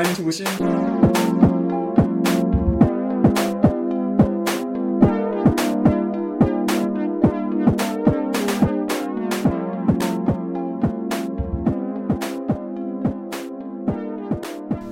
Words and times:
Intuition. 0.00 0.46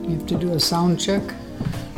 You 0.09 0.17
have 0.17 0.27
to 0.27 0.37
do 0.37 0.53
a 0.53 0.61
sound 0.61 0.99
check. 0.99 1.23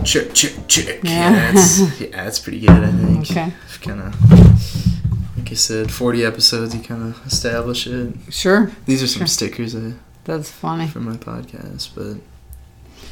Check, 0.05 0.32
check, 0.34 0.53
check. 0.66 1.00
Yeah. 1.03 1.12
Yeah, 1.32 1.53
that's, 1.53 2.00
yeah, 2.00 2.09
that's 2.25 2.39
pretty 2.41 2.61
good, 2.61 2.71
I 2.71 2.91
think. 2.91 3.30
Okay. 3.30 3.53
Kind 3.80 4.00
of, 4.00 5.39
like 5.39 5.50
I 5.50 5.55
said, 5.55 5.91
40 5.91 6.25
episodes, 6.25 6.75
you 6.75 6.82
kind 6.82 7.03
of 7.14 7.27
establish 7.27 7.87
it. 7.87 8.14
Sure. 8.30 8.71
These 8.87 9.03
are 9.03 9.07
some 9.07 9.21
Sure. 9.21 9.27
stickers 9.27 9.75
I, 9.77 9.93
That's 10.25 10.50
funny. 10.50 10.89
for 10.89 11.00
my 11.00 11.17
podcast, 11.17 11.91
but 11.95 12.17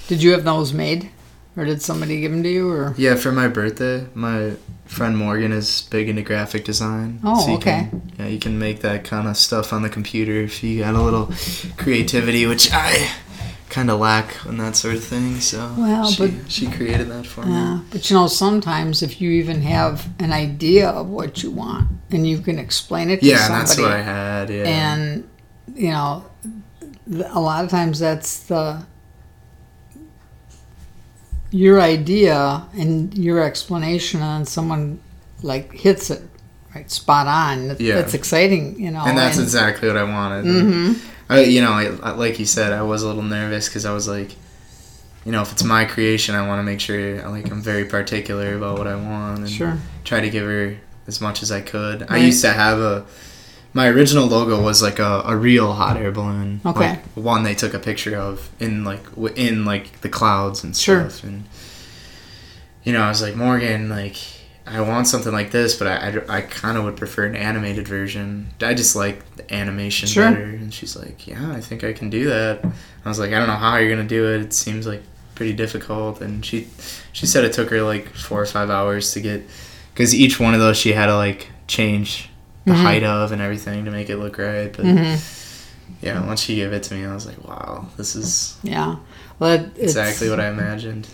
Did 0.09 0.23
you 0.23 0.33
have 0.33 0.45
those 0.45 0.73
made? 0.73 1.11
Or 1.57 1.65
did 1.65 1.83
somebody 1.83 2.21
give 2.21 2.31
them 2.33 2.43
to 2.45 2.49
you? 2.49 2.71
Or 2.71 2.95
yeah, 2.97 3.17
for 3.17 3.33
my 3.33 3.49
birthday, 3.49 4.07
my 4.15 4.53
friend 4.87 5.17
Morgan 5.17 5.53
is 5.53 5.83
big 5.91 6.09
into 6.09 6.23
graphic 6.23 6.65
design. 6.65 7.21
Oh, 7.25 7.47
you 7.49 7.55
okay. 7.55 7.89
Can, 7.91 8.13
yeah, 8.19 8.27
you 8.27 8.39
can 8.39 8.59
make 8.59 8.81
that 8.81 9.05
kind 9.05 9.29
of 9.29 9.37
stuff 9.37 9.73
on 9.73 9.83
the 9.83 9.89
computer 9.89 10.33
if 10.33 10.63
you 10.63 10.81
got 10.81 10.95
a 10.95 11.03
little 11.03 11.31
creativity, 11.77 12.47
which 12.47 12.71
I 12.73 13.11
kind 13.69 13.91
of 13.91 14.01
lack 14.01 14.45
in 14.47 14.59
that 14.59 14.75
sort 14.77 14.95
of 14.95 15.05
thing. 15.05 15.41
So 15.41 15.75
Well, 15.77 16.07
she, 16.09 16.27
but- 16.29 16.51
she 16.51 16.67
created 16.71 17.09
that 17.11 17.27
for 17.27 17.45
me. 17.45 17.53
Yeah, 17.53 17.81
but 17.91 18.09
you 18.11 18.17
know, 18.17 18.27
sometimes 18.27 19.03
if 19.03 19.21
you 19.21 19.31
even 19.33 19.61
have 19.63 20.09
an 20.21 20.33
idea 20.33 20.89
of 20.89 21.09
what 21.09 21.43
you 21.43 21.51
want 21.51 21.89
and 22.11 22.27
you 22.27 22.39
can 22.39 22.59
explain 22.59 23.11
it 23.11 23.21
to 23.21 23.27
Yeah, 23.27 23.39
somebody, 23.47 23.67
that's 23.67 23.79
what 23.79 23.91
I 23.93 24.03
had. 24.03 24.51
Yeah. 24.51 24.65
and 24.65 25.29
you 25.75 25.91
know, 25.91 26.25
a 27.27 27.41
lot 27.41 27.65
of 27.65 27.71
times 27.71 27.99
that's 27.99 28.41
the 28.45 28.85
your 31.51 31.81
idea 31.81 32.63
and 32.75 33.17
your 33.17 33.43
explanation, 33.43 34.23
and 34.23 34.47
someone 34.49 34.99
like 35.43 35.73
hits 35.73 36.11
it 36.11 36.23
right 36.75 36.91
spot 36.91 37.27
on. 37.27 37.69
That- 37.69 37.81
Yeah. 37.81 37.97
That's 37.97 38.15
exciting, 38.15 38.79
you 38.79 38.91
know. 38.91 39.03
and 39.05 39.17
that's 39.19 39.37
and- 39.37 39.45
exactly 39.45 39.89
what 39.89 39.97
I 39.97 40.05
wanted. 40.05 40.45
Mhm. 40.45 40.99
I, 41.29 41.41
you 41.45 41.61
know, 41.61 41.73
I, 41.73 42.11
like 42.13 42.39
you 42.39 42.47
said, 42.47 42.73
I 42.73 42.83
was 42.83 43.03
a 43.03 43.07
little 43.07 43.23
nervous 43.23 43.69
because 43.69 43.85
I 43.87 43.93
was 43.93 44.09
like, 44.09 44.35
you 45.25 45.33
know, 45.33 45.43
if 45.43 45.53
it's 45.53 45.63
my 45.65 45.85
creation, 45.85 46.35
I 46.35 46.47
want 46.47 46.59
to 46.61 46.63
make 46.65 46.81
sure 46.81 47.29
like 47.29 47.51
I'm 47.51 47.63
very 47.63 47.85
particular 47.85 48.57
about 48.57 48.79
what 48.79 48.87
I 48.89 48.97
want 48.97 49.39
and 49.41 49.51
Sure. 49.51 49.79
try 50.05 50.21
to 50.21 50.31
give 50.31 50.45
her 50.45 50.77
as 51.07 51.21
much 51.21 51.43
as 51.43 51.51
I 51.53 51.61
could. 51.61 52.07
I 52.09 52.19
used 52.19 52.43
to 52.43 52.51
have 52.53 52.79
a 52.79 53.05
my 53.73 53.87
original 53.89 54.27
logo 54.27 54.61
was 54.63 54.83
like 54.83 54.99
a, 54.99 55.23
a 55.27 55.37
real 55.37 55.73
hot 55.73 55.97
air 55.97 56.11
balloon, 56.11 56.61
Okay. 56.67 56.91
like 56.91 57.05
one 57.15 57.43
they 57.45 57.55
took 57.55 57.73
a 57.75 57.79
picture 57.79 58.17
of 58.17 58.51
in 58.59 58.85
like 58.85 59.03
in 59.37 59.65
like 59.65 60.01
the 60.01 60.09
clouds 60.09 60.65
and 60.65 60.77
Sure. 60.77 61.09
stuff, 61.09 61.25
and 61.25 61.45
you 62.85 62.93
know, 62.93 63.03
I 63.03 63.09
was 63.09 63.23
like 63.23 63.37
Morgan, 63.37 63.89
like. 63.89 64.17
I 64.67 64.81
want 64.83 65.09
something 65.09 65.33
like 65.33 65.51
this, 65.51 65.75
but 65.77 65.89
I, 65.89 66.21
I, 66.29 66.37
I 66.37 66.41
kind 66.43 66.79
of 66.79 66.85
would 66.85 66.97
prefer 66.97 67.25
an 67.25 67.35
animated 67.35 67.89
version. 67.89 68.51
I 68.61 68.73
just 68.73 68.95
like 68.95 69.25
the 69.35 69.53
animation 69.53 70.07
Sure. 70.07 70.31
better. 70.31 70.45
And 70.45 70.73
she's 70.73 70.95
like, 70.95 71.27
Yeah, 71.27 71.51
I 71.51 71.61
think 71.61 71.83
I 71.83 71.93
can 71.93 72.09
do 72.09 72.27
that. 72.29 72.65
I 73.05 73.09
was 73.09 73.19
like, 73.19 73.33
I 73.33 73.39
don't 73.39 73.49
know 73.49 73.55
how 73.57 73.79
you're 73.79 73.91
gonna 73.91 74.07
do 74.07 74.29
it. 74.33 74.43
It 74.43 74.53
seems 74.53 74.87
like 74.87 75.03
pretty 75.35 75.55
difficult. 75.55 76.21
And 76.21 76.45
she 76.47 76.69
she 77.13 77.27
said 77.27 77.43
it 77.45 77.53
took 77.53 77.69
her 77.71 77.83
like 77.83 78.11
four 78.11 78.41
or 78.41 78.47
five 78.47 78.71
hours 78.71 79.13
to 79.15 79.21
get 79.21 79.43
because 79.93 80.15
each 80.15 80.39
one 80.39 80.55
of 80.55 80.61
those 80.61 80.77
she 80.77 80.93
had 80.93 81.07
to 81.07 81.17
like 81.17 81.49
change 81.67 82.29
the 82.71 82.77
Mhm. 82.77 82.83
height 82.83 83.03
of 83.03 83.33
and 83.33 83.43
everything 83.43 83.85
to 83.85 83.91
make 83.91 84.09
it 84.11 84.17
look 84.19 84.39
right. 84.39 84.73
But 84.75 84.85
Mhm. 84.87 85.19
yeah, 86.03 86.25
once 86.27 86.41
she 86.41 86.57
gave 86.57 86.73
it 86.73 86.83
to 86.85 86.95
me, 86.95 87.05
I 87.05 87.15
was 87.15 87.27
like, 87.27 87.43
Wow, 87.47 87.87
this 87.97 88.15
is 88.17 88.55
Yeah. 88.63 88.97
Well, 89.39 89.53
it, 89.55 89.71
exactly 89.79 90.29
what 90.31 90.41
I 90.41 90.49
imagined. 90.49 91.09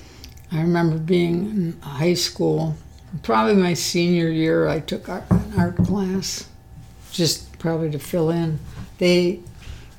I 0.52 0.60
remember 0.60 0.96
being 0.98 1.34
in 1.50 1.76
high 1.80 2.14
school, 2.14 2.76
probably 3.22 3.54
my 3.54 3.74
senior 3.74 4.28
year, 4.28 4.68
I 4.68 4.80
took 4.80 5.08
art, 5.08 5.24
an 5.30 5.52
art 5.58 5.76
class, 5.76 6.44
just 7.12 7.58
probably 7.58 7.90
to 7.90 7.98
fill 7.98 8.30
in. 8.30 8.58
They, 8.98 9.40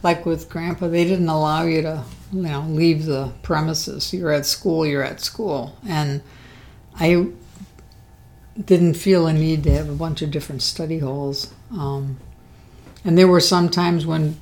like 0.03 0.25
with 0.25 0.49
Grandpa, 0.49 0.87
they 0.87 1.03
didn't 1.05 1.27
allow 1.29 1.63
you 1.63 1.81
to, 1.81 2.03
you 2.31 2.41
know, 2.43 2.61
leave 2.69 3.05
the 3.05 3.31
premises. 3.43 4.13
You're 4.13 4.31
at 4.31 4.45
school, 4.45 4.85
you're 4.85 5.03
at 5.03 5.19
school. 5.21 5.75
And 5.87 6.21
I 6.99 7.27
didn't 8.65 8.95
feel 8.95 9.27
a 9.27 9.33
need 9.33 9.63
to 9.63 9.71
have 9.71 9.89
a 9.89 9.93
bunch 9.95 10.21
of 10.21 10.31
different 10.31 10.61
study 10.61 10.99
halls. 10.99 11.53
Um, 11.71 12.17
and 13.05 13.17
there 13.17 13.27
were 13.27 13.39
some 13.39 13.69
times 13.69 14.05
when 14.05 14.39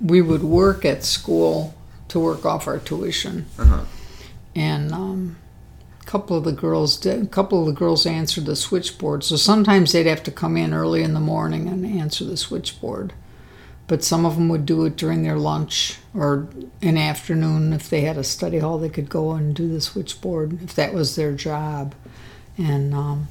we 0.00 0.20
would 0.22 0.42
work 0.42 0.84
at 0.84 1.04
school 1.04 1.74
to 2.08 2.18
work 2.20 2.44
off 2.44 2.66
our 2.66 2.78
tuition 2.78 3.46
Uh-huh. 3.58 3.84
and 4.54 4.92
um, 4.92 5.36
a 6.00 6.04
couple 6.04 6.36
of 6.36 6.44
the 6.44 6.52
girls 6.52 6.96
did. 6.96 7.22
A 7.22 7.26
couple 7.26 7.60
of 7.60 7.66
the 7.66 7.72
girls 7.78 8.04
answered 8.06 8.46
the 8.46 8.56
switchboard. 8.56 9.22
So 9.24 9.36
sometimes 9.36 9.92
they'd 9.92 10.06
have 10.06 10.22
to 10.24 10.30
come 10.30 10.56
in 10.56 10.74
early 10.74 11.02
in 11.02 11.14
the 11.14 11.20
morning 11.20 11.68
and 11.68 11.86
answer 11.86 12.24
the 12.24 12.36
switchboard. 12.36 13.12
But 13.86 14.04
some 14.04 14.24
of 14.24 14.36
them 14.36 14.48
would 14.48 14.66
do 14.66 14.84
it 14.84 14.96
during 14.96 15.22
their 15.24 15.36
lunch 15.38 15.98
or 16.14 16.46
in 16.80 16.96
afternoon 16.96 17.72
if 17.72 17.90
they 17.90 18.02
had 18.02 18.16
a 18.16 18.24
study 18.24 18.58
hall. 18.60 18.78
They 18.78 18.88
could 18.88 19.08
go 19.08 19.32
and 19.32 19.54
do 19.54 19.68
the 19.68 19.80
switchboard 19.80 20.62
if 20.62 20.74
that 20.76 20.94
was 20.94 21.16
their 21.16 21.32
job. 21.32 21.94
And 22.58 22.94
um, 22.94 23.28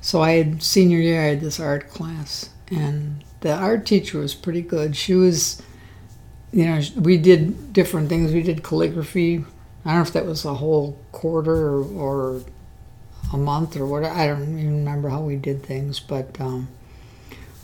so 0.00 0.20
I 0.22 0.32
had 0.32 0.62
senior 0.62 0.98
year. 0.98 1.20
I 1.20 1.26
had 1.26 1.40
this 1.40 1.60
art 1.60 1.90
class, 1.90 2.50
and 2.70 3.24
the 3.40 3.52
art 3.54 3.86
teacher 3.86 4.18
was 4.18 4.34
pretty 4.34 4.62
good. 4.62 4.96
She 4.96 5.14
was 5.14 5.62
you 6.52 6.64
know, 6.64 6.80
we 6.96 7.18
did 7.18 7.72
different 7.72 8.08
things. 8.08 8.32
We 8.32 8.42
did 8.42 8.62
calligraphy. 8.62 9.44
I 9.84 9.90
don't 9.90 9.96
know 9.96 10.02
if 10.02 10.12
that 10.12 10.26
was 10.26 10.44
a 10.44 10.54
whole 10.54 10.98
quarter 11.12 11.54
or, 11.54 11.84
or 11.84 12.42
a 13.32 13.36
month 13.36 13.76
or 13.76 13.86
what. 13.86 14.04
I 14.04 14.26
don't 14.26 14.58
even 14.58 14.78
remember 14.78 15.08
how 15.10 15.20
we 15.20 15.36
did 15.36 15.62
things, 15.62 16.00
but 16.00 16.40
um, 16.40 16.68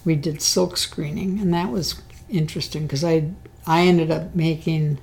we 0.04 0.14
did 0.14 0.42
silk 0.42 0.76
screening, 0.76 1.40
and 1.40 1.52
that 1.54 1.70
was 1.70 2.00
interesting 2.28 2.82
because 2.82 3.04
I 3.04 3.30
I 3.66 3.82
ended 3.82 4.10
up 4.10 4.34
making 4.34 4.98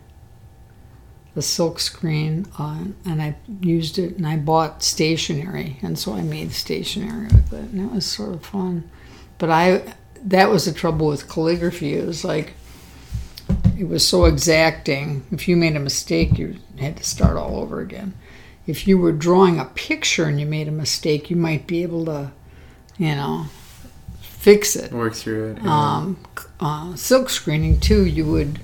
the 1.34 1.42
silk 1.42 1.80
screen 1.80 2.46
uh, 2.59 2.84
and 3.06 3.22
I 3.22 3.36
used 3.62 3.97
it 3.97 4.18
and 4.18 4.28
I 4.28 4.38
bought 4.38 4.84
stationery 4.84 5.78
and 5.81 5.97
so 5.97 6.14
I 6.14 6.22
made 6.22 6.52
stationery 6.52 7.25
with 7.25 7.53
it 7.53 7.69
and 7.72 7.90
it 7.90 7.94
was 7.94 8.06
sort 8.06 8.34
of 8.34 8.46
fun. 8.46 8.90
But 9.38 9.50
I 9.50 9.96
that 10.24 10.50
was 10.50 10.66
the 10.66 10.74
trouble 10.74 11.08
with 11.08 11.30
calligraphy. 11.30 11.94
It 11.96 12.06
was 12.06 12.24
like 12.24 12.53
it 13.78 13.88
was 13.88 14.08
so 14.08 14.25
exacting. 14.25 15.25
If 15.31 15.47
you 15.47 15.56
made 15.56 15.75
a 15.75 15.80
mistake, 15.80 16.38
you 16.38 16.58
had 16.80 16.97
to 16.97 17.03
start 17.03 17.38
all 17.38 17.58
over 17.58 17.80
again. 17.80 18.14
If 18.68 18.88
you 18.88 19.00
were 19.00 19.12
drawing 19.12 19.59
a 19.59 19.66
picture 19.66 20.25
and 20.25 20.40
you 20.40 20.46
made 20.46 20.68
a 20.68 20.72
mistake, 20.72 21.30
you 21.31 21.36
might 21.36 21.66
be 21.66 21.81
able 21.81 22.06
to, 22.06 22.31
you 22.97 23.16
know, 23.16 23.46
fix 24.20 24.75
it. 24.75 24.91
Work 24.91 25.16
through 25.16 25.53
it. 25.53 25.64
yeah. 25.64 25.96
Um, 25.96 26.18
uh, 26.59 26.96
silk 26.96 27.30
screening 27.30 27.80
too, 27.80 28.06
you 28.06 28.25
would 28.25 28.59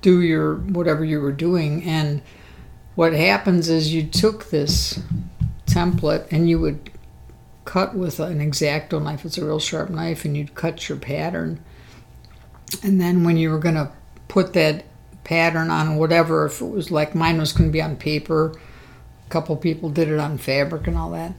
do 0.00 0.20
your 0.20 0.56
whatever 0.56 1.04
you 1.04 1.20
were 1.20 1.32
doing, 1.32 1.82
and 1.84 2.22
what 2.94 3.12
happens 3.12 3.68
is 3.68 3.94
you 3.94 4.02
took 4.04 4.50
this 4.50 5.00
template 5.66 6.26
and 6.30 6.48
you 6.48 6.58
would 6.58 6.90
cut 7.64 7.94
with 7.94 8.18
an 8.18 8.40
X-Acto 8.40 9.02
knife. 9.02 9.24
It's 9.24 9.38
a 9.38 9.44
real 9.44 9.60
sharp 9.60 9.90
knife, 9.90 10.24
and 10.24 10.36
you'd 10.36 10.54
cut 10.54 10.88
your 10.88 10.98
pattern. 10.98 11.62
And 12.82 13.00
then 13.00 13.24
when 13.24 13.36
you 13.36 13.50
were 13.50 13.58
going 13.58 13.76
to 13.76 13.92
put 14.28 14.52
that 14.54 14.84
pattern 15.22 15.70
on 15.70 15.96
whatever, 15.96 16.46
if 16.46 16.60
it 16.60 16.66
was 16.66 16.90
like 16.90 17.14
mine 17.14 17.38
was 17.38 17.52
going 17.52 17.68
to 17.68 17.72
be 17.72 17.82
on 17.82 17.96
paper, 17.96 18.54
a 19.26 19.30
couple 19.30 19.56
people 19.56 19.88
did 19.88 20.08
it 20.08 20.18
on 20.18 20.38
fabric 20.38 20.86
and 20.86 20.96
all 20.96 21.10
that. 21.12 21.34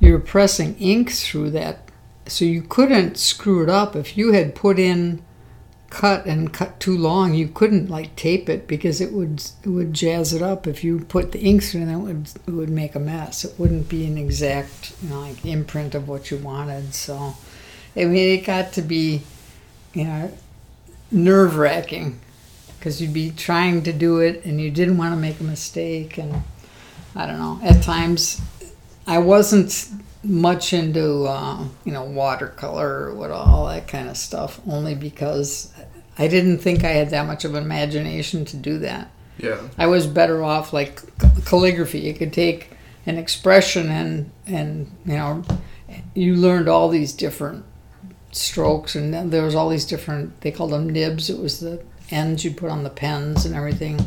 You 0.00 0.12
were 0.12 0.18
pressing 0.18 0.76
ink 0.78 1.12
through 1.12 1.50
that, 1.52 1.90
so 2.26 2.44
you 2.44 2.62
couldn't 2.62 3.16
screw 3.16 3.62
it 3.62 3.68
up. 3.68 3.94
If 3.94 4.16
you 4.16 4.32
had 4.32 4.54
put 4.54 4.78
in 4.78 5.22
cut 5.90 6.24
and 6.24 6.52
cut 6.52 6.78
too 6.80 6.96
long, 6.96 7.34
you 7.34 7.48
couldn't 7.48 7.90
like 7.90 8.14
tape 8.16 8.48
it 8.48 8.66
because 8.66 9.00
it 9.00 9.12
would 9.12 9.42
it 9.62 9.68
would 9.68 9.92
jazz 9.92 10.32
it 10.32 10.40
up. 10.40 10.66
If 10.66 10.82
you 10.84 11.00
put 11.00 11.32
the 11.32 11.40
ink 11.40 11.74
in, 11.74 11.88
it 11.88 11.98
would 11.98 12.30
it 12.46 12.50
would 12.52 12.70
make 12.70 12.94
a 12.94 13.00
mess. 13.00 13.44
It 13.44 13.58
wouldn't 13.58 13.88
be 13.88 14.06
an 14.06 14.16
exact 14.16 14.94
you 15.02 15.10
know 15.10 15.20
like 15.20 15.44
imprint 15.44 15.94
of 15.94 16.08
what 16.08 16.30
you 16.30 16.38
wanted. 16.38 16.94
So, 16.94 17.34
I 17.96 18.04
mean, 18.04 18.38
it 18.38 18.46
got 18.46 18.72
to 18.74 18.82
be, 18.82 19.22
you 19.92 20.04
know, 20.04 20.32
nerve 21.10 21.56
wracking 21.56 22.20
because 22.78 23.02
you'd 23.02 23.12
be 23.12 23.30
trying 23.30 23.82
to 23.82 23.92
do 23.92 24.20
it 24.20 24.44
and 24.44 24.60
you 24.60 24.70
didn't 24.70 24.96
want 24.96 25.12
to 25.12 25.20
make 25.20 25.40
a 25.40 25.44
mistake. 25.44 26.16
And 26.16 26.44
I 27.14 27.26
don't 27.26 27.38
know, 27.38 27.60
at 27.62 27.82
times 27.82 28.40
I 29.06 29.18
wasn't 29.18 29.90
much 30.22 30.72
into, 30.72 31.24
uh, 31.24 31.64
you 31.84 31.92
know, 31.92 32.04
watercolor 32.04 33.06
or 33.06 33.14
what 33.14 33.30
all 33.30 33.66
that 33.68 33.88
kind 33.88 34.08
of 34.08 34.16
stuff, 34.16 34.60
only 34.66 34.94
because 34.94 35.72
I 36.18 36.28
didn't 36.28 36.58
think 36.58 36.84
I 36.84 36.90
had 36.90 37.10
that 37.10 37.26
much 37.26 37.44
of 37.44 37.54
an 37.54 37.64
imagination 37.64 38.44
to 38.46 38.56
do 38.56 38.78
that. 38.78 39.10
yeah. 39.38 39.60
I 39.78 39.86
was 39.86 40.06
better 40.06 40.42
off 40.42 40.72
like 40.72 41.00
calligraphy. 41.46 42.00
You 42.00 42.14
could 42.14 42.32
take 42.32 42.70
an 43.06 43.16
expression 43.16 43.88
and 43.88 44.30
and 44.46 44.90
you 45.06 45.14
know, 45.14 45.42
you 46.14 46.36
learned 46.36 46.68
all 46.68 46.88
these 46.90 47.14
different 47.14 47.64
strokes 48.32 48.94
and 48.94 49.32
there 49.32 49.42
was 49.42 49.54
all 49.54 49.70
these 49.70 49.86
different. 49.86 50.40
They 50.42 50.50
called 50.50 50.72
them 50.72 50.90
nibs. 50.90 51.30
It 51.30 51.38
was 51.38 51.60
the 51.60 51.82
ends 52.10 52.44
you 52.44 52.50
put 52.50 52.70
on 52.70 52.82
the 52.82 52.90
pens 52.90 53.46
and 53.46 53.54
everything, 53.54 53.98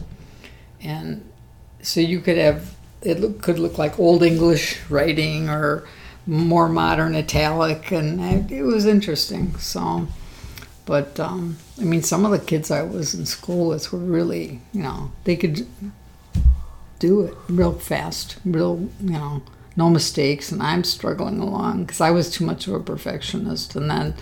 and 0.81 1.27
so 1.81 1.99
you 1.99 2.19
could 2.19 2.37
have 2.37 2.75
it 3.01 3.19
look, 3.19 3.41
could 3.41 3.59
look 3.59 3.77
like 3.77 3.99
old 3.99 4.21
English 4.23 4.79
writing 4.89 5.49
or 5.49 5.85
more 6.25 6.69
modern 6.69 7.15
italic, 7.15 7.91
and 7.91 8.51
it 8.51 8.63
was 8.63 8.85
interesting. 8.85 9.57
So, 9.57 10.07
but 10.85 11.19
um, 11.19 11.57
I 11.79 11.83
mean, 11.83 12.03
some 12.03 12.25
of 12.25 12.31
the 12.31 12.39
kids 12.39 12.71
I 12.71 12.83
was 12.83 13.13
in 13.13 13.25
school 13.25 13.69
with 13.69 13.91
were 13.91 13.99
really, 13.99 14.61
you 14.71 14.83
know, 14.83 15.11
they 15.23 15.35
could 15.35 15.67
do 16.99 17.21
it 17.21 17.33
real 17.49 17.73
fast, 17.73 18.37
real, 18.45 18.89
you 19.01 19.11
know, 19.11 19.41
no 19.75 19.89
mistakes, 19.89 20.51
and 20.51 20.61
I'm 20.61 20.83
struggling 20.83 21.39
along 21.39 21.85
because 21.85 21.99
I 21.99 22.11
was 22.11 22.31
too 22.31 22.45
much 22.45 22.67
of 22.67 22.73
a 22.73 22.79
perfectionist, 22.79 23.75
and 23.75 23.89
then 23.89 24.15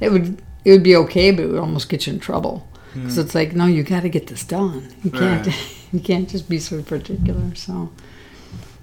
it 0.00 0.12
would 0.12 0.42
it 0.64 0.72
would 0.72 0.82
be 0.82 0.96
okay, 0.96 1.30
but 1.30 1.44
it 1.44 1.48
would 1.48 1.60
almost 1.60 1.88
get 1.88 2.06
you 2.06 2.12
in 2.12 2.20
trouble 2.20 2.68
because 2.92 3.18
it's 3.18 3.34
like, 3.34 3.54
no, 3.54 3.66
you 3.66 3.82
got 3.84 4.02
to 4.02 4.08
get 4.08 4.26
this 4.26 4.44
done. 4.44 4.92
You 5.04 5.10
can't 5.10 5.46
Right. 5.46 5.76
you 5.92 6.00
can't 6.00 6.28
just 6.28 6.48
be 6.48 6.58
so 6.58 6.82
particular. 6.82 7.54
So. 7.54 7.90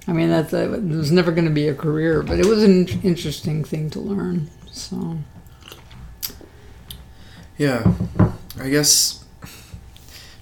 I 0.08 0.14
mean, 0.14 0.30
that's 0.30 0.54
a, 0.54 0.74
it 0.74 0.84
was 0.84 1.12
never 1.12 1.32
going 1.32 1.46
to 1.48 1.54
be 1.54 1.68
a 1.68 1.76
career, 1.76 2.24
but 2.24 2.40
it 2.40 2.46
was 2.46 2.64
an 2.64 2.88
interesting 3.04 3.64
thing 3.66 3.90
to 3.92 4.00
learn. 4.00 4.50
So, 4.72 5.18
Yeah, 7.58 7.92
I 8.60 8.70
guess 8.70 9.24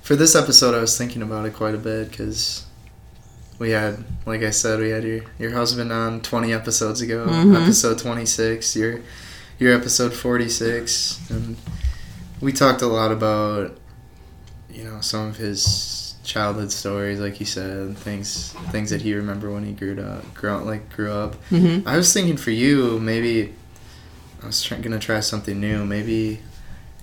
for 0.02 0.16
this 0.16 0.36
episode, 0.36 0.76
I 0.76 0.80
was 0.80 0.98
thinking 0.98 1.22
about 1.22 1.46
it 1.46 1.54
quite 1.54 1.74
a 1.74 1.80
bit 1.80 2.12
because 2.12 2.66
we 3.58 3.72
had, 3.72 4.04
like 4.26 4.44
I 4.44 4.50
said, 4.50 4.80
we 4.80 4.90
had 4.90 5.04
your 5.04 5.22
your 5.40 5.52
husband 5.52 5.92
on 5.92 6.22
twenty 6.22 6.52
episodes 6.54 7.02
ago, 7.02 7.26
Mhm. 7.28 7.56
episode 7.64 7.98
twenty 7.98 8.26
six, 8.26 8.76
your 8.76 9.00
your 9.60 9.74
episode 9.74 10.14
forty 10.14 10.50
six, 10.50 11.20
and 11.30 11.56
we 12.42 12.52
talked 12.52 12.82
a 12.82 12.88
lot 12.88 13.12
about 13.14 13.78
you 14.70 14.84
know 14.84 15.00
some 15.00 15.30
of 15.30 15.38
his 15.38 15.64
childhood 16.26 16.72
stories, 16.72 17.20
like 17.20 17.40
you 17.40 17.46
said, 17.46 17.98
things 17.98 18.54
things 18.72 18.90
that 18.90 19.02
he 19.02 19.14
remember 19.14 19.52
when 19.52 19.64
he 19.66 19.72
grew 19.72 20.00
up, 20.02 20.34
grew 20.34 20.58
like 20.64 20.90
grew 20.96 21.12
up. 21.12 21.36
mm-hmm. 21.50 21.88
I 21.88 21.96
was 21.98 22.12
thinking 22.14 22.38
for 22.38 22.52
you, 22.52 23.00
maybe 23.00 23.54
I 24.44 24.48
was 24.48 24.68
gonna 24.68 25.00
try 25.00 25.20
something 25.22 25.60
new. 25.60 25.86
Maybe 25.86 26.40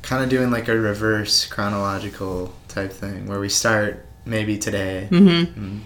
kind 0.02 0.22
of 0.22 0.28
doing 0.28 0.50
like 0.50 0.68
a 0.68 0.76
reverse 0.76 1.46
chronological 1.46 2.52
type 2.68 2.92
thing 2.92 3.26
where 3.26 3.38
we 3.40 3.48
start 3.48 4.04
maybe 4.24 4.58
today, 4.58 5.08
Mm-hmm. 5.10 5.78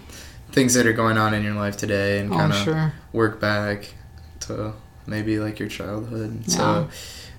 things 0.51 0.73
that 0.73 0.85
are 0.87 0.93
going 0.93 1.17
on 1.17 1.33
in 1.33 1.43
your 1.43 1.53
life 1.53 1.77
today, 1.77 2.19
and 2.19 2.33
Oh, 2.33 2.37
kind 2.37 2.51
of 2.51 2.59
sure. 2.59 2.93
work 3.13 3.39
back 3.39 3.93
to 4.41 4.73
maybe 5.05 5.39
like 5.39 5.59
your 5.59 5.69
childhood. 5.69 6.41
Yeah. 6.47 6.55
So 6.55 6.89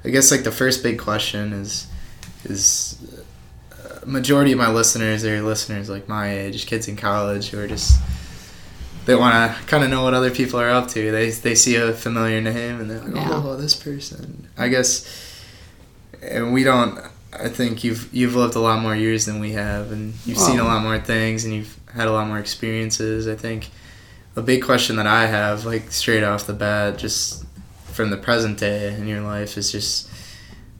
I 0.04 0.08
guess 0.10 0.30
like 0.30 0.44
the 0.44 0.52
first 0.52 0.82
big 0.82 0.98
question 0.98 1.52
is 1.52 1.86
is 2.44 2.96
majority 4.08 4.52
of 4.52 4.58
my 4.58 4.70
listeners 4.70 5.24
are 5.24 5.40
listeners 5.42 5.88
like 5.88 6.08
my 6.08 6.30
age, 6.30 6.66
kids 6.66 6.88
in 6.88 6.96
college 6.96 7.48
who 7.50 7.58
are 7.60 7.68
just 7.68 8.00
they 9.06 9.14
want 9.14 9.34
to 9.56 9.66
kind 9.66 9.82
of 9.84 9.90
know 9.90 10.02
what 10.02 10.12
other 10.14 10.30
people 10.30 10.60
are 10.60 10.70
up 10.70 10.88
to. 10.88 11.10
They 11.10 11.30
they 11.30 11.54
see 11.54 11.76
a 11.76 11.92
familiar 11.92 12.40
name 12.40 12.80
and 12.80 12.90
they're 12.90 13.00
like, 13.00 13.14
Yeah. 13.14 13.42
oh, 13.44 13.56
this 13.56 13.74
person. 13.74 14.48
I 14.56 14.68
guess, 14.68 15.06
and 16.22 16.52
we 16.52 16.64
don't. 16.64 16.98
I 17.32 17.48
think 17.48 17.84
you've 17.84 18.12
you've 18.12 18.34
lived 18.34 18.54
a 18.54 18.60
lot 18.60 18.80
more 18.82 18.94
years 18.96 19.26
than 19.26 19.38
we 19.40 19.52
have, 19.52 19.92
and 19.92 20.14
you've 20.26 20.38
seen 20.38 20.58
a 20.58 20.64
lot 20.64 20.82
more 20.82 20.98
things, 20.98 21.44
and 21.44 21.54
you've 21.54 21.78
had 21.94 22.08
a 22.08 22.12
lot 22.12 22.26
more 22.26 22.38
experiences. 22.38 23.28
I 23.28 23.34
think 23.36 23.70
a 24.36 24.42
big 24.42 24.62
question 24.62 24.96
that 24.96 25.06
I 25.06 25.26
have, 25.26 25.64
like 25.64 25.90
straight 25.92 26.22
off 26.24 26.46
the 26.46 26.52
bat, 26.54 26.98
just 26.98 27.44
from 27.92 28.10
the 28.10 28.16
present 28.16 28.58
day 28.58 28.94
in 28.94 29.06
your 29.06 29.20
life, 29.20 29.56
is 29.58 29.70
just 29.72 30.08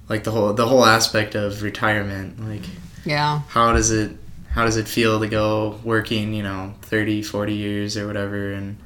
like 0.08 0.25
the 0.25 0.30
whole 0.30 0.52
the 0.54 0.66
whole 0.66 0.84
aspect 0.84 1.34
of 1.34 1.62
retirement. 1.62 2.40
Like, 2.48 2.64
Yeah. 3.04 3.40
how 3.48 3.72
does 3.72 3.90
it 3.90 4.12
how 4.50 4.64
does 4.64 4.76
it 4.76 4.88
feel 4.88 5.20
to 5.20 5.28
go 5.28 5.78
working, 5.84 6.32
you 6.34 6.42
know, 6.42 6.74
30, 6.82 7.22
40 7.22 7.54
years 7.54 7.96
or 7.96 8.06
whatever, 8.06 8.52
and 8.52 8.76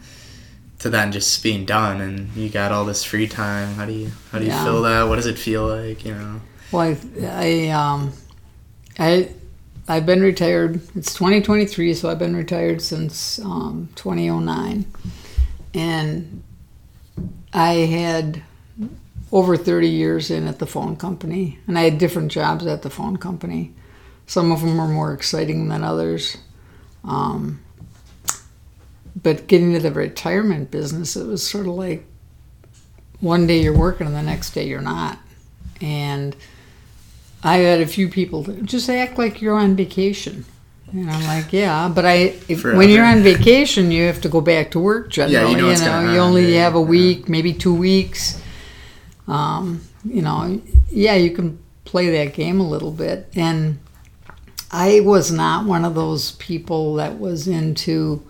to 0.81 0.91
then 0.91 1.12
just 1.12 1.43
being 1.43 1.64
done, 1.64 2.00
and 2.00 2.29
you 2.35 2.49
got 2.50 2.73
all 2.73 2.85
this 2.85 3.05
free 3.05 3.29
time. 3.29 3.75
How 3.76 3.87
do 3.87 3.93
you 3.93 4.11
how 4.32 4.38
do 4.38 4.44
you 4.44 4.50
Yeah. 4.50 4.64
feel 4.64 4.82
that? 4.82 5.05
What 5.05 5.17
does 5.17 5.26
it 5.26 5.38
feel 5.38 5.67
like? 5.67 6.05
You 6.05 6.14
know. 6.14 6.41
Well, 6.73 6.97
I, 7.23 7.26
I, 7.26 7.69
um, 7.69 8.12
I, 8.99 9.31
I've 9.88 10.05
been 10.06 10.20
retired. 10.23 10.81
It's 10.97 11.15
2023, 11.15 11.94
so 11.94 12.11
I've 12.11 12.19
been 12.19 12.35
retired 12.37 12.81
since 12.82 13.38
um, 13.41 13.88
2009, 13.94 14.85
and 15.75 16.43
I 17.53 17.73
had 17.73 18.43
over 19.31 19.56
30 19.56 19.88
years 19.88 20.31
in 20.31 20.47
at 20.49 20.58
the 20.58 20.67
phone 20.67 20.97
company, 20.97 21.58
and 21.67 21.79
I 21.79 21.82
had 21.82 21.99
different 21.99 22.31
jobs 22.32 22.67
at 22.67 22.82
the 22.82 22.91
phone 22.91 23.17
company. 23.17 23.73
Some 24.32 24.50
of 24.50 24.62
them 24.62 24.79
were 24.79 24.88
more 24.88 25.12
exciting 25.12 25.69
than 25.69 25.84
others. 25.84 26.38
Um, 27.05 27.61
but 29.14 29.46
getting 29.46 29.75
to 29.75 29.79
the 29.79 29.93
retirement 29.93 30.70
business, 30.70 31.17
it 31.17 31.26
was 31.26 31.46
sort 31.46 31.67
of 31.67 31.75
like 31.75 32.06
one 33.20 33.46
day 33.46 33.61
you're 33.61 33.76
working 33.76 34.06
and 34.06 34.17
the 34.17 34.23
next 34.23 34.52
day 34.52 34.67
you're 34.67 34.81
not. 34.81 35.19
And 35.82 36.34
I 37.43 37.58
had 37.58 37.82
a 37.82 37.87
few 37.87 38.08
people 38.08 38.43
that 38.44 38.64
just 38.64 38.88
act 38.88 39.19
like 39.19 39.43
you're 39.43 39.55
on 39.55 39.76
vacation. 39.76 40.46
And 40.93 41.11
I'm 41.11 41.25
like, 41.25 41.52
yeah, 41.52 41.93
but 41.94 42.06
I 42.06 42.34
if, 42.49 42.64
when 42.64 42.88
you're 42.88 43.05
on 43.05 43.20
vacation, 43.32 43.90
you 43.90 44.06
have 44.06 44.23
to 44.23 44.31
go 44.31 44.40
back 44.40 44.70
to 44.70 44.79
work 44.79 45.11
generally. 45.11 45.50
you 45.50 45.58
know 45.58 45.67
what's 45.67 45.82
gonna 45.82 46.11
you 46.11 46.19
only 46.19 46.55
happen, 46.55 46.58
have 46.58 46.75
a 46.75 46.79
yeah. 46.79 46.84
week, 46.87 47.29
maybe 47.29 47.52
two 47.52 47.75
weeks. 47.75 48.40
Um, 49.29 49.82
you 50.06 50.23
know, 50.23 50.58
yeah, 50.88 51.17
you 51.17 51.32
can 51.32 51.58
play 51.84 52.08
that 52.25 52.32
game 52.32 52.61
a 52.61 52.67
little 52.67 52.93
bit. 52.93 53.29
And 53.34 53.79
I 54.73 55.01
was 55.01 55.31
not 55.31 55.67
one 55.67 55.85
of 55.85 55.95
those 55.95 56.33
people 56.33 56.95
that 56.95 57.19
was 57.19 57.47
into 57.47 58.27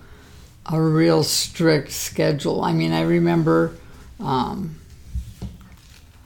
a 0.67 0.81
real 0.81 1.23
strict 1.23 1.93
schedule. 1.93 2.63
I 2.63 2.73
mean, 2.73 2.93
I 2.93 3.03
remember 3.03 3.75
um, 4.19 4.77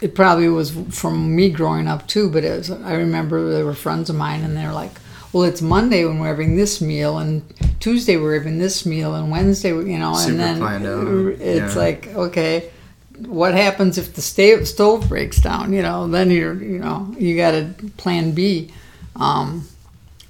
it 0.01 0.15
probably 0.15 0.49
was 0.49 0.71
from 0.91 1.35
me 1.35 1.51
growing 1.51 1.87
up 1.87 2.07
too, 2.07 2.31
but 2.31 2.45
it 2.45 2.57
was, 2.57 2.71
I 2.71 2.95
remember 2.95 3.51
there 3.51 3.65
were 3.65 3.75
friends 3.75 4.09
of 4.09 4.17
mine 4.17 4.43
and 4.43 4.57
they're 4.57 4.73
like, 4.73 4.93
well, 5.33 5.45
it's 5.45 5.61
Monday 5.61 6.05
when 6.07 6.19
we're 6.19 6.29
having 6.29 6.57
this 6.57 6.81
meal, 6.81 7.19
and 7.19 7.43
Tuesday 7.79 8.17
we're 8.17 8.39
having 8.39 8.59
this 8.59 8.87
meal, 8.87 9.15
and 9.15 9.31
Wednesday, 9.31 9.69
you 9.69 9.99
know, 9.99 10.15
Super 10.15 10.31
and 10.31 10.41
then 10.41 11.37
it's 11.41 11.75
yeah. 11.75 11.81
like, 11.81 12.07
okay, 12.09 12.71
what 13.27 13.53
happens 13.53 13.99
if 13.99 14.15
the 14.15 14.23
stove 14.23 15.09
breaks 15.11 15.39
down? 15.39 15.75
You 15.75 15.83
know, 15.83 16.09
then 16.09 16.31
you're, 16.31 16.55
you 16.55 16.79
know, 16.79 17.15
you 17.19 17.37
got 17.37 17.53
a 17.53 17.75
plan 17.99 18.33
B. 18.33 18.73
Um, 19.17 19.69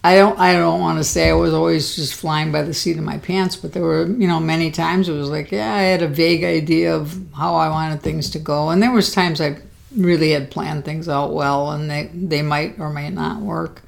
I 0.06 0.18
don't, 0.18 0.38
I 0.38 0.52
don't 0.52 0.78
want 0.78 0.98
to 0.98 1.04
say 1.04 1.30
I 1.30 1.32
was 1.32 1.52
always 1.52 1.96
just 1.96 2.14
flying 2.14 2.52
by 2.52 2.62
the 2.62 2.72
seat 2.72 2.96
of 2.96 3.02
my 3.02 3.18
pants, 3.18 3.56
but 3.56 3.72
there 3.72 3.82
were, 3.82 4.06
you 4.06 4.28
know, 4.28 4.38
many 4.38 4.70
times 4.70 5.08
it 5.08 5.14
was 5.14 5.28
like, 5.28 5.50
yeah, 5.50 5.74
I 5.74 5.82
had 5.82 6.00
a 6.00 6.06
vague 6.06 6.44
idea 6.44 6.94
of 6.94 7.18
how 7.34 7.56
I 7.56 7.68
wanted 7.70 8.02
things 8.02 8.30
to 8.30 8.38
go, 8.38 8.68
and 8.68 8.80
there 8.80 8.92
was 8.92 9.12
times 9.12 9.40
I 9.40 9.58
really 9.96 10.30
had 10.30 10.52
planned 10.52 10.84
things 10.84 11.08
out 11.08 11.32
well, 11.32 11.72
and 11.72 11.90
they, 11.90 12.08
they 12.14 12.40
might 12.40 12.78
or 12.78 12.88
might 12.88 13.14
not 13.14 13.40
work. 13.40 13.82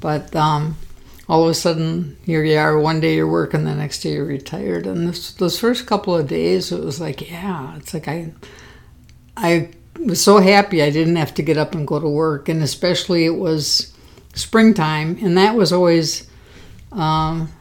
But 0.00 0.34
um, 0.34 0.78
all 1.28 1.44
of 1.44 1.50
a 1.50 1.54
sudden, 1.54 2.16
here 2.24 2.42
you 2.42 2.56
are. 2.56 2.80
One 2.80 3.00
day 3.00 3.16
you're 3.16 3.28
working, 3.28 3.64
the 3.64 3.74
next 3.74 4.00
day 4.00 4.14
you're 4.14 4.24
retired. 4.24 4.86
And 4.86 5.06
this, 5.06 5.32
those 5.34 5.60
first 5.60 5.84
couple 5.84 6.16
of 6.16 6.28
days, 6.28 6.72
it 6.72 6.82
was 6.82 6.98
like, 6.98 7.30
yeah, 7.30 7.76
it's 7.76 7.92
like 7.92 8.08
I, 8.08 8.32
I 9.36 9.68
was 9.98 10.24
so 10.24 10.38
happy 10.38 10.82
I 10.82 10.88
didn't 10.88 11.16
have 11.16 11.34
to 11.34 11.42
get 11.42 11.58
up 11.58 11.74
and 11.74 11.86
go 11.86 12.00
to 12.00 12.08
work, 12.08 12.48
and 12.48 12.62
especially 12.62 13.26
it 13.26 13.36
was 13.36 13.91
springtime, 14.34 15.18
and 15.22 15.36
that 15.36 15.54
was 15.54 15.72
always. 15.72 16.28
Um, 16.90 17.52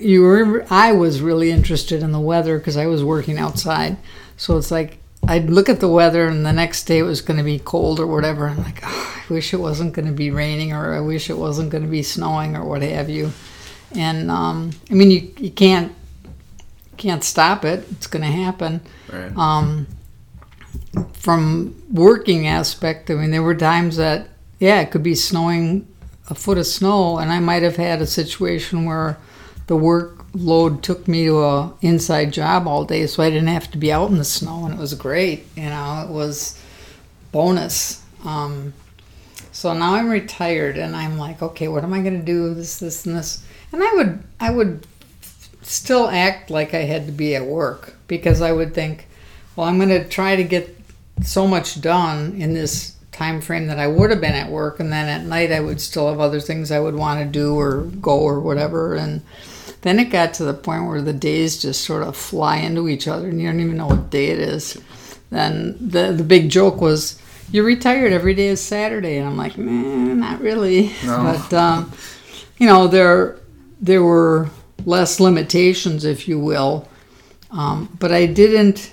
you 0.00 0.22
were. 0.22 0.66
I 0.70 0.92
was 0.92 1.20
really 1.20 1.50
interested 1.50 2.02
in 2.02 2.12
the 2.12 2.20
weather 2.20 2.58
because 2.58 2.76
I 2.76 2.86
was 2.86 3.04
working 3.04 3.38
outside, 3.38 3.96
so 4.36 4.56
it's 4.56 4.70
like 4.70 4.98
I'd 5.26 5.50
look 5.50 5.68
at 5.68 5.80
the 5.80 5.88
weather, 5.88 6.26
and 6.26 6.44
the 6.44 6.52
next 6.52 6.84
day 6.84 6.98
it 6.98 7.04
was 7.04 7.20
going 7.20 7.38
to 7.38 7.44
be 7.44 7.58
cold 7.58 8.00
or 8.00 8.06
whatever. 8.06 8.48
I'm 8.48 8.58
like, 8.58 8.80
oh, 8.84 9.24
I 9.28 9.32
wish 9.32 9.52
it 9.52 9.58
wasn't 9.58 9.94
going 9.94 10.06
to 10.06 10.12
be 10.12 10.30
raining, 10.30 10.72
or 10.72 10.94
I 10.94 11.00
wish 11.00 11.30
it 11.30 11.38
wasn't 11.38 11.70
going 11.70 11.84
to 11.84 11.90
be 11.90 12.02
snowing, 12.02 12.56
or 12.56 12.64
what 12.64 12.82
have 12.82 13.08
you. 13.08 13.32
And 13.94 14.30
um, 14.30 14.72
I 14.90 14.94
mean, 14.94 15.10
you 15.10 15.32
you 15.38 15.50
can't 15.50 15.94
can't 16.96 17.24
stop 17.24 17.64
it. 17.64 17.86
It's 17.92 18.06
going 18.06 18.24
to 18.24 18.30
happen. 18.30 18.80
Right. 19.12 19.36
Um, 19.36 19.86
from 21.12 21.82
working 21.92 22.46
aspect, 22.46 23.10
I 23.10 23.14
mean, 23.14 23.30
there 23.30 23.42
were 23.42 23.54
times 23.54 23.96
that 23.96 24.28
yeah, 24.58 24.80
it 24.80 24.90
could 24.90 25.02
be 25.02 25.14
snowing 25.14 25.86
a 26.28 26.34
foot 26.34 26.58
of 26.58 26.66
snow, 26.66 27.18
and 27.18 27.30
I 27.30 27.40
might 27.40 27.62
have 27.62 27.76
had 27.76 28.00
a 28.00 28.06
situation 28.06 28.84
where 28.84 29.18
the 29.66 29.76
workload 29.76 30.82
took 30.82 31.06
me 31.06 31.26
to 31.26 31.42
a 31.42 31.74
inside 31.82 32.32
job 32.32 32.66
all 32.66 32.84
day, 32.84 33.06
so 33.06 33.22
I 33.22 33.30
didn't 33.30 33.48
have 33.48 33.70
to 33.72 33.78
be 33.78 33.92
out 33.92 34.10
in 34.10 34.18
the 34.18 34.24
snow, 34.24 34.64
and 34.64 34.74
it 34.74 34.80
was 34.80 34.94
great. 34.94 35.46
You 35.56 35.64
know, 35.64 36.04
it 36.06 36.12
was 36.12 36.60
bonus. 37.32 38.02
Um, 38.24 38.72
so 39.52 39.72
now 39.72 39.94
I'm 39.94 40.08
retired, 40.08 40.78
and 40.78 40.96
I'm 40.96 41.18
like, 41.18 41.42
okay, 41.42 41.68
what 41.68 41.84
am 41.84 41.92
I 41.92 42.00
going 42.00 42.18
to 42.18 42.24
do? 42.24 42.54
This, 42.54 42.78
this, 42.78 43.06
and 43.06 43.16
this, 43.16 43.44
and 43.72 43.82
I 43.82 43.92
would, 43.94 44.22
I 44.40 44.50
would 44.50 44.86
still 45.62 46.08
act 46.08 46.50
like 46.50 46.74
I 46.74 46.82
had 46.82 47.06
to 47.06 47.12
be 47.12 47.34
at 47.34 47.44
work 47.44 47.96
because 48.06 48.40
I 48.40 48.52
would 48.52 48.74
think, 48.74 49.08
well, 49.54 49.66
I'm 49.66 49.78
going 49.78 49.88
to 49.88 50.08
try 50.08 50.36
to 50.36 50.44
get 50.44 50.76
so 51.22 51.46
much 51.46 51.80
done 51.80 52.40
in 52.40 52.54
this 52.54 52.95
time 53.16 53.40
frame 53.40 53.66
that 53.66 53.78
I 53.78 53.86
would 53.86 54.10
have 54.10 54.20
been 54.20 54.34
at 54.34 54.50
work, 54.50 54.78
and 54.78 54.92
then 54.92 55.08
at 55.08 55.26
night 55.26 55.50
I 55.50 55.60
would 55.60 55.80
still 55.80 56.08
have 56.08 56.20
other 56.20 56.40
things 56.40 56.70
I 56.70 56.80
would 56.80 56.94
want 56.94 57.20
to 57.20 57.26
do 57.26 57.58
or 57.58 57.82
go 58.00 58.18
or 58.18 58.40
whatever. 58.40 58.94
And 58.94 59.22
then 59.80 59.98
it 59.98 60.10
got 60.10 60.34
to 60.34 60.44
the 60.44 60.52
point 60.52 60.86
where 60.86 61.00
the 61.00 61.12
days 61.14 61.60
just 61.60 61.82
sort 61.82 62.02
of 62.02 62.16
fly 62.16 62.58
into 62.58 62.88
each 62.88 63.08
other, 63.08 63.28
and 63.28 63.40
you 63.40 63.48
don't 63.48 63.60
even 63.60 63.76
know 63.78 63.86
what 63.86 64.10
day 64.10 64.26
it 64.26 64.38
is. 64.38 64.78
Then 65.30 65.76
the 65.80 66.12
the 66.12 66.24
big 66.24 66.50
joke 66.50 66.80
was, 66.80 67.20
"You're 67.50 67.64
retired. 67.64 68.12
Every 68.12 68.34
day 68.34 68.48
is 68.48 68.60
Saturday," 68.60 69.16
and 69.16 69.26
I'm 69.26 69.36
like, 69.36 69.56
"Man, 69.56 70.20
not 70.20 70.40
really." 70.40 70.92
No. 71.04 71.36
But 71.50 71.54
um, 71.54 71.92
you 72.58 72.66
know, 72.66 72.86
there 72.86 73.38
there 73.80 74.02
were 74.02 74.50
less 74.84 75.20
limitations, 75.20 76.04
if 76.04 76.28
you 76.28 76.38
will. 76.38 76.88
Um, 77.50 77.96
but 77.98 78.12
I 78.12 78.26
didn't 78.26 78.92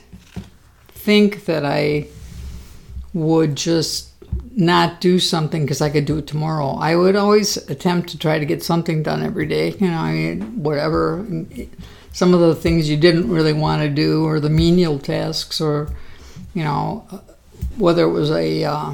think 0.90 1.46
that 1.46 1.66
I 1.66 2.08
would 3.14 3.56
just 3.56 4.13
not 4.56 5.02
do 5.02 5.20
something 5.20 5.64
because 5.64 5.82
I 5.82 5.90
could 5.90 6.06
do 6.06 6.18
it 6.18 6.28
tomorrow. 6.28 6.76
I 6.76 6.96
would 6.96 7.16
always 7.16 7.58
attempt 7.70 8.10
to 8.10 8.20
try 8.20 8.40
to 8.40 8.46
get 8.46 8.64
something 8.64 9.04
done 9.04 9.24
every 9.24 9.46
day. 9.46 9.72
You 9.72 9.90
know, 9.90 9.98
I 9.98 10.14
mean, 10.14 10.64
whatever. 10.64 11.26
Some 12.12 12.34
of 12.34 12.40
the 12.40 12.56
things 12.56 12.90
you 12.90 12.98
didn't 12.98 13.30
really 13.30 13.54
want 13.54 13.82
to 13.82 13.90
do, 13.90 14.26
or 14.26 14.40
the 14.40 14.50
menial 14.50 15.00
tasks, 15.00 15.60
or 15.60 15.90
you 16.54 16.64
know, 16.64 17.08
whether 17.78 18.04
it 18.04 18.12
was 18.12 18.30
a 18.30 18.64
uh, 18.64 18.94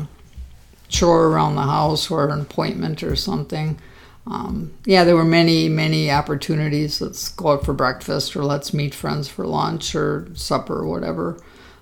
chore 0.87 1.27
around 1.27 1.55
the 1.55 1.63
house 1.63 2.09
or 2.09 2.29
an 2.29 2.41
appointment 2.41 3.03
or 3.03 3.15
something. 3.15 3.77
Um, 4.25 4.73
yeah, 4.85 5.03
there 5.03 5.15
were 5.15 5.25
many, 5.25 5.69
many 5.69 6.11
opportunities. 6.11 7.01
Let's 7.01 7.29
go 7.29 7.53
out 7.53 7.65
for 7.65 7.73
breakfast, 7.73 8.35
or 8.35 8.45
let's 8.45 8.73
meet 8.73 8.93
friends 8.93 9.27
for 9.27 9.45
lunch 9.45 9.95
or 9.95 10.27
supper, 10.35 10.79
or 10.79 10.87
whatever. 10.87 11.41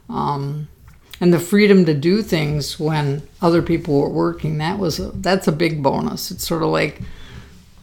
Um, 0.10 0.70
and 1.20 1.34
the 1.34 1.40
freedom 1.40 1.86
to 1.86 1.94
do 1.94 2.22
things 2.22 2.80
when 2.80 3.24
other 3.42 3.62
people 3.62 4.00
were 4.00 4.10
working 4.10 4.58
that 4.60 4.78
was 4.78 5.00
a, 5.00 5.12
that's 5.12 5.48
a 5.48 5.52
big 5.52 5.82
bonus. 5.82 6.32
It's 6.32 6.48
sort 6.48 6.64
of 6.64 6.70
like, 6.70 7.02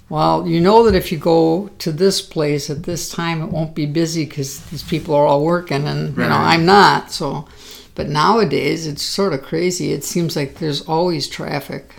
well, 0.09 0.47
you 0.47 0.61
know 0.61 0.85
that 0.85 0.95
if 0.95 1.11
you 1.11 1.19
go 1.19 1.71
to 1.79 1.91
this 1.91 2.21
place 2.21 2.71
at 2.71 2.85
this 2.85 3.09
time, 3.09 3.43
it 3.43 3.51
won't 3.51 3.75
be 3.75 3.87
busy 3.87 4.25
because 4.25 4.61
these 4.67 4.83
people 4.83 5.15
are 5.15 5.27
all 5.27 5.45
working, 5.45 5.87
and 5.87 6.17
you 6.17 6.23
know 6.23 6.37
I'm 6.37 6.67
not. 6.67 7.11
So, 7.11 7.49
but 7.95 8.09
nowadays 8.09 8.87
it's 8.87 9.03
sort 9.03 9.33
of 9.33 9.43
crazy. 9.43 9.93
It 9.93 10.05
seems 10.05 10.37
like 10.37 10.57
there's 10.57 10.83
always 10.83 11.27
traffic. 11.27 11.95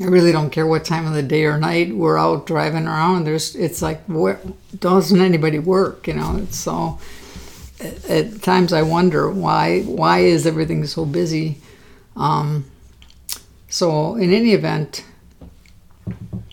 I 0.00 0.04
really 0.04 0.32
don't 0.32 0.50
care 0.50 0.66
what 0.66 0.84
time 0.84 1.06
of 1.06 1.14
the 1.14 1.22
day 1.22 1.44
or 1.44 1.58
night 1.58 1.94
we're 1.94 2.18
out 2.18 2.46
driving 2.46 2.86
around. 2.86 3.24
There's, 3.24 3.56
it's 3.56 3.82
like, 3.82 4.04
where 4.04 4.38
doesn't 4.78 5.20
anybody 5.20 5.58
work? 5.58 6.06
You 6.06 6.14
know, 6.14 6.36
it's 6.36 6.56
so. 6.56 6.98
At, 7.80 8.42
times, 8.42 8.72
I 8.72 8.82
wonder 8.82 9.30
why. 9.30 9.82
Why 9.82 10.20
is 10.20 10.46
everything 10.46 10.84
so 10.86 11.04
busy? 11.04 11.58
Um, 12.16 12.64
so, 13.68 14.16
in 14.16 14.32
any 14.32 14.52
event, 14.52 15.04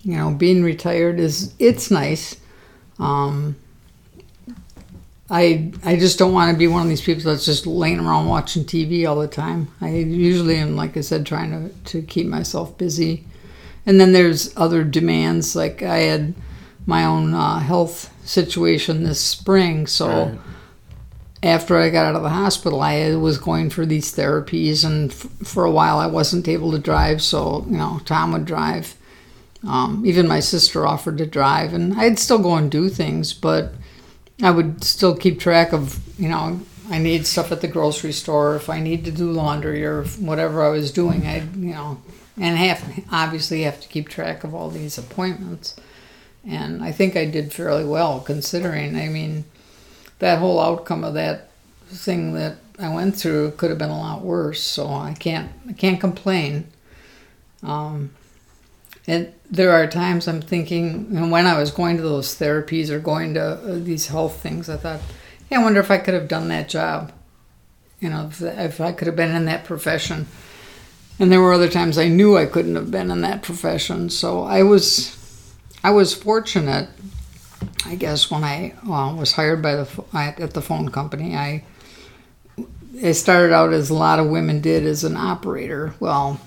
you 0.03 0.17
know, 0.17 0.31
being 0.31 0.63
retired 0.63 1.19
is 1.19 1.53
it's 1.57 1.89
nice. 1.89 2.37
Um, 2.99 3.55
I 5.29 5.71
I 5.83 5.95
just 5.95 6.19
don't 6.19 6.33
want 6.33 6.51
to 6.51 6.57
be 6.57 6.67
one 6.67 6.83
of 6.83 6.89
these 6.89 7.01
people 7.01 7.23
that's 7.23 7.45
just 7.45 7.65
laying 7.65 7.99
around 7.99 8.27
watching 8.27 8.63
TV 8.63 9.09
all 9.09 9.19
the 9.19 9.27
time. 9.27 9.69
I 9.81 9.89
usually 9.89 10.57
am, 10.57 10.75
like 10.75 10.95
I 10.95 11.01
said, 11.01 11.25
trying 11.25 11.51
to 11.51 11.73
to 11.91 12.01
keep 12.03 12.27
myself 12.27 12.77
busy. 12.77 13.25
And 13.87 13.99
then 13.99 14.13
there's 14.13 14.55
other 14.57 14.83
demands, 14.83 15.55
like 15.55 15.81
I 15.81 15.99
had 15.99 16.33
my 16.85 17.05
own 17.05 17.33
uh, 17.33 17.59
health 17.59 18.11
situation 18.27 19.03
this 19.03 19.21
spring, 19.21 19.87
so 19.87 20.07
Right. 20.07 20.39
After 21.45 21.77
I 21.77 21.91
got 21.91 22.07
out 22.07 22.15
of 22.15 22.23
the 22.23 22.29
hospital, 22.29 22.81
I 22.81 23.15
was 23.15 23.37
going 23.37 23.69
for 23.69 23.85
these 23.85 24.13
therapies, 24.13 24.83
and 24.83 25.11
f- 25.11 25.27
for 25.43 25.63
a 25.63 25.71
while 25.71 25.99
I 25.99 26.07
wasn't 26.07 26.47
able 26.47 26.71
to 26.71 26.79
drive, 26.79 27.21
so 27.21 27.65
you 27.69 27.77
know 27.77 28.01
Tom 28.03 28.31
would 28.31 28.45
drive. 28.45 28.95
Um, 29.65 30.03
even 30.05 30.27
my 30.27 30.39
sister 30.39 30.85
offered 30.87 31.19
to 31.19 31.25
drive, 31.25 31.73
and 31.73 31.93
I'd 31.93 32.17
still 32.17 32.39
go 32.39 32.55
and 32.55 32.69
do 32.71 32.89
things, 32.89 33.31
but 33.31 33.73
I 34.41 34.51
would 34.51 34.83
still 34.83 35.15
keep 35.15 35.39
track 35.39 35.71
of 35.71 35.99
you 36.19 36.29
know 36.29 36.61
I 36.89 36.97
need 36.97 37.27
stuff 37.27 37.51
at 37.51 37.61
the 37.61 37.67
grocery 37.67 38.11
store, 38.11 38.55
if 38.55 38.67
I 38.67 38.79
need 38.79 39.05
to 39.05 39.11
do 39.11 39.31
laundry 39.31 39.85
or 39.85 40.03
whatever 40.03 40.63
I 40.63 40.69
was 40.69 40.91
doing, 40.91 41.27
I 41.27 41.41
you 41.57 41.73
know, 41.73 42.01
and 42.37 42.57
have 42.57 43.05
obviously 43.11 43.61
have 43.63 43.79
to 43.81 43.87
keep 43.87 44.09
track 44.09 44.43
of 44.43 44.55
all 44.55 44.71
these 44.71 44.97
appointments, 44.97 45.75
and 46.43 46.83
I 46.83 46.91
think 46.91 47.15
I 47.15 47.25
did 47.25 47.53
fairly 47.53 47.85
well 47.85 48.19
considering. 48.19 48.95
I 48.95 49.09
mean 49.09 49.45
that 50.19 50.39
whole 50.39 50.59
outcome 50.59 51.03
of 51.03 51.13
that 51.15 51.49
thing 51.87 52.33
that 52.33 52.57
I 52.79 52.93
went 52.93 53.15
through 53.15 53.51
could 53.51 53.69
have 53.69 53.79
been 53.79 53.89
a 53.89 53.97
lot 53.97 54.21
worse. 54.21 54.61
So 54.61 54.87
I 54.87 55.13
can't 55.13 55.51
I 55.67 55.73
can't 55.73 55.99
complain. 55.99 56.67
Um, 57.63 58.11
and 59.07 59.33
there 59.49 59.71
are 59.71 59.87
times 59.87 60.27
I'm 60.27 60.41
thinking, 60.41 61.07
and 61.15 61.31
when 61.31 61.45
I 61.45 61.59
was 61.59 61.71
going 61.71 61.97
to 61.97 62.03
those 62.03 62.35
therapies 62.35 62.89
or 62.89 62.99
going 62.99 63.35
to 63.35 63.43
uh, 63.43 63.79
these 63.79 64.07
health 64.07 64.41
things, 64.41 64.67
I 64.67 64.77
thought, 64.77 64.99
yeah, 65.49 65.59
I 65.59 65.63
wonder 65.63 65.79
if 65.79 65.91
I 65.91 65.99
could 65.99 66.15
have 66.15 66.27
done 66.27 66.47
that 66.47 66.69
job. 66.69 67.11
You 67.99 68.09
know, 68.09 68.27
if, 68.27 68.41
if 68.41 68.81
I 68.81 68.91
could 68.91 69.07
have 69.07 69.15
been 69.15 69.35
in 69.35 69.45
that 69.45 69.63
profession. 69.63 70.27
And 71.17 71.31
there 71.31 71.41
were 71.41 71.53
other 71.53 71.69
times 71.69 71.97
I 71.97 72.09
knew 72.09 72.35
I 72.35 72.45
couldn't 72.45 72.75
have 72.75 72.91
been 72.91 73.09
in 73.09 73.21
that 73.21 73.41
profession. 73.41 74.09
So 74.09 74.43
I 74.43 74.63
was, 74.63 75.55
I 75.83 75.91
was 75.91 76.13
fortunate 76.13 76.89
I 77.85 77.95
guess 77.95 78.31
when 78.31 78.43
I 78.43 78.73
was 78.85 79.33
hired 79.33 79.61
by 79.61 79.75
the 79.75 80.03
at 80.13 80.53
the 80.53 80.61
phone 80.61 80.89
company, 80.89 81.35
I 81.35 81.63
I 83.03 83.11
started 83.11 83.53
out 83.53 83.73
as 83.73 83.89
a 83.89 83.93
lot 83.93 84.19
of 84.19 84.27
women 84.27 84.61
did 84.61 84.85
as 84.85 85.03
an 85.03 85.17
operator. 85.17 85.93
Well, 85.99 86.39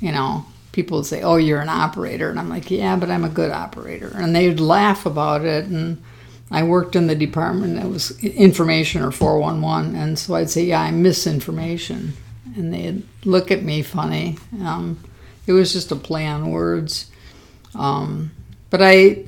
you 0.00 0.12
know, 0.12 0.46
people 0.72 0.98
would 0.98 1.06
say, 1.06 1.22
"Oh, 1.22 1.36
you're 1.36 1.60
an 1.60 1.68
operator," 1.68 2.30
and 2.30 2.38
I'm 2.38 2.48
like, 2.48 2.70
"Yeah, 2.70 2.96
but 2.96 3.10
I'm 3.10 3.24
a 3.24 3.28
good 3.28 3.50
operator," 3.50 4.12
and 4.14 4.34
they'd 4.34 4.60
laugh 4.60 5.06
about 5.06 5.44
it. 5.44 5.66
And 5.66 6.02
I 6.50 6.62
worked 6.62 6.94
in 6.96 7.06
the 7.06 7.14
department 7.14 7.76
that 7.76 7.88
was 7.88 8.18
information 8.20 9.02
or 9.02 9.10
411, 9.10 9.94
and 9.96 10.18
so 10.18 10.34
I'd 10.34 10.50
say, 10.50 10.64
"Yeah, 10.64 10.82
I 10.82 10.90
misinformation," 10.90 12.14
and 12.56 12.72
they'd 12.72 13.02
look 13.24 13.50
at 13.50 13.62
me 13.64 13.82
funny. 13.82 14.38
Um, 14.62 14.98
it 15.46 15.52
was 15.52 15.72
just 15.72 15.92
a 15.92 15.96
play 15.96 16.26
on 16.26 16.50
words, 16.50 17.06
um, 17.74 18.30
but 18.70 18.80
I. 18.82 19.24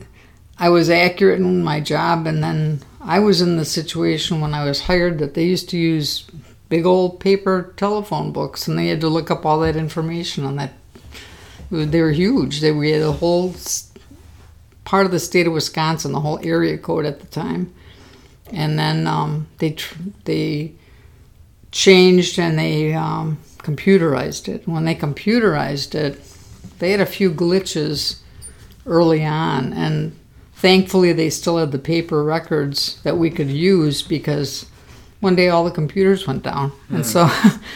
I 0.58 0.70
was 0.70 0.88
accurate 0.88 1.38
in 1.38 1.62
my 1.62 1.80
job, 1.80 2.26
and 2.26 2.42
then 2.42 2.80
I 3.00 3.18
was 3.18 3.40
in 3.40 3.56
the 3.56 3.64
situation 3.64 4.40
when 4.40 4.54
I 4.54 4.64
was 4.64 4.82
hired 4.82 5.18
that 5.18 5.34
they 5.34 5.44
used 5.44 5.68
to 5.70 5.76
use 5.76 6.24
big 6.68 6.86
old 6.86 7.20
paper 7.20 7.74
telephone 7.76 8.32
books, 8.32 8.66
and 8.66 8.78
they 8.78 8.88
had 8.88 9.00
to 9.02 9.08
look 9.08 9.30
up 9.30 9.44
all 9.44 9.60
that 9.60 9.76
information 9.76 10.44
on 10.44 10.56
that. 10.56 10.72
They 11.70 12.00
were 12.00 12.12
huge. 12.12 12.60
They 12.60 12.72
we 12.72 12.92
had 12.92 13.02
a 13.02 13.12
whole 13.12 13.54
part 14.84 15.04
of 15.04 15.12
the 15.12 15.20
state 15.20 15.46
of 15.46 15.52
Wisconsin, 15.52 16.12
the 16.12 16.20
whole 16.20 16.40
area 16.42 16.78
code 16.78 17.04
at 17.04 17.20
the 17.20 17.26
time, 17.26 17.74
and 18.50 18.78
then 18.78 19.06
um, 19.06 19.48
they 19.58 19.72
tr- 19.72 19.94
they 20.24 20.72
changed 21.70 22.38
and 22.38 22.58
they 22.58 22.94
um, 22.94 23.38
computerized 23.58 24.48
it. 24.48 24.66
When 24.66 24.84
they 24.84 24.94
computerized 24.94 25.94
it, 25.94 26.20
they 26.78 26.92
had 26.92 27.00
a 27.00 27.06
few 27.06 27.30
glitches 27.30 28.20
early 28.86 29.24
on, 29.24 29.72
and 29.72 30.16
thankfully 30.56 31.12
they 31.12 31.30
still 31.30 31.58
had 31.58 31.70
the 31.70 31.78
paper 31.78 32.24
records 32.24 33.00
that 33.02 33.18
we 33.18 33.30
could 33.30 33.50
use 33.50 34.02
because 34.02 34.66
one 35.20 35.36
day 35.36 35.48
all 35.48 35.64
the 35.64 35.70
computers 35.70 36.26
went 36.26 36.42
down. 36.42 36.72
And 36.88 36.98
hmm. 36.98 37.02
so 37.04 37.30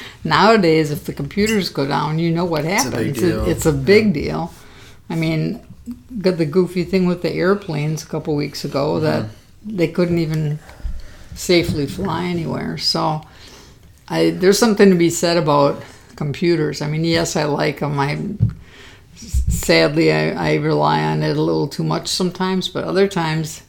nowadays 0.24 0.90
if 0.90 1.04
the 1.04 1.12
computers 1.12 1.68
go 1.68 1.86
down 1.86 2.18
you 2.18 2.30
know 2.30 2.44
what 2.44 2.64
a 2.64 2.70
happens. 2.70 2.94
Big 2.94 3.14
deal. 3.14 3.48
it's 3.48 3.66
a 3.66 3.72
big 3.72 4.12
deal. 4.14 4.52
I 5.08 5.14
mean 5.14 5.60
got 6.20 6.38
the 6.38 6.46
goofy 6.46 6.84
thing 6.84 7.06
with 7.06 7.22
the 7.22 7.30
airplanes 7.30 8.02
a 8.02 8.06
couple 8.06 8.34
weeks 8.34 8.64
ago 8.64 8.94
mm-hmm. 8.94 9.04
that 9.04 9.26
they 9.64 9.88
couldn't 9.88 10.18
even 10.18 10.58
safely 11.34 11.86
fly 11.86 12.24
anywhere. 12.24 12.78
So 12.78 13.20
I, 14.08 14.30
there's 14.30 14.58
something 14.58 14.88
to 14.90 14.96
be 14.96 15.10
said 15.10 15.36
about 15.36 15.82
computers. 16.16 16.80
I 16.80 16.88
mean 16.88 17.04
yes 17.04 17.36
i 17.36 17.44
like 17.44 17.80
them 17.80 18.00
i 18.00 18.18
sadly 19.20 20.12
I, 20.12 20.30
I 20.52 20.54
rely 20.56 21.02
on 21.04 21.22
it 21.22 21.36
a 21.36 21.40
little 21.42 21.68
too 21.68 21.84
much 21.84 22.08
sometimes 22.08 22.68
but 22.68 22.84
other 22.84 23.06
times 23.06 23.62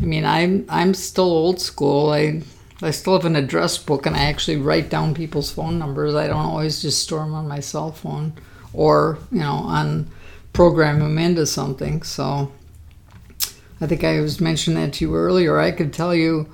i 0.00 0.04
mean 0.04 0.24
i'm 0.24 0.64
i'm 0.68 0.94
still 0.94 1.30
old 1.30 1.60
school. 1.60 2.10
I 2.10 2.42
i 2.82 2.90
still 2.90 3.12
have 3.12 3.24
an 3.24 3.36
address 3.36 3.78
book 3.78 4.06
and 4.06 4.16
i 4.16 4.24
actually 4.24 4.56
write 4.56 4.90
down 4.90 5.14
people's 5.14 5.52
phone 5.52 5.78
numbers. 5.78 6.14
I 6.14 6.26
don't 6.26 6.36
always 6.46 6.82
just 6.82 7.02
store 7.02 7.20
them 7.20 7.34
on 7.34 7.46
my 7.46 7.60
cell 7.60 7.92
phone 7.92 8.32
or 8.72 9.18
you 9.30 9.38
know 9.38 9.52
on 9.52 10.10
program 10.52 10.98
them 10.98 11.16
into 11.18 11.46
something. 11.46 12.02
So 12.02 12.50
i 13.80 13.86
think 13.86 14.02
i 14.04 14.20
was 14.20 14.40
mentioning 14.40 14.80
that 14.82 14.94
to 14.94 15.04
you 15.04 15.14
earlier. 15.14 15.58
I 15.60 15.70
could 15.70 15.92
tell 15.92 16.14
you 16.14 16.48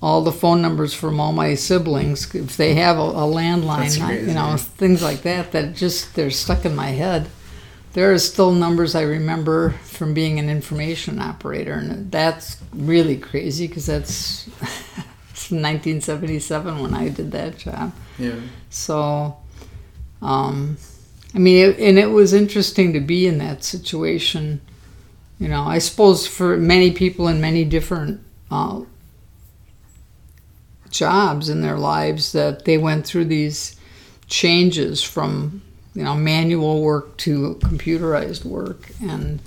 all 0.00 0.22
the 0.22 0.32
phone 0.32 0.62
numbers 0.62 0.94
from 0.94 1.18
all 1.20 1.32
my 1.32 1.54
siblings 1.54 2.32
if 2.34 2.56
they 2.56 2.74
have 2.74 2.98
a, 2.98 3.02
a 3.02 3.26
landline 3.38 4.00
I- 4.00 4.18
you 4.18 4.34
know 4.34 4.56
things 4.56 5.02
like 5.02 5.22
that 5.22 5.52
that 5.52 5.74
just 5.76 6.14
they're 6.14 6.30
stuck 6.30 6.64
in 6.64 6.74
my 6.74 6.88
head 6.88 7.28
there 7.92 8.12
are 8.12 8.18
still 8.18 8.52
numbers 8.52 8.94
I 8.94 9.02
remember 9.02 9.70
from 9.84 10.14
being 10.14 10.38
an 10.38 10.48
information 10.48 11.18
operator, 11.20 11.72
and 11.74 12.10
that's 12.10 12.58
really 12.72 13.16
crazy 13.16 13.66
because 13.66 13.86
that's 13.86 14.46
1977 15.50 16.80
when 16.80 16.94
I 16.94 17.08
did 17.08 17.32
that 17.32 17.58
job. 17.58 17.92
Yeah. 18.18 18.34
So, 18.70 19.36
Um, 20.20 20.76
I 21.34 21.38
mean, 21.38 21.56
it, 21.70 21.78
and 21.78 21.98
it 21.98 22.10
was 22.10 22.32
interesting 22.32 22.92
to 22.92 23.00
be 23.00 23.26
in 23.26 23.38
that 23.38 23.62
situation. 23.62 24.60
You 25.38 25.48
know, 25.48 25.62
I 25.62 25.78
suppose 25.78 26.26
for 26.26 26.56
many 26.56 26.90
people 26.90 27.28
in 27.28 27.40
many 27.40 27.64
different 27.64 28.20
uh, 28.50 28.80
jobs 30.90 31.48
in 31.48 31.60
their 31.60 31.78
lives 31.78 32.32
that 32.32 32.64
they 32.64 32.78
went 32.78 33.06
through 33.06 33.26
these 33.26 33.76
changes 34.26 35.02
from 35.02 35.62
you 35.94 36.04
know 36.04 36.14
manual 36.14 36.82
work 36.82 37.16
to 37.16 37.58
computerized 37.62 38.44
work 38.44 38.90
and 39.02 39.40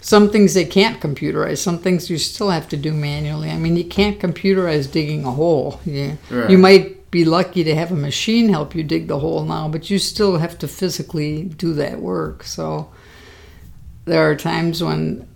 some 0.00 0.30
things 0.30 0.54
they 0.54 0.64
can't 0.64 1.00
computerize 1.00 1.58
some 1.58 1.78
things 1.78 2.08
you 2.10 2.18
still 2.18 2.50
have 2.50 2.68
to 2.68 2.76
do 2.76 2.92
manually 2.92 3.50
i 3.50 3.56
mean 3.56 3.76
you 3.76 3.84
can't 3.84 4.18
computerize 4.18 4.90
digging 4.90 5.24
a 5.24 5.30
hole 5.30 5.80
yeah. 5.84 6.14
Right. 6.30 6.50
you 6.50 6.58
might 6.58 7.10
be 7.10 7.24
lucky 7.24 7.64
to 7.64 7.74
have 7.74 7.90
a 7.90 7.96
machine 7.96 8.48
help 8.48 8.74
you 8.74 8.82
dig 8.82 9.08
the 9.08 9.18
hole 9.18 9.44
now 9.44 9.68
but 9.68 9.90
you 9.90 9.98
still 9.98 10.36
have 10.36 10.58
to 10.58 10.68
physically 10.68 11.44
do 11.44 11.72
that 11.74 12.00
work 12.00 12.42
so 12.42 12.90
there 14.04 14.28
are 14.28 14.36
times 14.36 14.82
when 14.82 15.26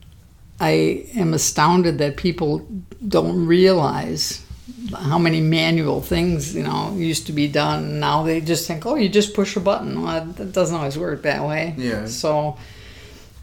i 0.60 1.06
am 1.16 1.34
astounded 1.34 1.98
that 1.98 2.16
people 2.16 2.66
don't 3.08 3.46
realize 3.46 4.41
how 4.90 5.18
many 5.18 5.40
manual 5.40 6.00
things 6.00 6.54
you 6.54 6.62
know 6.62 6.94
used 6.96 7.26
to 7.26 7.32
be 7.32 7.48
done. 7.48 8.00
Now 8.00 8.22
they 8.22 8.40
just 8.40 8.66
think 8.66 8.86
oh 8.86 8.96
you 8.96 9.08
just 9.08 9.34
push 9.34 9.56
a 9.56 9.60
button. 9.60 10.02
Well 10.02 10.24
that 10.24 10.52
doesn't 10.52 10.76
always 10.76 10.98
work 10.98 11.22
that 11.22 11.46
way. 11.46 11.74
Yeah. 11.76 12.06
so 12.06 12.58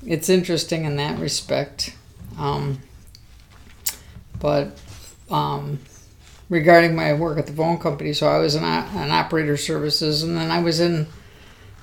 it's 0.06 0.30
interesting 0.30 0.86
in 0.86 0.96
that 0.98 1.20
respect. 1.20 1.96
Um, 2.38 2.80
but 4.40 4.80
um, 5.30 5.80
regarding 6.50 6.96
my 6.96 7.14
work 7.14 7.38
at 7.38 7.48
the 7.48 7.54
phone 7.54 7.78
company 7.78 8.14
so 8.14 8.28
i 8.28 8.38
was 8.38 8.56
an, 8.56 8.64
an 8.64 9.12
operator 9.12 9.58
services 9.58 10.24
and 10.24 10.36
then 10.36 10.50
i 10.50 10.60
was 10.62 10.80
in 10.80 11.06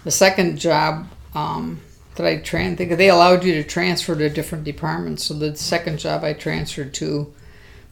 the 0.04 0.10
second 0.10 0.58
job 0.58 1.06
um, 1.34 1.80
that 2.16 2.26
i 2.26 2.36
tran 2.38 2.76
think 2.76 2.96
they 2.96 3.08
allowed 3.08 3.44
you 3.44 3.54
to 3.54 3.62
transfer 3.62 4.14
to 4.14 4.28
different 4.28 4.64
departments. 4.64 5.25
So 5.25 5.34
the 5.34 5.56
second 5.56 5.98
job 5.98 6.25
i 6.25 6.32
transferred 6.32 6.94
to 6.94 7.32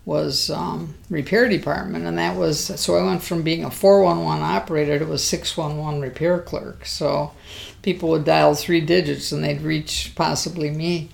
was 0.06 0.50
um, 0.50 0.94
repair 1.08 1.48
department, 1.48 2.06
and 2.06 2.18
that 2.18 2.36
was 2.36 2.60
so 2.80 2.96
I 2.96 3.02
went 3.02 3.22
from 3.22 3.42
being 3.42 3.64
a 3.64 3.70
411 3.70 4.42
operator 4.42 4.98
to 4.98 5.12
a 5.12 5.18
611 5.18 6.00
repair 6.00 6.40
clerk. 6.40 6.84
So 6.84 7.32
people 7.82 8.10
would 8.10 8.24
dial 8.24 8.54
three 8.54 8.80
digits 8.80 9.32
and 9.32 9.42
they'd 9.42 9.62
reach 9.62 10.12
possibly 10.14 10.70
me, 10.70 11.08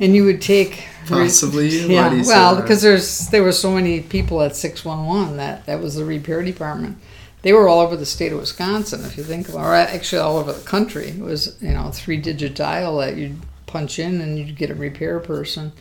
and 0.00 0.14
you 0.14 0.24
would 0.24 0.42
take 0.42 0.88
Possibly? 1.06 1.82
Why 1.82 2.14
yeah. 2.14 2.22
well, 2.26 2.60
because 2.60 2.82
there's 2.82 3.28
there 3.28 3.42
were 3.42 3.52
so 3.52 3.70
many 3.70 4.00
people 4.00 4.42
at 4.42 4.56
611 4.56 5.36
that 5.36 5.66
that 5.66 5.80
was 5.80 5.96
the 5.96 6.04
repair 6.04 6.42
department. 6.42 6.98
They 7.42 7.52
were 7.52 7.68
all 7.68 7.80
over 7.80 7.96
the 7.96 8.06
state 8.06 8.32
of 8.32 8.40
Wisconsin, 8.40 9.04
if 9.04 9.18
you 9.18 9.22
think 9.22 9.48
about, 9.48 9.66
or 9.66 9.74
actually 9.74 10.20
all 10.20 10.38
over 10.38 10.52
the 10.52 10.64
country. 10.64 11.08
It 11.08 11.20
was 11.20 11.60
you 11.60 11.72
know 11.72 11.90
three 11.90 12.16
digit 12.16 12.54
dial 12.54 12.98
that 12.98 13.16
you'd 13.16 13.38
punch 13.66 13.98
in 13.98 14.20
and 14.20 14.38
you'd 14.38 14.56
get 14.56 14.70
a 14.70 14.74
repair 14.74 15.20
person, 15.20 15.72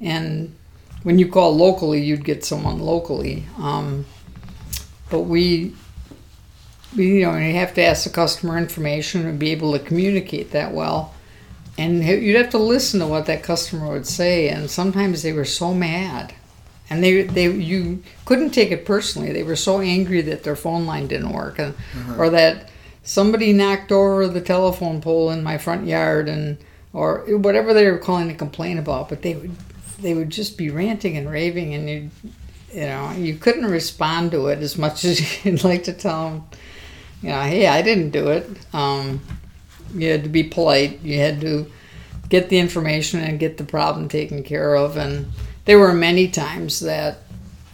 and 0.00 0.54
when 1.08 1.18
you 1.18 1.26
call 1.26 1.56
locally, 1.56 2.02
you'd 2.02 2.22
get 2.22 2.44
someone 2.44 2.80
locally. 2.80 3.46
Um, 3.56 4.04
but 5.08 5.22
we, 5.22 5.72
we, 6.94 7.20
you 7.20 7.22
know, 7.22 7.34
you 7.34 7.54
have 7.54 7.72
to 7.76 7.82
ask 7.82 8.04
the 8.04 8.10
customer 8.10 8.58
information 8.58 9.24
and 9.24 9.38
be 9.38 9.50
able 9.52 9.72
to 9.72 9.78
communicate 9.78 10.50
that 10.50 10.74
well. 10.74 11.14
And 11.78 12.04
you'd 12.04 12.36
have 12.36 12.50
to 12.50 12.58
listen 12.58 13.00
to 13.00 13.06
what 13.06 13.24
that 13.24 13.42
customer 13.42 13.90
would 13.90 14.06
say. 14.06 14.50
And 14.50 14.70
sometimes 14.70 15.22
they 15.22 15.32
were 15.32 15.46
so 15.46 15.72
mad, 15.72 16.34
and 16.90 17.02
they, 17.02 17.22
they, 17.22 17.50
you 17.50 18.02
couldn't 18.26 18.50
take 18.50 18.70
it 18.70 18.84
personally. 18.84 19.32
They 19.32 19.44
were 19.44 19.56
so 19.56 19.80
angry 19.80 20.20
that 20.20 20.42
their 20.42 20.56
phone 20.56 20.84
line 20.84 21.06
didn't 21.06 21.32
work, 21.32 21.58
and 21.58 21.74
or 22.18 22.28
that 22.28 22.68
somebody 23.02 23.54
knocked 23.54 23.90
over 23.90 24.28
the 24.28 24.42
telephone 24.42 25.00
pole 25.00 25.30
in 25.30 25.42
my 25.42 25.56
front 25.56 25.86
yard, 25.86 26.28
and 26.28 26.58
or 26.92 27.20
whatever 27.38 27.72
they 27.72 27.90
were 27.90 27.96
calling 27.96 28.28
to 28.28 28.34
complain 28.34 28.76
about. 28.76 29.08
But 29.08 29.22
they 29.22 29.36
would 29.36 29.56
they 30.00 30.14
would 30.14 30.30
just 30.30 30.56
be 30.56 30.70
ranting 30.70 31.16
and 31.16 31.30
raving, 31.30 31.74
and 31.74 31.88
you, 31.88 32.10
you 32.72 32.86
know, 32.86 33.12
you 33.12 33.34
couldn't 33.34 33.66
respond 33.66 34.30
to 34.32 34.48
it 34.48 34.60
as 34.60 34.78
much 34.78 35.04
as 35.04 35.44
you'd 35.44 35.64
like 35.64 35.84
to 35.84 35.92
tell 35.92 36.30
them, 36.30 36.44
you 37.22 37.30
know, 37.30 37.42
hey, 37.42 37.66
I 37.66 37.82
didn't 37.82 38.10
do 38.10 38.28
it. 38.28 38.46
Um, 38.72 39.20
you 39.94 40.10
had 40.10 40.22
to 40.22 40.28
be 40.28 40.44
polite. 40.44 41.00
You 41.02 41.18
had 41.18 41.40
to 41.40 41.70
get 42.28 42.48
the 42.48 42.58
information 42.58 43.20
and 43.20 43.40
get 43.40 43.56
the 43.56 43.64
problem 43.64 44.08
taken 44.08 44.42
care 44.42 44.74
of. 44.74 44.96
And 44.96 45.26
there 45.64 45.78
were 45.78 45.94
many 45.94 46.28
times 46.28 46.80
that, 46.80 47.18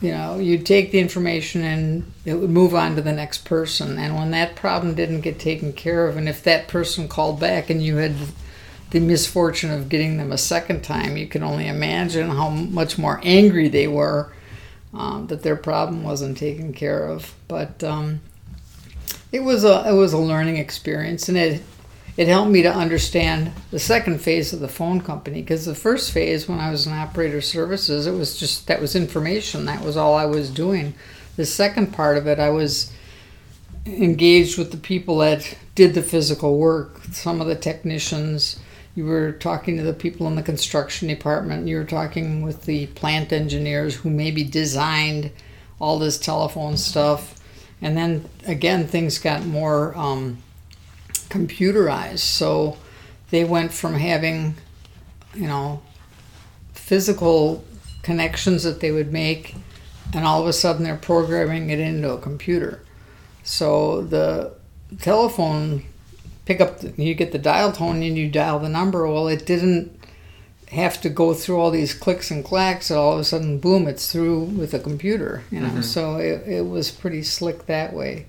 you 0.01 0.13
know, 0.13 0.39
you'd 0.39 0.65
take 0.65 0.93
the 0.93 1.01
information 1.01 1.63
and 1.63 2.13
it 2.25 2.35
would 2.35 2.51
move 2.51 2.75
on 2.75 2.95
to 2.97 3.03
the 3.03 3.13
next 3.13 3.45
person. 3.45 3.99
And 3.99 4.15
when 4.15 4.31
that 4.31 4.57
problem 4.57 4.95
didn't 4.95 5.23
get 5.23 5.39
taken 5.39 5.73
care 5.73 6.09
of, 6.09 6.17
and 6.17 6.29
if 6.29 6.43
that 6.45 6.69
person 6.69 7.09
called 7.09 7.41
back 7.41 7.69
and 7.69 7.83
you 7.83 7.97
had 7.97 8.15
the 8.95 9.01
misfortune 9.01 9.73
of 9.73 9.89
getting 9.89 10.19
them 10.19 10.31
a 10.31 10.39
second 10.39 10.85
time, 10.85 11.17
you 11.17 11.27
can 11.27 11.43
only 11.43 11.67
imagine 11.67 12.31
how 12.31 12.49
much 12.49 12.97
more 12.97 13.21
angry 13.25 13.67
they 13.67 13.89
were 13.89 14.33
um, 14.95 15.27
that 15.27 15.43
their 15.43 15.57
problem 15.57 16.05
wasn't 16.05 16.39
taken 16.39 16.73
care 16.73 17.09
of. 17.09 17.35
But 17.49 17.83
um, 17.83 18.21
it 19.33 19.41
was 19.41 19.65
a 19.65 19.85
it 19.89 19.95
was 19.95 20.13
a 20.13 20.19
learning 20.19 20.59
experience, 20.59 21.29
and 21.29 21.37
it 21.37 21.65
it 22.17 22.29
helped 22.29 22.53
me 22.53 22.63
to 22.63 22.73
understand 22.73 23.51
the 23.73 23.81
second 23.81 24.21
phase 24.21 24.53
of 24.53 24.61
the 24.61 24.69
phone 24.69 25.01
company 25.01 25.43
because 25.43 25.67
the 25.67 25.75
first 25.75 26.13
phase 26.13 26.49
when 26.49 26.61
I 26.61 26.71
was 26.71 26.87
in 26.87 26.93
operator 26.93 27.41
services, 27.41 28.07
it 28.07 28.13
was 28.13 28.39
just 28.39 28.69
that 28.69 28.81
was 28.81 28.95
information. 28.95 29.65
That 29.65 29.85
was 29.85 29.97
all 29.97 30.15
I 30.15 30.27
was 30.27 30.51
doing. 30.51 30.95
The 31.35 31.47
second 31.47 31.93
part 31.93 32.17
of 32.17 32.29
it, 32.29 32.39
I 32.39 32.51
was 32.51 32.93
engaged 33.87 34.57
with 34.57 34.71
the 34.71 34.77
people 34.77 35.19
that 35.19 35.59
did 35.75 35.95
the 35.95 36.03
physical 36.03 36.59
work. 36.59 37.03
Some 37.11 37.41
of 37.41 37.49
the 37.49 37.57
technicians, 37.57 38.61
you 38.95 39.05
were 39.05 39.33
talking 39.33 39.77
to 39.77 39.83
the 39.83 39.93
people 39.93 40.27
in 40.29 40.37
the 40.37 40.43
construction 40.43 41.09
department, 41.09 41.67
you 41.67 41.77
were 41.77 41.85
talking 41.85 42.43
with 42.43 42.65
the 42.65 42.87
plant 42.89 43.33
engineers 43.33 43.97
who 43.97 44.11
maybe 44.11 44.45
designed 44.45 45.31
all 45.81 45.99
this 45.99 46.19
telephone 46.19 46.77
stuff. 46.77 47.41
And 47.83 47.97
then 47.97 48.29
again, 48.47 48.87
things 48.87 49.19
got 49.19 49.45
more 49.45 49.97
um, 49.97 50.39
computerized. 51.29 52.21
So 52.21 52.79
they 53.31 53.45
went 53.45 53.73
from 53.73 53.95
having, 53.95 54.55
you 55.35 55.49
know, 55.49 55.83
physical 56.73 57.65
connections 58.03 58.63
that 58.63 58.81
they 58.81 58.93
would 58.93 59.13
make, 59.13 59.57
and 60.13 60.25
all 60.25 60.41
of 60.43 60.47
a 60.47 60.53
sudden 60.53 60.85
they're 60.85 60.97
programming 60.97 61.71
it 61.71 61.81
into 61.81 62.13
a 62.13 62.21
computer. 62.21 62.85
So 63.43 64.03
the 64.03 64.53
telephone 65.01 65.85
pick 66.45 66.61
up, 66.61 66.81
the, 66.81 67.03
you 67.03 67.15
get 67.15 67.33
the 67.33 67.39
dial 67.39 67.73
tone 67.73 68.03
and 68.03 68.17
you 68.17 68.29
dial 68.29 68.59
the 68.59 68.69
number. 68.69 69.07
Well, 69.07 69.29
it 69.29 69.47
didn't 69.47 69.99
have 70.71 71.01
to 71.03 71.09
go 71.09 71.35
through 71.35 71.59
all 71.61 71.71
these 71.71 71.95
clicks 71.95 72.31
and 72.31 72.45
clacks. 72.45 72.91
And 72.91 72.99
all 72.99 73.15
of 73.15 73.21
a 73.21 73.25
sudden, 73.25 73.59
boom, 73.59 73.87
it's 73.87 74.11
through 74.11 74.45
with 74.45 74.75
a 74.75 74.79
computer. 74.79 75.43
You 75.51 75.61
know, 75.61 75.81
so 75.81 76.17
it, 76.17 76.47
it 76.47 76.67
was 76.67 76.91
pretty 76.91 77.23
slick 77.23 77.67
that 77.67 77.93
way. 77.93 78.27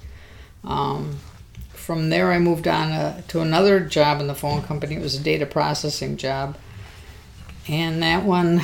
Um, 0.63 1.17
from 1.69 2.09
there, 2.09 2.31
I 2.31 2.39
moved 2.39 2.67
on 2.67 2.91
uh, 2.91 3.21
to 3.27 3.41
another 3.41 3.79
job 3.79 4.19
in 4.19 4.27
the 4.27 4.35
phone 4.35 4.63
company. 4.63 4.95
It 4.95 5.01
was 5.01 5.15
a 5.15 5.23
data 5.23 5.45
processing 5.45 6.17
job, 6.17 6.57
and 7.67 8.01
that 8.01 8.23
one 8.23 8.61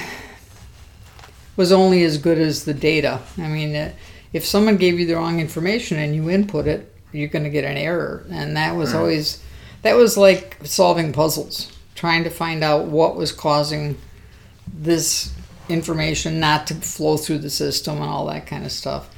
was 1.55 1.71
only 1.71 2.03
as 2.03 2.17
good 2.17 2.39
as 2.39 2.65
the 2.65 2.73
data. 2.73 3.21
I 3.37 3.47
mean, 3.47 3.75
uh, 3.75 3.91
if 4.33 4.43
someone 4.43 4.77
gave 4.77 4.99
you 4.99 5.05
the 5.05 5.15
wrong 5.15 5.39
information 5.39 5.99
and 5.99 6.15
you 6.15 6.31
input 6.31 6.65
it, 6.65 6.91
you're 7.11 7.29
going 7.29 7.43
to 7.43 7.49
get 7.49 7.63
an 7.63 7.77
error, 7.77 8.25
and 8.29 8.55
that 8.57 8.75
was 8.75 8.93
Right. 8.93 8.99
always 8.99 9.39
that 9.81 9.95
was 9.95 10.15
like 10.17 10.57
solving 10.63 11.11
puzzles, 11.11 11.71
trying 11.95 12.23
to 12.23 12.29
find 12.29 12.63
out 12.63 12.85
what 12.85 13.15
was 13.15 13.31
causing 13.31 13.97
this 14.71 15.31
information 15.69 16.39
not 16.39 16.67
to 16.67 16.75
flow 16.75 17.17
through 17.17 17.39
the 17.39 17.49
system 17.49 17.95
and 17.97 18.05
all 18.05 18.27
that 18.27 18.45
kind 18.45 18.65
of 18.65 18.71
stuff. 18.71 19.09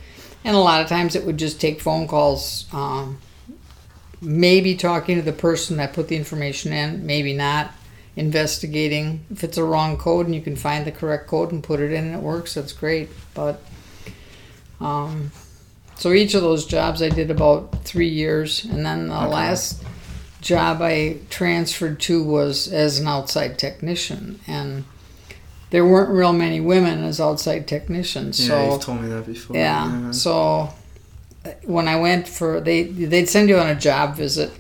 And 0.45 0.56
a 0.56 0.60
lot 0.60 0.82
of 0.82 0.88
times 0.88 1.15
it 1.15 1.25
would 1.25 1.38
just 1.38 1.60
take 1.60 1.82
phone 1.82 2.08
calls, 2.08 2.65
um, 2.71 3.19
maybe 4.21 4.75
talking 4.75 5.17
to 5.17 5.21
the 5.21 5.34
person 5.34 5.77
that 5.77 5.93
put 5.93 6.08
the 6.08 6.15
information 6.15 6.71
in, 6.73 7.06
maybe 7.06 7.34
not, 7.34 7.71
investigating. 8.15 9.25
If 9.32 9.43
it's 9.43 9.58
a 9.58 9.63
wrong 9.63 9.97
code 9.97 10.25
and 10.27 10.36
you 10.36 10.41
can 10.41 10.56
find 10.56 10.86
the 10.86 10.91
correct 10.91 11.27
code 11.27 11.51
and 11.51 11.63
put 11.63 11.79
it 11.79 11.91
in 11.91 12.06
and 12.06 12.15
it 12.15 12.21
works, 12.21 12.53
that's 12.53 12.73
great. 12.73 13.10
But 13.34 13.62
um, 14.79 15.32
so 16.04 16.12
each 16.12 16.34
of 16.34 16.42
those 16.42 16.66
jobs 16.66 17.02
I 17.02 17.08
did 17.08 17.32
about 17.32 17.82
three 17.86 18.10
years, 18.10 18.66
and 18.66 18.86
then 18.86 19.08
the 19.08 19.16
Okay. 19.16 19.28
last 19.28 19.82
job 20.42 20.82
I 20.82 21.20
transferred 21.30 22.02
to 22.02 22.22
was 22.22 22.68
as 22.68 23.00
an 23.00 23.08
outside 23.08 23.58
technician, 23.58 24.42
and 24.46 24.84
there 25.70 25.86
weren't 25.86 26.10
real 26.10 26.34
many 26.34 26.60
women 26.60 27.06
as 27.06 27.22
outside 27.22 27.70
technicians. 27.70 28.38
Yeah, 28.42 28.48
so 28.48 28.72
you've 28.74 28.82
told 28.82 29.02
me 29.02 29.08
that 29.08 29.26
before. 29.26 29.56
yeah. 29.56 30.12
So 30.12 30.74
uh, 31.46 31.52
when 31.63 31.88
I 31.88 31.96
went 31.98 32.28
for 32.28 32.60
they 32.60 32.84
they'd 32.84 33.30
send 33.30 33.48
you 33.48 33.58
on 33.58 33.68
a 33.70 33.76
job 33.89 34.18
visit, 34.18 34.52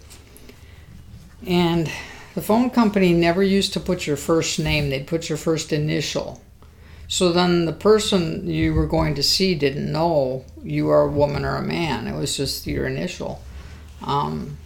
and 1.45 1.91
the 2.35 2.41
phone 2.41 2.69
company 2.69 3.11
never 3.11 3.43
used 3.43 3.73
to 3.73 3.81
put 3.81 4.07
your 4.07 4.15
first 4.15 4.59
name. 4.59 4.89
They'd 4.89 5.07
put 5.07 5.27
your 5.27 5.37
first 5.37 5.73
initial. 5.73 6.41
So 7.07 7.31
then 7.31 7.65
the 7.65 7.73
person 7.73 8.47
you 8.47 8.73
were 8.73 8.87
going 8.87 9.15
to 9.15 9.23
see 9.23 9.55
didn't 9.55 9.91
know 9.91 10.45
you 10.63 10.85
were 10.85 11.01
a 11.01 11.09
woman 11.09 11.45
or 11.45 11.55
a 11.57 11.61
man. 11.61 12.07
It 12.07 12.15
was 12.15 12.35
just 12.35 12.65
your 12.65 12.87
initial. 12.87 13.41
Um, 14.01 14.57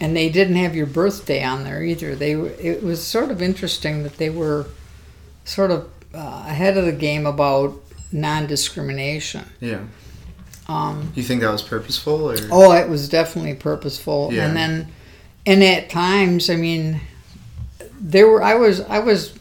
and 0.00 0.16
they 0.16 0.28
didn't 0.28 0.56
have 0.56 0.74
your 0.74 0.86
birthday 0.86 1.42
on 1.42 1.64
there 1.64 1.82
either. 1.82 2.14
They 2.14 2.32
it 2.32 2.82
was 2.82 3.04
sort 3.04 3.30
of 3.30 3.42
interesting 3.42 4.02
that 4.02 4.16
they 4.16 4.30
were 4.30 4.66
sort 5.44 5.70
of 5.70 5.90
uh, 6.14 6.44
ahead 6.46 6.76
of 6.76 6.84
the 6.84 6.92
game 6.92 7.26
about 7.26 7.74
non-discrimination. 8.12 9.44
Yeah. 9.60 9.80
Um, 10.68 11.12
You 11.14 11.22
think 11.22 11.42
that 11.42 11.50
was 11.52 11.62
purposeful 11.62 12.30
or? 12.30 12.36
oh, 12.50 12.72
it 12.72 12.88
was 12.88 13.08
definitely 13.08 13.54
purposeful. 13.54 14.32
Yeah. 14.32 14.46
And 14.46 14.56
then, 14.56 14.88
and 15.46 15.62
at 15.62 15.88
times, 15.90 16.50
I 16.50 16.56
mean, 16.56 17.00
there 18.00 18.26
were 18.28 18.42
I 18.42 18.54
was 18.54 18.80
I 18.82 18.98
was 18.98 19.32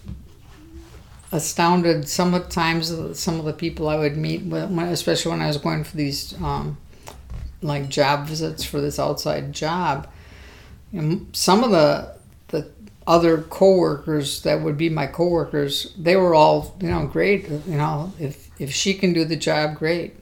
astounded 1.35 2.07
some 2.07 2.33
of 2.33 2.43
the 2.43 2.49
times 2.49 2.93
some 3.19 3.39
of 3.39 3.45
the 3.45 3.53
people 3.53 3.89
I 3.89 3.97
would 3.97 4.17
meet, 4.17 4.41
especially 4.51 5.31
when 5.31 5.41
I 5.41 5.47
was 5.47 5.57
going 5.57 5.83
for 5.83 5.97
these 5.97 6.33
um, 6.41 6.77
like 7.61 7.89
job 7.89 8.27
visits 8.27 8.63
for 8.63 8.79
this 8.79 8.99
outside 8.99 9.51
job. 9.51 10.07
And 10.93 11.35
some 11.35 11.63
of 11.63 11.71
the 11.71 12.15
the 12.47 12.71
other 13.05 13.41
coworkers 13.41 14.41
that 14.43 14.61
would 14.61 14.77
be 14.77 14.89
my 14.89 15.07
coworkers, 15.07 15.93
they 15.97 16.15
were 16.15 16.33
all 16.33 16.75
you 16.79 16.89
know 16.89 17.05
great. 17.05 17.49
You 17.49 17.77
know, 17.77 18.13
if 18.19 18.49
if 18.59 18.71
she 18.71 18.93
can 18.93 19.13
do 19.13 19.25
the 19.25 19.35
job, 19.35 19.75
great. 19.75 20.15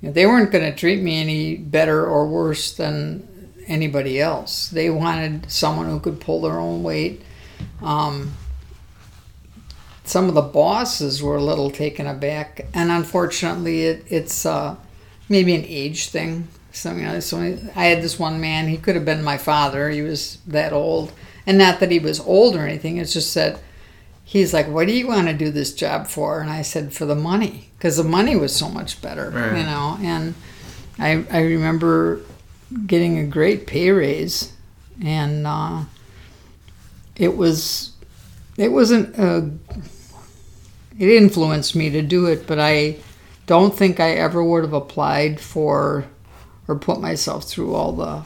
You 0.00 0.08
know, 0.08 0.12
they 0.12 0.26
weren't 0.26 0.50
going 0.50 0.64
to 0.64 0.76
treat 0.76 1.02
me 1.02 1.20
any 1.20 1.56
better 1.56 2.06
or 2.06 2.26
worse 2.26 2.72
than 2.74 3.28
anybody 3.66 4.20
else. 4.20 4.68
They 4.68 4.90
wanted 4.90 5.50
someone 5.50 5.86
who 5.86 6.00
could 6.00 6.20
pull 6.20 6.42
their 6.42 6.58
own 6.58 6.82
weight. 6.82 7.22
Um, 7.80 8.32
some 10.04 10.28
of 10.28 10.34
the 10.34 10.42
bosses 10.42 11.22
were 11.22 11.36
a 11.36 11.42
little 11.42 11.70
taken 11.70 12.06
aback, 12.06 12.66
and 12.74 12.90
unfortunately, 12.90 13.82
it, 13.82 14.04
it's 14.08 14.44
uh, 14.44 14.76
maybe 15.28 15.54
an 15.54 15.64
age 15.66 16.08
thing. 16.08 16.48
So, 16.72 16.94
you 16.94 17.02
know, 17.02 17.20
so 17.20 17.38
I 17.76 17.84
had 17.86 18.02
this 18.02 18.18
one 18.18 18.40
man. 18.40 18.68
He 18.68 18.78
could 18.78 18.94
have 18.94 19.04
been 19.04 19.22
my 19.22 19.38
father. 19.38 19.90
He 19.90 20.02
was 20.02 20.38
that 20.46 20.72
old, 20.72 21.12
and 21.46 21.58
not 21.58 21.80
that 21.80 21.90
he 21.90 21.98
was 21.98 22.18
old 22.20 22.56
or 22.56 22.66
anything. 22.66 22.96
It's 22.96 23.12
just 23.12 23.34
that 23.34 23.60
he's 24.24 24.52
like, 24.52 24.68
"What 24.68 24.86
do 24.86 24.92
you 24.92 25.06
want 25.06 25.28
to 25.28 25.34
do 25.34 25.50
this 25.50 25.74
job 25.74 26.06
for?" 26.08 26.40
And 26.40 26.50
I 26.50 26.62
said, 26.62 26.92
"For 26.92 27.04
the 27.04 27.14
money, 27.14 27.70
because 27.76 27.98
the 27.98 28.04
money 28.04 28.36
was 28.36 28.56
so 28.56 28.68
much 28.68 29.00
better." 29.02 29.30
Right. 29.30 29.58
You 29.58 29.64
know, 29.64 29.98
and 30.00 30.34
I 30.98 31.24
I 31.30 31.42
remember 31.42 32.20
getting 32.86 33.18
a 33.18 33.24
great 33.24 33.66
pay 33.66 33.90
raise, 33.90 34.52
and 35.04 35.46
uh, 35.46 35.84
it 37.16 37.36
was 37.36 37.91
it 38.62 38.70
wasn't 38.70 39.18
a, 39.18 39.50
it 40.98 41.08
influenced 41.08 41.74
me 41.74 41.90
to 41.90 42.02
do 42.02 42.26
it, 42.26 42.46
but 42.46 42.58
I 42.58 42.96
don't 43.46 43.76
think 43.76 43.98
I 43.98 44.10
ever 44.12 44.42
would 44.42 44.62
have 44.62 44.72
applied 44.72 45.40
for 45.40 46.04
or 46.68 46.76
put 46.76 47.00
myself 47.00 47.44
through 47.44 47.74
all 47.74 47.92
the 47.92 48.22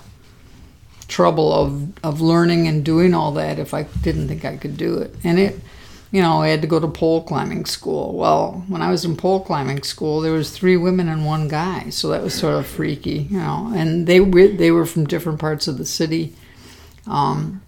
trouble 1.08 1.52
of, 1.52 2.04
of 2.04 2.20
learning 2.20 2.66
and 2.66 2.84
doing 2.84 3.14
all 3.14 3.32
that 3.32 3.58
if 3.58 3.72
I 3.72 3.84
didn't 4.02 4.28
think 4.28 4.44
I 4.44 4.56
could 4.56 4.76
do 4.76 4.98
it. 4.98 5.14
And 5.24 5.38
it, 5.38 5.58
you 6.10 6.20
know, 6.20 6.42
I 6.42 6.48
had 6.48 6.60
to 6.60 6.68
go 6.68 6.78
to 6.78 6.88
pole 6.88 7.22
climbing 7.22 7.64
school. 7.64 8.14
Well, 8.14 8.64
when 8.68 8.82
I 8.82 8.90
was 8.90 9.04
in 9.04 9.16
pole 9.16 9.40
climbing 9.40 9.82
school, 9.84 10.20
there 10.20 10.32
was 10.32 10.50
three 10.50 10.76
women 10.76 11.08
and 11.08 11.24
one 11.24 11.48
guy, 11.48 11.88
so 11.90 12.08
that 12.08 12.22
was 12.22 12.34
sort 12.34 12.56
of 12.56 12.66
freaky, 12.66 13.26
you 13.30 13.38
know. 13.38 13.72
And 13.74 14.06
they 14.06 14.20
were 14.20 14.48
they 14.48 14.70
were 14.70 14.86
from 14.86 15.06
different 15.06 15.40
parts 15.40 15.66
of 15.66 15.78
the 15.78 15.86
city. 15.86 16.34
Um, 17.06 17.62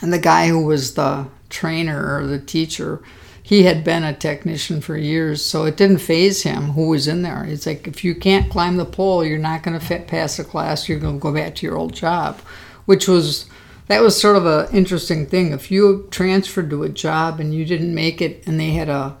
and 0.00 0.12
the 0.12 0.18
guy 0.18 0.48
who 0.48 0.64
was 0.64 0.94
the 0.94 1.26
trainer 1.52 2.16
or 2.16 2.26
the 2.26 2.40
teacher, 2.40 3.00
he 3.42 3.64
had 3.64 3.84
been 3.84 4.02
a 4.02 4.14
technician 4.14 4.80
for 4.80 4.96
years, 4.96 5.44
so 5.44 5.64
it 5.64 5.76
didn't 5.76 5.98
phase 5.98 6.42
him 6.42 6.72
who 6.72 6.88
was 6.88 7.08
in 7.08 7.22
there. 7.22 7.44
It's 7.44 7.66
like 7.66 7.86
if 7.86 8.04
you 8.04 8.14
can't 8.14 8.50
climb 8.50 8.76
the 8.76 8.84
pole, 8.84 9.24
you're 9.24 9.38
not 9.38 9.62
going 9.62 9.78
to 9.78 9.98
pass 10.00 10.36
the 10.36 10.44
class. 10.44 10.88
You're 10.88 11.00
going 11.00 11.18
to 11.18 11.22
go 11.22 11.34
back 11.34 11.56
to 11.56 11.66
your 11.66 11.76
old 11.76 11.92
job, 11.92 12.40
which 12.86 13.08
was 13.08 13.46
that 13.88 14.00
was 14.00 14.18
sort 14.18 14.36
of 14.36 14.46
an 14.46 14.74
interesting 14.74 15.26
thing. 15.26 15.52
If 15.52 15.70
you 15.70 16.08
transferred 16.10 16.70
to 16.70 16.84
a 16.84 16.88
job 16.88 17.40
and 17.40 17.52
you 17.52 17.64
didn't 17.64 17.94
make 17.94 18.22
it, 18.22 18.46
and 18.46 18.58
they 18.58 18.70
had 18.70 18.88
a 18.88 19.16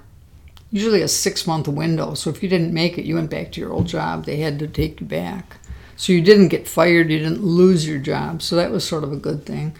usually 0.70 1.02
a 1.02 1.08
six 1.08 1.46
month 1.46 1.66
window, 1.66 2.14
so 2.14 2.30
if 2.30 2.42
you 2.42 2.48
didn't 2.48 2.72
make 2.72 2.96
it, 2.96 3.04
you 3.04 3.16
went 3.16 3.30
back 3.30 3.52
to 3.52 3.60
your 3.60 3.72
old 3.72 3.86
job. 3.86 4.24
They 4.24 4.36
had 4.36 4.58
to 4.60 4.68
take 4.68 5.00
you 5.00 5.06
back, 5.06 5.56
so 5.96 6.12
you 6.12 6.22
didn't 6.22 6.48
get 6.48 6.68
fired. 6.68 7.10
You 7.10 7.18
didn't 7.18 7.42
lose 7.42 7.88
your 7.88 7.98
job, 7.98 8.40
so 8.40 8.54
that 8.54 8.70
was 8.70 8.86
sort 8.86 9.02
of 9.02 9.12
a 9.12 9.16
good 9.16 9.44
thing. 9.44 9.74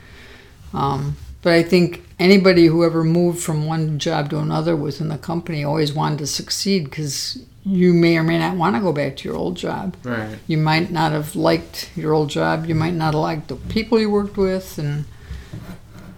Um, 0.75 1.17
but 1.42 1.52
I 1.52 1.62
think 1.62 2.02
anybody 2.18 2.66
who 2.66 2.85
ever 2.85 3.02
moved 3.05 3.42
from 3.42 3.66
one 3.66 3.98
job 3.98 4.31
to 4.31 4.38
another 4.38 4.74
within 4.76 5.09
the 5.09 5.18
company 5.18 5.64
always 5.64 5.92
wanted 5.92 6.18
to 6.20 6.26
succeed 6.26 6.85
because 6.85 7.44
you 7.64 7.92
may 7.92 8.16
or 8.16 8.22
may 8.24 8.38
not 8.38 8.57
want 8.57 8.74
to 8.76 8.81
go 8.83 8.92
back 8.92 9.16
to 9.18 9.28
your 9.28 9.37
old 9.37 9.57
job. 9.57 9.96
Right. 10.02 10.38
You 10.46 10.59
might 10.59 10.90
not 10.90 11.12
have 11.12 11.37
liked 11.37 11.90
your 11.96 12.12
old 12.12 12.28
job. 12.31 12.66
You 12.66 12.74
might 12.74 12.94
not 12.94 13.14
have 13.14 13.22
liked 13.22 13.48
the 13.48 13.57
people 13.57 14.00
you 14.00 14.11
worked 14.11 14.37
with, 14.37 14.78
and 14.78 15.05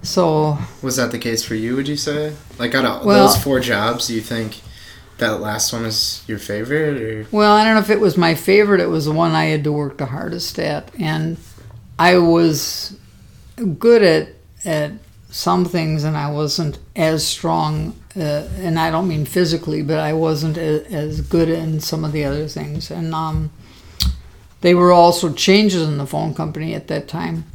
so 0.02 0.58
Was 0.82 0.96
that 0.96 1.10
the 1.10 1.18
case 1.18 1.42
for 1.44 1.54
you? 1.54 1.76
Would 1.76 1.88
you 1.88 1.96
say? 1.96 2.34
Like 2.58 2.74
out 2.74 2.84
of 2.84 3.04
Well- 3.04 3.26
those 3.26 3.36
four 3.42 3.60
jobs, 3.60 4.06
do 4.08 4.14
you 4.14 4.20
think 4.20 4.60
that 5.18 5.40
last 5.40 5.72
one 5.72 5.84
is 5.84 6.22
your 6.26 6.38
favorite, 6.38 7.00
or 7.00 7.26
Well, 7.30 7.54
I 7.56 7.64
don't 7.64 7.74
know 7.74 7.80
if 7.80 7.90
it 7.90 8.00
was 8.00 8.16
my 8.16 8.34
favorite. 8.34 8.80
It 8.80 8.88
was 8.90 9.04
the 9.04 9.12
one 9.12 9.30
I 9.32 9.44
had 9.46 9.64
to 9.64 9.72
work 9.72 9.96
the 9.98 10.06
hardest 10.06 10.58
at, 10.58 10.90
and 10.98 11.36
I 11.98 12.18
was 12.18 12.96
good 13.78 14.02
at 14.02 14.28
at 14.64 14.92
some 15.34 15.64
things, 15.64 16.04
and 16.04 16.16
I 16.16 16.30
wasn't 16.30 16.78
as 16.94 17.26
strong. 17.26 17.96
Uh, 18.16 18.46
and 18.58 18.78
I 18.78 18.92
don't 18.92 19.08
mean 19.08 19.24
physically, 19.24 19.82
but 19.82 19.98
I 19.98 20.12
wasn't 20.12 20.56
a, 20.56 20.86
as 20.92 21.20
good 21.22 21.48
in 21.48 21.80
some 21.80 22.04
of 22.04 22.12
the 22.12 22.24
other 22.24 22.46
things. 22.46 22.88
And 22.88 23.12
um, 23.12 23.50
they 24.60 24.74
were 24.76 24.92
also 24.92 25.32
changes 25.32 25.82
in 25.82 25.98
the 25.98 26.06
phone 26.06 26.34
company 26.34 26.72
at 26.72 26.86
that 26.86 27.08
time. 27.08 27.46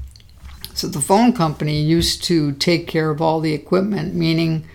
So 0.73 0.87
the 0.87 0.99
phone 0.99 1.31
company 1.31 1.81
used 1.81 2.21
to 2.25 2.51
take 2.51 2.85
care 2.85 3.09
of 3.11 3.21
all 3.21 3.39
the 3.39 3.53
equipment, 3.53 4.13
meaning 4.13 4.67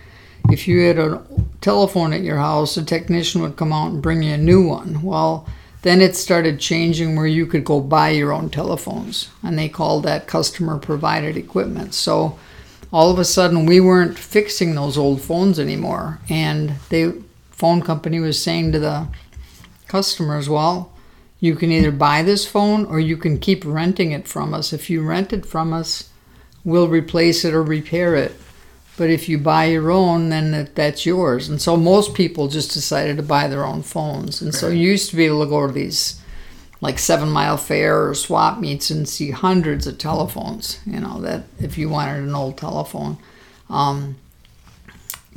if 0.49 0.67
you 0.67 0.79
had 0.81 0.97
a 0.97 1.23
telephone 1.61 2.11
at 2.11 2.21
your 2.21 2.37
house, 2.37 2.75
a 2.75 2.83
technician 2.83 3.41
would 3.41 3.55
come 3.55 3.71
out 3.71 3.91
and 3.91 4.01
bring 4.01 4.23
you 4.23 4.33
a 4.33 4.37
new 4.37 4.67
one. 4.67 5.03
Well, 5.03 5.47
then 5.83 6.01
it 6.01 6.15
started 6.15 6.59
changing 6.59 7.15
where 7.15 7.27
you 7.27 7.45
could 7.45 7.65
go 7.65 7.79
buy 7.81 8.09
your 8.09 8.33
own 8.33 8.49
telephones, 8.49 9.29
and 9.43 9.59
they 9.59 9.69
called 9.69 10.03
that 10.05 10.25
customer 10.25 10.79
provided 10.79 11.37
equipment. 11.37 11.93
So 11.93 12.39
all 12.95 13.11
of 13.11 13.19
a 13.19 13.25
sudden, 13.25 13.65
we 13.65 13.81
weren't 13.81 14.17
fixing 14.17 14.73
those 14.73 14.97
old 14.97 15.21
phones 15.21 15.59
anymore, 15.59 16.19
and 16.29 16.75
the 16.87 17.21
phone 17.51 17.81
company 17.81 18.21
was 18.21 18.41
saying 18.41 18.71
to 18.71 18.79
the 18.79 19.09
customers, 19.89 20.47
"Well, 20.47 20.93
you 21.41 21.55
can 21.55 21.73
either 21.73 21.91
buy 21.91 22.23
this 22.23 22.45
phone 22.45 22.85
or 22.85 23.01
you 23.01 23.17
can 23.17 23.37
keep 23.37 23.65
renting 23.65 24.13
it 24.13 24.29
from 24.29 24.53
us. 24.53 24.71
If 24.71 24.89
you 24.89 25.01
rent 25.01 25.33
it 25.33 25.45
from 25.45 25.73
us, 25.73 26.09
we'll 26.63 26.87
replace 26.87 27.43
it 27.43 27.53
or 27.53 27.63
repair 27.63 28.15
it. 28.15 28.31
But 28.95 29.09
if 29.09 29.27
you 29.27 29.37
buy 29.39 29.65
your 29.65 29.91
own, 29.91 30.29
then 30.29 30.51
that, 30.51 30.75
that's 30.75 31.05
yours. 31.05 31.49
And 31.49 31.61
so 31.61 31.75
most 31.75 32.13
people 32.13 32.47
just 32.47 32.71
decided 32.71 33.17
to 33.17 33.23
buy 33.23 33.49
their 33.49 33.65
own 33.65 33.83
phones. 33.83 34.41
And 34.41 34.55
so 34.55 34.69
you 34.69 34.91
used 34.91 35.09
to 35.09 35.17
be 35.17 35.25
able 35.25 35.43
to 35.43 35.49
go 35.49 35.67
to 35.67 35.73
these 35.73 36.21
like 36.85 36.99
Seven 36.99 37.29
Mile 37.31 37.57
Fair 37.57 38.07
or 38.07 38.13
swap 38.13 38.59
meets 38.59 38.91
and 38.91 39.09
see 39.09 39.31
hundreds 39.31 39.87
of 39.87 39.97
telephones, 39.97 40.79
you 40.85 40.99
know, 40.99 41.19
that 41.21 41.45
if 41.59 41.79
you 41.79 41.89
wanted 41.89 42.23
an 42.23 42.35
old 42.35 42.57
telephone. 42.59 43.17
Um, 43.71 44.17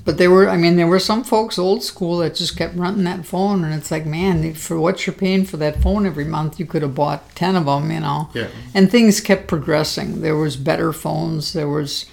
but 0.04 0.18
there 0.18 0.30
were, 0.30 0.46
I 0.46 0.58
mean, 0.58 0.76
there 0.76 0.86
were 0.86 0.98
some 0.98 1.24
folks 1.24 1.58
old 1.58 1.82
school 1.82 2.18
that 2.18 2.34
just 2.34 2.56
kept 2.56 2.76
renting 2.76 3.04
that 3.04 3.24
phone, 3.24 3.64
and 3.64 3.72
it's 3.72 3.90
like, 3.90 4.04
man, 4.04 4.52
for 4.52 4.78
what 4.78 5.06
you're 5.06 5.14
paying 5.14 5.46
for 5.46 5.56
that 5.56 5.80
phone 5.82 6.04
every 6.04 6.24
month, 6.24 6.60
you 6.60 6.66
could 6.66 6.82
have 6.82 6.94
bought 6.94 7.34
ten 7.34 7.56
of 7.56 7.64
them, 7.64 7.90
you 7.90 8.00
know. 8.00 8.28
yeah, 8.34 8.48
And 8.74 8.90
things 8.90 9.20
kept 9.20 9.48
progressing. 9.48 10.20
There 10.20 10.36
was 10.36 10.56
better 10.56 10.92
phones. 10.92 11.54
There 11.54 11.68
was, 11.68 12.04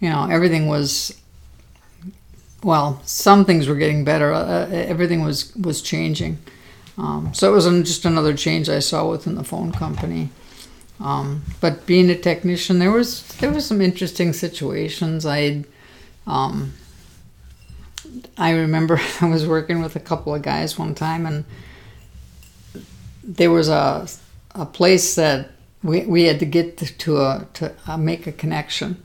you 0.00 0.08
know, 0.08 0.28
everything 0.30 0.68
was. 0.68 1.20
Well, 2.62 3.02
some 3.04 3.44
things 3.44 3.66
were 3.66 3.74
getting 3.74 4.04
better. 4.04 4.32
Uh, 4.32 4.68
everything 4.70 5.22
was 5.22 5.54
was 5.56 5.82
changing. 5.82 6.38
Um, 6.96 7.34
so 7.34 7.50
it 7.50 7.54
was 7.54 7.64
just 7.86 8.04
another 8.04 8.34
change 8.34 8.68
I 8.68 8.78
saw 8.78 9.10
within 9.10 9.34
the 9.34 9.44
phone 9.44 9.72
company. 9.72 10.30
Um, 11.00 11.42
but 11.60 11.86
being 11.86 12.08
a 12.10 12.14
technician, 12.14 12.78
there 12.78 12.92
was 12.92 13.26
there 13.38 13.50
was 13.50 13.66
some 13.66 13.80
interesting 13.80 14.32
situations. 14.32 15.26
I, 15.26 15.64
um, 16.26 16.74
I 18.38 18.52
remember 18.52 19.00
I 19.20 19.28
was 19.28 19.46
working 19.46 19.82
with 19.82 19.96
a 19.96 20.00
couple 20.00 20.34
of 20.34 20.42
guys 20.42 20.78
one 20.78 20.94
time, 20.94 21.26
and 21.26 21.44
there 23.22 23.50
was 23.50 23.68
a 23.68 24.06
a 24.54 24.66
place 24.66 25.16
that 25.16 25.50
we, 25.82 26.02
we 26.06 26.24
had 26.24 26.38
to 26.38 26.46
get 26.46 26.78
to, 26.78 26.98
to 26.98 27.16
a 27.18 27.46
to 27.54 27.74
uh, 27.86 27.96
make 27.96 28.26
a 28.26 28.32
connection, 28.32 29.02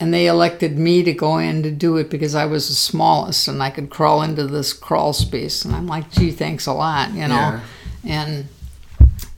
and 0.00 0.12
they 0.12 0.26
elected 0.26 0.76
me 0.78 1.02
to 1.04 1.12
go 1.12 1.38
in 1.38 1.62
to 1.62 1.70
do 1.70 1.96
it 1.96 2.10
because 2.10 2.34
I 2.34 2.46
was 2.46 2.68
the 2.68 2.74
smallest 2.74 3.46
and 3.48 3.62
I 3.62 3.70
could 3.70 3.90
crawl 3.90 4.22
into 4.22 4.46
this 4.46 4.72
crawl 4.72 5.12
space, 5.12 5.64
and 5.64 5.74
I'm 5.74 5.86
like, 5.86 6.10
gee, 6.10 6.30
thanks 6.30 6.66
a 6.66 6.72
lot, 6.72 7.10
you 7.12 7.28
know, 7.28 7.34
Yeah. 7.34 7.60
and 8.04 8.48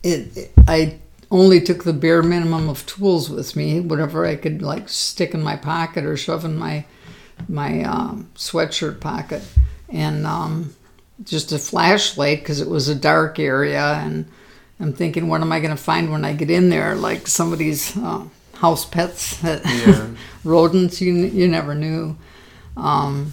it, 0.02 0.36
it 0.36 0.52
I 0.66 0.98
only 1.30 1.60
took 1.60 1.84
the 1.84 1.92
bare 1.92 2.22
minimum 2.22 2.68
of 2.68 2.86
tools 2.86 3.28
with 3.28 3.56
me, 3.56 3.80
whatever 3.80 4.24
I 4.24 4.36
could 4.36 4.62
like 4.62 4.88
stick 4.88 5.34
in 5.34 5.42
my 5.42 5.56
pocket 5.56 6.04
or 6.04 6.16
shove 6.16 6.44
in 6.44 6.56
my 6.56 6.84
my 7.48 7.82
um, 7.82 8.30
sweatshirt 8.34 8.98
pocket, 9.00 9.42
and 9.90 10.26
um, 10.26 10.74
just 11.24 11.52
a 11.52 11.58
flashlight 11.58 12.38
because 12.40 12.60
it 12.60 12.68
was 12.68 12.88
a 12.88 12.94
dark 12.94 13.38
area 13.38 13.82
and 14.04 14.26
I'm 14.78 14.92
thinking, 14.92 15.28
what 15.28 15.40
am 15.40 15.52
I 15.52 15.60
going 15.60 15.74
to 15.74 15.82
find 15.82 16.12
when 16.12 16.24
I 16.24 16.32
get 16.34 16.50
in 16.50 16.68
there? 16.68 16.94
Like 16.94 17.26
somebody's 17.26 17.96
uh, 17.96 18.24
house 18.56 18.84
pets, 18.84 19.42
Yeah. 19.42 20.08
rodents. 20.44 21.00
You 21.00 21.14
you 21.14 21.48
never 21.48 21.74
knew. 21.74 22.16
Um, 22.76 23.32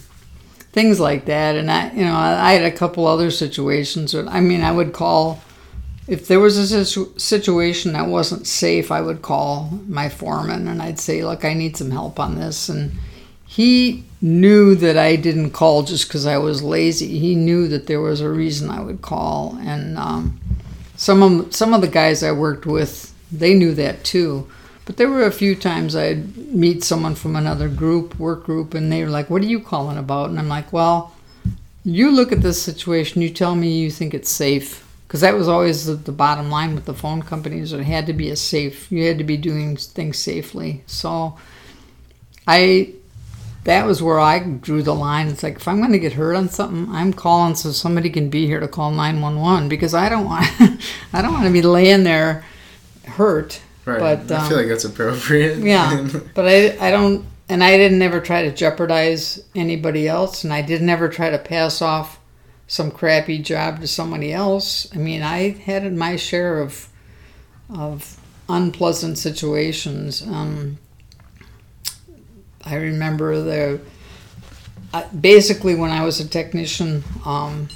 things 0.72 0.98
like 0.98 1.26
that, 1.26 1.54
and 1.56 1.70
I, 1.70 1.92
you 1.92 2.04
know, 2.04 2.14
I, 2.14 2.50
I 2.50 2.52
had 2.54 2.64
a 2.72 2.76
couple 2.76 3.06
other 3.06 3.30
situations. 3.30 4.12
That, 4.12 4.26
I 4.28 4.40
mean, 4.40 4.62
I 4.62 4.72
would 4.72 4.92
call 4.92 5.40
if 6.08 6.26
there 6.28 6.40
was 6.40 6.56
a 6.58 6.66
situ- 6.84 7.12
situation 7.18 7.92
that 7.92 8.06
wasn't 8.08 8.46
safe. 8.46 8.90
I 8.90 9.00
would 9.00 9.22
call 9.22 9.70
my 9.86 10.08
foreman 10.08 10.68
and 10.68 10.80
I'd 10.82 10.98
say, 10.98 11.22
"Look, 11.24 11.44
I 11.44 11.54
need 11.54 11.76
some 11.76 11.90
help 11.90 12.18
on 12.18 12.36
this," 12.36 12.68
and 12.68 12.92
he 13.46 14.04
knew 14.20 14.74
that 14.74 14.96
I 14.96 15.16
didn't 15.16 15.50
call 15.50 15.82
just 15.82 16.08
because 16.08 16.26
I 16.26 16.38
was 16.38 16.62
lazy. 16.62 17.18
He 17.18 17.34
knew 17.34 17.68
that 17.68 17.86
there 17.86 18.00
was 18.00 18.20
a 18.20 18.28
reason 18.30 18.70
I 18.70 18.80
would 18.80 19.02
call, 19.02 19.58
and 19.60 19.96
um, 19.98 20.40
some 20.96 21.22
of 21.22 21.54
some 21.54 21.74
of 21.74 21.80
the 21.82 21.88
guys 21.88 22.22
I 22.22 22.32
worked 22.32 22.66
with, 22.66 23.14
they 23.30 23.54
knew 23.54 23.74
that 23.74 24.02
too. 24.04 24.48
But 24.84 24.98
there 24.98 25.08
were 25.08 25.24
a 25.24 25.32
few 25.32 25.54
times 25.54 25.96
I'd 25.96 26.36
meet 26.36 26.84
someone 26.84 27.14
from 27.14 27.36
another 27.36 27.68
group, 27.68 28.18
work 28.18 28.44
group, 28.44 28.74
and 28.74 28.92
they 28.92 29.02
were 29.02 29.10
like, 29.10 29.30
"What 29.30 29.42
are 29.42 29.46
you 29.46 29.60
calling 29.60 29.96
about?" 29.96 30.30
And 30.30 30.38
I'm 30.38 30.48
like, 30.48 30.72
"Well, 30.72 31.12
you 31.84 32.10
look 32.10 32.32
at 32.32 32.42
this 32.42 32.62
situation. 32.62 33.22
You 33.22 33.30
tell 33.30 33.54
me 33.54 33.78
you 33.78 33.90
think 33.90 34.14
it's 34.14 34.30
safe." 34.30 34.82
Because 35.06 35.20
that 35.20 35.34
was 35.34 35.48
always 35.48 35.86
the, 35.86 35.94
the 35.94 36.12
bottom 36.12 36.50
line 36.50 36.74
with 36.74 36.86
the 36.86 36.94
phone 36.94 37.22
companies. 37.22 37.72
It 37.72 37.84
had 37.84 38.06
to 38.06 38.12
be 38.12 38.30
a 38.30 38.36
safe. 38.36 38.90
You 38.90 39.04
had 39.06 39.18
to 39.18 39.24
be 39.24 39.36
doing 39.36 39.76
things 39.76 40.18
safely. 40.18 40.82
So, 40.86 41.38
I 42.46 42.94
that 43.64 43.86
was 43.86 44.02
where 44.02 44.20
I 44.20 44.40
drew 44.40 44.82
the 44.82 44.94
line. 44.94 45.28
It's 45.28 45.42
like 45.42 45.56
if 45.56 45.66
I'm 45.66 45.78
going 45.78 45.92
to 45.92 45.98
get 45.98 46.12
hurt 46.12 46.34
on 46.34 46.50
something, 46.50 46.94
I'm 46.94 47.12
calling 47.12 47.54
so 47.54 47.72
somebody 47.72 48.10
can 48.10 48.28
be 48.28 48.46
here 48.46 48.60
to 48.60 48.68
call 48.68 48.90
911 48.90 49.68
because 49.68 49.94
I 49.94 50.08
don't 50.10 50.26
want 50.26 50.46
I 51.12 51.22
don't 51.22 51.32
want 51.32 51.46
to 51.46 51.52
be 51.52 51.62
laying 51.62 52.04
there 52.04 52.44
hurt. 53.06 53.60
Right. 53.84 54.00
But, 54.00 54.32
I 54.32 54.48
feel 54.48 54.56
um, 54.56 54.62
like 54.62 54.68
that's 54.68 54.84
appropriate. 54.84 55.58
Yeah, 55.58 56.08
but 56.34 56.46
I 56.46 56.76
I 56.78 56.90
don't 56.90 57.26
and 57.48 57.62
I 57.62 57.76
didn't 57.76 58.00
ever 58.02 58.20
try 58.20 58.42
to 58.42 58.52
jeopardize 58.52 59.44
anybody 59.54 60.08
else, 60.08 60.44
and 60.44 60.52
I 60.52 60.62
didn't 60.62 60.88
ever 60.88 61.08
try 61.08 61.30
to 61.30 61.38
pass 61.38 61.82
off 61.82 62.18
some 62.66 62.90
crappy 62.90 63.38
job 63.38 63.80
to 63.80 63.86
somebody 63.86 64.32
else. 64.32 64.88
I 64.94 64.98
mean, 64.98 65.22
I 65.22 65.50
had 65.50 65.92
my 65.94 66.16
share 66.16 66.60
of 66.60 66.88
of 67.68 68.18
unpleasant 68.48 69.18
situations. 69.18 70.22
Um, 70.22 70.78
I 72.64 72.76
remember 72.76 73.42
the 73.42 73.80
I, 74.94 75.04
basically 75.08 75.74
when 75.74 75.90
I 75.90 76.04
was 76.04 76.20
a 76.20 76.28
technician, 76.28 77.04
um, 77.26 77.68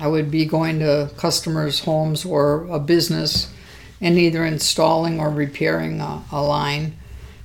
I 0.00 0.08
would 0.08 0.30
be 0.30 0.46
going 0.46 0.80
to 0.80 1.10
customers' 1.16 1.80
homes 1.80 2.24
or 2.24 2.66
a 2.68 2.80
business 2.80 3.53
and 4.04 4.18
either 4.18 4.44
installing 4.44 5.18
or 5.18 5.30
repairing 5.30 5.98
a, 5.98 6.22
a 6.30 6.42
line. 6.42 6.94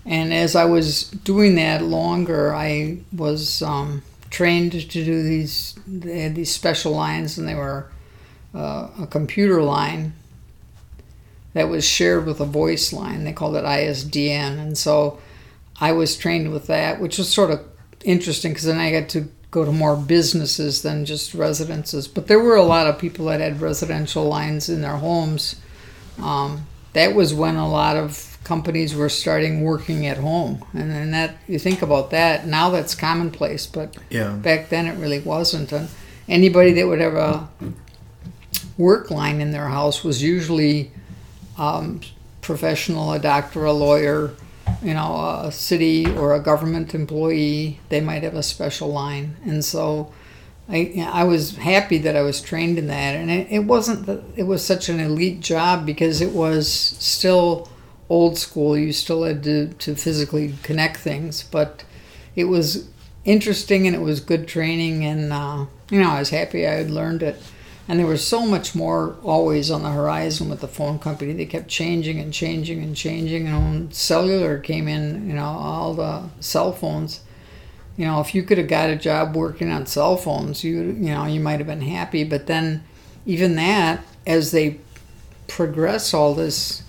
And 0.06 0.34
as 0.34 0.58
I 0.58 0.66
was 0.66 1.04
doing 1.04 1.56
that 1.56 1.82
longer, 1.82 2.54
I 2.54 2.98
was 3.16 3.62
um, 3.62 4.04
trained 4.30 4.74
to 4.74 4.82
do 5.06 5.24
these. 5.24 5.80
They 5.88 6.20
had 6.20 6.36
these 6.36 6.54
special 6.54 6.92
lines, 6.92 7.38
and 7.38 7.48
they 7.48 7.56
were 7.56 7.88
uh, 8.54 8.90
a 9.00 9.08
computer 9.10 9.64
line 9.64 10.12
that 11.54 11.70
was 11.70 11.88
shared 11.88 12.26
with 12.26 12.42
a 12.42 12.46
voice 12.46 12.92
line. 12.92 13.24
They 13.24 13.32
called 13.32 13.56
it 13.56 13.64
ISDN, 13.64 14.60
and 14.60 14.78
so 14.78 15.18
I 15.80 15.94
was 15.94 16.18
trained 16.18 16.52
with 16.52 16.68
that, 16.68 17.00
which 17.00 17.18
was 17.18 17.32
sort 17.32 17.52
of 17.52 17.66
interesting 18.04 18.52
because 18.52 18.66
then 18.66 18.80
I 18.80 18.92
got 18.92 19.08
to 19.10 19.30
go 19.50 19.64
to 19.64 19.72
more 19.72 19.96
businesses 19.96 20.82
than 20.82 21.06
just 21.06 21.34
residences. 21.34 22.10
But 22.10 22.28
there 22.28 22.40
were 22.40 22.58
a 22.58 22.64
lot 22.64 22.88
of 22.88 23.00
people 23.00 23.28
that 23.28 23.40
had 23.40 23.62
residential 23.62 24.26
lines 24.26 24.68
in 24.68 24.82
their 24.82 24.98
homes. 24.98 25.56
Um, 26.22 26.66
that 26.94 27.14
was 27.14 27.34
when 27.34 27.56
a 27.56 27.70
lot 27.70 27.96
of 27.98 28.38
companies 28.44 28.96
were 28.96 29.10
starting 29.10 29.62
working 29.62 30.08
at 30.08 30.18
home, 30.18 30.64
and 30.74 30.90
then 30.92 31.12
that 31.12 31.38
you 31.48 31.60
think 31.60 31.82
about 31.82 32.10
that 32.12 32.48
now 32.48 32.70
that's 32.70 32.96
commonplace, 32.96 33.68
but 33.68 33.96
Yeah. 34.10 34.30
back 34.32 34.70
then 34.70 34.88
it 34.88 34.98
really 34.98 35.20
wasn't. 35.20 35.72
And 35.72 35.90
anybody 36.28 36.74
that 36.74 36.88
would 36.88 37.00
have 37.00 37.16
a 37.16 37.48
work 38.78 39.12
line 39.12 39.42
in 39.42 39.52
their 39.52 39.68
house 39.68 40.04
was 40.04 40.24
usually 40.24 40.92
um, 41.58 42.00
professional, 42.42 43.12
a 43.12 43.20
doctor, 43.20 43.66
a 43.66 43.74
lawyer, 43.74 44.32
you 44.82 44.94
know, 44.94 45.42
a 45.44 45.52
city 45.52 46.08
or 46.10 46.34
a 46.34 46.40
government 46.40 46.96
employee. 46.96 47.80
They 47.90 48.00
might 48.02 48.24
have 48.24 48.36
a 48.36 48.44
special 48.44 48.88
line, 48.88 49.36
and 49.46 49.64
so 49.64 50.12
I 50.70 51.24
was 51.24 51.58
happy 51.58 51.98
that 52.00 52.16
I 52.16 52.22
was 52.22 52.42
trained 52.42 52.78
in 52.78 52.88
that, 52.88 53.16
and 53.16 53.32
it, 53.32 53.48
it 53.50 53.60
wasn't 53.60 54.06
that 54.06 54.22
it 54.36 54.44
was 54.44 54.64
such 54.64 54.88
an 54.88 55.00
elite 55.00 55.40
job 55.40 55.86
because 55.86 56.22
it 56.22 56.32
was 56.32 56.72
still 56.72 57.70
old 58.08 58.38
school. 58.38 58.78
You 58.78 58.94
still 58.94 59.24
had 59.24 59.44
to, 59.44 59.70
to 59.70 59.96
physically 59.96 60.54
connect 60.62 60.98
things, 60.98 61.44
but 61.44 61.84
it 62.36 62.46
was 62.46 62.88
interesting 63.26 63.88
and 63.88 63.96
it 63.96 64.02
was 64.02 64.20
good 64.20 64.48
training, 64.48 65.04
and 65.06 65.34
uh, 65.34 65.66
you 65.90 66.02
know 66.02 66.12
I 66.12 66.20
was 66.20 66.30
happy 66.30 66.68
I 66.68 66.74
had 66.74 66.92
learned 66.92 67.24
it. 67.24 67.42
And 67.88 68.00
there 68.00 68.06
was 68.06 68.26
so 68.26 68.46
much 68.46 68.76
more 68.76 69.16
always 69.24 69.72
on 69.72 69.82
the 69.82 69.90
horizon 69.90 70.48
with 70.48 70.62
the 70.62 70.68
phone 70.68 71.00
company. 71.00 71.34
They 71.34 71.48
kept 71.48 71.70
changing 71.70 72.20
and 72.20 72.32
changing 72.32 72.84
and 72.84 72.96
changing. 72.96 73.48
And 73.48 73.58
when 73.58 73.92
cellular 73.92 74.60
came 74.60 74.88
in, 74.88 75.28
you 75.28 75.34
know, 75.34 75.46
all 75.46 75.96
the 75.96 76.30
cell 76.40 76.72
phones, 76.72 77.22
you 78.00 78.06
know, 78.06 78.22
if 78.22 78.34
you 78.34 78.44
could 78.44 78.58
have 78.58 78.70
got 78.70 78.90
a 78.90 78.96
job 78.96 79.36
working 79.36 79.70
on 79.70 79.86
cell 79.86 80.16
phones, 80.16 80.64
you 80.64 80.84
you 80.84 81.14
know, 81.14 81.26
you 81.26 81.42
might 81.42 81.60
have 81.60 81.68
been 81.68 81.82
happy. 81.82 82.24
But 82.24 82.48
then, 82.48 82.82
even 83.26 83.58
that, 83.58 84.06
as 84.26 84.52
they 84.52 84.80
progress 85.50 86.14
all 86.14 86.34
this, 86.34 86.82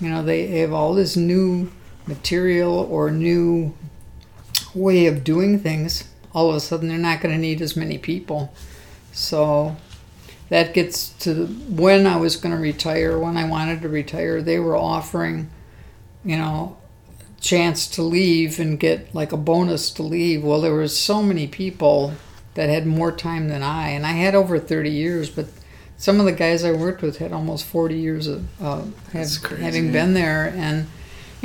you 0.00 0.08
know, 0.08 0.22
they 0.22 0.46
have 0.60 0.72
all 0.72 0.94
this 0.94 1.16
new 1.16 1.72
material 2.06 2.72
or 2.72 3.10
new 3.10 3.74
way 4.72 5.06
of 5.06 5.24
doing 5.24 5.58
things. 5.58 6.04
All 6.32 6.50
of 6.50 6.54
a 6.54 6.60
sudden, 6.60 6.90
they're 6.90 6.96
not 6.96 7.20
going 7.20 7.34
to 7.34 7.40
need 7.40 7.60
as 7.60 7.76
many 7.76 7.98
people. 7.98 8.54
So 9.10 9.76
that 10.48 10.74
gets 10.74 11.08
to 11.24 11.46
when 11.46 12.06
I 12.06 12.18
was 12.18 12.36
going 12.36 12.54
to 12.54 12.60
retire, 12.60 13.18
when 13.18 13.36
I 13.36 13.48
wanted 13.48 13.82
to 13.82 13.88
retire, 13.88 14.40
they 14.40 14.60
were 14.60 14.76
offering, 14.76 15.50
you 16.24 16.36
know, 16.36 16.76
chance 17.40 17.86
to 17.88 18.02
leave 18.02 18.58
and 18.58 18.78
get 18.78 19.14
like 19.14 19.32
a 19.32 19.36
bonus 19.36 19.90
to 19.90 20.02
leave. 20.02 20.42
Well, 20.42 20.60
there 20.60 20.72
were 20.72 20.88
so 20.88 21.22
many 21.22 21.46
people 21.46 22.14
that 22.54 22.68
had 22.68 22.86
more 22.86 23.12
time 23.12 23.48
than 23.48 23.62
I, 23.62 23.90
and 23.90 24.06
I 24.06 24.12
had 24.12 24.34
over 24.34 24.58
30 24.58 24.90
years, 24.90 25.30
but 25.30 25.46
some 25.98 26.20
of 26.20 26.26
the 26.26 26.32
guys 26.32 26.64
I 26.64 26.72
worked 26.72 27.02
with 27.02 27.18
had 27.18 27.32
almost 27.32 27.66
40 27.66 27.96
years 27.96 28.26
of 28.26 28.62
uh, 28.62 28.84
have, 29.12 29.28
having 29.58 29.92
been 29.92 30.14
there, 30.14 30.52
and 30.56 30.86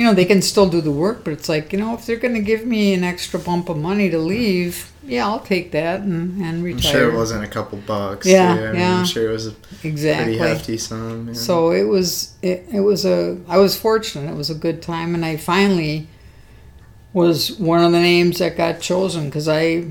you 0.02 0.08
know 0.08 0.14
they 0.14 0.24
can 0.24 0.42
still 0.42 0.68
do 0.68 0.80
the 0.80 0.90
work, 0.90 1.22
but 1.22 1.32
it's 1.32 1.48
like 1.48 1.72
you 1.72 1.78
know 1.78 1.94
if 1.94 2.06
they're 2.06 2.16
going 2.16 2.34
to 2.34 2.40
give 2.40 2.66
me 2.66 2.92
an 2.92 3.04
extra 3.04 3.38
bump 3.38 3.68
of 3.68 3.76
money 3.76 4.10
to 4.10 4.18
leave, 4.18 4.90
yeah, 5.04 5.24
I'll 5.24 5.38
take 5.38 5.70
that 5.70 6.00
and, 6.00 6.42
and 6.42 6.64
retire. 6.64 6.90
I'm 6.90 6.92
sure 6.92 7.12
it 7.12 7.16
wasn't 7.16 7.44
a 7.44 7.46
couple 7.46 7.78
bucks. 7.78 8.26
Yeah, 8.26 8.56
too. 8.56 8.64
I 8.64 8.72
yeah. 8.72 8.98
I'm 8.98 9.04
sure 9.04 9.28
it 9.30 9.32
was 9.32 9.46
a 9.46 9.54
exactly. 9.84 10.36
pretty 10.36 10.38
hefty 10.38 10.76
sum. 10.76 11.28
yeah. 11.28 11.34
So 11.34 11.70
it 11.70 11.84
was 11.84 12.34
it, 12.42 12.66
it 12.72 12.80
was 12.80 13.04
a 13.04 13.38
I 13.46 13.58
was 13.58 13.78
fortunate. 13.78 14.28
It 14.28 14.36
was 14.36 14.50
a 14.50 14.56
good 14.56 14.82
time, 14.82 15.14
and 15.14 15.24
I 15.24 15.36
finally 15.36 16.08
was 17.12 17.56
one 17.60 17.84
of 17.84 17.92
the 17.92 18.00
names 18.00 18.38
that 18.40 18.56
got 18.56 18.80
chosen 18.80 19.26
because 19.26 19.46
I 19.46 19.84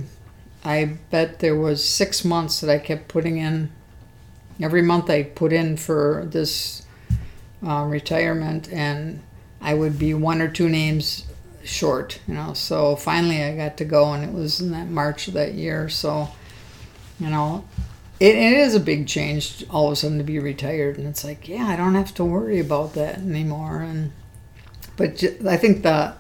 I 0.66 0.98
bet 1.10 1.40
there 1.40 1.56
was 1.56 1.88
six 1.88 2.26
months 2.26 2.60
that 2.60 2.70
I 2.70 2.80
kept 2.80 3.08
putting 3.08 3.38
in. 3.38 3.72
Every 4.62 4.82
month 4.82 5.10
I 5.10 5.24
put 5.24 5.54
in 5.54 5.78
for 5.78 6.28
this 6.30 6.86
uh, 7.66 7.86
retirement, 7.86 8.68
and 8.74 9.22
I 9.62 9.74
would 9.74 10.00
be 10.00 10.14
one 10.14 10.42
or 10.42 10.48
two 10.48 10.68
names 10.68 11.26
short, 11.64 12.20
you 12.28 12.34
know. 12.34 12.54
So 12.54 12.96
finally 12.96 13.44
I 13.44 13.56
got 13.56 13.78
to 13.78 13.86
go, 13.86 14.14
and 14.14 14.24
it 14.24 14.34
was 14.34 14.60
in 14.60 14.72
that 14.72 14.88
March 14.88 15.28
of 15.28 15.36
that 15.36 15.54
year. 15.54 15.90
So, 15.90 16.30
you 17.20 17.30
know, 17.30 17.66
it, 18.20 18.36
it 18.36 18.54
is 18.54 18.76
a 18.76 18.80
big 18.80 19.08
change 19.08 19.64
all 19.70 19.88
of 19.88 19.94
a 19.94 19.96
sudden 19.96 20.18
to 20.18 20.24
be 20.24 20.40
retired, 20.40 20.98
and 20.98 21.08
it's 21.08 21.24
like, 21.24 21.48
yeah, 21.48 21.68
I 21.68 21.76
don't 21.76 21.96
have 21.96 22.14
to 22.16 22.26
worry 22.26 22.60
about 22.60 22.94
that 22.94 23.20
anymore. 23.20 23.82
And 23.82 24.12
but 24.98 25.24
I 25.48 25.58
think 25.58 25.84
the 25.84 26.16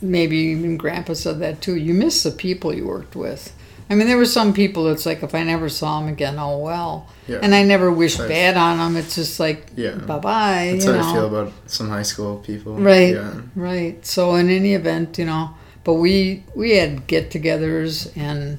maybe 0.00 0.36
even 0.36 0.76
Grandpa 0.76 1.14
said 1.14 1.40
that 1.40 1.60
too. 1.60 1.76
You 1.76 1.94
miss 1.94 2.22
the 2.22 2.30
people 2.30 2.72
you 2.74 2.86
worked 2.86 3.16
with. 3.16 3.54
I 3.90 3.96
mean, 3.96 4.06
there 4.06 4.16
were 4.16 4.24
some 4.24 4.54
people. 4.54 4.86
It's 4.86 5.04
like 5.04 5.22
if 5.24 5.34
I 5.34 5.42
never 5.42 5.68
saw 5.68 5.98
them 6.00 6.08
again, 6.08 6.38
oh 6.38 6.58
well. 6.58 7.08
Yeah. 7.26 7.40
And 7.42 7.52
I 7.54 7.64
never 7.64 7.90
wish 7.90 8.16
That's- 8.16 8.30
bad 8.30 8.56
on 8.56 8.78
them. 8.78 8.96
It's 8.96 9.16
just 9.16 9.40
like 9.40 9.66
Yeah. 9.76 9.96
bye 9.96 10.18
bye. 10.20 10.70
That's 10.72 10.84
you 10.86 10.92
how 10.92 11.00
know. 11.00 11.08
I 11.08 11.12
feel 11.12 11.26
about 11.26 11.52
some 11.66 11.88
high 11.88 12.02
school 12.04 12.36
people. 12.38 12.76
Right. 12.76 13.14
Yeah. 13.14 13.32
Right. 13.56 14.06
So 14.06 14.36
in 14.36 14.48
any 14.48 14.74
event, 14.74 15.18
you 15.18 15.24
know, 15.26 15.50
but 15.82 15.94
we 15.94 16.44
we 16.54 16.76
had 16.76 17.06
get-togethers 17.08 18.16
and 18.16 18.58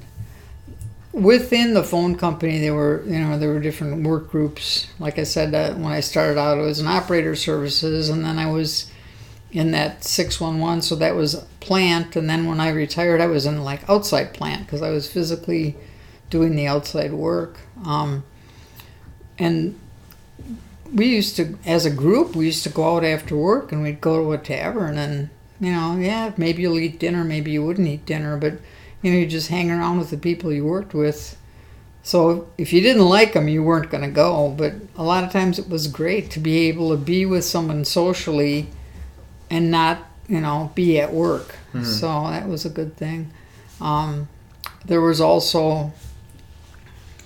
within 1.12 1.74
the 1.74 1.82
phone 1.84 2.16
company 2.16 2.58
there 2.58 2.74
were 2.74 3.02
you 3.06 3.18
know 3.18 3.38
there 3.38 3.48
were 3.50 3.60
different 3.60 4.06
work 4.06 4.30
groups. 4.30 4.86
Like 4.98 5.18
I 5.18 5.24
said, 5.24 5.54
uh, 5.54 5.74
when 5.74 5.92
I 5.92 6.00
started 6.00 6.38
out, 6.38 6.58
it 6.58 6.62
was 6.62 6.78
an 6.80 6.86
operator 6.88 7.34
services, 7.36 8.08
and 8.08 8.24
then 8.24 8.38
I 8.38 8.50
was 8.50 8.90
in 9.52 9.70
that 9.70 10.02
611 10.02 10.82
so 10.82 10.96
that 10.96 11.14
was 11.14 11.36
plant 11.60 12.16
and 12.16 12.28
then 12.28 12.46
when 12.46 12.58
i 12.58 12.68
retired 12.68 13.20
i 13.20 13.26
was 13.26 13.46
in 13.46 13.62
like 13.62 13.88
outside 13.88 14.34
plant 14.34 14.66
because 14.66 14.82
i 14.82 14.90
was 14.90 15.10
physically 15.10 15.76
doing 16.30 16.56
the 16.56 16.66
outside 16.66 17.12
work 17.12 17.58
um, 17.84 18.24
and 19.38 19.78
we 20.92 21.06
used 21.06 21.36
to, 21.36 21.58
as 21.64 21.86
a 21.86 21.90
group, 21.90 22.36
we 22.36 22.46
used 22.46 22.62
to 22.64 22.68
go 22.68 22.96
out 22.96 23.04
after 23.04 23.36
work 23.36 23.72
and 23.72 23.82
we'd 23.82 24.00
go 24.00 24.22
to 24.22 24.32
a 24.32 24.38
tavern 24.38 24.98
and, 24.98 25.30
you 25.58 25.72
know, 25.72 25.96
yeah, 25.96 26.32
maybe 26.36 26.62
you'll 26.62 26.78
eat 26.78 26.98
dinner, 26.98 27.24
maybe 27.24 27.50
you 27.50 27.64
wouldn't 27.64 27.88
eat 27.88 28.04
dinner, 28.04 28.36
but, 28.36 28.54
you 29.00 29.10
know, 29.10 29.18
you 29.18 29.26
just 29.26 29.48
hang 29.48 29.70
around 29.70 29.98
with 29.98 30.10
the 30.10 30.16
people 30.16 30.52
you 30.52 30.64
worked 30.64 30.92
with. 30.92 31.38
So 32.02 32.50
if 32.58 32.72
you 32.72 32.80
didn't 32.80 33.08
like 33.08 33.32
them, 33.32 33.48
you 33.48 33.62
weren't 33.62 33.90
going 33.90 34.02
to 34.02 34.10
go. 34.10 34.50
But 34.56 34.74
a 34.96 35.04
lot 35.04 35.24
of 35.24 35.30
times 35.30 35.58
it 35.58 35.68
was 35.68 35.86
great 35.86 36.30
to 36.32 36.40
be 36.40 36.68
able 36.68 36.90
to 36.90 36.96
be 36.96 37.24
with 37.24 37.44
someone 37.44 37.84
socially 37.84 38.68
and 39.52 39.70
not, 39.70 39.98
you 40.28 40.40
know, 40.40 40.72
be 40.74 40.98
at 40.98 41.12
work. 41.12 41.56
Mhm. 41.74 41.84
So 41.84 42.06
that 42.30 42.48
was 42.48 42.64
a 42.64 42.70
good 42.70 42.96
thing. 42.96 43.30
Um, 43.80 44.28
there 44.84 45.00
was 45.00 45.20
also 45.20 45.92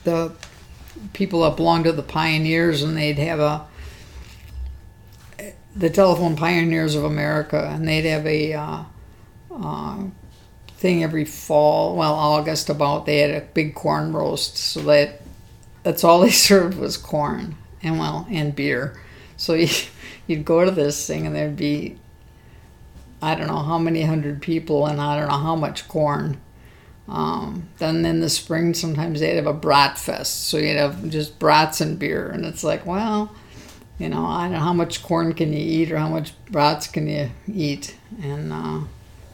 the 0.03 0.33
people 1.13 1.43
that 1.43 1.57
belonged 1.57 1.85
to 1.85 1.93
the 1.93 2.03
pioneers, 2.03 2.83
and 2.83 2.97
they'd 2.97 3.19
have 3.19 3.41
a 3.41 3.67
the 5.77 5.91
telephone 5.91 6.37
pioneers 6.37 6.95
of 6.95 7.05
America, 7.05 7.71
and 7.73 7.87
they'd 7.87 8.07
have 8.07 8.27
a 8.27 8.55
uh, 8.55 8.79
uh, 9.55 9.99
thing 10.79 11.05
every 11.05 11.25
fall, 11.25 11.95
well 11.97 12.15
August 12.15 12.71
about 12.71 13.07
they 13.07 13.19
had 13.19 13.31
a 13.31 13.47
big 13.55 13.75
corn 13.75 14.13
roast, 14.13 14.57
so 14.57 14.81
that 14.81 15.21
that's 15.85 16.03
all 16.03 16.21
they 16.21 16.31
served 16.49 16.77
was 16.77 16.97
corn 16.97 17.57
and 17.83 17.99
well 18.01 18.27
and 18.31 18.57
beer. 18.57 18.99
So 19.37 19.53
you, 19.55 19.69
you'd 20.27 20.45
go 20.45 20.65
to 20.65 20.71
this 20.73 21.07
thing, 21.07 21.25
and 21.27 21.37
there'd 21.37 21.57
be 21.57 21.99
I 23.23 23.35
don't 23.35 23.47
know 23.47 23.59
how 23.63 23.79
many 23.79 24.03
hundred 24.03 24.43
people, 24.43 24.87
and 24.87 25.01
I 25.01 25.19
don't 25.19 25.29
know 25.29 25.39
how 25.39 25.57
much 25.57 25.89
corn. 25.89 26.41
Um, 27.09 27.69
then 27.79 28.05
in 28.05 28.21
the 28.21 28.29
spring, 28.29 28.75
sometimes 28.75 29.21
they'd 29.21 29.37
have 29.37 29.47
a 29.47 29.53
brat 29.53 29.97
fest, 29.99 30.45
so 30.49 30.57
you'd 30.59 30.77
have 30.77 31.09
just 31.09 31.39
brats 31.39 31.81
and 31.81 31.99
beer, 31.99 32.29
and 32.29 32.45
it's 32.45 32.65
like, 32.65 32.85
well, 32.85 33.33
you 33.99 34.09
know, 34.09 34.27
I 34.27 34.45
don't 34.45 34.53
know 34.55 34.59
how 34.59 34.73
much 34.73 35.03
corn 35.03 35.33
can 35.33 35.53
you 35.53 35.59
eat 35.61 35.93
or 35.93 35.99
how 35.99 36.09
much 36.09 36.33
brats 36.51 36.89
can 36.89 37.07
you 37.07 37.31
eat, 37.53 37.97
and 38.23 38.53
uh, 38.53 38.81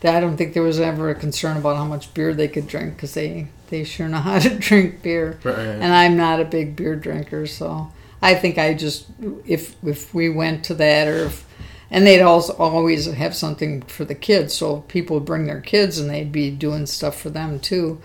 I 0.04 0.20
don't 0.20 0.36
think 0.36 0.52
there 0.52 0.62
was 0.62 0.80
ever 0.80 1.08
a 1.10 1.14
concern 1.14 1.56
about 1.56 1.76
how 1.76 1.84
much 1.86 2.12
beer 2.12 2.34
they 2.34 2.48
could 2.48 2.66
drink 2.66 2.94
because 2.96 3.14
they 3.14 3.48
they 3.70 3.84
sure 3.84 4.06
know 4.08 4.18
how 4.18 4.38
to 4.38 4.50
drink 4.58 5.02
beer, 5.02 5.38
Right. 5.42 5.56
and 5.58 5.84
I'm 5.94 6.16
not 6.16 6.40
a 6.40 6.44
big 6.44 6.76
beer 6.76 6.94
drinker, 6.94 7.46
so 7.46 7.90
I 8.20 8.34
think 8.34 8.58
I 8.58 8.74
just 8.74 9.06
if 9.46 9.76
if 9.82 10.12
we 10.12 10.28
went 10.28 10.62
to 10.64 10.74
that 10.74 11.08
or 11.08 11.24
if 11.24 11.46
and 11.92 12.04
they'd 12.04 12.22
also 12.22 12.54
always 12.54 13.06
have 13.06 13.36
something 13.36 13.82
for 13.82 14.04
the 14.04 14.14
kids 14.16 14.54
so 14.54 14.80
people 14.88 15.14
would 15.14 15.24
bring 15.24 15.46
their 15.46 15.60
kids 15.60 15.98
and 15.98 16.10
they'd 16.10 16.32
be 16.32 16.50
doing 16.50 16.86
stuff 16.86 17.20
for 17.20 17.30
them 17.30 17.60
too. 17.60 18.00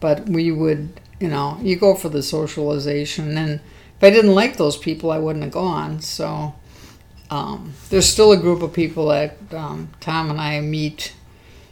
But 0.00 0.26
we 0.26 0.50
would 0.50 1.00
you 1.20 1.28
know 1.28 1.58
you 1.62 1.76
go 1.76 1.94
for 1.94 2.08
the 2.08 2.22
socialization 2.22 3.36
and 3.36 3.60
if 3.96 4.02
i 4.02 4.10
didn't 4.10 4.34
like 4.34 4.56
those 4.56 4.76
people 4.76 5.10
i 5.10 5.18
wouldn't 5.18 5.44
have 5.44 5.52
gone 5.52 6.00
so 6.00 6.54
um, 7.28 7.72
there's 7.90 8.08
still 8.08 8.30
a 8.30 8.36
group 8.36 8.62
of 8.62 8.72
people 8.72 9.08
that 9.08 9.36
um, 9.52 9.88
tom 10.00 10.30
and 10.30 10.40
i 10.40 10.60
meet. 10.60 11.14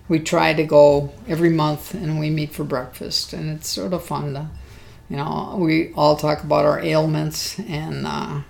We 0.07 0.19
try 0.19 0.53
to 0.53 0.65
go 0.65 1.15
every 1.27 1.49
month 1.49 1.95
and 1.95 2.21
we 2.21 2.29
meet 2.29 2.53
for 2.53 2.65
breakfast 2.65 3.33
and 3.33 3.49
it's 3.49 3.69
sort 3.69 3.95
of 3.95 4.05
fun 4.05 4.35
to 4.35 4.49
you 5.09 5.17
know 5.17 5.57
we 5.59 5.93
all 5.95 6.17
talk 6.17 6.43
about 6.43 6.67
our 6.67 6.81
ailments 6.81 7.59
and 7.61 8.07
uh, 8.07 8.41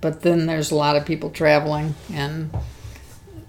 but 0.00 0.22
then 0.22 0.46
there's 0.46 0.70
a 0.70 0.74
lot 0.74 0.96
of 0.96 1.04
people 1.04 1.30
traveling 1.30 1.94
and 2.12 2.50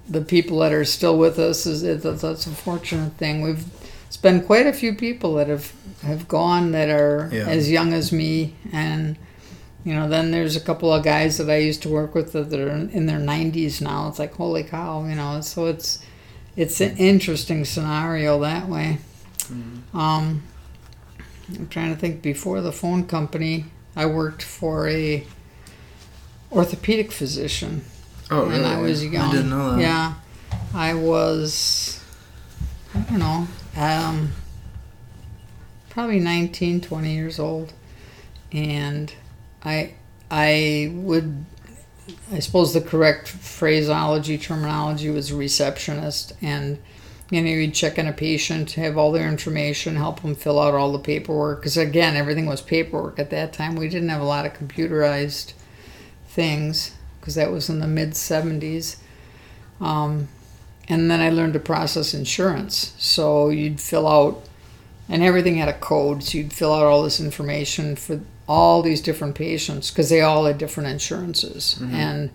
the 0.09 0.21
people 0.21 0.59
that 0.59 0.73
are 0.73 0.83
still 0.85 1.17
with 1.17 1.39
us 1.39 1.65
is 1.65 1.81
that's 2.03 2.45
a 2.47 2.49
fortunate 2.51 3.13
thing. 3.13 3.41
We've 3.41 3.63
it's 4.07 4.17
been 4.17 4.41
quite 4.43 4.67
a 4.67 4.73
few 4.73 4.93
people 4.93 5.35
that 5.35 5.47
have 5.47 5.71
have 6.03 6.27
gone 6.27 6.71
that 6.71 6.89
are 6.89 7.29
Yeah. 7.31 7.47
as 7.47 7.71
young 7.71 7.93
as 7.93 8.11
me 8.11 8.55
and 8.73 9.15
you 9.85 9.93
know 9.93 10.09
then 10.09 10.31
there's 10.31 10.55
a 10.57 10.59
couple 10.59 10.91
of 10.93 11.03
guys 11.03 11.37
that 11.37 11.49
i 11.49 11.57
used 11.57 11.81
to 11.83 11.89
work 11.89 12.13
with 12.13 12.33
that 12.33 12.53
are 12.53 12.69
in 12.69 13.05
their 13.05 13.19
90s 13.19 13.81
now. 13.81 14.09
It's 14.09 14.19
like 14.19 14.33
holy 14.35 14.63
cow 14.63 15.05
you 15.05 15.15
know 15.15 15.39
so 15.41 15.65
it's 15.67 15.99
it's 16.57 16.81
an 16.81 16.97
interesting 16.97 17.63
scenario 17.63 18.37
that 18.41 18.67
way. 18.67 18.97
Um, 19.93 20.43
i'm 21.53 21.67
trying 21.69 21.93
to 21.93 21.99
think 21.99 22.21
before 22.21 22.61
the 22.61 22.71
phone 22.71 23.05
company 23.07 23.65
i 23.95 24.05
worked 24.05 24.41
for 24.43 24.87
a 24.87 25.25
orthopedic 26.51 27.11
physician 27.11 27.83
Oh, 28.29 28.45
when 28.47 28.63
I 28.63 28.75
really? 28.75 28.91
was 28.91 29.05
young. 29.05 29.29
I 29.29 29.31
didn't 29.31 29.49
know 29.49 29.71
that. 29.75 29.81
Yeah, 29.81 30.13
I 30.73 30.93
was, 30.93 32.01
I 32.95 32.99
don't 32.99 33.19
know, 33.19 33.47
um, 33.75 34.31
probably 35.89 36.19
19, 36.19 36.79
20 36.81 37.13
years 37.13 37.39
old, 37.39 37.73
and 38.53 39.13
I, 39.63 39.95
I 40.29 40.91
would, 40.93 41.45
I 42.31 42.39
suppose 42.39 42.73
the 42.73 42.79
correct 42.81 43.27
phraseology 43.27 44.37
terminology 44.37 45.09
was 45.09 45.33
receptionist, 45.33 46.31
and 46.41 46.77
you 47.29 47.41
know 47.41 47.49
you'd 47.49 47.73
check 47.73 47.97
in 47.97 48.07
a 48.07 48.13
patient, 48.13 48.71
have 48.73 48.97
all 48.97 49.11
their 49.11 49.27
information, 49.27 49.97
help 49.97 50.21
them 50.21 50.35
fill 50.35 50.57
out 50.59 50.73
all 50.73 50.93
the 50.93 50.99
paperwork, 50.99 51.59
because 51.59 51.75
again 51.75 52.15
everything 52.15 52.45
was 52.45 52.61
paperwork 52.61 53.19
at 53.19 53.29
that 53.31 53.51
time. 53.51 53.75
We 53.75 53.89
didn't 53.89 54.07
have 54.09 54.21
a 54.21 54.25
lot 54.25 54.45
of 54.45 54.53
computerized 54.53 55.51
things 56.31 56.95
because 57.19 57.35
that 57.35 57.51
was 57.51 57.69
in 57.69 57.79
the 57.79 57.87
mid 57.87 58.11
70s. 58.11 58.97
Um, 59.79 60.27
and 60.87 61.09
then 61.09 61.21
I 61.21 61.29
learned 61.29 61.53
to 61.53 61.59
process 61.59 62.13
insurance. 62.13 62.93
So 62.97 63.49
you'd 63.49 63.79
fill 63.79 64.07
out, 64.07 64.43
and 65.07 65.23
everything 65.23 65.55
had 65.55 65.69
a 65.69 65.77
code. 65.77 66.23
So 66.23 66.37
you'd 66.37 66.53
fill 66.53 66.73
out 66.73 66.85
all 66.85 67.03
this 67.03 67.19
information 67.19 67.95
for 67.95 68.21
all 68.47 68.81
these 68.81 69.01
different 69.01 69.35
patients 69.35 69.91
because 69.91 70.09
they 70.09 70.21
all 70.21 70.45
had 70.45 70.57
different 70.57 70.89
insurances 70.89 71.77
and 71.93 72.31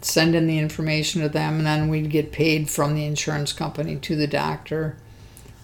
send 0.00 0.34
in 0.34 0.46
the 0.46 0.58
information 0.58 1.20
to 1.20 1.28
them. 1.28 1.58
And 1.58 1.66
then 1.66 1.88
we'd 1.88 2.10
get 2.10 2.32
paid 2.32 2.70
from 2.70 2.94
the 2.94 3.04
insurance 3.04 3.52
company 3.52 3.96
to 3.96 4.16
the 4.16 4.26
doctor. 4.26 4.96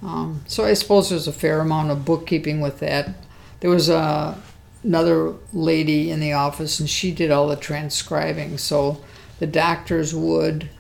Um, 0.03 0.43
so 0.47 0.65
I 0.65 0.75
suppose 0.75 1.09
there's 1.09 1.27
a 1.27 1.33
fair 1.33 1.61
amount 1.61 1.91
of 1.91 2.05
bookkeeping 2.05 2.61
with 2.61 2.81
that. 2.81 3.15
There 3.61 3.71
was 3.71 3.89
a 3.89 4.41
another 4.87 5.35
lady 5.53 6.11
in 6.11 6.21
the 6.21 6.33
office 6.33 6.79
and 6.79 6.89
she 6.89 7.11
did 7.11 7.31
all 7.31 7.49
the 7.49 7.57
transcribing. 7.57 8.57
So 8.57 9.03
the 9.41 9.47
doctors 9.47 10.15
would 10.15 10.71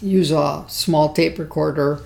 use 0.00 0.30
a 0.30 0.64
small 0.68 1.12
tape 1.12 1.38
recorder 1.38 2.02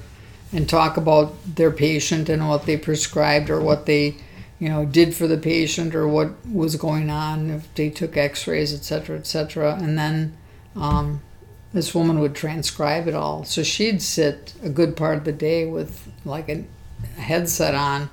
and 0.53 0.69
talk 0.69 0.97
about 0.97 1.57
their 1.57 1.73
patient 1.73 2.29
and 2.29 2.49
what 2.49 2.65
they 2.65 2.77
prescribed 2.77 3.51
or 3.51 3.61
what 3.61 3.87
they 3.87 4.17
you 4.59 4.69
know 4.69 4.85
did 4.85 5.15
for 5.15 5.27
the 5.27 5.39
patient 5.39 5.95
or 5.95 6.07
what 6.07 6.31
was 6.47 6.77
going 6.77 7.11
on 7.11 7.51
if 7.51 7.75
they 7.75 7.89
took 7.89 8.17
x-rays 8.17 8.75
etc 8.75 9.17
etc 9.17 9.75
and 9.81 9.99
then 9.99 10.37
um, 10.77 11.21
this 11.73 11.95
woman 11.95 12.19
would 12.19 12.35
transcribe 12.35 13.07
it 13.07 13.15
all. 13.15 13.45
So 13.45 13.63
she'd 13.63 14.03
sit 14.03 14.55
a 14.63 14.69
good 14.69 14.97
part 14.97 15.19
of 15.19 15.25
the 15.25 15.33
day 15.33 15.67
with 15.67 16.11
like 16.25 16.49
a 16.49 16.65
headset 17.17 17.75
on 17.75 18.11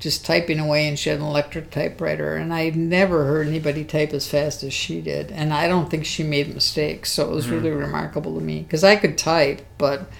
just 0.00 0.24
typing 0.24 0.58
away 0.58 0.88
and 0.88 0.98
she 0.98 1.10
had 1.10 1.18
an 1.18 1.24
electric 1.24 1.70
typewriter 1.70 2.34
and 2.34 2.52
i 2.52 2.70
never 2.70 3.26
heard 3.26 3.46
anybody 3.46 3.84
type 3.84 4.12
as 4.12 4.26
fast 4.26 4.62
as 4.64 4.72
she 4.72 5.00
did 5.00 5.30
and 5.30 5.52
i 5.52 5.68
don't 5.68 5.90
think 5.90 6.04
she 6.04 6.22
made 6.22 6.52
mistakes 6.52 7.12
so 7.12 7.30
it 7.30 7.34
was 7.34 7.48
really 7.48 7.68
mm-hmm. 7.68 7.80
remarkable 7.80 8.34
to 8.34 8.40
me 8.40 8.62
because 8.62 8.82
i 8.82 8.96
could 8.96 9.16
type 9.16 9.64
but 9.78 10.10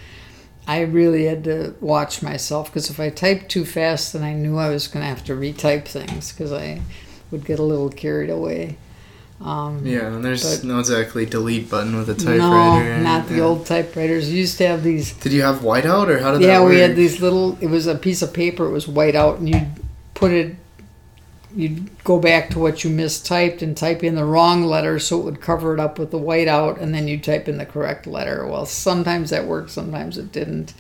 i 0.69 0.81
really 0.81 1.25
had 1.25 1.43
to 1.43 1.75
watch 1.81 2.23
myself 2.23 2.69
because 2.69 2.91
if 2.91 3.01
i 3.01 3.09
typed 3.09 3.49
too 3.49 3.65
fast 3.65 4.13
then 4.13 4.23
i 4.23 4.35
knew 4.35 4.59
i 4.59 4.69
was 4.69 4.87
going 4.87 5.03
to 5.03 5.09
have 5.09 5.25
to 5.25 5.33
retype 5.33 5.87
things 5.87 6.31
because 6.31 6.53
i 6.53 6.81
would 7.31 7.45
get 7.45 7.59
a 7.59 7.65
little 7.65 7.89
carried 7.89 8.31
away 8.31 8.77
um, 9.41 9.85
Yeah, 9.87 10.07
and 10.15 10.25
there's 10.25 10.63
no 10.65 10.79
exactly 10.81 11.25
delete 11.27 11.71
button 11.71 11.97
with 11.97 12.11
a 12.11 12.15
typewriter. 12.15 12.99
no 12.99 13.03
not 13.03 13.29
the 13.29 13.37
Yeah. 13.37 13.43
old 13.43 13.67
typewriters 13.67 14.31
you 14.31 14.39
used 14.39 14.59
to 14.59 14.67
have 14.67 14.83
these 14.83 15.13
Did 15.15 15.33
you 15.33 15.43
have 15.43 15.61
whiteout 15.61 16.09
or 16.09 16.19
how 16.19 16.33
did 16.33 16.43
yeah, 16.43 16.59
that 16.59 16.63
work? 16.63 16.73
Yeah, 16.73 16.77
we 16.77 16.81
had 16.81 16.97
these 16.97 17.21
little. 17.21 17.57
It 17.61 17.69
was 17.69 17.87
a 17.87 17.95
piece 17.95 18.21
of 18.23 18.33
paper. 18.33 18.67
It 18.67 18.71
was 18.71 18.87
whiteout, 18.87 19.39
and 19.39 19.49
you'd 19.49 19.69
put 20.15 20.33
it. 20.33 20.57
You'd 21.57 21.91
go 22.05 22.21
back 22.21 22.51
to 22.51 22.61
what 22.61 22.85
you 22.85 22.91
mistyped 22.91 23.61
and 23.61 23.77
type 23.77 24.05
in 24.05 24.15
the 24.15 24.25
wrong 24.25 24.63
letter, 24.65 25.01
so 25.01 25.19
it 25.19 25.25
would 25.25 25.41
cover 25.41 25.75
it 25.75 25.81
up 25.81 25.99
with 25.99 26.13
the 26.13 26.19
whiteout, 26.19 26.81
and 26.81 26.95
then 26.95 27.09
you 27.09 27.19
type 27.19 27.49
in 27.49 27.59
the 27.59 27.67
correct 27.67 28.07
letter. 28.07 28.47
Well, 28.47 28.67
sometimes 28.67 29.31
that 29.31 29.47
worked, 29.47 29.71
sometimes 29.71 30.17
it 30.17 30.31
didn't. 30.31 30.75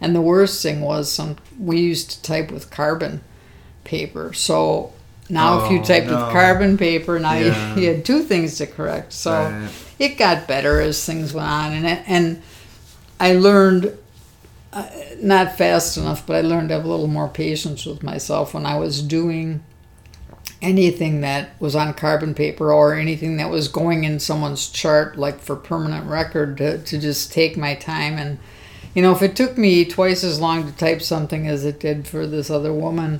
And 0.00 0.14
the 0.16 0.22
worst 0.22 0.62
thing 0.62 0.80
was 0.80 1.12
some. 1.12 1.36
We 1.58 1.78
used 1.80 2.10
to 2.12 2.22
type 2.22 2.50
with 2.50 2.70
carbon 2.70 3.20
paper, 3.84 4.32
so. 4.32 4.93
Now, 5.30 5.64
if 5.64 5.70
you 5.70 5.78
Oh, 5.80 5.82
typed 5.82 6.06
no. 6.06 6.12
with 6.16 6.32
carbon 6.32 6.76
paper, 6.76 7.18
now 7.18 7.32
Yeah. 7.34 7.74
you, 7.76 7.82
you 7.82 7.88
had 7.94 8.04
two 8.04 8.22
things 8.22 8.56
to 8.58 8.66
correct. 8.66 9.12
So 9.12 9.32
Right. 9.32 9.68
it 9.98 10.18
got 10.18 10.46
better 10.46 10.80
as 10.80 11.02
things 11.04 11.32
went 11.32 11.48
on, 11.48 11.72
and 11.72 11.86
it, 11.86 11.98
and 12.06 12.42
I 13.18 13.32
learned 13.34 13.92
uh, 14.72 14.84
not 15.22 15.56
fast 15.56 15.96
enough, 15.96 16.26
but 16.26 16.36
I 16.36 16.40
learned 16.40 16.68
to 16.70 16.74
have 16.74 16.84
a 16.84 16.88
little 16.88 17.06
more 17.06 17.28
patience 17.28 17.86
with 17.86 18.02
myself 18.02 18.54
when 18.54 18.66
I 18.66 18.76
was 18.76 19.00
doing 19.02 19.62
anything 20.60 21.20
that 21.20 21.50
was 21.60 21.76
on 21.76 21.94
carbon 21.94 22.34
paper 22.34 22.72
or 22.72 22.94
anything 22.94 23.36
that 23.36 23.50
was 23.50 23.68
going 23.68 24.04
in 24.04 24.18
someone's 24.18 24.68
chart, 24.68 25.16
like 25.18 25.38
for 25.40 25.56
permanent 25.56 26.06
record, 26.08 26.56
to, 26.58 26.78
to 26.78 26.98
just 26.98 27.32
take 27.32 27.56
my 27.56 27.74
time 27.74 28.18
and. 28.18 28.38
You 28.96 29.02
know, 29.02 29.10
if 29.10 29.22
it 29.22 29.34
took 29.34 29.58
me 29.58 29.84
twice 29.84 30.22
as 30.22 30.38
long 30.40 30.70
to 30.70 30.78
type 30.78 31.02
something 31.02 31.48
as 31.48 31.64
it 31.64 31.80
did 31.80 32.06
for 32.06 32.28
this 32.28 32.48
other 32.48 32.72
woman, 32.72 33.18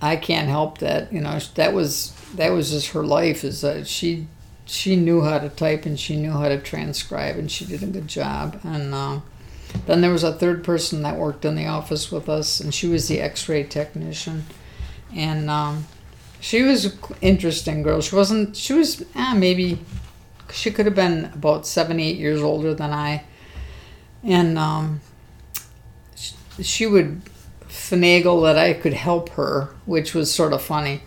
I 0.00 0.16
can't 0.16 0.48
help 0.48 0.78
that. 0.78 1.12
You 1.12 1.20
know, 1.20 1.38
that 1.54 1.72
was 1.72 2.12
that 2.34 2.52
was 2.52 2.70
just 2.70 2.90
her 2.90 3.04
life. 3.04 3.44
Is 3.44 3.60
that 3.62 3.86
she 3.86 4.26
she 4.66 4.96
knew 4.96 5.22
how 5.22 5.38
to 5.38 5.48
type 5.48 5.86
and 5.86 5.98
she 5.98 6.16
knew 6.16 6.32
how 6.32 6.48
to 6.48 6.58
transcribe 6.58 7.36
and 7.36 7.50
she 7.50 7.64
did 7.64 7.82
a 7.82 7.86
good 7.86 8.08
job. 8.08 8.60
And 8.64 8.94
uh, 8.94 9.20
then 9.86 10.00
there 10.00 10.10
was 10.10 10.24
a 10.24 10.32
third 10.32 10.64
person 10.64 11.02
that 11.02 11.16
worked 11.16 11.44
in 11.44 11.54
the 11.54 11.66
office 11.66 12.10
with 12.10 12.28
us 12.28 12.60
and 12.60 12.74
she 12.74 12.86
was 12.86 13.08
the 13.08 13.20
X-ray 13.20 13.64
technician, 13.64 14.44
and 15.14 15.50
um, 15.50 15.86
she 16.40 16.62
was 16.62 16.86
an 16.86 16.98
interesting 17.20 17.82
girl. 17.82 18.00
She 18.00 18.16
wasn't. 18.16 18.56
She 18.56 18.72
was 18.72 19.04
eh, 19.14 19.34
maybe 19.34 19.78
she 20.52 20.70
could 20.70 20.86
have 20.86 20.94
been 20.94 21.26
about 21.26 21.66
seven, 21.66 21.98
eight 22.00 22.16
years 22.16 22.40
older 22.42 22.74
than 22.74 22.90
I, 22.90 23.24
and 24.22 24.58
um, 24.58 25.00
sh- 26.16 26.32
she 26.62 26.86
would 26.86 27.22
finagle 27.90 28.42
that 28.44 28.56
I 28.56 28.72
could 28.72 28.94
help 28.94 29.30
her, 29.30 29.68
which 29.84 30.14
was 30.14 30.32
sort 30.32 30.52
of 30.52 30.62
funny. 30.62 31.02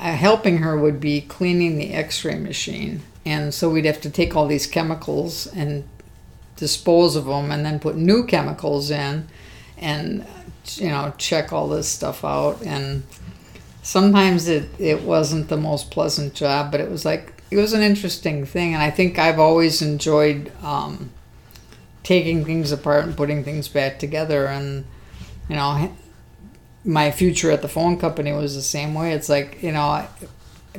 Uh, 0.00 0.12
helping 0.12 0.58
her 0.58 0.76
would 0.76 0.98
be 0.98 1.20
cleaning 1.20 1.76
the 1.76 1.92
X-ray 1.92 2.38
machine, 2.38 3.02
and 3.24 3.54
so 3.54 3.70
we'd 3.70 3.84
have 3.84 4.00
to 4.00 4.10
take 4.10 4.34
all 4.34 4.46
these 4.46 4.66
chemicals 4.66 5.46
and 5.48 5.84
dispose 6.56 7.14
of 7.14 7.26
them, 7.26 7.52
and 7.52 7.64
then 7.64 7.78
put 7.78 7.96
new 7.96 8.26
chemicals 8.26 8.90
in, 8.90 9.28
and 9.78 10.26
you 10.76 10.88
know 10.88 11.12
check 11.18 11.52
all 11.52 11.68
this 11.68 11.88
stuff 11.88 12.24
out. 12.24 12.60
And 12.62 13.04
sometimes 13.82 14.48
it 14.48 14.68
it 14.80 15.02
wasn't 15.02 15.48
the 15.48 15.56
most 15.56 15.90
pleasant 15.90 16.34
job, 16.34 16.72
but 16.72 16.80
it 16.80 16.90
was 16.90 17.04
like 17.04 17.42
it 17.50 17.56
was 17.56 17.72
an 17.72 17.82
interesting 17.82 18.44
thing, 18.46 18.74
and 18.74 18.82
I 18.82 18.90
think 18.90 19.18
I've 19.18 19.38
always 19.38 19.80
enjoyed 19.80 20.50
um, 20.62 21.10
taking 22.02 22.44
things 22.44 22.72
apart 22.72 23.04
and 23.04 23.16
putting 23.16 23.44
things 23.44 23.68
back 23.68 24.00
together. 24.00 24.46
And 24.46 24.86
you 25.48 25.54
know, 25.54 25.94
my 26.84 27.10
future 27.10 27.50
at 27.50 27.62
the 27.62 27.68
phone 27.68 27.98
company 27.98 28.32
was 28.32 28.54
the 28.54 28.62
same 28.62 28.94
way. 28.94 29.12
It's 29.12 29.28
like 29.28 29.62
you 29.62 29.72
know, 29.72 29.82
I, 29.82 30.08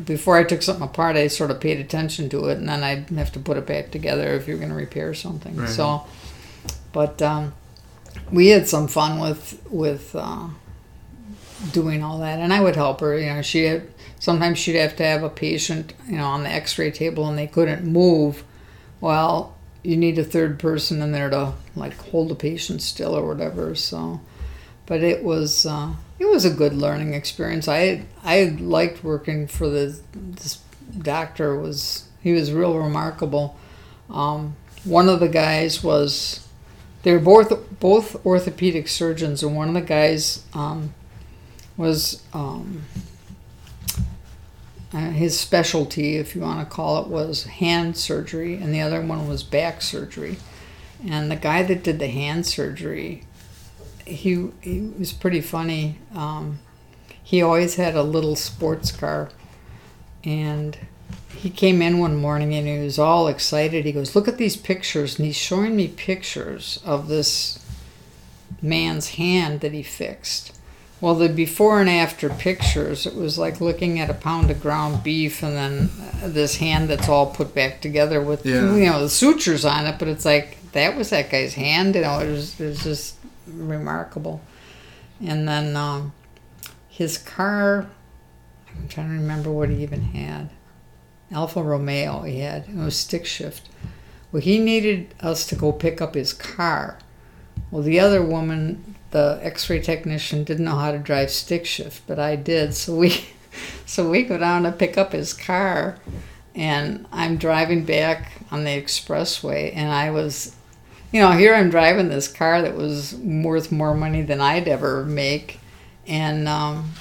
before 0.03 0.37
I 0.37 0.43
took 0.43 0.61
something 0.61 0.83
apart, 0.83 1.15
I 1.15 1.27
sort 1.27 1.51
of 1.51 1.59
paid 1.59 1.79
attention 1.79 2.29
to 2.29 2.49
it, 2.49 2.57
and 2.57 2.67
then 2.67 2.83
I'd 2.83 3.09
have 3.11 3.31
to 3.33 3.39
put 3.39 3.57
it 3.57 3.65
back 3.65 3.91
together 3.91 4.33
if 4.33 4.47
you're 4.47 4.57
going 4.57 4.69
to 4.69 4.75
repair 4.75 5.13
something. 5.13 5.55
Right. 5.55 5.69
So, 5.69 6.05
but 6.91 7.21
um, 7.21 7.53
we 8.31 8.47
had 8.47 8.67
some 8.67 8.87
fun 8.87 9.19
with 9.19 9.61
with 9.69 10.15
uh, 10.15 10.47
doing 11.71 12.03
all 12.03 12.19
that, 12.19 12.39
and 12.39 12.53
I 12.53 12.61
would 12.61 12.75
help 12.75 12.99
her. 13.01 13.17
You 13.17 13.33
know, 13.33 13.41
she 13.41 13.63
had 13.63 13.87
sometimes 14.19 14.57
she'd 14.57 14.75
have 14.75 14.95
to 14.97 15.03
have 15.03 15.23
a 15.23 15.29
patient, 15.29 15.93
you 16.07 16.17
know, 16.17 16.25
on 16.25 16.43
the 16.43 16.49
X-ray 16.49 16.91
table, 16.91 17.27
and 17.27 17.37
they 17.37 17.47
couldn't 17.47 17.85
move. 17.85 18.43
Well, 19.01 19.55
you 19.83 19.95
need 19.97 20.17
a 20.17 20.23
third 20.23 20.59
person 20.59 21.01
in 21.01 21.11
there 21.11 21.29
to 21.29 21.53
like 21.75 21.95
hold 22.09 22.29
the 22.29 22.35
patient 22.35 22.81
still 22.81 23.15
or 23.15 23.27
whatever. 23.27 23.75
So, 23.75 24.19
but 24.85 25.01
it 25.01 25.23
was 25.23 25.65
uh, 25.65 25.93
it 26.19 26.25
was 26.25 26.45
a 26.45 26.49
good 26.49 26.73
learning 26.73 27.13
experience. 27.13 27.67
I 27.67 28.05
I 28.23 28.55
liked 28.59 29.03
working 29.03 29.47
for 29.47 29.69
the 29.69 29.99
this 30.13 30.59
doctor 30.97 31.57
was 31.57 32.07
he 32.21 32.33
was 32.33 32.51
real 32.51 32.77
remarkable. 32.77 33.57
Um, 34.09 34.55
one 34.83 35.09
of 35.09 35.19
the 35.19 35.29
guys 35.29 35.83
was 35.83 36.47
they 37.03 37.11
were 37.11 37.19
both 37.19 37.79
both 37.79 38.25
orthopedic 38.25 38.87
surgeons, 38.87 39.43
and 39.43 39.55
one 39.55 39.67
of 39.67 39.73
the 39.73 39.81
guys 39.81 40.43
um, 40.53 40.93
was 41.77 42.23
um, 42.33 42.83
uh, 44.93 45.09
his 45.09 45.37
specialty, 45.37 46.15
if 46.15 46.35
you 46.35 46.41
want 46.41 46.59
to 46.59 46.73
call 46.73 47.03
it, 47.03 47.07
was 47.09 47.43
hand 47.43 47.97
surgery, 47.97 48.55
and 48.55 48.73
the 48.73 48.81
other 48.81 49.01
one 49.01 49.27
was 49.27 49.43
back 49.43 49.81
surgery. 49.81 50.37
And 51.05 51.29
the 51.29 51.35
guy 51.35 51.63
that 51.63 51.83
did 51.83 51.99
the 51.99 52.07
hand 52.07 52.45
surgery, 52.45 53.23
he 54.05 54.49
he 54.61 54.91
was 54.99 55.11
pretty 55.13 55.41
funny. 55.41 55.97
Um, 56.15 56.59
he 57.23 57.41
always 57.41 57.75
had 57.75 57.95
a 57.95 58.03
little 58.03 58.35
sports 58.35 58.91
car, 58.91 59.29
and 60.23 60.77
he 61.35 61.49
came 61.49 61.81
in 61.81 61.99
one 61.99 62.15
morning 62.15 62.53
and 62.53 62.67
he 62.67 62.79
was 62.79 62.97
all 62.99 63.27
excited. 63.27 63.85
He 63.85 63.91
goes, 63.91 64.15
"Look 64.15 64.27
at 64.27 64.37
these 64.37 64.55
pictures," 64.55 65.17
and 65.17 65.25
he's 65.25 65.35
showing 65.35 65.75
me 65.75 65.87
pictures 65.87 66.79
of 66.85 67.07
this 67.07 67.59
man's 68.61 69.09
hand 69.09 69.59
that 69.61 69.73
he 69.73 69.83
fixed. 69.83 70.51
Well, 71.01 71.13
the 71.15 71.27
before 71.29 71.81
and 71.81 71.89
after 71.89 72.29
pictures, 72.29 73.05
it 73.05 73.15
was 73.15 73.37
like 73.37 73.59
looking 73.59 73.99
at 73.99 74.09
a 74.09 74.13
pound 74.13 74.49
of 74.49 74.61
ground 74.61 75.03
beef 75.03 75.43
and 75.43 75.55
then 75.55 75.89
this 76.23 76.55
hand 76.57 76.89
that's 76.89 77.09
all 77.09 77.27
put 77.27 77.53
back 77.53 77.81
together 77.81 78.21
with 78.21 78.45
Yeah. 78.45 78.73
you 78.75 78.85
know 78.85 79.01
the 79.01 79.09
sutures 79.09 79.65
on 79.65 79.85
it. 79.85 79.99
But 79.99 80.07
it's 80.07 80.25
like 80.25 80.57
that 80.71 80.95
was 80.95 81.09
that 81.09 81.29
guy's 81.29 81.55
hand. 81.55 81.95
You 81.95 82.01
know, 82.01 82.19
it 82.19 82.31
was 82.31 82.59
it 82.59 82.65
was 82.65 82.83
just 82.83 83.15
remarkable. 83.47 84.41
And 85.23 85.47
then 85.47 85.75
um, 85.75 86.13
his 86.89 87.17
car, 87.17 87.89
I'm 88.69 88.87
trying 88.87 89.07
to 89.07 89.13
remember 89.13 89.51
what 89.51 89.69
he 89.69 89.83
even 89.83 90.01
had. 90.01 90.49
Alfa 91.31 91.61
Romeo 91.61 92.21
he 92.21 92.39
had. 92.39 92.67
It 92.67 92.75
was 92.75 92.95
stick 92.95 93.25
shift. 93.25 93.69
Well, 94.31 94.41
he 94.41 94.59
needed 94.59 95.13
us 95.21 95.45
to 95.47 95.55
go 95.55 95.71
pick 95.71 96.01
up 96.01 96.15
his 96.15 96.33
car. 96.33 96.99
Well, 97.71 97.81
the 97.81 97.99
other 97.99 98.21
woman, 98.21 98.95
the 99.11 99.39
X-ray 99.41 99.81
technician, 99.81 100.43
didn't 100.43 100.65
know 100.65 100.75
how 100.75 100.91
to 100.91 100.99
drive 100.99 101.31
stick 101.31 101.65
shift, 101.65 102.03
but 102.05 102.19
I 102.19 102.35
did. 102.35 102.73
So 102.73 102.95
we, 102.95 103.25
so 103.85 104.09
we 104.09 104.23
go 104.23 104.37
down 104.37 104.63
to 104.63 104.71
pick 104.71 104.97
up 104.97 105.13
his 105.13 105.33
car, 105.33 105.97
and 106.53 107.05
I'm 107.11 107.37
driving 107.37 107.85
back 107.85 108.31
on 108.51 108.63
the 108.63 108.81
expressway, 108.81 109.71
and 109.75 109.91
I 109.91 110.11
was, 110.11 110.55
you 111.15 111.21
know, 111.21 111.31
here 111.31 111.55
I'm 111.55 111.69
driving 111.69 112.09
this 112.09 112.27
car 112.27 112.61
that 112.61 112.75
was 112.75 113.15
worth 113.15 113.71
more 113.71 113.95
money 113.95 114.21
than 114.21 114.41
I'd 114.41 114.67
ever 114.67 115.05
make, 115.05 115.61
and 116.05 116.45
um, 116.45 116.91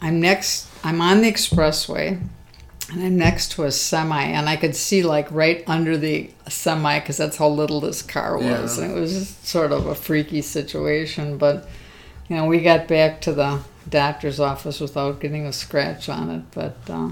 I'm 0.00 0.20
next. 0.20 0.68
I'm 0.84 1.00
on 1.00 1.22
the 1.22 1.32
expressway, 1.32 2.20
and 2.92 3.02
I'm 3.02 3.16
next 3.18 3.50
to 3.52 3.64
a 3.64 3.72
semi, 3.72 4.22
and 4.22 4.48
I 4.48 4.54
could 4.54 4.76
see 4.76 5.02
like 5.02 5.26
right 5.32 5.64
under 5.66 5.96
the 5.96 6.30
semi 6.48 7.00
because 7.00 7.16
that's 7.16 7.36
how 7.36 7.48
little 7.48 7.80
this 7.80 8.00
car 8.00 8.38
was, 8.38 8.78
Yeah. 8.78 8.84
and 8.84 8.96
it 8.96 9.00
was 9.00 9.12
just 9.12 9.44
sort 9.44 9.72
of 9.72 9.86
a 9.88 9.96
freaky 9.96 10.40
situation. 10.40 11.38
But 11.38 11.68
you 12.28 12.36
know, 12.36 12.46
we 12.46 12.60
got 12.60 12.86
back 12.86 13.20
to 13.22 13.32
the 13.32 13.58
doctor's 13.88 14.38
office 14.38 14.78
without 14.78 15.18
getting 15.18 15.46
a 15.46 15.52
scratch 15.52 16.08
on 16.08 16.30
it, 16.30 16.42
but 16.54 16.76
uh, 16.88 17.10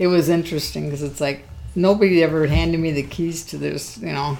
it 0.00 0.08
was 0.08 0.28
interesting 0.28 0.86
because 0.86 1.04
it's 1.04 1.20
like 1.20 1.46
nobody 1.76 2.24
ever 2.24 2.48
handed 2.48 2.80
me 2.80 2.90
the 2.90 3.04
keys 3.04 3.44
to 3.46 3.56
this. 3.56 3.98
You 3.98 4.10
know, 4.12 4.36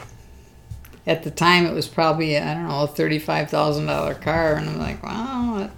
at 1.07 1.23
the 1.23 1.31
time 1.31 1.67
it 1.67 1.75
was 1.75 1.87
probably 1.89 2.37
I 2.39 2.55
don't 2.55 2.69
know 2.69 2.83
a 2.83 2.87
thirty-five 2.87 3.51
thousand 3.51 3.87
dollar 3.87 4.15
car, 4.15 4.55
and 4.55 4.69
I'm 4.71 4.79
like, 4.79 5.03
wow, 5.03 5.71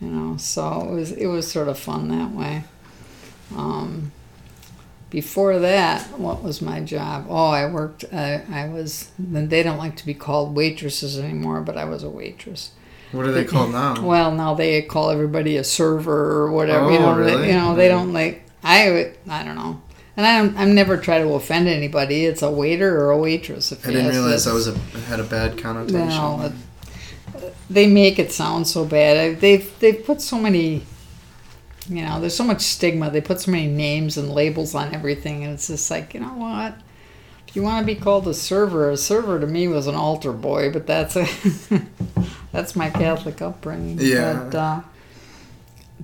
you 0.00 0.08
know. 0.08 0.36
So 0.36 0.88
it 0.90 0.94
was 0.94 1.12
it 1.12 1.26
was 1.26 1.50
sort 1.50 1.68
of 1.68 1.78
fun 1.78 2.08
that 2.08 2.30
way. 2.32 2.64
Um, 3.56 4.12
before 5.10 5.58
that, 5.58 6.18
what 6.18 6.42
was 6.42 6.62
my 6.62 6.80
job? 6.80 7.26
Oh, 7.28 7.48
I 7.50 7.66
worked. 7.66 8.04
Uh, 8.12 8.40
I 8.50 8.68
was. 8.68 9.10
Then 9.18 9.48
they 9.48 9.62
don't 9.62 9.78
like 9.78 9.96
to 9.96 10.06
be 10.06 10.14
called 10.14 10.54
waitresses 10.54 11.18
anymore, 11.18 11.60
but 11.62 11.76
I 11.76 11.84
was 11.84 12.02
a 12.04 12.10
waitress. 12.10 12.70
What 13.12 13.26
are 13.26 13.32
they 13.32 13.44
called 13.54 13.72
now? 13.72 14.00
Well, 14.00 14.30
now 14.32 14.54
they 14.54 14.82
call 14.82 15.10
everybody 15.10 15.56
a 15.56 15.64
server 15.64 16.42
or 16.42 16.52
whatever. 16.52 16.90
you 16.92 16.98
Oh, 16.98 17.10
know, 17.12 17.18
really? 17.18 17.36
they, 17.42 17.48
you 17.48 17.54
know, 17.58 17.74
they 17.74 17.88
don't 17.88 18.12
like. 18.12 18.44
I 18.62 19.12
I 19.28 19.42
don't 19.42 19.56
know. 19.56 19.80
And 20.20 20.56
I 20.56 20.62
I'm 20.62 20.74
never 20.74 20.98
try 20.98 21.18
to 21.18 21.28
offend 21.32 21.66
anybody. 21.66 22.26
It's 22.26 22.42
a 22.42 22.50
waiter 22.50 23.00
or 23.00 23.10
a 23.10 23.16
waitress. 23.16 23.72
If 23.72 23.86
I 23.86 23.92
didn't 23.92 24.08
realize 24.10 24.44
that. 24.44 24.50
that 24.50 24.54
was 24.54 24.68
a 24.68 24.78
had 25.08 25.18
a 25.20 25.24
bad 25.24 25.56
connotation. 25.56 26.08
No, 26.08 26.42
it- 26.42 26.52
they 27.70 27.86
make 27.86 28.18
it 28.18 28.32
sound 28.32 28.66
so 28.66 28.84
bad. 28.84 29.40
They've 29.40 29.72
they've 29.78 30.04
put 30.04 30.20
so 30.20 30.38
many, 30.38 30.82
you 31.88 32.04
know, 32.04 32.20
there's 32.20 32.34
so 32.36 32.44
much 32.44 32.60
stigma. 32.60 33.10
They 33.10 33.20
put 33.20 33.40
so 33.40 33.50
many 33.50 33.68
names 33.68 34.16
and 34.18 34.28
labels 34.30 34.74
on 34.74 34.94
everything, 34.94 35.44
and 35.44 35.54
it's 35.54 35.68
just 35.68 35.90
like, 35.90 36.12
you 36.12 36.20
know 36.20 36.34
what? 36.34 36.74
If 37.48 37.56
you 37.56 37.62
want 37.62 37.80
to 37.86 37.94
be 37.94 37.98
called 37.98 38.28
a 38.28 38.34
server, 38.34 38.90
a 38.90 38.96
server 38.96 39.40
to 39.40 39.46
me 39.46 39.68
was 39.68 39.86
an 39.86 39.94
altar 39.94 40.32
boy, 40.32 40.70
but 40.72 40.86
that's 40.86 41.16
a 41.16 41.26
that's 42.52 42.76
my 42.76 42.90
Catholic 42.90 43.40
upbringing. 43.40 43.98
Yeah. 44.00 44.48
But 44.50 44.54
uh, 44.58 44.80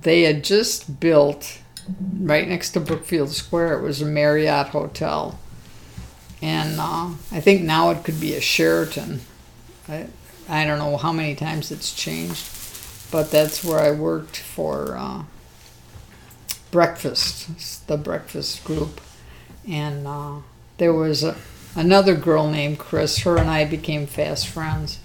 they 0.01 0.23
had 0.23 0.43
just 0.43 0.99
built 0.99 1.59
right 2.19 2.47
next 2.47 2.71
to 2.71 2.79
Brookfield 2.79 3.31
Square. 3.31 3.79
It 3.79 3.81
was 3.81 4.01
a 4.01 4.05
Marriott 4.05 4.67
hotel, 4.67 5.39
and 6.41 6.79
uh, 6.79 7.11
I 7.31 7.39
think 7.39 7.61
now 7.61 7.89
it 7.91 8.03
could 8.03 8.19
be 8.19 8.35
a 8.35 8.41
Sheraton. 8.41 9.21
I, 9.87 10.07
I 10.49 10.65
don't 10.65 10.79
know 10.79 10.97
how 10.97 11.11
many 11.11 11.35
times 11.35 11.71
it's 11.71 11.93
changed, 11.93 12.47
but 13.11 13.31
that's 13.31 13.63
where 13.63 13.79
I 13.79 13.91
worked 13.91 14.37
for 14.37 14.95
uh, 14.97 15.23
breakfast, 16.71 17.87
the 17.87 17.97
breakfast 17.97 18.63
group, 18.63 19.01
and 19.67 20.07
uh, 20.07 20.37
there 20.77 20.93
was 20.93 21.23
a, 21.23 21.35
another 21.75 22.15
girl 22.15 22.49
named 22.49 22.79
Chris. 22.79 23.19
Her 23.19 23.37
and 23.37 23.49
I 23.49 23.65
became 23.65 24.07
fast 24.07 24.47
friends, 24.47 24.99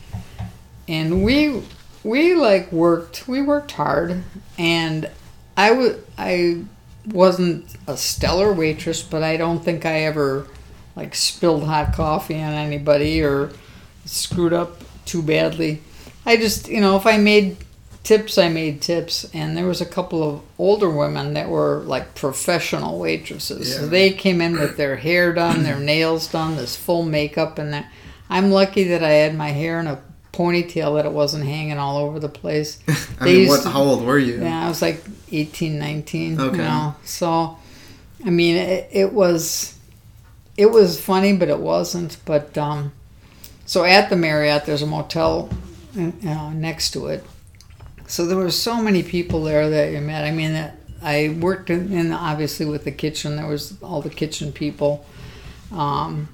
and 0.88 1.24
we 1.24 1.62
we 2.04 2.34
like 2.34 2.72
worked 2.72 3.28
we 3.28 3.42
worked 3.42 3.72
hard, 3.72 4.22
and 4.58 5.08
I 5.56 5.70
would 5.72 6.11
I 6.22 6.64
wasn't 7.06 7.66
a 7.86 7.96
stellar 7.96 8.52
waitress, 8.52 9.02
but 9.02 9.22
I 9.22 9.36
don't 9.36 9.64
think 9.64 9.84
I 9.84 10.00
ever 10.02 10.46
like 10.96 11.14
spilled 11.14 11.64
hot 11.64 11.94
coffee 11.94 12.40
on 12.42 12.52
anybody 12.52 13.22
or 13.22 13.50
screwed 14.04 14.52
up 14.52 14.80
too 15.04 15.22
badly. 15.22 15.82
I 16.24 16.36
just, 16.36 16.68
you 16.68 16.80
know, 16.80 16.96
if 16.96 17.06
I 17.06 17.16
made 17.18 17.56
tips 18.04 18.36
I 18.36 18.48
made 18.48 18.82
tips, 18.82 19.24
and 19.32 19.56
there 19.56 19.66
was 19.66 19.80
a 19.80 19.86
couple 19.86 20.22
of 20.28 20.40
older 20.58 20.90
women 20.90 21.34
that 21.34 21.48
were 21.48 21.82
like 21.86 22.14
professional 22.14 22.98
waitresses. 22.98 23.76
So 23.76 23.82
Yeah. 23.82 23.86
they 23.88 24.10
came 24.12 24.40
in 24.40 24.58
with 24.58 24.76
their 24.76 24.96
hair 24.96 25.32
done, 25.32 25.62
their 25.62 25.78
nails 25.78 26.26
done, 26.26 26.56
this 26.56 26.76
full 26.76 27.04
makeup, 27.04 27.58
and 27.58 27.72
that. 27.72 27.86
I'm 28.28 28.50
lucky 28.50 28.84
that 28.84 29.04
I 29.04 29.10
had 29.10 29.36
my 29.36 29.50
hair 29.50 29.78
in 29.78 29.86
a 29.86 30.00
ponytail 30.32 30.96
that 30.96 31.04
it 31.06 31.12
wasn't 31.12 31.44
hanging 31.44 31.78
all 31.78 31.98
over 31.98 32.18
the 32.18 32.28
place. 32.28 32.78
I 32.88 33.24
They 33.24 33.34
mean, 33.40 33.48
what? 33.48 33.62
to- 33.62 33.70
How 33.70 33.82
old 33.82 34.04
were 34.04 34.18
you? 34.18 34.40
Yeah, 34.42 34.64
I 34.66 34.68
was 34.68 34.80
like 34.82 35.02
18, 35.30 35.78
19. 35.78 36.40
Okay. 36.40 36.56
You 36.56 36.62
know, 36.62 36.94
so 37.04 37.58
I 38.24 38.30
mean, 38.30 38.56
it, 38.56 38.88
it 38.92 39.12
was 39.12 39.76
it 40.56 40.66
was 40.70 41.00
funny, 41.00 41.36
but 41.36 41.48
it 41.48 41.58
wasn't. 41.58 42.18
But 42.24 42.56
um, 42.58 42.92
so 43.66 43.84
at 43.84 44.10
the 44.10 44.16
Marriott, 44.16 44.64
there's 44.66 44.82
a 44.82 44.86
motel 44.86 45.48
uh, 45.98 46.50
next 46.54 46.90
to 46.92 47.06
it. 47.08 47.24
So 48.06 48.26
there 48.26 48.36
were 48.36 48.50
so 48.50 48.80
many 48.82 49.02
people 49.02 49.42
there 49.44 49.70
that 49.70 49.92
you 49.92 50.00
met. 50.00 50.24
I 50.24 50.30
mean, 50.30 50.52
that 50.52 50.76
I 51.02 51.36
worked 51.40 51.70
in, 51.70 51.92
in 51.92 52.12
obviously 52.12 52.66
with 52.66 52.84
the 52.84 52.92
kitchen. 52.92 53.36
There 53.36 53.46
was 53.46 53.76
all 53.82 54.02
the 54.02 54.10
kitchen 54.10 54.52
people. 54.52 55.04
Um, 55.72 56.28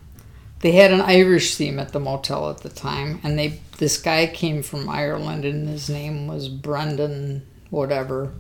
they 0.61 0.73
had 0.73 0.91
an 0.93 1.01
Irish 1.01 1.55
theme 1.55 1.79
at 1.79 1.93
the 1.93 2.01
motel 2.01 2.51
at 2.51 2.59
the 2.59 2.69
time, 2.69 3.21
and 3.23 3.39
they 3.39 3.61
this 3.79 3.97
guy 4.01 4.27
came 4.27 4.63
from 4.63 4.89
Ireland, 4.89 5.45
and 5.45 5.69
his 5.69 5.89
name 5.89 6.27
was 6.27 6.49
Brendan 6.49 7.47
whatever, 7.71 8.33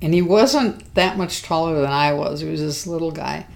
and 0.00 0.14
he 0.14 0.22
wasn't 0.22 0.94
that 0.94 1.18
much 1.18 1.42
taller 1.42 1.80
than 1.80 1.90
I 1.90 2.12
was. 2.12 2.40
He 2.40 2.48
was 2.48 2.60
this 2.60 2.86
little 2.86 3.12
guy, 3.12 3.46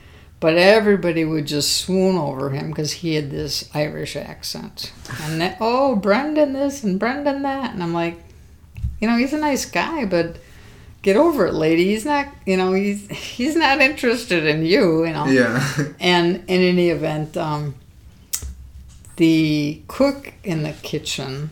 but 0.41 0.57
everybody 0.57 1.25
would 1.25 1.47
just 1.47 1.77
swoon 1.77 2.17
over 2.17 2.51
him 2.51 2.69
because 2.69 2.93
he 2.93 3.15
had 3.15 3.31
this 3.31 3.71
Irish 3.75 4.17
accent, 4.17 4.93
and 5.23 5.41
that 5.41 5.57
oh 5.61 5.97
Brendan 5.97 6.53
this 6.53 6.83
and 6.83 6.99
Brendan 6.99 7.43
that, 7.43 7.73
and 7.73 7.83
I'm 7.83 7.95
like, 7.95 8.19
you 9.01 9.09
know, 9.09 9.17
he's 9.17 9.33
a 9.33 9.39
nice 9.39 9.65
guy, 9.65 10.05
but. 10.05 10.39
Get 11.03 11.17
over 11.17 11.47
it, 11.47 11.55
lady. 11.55 11.85
He's 11.85 12.05
not, 12.05 12.27
you 12.47 12.57
know, 12.57 12.73
he's 12.73 13.07
he's 13.09 13.55
not 13.55 13.81
interested 13.81 14.45
in 14.45 14.67
you, 14.67 15.05
you 15.05 15.13
know. 15.13 15.27
Yeah. 15.27 15.65
And 16.01 16.39
in 16.49 16.63
any 16.63 16.89
event, 16.89 17.37
um, 17.37 17.77
the 19.17 19.83
cook 19.89 20.33
in 20.45 20.63
the 20.63 20.73
kitchen 20.73 21.51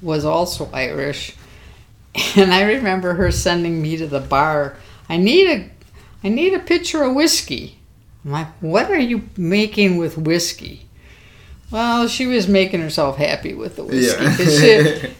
was 0.00 0.24
also 0.24 0.70
Irish, 0.72 1.34
and 2.36 2.52
I 2.52 2.62
remember 2.62 3.14
her 3.14 3.30
sending 3.30 3.82
me 3.82 3.96
to 3.96 4.06
the 4.06 4.20
bar. 4.20 4.76
I 5.08 5.16
need 5.16 5.48
a, 5.48 5.70
I 6.22 6.28
need 6.28 6.54
a 6.54 6.58
pitcher 6.58 7.02
of 7.02 7.14
whiskey. 7.14 7.78
I'm 8.24 8.32
like, 8.32 8.48
what 8.60 8.90
are 8.90 8.98
you 8.98 9.28
making 9.36 9.96
with 9.96 10.18
whiskey? 10.18 10.87
Well, 11.70 12.08
she 12.08 12.26
was 12.26 12.48
making 12.48 12.80
herself 12.80 13.18
happy 13.18 13.52
with 13.52 13.76
the 13.76 13.84
whiskey. 13.84 14.24
'cause 14.24 14.58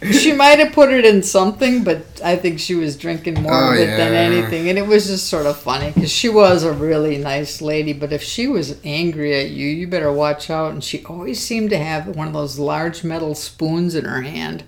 She, 0.02 0.12
she 0.18 0.32
might 0.32 0.58
have 0.58 0.72
put 0.72 0.90
it 0.90 1.04
in 1.04 1.22
something, 1.22 1.84
but 1.84 2.06
I 2.24 2.36
think 2.36 2.58
she 2.58 2.74
was 2.74 2.96
drinking 2.96 3.42
more 3.42 3.52
Oh, 3.52 3.72
of 3.74 3.78
it 3.78 3.86
than 3.98 4.14
anything. 4.14 4.68
And 4.70 4.78
it 4.78 4.86
was 4.86 5.08
just 5.08 5.26
sort 5.26 5.44
of 5.44 5.58
funny 5.58 5.90
because 5.90 6.10
she 6.10 6.30
was 6.30 6.62
a 6.64 6.72
really 6.72 7.18
nice 7.18 7.60
lady. 7.60 7.92
But 7.92 8.12
if 8.14 8.22
she 8.22 8.46
was 8.46 8.76
angry 8.82 9.38
at 9.38 9.50
you, 9.50 9.66
you 9.66 9.86
better 9.88 10.10
watch 10.10 10.48
out. 10.48 10.72
And 10.72 10.82
she 10.82 11.04
always 11.04 11.38
seemed 11.38 11.68
to 11.70 11.78
have 11.78 12.06
one 12.16 12.28
of 12.28 12.32
those 12.32 12.58
large 12.58 13.04
metal 13.04 13.34
spoons 13.34 13.94
in 13.94 14.06
her 14.06 14.22
hand. 14.22 14.62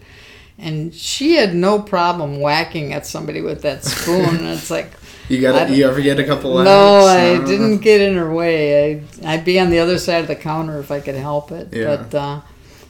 And 0.59 0.93
she 0.93 1.37
had 1.37 1.55
no 1.55 1.79
problem 1.81 2.41
whacking 2.41 2.93
at 2.93 3.07
somebody 3.07 3.41
with 3.41 3.63
that 3.63 3.85
spoon. 3.85 4.37
and 4.37 4.49
it's 4.49 4.71
like, 4.71 4.91
You 5.31 5.41
got 5.41 5.71
You 5.71 5.87
ever 5.87 6.01
get 6.01 6.19
a 6.19 6.25
couple 6.25 6.51
laughs? 6.55 6.67
no, 6.67 7.07
I 7.07 7.45
didn't 7.45 7.79
get 7.79 8.01
in 8.01 8.17
her 8.17 8.33
way. 8.33 9.05
I, 9.25 9.35
I'd 9.35 9.45
be 9.45 9.61
on 9.61 9.71
the 9.71 9.79
other 9.79 9.97
side 9.97 10.23
of 10.23 10.27
the 10.27 10.35
counter 10.35 10.81
if 10.81 10.91
I 10.91 11.01
could 11.01 11.15
help 11.15 11.53
it. 11.53 11.73
Yeah. 11.73 11.97
But 11.97 12.15
uh, 12.15 12.41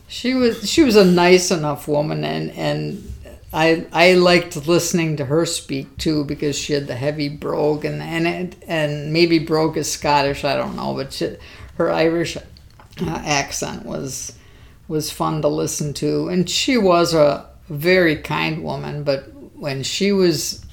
she 0.09 0.33
was 0.33 0.69
she 0.69 0.83
was 0.83 0.97
a 0.97 1.05
nice 1.05 1.51
enough 1.51 1.87
woman, 1.87 2.25
and 2.25 2.51
and 2.53 3.13
I 3.53 3.87
I 3.93 4.15
liked 4.15 4.67
listening 4.67 5.19
to 5.19 5.27
her 5.27 5.45
speak 5.45 5.99
too 5.99 6.25
because 6.25 6.57
she 6.59 6.73
had 6.73 6.87
the 6.87 6.95
heavy 6.95 7.29
brogue 7.29 7.85
and 7.85 8.01
and 8.01 8.27
it, 8.27 8.57
and 8.67 9.13
maybe 9.13 9.39
brogue 9.39 9.77
is 9.77 9.93
Scottish. 9.93 10.43
I 10.43 10.57
don't 10.57 10.77
know, 10.77 10.95
but 10.95 11.13
she, 11.13 11.37
her 11.75 11.91
Irish 11.93 12.39
uh, 12.39 12.41
accent 13.07 13.85
was 13.85 14.33
was 14.89 15.11
fun 15.11 15.43
to 15.43 15.49
listen 15.49 15.93
to, 15.95 16.29
and 16.29 16.49
she 16.49 16.79
was 16.79 17.13
a 17.13 17.47
very 17.69 18.17
kind 18.17 18.65
woman. 18.65 19.05
But 19.05 19.25
when 19.55 19.83
she 19.83 20.11
was 20.11 20.65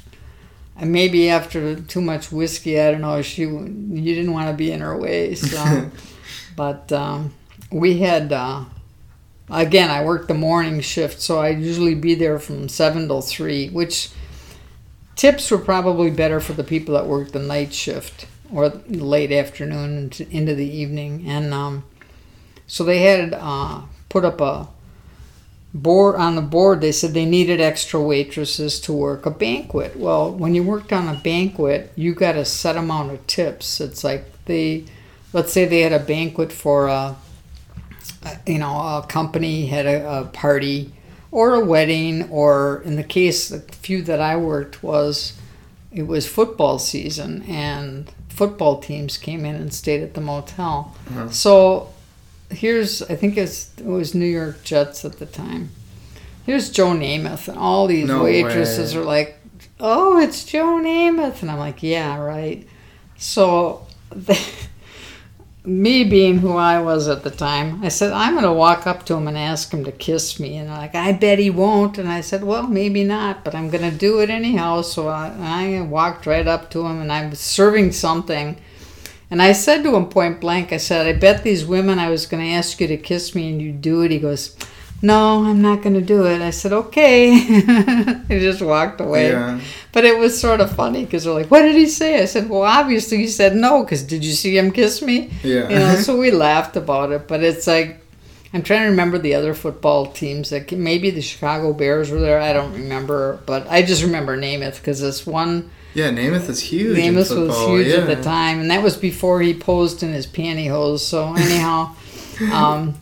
and 0.80 0.92
maybe 0.92 1.30
after 1.30 1.76
too 1.76 2.02
much 2.02 2.32
whiskey, 2.32 2.80
I 2.80 2.92
don't 2.92 3.02
know. 3.02 3.22
She 3.22 3.42
you 3.42 4.16
didn't 4.16 4.34
want 4.34 4.50
to 4.50 4.54
be 4.54 4.72
in 4.72 4.82
her 4.82 4.98
way, 4.98 5.36
so. 5.36 5.90
but 6.56 6.92
um, 6.92 7.34
we 7.72 8.00
had 8.00 8.32
uh, 8.32 8.66
again. 9.50 9.90
I 9.90 10.04
worked 10.04 10.28
the 10.28 10.34
morning 10.34 10.82
shift, 10.82 11.20
so 11.22 11.42
I'd 11.42 11.60
usually 11.60 11.96
be 11.96 12.16
there 12.16 12.38
from 12.38 12.70
seven 12.70 13.08
till 13.08 13.22
three, 13.22 13.70
which 13.70 14.12
tips 15.16 15.50
were 15.50 15.58
probably 15.58 16.12
better 16.12 16.40
for 16.40 16.54
the 16.54 16.64
people 16.64 16.94
that 16.94 17.08
worked 17.08 17.34
the 17.34 17.40
night 17.40 17.74
shift 17.74 18.28
or 18.54 18.70
late 18.88 19.32
afternoon 19.32 19.98
into, 19.98 20.30
into 20.30 20.54
the 20.54 20.68
evening, 20.68 21.24
and 21.28 21.54
um, 21.54 21.84
so 22.68 22.84
they 22.84 23.00
had 23.00 23.34
uh, 23.34 23.82
put 24.10 24.24
up 24.24 24.40
a 24.42 24.68
board 25.74 26.16
on 26.16 26.36
the 26.36 26.42
board 26.42 26.82
they 26.82 26.92
said 26.92 27.14
they 27.14 27.26
needed 27.26 27.60
extra 27.60 28.02
waitresses 28.02 28.80
to 28.82 28.94
work 28.94 29.26
a 29.26 29.32
banquet. 29.32 29.96
Well 29.96 30.32
when 30.32 30.56
you 30.56 30.64
worked 30.64 30.94
on 30.94 31.08
a 31.08 31.20
banquet 31.20 31.92
you 31.96 32.14
got 32.14 32.36
a 32.36 32.46
set 32.46 32.76
amount 32.76 33.12
of 33.12 33.26
tips. 33.28 33.80
It's 33.82 34.04
like 34.04 34.46
they 34.46 34.86
let's 35.34 35.52
say 35.54 35.66
they 35.66 35.82
had 35.82 35.94
a 35.94 36.00
banquet 36.00 36.52
for 36.52 36.88
a, 36.88 37.16
a 38.24 38.40
you 38.46 38.60
know 38.60 38.76
a 38.76 39.06
company 39.08 39.68
had 39.68 39.86
a, 39.86 40.22
a 40.22 40.26
party 40.26 40.94
or 41.32 41.54
a 41.56 41.66
wedding 41.66 42.30
or 42.30 42.82
in 42.86 42.96
the 42.96 43.04
case 43.04 43.50
the 43.50 43.60
few 43.60 44.02
that 44.02 44.22
i 44.22 44.38
worked 44.38 44.82
was 44.82 45.38
it 45.92 46.08
was 46.08 46.26
football 46.26 46.80
season 46.80 47.44
and 47.44 48.12
football 48.38 48.80
teams 48.80 49.18
came 49.18 49.44
in 49.46 49.56
and 49.56 49.74
stayed 49.74 50.04
at 50.04 50.14
the 50.14 50.22
motel. 50.22 50.96
Uh-huh. 51.10 51.30
so 51.30 51.94
here's 52.50 53.02
I 53.04 53.16
think 53.16 53.38
it's, 53.38 53.72
it 53.78 53.86
was 53.86 54.16
New 54.16 54.26
York 54.26 54.64
Jets 54.64 55.06
at 55.06 55.20
the 55.20 55.26
time. 55.26 55.70
Here's 56.46 56.70
Joe 56.70 56.92
Namath, 56.92 57.48
and 57.48 57.58
all 57.58 57.88
these 57.88 58.08
No 58.08 58.24
waitresses 58.24 58.96
way. 58.96 59.02
are 59.02 59.06
like, 59.06 59.40
"Oh, 59.80 60.18
it's 60.18 60.46
Joe 60.46 60.80
Namath," 60.82 61.42
and 61.42 61.52
I'm 61.52 61.60
like, 61.60 61.84
"Yeah, 61.84 62.18
right." 62.18 62.66
So, 63.18 63.86
me 65.66 66.06
being 66.06 66.38
who 66.38 66.56
I 66.56 66.82
was 66.82 67.10
at 67.10 67.24
the 67.24 67.32
time, 67.32 67.84
I 67.84 67.90
said, 67.90 68.14
"I'm 68.14 68.36
gonna 68.36 68.54
walk 68.54 68.88
up 68.88 69.06
to 69.08 69.16
him 69.16 69.28
and 69.28 69.38
ask 69.38 69.74
him 69.74 69.84
to 69.84 69.92
kiss 69.92 70.40
me," 70.40 70.56
and 70.56 70.70
like, 70.70 70.96
"I 70.96 71.12
bet 71.12 71.40
he 71.40 71.50
won't," 71.50 71.98
and 71.98 72.08
I 72.08 72.22
said, 72.22 72.46
"Well, 72.46 72.64
maybe 72.68 73.04
not, 73.04 73.44
but 73.44 73.54
I'm 73.54 73.70
gonna 73.70 73.92
do 73.92 74.20
it 74.20 74.30
anyhow." 74.30 74.84
So 74.84 75.10
I, 75.10 75.34
I 75.42 75.82
walked 75.82 76.26
right 76.26 76.48
up 76.48 76.70
to 76.72 76.86
him, 76.86 77.02
and 77.02 77.12
I 77.12 77.28
was 77.28 77.42
serving 77.42 77.92
something. 77.92 78.56
And 79.30 79.42
I 79.42 79.52
said 79.52 79.84
to 79.84 79.96
him 79.96 80.08
point 80.08 80.40
blank, 80.40 80.72
I 80.72 80.78
said, 80.78 81.06
I 81.06 81.18
bet 81.18 81.44
these 81.44 81.66
women 81.66 82.00
I 82.00 82.10
was 82.10 82.26
going 82.26 82.44
to 82.44 82.52
ask 82.52 82.80
you 82.80 82.88
to 82.88 82.98
kiss 82.98 83.36
me 83.36 83.50
and 83.50 83.62
you 83.62 83.72
do 83.72 84.02
it. 84.02 84.12
He 84.12 84.20
goes, 84.20 84.56
No, 85.02 85.44
I'm 85.44 85.62
not 85.62 85.82
going 85.82 85.96
to 85.96 86.02
do 86.02 86.26
it. 86.26 86.42
I 86.42 86.52
said, 86.52 86.72
Okay. 86.72 87.34
he 88.28 88.40
just 88.40 88.62
walked 88.62 89.02
away. 89.02 89.32
Yeah. 89.32 89.60
But 89.92 90.06
it 90.06 90.18
was 90.18 90.40
sort 90.40 90.62
of 90.62 90.74
funny 90.74 91.04
because 91.04 91.26
they're 91.26 91.34
like, 91.34 91.52
What 91.52 91.64
did 91.64 91.76
he 91.76 91.88
say? 91.88 92.22
I 92.22 92.26
said, 92.26 92.50
Well, 92.50 92.64
obviously 92.64 93.18
he 93.18 93.28
said 93.28 93.56
no 93.56 93.84
because 93.84 94.04
did 94.04 94.24
you 94.24 94.34
see 94.34 94.58
him 94.58 94.72
kiss 94.72 95.02
me? 95.02 95.32
Yeah. 95.44 95.70
You 95.70 95.80
know, 95.80 95.96
so 95.96 96.18
we 96.20 96.32
laughed 96.32 96.78
about 96.78 97.12
it. 97.12 97.28
But 97.28 97.44
it's 97.44 97.68
like, 97.68 98.02
I'm 98.54 98.64
trying 98.64 98.84
to 98.84 98.90
remember 98.90 99.18
the 99.18 99.36
other 99.36 99.54
football 99.54 100.06
teams. 100.06 100.54
Like 100.54 100.72
maybe 100.72 101.10
the 101.10 101.22
Chicago 101.22 101.74
Bears 101.74 102.10
were 102.10 102.22
there. 102.22 102.40
I 102.40 102.54
don't 102.54 102.74
remember, 102.74 103.40
but 103.46 103.68
I 103.70 103.82
just 103.82 104.04
remember 104.04 104.38
Namath 104.38 104.78
because 104.78 105.02
this 105.02 105.28
one 105.28 105.70
yeah, 105.98 106.12
Namath 106.12 106.48
is 106.48 106.60
huge. 106.60 106.96
Amos 107.00 107.32
was 107.32 107.58
huge 107.58 107.88
at 107.88 108.06
the 108.06 108.22
time, 108.22 108.60
and 108.60 108.70
that 108.70 108.84
was 108.84 108.96
before 108.96 109.42
he 109.42 109.56
posed 109.56 110.04
in 110.04 110.14
his 110.14 110.28
pantyhose. 110.28 111.00
So 111.00 111.34
anyhow, 111.34 111.96
um, 112.54 112.94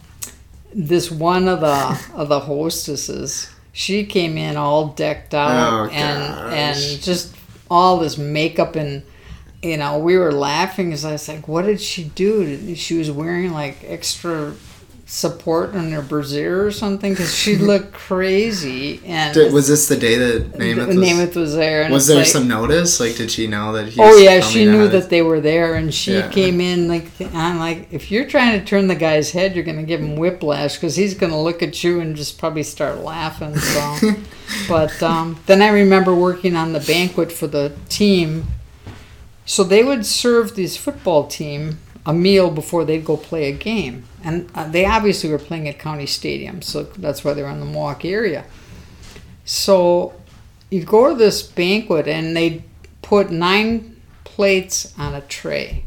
this 0.73 1.11
one 1.11 1.49
of 1.49 1.59
the 1.59 2.01
of 2.13 2.29
the 2.29 2.39
hostesses, 2.39 3.53
she 3.73 4.05
came 4.05 4.37
in 4.37 4.55
all 4.55 4.87
decked 4.87 5.33
out 5.33 5.89
Oh, 5.89 5.91
and 5.91 6.53
and 6.53 7.01
just 7.01 7.35
all 7.69 7.99
this 7.99 8.17
makeup 8.17 8.77
and 8.77 9.03
you 9.61 9.75
know 9.75 9.99
we 9.99 10.15
were 10.15 10.31
laughing 10.31 10.93
as 10.93 11.03
I 11.03 11.11
was 11.11 11.27
like, 11.27 11.49
what 11.49 11.65
did 11.65 11.81
she 11.81 12.05
do? 12.05 12.75
She 12.75 12.97
was 12.97 13.11
wearing 13.11 13.51
like 13.51 13.83
extra 13.83 14.53
support 15.07 15.75
on 15.75 15.91
her 15.91 16.01
brassiere 16.01 16.65
or 16.65 16.71
something 16.71 17.13
because 17.13 17.33
she 17.33 17.55
looked 17.57 17.93
crazy 17.93 18.99
and 19.05 19.35
Did, 19.35 19.53
was 19.53 19.67
this 19.67 19.87
the 19.87 19.95
day 19.95 20.15
that 20.17 20.53
Namath 20.53 20.87
was? 20.87 20.95
Namath 20.95 21.35
was 21.35 21.53
there. 21.55 21.83
And 21.83 21.93
was 21.93 22.07
there 22.07 22.17
like- 22.17 22.25
some 22.25 22.47
notice? 22.47 22.99
Like, 22.99 23.15
did 23.15 23.29
she 23.29 23.45
know 23.45 23.71
that 23.73 23.89
he? 23.89 24.01
Oh 24.01 24.17
yeah, 24.17 24.39
she 24.39 24.65
knew 24.65 24.85
out? 24.85 24.91
that 24.93 25.11
they 25.11 25.21
were 25.21 25.39
there, 25.39 25.75
and 25.75 25.93
she 25.93 26.13
Yeah. 26.13 26.29
came 26.29 26.59
in 26.59 26.87
like 26.87 27.05
I'm 27.35 27.59
like, 27.59 27.87
if 27.91 28.09
you're 28.09 28.25
trying 28.25 28.59
to 28.59 28.65
turn 28.65 28.87
the 28.87 28.95
guy's 28.95 29.29
head, 29.31 29.55
you're 29.55 29.63
gonna 29.63 29.83
give 29.83 29.99
him 30.01 30.15
whiplash 30.15 30.75
because 30.75 30.95
he's 30.95 31.13
gonna 31.13 31.41
look 31.41 31.61
at 31.61 31.83
you 31.83 31.99
and 31.99 32.15
just 32.15 32.39
probably 32.39 32.63
start 32.63 33.01
laughing. 33.03 33.55
So, 33.57 34.11
but 34.67 35.03
um, 35.03 35.39
then 35.45 35.61
I 35.61 35.67
remember 35.69 36.15
working 36.15 36.55
on 36.55 36.73
the 36.73 36.79
banquet 36.79 37.31
for 37.31 37.45
the 37.45 37.73
team, 37.89 38.47
so 39.45 39.63
they 39.63 39.83
would 39.83 40.03
serve 40.05 40.55
this 40.55 40.75
football 40.75 41.27
team 41.27 41.77
a 42.05 42.13
meal 42.13 42.51
before 42.51 42.85
they'd 42.85 43.05
go 43.05 43.17
play 43.17 43.49
a 43.49 43.51
game, 43.51 44.05
and 44.23 44.49
uh, 44.53 44.67
they 44.67 44.85
obviously 44.85 45.29
were 45.29 45.39
playing 45.39 45.67
at 45.67 45.79
County 45.79 46.05
Stadium, 46.05 46.61
so 46.61 46.83
that's 46.83 47.23
why 47.23 47.33
they 47.33 47.41
were 47.41 47.49
in 47.49 47.59
the 47.59 47.65
Milwaukee 47.65 48.13
area. 48.13 48.45
So 49.45 50.13
you'd 50.69 50.87
go 50.87 51.09
to 51.09 51.15
this 51.15 51.43
banquet 51.43 52.07
and 52.07 52.35
they'd 52.35 52.63
put 53.01 53.29
nine 53.29 54.01
plates 54.23 54.93
on 54.97 55.13
a 55.13 55.21
tray. 55.21 55.85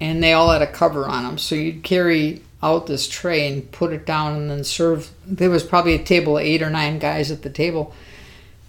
And 0.00 0.22
they 0.22 0.32
all 0.32 0.50
had 0.50 0.62
a 0.62 0.72
cover 0.72 1.06
on 1.06 1.24
them. 1.24 1.38
So 1.38 1.54
you'd 1.54 1.84
carry 1.84 2.42
out 2.62 2.86
this 2.86 3.06
tray 3.06 3.46
and 3.46 3.70
put 3.70 3.92
it 3.92 4.06
down 4.06 4.34
and 4.34 4.50
then 4.50 4.64
serve. 4.64 5.10
There 5.26 5.50
was 5.50 5.62
probably 5.62 5.94
a 5.94 6.02
table 6.02 6.38
of 6.38 6.44
eight 6.44 6.62
or 6.62 6.70
nine 6.70 6.98
guys 6.98 7.30
at 7.30 7.42
the 7.42 7.50
table. 7.50 7.94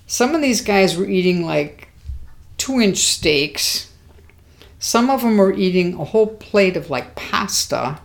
Some 0.06 0.36
of 0.36 0.42
these 0.42 0.62
guys 0.62 0.98
were 0.98 1.08
eating 1.08 1.46
like 1.46 1.88
two 2.58 2.80
inch 2.80 2.98
steaks. 2.98 3.92
Some 4.84 5.10
of 5.10 5.22
them 5.22 5.38
were 5.38 5.54
eating 5.54 5.94
a 5.94 6.04
whole 6.04 6.28
plate 6.28 6.76
of 6.76 6.90
like 6.90 7.16
pasta. 7.16 8.00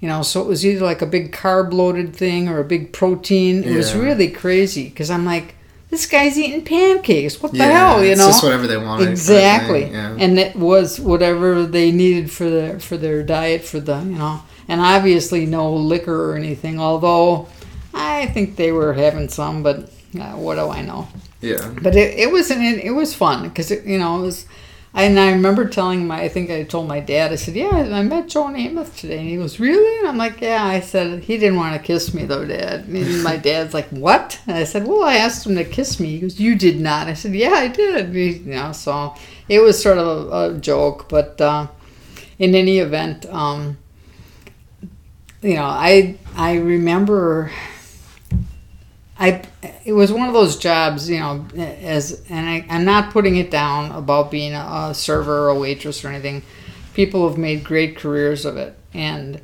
You 0.00 0.08
know, 0.08 0.22
so 0.22 0.40
it 0.40 0.46
was 0.46 0.64
either 0.64 0.82
like 0.82 1.02
a 1.02 1.06
big 1.06 1.30
carb 1.30 1.74
loaded 1.74 2.16
thing 2.16 2.48
or 2.48 2.58
a 2.58 2.64
big 2.64 2.90
protein. 2.90 3.62
It 3.62 3.76
was 3.76 3.94
really 3.94 4.30
crazy 4.30 4.84
because 4.88 5.10
I'm 5.10 5.26
like, 5.26 5.56
this 5.90 6.06
guy's 6.06 6.38
eating 6.38 6.64
pancakes. 6.64 7.42
What 7.42 7.52
the 7.52 7.58
yeah, 7.58 7.90
hell, 7.90 8.02
you 8.02 8.12
it's 8.12 8.18
know? 8.18 8.28
just 8.28 8.42
whatever 8.42 8.66
they 8.66 8.78
wanted. 8.78 8.86
kind 9.00 9.02
of 9.08 9.10
exactly 9.10 9.82
thing, 9.82 9.92
Yeah. 9.92 10.16
and 10.18 10.38
it 10.38 10.56
was 10.56 10.98
whatever 10.98 11.66
they 11.66 11.92
needed 11.92 12.30
for 12.30 12.48
their 12.48 12.80
for 12.80 12.96
their 12.96 13.22
diet 13.22 13.62
for 13.62 13.78
the 13.78 13.98
you 13.98 14.16
know 14.16 14.40
and 14.68 14.80
obviously 14.80 15.44
no 15.44 15.70
liquor 15.74 16.30
or 16.30 16.36
anything 16.36 16.78
although 16.80 17.48
i 17.92 18.26
think 18.26 18.54
they 18.56 18.70
were 18.72 18.92
having 18.94 19.28
some 19.28 19.62
but 19.64 19.90
uh, 20.18 20.32
what 20.32 20.54
do 20.54 20.68
i 20.70 20.80
know 20.80 21.08
yeah. 21.40 21.74
but 21.82 21.96
it, 21.96 22.16
it 22.18 22.30
was 22.30 22.50
an, 22.52 22.62
it 22.62 22.94
was 22.94 23.12
fun 23.14 23.48
because 23.48 23.70
you 23.72 23.98
know 23.98 24.18
it 24.20 24.22
was 24.22 24.46
and 24.92 25.20
I 25.20 25.30
remember 25.30 25.68
telling 25.68 26.06
my, 26.06 26.22
I 26.22 26.28
think 26.28 26.50
I 26.50 26.64
told 26.64 26.88
my 26.88 26.98
dad, 26.98 27.30
I 27.30 27.36
said, 27.36 27.54
yeah, 27.54 27.68
I 27.70 28.02
met 28.02 28.28
Joe 28.28 28.44
Namath 28.44 28.96
today. 28.96 29.18
And 29.18 29.28
he 29.28 29.36
goes, 29.36 29.60
really? 29.60 29.98
And 30.00 30.08
I'm 30.08 30.16
like, 30.16 30.40
yeah. 30.40 30.64
I 30.64 30.80
said, 30.80 31.22
he 31.22 31.38
didn't 31.38 31.58
want 31.58 31.80
to 31.80 31.86
kiss 31.86 32.12
me 32.12 32.24
though, 32.24 32.44
dad. 32.44 32.86
And 32.86 33.22
my 33.22 33.36
dad's 33.36 33.72
like, 33.72 33.88
what? 33.90 34.40
And 34.48 34.56
I 34.56 34.64
said, 34.64 34.88
well, 34.88 35.04
I 35.04 35.14
asked 35.14 35.46
him 35.46 35.54
to 35.54 35.64
kiss 35.64 36.00
me. 36.00 36.08
He 36.08 36.20
goes, 36.20 36.40
you 36.40 36.56
did 36.56 36.80
not. 36.80 37.06
I 37.06 37.14
said, 37.14 37.34
yeah, 37.34 37.50
I 37.50 37.68
did. 37.68 38.12
He, 38.12 38.32
you 38.32 38.54
know, 38.54 38.72
so 38.72 39.14
it 39.48 39.60
was 39.60 39.80
sort 39.80 39.98
of 39.98 40.32
a, 40.32 40.56
a 40.56 40.58
joke. 40.58 41.08
But 41.08 41.40
uh, 41.40 41.68
in 42.40 42.56
any 42.56 42.78
event, 42.78 43.26
um, 43.26 43.78
you 45.40 45.54
know, 45.54 45.66
I, 45.66 46.18
I 46.34 46.56
remember 46.56 47.52
I 49.20 49.42
it 49.84 49.92
was 49.92 50.10
one 50.10 50.28
of 50.28 50.34
those 50.34 50.56
jobs, 50.56 51.08
you 51.08 51.20
know, 51.20 51.46
as 51.54 52.24
and 52.30 52.48
I, 52.48 52.66
I'm 52.70 52.86
not 52.86 53.12
putting 53.12 53.36
it 53.36 53.50
down 53.50 53.92
about 53.92 54.30
being 54.30 54.54
a, 54.54 54.92
server 54.94 55.44
or 55.44 55.48
a 55.48 55.58
waitress 55.58 56.02
or 56.02 56.08
anything. 56.08 56.42
People 56.94 57.28
have 57.28 57.36
made 57.36 57.62
great 57.62 57.96
careers 57.96 58.46
of 58.46 58.56
it, 58.56 58.76
and 58.94 59.40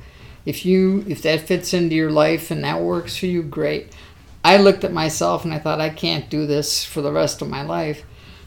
if 0.47 0.65
you 0.65 1.05
if 1.07 1.21
that 1.23 1.43
fits 1.43 1.75
into 1.75 1.95
your 1.95 2.11
life 2.11 2.51
and 2.51 2.65
that 2.65 2.81
works 2.81 3.19
for 3.19 3.27
you, 3.27 3.43
great. 3.43 3.95
I 4.43 4.57
looked 4.57 4.83
at 4.85 4.93
myself 4.93 5.45
and 5.45 5.53
I 5.53 5.59
thought 5.59 5.81
I 5.81 5.91
can't 5.91 6.31
do 6.31 6.47
this 6.47 6.85
for 6.85 7.03
the 7.03 7.13
rest 7.13 7.43
of 7.43 7.51
my 7.51 7.63
life. 7.63 8.05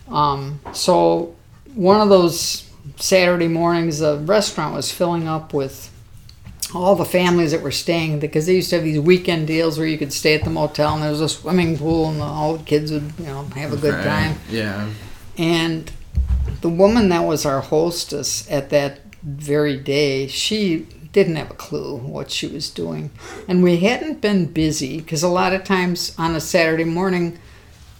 Um, 0.07 0.61
so 0.73 1.35
one 1.75 2.01
of 2.01 2.09
those 2.09 2.69
Saturday 2.95 3.49
mornings, 3.49 3.99
the 3.99 4.17
restaurant 4.17 4.73
was 4.73 4.91
filling 4.91 5.27
up 5.27 5.53
with 5.53 5.91
all 6.73 6.95
the 6.95 7.05
families 7.05 7.51
that 7.51 7.61
were 7.61 7.71
staying 7.71 8.19
because 8.19 8.45
they 8.45 8.55
used 8.55 8.69
to 8.69 8.75
have 8.75 8.85
these 8.85 8.99
weekend 8.99 9.47
deals 9.47 9.77
where 9.77 9.87
you 9.87 9.97
could 9.97 10.13
stay 10.13 10.35
at 10.35 10.43
the 10.43 10.49
motel 10.49 10.93
and 10.93 11.03
there 11.03 11.09
was 11.09 11.21
a 11.21 11.29
swimming 11.29 11.77
pool 11.77 12.09
and 12.09 12.21
all 12.21 12.57
the 12.57 12.63
kids 12.63 12.91
would 12.91 13.11
you 13.19 13.25
know 13.25 13.43
have 13.55 13.73
a 13.73 13.77
good 13.77 13.93
Right. 13.95 14.03
time 14.03 14.35
Yeah. 14.49 14.87
and 15.37 15.91
the 16.61 16.69
woman 16.69 17.09
that 17.09 17.21
was 17.25 17.45
our 17.45 17.61
hostess 17.61 18.49
at 18.51 18.69
that 18.69 18.99
very 19.23 19.77
day 19.77 20.27
she 20.27 20.85
didn't 21.11 21.37
have 21.37 21.49
a 21.49 21.55
clue 21.55 21.97
what 21.97 22.29
she 22.29 22.45
was 22.47 22.69
doing 22.69 23.09
and 23.47 23.63
we 23.63 23.77
hadn't 23.77 24.21
been 24.21 24.45
busy 24.45 24.99
because 24.99 25.23
a 25.23 25.27
lot 25.27 25.53
of 25.53 25.63
times 25.63 26.13
on 26.17 26.35
a 26.35 26.39
saturday 26.39 26.83
morning 26.83 27.37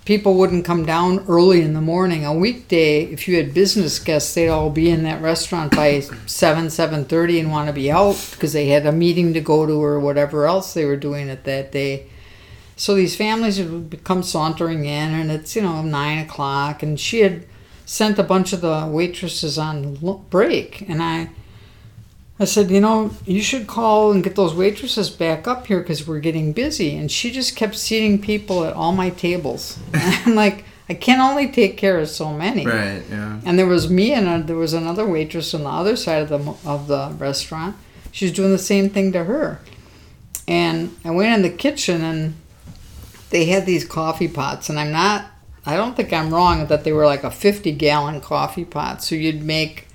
people 0.10 0.34
wouldn't 0.34 0.66
come 0.66 0.88
down 0.88 1.24
early 1.28 1.62
in 1.62 1.76
the 1.76 1.82
morning. 1.82 2.26
A 2.26 2.34
weekday 2.34 3.03
if 3.03 3.28
you 3.28 3.38
had 3.38 3.53
business 3.53 3.99
guests 3.99 4.34
they'd 4.34 4.49
all 4.49 4.72
be 4.72 4.89
in 4.89 5.03
that 5.03 5.22
restaurant 5.22 5.76
by 5.76 5.99
7 5.99 6.66
7.30 6.66 7.41
and 7.41 7.51
want 7.51 7.68
to 7.68 7.74
be 7.74 7.91
out 7.91 8.18
because 8.32 8.53
they 8.53 8.70
had 8.70 8.88
a 8.88 8.91
meeting 8.91 9.36
to 9.36 9.39
go 9.39 9.68
to 9.68 9.74
or 9.74 9.99
whatever 9.99 10.47
else 10.47 10.74
they 10.74 10.84
were 10.84 10.95
doing 10.95 11.30
at 11.30 11.43
that 11.43 11.72
day. 11.72 12.07
So 12.76 12.95
these 12.95 13.16
families 13.16 13.62
would 13.62 14.03
come 14.03 14.24
sauntering 14.24 14.86
in 14.86 15.14
and 15.14 15.30
it's 15.30 15.55
you 15.55 15.62
know 15.62 15.84
9 15.84 16.18
o'clock 16.26 16.82
and 16.82 16.99
she 16.99 17.20
had 17.20 17.45
sent 17.86 18.18
a 18.18 18.24
bunch 18.24 18.51
of 18.51 18.62
the 18.62 18.89
waitresses 18.91 19.60
on 19.60 19.95
break 20.32 20.89
and 20.89 21.03
i 21.03 21.30
I 22.40 22.46
said, 22.46 22.72
you 22.72 22.80
know, 22.80 23.12
you 23.26 23.42
should 23.42 23.68
call 23.68 24.14
and 24.14 24.24
get 24.24 24.36
those 24.38 24.54
waitresses 24.54 25.10
back 25.10 25.46
up 25.46 25.68
here 25.68 25.82
because 25.82 26.08
we're 26.08 26.22
getting 26.22 26.54
busy. 26.54 26.96
And 26.96 27.12
she 27.12 27.32
just 27.32 27.58
kept 27.58 27.76
seating 27.76 28.22
people 28.22 28.64
at 28.64 28.74
all 28.74 28.94
my 28.94 29.10
tables. 29.10 29.78
And 29.94 30.16
I'm 30.26 30.36
like, 30.36 30.64
I 30.88 30.94
can 30.94 31.20
only 31.20 31.50
take 31.52 31.78
care 31.78 32.00
of 32.00 32.10
so 32.10 32.34
many. 32.34 32.66
Right. 32.66 33.04
Yeah. 33.10 33.42
And 33.46 33.60
there 33.60 33.68
was 33.68 33.90
me 33.90 34.14
and 34.14 34.28
uh 34.28 34.40
there 34.40 34.56
was 34.56 34.74
another 34.74 35.06
waitress 35.06 35.54
on 35.54 35.64
the 35.64 35.70
other 35.70 35.96
side 35.96 36.24
of 36.24 36.30
the 36.30 36.68
of 36.68 36.88
the 36.88 37.14
restaurant. 37.18 37.76
She 38.12 38.26
was 38.26 38.34
doing 38.34 38.52
the 38.52 38.58
same 38.58 38.90
thing 38.90 39.12
to 39.12 39.26
her. 39.26 39.60
And 40.48 40.96
I 41.06 41.12
went 41.12 41.36
in 41.36 41.42
the 41.44 41.56
kitchen 41.56 42.02
and 42.02 42.36
they 43.30 43.46
had 43.46 43.68
these 43.68 43.86
coffee 43.86 44.28
pots 44.28 44.70
and 44.70 44.80
I'm 44.80 44.92
not 44.92 45.26
I 45.66 45.78
don't 45.78 45.96
think 45.96 46.12
I'm 46.12 46.34
wrong 46.34 46.66
that 46.68 46.84
they 46.84 46.92
were 46.94 47.06
like 47.06 47.24
a 47.24 47.30
50 47.30 47.74
gallon 47.74 48.22
coffee 48.22 48.66
pot. 48.66 49.04
So 49.04 49.14
you'd 49.14 49.44
make 49.44 49.89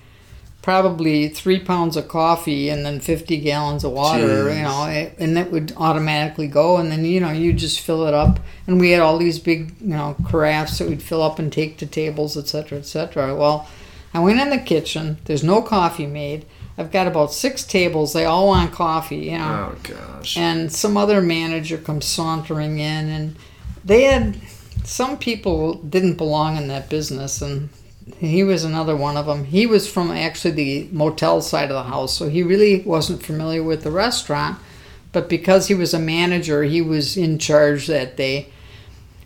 probably 0.64 1.28
three 1.28 1.60
pounds 1.60 1.94
of 1.94 2.08
coffee 2.08 2.70
and 2.70 2.86
then 2.86 2.98
50 2.98 3.36
gallons 3.40 3.84
of 3.84 3.92
water, 3.92 4.44
Jeez. 4.46 4.56
you 4.56 4.62
know, 4.62 5.12
and 5.18 5.36
it 5.36 5.52
would 5.52 5.74
automatically 5.76 6.46
go. 6.48 6.78
And 6.78 6.90
then, 6.90 7.04
you 7.04 7.20
know, 7.20 7.30
you 7.30 7.52
just 7.52 7.80
fill 7.80 8.06
it 8.06 8.14
up. 8.14 8.40
And 8.66 8.80
we 8.80 8.90
had 8.92 9.02
all 9.02 9.18
these 9.18 9.38
big, 9.38 9.74
you 9.78 9.88
know, 9.88 10.16
carafes 10.22 10.78
that 10.78 10.88
we'd 10.88 11.02
fill 11.02 11.22
up 11.22 11.38
and 11.38 11.52
take 11.52 11.76
to 11.78 11.86
tables, 11.86 12.34
et 12.38 12.48
cetera, 12.48 12.78
et 12.78 12.86
cetera. 12.86 13.36
Well, 13.36 13.68
I 14.14 14.20
went 14.20 14.40
in 14.40 14.48
the 14.48 14.56
kitchen. 14.58 15.18
There's 15.26 15.44
no 15.44 15.60
coffee 15.60 16.06
made. 16.06 16.46
I've 16.78 16.90
got 16.90 17.06
about 17.06 17.30
six 17.34 17.62
tables. 17.62 18.14
They 18.14 18.24
all 18.24 18.46
want 18.48 18.72
coffee, 18.72 19.16
you 19.26 19.36
know 19.38 19.74
Oh 19.74 19.78
gosh. 19.82 20.38
and 20.38 20.72
some 20.72 20.96
other 20.96 21.20
manager 21.20 21.76
comes 21.76 22.06
sauntering 22.06 22.78
in 22.78 23.08
and 23.10 23.36
they 23.84 24.04
had 24.04 24.38
some 24.82 25.18
people 25.18 25.74
didn't 25.74 26.14
belong 26.16 26.56
in 26.56 26.68
that 26.68 26.88
business 26.88 27.42
and 27.42 27.68
he 28.18 28.44
was 28.44 28.64
another 28.64 28.94
one 28.96 29.16
of 29.16 29.26
them 29.26 29.44
he 29.44 29.66
was 29.66 29.90
from 29.90 30.10
actually 30.10 30.50
the 30.50 30.88
motel 30.92 31.40
side 31.40 31.70
of 31.70 31.74
the 31.74 31.90
house 31.90 32.14
so 32.16 32.28
he 32.28 32.42
really 32.42 32.82
wasn't 32.82 33.22
familiar 33.22 33.62
with 33.62 33.82
the 33.82 33.90
restaurant 33.90 34.58
but 35.12 35.28
because 35.28 35.68
he 35.68 35.74
was 35.74 35.94
a 35.94 35.98
manager 35.98 36.64
he 36.64 36.82
was 36.82 37.16
in 37.16 37.38
charge 37.38 37.86
that 37.86 38.16
day. 38.16 38.48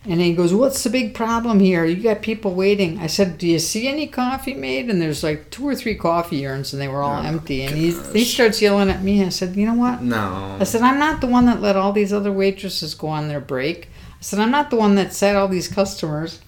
And 0.05 0.20
he 0.20 0.33
goes 0.35 0.55
what's 0.55 0.83
the 0.85 0.91
big 0.91 1.12
problem 1.12 1.61
here? 1.61 1.85
You 1.85 2.03
got 2.03 2.22
people 2.22 2.55
waiting. 2.55 2.99
I 2.99 3.09
said 3.09 3.37
do 3.37 3.47
you 3.47 3.59
see 3.59 3.89
any 3.89 4.07
coffee 4.07 4.55
made? 4.55 4.89
And 4.89 5.03
there's 5.03 5.22
like 5.22 5.51
two 5.51 5.66
or 5.66 5.74
three 5.74 5.97
coffee 5.97 6.47
urns 6.47 6.72
and 6.72 6.81
they 6.81 6.89
were 6.89 7.03
all 7.03 7.20
Oh, 7.22 7.26
empty. 7.26 7.62
And 7.62 7.74
he, 7.74 7.91
he 8.12 8.24
starts 8.24 8.62
yelling 8.62 8.91
at 8.91 9.03
me. 9.03 9.24
I 9.24 9.29
said 9.31 9.57
you 9.57 9.66
know 9.66 9.74
what? 9.74 10.03
No. 10.03 10.57
I 10.61 10.64
said, 10.64 10.83
I'm 10.83 10.99
not 10.99 11.20
the 11.20 11.26
one 11.26 11.47
that 11.47 11.61
let 11.61 11.76
all 11.76 11.93
these 11.93 12.12
other 12.12 12.33
waitresses 12.33 12.95
go 12.95 13.09
on 13.09 13.29
their 13.29 13.41
break. 13.41 13.89
I 14.18 14.22
said, 14.22 14.39
I'm 14.39 14.51
not 14.51 14.70
the 14.70 14.76
one 14.76 14.95
that 14.95 15.12
sat 15.12 15.37
all 15.37 15.49
these 15.49 15.68
customers. 15.68 16.41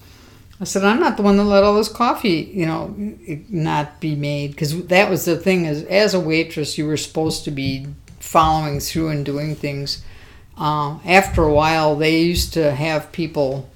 I 0.61 0.65
said, 0.65 0.85
I'm 0.85 1.01
not 1.01 1.17
the 1.17 1.23
one 1.23 1.39
that 1.39 1.45
let 1.45 1.65
all 1.65 1.75
this 1.75 1.89
coffee, 1.89 2.51
you 2.53 2.67
know, 2.67 2.95
not 3.49 3.99
be 3.99 4.15
made. 4.15 4.51
Because 4.51 4.87
that 4.89 5.09
was 5.09 5.25
the 5.25 5.37
thing 5.37 5.65
is, 5.65 5.85
as 5.85 6.13
a 6.13 6.21
waitress, 6.21 6.77
you 6.77 6.87
were 6.87 6.99
supposed 6.99 7.45
to 7.45 7.51
be 7.51 7.87
following 8.19 8.79
through 8.79 9.09
and 9.09 9.25
doing 9.25 9.55
things. 9.55 10.03
Uh, 10.59 10.99
after 11.07 11.43
a 11.43 11.53
while, 11.53 11.97
they 11.97 12.21
used 12.21 12.53
to 12.53 12.73
have 12.73 13.11
people 13.13 13.71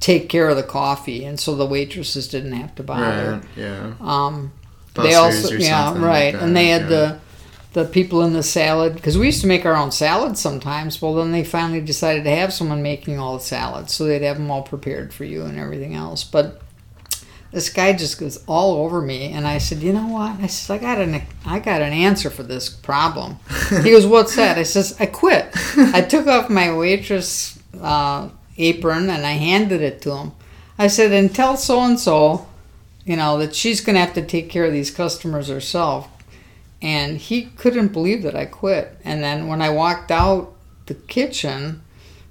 take 0.00 0.28
care 0.28 0.48
of 0.48 0.56
the 0.56 0.62
coffee, 0.64 1.24
and 1.24 1.38
so 1.38 1.54
the 1.54 1.66
waitresses 1.66 2.26
didn't 2.26 2.52
have 2.52 2.74
to 2.74 2.82
bother. 2.82 3.32
Right. 3.34 3.42
Yeah. 3.56 3.94
Um, 4.00 4.52
they 4.94 5.14
also 5.14 5.54
yeah 5.54 5.96
right 5.98 6.34
like 6.34 6.42
and 6.42 6.56
they 6.56 6.68
had 6.68 6.82
yeah. 6.82 6.88
the 6.88 7.20
the 7.72 7.84
people 7.84 8.22
in 8.22 8.32
the 8.32 8.42
salad 8.42 8.94
because 8.94 9.18
we 9.18 9.26
used 9.26 9.42
to 9.42 9.46
make 9.46 9.66
our 9.66 9.76
own 9.76 9.90
salads 9.90 10.40
sometimes. 10.40 11.00
Well 11.02 11.14
then 11.14 11.32
they 11.32 11.44
finally 11.44 11.80
decided 11.80 12.24
to 12.24 12.34
have 12.34 12.52
someone 12.52 12.82
making 12.82 13.18
all 13.18 13.38
the 13.38 13.44
salads 13.44 13.92
so 13.92 14.04
they'd 14.04 14.22
have 14.22 14.38
them 14.38 14.50
all 14.50 14.62
prepared 14.62 15.12
for 15.12 15.24
you 15.24 15.44
and 15.44 15.58
everything 15.58 15.94
else. 15.94 16.24
But 16.24 16.62
this 17.52 17.70
guy 17.70 17.92
just 17.94 18.18
goes 18.18 18.44
all 18.46 18.84
over 18.84 19.00
me 19.00 19.32
and 19.32 19.46
i 19.46 19.56
said 19.56 19.78
you 19.78 19.92
know 19.92 20.06
what? 20.06 20.38
I 20.40 20.46
said 20.48 20.74
i 20.74 20.78
got 20.78 20.98
an 20.98 21.22
i 21.46 21.58
got 21.58 21.82
an 21.82 21.92
answer 21.92 22.30
for 22.30 22.42
this 22.42 22.68
problem. 22.68 23.38
He 23.82 23.90
goes 23.90 24.06
what's 24.06 24.36
that? 24.36 24.58
I 24.58 24.62
says 24.62 24.96
i 24.98 25.06
quit. 25.06 25.48
I 25.76 26.00
took 26.00 26.26
off 26.26 26.50
my 26.50 26.74
waitress 26.74 27.58
uh, 27.80 28.30
apron 28.56 29.10
and 29.10 29.26
i 29.26 29.32
handed 29.32 29.82
it 29.82 30.00
to 30.02 30.12
him. 30.16 30.32
I 30.78 30.86
said 30.86 31.12
and 31.12 31.34
tell 31.34 31.56
so 31.56 31.80
and 31.80 32.00
so 32.00 32.46
you 33.04 33.16
know 33.16 33.38
that 33.38 33.54
she's 33.54 33.82
going 33.82 33.94
to 33.94 34.00
have 34.00 34.14
to 34.14 34.24
take 34.24 34.48
care 34.48 34.64
of 34.64 34.72
these 34.72 34.90
customers 34.90 35.48
herself 35.48 36.08
and 36.80 37.18
he 37.18 37.42
couldn't 37.56 37.92
believe 37.92 38.22
that 38.22 38.34
i 38.34 38.44
quit 38.44 38.96
and 39.04 39.22
then 39.22 39.46
when 39.46 39.60
i 39.62 39.68
walked 39.68 40.10
out 40.10 40.54
the 40.86 40.94
kitchen 40.94 41.82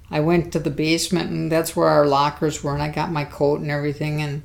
i 0.09 0.19
went 0.19 0.51
to 0.51 0.59
the 0.59 0.69
basement 0.69 1.29
and 1.29 1.51
that's 1.51 1.75
where 1.75 1.87
our 1.87 2.05
lockers 2.05 2.63
were 2.63 2.73
and 2.73 2.83
i 2.83 2.89
got 2.89 3.11
my 3.11 3.25
coat 3.25 3.59
and 3.59 3.71
everything 3.71 4.21
and 4.21 4.41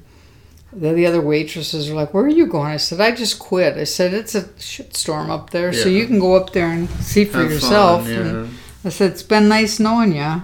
the, 0.72 0.92
the 0.92 1.06
other 1.06 1.20
waitresses 1.20 1.90
are 1.90 1.94
like 1.94 2.12
where 2.14 2.24
are 2.24 2.28
you 2.28 2.46
going 2.46 2.72
i 2.72 2.76
said 2.76 3.00
i 3.00 3.10
just 3.10 3.38
quit 3.38 3.76
i 3.76 3.84
said 3.84 4.14
it's 4.14 4.34
a 4.34 4.42
shitstorm 4.42 5.28
up 5.28 5.50
there 5.50 5.72
so 5.72 5.88
you 5.88 6.06
can 6.06 6.18
go 6.18 6.34
up 6.34 6.52
there 6.52 6.68
and 6.68 6.88
see 6.90 7.24
for 7.24 7.42
Have 7.42 7.50
yourself 7.50 8.04
Fun, 8.04 8.12
And. 8.12 8.54
I 8.84 8.88
said, 8.88 9.12
It's 9.12 9.22
been 9.22 9.48
nice 9.48 9.78
knowing 9.78 10.14
you. 10.14 10.42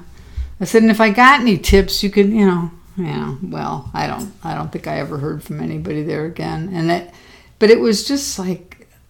I 0.61 0.65
said, 0.65 0.83
and 0.83 0.91
if 0.91 1.01
I 1.01 1.11
got 1.11 1.41
any 1.41 1.57
tips, 1.59 2.03
you 2.03 2.11
could, 2.11 2.29
you 2.29 2.47
know, 2.47 2.71
you 2.97 3.05
know. 3.05 3.39
Well, 3.43 3.91
I 3.95 4.07
don't, 4.07 4.33
I 4.43 4.55
don't 4.55 4.71
think 4.73 4.87
I 4.87 4.99
ever 4.99 5.19
heard 5.19 5.43
from 5.43 5.61
anybody 5.61 6.03
there 6.03 6.25
again. 6.25 6.71
And 6.73 6.91
that, 6.91 7.15
but 7.59 7.71
it 7.71 7.81
was 7.81 8.07
just 8.07 8.39
like 8.39 8.68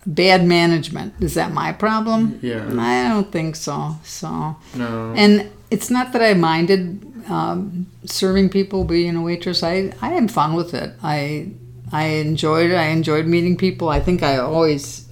bad 0.09 0.45
management. 0.45 1.13
Is 1.21 1.35
that 1.35 1.53
my 1.53 1.73
problem? 1.73 2.39
Yeah. 2.43 2.65
I 2.79 3.09
don't 3.09 3.31
think 3.31 3.57
so. 3.57 3.97
So, 4.03 4.57
No. 4.75 5.13
and 5.17 5.51
it's 5.71 5.91
not 5.91 6.13
that 6.13 6.23
I 6.23 6.33
minded 6.35 7.05
um, 7.29 7.87
serving 8.07 8.49
people, 8.49 8.85
being 8.85 9.15
a 9.17 9.23
waitress. 9.23 9.63
I 9.63 9.93
I 10.01 10.09
had 10.17 10.31
fun 10.31 10.55
with 10.55 10.73
it. 10.73 10.95
I 11.03 11.49
I 11.93 12.05
enjoyed 12.25 12.71
it. 12.71 12.77
I 12.77 12.87
enjoyed 12.89 13.27
meeting 13.27 13.57
people. 13.57 13.89
I 13.91 14.01
think 14.01 14.23
I 14.23 14.39
always, 14.39 15.07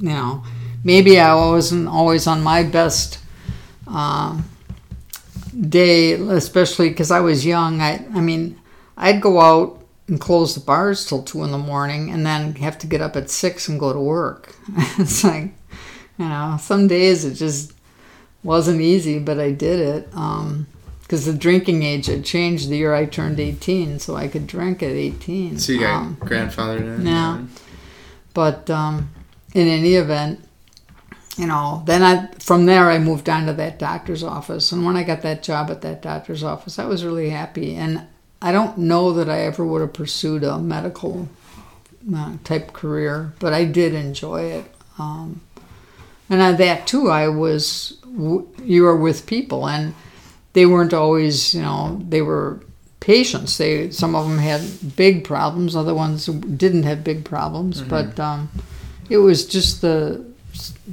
you 0.00 0.08
know, 0.08 0.42
maybe 0.84 1.20
I 1.20 1.34
wasn't 1.34 1.86
always 1.88 2.26
on 2.26 2.42
my 2.42 2.62
best 2.62 3.18
uh, 3.86 4.40
day, 5.52 6.12
especially 6.14 6.88
because 6.88 7.10
I 7.10 7.20
was 7.20 7.44
young. 7.44 7.80
I 7.80 8.04
I 8.14 8.20
mean, 8.20 8.56
I'd 8.96 9.20
go 9.20 9.40
out 9.40 9.77
and 10.08 10.20
close 10.20 10.54
the 10.54 10.60
bars 10.60 11.06
till 11.06 11.22
two 11.22 11.44
in 11.44 11.52
the 11.52 11.58
morning, 11.58 12.10
and 12.10 12.24
then 12.26 12.54
have 12.56 12.78
to 12.78 12.86
get 12.86 13.00
up 13.00 13.14
at 13.16 13.30
six 13.30 13.68
and 13.68 13.78
go 13.78 13.92
to 13.92 14.00
work. 14.00 14.54
it's 14.98 15.22
like, 15.22 15.52
you 16.18 16.24
know, 16.28 16.56
some 16.60 16.88
days 16.88 17.24
it 17.24 17.34
just 17.34 17.72
wasn't 18.42 18.80
easy, 18.80 19.18
but 19.18 19.38
I 19.38 19.50
did 19.52 19.80
it. 19.80 20.10
because 21.02 21.24
the 21.26 21.34
drinking 21.34 21.82
age 21.82 22.06
had 22.06 22.24
changed 22.24 22.68
the 22.68 22.76
year 22.78 22.94
I 22.94 23.04
turned 23.06 23.38
18, 23.40 23.98
so 23.98 24.16
I 24.16 24.28
could 24.28 24.46
drink 24.46 24.82
at 24.82 24.90
18. 24.92 25.58
so 25.58 25.72
you 25.72 25.80
got 25.80 25.94
Um, 26.02 26.16
grandfathered 26.20 26.98
in. 27.00 27.06
yeah. 27.06 27.38
but 28.34 28.68
um, 28.70 29.10
in 29.54 29.68
any 29.68 29.94
event, 29.94 30.40
you 31.36 31.46
know, 31.46 31.82
then 31.86 32.02
I 32.02 32.28
from 32.40 32.66
there 32.66 32.90
I 32.90 32.98
moved 32.98 33.28
on 33.28 33.46
to 33.46 33.52
that 33.52 33.78
doctor's 33.78 34.22
office, 34.24 34.72
and 34.72 34.84
when 34.84 34.96
I 34.96 35.02
got 35.04 35.22
that 35.22 35.42
job 35.42 35.70
at 35.70 35.82
that 35.82 36.02
doctor's 36.02 36.42
office, 36.42 36.78
I 36.78 36.84
was 36.86 37.04
really 37.04 37.30
happy. 37.30 37.76
And 37.76 38.02
I 38.40 38.52
don't 38.52 38.78
know 38.78 39.12
that 39.14 39.28
I 39.28 39.40
ever 39.40 39.64
would 39.64 39.80
have 39.80 39.92
pursued 39.92 40.44
a 40.44 40.58
medical 40.58 41.28
uh, 42.14 42.36
type 42.44 42.72
career, 42.72 43.32
but 43.38 43.52
I 43.52 43.64
did 43.64 43.94
enjoy 43.94 44.42
it. 44.42 44.64
Um, 44.98 45.40
and 46.30 46.40
on 46.40 46.56
that 46.56 46.86
too, 46.86 47.10
I 47.10 47.28
was 47.28 47.98
you 48.62 48.82
were 48.82 48.96
with 48.96 49.26
people, 49.26 49.68
and 49.68 49.94
they 50.52 50.66
weren't 50.66 50.94
always, 50.94 51.54
you 51.54 51.62
know, 51.62 52.00
they 52.08 52.22
were 52.22 52.60
patients. 53.00 53.58
They 53.58 53.90
some 53.90 54.14
of 54.14 54.28
them 54.28 54.38
had 54.38 54.96
big 54.96 55.24
problems, 55.24 55.74
other 55.74 55.94
ones 55.94 56.26
didn't 56.26 56.84
have 56.84 57.02
big 57.04 57.24
problems, 57.24 57.80
but 57.80 58.20
um, 58.20 58.50
it 59.08 59.18
was 59.18 59.46
just 59.46 59.80
the 59.80 60.24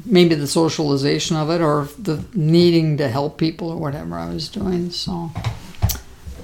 maybe 0.06 0.36
the 0.36 0.48
socialization 0.48 1.36
of 1.36 1.50
it 1.50 1.62
or 1.62 1.90
the 1.98 2.24
needing 2.34 2.98
to 2.98 3.08
help 3.10 3.38
people 3.38 3.70
or 3.70 3.78
whatever 3.78 4.16
I 4.16 4.30
was 4.30 4.48
doing. 4.50 4.92
So, 4.92 5.32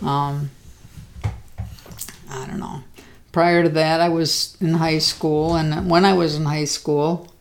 um, 0.02 0.49
I 2.32 2.47
don't 2.47 2.59
know. 2.59 2.84
Prior 3.32 3.63
to 3.63 3.69
that, 3.69 4.01
I 4.01 4.09
was 4.09 4.57
in 4.59 4.75
high 4.75 4.99
school, 4.99 5.55
and 5.55 5.89
when 5.89 6.05
I 6.05 6.13
was 6.13 6.36
in 6.36 6.45
high 6.45 6.65
school, 6.65 7.32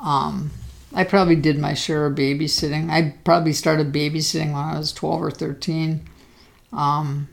um, 0.00 0.50
I 0.92 1.04
probably 1.04 1.36
did 1.36 1.58
my 1.58 1.74
share 1.74 2.06
of 2.06 2.14
babysitting. 2.14 2.90
I 2.90 3.14
probably 3.24 3.52
started 3.52 3.92
babysitting 3.92 4.52
when 4.52 4.62
I 4.62 4.78
was 4.78 4.92
12 4.92 5.22
or 5.22 5.30
13. 5.30 6.08
Um, 6.72 7.28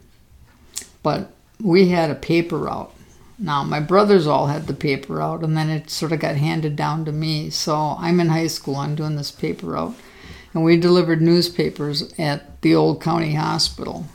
but 1.03 1.31
we 1.59 1.89
had 1.89 2.09
a 2.09 2.15
paper 2.15 2.57
route. 2.57 2.93
Now, 3.37 3.63
my 3.63 3.79
brothers 3.79 4.27
all 4.27 4.47
had 4.47 4.67
the 4.67 4.73
paper 4.73 5.15
route, 5.15 5.43
and 5.43 5.57
then 5.57 5.69
it 5.69 5.89
sort 5.89 6.11
of 6.11 6.19
got 6.19 6.35
handed 6.35 6.75
down 6.75 7.05
to 7.05 7.11
me. 7.11 7.49
So 7.49 7.95
I'm 7.97 8.19
in 8.19 8.29
high 8.29 8.47
school, 8.47 8.75
I'm 8.75 8.95
doing 8.95 9.15
this 9.15 9.31
paper 9.31 9.67
route. 9.67 9.95
And 10.53 10.63
we 10.63 10.77
delivered 10.77 11.21
newspapers 11.21 12.13
at 12.19 12.61
the 12.61 12.75
old 12.75 13.01
county 13.01 13.35
hospital. 13.35 14.05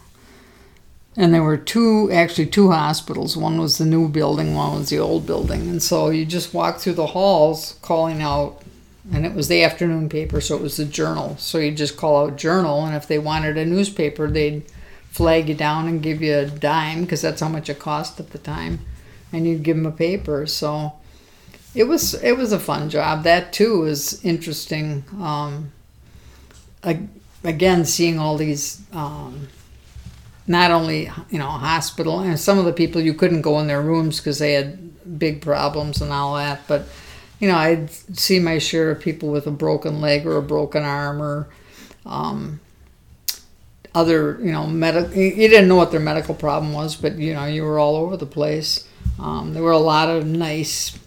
And 1.17 1.33
there 1.33 1.43
were 1.43 1.57
two, 1.57 2.11
actually, 2.13 2.47
two 2.47 2.71
hospitals. 2.71 3.37
One 3.37 3.59
was 3.59 3.79
the 3.79 3.87
new 3.87 4.09
building, 4.09 4.55
one 4.55 4.79
was 4.79 4.91
the 4.91 4.99
old 4.99 5.27
building. 5.27 5.63
And 5.63 5.83
so 5.83 6.11
you 6.11 6.27
just 6.27 6.53
walk 6.53 6.79
through 6.79 6.95
the 6.95 7.07
halls 7.07 7.79
calling 7.81 8.21
out 8.21 8.63
and 9.13 9.25
it 9.25 9.35
was 9.35 9.49
the 9.49 9.63
afternoon 9.63 10.09
paper, 10.09 10.41
so 10.41 10.57
it 10.57 10.63
was 10.63 10.77
the 10.77 10.85
journal. 10.85 11.37
So 11.39 11.59
you 11.59 11.71
just 11.71 11.97
call 11.97 12.27
out 12.27 12.37
journal, 12.37 12.85
and 12.85 12.97
if 12.97 13.07
they 13.07 13.19
wanted 13.19 13.57
a 13.57 13.65
newspaper, 13.65 14.29
they'd 14.29 14.65
flag 15.11 15.49
you 15.49 15.55
down 15.55 15.87
and 15.87 16.03
give 16.03 16.21
you 16.21 16.35
a 16.35 16.47
dime 16.47 17.03
because 17.03 17.23
that's 17.23 17.41
how 17.41 17.49
much 17.49 17.69
it 17.69 17.79
cost 17.79 18.19
at 18.19 18.31
the 18.31 18.39
time, 18.39 18.81
and 19.33 19.47
you'd 19.47 19.63
give 19.63 19.77
them 19.77 19.87
a 19.87 19.93
paper. 19.93 20.47
So 20.47 20.95
it 21.75 21.85
was 21.85 22.15
it 22.15 22.37
was 22.37 22.53
a 22.53 22.59
fun 22.59 22.91
job. 22.91 23.23
That 23.23 23.53
too 23.53 23.81
was 23.81 24.25
interesting. 24.25 25.05
Um, 25.21 25.73
again, 27.45 27.85
seeing 27.85 28.19
all 28.19 28.37
these. 28.37 28.83
Um, 28.93 29.49
not 30.47 30.71
only 30.71 31.11
you 31.31 31.39
know 31.39 31.49
hospital 31.49 32.21
and 32.21 32.39
some 32.39 32.59
of 32.59 32.65
the 32.65 32.73
people 32.73 33.01
you 33.01 33.15
couldn't 33.15 33.43
go 33.43 33.59
in 33.61 33.67
their 33.67 33.83
rooms 33.83 34.19
because 34.19 34.39
they 34.39 34.53
had 34.53 35.19
big 35.19 35.43
problems 35.43 36.01
and 36.01 36.13
all 36.13 36.37
that 36.37 36.61
but 36.69 36.87
you 37.39 37.49
know, 37.49 37.57
I'd 37.57 37.91
see 37.91 38.39
my 38.39 38.59
share 38.59 38.91
of 38.91 39.01
people 39.01 39.31
with 39.31 39.47
a 39.47 39.51
broken 39.51 40.01
leg 40.01 40.27
or 40.27 40.37
a 40.37 40.43
broken 40.43 40.85
arm 40.85 41.21
or 41.21 41.49
um, 42.07 42.61
other, 43.95 44.39
you 44.41 44.53
know, 44.53 44.67
medical. 44.67 45.15
You 45.15 45.49
didn't 45.49 45.69
know 45.69 45.77
what 45.77 45.91
their 45.91 46.01
medical 46.01 46.35
problem 46.35 46.73
was, 46.73 46.97
but 46.97 47.17
you 47.17 47.35
know, 47.35 47.45
you 47.45 47.65
were 47.65 47.79
all 47.79 47.97
over 47.97 48.17
the 48.17 48.27
place. 48.27 48.89
Um, 49.19 49.53
there 49.53 49.63
were 49.63 49.73
a 49.73 49.79
lot 49.79 50.09
of 50.09 50.27
nice 50.27 50.99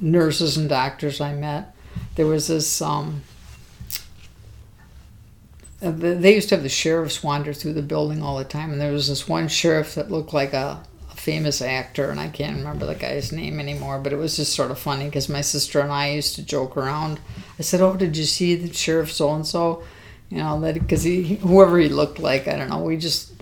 nurses 0.00 0.56
and 0.56 0.68
doctors 0.68 1.20
I 1.20 1.34
met. 1.34 1.74
There 2.14 2.26
was 2.26 2.46
this. 2.48 2.80
Um, 2.80 3.22
they 5.90 6.34
used 6.34 6.48
to 6.50 6.54
have 6.54 6.62
the 6.62 6.68
sheriffs 6.68 7.22
wander 7.22 7.52
through 7.52 7.72
the 7.72 7.82
building 7.82 8.22
all 8.22 8.38
the 8.38 8.44
time, 8.44 8.72
and 8.72 8.80
there 8.80 8.92
was 8.92 9.08
this 9.08 9.28
one 9.28 9.48
sheriff 9.48 9.94
that 9.96 10.10
looked 10.10 10.32
like 10.32 10.52
a 10.52 10.82
famous 11.16 11.62
actor, 11.62 12.10
and 12.10 12.18
I 12.18 12.28
can't 12.28 12.56
remember 12.56 12.86
the 12.86 12.94
guy's 12.94 13.32
name 13.32 13.60
anymore, 13.60 13.98
but 13.98 14.12
it 14.12 14.16
was 14.16 14.36
just 14.36 14.54
sort 14.54 14.70
of 14.70 14.78
funny 14.78 15.06
because 15.06 15.28
my 15.28 15.40
sister 15.40 15.80
and 15.80 15.92
I 15.92 16.10
used 16.10 16.34
to 16.36 16.42
joke 16.44 16.76
around. 16.76 17.20
I 17.58 17.62
said, 17.62 17.80
"Oh, 17.80 17.96
did 17.96 18.16
you 18.16 18.24
see 18.24 18.54
the 18.54 18.72
sheriff 18.72 19.12
so 19.12 19.34
and 19.34 19.46
so?" 19.46 19.82
You 20.30 20.38
know, 20.38 20.60
that 20.60 20.74
because 20.74 21.02
he 21.02 21.36
whoever 21.36 21.78
he 21.78 21.88
looked 21.88 22.18
like, 22.18 22.48
I 22.48 22.56
don't 22.56 22.70
know. 22.70 22.82
We 22.82 22.96
just 22.96 23.32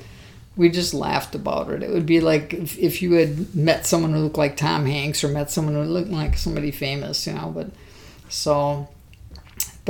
we 0.57 0.69
just 0.69 0.93
laughed 0.93 1.35
about 1.35 1.71
it. 1.71 1.83
It 1.83 1.91
would 1.91 2.07
be 2.07 2.21
like 2.21 2.53
if, 2.53 2.79
if 2.79 3.01
you 3.01 3.13
had 3.13 3.55
met 3.55 3.87
someone 3.87 4.13
who 4.13 4.19
looked 4.19 4.39
like 4.39 4.57
Tom 4.57 4.87
Hanks 4.87 5.25
or 5.25 5.29
met 5.29 5.51
someone 5.51 5.75
who 5.75 5.85
looked 5.85 6.11
like 6.11 6.37
somebody 6.37 6.71
famous, 6.71 7.27
you 7.27 7.33
know. 7.33 7.51
But 7.55 7.71
so, 8.29 8.89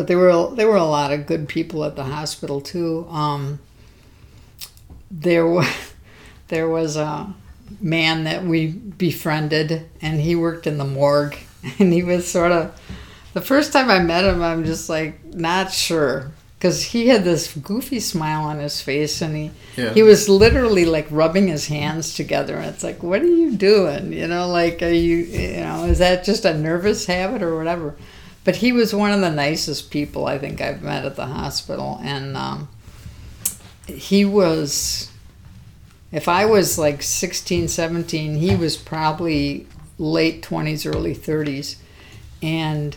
but 0.00 0.06
there 0.06 0.16
were 0.16 0.54
there 0.54 0.66
were 0.66 0.76
a 0.76 0.84
lot 0.84 1.12
of 1.12 1.26
good 1.26 1.46
people 1.46 1.84
at 1.84 1.94
the 1.94 2.04
hospital 2.04 2.62
too. 2.62 3.06
Um, 3.10 3.58
there 5.10 5.46
was 5.46 5.68
there 6.48 6.66
was 6.66 6.96
a 6.96 7.34
man 7.82 8.24
that 8.24 8.42
we 8.42 8.68
befriended, 8.68 9.90
and 10.00 10.18
he 10.18 10.34
worked 10.34 10.66
in 10.66 10.78
the 10.78 10.86
morgue, 10.86 11.36
and 11.78 11.92
he 11.92 12.02
was 12.02 12.26
sort 12.26 12.50
of 12.50 12.80
the 13.34 13.42
first 13.42 13.74
time 13.74 13.90
I 13.90 13.98
met 13.98 14.24
him, 14.24 14.42
I'm 14.42 14.64
just 14.64 14.88
like 14.88 15.22
not 15.34 15.70
sure 15.70 16.30
because 16.58 16.82
he 16.82 17.08
had 17.08 17.22
this 17.24 17.54
goofy 17.54 18.00
smile 18.00 18.44
on 18.44 18.58
his 18.58 18.80
face, 18.80 19.20
and 19.20 19.36
he 19.36 19.50
Yeah. 19.76 19.92
he 19.92 20.02
was 20.02 20.30
literally 20.30 20.86
like 20.86 21.08
rubbing 21.10 21.48
his 21.48 21.66
hands 21.66 22.14
together, 22.14 22.56
and 22.56 22.64
it's 22.74 22.82
like, 22.82 23.02
what 23.02 23.20
are 23.20 23.26
you 23.26 23.54
doing? 23.54 24.14
You 24.14 24.28
know, 24.28 24.48
like 24.48 24.80
are 24.80 24.88
you 24.88 25.16
you 25.16 25.60
know 25.60 25.84
is 25.84 25.98
that 25.98 26.24
just 26.24 26.46
a 26.46 26.54
nervous 26.54 27.04
habit 27.04 27.42
or 27.42 27.54
whatever? 27.58 27.94
But 28.44 28.56
he 28.56 28.72
was 28.72 28.94
one 28.94 29.12
of 29.12 29.20
the 29.20 29.30
nicest 29.30 29.90
people 29.90 30.26
I 30.26 30.38
think 30.38 30.60
I've 30.60 30.82
met 30.82 31.04
at 31.04 31.16
the 31.16 31.26
hospital, 31.26 32.00
and 32.02 32.36
um, 32.36 32.68
he 33.86 34.24
was 34.24 35.10
if 36.12 36.28
I 36.28 36.44
was 36.44 36.78
like 36.78 37.02
16, 37.02 37.68
17, 37.68 38.36
he 38.36 38.56
was 38.56 38.76
probably 38.76 39.66
late 39.98 40.42
20s, 40.42 40.92
early 40.92 41.14
30s. 41.14 41.76
And 42.42 42.96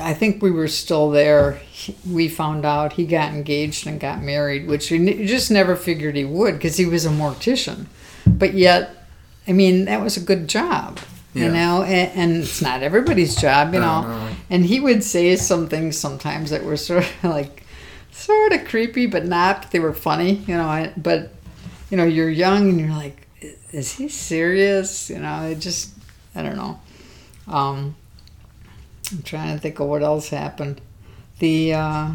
I 0.00 0.14
think 0.14 0.42
we 0.42 0.50
were 0.50 0.68
still 0.68 1.10
there. 1.10 1.60
We 2.08 2.28
found 2.28 2.64
out 2.64 2.94
he 2.94 3.06
got 3.06 3.32
engaged 3.32 3.86
and 3.86 4.00
got 4.00 4.22
married, 4.22 4.66
which 4.66 4.90
we 4.90 5.26
just 5.26 5.50
never 5.50 5.76
figured 5.76 6.16
he 6.16 6.24
would 6.24 6.54
because 6.54 6.76
he 6.76 6.86
was 6.86 7.06
a 7.06 7.10
mortician. 7.10 7.86
But 8.26 8.54
yet, 8.54 9.06
I 9.46 9.52
mean, 9.52 9.84
that 9.84 10.00
was 10.00 10.16
a 10.16 10.20
good 10.20 10.48
job, 10.48 10.98
you 11.34 11.48
know, 11.48 11.82
and, 11.82 12.10
and 12.18 12.36
it's 12.42 12.60
not 12.60 12.82
everybody's 12.82 13.36
job, 13.36 13.72
you 13.74 13.80
No, 13.80 14.02
know. 14.02 14.08
no. 14.08 14.28
And 14.50 14.64
he 14.66 14.80
would 14.80 15.04
say 15.04 15.36
some 15.36 15.68
things 15.68 15.96
sometimes 15.98 16.50
that 16.50 16.64
were 16.64 16.76
sort 16.76 17.04
of 17.04 17.24
like, 17.30 17.62
sort 18.10 18.52
of 18.52 18.64
creepy, 18.66 19.06
but 19.06 19.24
not. 19.24 19.70
They 19.70 19.78
were 19.78 19.92
funny, 19.94 20.34
you 20.46 20.56
know. 20.56 20.66
I, 20.66 20.92
but 20.96 21.32
you 21.90 21.96
know, 21.96 22.04
you're 22.04 22.30
young 22.30 22.68
and 22.68 22.80
you're 22.80 22.90
like, 22.90 23.26
is 23.72 23.92
he 23.92 24.08
serious? 24.08 25.08
You 25.10 25.18
know, 25.20 25.44
it 25.44 25.60
just, 25.60 25.94
I 26.34 26.42
don't 26.42 26.56
know. 26.56 26.80
Um, 27.46 27.94
I'm 29.12 29.22
trying 29.22 29.54
to 29.54 29.60
think 29.60 29.78
of 29.80 29.86
what 29.88 30.02
else 30.02 30.28
happened. 30.28 30.80
The, 31.38 31.74
uh, 31.74 32.10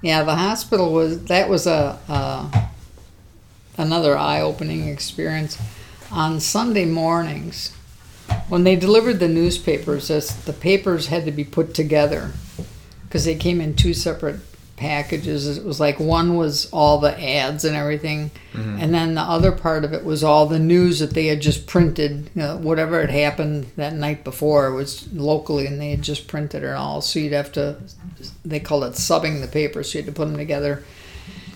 yeah, 0.00 0.22
the 0.24 0.34
hospital 0.34 0.92
was 0.92 1.24
that 1.26 1.48
was 1.48 1.66
a, 1.66 1.98
a 2.08 2.70
another 3.78 4.16
eye-opening 4.16 4.88
experience. 4.88 5.58
On 6.10 6.40
Sunday 6.40 6.84
mornings, 6.84 7.72
when 8.48 8.64
they 8.64 8.76
delivered 8.76 9.18
the 9.18 9.28
newspapers, 9.28 10.08
the 10.08 10.52
papers 10.52 11.06
had 11.06 11.24
to 11.24 11.32
be 11.32 11.44
put 11.44 11.74
together 11.74 12.32
because 13.04 13.24
they 13.24 13.34
came 13.34 13.60
in 13.60 13.74
two 13.74 13.94
separate 13.94 14.40
packages. 14.76 15.58
It 15.58 15.64
was 15.64 15.78
like 15.78 16.00
one 16.00 16.36
was 16.36 16.68
all 16.72 16.98
the 16.98 17.18
ads 17.22 17.64
and 17.64 17.76
everything, 17.76 18.30
mm-hmm. 18.52 18.78
and 18.80 18.92
then 18.92 19.14
the 19.14 19.20
other 19.20 19.52
part 19.52 19.84
of 19.84 19.92
it 19.92 20.04
was 20.04 20.24
all 20.24 20.46
the 20.46 20.58
news 20.58 20.98
that 20.98 21.14
they 21.14 21.26
had 21.26 21.40
just 21.40 21.66
printed. 21.66 22.30
You 22.34 22.42
know, 22.42 22.56
whatever 22.56 23.00
had 23.00 23.10
happened 23.10 23.66
that 23.76 23.94
night 23.94 24.24
before 24.24 24.72
was 24.72 25.10
locally, 25.12 25.66
and 25.66 25.80
they 25.80 25.90
had 25.90 26.02
just 26.02 26.26
printed 26.26 26.64
it 26.64 26.72
all. 26.72 27.00
So 27.00 27.20
you'd 27.20 27.32
have 27.32 27.52
to, 27.52 27.76
they 28.44 28.60
called 28.60 28.84
it 28.84 28.94
subbing 28.94 29.40
the 29.40 29.48
paper. 29.48 29.82
So 29.82 29.98
you 29.98 30.04
had 30.04 30.12
to 30.12 30.18
put 30.18 30.26
them 30.26 30.36
together, 30.36 30.84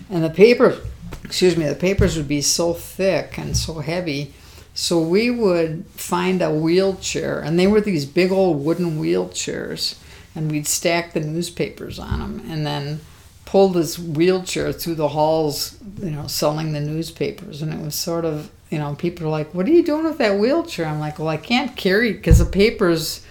and 0.09 0.23
the 0.23 0.31
paper, 0.31 0.79
excuse 1.25 1.57
me, 1.57 1.67
the 1.67 1.75
papers 1.75 2.17
would 2.17 2.29
be 2.29 2.43
so 2.43 2.75
thick 2.75 3.39
and 3.39 3.57
so 3.57 3.81
heavy. 3.81 4.33
So 4.77 5.01
we 5.01 5.31
would 5.31 5.87
find 5.95 6.43
a 6.43 6.51
wheelchair, 6.51 7.41
and 7.41 7.59
they 7.59 7.67
were 7.67 7.81
these 7.81 8.05
big 8.05 8.31
old 8.31 8.63
wooden 8.63 9.01
wheelchairs, 9.01 9.97
and 10.35 10.51
we'd 10.51 10.67
stack 10.67 11.15
the 11.15 11.21
newspapers 11.21 11.99
on 11.99 12.21
them, 12.21 12.43
and 12.51 12.67
then 12.67 13.01
pull 13.47 13.71
this 13.71 13.99
wheelchair 13.99 14.73
through 14.73 14.97
the 14.97 15.09
halls, 15.09 15.79
you 16.03 16.11
know, 16.11 16.27
selling 16.27 16.75
the 16.75 16.81
newspapers. 16.81 17.63
And 17.63 17.73
it 17.73 17.81
was 17.81 17.95
sort 17.95 18.27
of, 18.27 18.51
you 18.69 18.79
know, 18.79 18.95
people 18.95 19.27
are 19.27 19.31
like, 19.31 19.55
"What 19.55 19.67
are 19.67 19.71
you 19.71 19.83
doing 19.83 20.05
with 20.05 20.19
that 20.19 20.39
wheelchair?" 20.39 20.85
I'm 20.85 21.01
like, 21.01 21.19
"Well, 21.19 21.29
I 21.29 21.39
can't 21.39 21.75
carry 21.75 22.13
because 22.13 22.39
the 22.39 22.45
papers." 22.45 23.23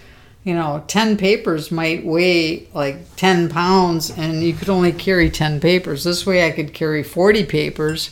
You 0.43 0.55
know, 0.55 0.83
10 0.87 1.15
papers 1.17 1.71
might 1.71 2.05
weigh 2.05 2.67
like 2.73 3.15
10 3.17 3.49
pounds, 3.49 4.09
and 4.09 4.43
you 4.43 4.53
could 4.53 4.69
only 4.69 4.91
carry 4.91 5.29
10 5.29 5.59
papers. 5.59 6.03
This 6.03 6.25
way, 6.25 6.47
I 6.47 6.51
could 6.51 6.73
carry 6.73 7.03
40 7.03 7.43
papers, 7.45 8.09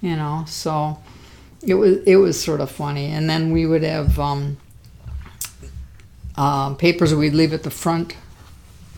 you 0.00 0.14
know. 0.16 0.44
So, 0.46 0.98
it 1.66 1.74
was 1.74 1.98
it 2.04 2.16
was 2.16 2.42
sort 2.42 2.60
of 2.60 2.70
funny. 2.70 3.06
And 3.06 3.28
then 3.28 3.50
we 3.50 3.66
would 3.66 3.82
have 3.82 4.18
um, 4.18 4.56
uh, 6.36 6.74
papers 6.74 7.14
we'd 7.14 7.34
leave 7.34 7.52
at 7.52 7.62
the 7.62 7.70
front. 7.70 8.16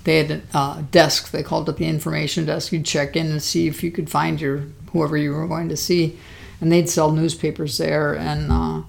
They 0.05 0.19
had 0.19 0.31
a 0.31 0.43
uh, 0.53 0.83
desk. 0.91 1.31
They 1.31 1.43
called 1.43 1.69
it 1.69 1.77
the 1.77 1.87
information 1.87 2.47
desk. 2.47 2.73
You'd 2.73 2.85
check 2.85 3.17
in 3.17 3.31
and 3.31 3.43
see 3.43 3.69
if 3.69 3.83
you 3.83 3.91
could 3.91 4.11
find 4.11 4.41
your 4.41 4.65
whoever 4.93 5.17
you 5.17 5.33
were 5.33 5.47
going 5.47 5.69
to 5.69 5.77
see, 5.77 6.19
and 6.61 6.73
they'd 6.73 6.89
sell 6.89 7.13
newspapers 7.13 7.79
there. 7.79 8.15
And 8.15 8.51
uh, 8.51 8.83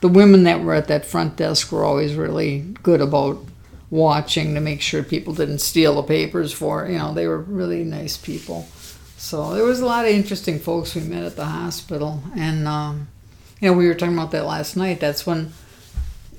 the 0.00 0.08
women 0.08 0.42
that 0.44 0.62
were 0.62 0.74
at 0.74 0.88
that 0.88 1.06
front 1.06 1.36
desk 1.36 1.70
were 1.70 1.84
always 1.84 2.14
really 2.14 2.60
good 2.82 3.00
about 3.00 3.38
watching 3.90 4.54
to 4.54 4.60
make 4.60 4.82
sure 4.82 5.02
people 5.02 5.32
didn't 5.32 5.60
steal 5.60 5.94
the 5.94 6.02
papers 6.02 6.52
for 6.52 6.86
you 6.86 6.98
know 6.98 7.14
they 7.14 7.26
were 7.26 7.38
really 7.38 7.82
nice 7.84 8.18
people 8.18 8.68
so 9.18 9.52
there 9.54 9.64
was 9.64 9.80
a 9.80 9.84
lot 9.86 10.04
of 10.06 10.12
interesting 10.12 10.58
folks 10.60 10.94
we 10.94 11.02
met 11.02 11.24
at 11.24 11.34
the 11.36 11.44
hospital. 11.44 12.22
And 12.36 12.66
um, 12.68 13.08
you 13.60 13.68
know 13.70 13.76
we 13.76 13.86
were 13.88 13.94
talking 13.94 14.14
about 14.14 14.30
that 14.30 14.46
last 14.46 14.76
night. 14.76 15.00
That's 15.00 15.26
when 15.26 15.52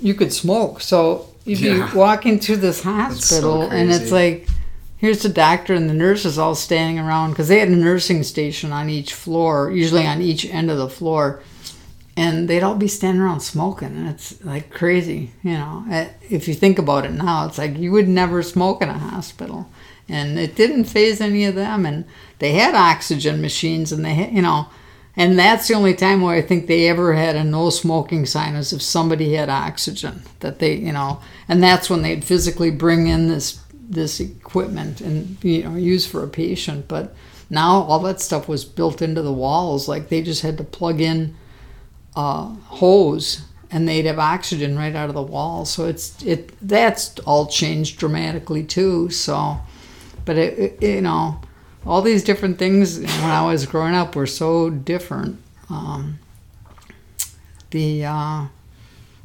you 0.02 0.14
could 0.14 0.32
smoke. 0.32 0.80
So 0.82 1.28
you'd 1.46 1.60
Yeah. 1.60 1.92
be 1.92 1.98
walking 1.98 2.40
through 2.40 2.58
this 2.58 2.78
so 2.82 2.92
hospital 2.92 3.64
and 3.64 3.92
it's 3.92 4.12
like 4.12 4.48
here's 4.98 5.22
the 5.24 5.30
doctor 5.30 5.74
and 5.74 5.90
the 5.90 5.94
nurses 5.94 6.38
all 6.38 6.56
standing 6.56 7.00
around 7.00 7.32
because 7.32 7.48
they 7.50 7.60
had 7.60 7.68
a 7.70 7.76
nursing 7.76 8.24
station 8.24 8.72
on 8.72 8.90
each 8.90 9.14
floor 9.14 9.72
usually 9.72 10.06
on 10.08 10.22
each 10.22 10.46
end 10.46 10.72
of 10.72 10.78
the 10.78 10.90
floor. 10.90 11.42
And 12.16 12.50
they'd 12.50 12.64
all 12.64 12.76
be 12.76 12.90
standing 12.90 13.22
around 13.22 13.40
smoking 13.42 13.90
and 13.96 14.08
it's 14.10 14.42
like 14.44 14.72
crazy 14.72 15.32
you 15.44 15.54
know. 15.54 15.84
Eh, 15.92 16.08
if 16.30 16.48
you 16.48 16.54
think 16.54 16.80
about 16.80 17.06
it 17.06 17.12
now 17.12 17.46
it's 17.46 17.58
like 17.58 17.78
you 17.78 17.92
would 17.92 18.08
never 18.08 18.42
smoke 18.42 18.82
in 18.82 18.88
a 18.90 18.98
hospital 18.98 19.70
and 20.10 20.40
it 20.40 20.56
didn't 20.56 20.86
phase 20.86 21.22
any 21.22 21.46
of 21.46 21.56
them 21.56 21.86
and 21.86 22.06
they 22.40 22.54
had 22.54 22.76
oxygen 22.76 23.42
machines 23.42 23.92
and 23.92 24.04
they 24.04 24.14
had, 24.14 24.34
you 24.34 24.42
know 24.42 24.68
and 25.16 25.38
that's 25.38 25.68
the 25.68 25.74
only 25.74 25.94
time 25.94 26.22
where 26.22 26.36
i 26.36 26.42
think 26.42 26.68
they 26.68 26.88
ever 26.88 27.14
had 27.14 27.36
a 27.36 27.44
no 27.44 27.70
smoking 27.70 28.26
sign 28.26 28.56
is 28.56 28.74
if 28.74 28.82
somebody 28.82 29.34
had 29.34 29.50
oxygen 29.50 30.22
that 30.40 30.60
they 30.60 30.76
you 30.76 30.92
know 30.92 31.22
and 31.48 31.62
that's 31.62 31.90
when 31.90 32.02
they'd 32.02 32.24
physically 32.24 32.72
bring 32.72 33.08
in 33.08 33.28
this 33.28 33.62
this 33.74 34.20
equipment 34.20 35.02
and 35.02 35.44
you 35.44 35.64
know 35.64 35.76
use 35.76 36.06
for 36.06 36.24
a 36.24 36.28
patient 36.28 36.88
but 36.88 37.14
now 37.50 37.82
all 37.84 38.00
that 38.00 38.22
stuff 38.22 38.48
was 38.48 38.64
built 38.64 39.02
into 39.02 39.22
the 39.22 39.34
walls 39.34 39.88
like 39.88 40.10
they 40.10 40.22
just 40.22 40.44
had 40.44 40.58
to 40.58 40.64
plug 40.64 41.02
in 41.02 41.36
uh, 42.16 42.48
hose 42.66 43.44
and 43.72 43.88
they'd 43.88 44.06
have 44.06 44.20
oxygen 44.20 44.78
right 44.78 44.96
out 44.96 45.10
of 45.10 45.16
the 45.16 45.22
wall. 45.22 45.66
So 45.66 45.86
it's 45.86 46.22
it 46.24 46.52
that's 46.62 47.18
all 47.20 47.48
changed 47.48 48.00
dramatically 48.00 48.64
too. 48.64 49.10
So, 49.10 49.60
but 50.30 50.38
it, 50.38 50.78
it 50.80 50.84
you 50.84 51.02
know 51.02 51.42
all 51.88 52.04
these 52.04 52.24
different 52.24 52.60
things 52.60 53.00
when 53.00 53.32
I 53.32 53.44
was 53.44 53.66
growing 53.66 53.96
up 53.96 54.16
were 54.16 54.28
so 54.28 54.70
different. 54.70 55.40
Um, 55.72 56.20
the 57.72 58.06
uh, 58.06 58.46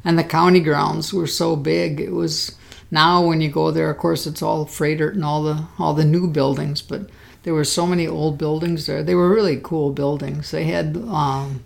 and 0.03 0.17
the 0.17 0.23
county 0.23 0.61
grounds 0.61 1.13
were 1.13 1.27
so 1.27 1.55
big. 1.55 2.01
It 2.01 2.11
was 2.11 2.57
now 2.89 3.23
when 3.23 3.39
you 3.39 3.51
go 3.51 3.69
there, 3.69 3.91
of 3.91 3.99
course, 3.99 4.25
it's 4.25 4.41
all 4.41 4.65
Froedtert 4.65 5.13
and 5.13 5.23
all 5.23 5.43
the 5.43 5.67
all 5.77 5.93
the 5.93 6.03
new 6.03 6.27
buildings, 6.27 6.81
but 6.81 7.07
there 7.43 7.53
were 7.53 7.63
so 7.63 7.85
many 7.85 8.07
old 8.07 8.39
buildings 8.39 8.87
there. 8.87 9.03
They 9.03 9.13
were 9.13 9.29
really 9.29 9.59
cool 9.61 9.91
buildings. 9.91 10.49
They 10.49 10.63
had 10.63 10.97
um, 10.97 11.63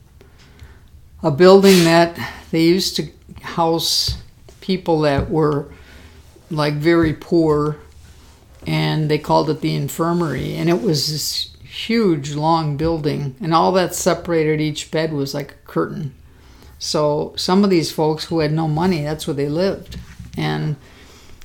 a 1.24 1.32
building 1.32 1.86
that 1.86 2.20
they 2.52 2.64
used 2.64 2.98
to 2.98 3.08
house 3.42 4.22
people 4.60 5.00
that 5.02 5.30
were 5.30 5.72
like 6.52 6.74
very 6.74 7.14
poor 7.14 7.78
and 8.70 9.10
they 9.10 9.18
called 9.18 9.50
it 9.50 9.62
the 9.62 9.74
infirmary 9.76 10.56
and 10.56 10.70
it 10.70 10.82
was 10.82 11.08
this 11.12 11.50
huge 11.64 12.34
long 12.36 12.78
building 12.78 13.36
and 13.42 13.54
all 13.54 13.72
that 13.72 13.96
separated 13.96 14.62
each 14.62 14.92
bed 14.92 15.12
was 15.14 15.34
like 15.34 15.52
a 15.52 15.68
curtain. 15.68 16.14
So 16.78 17.34
some 17.36 17.64
of 17.64 17.70
these 17.70 17.92
folks 17.92 18.26
who 18.26 18.40
had 18.40 18.52
no 18.54 18.68
money 18.68 19.02
that's 19.04 19.26
where 19.28 19.34
they 19.34 19.50
lived. 19.50 19.98
And 20.38 20.76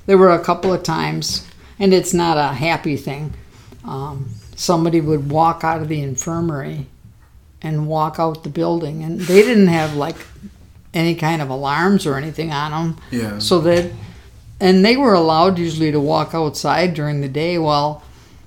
there 0.07 0.19
were 0.19 0.31
a 0.31 0.45
couple 0.45 0.73
of 0.73 0.83
times 0.83 1.47
and 1.79 1.93
it's 1.95 2.13
not 2.15 2.37
a 2.37 2.55
happy 2.55 2.97
thing 2.97 3.33
um, 3.85 4.29
somebody 4.57 5.01
would 5.01 5.31
walk 5.31 5.65
out 5.65 5.83
of 5.83 5.89
the 5.89 6.01
infirmary 6.03 6.87
and 7.63 7.87
walk 7.89 8.19
out 8.19 8.43
the 8.45 8.51
building 8.51 9.03
and 9.03 9.21
they 9.23 9.43
didn't 9.43 9.67
have 9.69 9.95
like 9.97 10.17
any 10.93 11.15
kind 11.15 11.43
of 11.43 11.49
alarms 11.51 12.07
or 12.07 12.17
anything 12.17 12.53
on 12.53 12.71
them 12.71 12.97
Yeah. 13.11 13.39
so 13.39 13.61
that 13.63 13.91
and 14.61 14.85
they 14.85 14.97
were 14.97 15.15
allowed 15.15 15.59
usually 15.59 15.91
to 15.93 16.01
walk 16.01 16.35
outside 16.35 16.95
during 16.95 17.21
the 17.21 17.29
day 17.29 17.59
well 17.59 18.03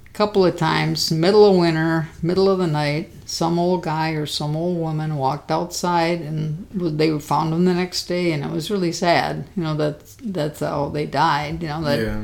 a 0.06 0.14
couple 0.14 0.46
of 0.46 0.56
times 0.58 1.12
middle 1.12 1.46
of 1.46 1.56
winter 1.56 2.10
middle 2.22 2.50
of 2.50 2.60
the 2.60 2.68
night 2.68 3.12
some 3.26 3.60
old 3.60 3.84
guy 3.84 4.12
or 4.12 4.26
some 4.26 4.56
old 4.56 4.78
woman 4.78 5.18
walked 5.18 5.52
outside 5.52 6.22
and 6.22 6.66
they 6.72 7.20
found 7.20 7.52
them 7.52 7.66
the 7.66 7.74
next 7.74 8.06
day 8.06 8.32
and 8.32 8.44
it 8.44 8.50
was 8.50 8.72
really 8.72 8.92
sad 8.92 9.46
you 9.56 9.64
know 9.64 9.76
that 9.76 10.00
that's 10.24 10.62
how 10.62 10.88
they 10.90 11.06
died 11.06 11.62
you 11.62 11.68
know 11.68 11.84
that 11.84 12.00
yeah. 12.00 12.24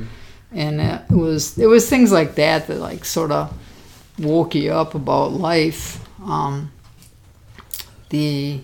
and 0.53 0.79
it 0.79 1.11
was 1.11 1.57
it 1.57 1.65
was 1.65 1.89
things 1.89 2.11
like 2.11 2.35
that 2.35 2.67
that 2.67 2.79
like 2.79 3.03
sort 3.03 3.31
of 3.31 3.53
woke 4.17 4.55
you 4.55 4.71
up 4.71 4.95
about 4.95 5.31
life 5.33 6.07
um, 6.23 6.71
the 8.09 8.61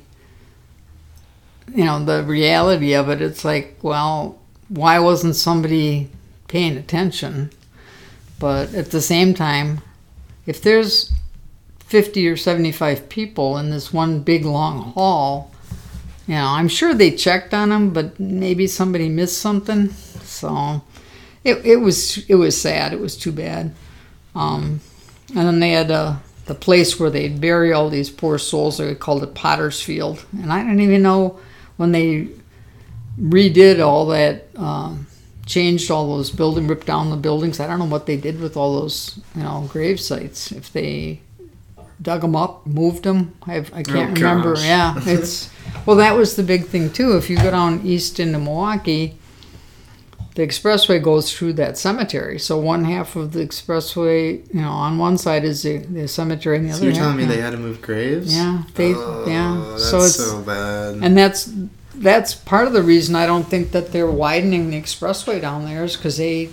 you 1.76 1.84
know 1.84 2.04
the 2.04 2.24
reality 2.24 2.94
of 2.94 3.10
it 3.10 3.22
it's 3.22 3.44
like 3.44 3.78
well 3.82 4.40
why 4.70 5.00
wasn't 5.00 5.36
somebody 5.36 6.10
paying 6.48 6.78
attention? 6.78 7.52
But 8.40 8.74
at 8.74 8.92
the 8.92 9.02
same 9.02 9.34
time 9.34 9.82
if 10.46 10.62
there's 10.62 11.12
50 11.82 12.28
or 12.28 12.38
75 12.38 13.10
people 13.10 13.58
in 13.58 13.70
this 13.70 13.92
one 13.92 14.22
big 14.22 14.46
long 14.46 14.94
hall 14.94 15.52
you 16.28 16.36
know 16.36 16.46
i'm 16.46 16.68
sure 16.68 16.94
they 16.94 17.12
checked 17.12 17.54
on 17.54 17.70
them 17.70 17.92
but 17.92 18.20
maybe 18.20 18.68
somebody 18.68 19.10
missed 19.10 19.40
something. 19.40 19.90
So 20.24 20.82
it, 21.44 21.66
it 21.66 21.78
was 21.78 22.24
it 22.30 22.36
was 22.36 22.60
sad. 22.60 22.94
It 22.94 23.00
was 23.00 23.18
too 23.18 23.32
bad. 23.32 23.74
Um, 24.36 24.82
and 25.30 25.48
then 25.48 25.60
they 25.60 25.72
had 25.72 25.92
uh, 25.92 26.18
the 26.46 26.56
place 26.56 27.00
where 27.00 27.10
they'd 27.10 27.42
bury 27.42 27.74
all 27.74 27.90
these 27.90 28.10
poor 28.10 28.38
souls. 28.38 28.78
They 28.78 28.94
called 28.96 29.24
it 29.24 29.34
potter's 29.34 29.82
field. 29.82 30.26
And 30.32 30.52
i 30.52 30.64
don't 30.64 30.80
even 30.80 31.02
know 31.02 31.40
when 31.78 31.92
they 31.92 32.30
redid 33.20 33.84
all 33.86 34.06
that 34.08 34.48
um, 34.56 35.06
changed 35.46 35.90
all 35.92 36.16
those 36.16 36.30
buildings, 36.32 36.70
ripped 36.70 36.88
down 36.88 37.10
the 37.10 37.18
buildings 37.18 37.60
i 37.60 37.68
don't 37.68 37.80
know 37.80 37.86
what 37.86 38.06
they 38.06 38.16
did 38.18 38.40
with 38.40 38.56
all 38.56 38.80
those 38.82 39.20
you 39.36 39.44
know 39.44 39.68
grave 39.72 40.00
sites 40.00 40.52
if 40.52 40.72
they 40.74 41.20
dug 42.02 42.22
them 42.22 42.36
up 42.36 42.66
moved 42.66 43.04
them 43.04 43.34
i, 43.48 43.58
I 43.58 43.84
can't 43.84 44.12
Oh, 44.12 44.14
remember 44.14 44.54
gosh. 44.56 44.64
yeah 44.66 44.94
it's 45.06 45.50
well 45.86 45.98
that 45.98 46.16
was 46.16 46.36
the 46.36 46.44
big 46.44 46.66
thing 46.68 46.92
too 46.92 47.18
if 47.18 47.30
you 47.30 47.36
go 47.38 47.52
down 47.52 47.82
east 47.84 48.20
into 48.20 48.40
milwaukee 48.40 49.16
the 50.36 50.46
expressway 50.48 51.02
goes 51.04 51.34
through 51.36 51.54
that 51.54 51.78
cemetery 51.78 52.40
so 52.40 52.58
one 52.58 52.86
half 52.86 53.16
of 53.18 53.34
the 53.34 53.40
expressway 53.46 54.42
you 54.54 54.62
know 54.62 54.70
on 54.70 54.98
one 54.98 55.18
side 55.18 55.44
is 55.44 55.64
the, 55.64 55.80
the 55.80 56.08
cemetery 56.08 56.58
and 56.58 56.70
the 56.70 56.72
So 56.72 56.78
other 56.78 56.86
you're 56.86 56.94
half 56.94 57.02
telling 57.04 57.18
me 57.18 57.24
yeah. 57.24 57.30
they 57.30 57.42
had 57.42 57.52
to 57.52 57.58
move 57.58 57.82
graves? 57.82 58.34
Yeah, 58.34 58.64
they 58.76 58.94
Oh, 58.96 59.26
yeah. 59.28 59.66
That's 59.72 59.90
So 59.90 60.00
so, 60.02 60.42
bad. 60.44 61.04
and 61.04 61.18
that's 61.18 61.52
that's 62.00 62.34
part 62.34 62.68
of 62.68 62.74
the 62.74 62.82
reason 62.84 63.16
I 63.16 63.26
don't 63.26 63.48
think 63.48 63.72
that 63.72 63.92
they're 63.92 64.10
widening 64.10 64.70
the 64.72 64.82
expressway 64.82 65.40
down 65.42 65.66
there 65.66 65.84
is 65.84 65.96
because 65.96 66.18
they 66.18 66.50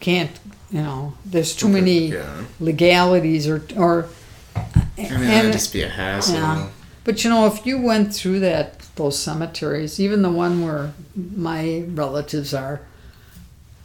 can't. 0.00 0.30
You 0.70 0.80
know, 0.82 1.12
there's 1.26 1.54
too 1.54 1.68
many 1.68 2.12
Yeah. 2.12 2.44
legalities 2.60 3.46
or 3.48 3.62
or. 3.76 4.06
I 4.54 4.62
mean, 4.96 5.20
that'd 5.20 5.52
just 5.52 5.72
be 5.72 5.82
a 5.82 5.88
hassle. 5.88 6.34
Yeah. 6.36 6.68
But 7.04 7.24
you 7.24 7.30
know, 7.30 7.46
if 7.46 7.66
you 7.66 7.80
went 7.80 8.14
through 8.14 8.40
that 8.40 8.78
those 8.96 9.18
cemeteries, 9.18 9.98
even 9.98 10.22
the 10.22 10.30
one 10.30 10.64
where 10.64 10.92
my 11.14 11.84
relatives 11.88 12.54
are, 12.54 12.80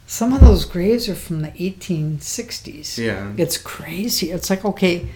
some 0.06 0.32
of 0.32 0.40
those 0.40 0.64
graves 0.64 1.08
are 1.08 1.14
from 1.14 1.42
the 1.42 1.48
1860s. 1.50 2.96
Yeah. 2.98 3.32
It's 3.36 3.58
crazy. 3.58 4.30
It's 4.30 4.48
like, 4.50 4.64
okay, 4.64 5.08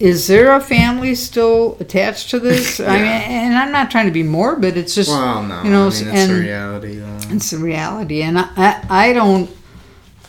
is 0.00 0.26
there 0.28 0.54
a 0.54 0.60
family 0.60 1.14
still 1.14 1.76
attached 1.80 2.30
to 2.30 2.38
this? 2.40 2.78
I 2.94 2.96
mean, 2.96 3.04
and 3.06 3.54
I'm 3.56 3.72
not 3.72 3.90
trying 3.90 4.06
to 4.06 4.12
be 4.12 4.22
morbid. 4.22 4.76
It's 4.76 4.94
just, 4.94 5.10
Well, 5.10 5.42
no. 5.42 5.62
you 5.64 5.70
know, 5.70 5.86
I 5.88 5.90
mean, 5.90 5.92
it's 5.92 6.00
and- 6.02 6.32
a 6.32 6.34
reality, 6.40 6.96
though. 6.98 7.18
it's 7.30 7.52
a 7.52 7.58
reality. 7.58 8.22
And 8.22 8.38
I, 8.38 8.48
I, 8.56 8.86
I 9.08 9.12
don't, 9.12 9.50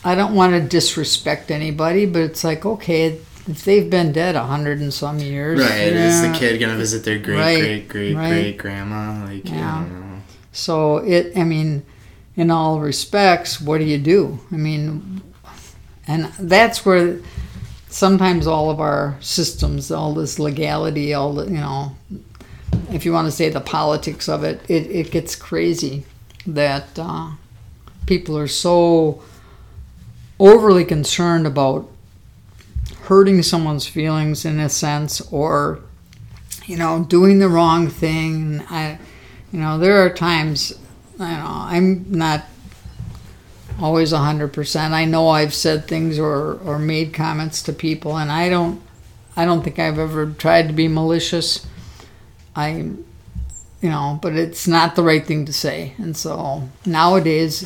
I 0.03 0.15
don't 0.15 0.34
want 0.34 0.53
to 0.53 0.61
disrespect 0.61 1.51
anybody, 1.51 2.05
but 2.05 2.22
it's 2.22 2.43
like, 2.43 2.65
okay, 2.65 3.20
if 3.47 3.63
they've 3.65 3.89
been 3.89 4.11
dead 4.11 4.36
a 4.36 4.43
hundred 4.43 4.80
and 4.80 4.93
some 4.93 5.20
years, 5.20 5.59
Right. 5.59 5.91
Is 5.93 6.22
the 6.22 6.32
kid 6.38 6.59
gonna 6.59 6.78
visit 6.78 7.03
their 7.03 7.20
great, 7.20 7.38
Right, 7.38 7.59
great, 7.59 7.88
great, 7.89 8.15
right. 8.15 8.30
great 8.30 8.57
grandma? 8.57 9.26
Like, 9.26 9.47
Yeah. 9.49 9.55
yeah. 9.55 9.88
Know. 9.89 10.22
So 10.51 10.97
it, 10.97 11.38
I 11.38 11.43
mean, 11.43 11.84
in 12.36 12.49
all 12.51 12.80
respects, 12.80 13.59
what 13.59 13.80
do 13.80 13.84
you 13.86 13.97
do? 13.97 14.39
I 14.51 14.55
mean, 14.55 15.22
and 16.07 16.26
that's 16.39 16.86
where 16.86 17.20
sometimes 17.89 18.47
all 18.47 18.69
of 18.69 18.79
our 18.79 19.17
systems, 19.19 19.91
all 19.91 20.13
this 20.13 20.39
legality, 20.39 21.13
all 21.13 21.33
the, 21.33 21.45
you 21.45 21.57
know, 21.57 21.95
if 22.91 23.05
you 23.05 23.11
want 23.11 23.27
to 23.27 23.31
say 23.31 23.49
the 23.49 23.59
politics 23.59 24.29
of 24.29 24.43
it, 24.43 24.61
it, 24.69 24.89
it 24.89 25.11
gets 25.11 25.35
crazy 25.35 26.05
that 26.45 26.87
uh, 26.97 27.31
people 28.05 28.37
are 28.37 28.47
so 28.47 29.21
overly 30.39 30.85
concerned 30.85 31.45
about 31.45 31.89
hurting 33.03 33.41
someone's 33.41 33.87
feelings 33.87 34.45
in 34.45 34.59
a 34.59 34.69
sense 34.69 35.19
or 35.31 35.81
you 36.65 36.77
know 36.77 37.03
doing 37.03 37.39
the 37.39 37.49
wrong 37.49 37.89
thing. 37.89 38.63
I 38.69 38.99
you 39.51 39.59
know 39.59 39.77
there 39.77 40.03
are 40.03 40.09
times 40.09 40.73
i 41.19 41.31
know 41.31 41.45
i'm 41.47 42.05
not 42.11 42.45
always 43.80 44.11
100% 44.13 44.91
i 44.91 45.05
know 45.05 45.30
i've 45.30 45.53
said 45.53 45.88
things 45.88 46.19
or 46.19 46.55
or 46.65 46.77
made 46.80 47.13
comments 47.13 47.61
to 47.63 47.73
people 47.73 48.17
and 48.17 48.32
i 48.32 48.49
don't 48.49 48.82
i 49.36 49.45
don't 49.45 49.63
think 49.63 49.80
i've 49.80 49.99
ever 49.99 50.27
tried 50.32 50.67
to 50.67 50.73
be 50.73 50.88
malicious. 50.88 51.65
I 52.55 52.69
you 53.82 53.89
know 53.89 54.19
but 54.21 54.36
it's 54.36 54.67
not 54.67 54.95
the 54.95 55.03
right 55.03 55.25
thing 55.25 55.45
to 55.45 55.53
say. 55.53 55.93
And 55.97 56.17
so 56.17 56.67
nowadays 56.86 57.63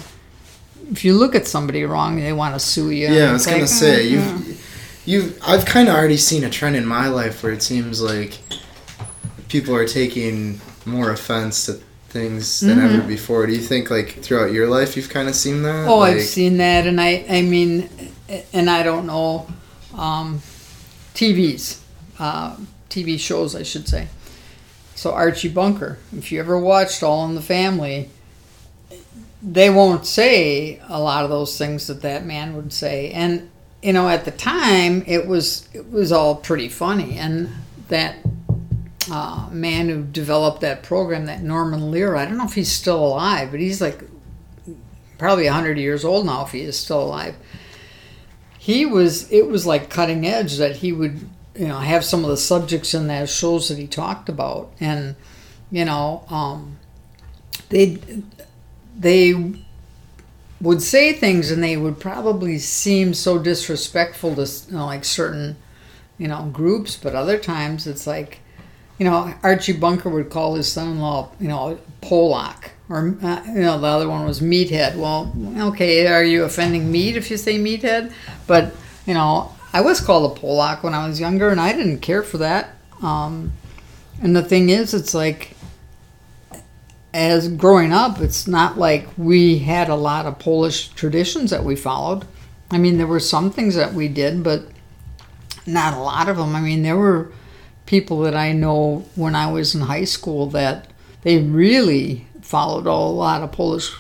if 0.92 1.04
you 1.04 1.16
look 1.16 1.34
at 1.34 1.48
somebody 1.48 1.84
wrong 1.84 2.18
they 2.18 2.34
want 2.34 2.54
to 2.54 2.60
sue 2.60 2.92
you 2.92 3.08
Yeah, 3.08 3.30
I 3.30 3.34
was 3.34 3.46
gonna 3.46 3.60
like, 3.60 3.68
say 3.68 4.06
uh, 4.06 4.10
you've 4.10 4.64
you've. 5.06 5.40
I've 5.48 5.66
kind 5.66 5.88
of 5.90 5.96
already 5.96 6.18
seen 6.18 6.44
a 6.44 6.50
trend 6.50 6.76
in 6.76 6.86
my 6.86 7.08
life 7.08 7.42
where 7.42 7.52
it 7.52 7.64
seems 7.64 8.02
like 8.02 8.40
people 9.50 9.76
are 9.76 9.88
taking 9.88 10.60
more 10.86 11.12
offense 11.12 11.66
to 11.66 11.80
things 12.14 12.60
than 12.60 12.78
Mhm. 12.78 12.84
ever 13.00 13.02
before. 13.08 13.46
Do 13.48 13.54
you 13.54 13.62
think 13.62 13.90
like 13.90 14.22
throughout 14.24 14.54
your 14.54 14.68
life 14.70 14.96
you've 14.96 15.10
kind 15.10 15.28
of 15.28 15.36
seen 15.36 15.64
that? 15.64 15.88
Oh, 15.88 15.98
like, 15.98 16.18
I've 16.18 16.24
seen 16.24 16.58
that, 16.58 16.86
and 16.86 17.02
I, 17.02 17.26
I 17.28 17.42
mean, 17.42 17.90
and 18.54 18.70
I 18.70 18.84
don't 18.84 19.08
know, 19.08 19.48
um, 19.98 20.42
TVs, 21.16 21.78
uh, 22.20 22.56
TV 22.90 23.18
shows, 23.20 23.56
I 23.56 23.64
should 23.64 23.88
say. 23.90 24.08
So 24.96 25.12
Archie 25.12 25.50
Bunker, 25.50 25.98
if 26.16 26.32
you 26.32 26.40
ever 26.40 26.58
watched 26.58 27.02
All 27.04 27.26
in 27.26 27.34
the 27.36 27.42
Family, 27.42 28.10
they 29.42 29.70
won't 29.70 30.06
say 30.06 30.80
a 30.88 31.00
lot 31.02 31.24
of 31.26 31.30
those 31.30 31.58
things 31.58 31.88
that 31.88 32.02
that 32.04 32.26
man 32.26 32.56
would 32.56 32.72
say, 32.72 33.10
and 33.12 33.50
you 33.82 33.92
know, 33.92 34.08
at 34.08 34.24
the 34.24 34.32
time, 34.32 35.04
it 35.08 35.28
was 35.28 35.68
it 35.74 35.92
was 35.92 36.12
all 36.12 36.36
pretty 36.36 36.70
funny, 36.70 37.18
and 37.18 37.50
that 37.90 38.16
uh, 39.12 39.50
man 39.52 39.90
who 39.90 40.04
developed 40.04 40.62
that 40.62 40.84
program, 40.84 41.26
that 41.26 41.42
Norman 41.42 41.92
Lear, 41.92 42.16
I 42.16 42.26
don't 42.26 42.38
know 42.38 42.46
if 42.46 42.54
he's 42.54 42.72
still 42.72 43.06
alive, 43.06 43.52
but 43.52 43.60
he's 43.60 43.82
like 43.82 44.04
probably 45.18 45.46
100 45.46 45.78
years 45.78 46.04
old 46.04 46.26
now 46.26 46.44
if 46.46 46.52
he 46.52 46.62
is 46.62 46.78
still 46.80 47.02
alive. 47.02 47.36
He 48.58 48.86
was, 48.86 49.32
it 49.32 49.48
was 49.48 49.66
like 49.66 49.90
cutting 49.90 50.26
edge 50.26 50.58
that 50.58 50.78
he 50.78 50.94
would, 50.94 51.30
you 51.56 51.68
know, 51.68 51.80
have 51.80 52.06
some 52.06 52.24
of 52.24 52.30
the 52.30 52.38
subjects 52.38 52.94
in 52.94 53.08
those 53.08 53.34
shows 53.34 53.70
that 53.70 53.78
he 53.78 53.88
talked 53.88 54.30
about. 54.30 54.72
And, 54.80 55.16
you 55.70 55.86
know, 55.86 56.24
um, 56.30 56.80
they, 57.70 58.00
they 58.98 59.54
would 60.62 60.82
say 60.82 61.12
things 61.12 61.52
and 61.52 61.62
they 61.62 61.76
would 61.76 62.00
probably 62.00 62.58
seem 62.58 63.14
so 63.14 63.38
disrespectful 63.38 64.36
to, 64.36 64.50
you 64.68 64.78
know, 64.78 64.86
like 64.86 65.04
certain, 65.04 65.58
you 66.18 66.28
know, 66.28 66.50
groups, 66.54 66.96
but 66.96 67.16
other 67.16 67.38
times 67.38 67.86
it's 67.86 68.08
like, 68.08 68.40
you 69.04 69.10
know, 69.10 69.34
Archie 69.44 69.74
Bunker 69.74 70.10
would 70.10 70.30
call 70.30 70.56
his 70.56 70.72
son-in-law, 70.72 71.30
you 71.38 71.50
know, 71.50 71.78
Polak, 72.02 72.70
or 72.88 73.18
uh, 73.22 73.44
you 73.48 73.60
know, 73.60 73.78
the 73.78 73.88
other 73.88 74.08
one 74.08 74.26
was 74.26 74.40
Meathead. 74.40 74.96
Well, 74.96 75.34
okay, 75.74 76.08
are 76.08 76.24
you 76.24 76.46
offending 76.46 76.90
meat 76.90 77.18
if 77.18 77.30
you 77.30 77.36
say 77.36 77.60
Meathead? 77.60 78.14
But 78.48 78.74
you 79.06 79.14
know, 79.14 79.52
I 79.74 79.82
was 79.82 80.00
called 80.00 80.38
a 80.38 80.40
Polak 80.40 80.84
when 80.84 80.94
I 80.94 81.06
was 81.06 81.20
younger, 81.20 81.50
and 81.50 81.60
I 81.60 81.74
didn't 81.74 82.00
care 82.00 82.24
for 82.24 82.38
that. 82.38 82.76
Um, 83.02 83.52
and 84.22 84.34
the 84.34 84.42
thing 84.42 84.70
is, 84.70 84.94
it's 84.94 85.14
like, 85.14 85.58
as 87.14 87.50
growing 87.50 87.92
up, 87.92 88.22
it's 88.22 88.48
not 88.48 88.78
like 88.78 89.06
we 89.18 89.58
had 89.58 89.90
a 89.90 89.96
lot 89.96 90.26
of 90.26 90.40
Polish 90.40 90.88
traditions 90.92 91.52
that 91.52 91.66
we 91.66 91.76
followed. 91.76 92.26
I 92.72 92.78
mean, 92.78 92.98
there 92.98 93.08
were 93.08 93.20
some 93.20 93.52
things 93.52 93.76
that 93.76 93.94
we 93.94 94.08
did, 94.08 94.44
but 94.44 94.70
not 95.66 95.94
a 95.94 96.00
lot 96.00 96.30
of 96.30 96.38
them. 96.38 96.56
I 96.56 96.62
mean, 96.62 96.84
there 96.84 96.96
were 96.96 97.34
people 97.94 98.22
that 98.22 98.36
I 98.36 98.54
know 98.54 99.06
when 99.16 99.36
I 99.36 99.52
was 99.52 99.76
in 99.76 99.82
high 99.82 100.06
school 100.06 100.48
that 100.48 100.88
they 101.22 101.38
really 101.38 102.26
followed 102.42 102.88
a 102.88 102.92
lot 102.96 103.44
of 103.44 103.52
Polish 103.52 103.92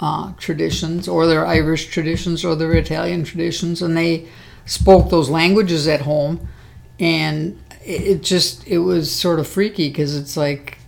uh, 0.00 0.32
traditions 0.38 1.06
or 1.06 1.26
their 1.26 1.44
Irish 1.46 1.88
traditions 1.88 2.42
or 2.42 2.54
their 2.56 2.72
Italian 2.72 3.24
traditions, 3.24 3.82
and 3.82 3.94
they 3.94 4.26
spoke 4.64 5.10
those 5.10 5.28
languages 5.28 5.86
at 5.86 6.00
home. 6.00 6.48
And 6.98 7.60
it 7.84 8.22
just 8.22 8.66
it 8.66 8.78
was 8.78 9.12
sort 9.14 9.38
of 9.40 9.46
freaky 9.46 9.88
because 9.90 10.16
it's 10.16 10.34
like, 10.38 10.78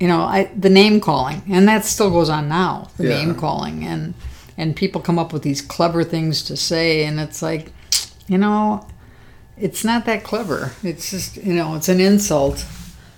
you 0.00 0.08
know, 0.08 0.22
I 0.22 0.50
the 0.56 0.70
name 0.70 0.98
calling, 1.00 1.40
and 1.48 1.68
that 1.68 1.84
still 1.84 2.10
goes 2.10 2.28
on 2.28 2.48
now. 2.48 2.90
The 2.96 3.04
Yeah. 3.04 3.16
name 3.18 3.34
calling, 3.36 3.84
and 3.84 4.14
and 4.58 4.74
people 4.74 5.00
come 5.00 5.20
up 5.20 5.32
with 5.32 5.42
these 5.42 5.62
clever 5.62 6.02
things 6.02 6.42
to 6.48 6.56
say, 6.56 7.04
and 7.06 7.20
it's 7.20 7.42
like, 7.42 7.72
you 8.26 8.38
know, 8.38 8.84
it's 9.60 9.84
not 9.84 10.06
that 10.06 10.24
clever. 10.24 10.72
It's 10.82 11.10
just, 11.10 11.36
you 11.36 11.52
know, 11.52 11.74
it's 11.76 11.88
an 11.88 12.00
insult. 12.00 12.64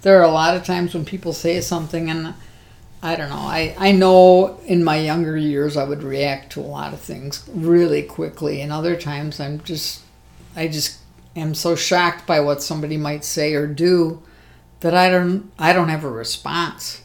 There 0.03 0.19
are 0.19 0.25
a 0.25 0.31
lot 0.31 0.57
of 0.57 0.65
times 0.65 0.95
when 0.95 1.05
people 1.05 1.33
say 1.33 1.61
something, 1.61 2.11
and 2.11 2.35
I 3.03 3.15
don't 3.17 3.31
know. 3.31 3.37
I, 3.37 3.75
I 3.79 3.93
know 3.93 4.59
in 4.67 4.83
my 4.83 4.97
younger 4.97 5.37
years 5.37 5.77
I 5.77 5.85
would 5.85 6.03
react 6.03 6.53
to 6.53 6.61
a 6.61 6.63
lot 6.63 6.93
of 6.93 7.01
things 7.01 7.49
really 7.53 8.03
quickly, 8.03 8.61
and 8.61 8.73
other 8.73 8.97
times 8.97 9.39
I'm 9.39 9.63
just, 9.63 10.03
I 10.57 10.67
just 10.67 10.99
am 11.37 11.55
so 11.55 11.77
shocked 11.77 12.27
by 12.27 12.41
what 12.41 12.63
somebody 12.63 12.97
might 12.97 13.25
say 13.25 13.55
or 13.55 13.67
do 13.67 14.23
that 14.81 14.95
I 14.95 15.09
don't, 15.09 15.51
I 15.59 15.73
don't 15.73 15.89
have 15.89 16.05
a 16.05 16.11
response. 16.11 17.03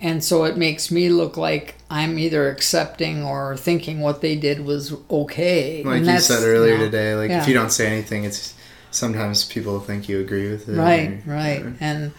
And 0.00 0.22
so 0.22 0.44
it 0.44 0.56
makes 0.56 0.92
me 0.92 1.08
look 1.08 1.36
like 1.36 1.74
I'm 1.90 2.18
either 2.18 2.48
accepting 2.48 3.24
or 3.24 3.56
thinking 3.56 4.00
what 4.00 4.20
they 4.20 4.36
did 4.36 4.64
was 4.64 4.94
okay. 5.10 5.82
like 5.82 6.04
you 6.04 6.20
said 6.20 6.44
earlier 6.44 6.78
know, 6.78 6.84
today, 6.84 7.14
like 7.14 7.30
yeah. 7.30 7.42
if 7.42 7.48
you 7.48 7.54
don't 7.54 7.70
say 7.70 7.86
anything, 7.86 8.22
it's 8.24 8.54
sometimes 8.90 9.44
people 9.44 9.80
think 9.80 10.08
you 10.08 10.20
agree 10.20 10.50
with 10.50 10.68
it. 10.68 10.76
Right, 10.76 11.22
or- 11.26 11.30
right. 11.30 11.64
And 11.80 12.12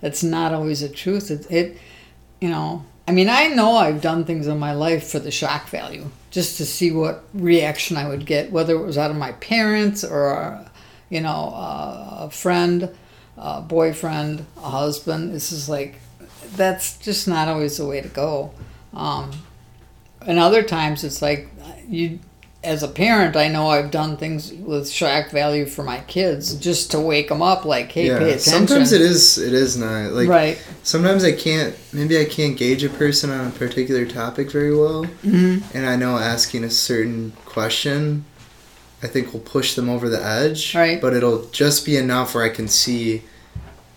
that's 0.00 0.22
not 0.22 0.52
always 0.52 0.80
the 0.80 0.88
truth. 0.88 1.30
It, 1.30 1.50
it, 1.50 1.78
you 2.40 2.48
know, 2.48 2.84
I 3.06 3.12
mean, 3.12 3.28
I 3.28 3.48
know 3.48 3.76
I've 3.76 4.00
done 4.00 4.24
things 4.24 4.46
in 4.46 4.58
my 4.58 4.72
life 4.72 5.08
for 5.08 5.18
the 5.18 5.30
shock 5.30 5.68
value, 5.68 6.10
just 6.30 6.56
to 6.58 6.66
see 6.66 6.90
what 6.90 7.24
reaction 7.34 7.96
I 7.96 8.08
would 8.08 8.24
get, 8.26 8.50
whether 8.50 8.74
it 8.74 8.84
was 8.84 8.96
out 8.96 9.10
of 9.10 9.16
my 9.16 9.32
parents 9.32 10.02
or, 10.04 10.64
you 11.10 11.20
know, 11.20 11.52
a 11.54 12.30
friend, 12.30 12.88
a 13.36 13.60
boyfriend, 13.60 14.46
a 14.56 14.70
husband. 14.70 15.34
This 15.34 15.52
is 15.52 15.68
like, 15.68 15.96
that's 16.56 16.96
just 16.98 17.28
not 17.28 17.48
always 17.48 17.76
the 17.76 17.86
way 17.86 18.00
to 18.00 18.08
go. 18.08 18.52
Um, 18.94 19.32
and 20.26 20.38
other 20.38 20.62
times 20.62 21.04
it's 21.04 21.20
like 21.20 21.48
you 21.88 22.20
as 22.64 22.82
a 22.82 22.88
parent 22.88 23.36
i 23.36 23.46
know 23.48 23.68
i've 23.68 23.90
done 23.90 24.16
things 24.16 24.52
with 24.52 24.88
shock 24.88 25.30
value 25.30 25.66
for 25.66 25.82
my 25.82 26.00
kids 26.00 26.54
just 26.54 26.90
to 26.90 26.98
wake 26.98 27.28
them 27.28 27.42
up 27.42 27.64
like 27.64 27.92
hey 27.92 28.06
yeah. 28.08 28.18
pay 28.18 28.30
attention 28.32 28.52
Sometimes 28.66 28.92
it 28.92 29.00
is. 29.00 29.38
It 29.38 29.52
is 29.52 29.76
not 29.76 30.12
like. 30.12 30.28
right 30.28 30.58
Sometimes 30.82 31.24
I 31.24 31.32
can't. 31.32 31.74
Maybe 31.92 32.18
I 32.20 32.24
can't 32.26 32.56
gauge 32.58 32.84
a 32.84 32.88
person 32.90 33.30
on 33.30 33.46
a 33.46 33.50
particular 33.50 34.04
topic 34.06 34.50
very 34.50 34.76
well, 34.76 35.04
hmm 35.04 35.58
and 35.72 35.86
I 35.86 35.96
know 35.96 36.18
asking 36.18 36.62
a 36.64 36.70
certain 36.70 37.32
question, 37.46 38.24
I 39.02 39.06
think 39.06 39.32
will 39.32 39.40
push 39.40 39.74
them 39.74 39.88
over 39.88 40.08
the 40.10 40.22
edge. 40.24 40.74
Right. 40.74 41.00
But 41.00 41.14
it'll 41.14 41.46
just 41.50 41.86
be 41.86 41.96
enough 41.96 42.34
where 42.34 42.44
I 42.44 42.50
can 42.50 42.68
see. 42.68 43.22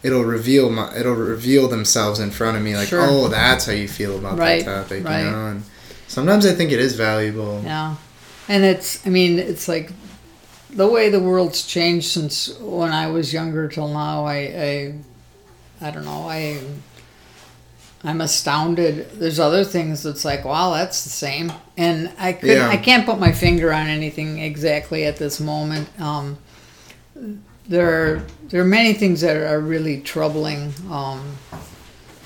It'll 0.04 0.24
reveal 0.24 0.70
my. 0.70 0.96
It'll 0.96 1.14
reveal 1.14 1.68
themselves 1.68 2.20
in 2.20 2.32
front 2.32 2.56
of 2.56 2.64
me, 2.64 2.76
like, 2.78 2.88
Sure. 2.90 3.02
oh, 3.04 3.28
that's 3.28 3.66
how 3.66 3.74
you 3.74 3.88
feel 3.88 4.18
about 4.18 4.38
Right, 4.38 4.64
that 4.64 4.84
topic, 4.84 5.04
right. 5.04 5.26
you 5.26 5.32
know. 5.32 5.48
And 5.48 5.64
sometimes 6.08 6.46
I 6.46 6.54
think 6.54 6.72
it 6.72 6.80
is 6.80 6.94
valuable. 6.96 7.62
yeah 7.66 7.96
and 8.48 8.64
it's 8.64 9.06
i 9.06 9.10
mean 9.10 9.40
it's 9.40 9.68
like 9.68 9.92
the 10.70 10.88
way 10.88 11.10
the 11.10 11.20
world's 11.20 11.66
changed 11.66 12.08
since 12.08 12.58
when 12.60 12.92
i 12.92 13.08
was 13.08 13.34
younger 13.34 13.68
till 13.68 13.88
now 13.88 14.26
i 14.26 14.38
i, 14.38 14.94
I 15.82 15.92
don't 15.92 16.06
know 16.06 16.28
i 16.30 16.60
I'm 18.04 18.22
astounded. 18.22 19.10
There's 19.12 19.40
other 19.40 19.64
things 19.64 20.04
that's 20.04 20.24
like, 20.24 20.46
wow, 20.46 20.72
that's 20.74 21.04
the 21.04 21.10
same, 21.10 21.52
and 21.76 22.12
I 22.20 22.34
could 22.34 22.50
Yeah. 22.50 22.70
I 22.70 22.78
can't 22.78 23.06
put 23.06 23.20
my 23.20 23.32
finger 23.32 23.74
on 23.74 23.88
anything 23.88 24.40
exactly 24.40 25.04
at 25.06 25.18
this 25.18 25.40
moment. 25.40 25.90
Um, 26.00 26.38
there 27.68 27.90
are 27.90 28.24
there 28.50 28.62
are 28.62 28.66
many 28.66 28.94
things 28.94 29.22
that 29.22 29.36
are 29.36 29.60
really 29.60 30.00
troubling. 30.00 30.74
Um, 30.90 31.38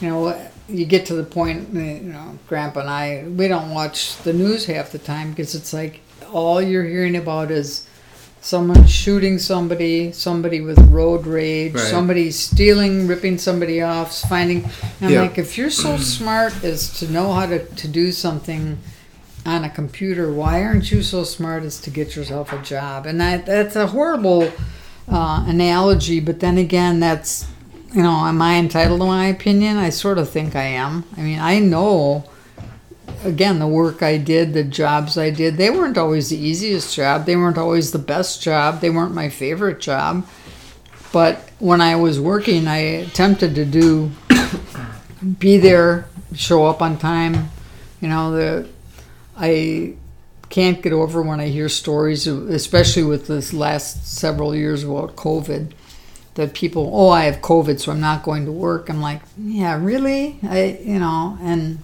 you 0.02 0.10
know, 0.10 0.50
you 0.68 0.86
get 0.86 1.06
to 1.08 1.16
the 1.16 1.24
point, 1.24 1.74
you 1.74 2.12
know, 2.14 2.38
Grandpa 2.48 2.82
and 2.82 2.90
I, 2.90 3.24
we 3.28 3.48
don't 3.48 3.72
watch 3.72 4.18
the 4.18 4.34
news 4.34 4.66
half 4.66 4.92
the 4.92 5.00
time 5.00 5.30
because 5.30 5.56
it's 5.56 5.74
like 5.74 6.02
all 6.32 6.62
you're 6.62 6.84
hearing 6.84 7.16
about 7.16 7.52
is 7.52 7.88
someone 8.42 8.88
shooting 8.88 9.38
somebody, 9.38 10.12
somebody 10.12 10.62
with 10.62 10.80
road 10.90 11.28
rage, 11.28 11.74
Right. 11.74 11.84
somebody 11.84 12.32
stealing, 12.32 13.06
ripping 13.08 13.38
somebody 13.38 13.82
off, 13.82 14.20
finding. 14.28 14.64
And 14.64 14.74
I'm 15.04 15.12
Yeah. 15.12 15.22
like, 15.22 15.38
if 15.38 15.58
you're 15.58 15.70
so 15.70 15.98
smart 15.98 16.64
as 16.64 16.90
to 17.00 17.12
know 17.12 17.34
how 17.34 17.46
to, 17.46 17.60
to 17.60 17.88
do 17.88 18.12
something 18.12 18.80
on 19.46 19.64
a 19.64 19.70
computer, 19.70 20.32
why 20.34 20.64
aren't 20.64 20.92
you 20.92 21.04
so 21.04 21.24
smart 21.24 21.64
as 21.64 21.80
to 21.82 21.90
get 21.92 22.16
yourself 22.16 22.52
a 22.52 22.58
job? 22.64 23.06
And 23.06 23.22
that, 23.22 23.46
that's 23.46 23.76
a 23.76 23.88
horrible 23.88 24.52
uh, 25.08 25.44
analogy, 25.48 26.20
but 26.20 26.40
then 26.40 26.58
again, 26.58 27.00
that's, 27.00 27.46
you 27.94 28.02
know, 28.02 28.26
am 28.26 28.42
I 28.42 28.56
entitled 28.56 29.02
to 29.02 29.06
my 29.06 29.26
opinion? 29.28 29.78
I 29.78 29.90
sort 29.90 30.18
of 30.18 30.30
think 30.30 30.56
I 30.56 30.64
am. 30.64 31.04
I 31.18 31.22
mean, 31.22 31.40
I 31.40 31.60
know 31.60 32.24
again, 33.24 33.60
the 33.60 33.68
work 33.68 34.04
I 34.04 34.18
did, 34.18 34.54
the 34.54 34.64
jobs 34.64 35.18
I 35.18 35.30
did, 35.30 35.58
they 35.58 35.70
weren't 35.70 35.98
always 35.98 36.30
the 36.30 36.38
easiest 36.38 36.96
job. 36.96 37.26
They 37.26 37.36
weren't 37.36 37.58
always 37.58 37.92
the 37.92 38.00
best 38.00 38.42
job. 38.42 38.82
They 38.82 38.90
weren't 38.90 39.14
my 39.14 39.30
favorite 39.30 39.80
job. 39.80 40.28
But 41.12 41.50
when 41.60 41.82
I 41.82 41.96
was 41.96 42.20
working, 42.20 42.68
I 42.68 42.78
attempted 42.78 43.56
to 43.56 43.66
do, 43.66 44.12
be 45.40 45.58
there, 45.58 46.08
show 46.34 46.66
up 46.66 46.82
on 46.82 46.98
time. 46.98 47.50
You 48.00 48.08
know, 48.08 48.32
the, 48.32 48.70
I 49.38 49.96
can't 50.50 50.82
get 50.82 50.94
over 50.94 51.22
when 51.22 51.40
I 51.40 51.48
hear 51.48 51.70
stories, 51.70 52.28
especially 52.28 53.04
with 53.04 53.28
this 53.28 53.54
last 53.54 54.08
several 54.08 54.56
years 54.56 54.84
about 54.84 55.16
COVID, 55.16 55.72
that 56.36 56.54
people, 56.54 56.90
oh, 56.94 57.10
I 57.10 57.24
have 57.24 57.42
COVID, 57.42 57.80
so 57.80 57.92
I'm 57.92 58.00
not 58.00 58.24
going 58.24 58.46
to 58.46 58.52
work. 58.52 58.90
I'm 58.90 59.02
like, 59.02 59.22
yeah, 59.38 59.82
really? 59.82 60.40
I, 60.44 60.80
you 60.82 61.00
know, 61.00 61.38
and 61.42 61.80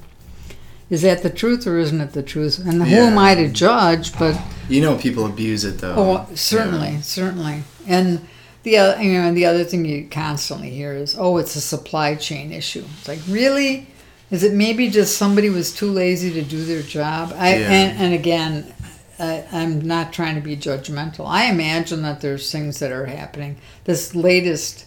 is 0.90 1.02
that 1.02 1.22
the 1.24 1.30
truth 1.30 1.68
or 1.68 1.78
isn't 1.78 2.00
it 2.02 2.14
the 2.14 2.24
truth? 2.24 2.60
And 2.66 2.82
who 2.84 2.96
am 2.96 3.18
I 3.18 3.36
to 3.36 3.48
judge? 3.50 4.18
But 4.18 4.40
You 4.70 4.82
know, 4.82 4.98
people 4.98 5.26
abuse 5.26 5.64
it 5.66 5.80
though. 5.80 5.96
oh, 5.98 6.36
certainly, 6.36 7.02
certainly. 7.02 7.64
And 7.86 8.26
the 8.64 8.78
other, 8.78 9.02
you 9.02 9.14
know, 9.14 9.28
and 9.28 9.36
the 9.38 9.46
other 9.46 9.64
thing 9.64 9.86
you 9.86 10.08
constantly 10.10 10.70
hear 10.72 10.94
is, 10.94 11.16
oh, 11.18 11.38
it's 11.38 11.56
a 11.56 11.62
supply 11.62 12.16
chain 12.16 12.52
issue. 12.52 12.86
It's 13.00 13.08
like, 13.08 13.20
really? 13.28 13.88
Is 14.30 14.44
it 14.44 14.54
maybe 14.54 14.90
just 14.90 15.18
somebody 15.18 15.50
was 15.50 15.74
too 15.74 15.90
lazy 15.90 16.32
to 16.34 16.42
do 16.42 16.66
their 16.66 16.82
job? 16.82 17.34
I 17.38 17.58
Yeah. 17.58 17.72
and, 17.72 17.98
and 17.98 18.14
again, 18.14 18.74
I, 19.20 19.46
I'm 19.54 19.80
not 19.82 20.12
trying 20.12 20.36
to 20.36 20.42
be 20.42 20.58
judgmental. 20.58 21.26
I 21.26 21.46
imagine 21.46 22.02
that 22.04 22.20
there's 22.22 22.52
things 22.52 22.80
that 22.80 22.92
are 22.92 23.06
happening. 23.06 23.58
This 23.86 24.14
latest, 24.14 24.86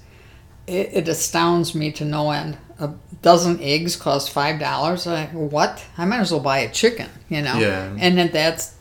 it, 0.66 0.90
it 0.92 1.09
astounds 1.09 1.74
me 1.74 1.90
to 1.92 2.05
no 2.05 2.30
end. 2.32 2.59
A 2.81 2.91
dozen 3.22 3.61
eggs 3.61 3.95
cost 3.95 4.31
five 4.31 4.59
dollars. 4.59 5.07
What? 5.07 5.85
I 5.99 6.05
might 6.07 6.20
as 6.20 6.33
well 6.33 6.41
buy 6.41 6.59
a 6.59 6.70
chicken. 6.70 7.09
You 7.28 7.43
know. 7.43 7.59
Yeah. 7.59 7.95
And 7.99 8.18
then 8.18 8.31
that's 8.33 8.74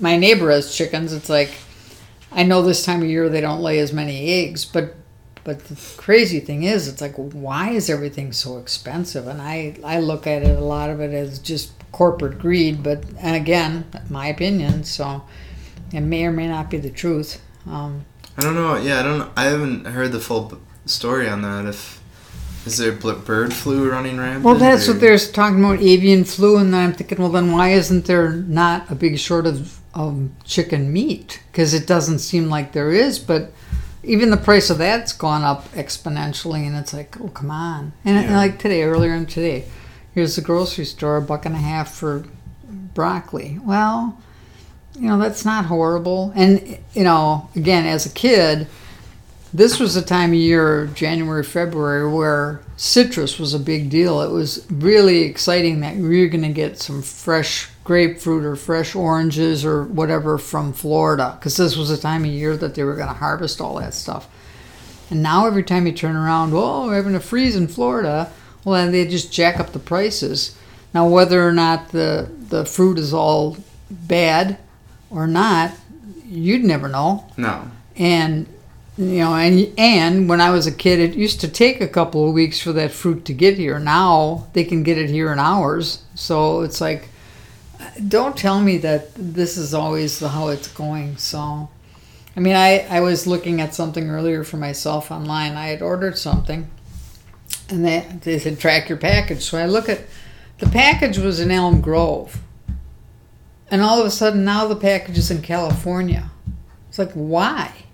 my 0.00 0.16
neighbor 0.16 0.50
has 0.50 0.74
chickens. 0.74 1.12
It's 1.12 1.28
like 1.28 1.50
I 2.32 2.42
know 2.42 2.62
this 2.62 2.84
time 2.84 3.02
of 3.02 3.08
year 3.08 3.28
they 3.28 3.40
don't 3.40 3.60
lay 3.60 3.78
as 3.78 3.92
many 3.92 4.44
eggs, 4.44 4.64
but 4.64 4.94
but 5.44 5.64
the 5.66 5.78
crazy 5.96 6.40
thing 6.40 6.64
is, 6.64 6.88
it's 6.88 7.00
like 7.00 7.14
why 7.14 7.70
is 7.70 7.88
everything 7.88 8.32
so 8.32 8.58
expensive? 8.58 9.26
And 9.26 9.40
I 9.40 9.76
I 9.84 10.00
look 10.00 10.26
at 10.26 10.42
it 10.42 10.58
a 10.58 10.60
lot 10.60 10.90
of 10.90 11.00
it 11.00 11.14
as 11.14 11.38
just 11.38 11.72
corporate 11.92 12.38
greed. 12.38 12.82
But 12.82 13.04
and 13.18 13.36
again, 13.36 13.86
my 14.10 14.26
opinion. 14.26 14.84
So 14.84 15.22
it 15.92 16.00
may 16.00 16.24
or 16.24 16.32
may 16.32 16.48
not 16.48 16.70
be 16.70 16.78
the 16.78 16.90
truth. 16.90 17.40
Um, 17.66 18.04
I 18.36 18.42
don't 18.42 18.54
know. 18.54 18.76
Yeah, 18.76 19.00
I 19.00 19.02
don't. 19.02 19.32
I 19.36 19.44
haven't 19.44 19.86
heard 19.86 20.12
the 20.12 20.20
full 20.20 20.60
story 20.86 21.28
on 21.28 21.42
that. 21.42 21.66
If 21.66 22.02
is 22.68 22.76
there 22.78 22.92
bird 22.92 23.52
flu 23.52 23.90
running 23.90 24.18
rampant? 24.18 24.44
Well, 24.44 24.54
that's 24.54 24.88
or- 24.88 24.92
what 24.92 25.00
they're 25.00 25.18
talking 25.18 25.64
about 25.64 25.80
avian 25.80 26.24
flu, 26.24 26.58
and 26.58 26.72
then 26.72 26.88
I'm 26.88 26.92
thinking, 26.92 27.18
well, 27.18 27.30
then 27.30 27.50
why 27.52 27.70
isn't 27.70 28.04
there 28.04 28.30
not 28.30 28.90
a 28.90 28.94
big 28.94 29.18
shortage 29.18 29.60
of, 29.60 29.80
of 29.94 30.30
chicken 30.44 30.92
meat? 30.92 31.40
Because 31.50 31.74
it 31.74 31.86
doesn't 31.86 32.18
seem 32.18 32.48
like 32.48 32.72
there 32.72 32.92
is, 32.92 33.18
but 33.18 33.52
even 34.02 34.30
the 34.30 34.36
price 34.36 34.70
of 34.70 34.78
that's 34.78 35.12
gone 35.12 35.42
up 35.42 35.70
exponentially, 35.72 36.66
and 36.66 36.76
it's 36.76 36.92
like, 36.92 37.20
oh, 37.20 37.28
come 37.28 37.50
on. 37.50 37.92
And, 38.04 38.18
and 38.18 38.34
like 38.34 38.58
today, 38.58 38.82
earlier 38.82 39.14
in 39.14 39.26
today, 39.26 39.64
here's 40.14 40.36
the 40.36 40.42
grocery 40.42 40.84
store, 40.84 41.16
a 41.16 41.22
buck 41.22 41.46
and 41.46 41.54
a 41.54 41.58
half 41.58 41.94
for 41.94 42.24
broccoli. 42.94 43.58
Well, 43.64 44.20
you 44.94 45.08
know, 45.08 45.18
that's 45.18 45.44
not 45.44 45.66
horrible. 45.66 46.32
And, 46.34 46.78
you 46.92 47.04
know, 47.04 47.48
again, 47.56 47.86
as 47.86 48.04
a 48.04 48.10
kid, 48.10 48.66
this 49.52 49.80
was 49.80 49.94
the 49.94 50.02
time 50.02 50.30
of 50.30 50.36
year, 50.36 50.86
January, 50.88 51.42
February, 51.42 52.10
where 52.10 52.60
citrus 52.76 53.38
was 53.38 53.54
a 53.54 53.58
big 53.58 53.88
deal. 53.88 54.20
It 54.20 54.30
was 54.30 54.66
really 54.70 55.22
exciting 55.22 55.80
that 55.80 55.96
we 55.96 56.20
were 56.20 56.28
going 56.28 56.42
to 56.42 56.48
get 56.48 56.78
some 56.78 57.02
fresh 57.02 57.68
grapefruit 57.82 58.44
or 58.44 58.56
fresh 58.56 58.94
oranges 58.94 59.64
or 59.64 59.84
whatever 59.84 60.36
from 60.36 60.72
Florida, 60.72 61.36
because 61.38 61.56
this 61.56 61.76
was 61.76 61.88
the 61.88 61.96
time 61.96 62.24
of 62.24 62.30
year 62.30 62.56
that 62.56 62.74
they 62.74 62.84
were 62.84 62.94
going 62.94 63.08
to 63.08 63.14
harvest 63.14 63.60
all 63.60 63.78
that 63.80 63.94
stuff. 63.94 64.28
And 65.10 65.22
now 65.22 65.46
every 65.46 65.62
time 65.62 65.86
you 65.86 65.92
turn 65.92 66.16
around, 66.16 66.52
oh, 66.52 66.86
we're 66.86 66.96
having 66.96 67.14
a 67.14 67.20
freeze 67.20 67.56
in 67.56 67.68
Florida, 67.68 68.30
well, 68.64 68.74
then 68.74 68.92
they 68.92 69.06
just 69.06 69.32
jack 69.32 69.58
up 69.58 69.72
the 69.72 69.78
prices. 69.78 70.58
Now, 70.92 71.08
whether 71.08 71.46
or 71.46 71.52
not 71.52 71.90
the, 71.90 72.30
the 72.48 72.66
fruit 72.66 72.98
is 72.98 73.14
all 73.14 73.56
bad 73.90 74.58
or 75.08 75.26
not, 75.26 75.72
you'd 76.26 76.64
never 76.64 76.88
know 76.88 77.26
no. 77.38 77.70
and 77.96 78.46
you 78.98 79.20
know 79.20 79.32
and 79.32 79.72
and 79.78 80.28
when 80.28 80.40
i 80.40 80.50
was 80.50 80.66
a 80.66 80.72
kid 80.72 80.98
it 80.98 81.14
used 81.14 81.40
to 81.40 81.46
take 81.46 81.80
a 81.80 81.86
couple 81.86 82.26
of 82.26 82.34
weeks 82.34 82.60
for 82.60 82.72
that 82.72 82.90
fruit 82.90 83.24
to 83.24 83.32
get 83.32 83.56
here. 83.56 83.78
Now 83.78 84.48
they 84.54 84.64
can 84.64 84.82
get 84.82 84.98
it 84.98 85.08
here 85.08 85.32
in 85.32 85.38
hours. 85.38 86.02
So 86.14 86.62
it's 86.62 86.80
like 86.80 87.08
don't 88.08 88.36
tell 88.36 88.60
me 88.60 88.76
that 88.78 89.10
this 89.14 89.56
is 89.56 89.72
always 89.72 90.18
the 90.18 90.28
how 90.28 90.48
it's 90.48 90.66
going. 90.66 91.16
So 91.16 91.68
i 92.36 92.40
mean 92.40 92.56
i 92.56 92.80
i 92.90 93.00
was 93.00 93.26
looking 93.26 93.60
at 93.60 93.72
something 93.72 94.10
earlier 94.10 94.42
for 94.42 94.56
myself 94.56 95.12
online. 95.12 95.52
I 95.52 95.68
had 95.68 95.80
ordered 95.80 96.18
something 96.18 96.68
and 97.70 97.84
they 97.84 98.04
they 98.22 98.40
said 98.40 98.58
track 98.58 98.88
your 98.88 98.98
package. 98.98 99.42
So 99.42 99.58
i 99.58 99.66
look 99.66 99.88
at 99.88 100.00
the 100.58 100.66
package 100.66 101.18
was 101.18 101.38
in 101.38 101.52
elm 101.52 101.80
grove. 101.80 102.40
And 103.70 103.80
all 103.80 104.00
of 104.00 104.06
a 104.06 104.10
sudden 104.10 104.44
now 104.44 104.66
the 104.66 104.74
package 104.74 105.18
is 105.18 105.30
in 105.30 105.40
california. 105.40 106.32
It's 106.88 106.98
like 106.98 107.12
why 107.12 107.84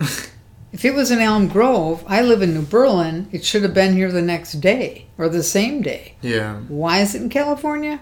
if 0.72 0.84
it 0.84 0.94
was 0.94 1.10
in 1.10 1.18
Elm 1.20 1.48
Grove, 1.48 2.04
I 2.06 2.22
live 2.22 2.42
in 2.42 2.54
New 2.54 2.62
Berlin, 2.66 3.28
it 3.32 3.44
should 3.44 3.62
have 3.62 3.74
been 3.74 3.94
here 3.94 4.12
the 4.12 4.22
next 4.22 4.54
day 4.60 5.06
or 5.16 5.28
the 5.28 5.42
same 5.42 5.82
day. 5.82 6.14
Yeah. 6.22 6.56
Why 6.68 7.00
is 7.00 7.14
it 7.14 7.22
in 7.22 7.28
California? 7.28 8.00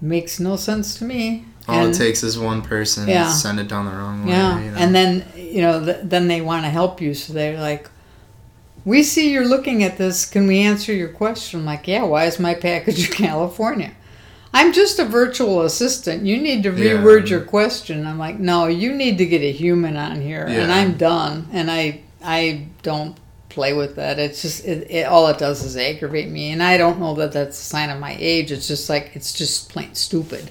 Makes 0.00 0.38
no 0.40 0.56
sense 0.56 0.94
to 0.98 1.04
me. 1.04 1.44
All 1.66 1.86
And- 1.86 1.94
it 1.94 1.98
takes 1.98 2.22
is 2.22 2.38
one 2.38 2.60
person 2.60 3.08
Yeah. 3.08 3.24
to 3.24 3.30
send 3.30 3.58
it 3.58 3.68
down 3.68 3.86
the 3.86 3.92
wrong 3.92 4.24
way. 4.26 4.32
yeah, 4.32 4.60
You 4.62 4.70
know? 4.70 4.76
and 4.76 4.94
then 4.94 5.24
you 5.36 5.60
know, 5.62 5.84
th- 5.84 5.98
then 6.02 6.26
they 6.28 6.40
want 6.40 6.64
to 6.64 6.68
help 6.70 7.00
you, 7.00 7.14
so 7.14 7.32
they're 7.32 7.60
like, 7.60 7.88
"We 8.84 9.02
see 9.04 9.30
you're 9.32 9.46
looking 9.46 9.84
at 9.84 9.98
this. 9.98 10.26
Can 10.26 10.46
we 10.48 10.58
answer 10.58 10.92
your 10.92 11.08
question?" 11.08 11.60
I'm 11.60 11.66
like, 11.66 11.86
"Yeah. 11.88 12.02
Why 12.02 12.24
is 12.26 12.38
my 12.40 12.54
package 12.54 13.08
in 13.08 13.14
California?" 13.26 13.92
I'm 14.56 14.72
just 14.72 14.98
a 15.00 15.04
virtual 15.04 15.62
assistant. 15.62 16.24
You 16.24 16.38
need 16.38 16.62
to 16.62 16.70
Yeah. 16.70 16.92
reword 16.92 17.28
your 17.28 17.40
question. 17.40 18.06
I'm 18.06 18.18
like, 18.18 18.38
"No, 18.38 18.66
you 18.66 18.92
need 18.94 19.18
to 19.18 19.26
get 19.26 19.42
a 19.42 19.50
human 19.52 19.96
on 19.96 20.20
here," 20.22 20.44
and 20.46 20.72
I'm 20.72 20.92
done. 20.94 21.48
And 21.52 21.70
I 21.70 22.00
I 22.24 22.66
don't 22.82 23.16
play 23.50 23.72
with 23.74 23.96
that. 23.96 24.18
It's 24.18 24.40
just 24.42 24.64
it, 24.64 24.90
it, 24.90 25.06
all 25.06 25.26
it 25.28 25.38
does 25.38 25.62
is 25.64 25.76
aggravate 25.76 26.28
me, 26.30 26.50
and 26.52 26.62
I 26.62 26.76
don't 26.78 26.98
know 27.00 27.14
that 27.16 27.32
that's 27.32 27.60
a 27.60 27.64
sign 27.64 27.90
of 27.90 27.98
my 28.00 28.16
age. 28.18 28.50
It's 28.52 28.68
just 28.68 28.88
like 28.88 29.10
it's 29.14 29.32
just 29.32 29.68
plain 29.70 29.94
stupid. 29.94 30.50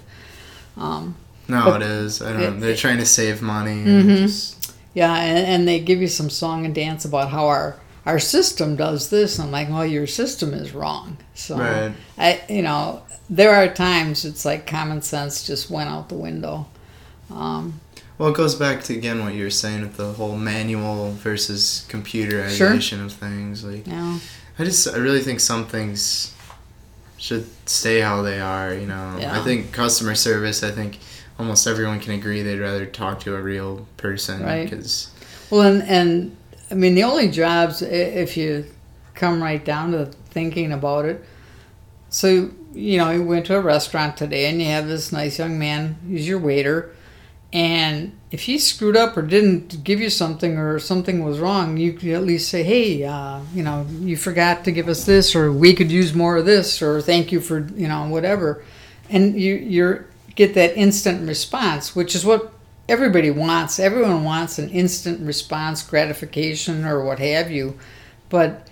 Um, 0.78 1.16
no, 1.48 1.74
it 1.76 1.82
is. 1.82 2.22
I 2.22 2.34
don't. 2.34 2.42
it- 2.42 2.60
they're 2.62 2.76
trying 2.76 2.98
to 3.00 3.06
save 3.06 3.42
money. 3.42 3.72
And 3.72 4.10
Mhm. 4.10 4.18
just, 4.24 4.60
Yeah, 4.96 5.16
and, 5.16 5.48
and 5.48 5.68
they 5.68 5.80
give 5.80 6.02
you 6.02 6.08
some 6.08 6.30
song 6.30 6.66
and 6.66 6.76
dance 6.76 7.04
about 7.06 7.30
how 7.32 7.48
our 7.48 7.78
our 8.06 8.20
system 8.20 8.76
does 8.76 9.08
this. 9.10 9.40
I'm 9.40 9.50
like, 9.50 9.70
well, 9.70 9.86
your 9.86 10.06
system 10.08 10.54
is 10.54 10.74
wrong. 10.74 11.16
So 11.36 11.58
Right. 11.58 11.94
I, 12.18 12.42
you 12.50 12.62
know, 12.62 13.02
there 13.30 13.54
are 13.56 13.68
times 13.68 14.26
it's 14.26 14.46
like 14.46 14.68
common 14.68 15.02
sense 15.02 15.46
just 15.46 15.70
went 15.70 15.90
out 15.90 16.10
the 16.10 16.16
window. 16.16 16.68
Um, 17.34 17.80
well, 18.18 18.30
it 18.30 18.36
goes 18.36 18.56
back 18.56 18.84
to 18.84 18.94
again 18.96 19.24
what 19.24 19.34
you 19.34 19.44
were 19.44 19.50
saying 19.50 19.82
with 19.82 19.98
the 19.98 20.14
whole 20.14 20.36
manual 20.38 21.12
versus 21.14 21.86
computerization 21.90 23.04
of 23.04 23.12
things. 23.14 23.64
Like, 23.64 23.88
know, 23.88 24.20
I 24.60 24.64
just 24.66 24.88
I 24.94 24.98
really 24.98 25.22
think 25.22 25.40
some 25.40 25.66
things 25.66 26.34
should 27.18 27.46
stay 27.68 28.02
how 28.02 28.22
they 28.22 28.40
are. 28.40 28.74
You 28.74 28.86
know, 28.88 29.18
Yeah. 29.20 29.40
I 29.40 29.44
think 29.44 29.72
customer 29.72 30.16
service. 30.16 30.62
I 30.64 30.72
think 30.72 31.00
almost 31.40 31.66
everyone 31.66 32.00
can 32.00 32.14
agree 32.14 32.44
they'd 32.44 32.60
rather 32.60 32.86
talk 32.86 33.20
to 33.22 33.36
a 33.36 33.42
real 33.42 33.88
person 33.98 34.44
Right. 34.44 34.70
because 34.70 35.10
well, 35.50 35.62
and 35.62 35.82
and 35.84 36.38
I 36.70 36.76
mean 36.76 36.94
the 36.96 37.04
only 37.04 37.30
jobs 37.30 37.82
if 37.82 38.38
you 38.38 38.66
come 39.16 39.42
right 39.42 39.64
down 39.64 39.92
to 39.94 40.06
thinking 40.32 40.72
about 40.72 41.06
it, 41.06 41.24
So, 42.10 42.52
you 42.74 42.98
know, 42.98 43.12
you 43.12 43.24
went 43.24 43.46
to 43.48 43.58
a 43.58 43.62
restaurant 43.62 44.18
today 44.18 44.50
and 44.50 44.62
you 44.62 44.68
have 44.68 44.88
this 44.88 45.12
nice 45.12 45.40
young 45.40 45.58
man 45.58 45.98
who's 46.08 46.28
your 46.28 46.40
waiter. 46.40 46.96
And 47.52 48.18
if 48.32 48.42
he 48.42 48.58
screwed 48.58 48.98
up 48.98 49.16
or 49.16 49.22
didn't 49.22 49.84
give 49.84 50.00
you 50.00 50.10
something 50.10 50.58
or 50.58 50.80
something 50.80 51.24
was 51.24 51.40
wrong, 51.40 51.78
you 51.78 51.94
could 51.94 52.10
at 52.10 52.24
least 52.24 52.50
say, 52.50 52.64
hey, 52.64 53.04
uh, 53.04 53.42
you 53.54 53.62
know, 53.62 53.86
you 54.00 54.18
forgot 54.18 54.64
to 54.64 54.72
give 54.72 54.90
us 54.90 55.06
this 55.06 55.36
or 55.36 55.52
we 55.52 55.76
could 55.76 55.92
use 55.92 56.16
more 56.16 56.38
of 56.38 56.46
this 56.46 56.82
or 56.82 57.00
thank 57.00 57.32
you 57.32 57.40
for, 57.40 57.60
you 57.76 57.88
know, 57.88 58.08
whatever. 58.08 58.64
And 59.10 59.40
you 59.40 59.54
you're, 59.56 60.08
get 60.36 60.56
that 60.56 60.76
instant 60.76 61.28
response, 61.28 61.96
which 61.96 62.16
is 62.16 62.26
what 62.26 62.52
everybody 62.90 63.30
wants. 63.30 63.80
Everyone 63.80 64.24
wants 64.24 64.58
an 64.58 64.70
instant 64.70 65.22
response 65.22 65.84
gratification 65.84 66.86
or 66.86 67.06
what 67.06 67.20
have 67.20 67.52
you. 67.52 67.78
But 68.30 68.68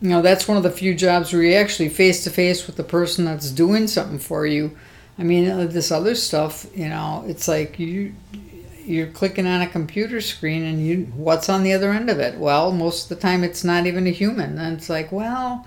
you 0.00 0.08
know, 0.08 0.22
that's 0.22 0.48
one 0.48 0.56
of 0.56 0.62
the 0.62 0.70
few 0.70 0.94
jobs 0.94 1.32
where 1.32 1.42
you're 1.42 1.60
actually 1.60 1.90
face 1.90 2.24
to 2.24 2.30
face 2.30 2.66
with 2.66 2.76
the 2.76 2.84
person 2.84 3.26
that's 3.26 3.50
doing 3.50 3.86
something 3.86 4.18
for 4.18 4.46
you. 4.46 4.76
I 5.18 5.22
mean, 5.22 5.48
uh, 5.50 5.66
this 5.66 5.92
other 5.92 6.14
stuff, 6.14 6.66
you 6.74 6.88
know, 6.88 7.24
it's 7.26 7.46
like 7.46 7.78
you 7.78 8.14
you're 8.84 9.06
clicking 9.06 9.46
on 9.46 9.60
a 9.60 9.68
computer 9.68 10.20
screen 10.20 10.64
and 10.64 10.84
you 10.84 11.04
what's 11.14 11.48
on 11.48 11.62
the 11.62 11.72
other 11.72 11.92
end 11.92 12.08
of 12.08 12.18
it? 12.18 12.38
Well, 12.38 12.72
most 12.72 13.04
of 13.04 13.16
the 13.16 13.22
time 13.22 13.44
it's 13.44 13.62
not 13.62 13.86
even 13.86 14.06
a 14.06 14.10
human. 14.10 14.58
And 14.58 14.78
it's 14.78 14.88
like, 14.88 15.12
well, 15.12 15.66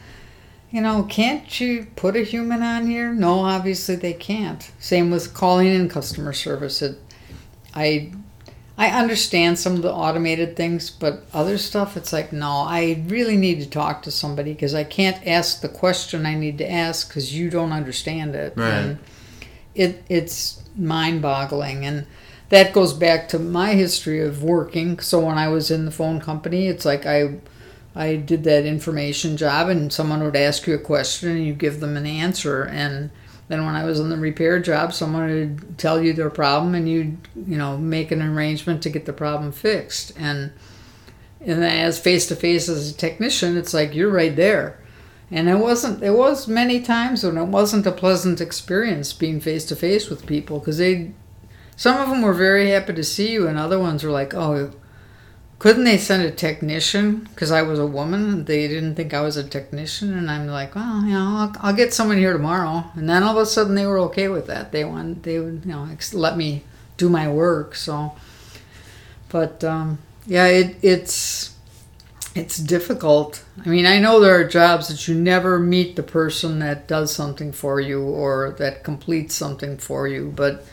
you 0.71 0.81
know, 0.81 1.03
can't 1.03 1.59
you 1.59 1.87
put 1.95 2.15
a 2.15 2.23
human 2.23 2.63
on 2.63 2.87
here? 2.87 3.13
No, 3.13 3.41
obviously 3.41 3.95
they 3.95 4.13
can't. 4.13 4.71
Same 4.79 5.11
with 5.11 5.33
calling 5.35 5.67
in 5.67 5.87
customer 5.87 6.33
service. 6.33 6.81
It, 6.81 6.97
I 7.75 8.11
I 8.83 8.89
understand 8.89 9.57
some 9.57 9.75
of 9.75 9.81
the 9.81 9.93
automated 9.93 10.57
things, 10.57 10.89
but 10.89 11.23
other 11.33 11.57
stuff, 11.57 11.95
it's 11.95 12.11
like, 12.11 12.33
no, 12.33 12.65
I 12.67 13.01
really 13.07 13.37
need 13.37 13.61
to 13.61 13.69
talk 13.69 14.01
to 14.01 14.11
somebody 14.11 14.51
because 14.51 14.73
I 14.73 14.83
can't 14.83 15.25
ask 15.25 15.61
the 15.61 15.69
question 15.69 16.25
I 16.25 16.35
need 16.35 16.57
to 16.57 16.69
ask 16.69 17.07
because 17.07 17.33
you 17.33 17.49
don't 17.49 17.71
understand 17.71 18.35
it. 18.35 18.51
Right. 18.57 18.73
And 18.73 18.99
it 19.73 20.03
it's 20.09 20.61
mind 20.75 21.21
boggling. 21.21 21.85
And 21.85 22.07
that 22.49 22.73
goes 22.73 22.91
back 22.91 23.29
to 23.29 23.39
my 23.39 23.73
history 23.73 24.19
of 24.19 24.43
working. 24.43 24.99
So 24.99 25.25
when 25.25 25.37
I 25.37 25.47
was 25.47 25.71
in 25.71 25.85
the 25.85 25.91
phone 25.91 26.19
company, 26.19 26.67
it's 26.67 26.83
like 26.83 27.05
I 27.05 27.35
I 27.95 28.17
did 28.17 28.43
that 28.43 28.65
information 28.65 29.37
job, 29.37 29.69
and 29.69 29.93
someone 29.93 30.21
would 30.23 30.35
ask 30.35 30.67
you 30.67 30.75
a 30.75 30.79
question 30.79 31.29
and 31.29 31.47
you 31.47 31.53
give 31.53 31.79
them 31.79 31.95
an 31.95 32.05
answer. 32.05 32.63
And 32.63 33.11
then 33.53 33.65
when 33.65 33.75
I 33.75 33.85
was 33.85 33.99
on 33.99 34.09
the 34.09 34.17
repair 34.17 34.59
job, 34.59 34.93
someone 34.93 35.27
would 35.27 35.77
tell 35.77 36.01
you 36.01 36.13
their 36.13 36.31
problem, 36.31 36.73
and 36.73 36.89
you 36.89 37.17
you 37.35 37.57
know 37.57 37.77
make 37.77 38.11
an 38.11 38.21
arrangement 38.21 38.81
to 38.83 38.89
get 38.89 39.05
the 39.05 39.13
problem 39.13 39.51
fixed. 39.51 40.11
And 40.17 40.51
and 41.39 41.63
as 41.63 41.99
face 41.99 42.27
to 42.27 42.35
face 42.35 42.67
as 42.67 42.91
a 42.91 42.97
technician, 42.97 43.55
it's 43.55 43.73
like 43.73 43.93
you're 43.93 44.11
right 44.11 44.35
there. 44.35 44.79
And 45.29 45.47
it 45.49 45.57
wasn't. 45.57 46.03
It 46.03 46.11
was 46.11 46.47
many 46.47 46.81
times 46.81 47.23
when 47.23 47.37
it 47.37 47.45
wasn't 47.45 47.87
a 47.87 47.91
pleasant 47.91 48.41
experience 48.41 49.13
being 49.13 49.39
face 49.39 49.65
to 49.65 49.75
face 49.75 50.09
with 50.09 50.25
people 50.25 50.59
because 50.59 50.79
they, 50.79 51.11
some 51.75 51.99
of 51.99 52.09
them 52.09 52.21
were 52.21 52.33
very 52.33 52.69
happy 52.69 52.93
to 52.93 53.03
see 53.03 53.31
you, 53.31 53.47
and 53.47 53.57
other 53.57 53.79
ones 53.79 54.03
were 54.03 54.11
like, 54.11 54.33
"Oh, 54.33 54.71
couldn't 55.63 55.85
they 55.85 55.97
send 55.97 56.21
a 56.21 56.29
technician 56.29 57.19
because 57.19 57.49
I 57.49 57.61
was 57.61 57.79
a 57.79 57.87
woman? 57.87 58.43
They 58.43 58.67
didn't 58.67 58.95
think 58.95 59.13
I 59.13 59.21
was 59.21 59.37
a 59.37 59.47
technician, 59.47 60.11
and 60.13 60.29
I'm 60.29 60.45
like, 60.45 60.75
well, 60.75 61.05
you 61.05 61.13
know, 61.13 61.37
I'll, 61.37 61.55
I'll 61.61 61.73
get 61.73 61.93
someone 61.93 62.17
here 62.17 62.33
tomorrow. 62.33 62.83
And 62.95 63.07
then 63.07 63.23
all 63.23 63.37
of 63.37 63.41
a 63.41 63.45
sudden, 63.45 63.73
they 63.73 63.85
were 63.85 63.99
okay 63.99 64.27
with 64.27 64.45
that. 64.47 64.73
They 64.73 64.83
want 64.83 65.23
they 65.23 65.39
would 65.39 65.61
you 65.63 65.71
know 65.71 65.87
let 66.11 66.35
me 66.35 66.65
do 66.97 67.07
my 67.07 67.31
work. 67.31 67.75
So, 67.75 68.11
but 69.29 69.63
um, 69.63 69.99
yeah, 70.27 70.47
it, 70.47 70.75
it's 70.81 71.55
it's 72.35 72.57
difficult. 72.57 73.45
I 73.65 73.69
mean, 73.69 73.85
I 73.85 73.99
know 73.99 74.19
there 74.19 74.37
are 74.37 74.43
jobs 74.43 74.89
that 74.89 75.07
you 75.07 75.15
never 75.15 75.59
meet 75.59 75.95
the 75.95 76.03
person 76.03 76.59
that 76.59 76.89
does 76.89 77.15
something 77.15 77.53
for 77.53 77.79
you 77.79 78.03
or 78.03 78.53
that 78.59 78.83
completes 78.83 79.33
something 79.33 79.77
for 79.77 80.09
you, 80.09 80.33
but 80.35 80.65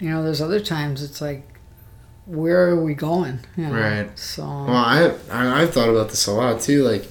you 0.00 0.10
know, 0.10 0.24
there's 0.24 0.42
other 0.42 0.58
times 0.58 1.04
it's 1.04 1.20
like 1.20 1.53
where 2.26 2.68
are 2.70 2.82
we 2.82 2.94
going? 2.94 3.40
You 3.56 3.66
know? 3.68 3.74
Right. 3.74 4.18
So 4.18 4.42
Well, 4.42 4.68
I, 4.74 5.12
I 5.30 5.62
I've 5.62 5.72
thought 5.74 5.88
about 5.88 6.08
this 6.10 6.26
a 6.26 6.32
lot 6.32 6.60
too. 6.60 6.82
Like, 6.82 7.06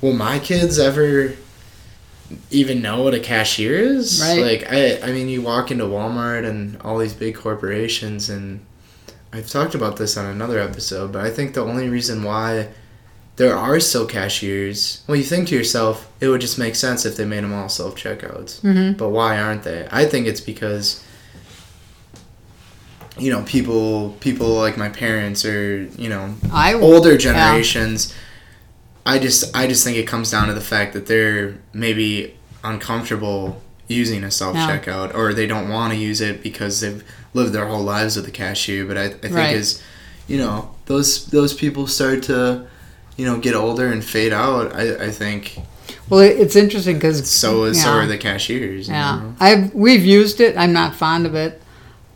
will 0.00 0.12
my 0.12 0.38
kids 0.38 0.78
ever 0.78 1.32
even 2.50 2.80
know 2.82 3.02
what 3.02 3.14
a 3.14 3.20
cashier 3.20 3.74
is? 3.76 4.20
Right. 4.22 4.40
Like, 4.40 4.72
I 4.72 5.00
I 5.08 5.12
mean, 5.12 5.28
you 5.28 5.42
walk 5.42 5.70
into 5.70 5.84
Walmart 5.84 6.46
and 6.48 6.80
all 6.82 6.98
these 6.98 7.14
big 7.14 7.34
corporations, 7.36 8.30
and 8.30 8.60
I've 9.32 9.48
talked 9.48 9.74
about 9.74 9.96
this 9.96 10.16
on 10.16 10.26
another 10.26 10.58
episode, 10.58 11.12
but 11.12 11.24
I 11.24 11.30
think 11.30 11.54
the 11.54 11.62
only 11.62 11.88
reason 11.88 12.22
why 12.22 12.68
there 13.36 13.56
are 13.56 13.80
still 13.80 14.06
cashiers, 14.06 15.02
well, 15.08 15.16
you 15.16 15.24
think 15.24 15.48
to 15.48 15.56
yourself, 15.56 16.08
it 16.20 16.28
would 16.28 16.40
just 16.40 16.56
make 16.56 16.76
sense 16.76 17.04
if 17.04 17.16
they 17.16 17.24
made 17.24 17.42
them 17.42 17.52
all 17.52 17.68
self 17.68 17.96
checkouts. 17.96 18.60
Mhm. 18.60 18.96
But 18.96 19.08
why 19.08 19.38
aren't 19.38 19.64
they? 19.64 19.88
I 19.90 20.04
think 20.06 20.26
it's 20.26 20.40
because 20.40 21.02
you 23.18 23.30
know 23.30 23.42
people 23.44 24.16
people 24.20 24.48
like 24.54 24.76
my 24.76 24.88
parents 24.88 25.44
or 25.44 25.84
you 25.98 26.08
know 26.08 26.34
I 26.52 26.74
older 26.74 27.16
generations 27.16 28.12
i 29.06 29.18
just 29.18 29.54
i 29.56 29.66
just 29.68 29.84
think 29.84 29.96
it 29.96 30.06
comes 30.06 30.30
down 30.30 30.48
to 30.48 30.54
the 30.54 30.60
fact 30.60 30.94
that 30.94 31.06
they're 31.06 31.54
maybe 31.72 32.36
uncomfortable 32.64 33.62
using 33.86 34.24
a 34.24 34.30
self 34.30 34.56
checkout 34.56 35.14
or 35.14 35.32
they 35.34 35.46
don't 35.46 35.68
want 35.68 35.92
to 35.92 35.98
use 35.98 36.20
it 36.20 36.42
because 36.42 36.80
they've 36.80 37.04
lived 37.34 37.52
their 37.52 37.66
whole 37.66 37.82
lives 37.82 38.16
with 38.16 38.26
a 38.26 38.30
cashier 38.30 38.84
but 38.84 38.96
i, 38.98 39.04
I 39.04 39.08
think 39.10 39.34
Right. 39.34 39.56
as 39.56 39.82
you 40.26 40.38
know 40.38 40.74
those 40.86 41.26
those 41.26 41.54
people 41.54 41.86
start 41.86 42.22
to 42.24 42.66
you 43.16 43.26
know 43.26 43.38
get 43.38 43.54
older 43.54 43.92
and 43.92 44.02
fade 44.04 44.32
out 44.32 44.74
i, 44.74 45.06
I 45.06 45.10
think 45.10 45.58
Well, 46.08 46.20
it's 46.20 46.56
interesting 46.56 46.96
because 46.96 47.30
so 47.30 47.64
is 47.64 47.82
so 47.82 47.90
are 47.90 48.06
the 48.06 48.18
cashiers 48.18 48.88
you 48.88 48.94
yeah, 48.94 49.20
know? 49.20 49.36
I've 49.38 49.74
we've 49.74 50.04
used 50.04 50.40
it. 50.40 50.56
I'm 50.56 50.72
not 50.72 50.94
fond 50.94 51.26
of 51.26 51.34
it. 51.34 51.62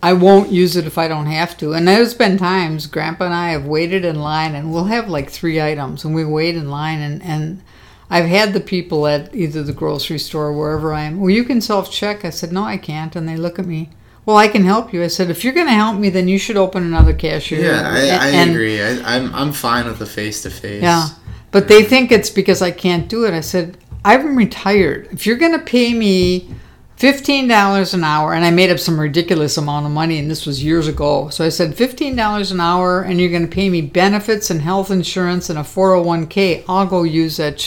I 0.03 0.13
won't 0.13 0.53
use 0.53 0.77
it 0.77 0.87
if 0.87 0.97
I 0.97 1.09
don't 1.09 1.27
have 1.27 1.57
to. 1.59 1.73
And 1.75 1.87
there's 1.89 2.15
been 2.15 2.39
times 2.39 2.87
Grandpa 2.87 3.25
and 3.25 3.35
I 3.35 3.51
have 3.51 3.67
waited 3.67 4.05
in 4.05 4.21
line, 4.21 4.55
and 4.55 4.73
we'll 4.73 4.85
have 4.85 5.09
like 5.09 5.29
three 5.31 5.61
items, 5.61 6.05
and 6.05 6.15
we 6.15 6.25
wait 6.25 6.55
in 6.57 6.71
line, 6.71 7.01
and 7.01 7.23
and 7.23 7.63
I've 8.11 8.27
had 8.27 8.53
the 8.55 8.61
people 8.61 9.07
at 9.07 9.35
either 9.35 9.63
the 9.63 9.73
grocery 9.73 10.19
store 10.19 10.47
or 10.47 10.53
wherever 10.53 10.95
I 10.95 11.03
am. 11.03 11.21
Well, 11.21 11.31
you 11.31 11.45
can 11.45 11.61
self 11.61 11.91
check. 11.91 12.25
I 12.25 12.31
said 12.31 12.53
no, 12.53 12.63
I 12.65 12.77
can't, 12.77 13.15
and 13.17 13.29
they 13.29 13.37
look 13.37 13.59
at 13.59 13.67
me. 13.67 13.91
Well, 14.25 14.37
I 14.37 14.49
can 14.49 14.65
help 14.65 14.93
you. 14.93 15.03
I 15.03 15.07
said 15.09 15.31
if 15.31 15.43
you're 15.43 15.55
going 15.55 15.67
to 15.69 15.73
help 15.73 15.99
me, 15.99 16.11
then 16.11 16.29
you 16.29 16.39
should 16.39 16.59
open 16.59 16.83
another 16.85 17.15
cashier. 17.15 17.61
yeah 17.65 17.89
i, 17.91 18.27
I 18.27 18.29
And- 18.31 18.51
agree 18.51 18.81
I, 18.83 19.17
I'm, 19.17 19.35
I'm 19.35 19.53
fine 19.53 19.87
with 19.87 19.99
the 19.99 20.07
face-to-face 20.07 20.83
Yeah. 20.83 21.09
But 21.51 21.67
they 21.69 21.83
think 21.83 22.13
it's 22.13 22.29
because 22.29 22.61
I 22.61 22.71
can't 22.71 23.09
do 23.09 23.25
it. 23.25 23.33
I 23.33 23.41
said, 23.41 23.79
I'm 24.05 24.37
retired. 24.37 25.09
If 25.13 25.25
you're 25.27 25.39
going 25.39 25.53
to 25.59 25.65
pay 25.65 25.95
me 25.95 26.55
$15 26.99 27.95
an 27.95 28.03
hour, 28.05 28.35
and 28.35 28.45
I 28.45 28.51
made 28.51 28.71
up 28.71 28.79
some 28.81 28.99
ridiculous 28.99 29.57
amount 29.57 29.87
of 29.87 29.93
money, 29.93 30.19
and 30.19 30.29
this 30.29 30.47
was 30.47 30.65
years 30.65 30.89
ago. 30.89 31.29
So 31.29 31.45
I 31.45 31.49
said, 31.49 31.77
$15 31.77 32.51
an 32.51 32.61
hour, 32.61 33.03
and 33.03 33.21
you're 33.21 33.31
going 33.31 33.49
to 33.49 33.55
pay 33.55 33.71
me 33.71 33.83
benefits 33.83 34.51
and 34.51 34.61
health 34.61 34.91
insurance 34.91 35.49
and 35.49 35.59
a 35.59 35.63
401k, 35.63 36.65
I'll 36.69 36.87
go 36.87 37.05
use 37.05 37.37
that 37.37 37.61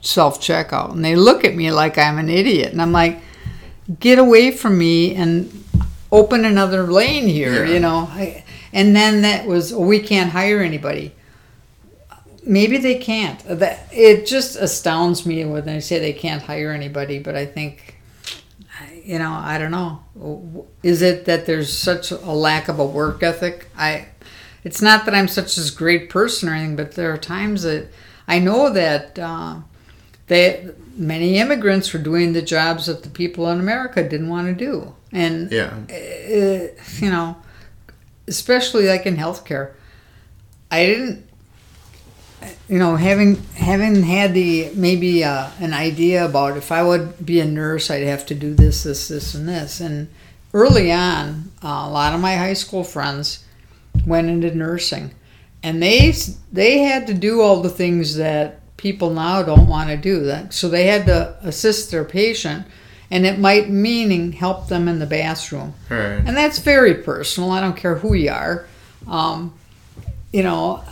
self 0.00 0.40
checkout. 0.40 0.92
And 0.92 1.04
they 1.04 1.16
look 1.16 1.44
at 1.44 1.54
me 1.54 1.70
like 1.70 1.98
I'm 1.98 2.18
an 2.18 2.30
idiot. 2.30 2.72
And 2.72 2.80
I'm 2.80 2.92
like, 2.92 3.20
get 4.00 4.18
away 4.18 4.52
from 4.52 4.78
me 4.78 5.14
and 5.14 5.52
open 6.10 6.46
another 6.46 6.84
lane 6.84 7.26
here, 7.26 7.66
Yeah. 7.66 7.74
you 7.74 7.80
know. 7.80 8.10
And 8.72 8.96
then 8.96 9.22
that 9.22 9.46
was, 9.46 9.72
oh, 9.72 9.80
we 9.80 10.00
can't 10.00 10.30
hire 10.30 10.60
anybody. 10.60 11.14
Maybe 12.42 12.78
they 12.78 12.94
can't. 12.98 13.38
That 13.46 13.86
it 13.92 14.26
just 14.26 14.56
astounds 14.56 15.26
me 15.26 15.44
when 15.44 15.66
they 15.66 15.80
say 15.80 15.98
they 15.98 16.14
can't 16.14 16.42
hire 16.42 16.70
anybody. 16.72 17.18
But 17.18 17.34
I 17.34 17.44
think, 17.44 17.97
you 19.08 19.18
know, 19.18 19.32
I 19.32 19.56
don't 19.56 19.70
know. 19.70 20.66
Is 20.82 21.00
it 21.00 21.24
that 21.24 21.46
there's 21.46 21.72
such 21.72 22.10
a 22.10 22.16
lack 22.16 22.68
of 22.68 22.78
a 22.78 22.84
work 22.84 23.22
ethic? 23.22 23.70
I, 23.74 24.08
it's 24.64 24.82
not 24.82 25.06
that 25.06 25.14
I'm 25.14 25.28
such 25.28 25.56
a 25.56 25.74
great 25.74 26.10
person 26.10 26.50
or 26.50 26.52
anything, 26.52 26.76
but 26.76 26.92
there 26.92 27.10
are 27.10 27.16
times 27.16 27.62
that 27.62 27.88
I 28.28 28.38
know 28.38 28.68
that 28.68 29.18
uh, 29.18 29.60
they 30.26 30.68
many 30.94 31.38
immigrants 31.38 31.94
were 31.94 32.00
doing 32.00 32.34
the 32.34 32.42
jobs 32.42 32.84
that 32.84 33.02
the 33.02 33.08
people 33.08 33.48
in 33.48 33.58
America 33.58 34.06
didn't 34.06 34.28
want 34.28 34.46
to 34.46 34.52
do, 34.52 34.94
and 35.10 35.50
yeah 35.50 35.72
uh, 35.90 36.66
you 36.98 37.10
know, 37.10 37.38
especially 38.26 38.88
like 38.88 39.06
in 39.06 39.16
healthcare, 39.16 39.72
I 40.70 40.84
didn't, 40.84 41.27
you 42.68 42.78
know, 42.78 42.96
having 42.96 43.42
having 43.54 44.02
had 44.02 44.34
the 44.34 44.70
maybe 44.74 45.24
uh, 45.24 45.50
an 45.60 45.72
idea 45.72 46.24
about 46.24 46.56
if 46.56 46.70
I 46.70 46.82
would 46.82 47.24
be 47.24 47.40
a 47.40 47.44
nurse, 47.44 47.90
I'd 47.90 48.02
have 48.02 48.26
to 48.26 48.34
do 48.34 48.54
this, 48.54 48.84
this, 48.84 49.08
this, 49.08 49.34
and 49.34 49.48
this. 49.48 49.80
And 49.80 50.08
early 50.52 50.92
on, 50.92 51.50
uh, 51.62 51.84
a 51.86 51.90
lot 51.90 52.14
of 52.14 52.20
my 52.20 52.36
high 52.36 52.54
school 52.54 52.84
friends 52.84 53.44
went 54.06 54.28
into 54.28 54.54
nursing, 54.54 55.12
and 55.62 55.82
they 55.82 56.12
they 56.52 56.78
had 56.78 57.06
to 57.08 57.14
do 57.14 57.40
all 57.40 57.62
the 57.62 57.70
things 57.70 58.16
that 58.16 58.60
people 58.76 59.10
now 59.10 59.42
don't 59.42 59.66
want 59.66 59.90
to 59.90 59.96
do. 59.96 60.24
That 60.24 60.52
so 60.52 60.68
they 60.68 60.86
had 60.86 61.06
to 61.06 61.36
assist 61.42 61.90
their 61.90 62.04
patient. 62.04 62.66
And 63.10 63.24
it 63.24 63.38
might 63.38 63.70
meaning 63.70 64.32
help 64.32 64.68
them 64.68 64.86
in 64.86 64.98
the 64.98 65.06
bathroom. 65.06 65.72
right 65.88 66.18
And 66.18 66.36
that's 66.36 66.58
very 66.58 66.92
personal. 66.92 67.52
I 67.52 67.62
don't 67.62 67.74
care 67.74 67.94
who 67.94 68.12
you 68.12 68.30
are. 68.30 68.66
Um, 69.06 69.54
you 70.30 70.42
know, 70.42 70.84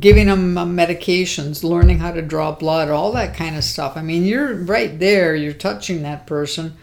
giving 0.00 0.26
them 0.26 0.56
uh, 0.56 0.64
medications, 0.64 1.64
learning 1.64 1.98
how 1.98 2.12
to 2.12 2.22
draw 2.22 2.52
blood, 2.52 2.90
all 2.90 3.12
that 3.12 3.34
kind 3.34 3.56
of 3.56 3.64
stuff. 3.64 3.96
I 3.96 4.02
mean, 4.02 4.24
you're 4.24 4.54
right 4.54 4.98
there, 4.98 5.34
you're 5.34 5.52
touching 5.52 6.02
that 6.02 6.26
person. 6.26 6.76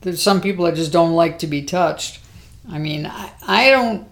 There's 0.00 0.22
some 0.22 0.40
people 0.40 0.64
that 0.64 0.76
just 0.76 0.92
don't 0.92 1.14
like 1.14 1.38
to 1.40 1.46
be 1.46 1.62
touched. 1.62 2.20
I 2.70 2.78
mean, 2.78 3.06
I, 3.06 3.32
I 3.46 3.70
don't, 3.70 4.08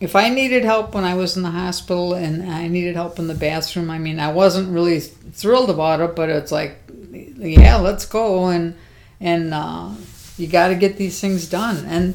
if 0.00 0.16
I 0.16 0.28
needed 0.28 0.64
help 0.64 0.94
when 0.94 1.04
I 1.04 1.14
was 1.14 1.36
in 1.36 1.42
the 1.42 1.50
hospital 1.50 2.14
and 2.14 2.50
I 2.50 2.68
needed 2.68 2.96
help 2.96 3.18
in 3.18 3.26
the 3.28 3.34
bathroom, 3.34 3.90
I 3.90 3.98
mean, 3.98 4.18
I 4.18 4.32
wasn't 4.32 4.72
really 4.72 5.00
thrilled 5.00 5.70
about 5.70 6.00
it, 6.00 6.16
but 6.16 6.28
it's 6.28 6.52
like, 6.52 6.78
yeah, 7.12 7.76
let's 7.76 8.06
go. 8.06 8.48
And, 8.48 8.76
and, 9.20 9.54
uh, 9.54 9.90
you 10.36 10.46
got 10.46 10.68
to 10.68 10.74
get 10.74 10.96
these 10.96 11.20
things 11.20 11.48
done. 11.48 11.84
And, 11.86 12.14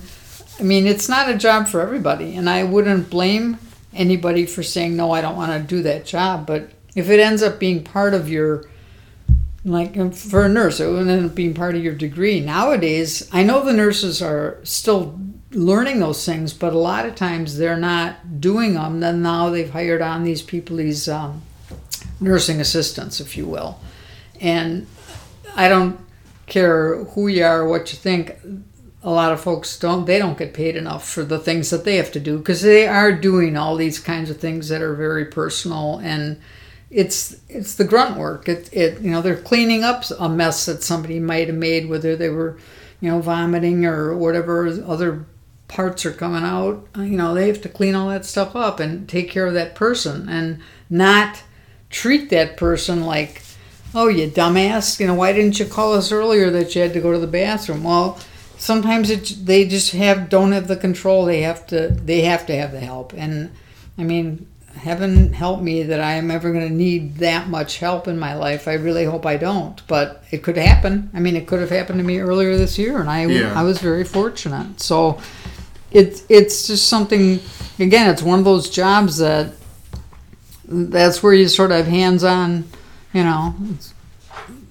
I 0.59 0.63
mean, 0.63 0.87
it's 0.87 1.09
not 1.09 1.29
a 1.29 1.37
job 1.37 1.67
for 1.67 1.81
everybody, 1.81 2.35
and 2.35 2.49
I 2.49 2.63
wouldn't 2.63 3.09
blame 3.09 3.59
anybody 3.95 4.45
for 4.45 4.63
saying 4.63 4.95
no, 4.95 5.11
I 5.11 5.21
don't 5.21 5.35
want 5.35 5.51
to 5.51 5.75
do 5.75 5.81
that 5.83 6.05
job. 6.05 6.45
But 6.45 6.71
if 6.95 7.09
it 7.09 7.19
ends 7.19 7.41
up 7.41 7.59
being 7.59 7.83
part 7.83 8.13
of 8.13 8.29
your 8.29 8.69
like 9.65 10.13
for 10.13 10.45
a 10.45 10.49
nurse, 10.49 10.79
it 10.79 10.87
would 10.87 11.07
end 11.07 11.25
up 11.25 11.35
being 11.35 11.55
part 11.55 11.75
of 11.75 11.83
your 11.83 11.95
degree. 11.95 12.39
Nowadays, 12.39 13.27
I 13.31 13.43
know 13.43 13.63
the 13.63 13.73
nurses 13.73 14.21
are 14.21 14.59
still 14.63 15.19
learning 15.51 15.99
those 15.99 16.23
things, 16.23 16.53
but 16.53 16.73
a 16.73 16.77
lot 16.77 17.05
of 17.05 17.15
times 17.15 17.57
they're 17.57 17.77
not 17.77 18.39
doing 18.39 18.75
them. 18.75 18.99
Then 18.99 19.23
now 19.23 19.49
they've 19.49 19.69
hired 19.69 20.03
on 20.03 20.23
these 20.23 20.43
people, 20.43 20.77
these 20.77 21.07
um, 21.07 21.41
nursing 22.19 22.61
assistants, 22.61 23.19
if 23.19 23.35
you 23.35 23.47
will. 23.47 23.79
And 24.39 24.85
I 25.55 25.67
don't 25.67 25.99
care 26.45 27.03
who 27.03 27.27
you 27.27 27.43
are, 27.43 27.67
what 27.67 27.91
you 27.91 27.97
think 27.97 28.37
a 29.05 29.11
lot 29.11 29.31
of 29.31 29.39
folks 29.39 29.77
don't 29.77 30.05
they 30.05 30.17
don't 30.17 30.37
get 30.37 30.53
paid 30.53 30.75
enough 30.75 31.07
for 31.07 31.23
the 31.23 31.37
things 31.37 31.69
that 31.69 31.85
they 31.85 31.95
have 31.95 32.11
to 32.11 32.19
do 32.19 32.39
because 32.39 32.63
they 32.63 32.87
are 32.87 33.11
doing 33.11 33.55
all 33.55 33.75
these 33.75 33.99
kinds 33.99 34.31
of 34.31 34.39
things 34.39 34.67
that 34.67 34.81
are 34.81 34.95
very 34.95 35.25
personal 35.25 35.99
and 35.99 36.41
it's 36.89 37.35
it's 37.47 37.75
the 37.75 37.83
grunt 37.83 38.17
work. 38.17 38.49
It, 38.49 38.69
it 38.73 39.01
you 39.01 39.11
know 39.11 39.21
they're 39.21 39.35
cleaning 39.35 39.83
up 39.83 40.03
a 40.19 40.27
mess 40.27 40.65
that 40.65 40.83
somebody 40.83 41.19
might 41.19 41.47
have 41.47 41.57
made 41.57 41.87
whether 41.87 42.15
they 42.15 42.29
were 42.29 42.57
you 42.99 43.11
know 43.11 43.21
vomiting 43.21 43.85
or 43.85 44.15
whatever 44.17 44.67
other 44.67 45.25
parts 45.67 46.05
are 46.05 46.11
coming 46.11 46.43
out. 46.43 46.87
You 46.95 47.17
know 47.17 47.33
they 47.33 47.47
have 47.47 47.61
to 47.61 47.69
clean 47.69 47.93
all 47.93 48.09
that 48.09 48.25
stuff 48.25 48.55
up 48.55 48.79
and 48.79 49.07
take 49.07 49.29
care 49.29 49.45
of 49.45 49.53
that 49.53 49.75
person 49.75 50.27
and 50.29 50.61
not 50.89 51.43
treat 51.89 52.29
that 52.31 52.57
person 52.57 53.05
like 53.05 53.43
oh 53.93 54.07
you 54.07 54.27
dumbass. 54.27 54.99
You 54.99 55.07
know 55.07 55.15
why 55.15 55.31
didn't 55.31 55.59
you 55.59 55.65
call 55.65 55.93
us 55.93 56.11
earlier 56.11 56.49
that 56.49 56.73
you 56.73 56.81
had 56.81 56.93
to 56.93 57.01
go 57.01 57.11
to 57.11 57.19
the 57.19 57.27
bathroom? 57.27 57.83
Well 57.83 58.19
sometimes 58.57 59.09
it, 59.09 59.45
they 59.45 59.67
just 59.67 59.91
have 59.91 60.29
don't 60.29 60.51
have 60.51 60.67
the 60.67 60.75
control. 60.75 61.25
They 61.25 61.41
have 61.41 61.67
to 61.67 61.89
they 61.89 62.21
have 62.21 62.45
to 62.47 62.55
have 62.55 62.71
the 62.71 62.79
help. 62.79 63.13
And 63.13 63.51
I 63.97 64.03
mean, 64.03 64.47
heaven 64.75 65.33
help 65.33 65.61
me 65.61 65.83
that 65.83 65.99
I 65.99 66.13
am 66.13 66.29
ever 66.29 66.51
going 66.51 66.67
to 66.67 66.73
need 66.73 67.17
that 67.17 67.47
much 67.47 67.79
help 67.79 68.07
in 68.07 68.19
my 68.19 68.35
life. 68.35 68.67
I 68.67 68.73
really 68.73 69.05
hope 69.05 69.25
I 69.25 69.37
don't, 69.37 69.81
but 69.87 70.23
it 70.31 70.43
could 70.43 70.57
happen. 70.57 71.09
I 71.13 71.19
mean, 71.19 71.35
it 71.35 71.47
could 71.47 71.59
have 71.61 71.69
happened 71.69 71.99
to 71.99 72.05
me 72.05 72.19
earlier 72.19 72.57
this 72.57 72.77
year, 72.77 72.99
and 72.99 73.09
I 73.09 73.25
yeah. 73.25 73.59
I 73.59 73.63
was 73.63 73.79
very 73.79 74.03
fortunate. 74.03 74.79
So 74.81 75.19
it's 75.91 76.23
it's 76.29 76.67
just 76.67 76.87
something. 76.87 77.39
Again, 77.79 78.09
it's 78.09 78.21
one 78.21 78.39
of 78.39 78.45
those 78.45 78.69
jobs 78.69 79.17
that 79.17 79.53
that's 80.67 81.21
where 81.21 81.33
you 81.33 81.47
sort 81.47 81.71
of 81.71 81.77
have 81.77 81.87
hands 81.87 82.23
on. 82.23 82.65
You 83.13 83.23
know, 83.23 83.55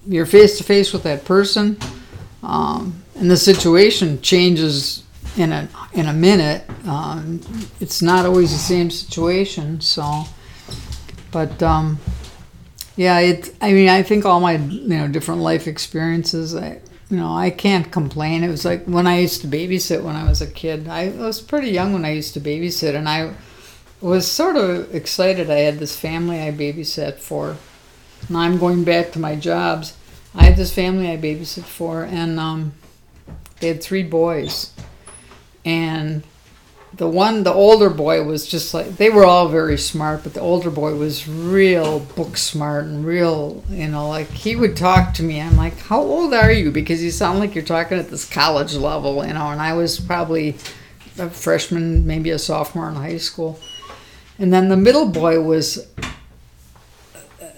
you're 0.07 0.25
face 0.25 0.57
to 0.59 0.63
face 0.63 0.93
with 0.93 1.03
that 1.03 1.25
person. 1.25 1.77
Um, 2.45 3.03
and 3.15 3.29
the 3.29 3.37
situation 3.37 4.21
changes 4.21 5.03
in 5.37 5.51
a 5.51 5.67
in 5.93 6.07
a 6.07 6.13
minute. 6.13 6.63
Um, 6.87 7.41
it's 7.79 8.01
not 8.01 8.25
always 8.25 8.51
the 8.51 8.57
same 8.57 8.89
situation. 8.91 9.81
So, 9.81 10.23
but 11.31 11.61
um, 11.63 11.99
yeah, 12.95 13.19
it. 13.19 13.55
I 13.61 13.73
mean, 13.73 13.89
I 13.89 14.03
think 14.03 14.25
all 14.25 14.39
my 14.39 14.57
you 14.57 14.87
know 14.87 15.07
different 15.07 15.41
life 15.41 15.67
experiences. 15.67 16.55
I 16.55 16.79
you 17.09 17.17
know 17.17 17.35
I 17.35 17.49
can't 17.49 17.91
complain. 17.91 18.43
It 18.43 18.49
was 18.49 18.63
like 18.63 18.85
when 18.85 19.07
I 19.07 19.19
used 19.19 19.41
to 19.41 19.47
babysit 19.47 20.03
when 20.03 20.15
I 20.15 20.27
was 20.27 20.41
a 20.41 20.47
kid. 20.47 20.87
I 20.87 21.09
was 21.09 21.41
pretty 21.41 21.69
young 21.69 21.93
when 21.93 22.05
I 22.05 22.11
used 22.11 22.33
to 22.35 22.39
babysit, 22.39 22.95
and 22.95 23.09
I 23.09 23.33
was 24.01 24.29
sort 24.29 24.55
of 24.55 24.93
excited. 24.93 25.49
I 25.49 25.59
had 25.59 25.79
this 25.79 25.97
family 25.97 26.41
I 26.41 26.51
babysat 26.51 27.15
for. 27.15 27.57
Now 28.29 28.39
I'm 28.39 28.57
going 28.57 28.83
back 28.83 29.11
to 29.13 29.19
my 29.19 29.35
jobs. 29.35 29.95
I 30.35 30.43
had 30.43 30.57
this 30.57 30.73
family 30.73 31.11
I 31.11 31.17
babysit 31.17 31.63
for, 31.63 32.03
and 32.03 32.39
um, 32.39 32.73
they 33.59 33.69
had 33.69 33.81
three 33.81 34.03
boys, 34.03 34.73
and 35.63 36.23
the 36.97 37.07
one, 37.07 37.43
the 37.43 37.53
older 37.53 37.89
boy, 37.89 38.23
was 38.23 38.47
just 38.47 38.73
like 38.73 38.97
they 38.97 39.09
were 39.09 39.25
all 39.25 39.49
very 39.49 39.77
smart, 39.77 40.23
but 40.23 40.33
the 40.33 40.39
older 40.39 40.69
boy 40.69 40.95
was 40.95 41.27
real 41.27 41.99
book 41.99 42.37
smart 42.37 42.85
and 42.85 43.05
real, 43.05 43.63
you 43.69 43.87
know, 43.87 44.07
like 44.07 44.29
he 44.29 44.55
would 44.55 44.77
talk 44.77 45.13
to 45.15 45.23
me. 45.23 45.41
I'm 45.41 45.57
like, 45.57 45.77
"How 45.77 46.01
old 46.01 46.33
are 46.33 46.51
you?" 46.51 46.71
Because 46.71 47.03
you 47.03 47.11
sound 47.11 47.39
like 47.39 47.55
you're 47.55 47.63
talking 47.63 47.97
at 47.97 48.09
this 48.09 48.27
college 48.27 48.75
level, 48.75 49.25
you 49.25 49.33
know. 49.33 49.49
And 49.49 49.61
I 49.61 49.73
was 49.73 49.99
probably 49.99 50.55
a 51.17 51.29
freshman, 51.29 52.05
maybe 52.07 52.29
a 52.29 52.39
sophomore 52.39 52.89
in 52.89 52.95
high 52.95 53.17
school. 53.17 53.59
And 54.37 54.53
then 54.53 54.69
the 54.69 54.77
middle 54.77 55.07
boy 55.07 55.41
was 55.41 55.87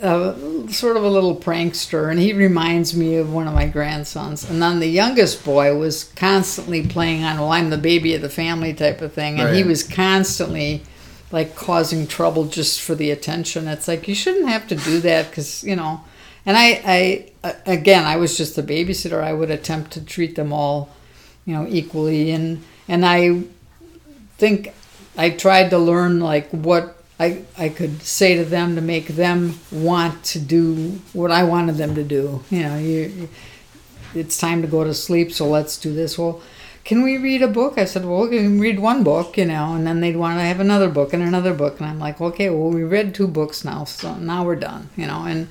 a, 0.02 0.72
sort 0.72 0.98
of 0.98 1.04
a 1.04 1.10
little 1.10 1.36
prankster, 1.36 2.10
and 2.10 2.20
he 2.20 2.34
reminds 2.34 2.96
me 2.96 3.16
of 3.16 3.32
one 3.32 3.48
of 3.48 3.54
my 3.54 3.68
grandsons. 3.68 4.50
And 4.50 4.62
then 4.62 4.80
the 4.80 4.88
youngest 4.88 5.44
boy 5.44 5.76
was 5.78 6.06
constantly 6.16 6.86
playing 6.86 7.24
on, 7.24 7.38
well, 7.38 7.52
I'm 7.52 7.70
the 7.70 7.78
baby 7.78 8.14
of 8.14 8.22
the 8.22 8.30
family 8.30 8.74
type 8.74 9.02
of 9.02 9.14
thing, 9.14 9.40
and 9.40 9.50
right. 9.50 9.56
he 9.56 9.64
was 9.64 9.84
constantly 9.84 10.84
like 11.32 11.56
causing 11.56 12.08
trouble 12.08 12.46
just 12.46 12.82
for 12.82 12.96
the 12.96 13.12
attention. 13.12 13.68
It's 13.68 13.88
like 13.88 14.08
you 14.08 14.16
shouldn't 14.16 14.50
have 14.50 14.68
to 14.68 14.76
do 14.76 15.00
that 15.02 15.30
because 15.30 15.64
you 15.64 15.76
know. 15.76 16.02
And 16.46 16.56
I, 16.56 16.82
I 16.86 17.32
uh, 17.44 17.54
again, 17.66 18.06
I 18.06 18.16
was 18.16 18.38
just 18.38 18.58
a 18.58 18.64
babysitter. 18.64 19.22
I 19.22 19.34
would 19.34 19.52
attempt 19.52 19.92
to 19.92 20.02
treat 20.02 20.36
them 20.36 20.54
all, 20.54 20.90
you 21.46 21.54
know, 21.54 21.66
equally, 21.68 22.32
and 22.32 22.64
and 22.88 23.06
I 23.06 23.44
think 24.38 24.74
I 25.18 25.32
tried 25.32 25.72
to 25.72 25.78
learn 25.78 26.20
like 26.20 26.50
what 26.52 26.97
I, 27.20 27.44
I 27.58 27.70
could 27.70 28.04
say 28.04 28.36
to 28.36 28.46
them 28.46 28.76
to 28.76 28.82
make 28.82 29.08
them 29.08 29.60
want 29.72 30.24
to 30.26 30.40
do 30.40 31.02
what 31.14 31.32
I 31.32 31.44
wanted 31.44 31.78
them 31.78 31.96
to 31.96 32.04
do. 32.04 32.44
You 32.52 32.64
know, 32.64 32.78
you, 32.78 33.30
it's 34.14 34.38
time 34.38 34.62
to 34.62 34.68
go 34.68 34.84
to 34.84 34.94
sleep, 34.94 35.32
so 35.32 35.48
let's 35.48 35.78
do 35.78 35.94
this. 35.94 36.18
Well, 36.18 36.42
can 36.84 37.02
we 37.02 37.18
read 37.18 37.42
a 37.42 37.48
book? 37.48 37.78
I 37.78 37.86
said, 37.86 38.06
well, 38.06 38.22
we 38.22 38.38
can 38.38 38.60
read 38.60 38.80
one 38.80 39.04
book, 39.04 39.36
you 39.36 39.46
know, 39.46 39.74
and 39.74 39.86
then 39.86 40.00
they'd 40.00 40.16
want 40.16 40.38
to 40.38 40.44
have 40.44 40.60
another 40.60 40.90
book 40.90 41.12
and 41.12 41.24
another 41.24 41.54
book. 41.54 41.80
And 41.80 41.90
I'm 41.90 42.00
like, 42.00 42.22
okay, 42.22 42.50
well, 42.50 42.70
we 42.70 42.84
read 42.84 43.16
two 43.16 43.28
books 43.28 43.66
now, 43.66 43.84
so 43.84 44.16
now 44.16 44.46
we're 44.46 44.56
done, 44.56 44.90
you 44.96 45.08
know. 45.08 45.24
And 45.26 45.48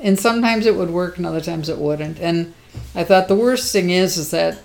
and 0.00 0.20
sometimes 0.20 0.66
it 0.66 0.76
would 0.76 0.90
work, 0.90 1.16
and 1.16 1.26
other 1.26 1.40
times 1.40 1.68
it 1.68 1.78
wouldn't. 1.78 2.20
And 2.20 2.54
I 2.94 3.02
thought 3.02 3.26
the 3.28 3.34
worst 3.34 3.72
thing 3.72 3.90
is, 3.90 4.16
is 4.16 4.30
that 4.30 4.60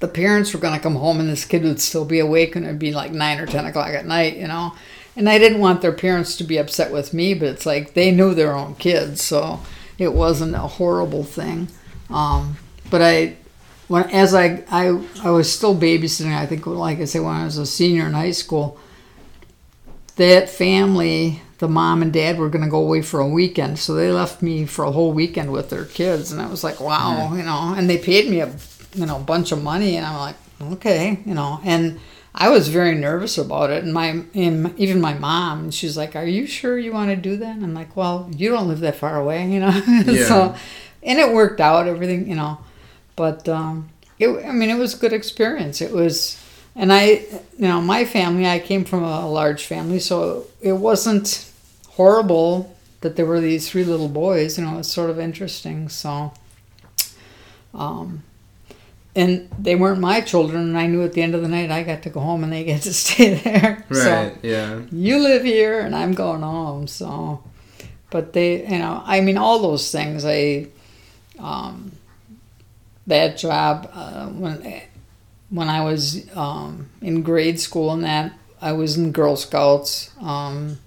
the 0.00 0.08
parents 0.08 0.52
were 0.52 0.60
going 0.60 0.74
to 0.74 0.82
come 0.82 0.96
home 0.96 1.20
and 1.20 1.30
this 1.30 1.46
kid 1.46 1.62
would 1.62 1.80
still 1.80 2.04
be 2.04 2.18
awake 2.18 2.56
and 2.56 2.66
it'd 2.66 2.78
be 2.78 2.92
like 2.92 3.12
nine 3.12 3.40
or 3.40 3.46
ten 3.46 3.64
o'clock 3.64 3.88
at 3.88 4.04
night, 4.04 4.36
you 4.36 4.48
know 4.48 4.74
and 5.16 5.28
I 5.28 5.38
didn't 5.38 5.60
want 5.60 5.80
their 5.80 5.92
parents 5.92 6.36
to 6.36 6.44
be 6.44 6.58
upset 6.58 6.92
with 6.92 7.14
me, 7.14 7.34
but 7.34 7.48
it's 7.48 7.66
like 7.66 7.94
they 7.94 8.10
knew 8.10 8.34
their 8.34 8.54
own 8.54 8.74
kids, 8.74 9.22
so 9.22 9.60
it 9.98 10.12
wasn't 10.12 10.54
a 10.54 10.58
horrible 10.58 11.24
thing. 11.24 11.68
Um, 12.10 12.56
but 12.90 13.00
I, 13.02 13.36
when 13.88 14.10
as 14.10 14.34
I, 14.34 14.64
I 14.70 15.00
I 15.22 15.30
was 15.30 15.52
still 15.52 15.74
babysitting, 15.74 16.36
I 16.36 16.46
think 16.46 16.66
like 16.66 16.98
I 16.98 17.04
said 17.04 17.22
when 17.22 17.34
I 17.34 17.44
was 17.44 17.58
a 17.58 17.66
senior 17.66 18.06
in 18.06 18.12
high 18.12 18.32
school, 18.32 18.78
that 20.16 20.48
family, 20.48 21.42
the 21.58 21.68
mom 21.68 22.02
and 22.02 22.12
dad 22.12 22.38
were 22.38 22.48
going 22.48 22.64
to 22.64 22.70
go 22.70 22.82
away 22.82 23.02
for 23.02 23.20
a 23.20 23.28
weekend, 23.28 23.78
so 23.78 23.94
they 23.94 24.10
left 24.10 24.42
me 24.42 24.66
for 24.66 24.84
a 24.84 24.92
whole 24.92 25.12
weekend 25.12 25.52
with 25.52 25.70
their 25.70 25.84
kids, 25.84 26.32
and 26.32 26.40
I 26.40 26.46
was 26.46 26.64
like, 26.64 26.80
wow, 26.80 27.30
yeah. 27.30 27.36
you 27.36 27.42
know, 27.44 27.74
and 27.76 27.88
they 27.88 27.98
paid 27.98 28.28
me 28.28 28.40
a 28.40 28.52
you 28.94 29.06
know 29.06 29.20
bunch 29.20 29.52
of 29.52 29.62
money, 29.62 29.96
and 29.96 30.04
I'm 30.04 30.18
like, 30.18 30.36
okay, 30.74 31.20
you 31.24 31.34
know, 31.34 31.60
and 31.64 32.00
I 32.34 32.48
was 32.48 32.68
very 32.68 32.96
nervous 32.96 33.38
about 33.38 33.70
it, 33.70 33.84
and 33.84 33.94
my 33.94 34.24
and 34.34 34.76
even 34.78 35.00
my 35.00 35.14
mom, 35.14 35.70
she's 35.70 35.96
like, 35.96 36.16
"Are 36.16 36.26
you 36.26 36.46
sure 36.46 36.76
you 36.78 36.92
want 36.92 37.10
to 37.10 37.16
do 37.16 37.36
that?" 37.36 37.54
And 37.54 37.64
I'm 37.64 37.74
like, 37.74 37.96
"Well, 37.96 38.28
you 38.36 38.50
don't 38.50 38.66
live 38.66 38.80
that 38.80 38.96
far 38.96 39.16
away, 39.20 39.48
you 39.50 39.60
know." 39.60 39.82
Yeah. 40.04 40.26
so, 40.26 40.56
and 41.02 41.18
it 41.20 41.32
worked 41.32 41.60
out, 41.60 41.86
everything, 41.86 42.28
you 42.28 42.34
know. 42.34 42.58
But 43.14 43.48
um, 43.48 43.90
it, 44.18 44.28
I 44.44 44.50
mean, 44.52 44.70
it 44.70 44.78
was 44.78 44.94
a 44.94 44.98
good 44.98 45.12
experience. 45.12 45.80
It 45.80 45.92
was, 45.92 46.42
and 46.74 46.92
I, 46.92 47.24
you 47.56 47.68
know, 47.68 47.80
my 47.80 48.04
family, 48.04 48.48
I 48.48 48.58
came 48.58 48.84
from 48.84 49.04
a 49.04 49.28
large 49.28 49.64
family, 49.66 50.00
so 50.00 50.46
it 50.60 50.72
wasn't 50.72 51.48
horrible 51.90 52.76
that 53.02 53.14
there 53.14 53.26
were 53.26 53.40
these 53.40 53.68
three 53.68 53.84
little 53.84 54.08
boys. 54.08 54.58
You 54.58 54.64
know, 54.64 54.74
it 54.74 54.78
was 54.78 54.90
sort 54.90 55.10
of 55.10 55.20
interesting. 55.20 55.88
So, 55.88 56.32
um, 57.72 58.24
and 59.16 59.48
they 59.58 59.76
weren't 59.76 60.00
my 60.00 60.20
children 60.20 60.62
and 60.62 60.78
i 60.78 60.86
knew 60.86 61.02
at 61.02 61.12
the 61.12 61.22
end 61.22 61.34
of 61.34 61.42
the 61.42 61.48
night 61.48 61.70
i 61.70 61.82
got 61.82 62.02
to 62.02 62.10
go 62.10 62.20
home 62.20 62.42
and 62.44 62.52
they 62.52 62.64
get 62.64 62.82
to 62.82 62.92
stay 63.04 63.34
there. 63.34 63.84
Right 63.88 64.32
so, 64.32 64.38
yeah. 64.42 64.80
You 64.90 65.18
live 65.18 65.44
here 65.44 65.80
and 65.80 65.94
i'm 65.94 66.12
going 66.12 66.42
home 66.42 66.86
so. 66.86 67.42
But 68.10 68.32
they 68.32 68.62
you 68.62 68.78
know 68.78 69.02
i 69.04 69.20
mean 69.20 69.36
all 69.36 69.58
those 69.58 69.90
things 69.90 70.24
i 70.24 70.68
um, 71.38 71.92
that 73.08 73.36
job 73.36 73.90
uh, 73.92 74.28
when 74.28 74.82
when 75.50 75.68
i 75.68 75.82
was 75.82 76.24
um, 76.36 76.90
in 77.00 77.22
grade 77.22 77.58
school 77.58 77.90
and 77.92 78.04
that 78.04 78.32
i 78.60 78.70
was 78.70 78.96
in 78.96 79.10
girl 79.10 79.34
scouts 79.34 80.10
um, 80.20 80.78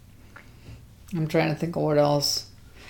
I'm 1.15 1.27
trying 1.27 1.49
to 1.49 1.55
think 1.55 1.75
of 1.75 1.83
what 1.83 1.97
else. 1.97 2.46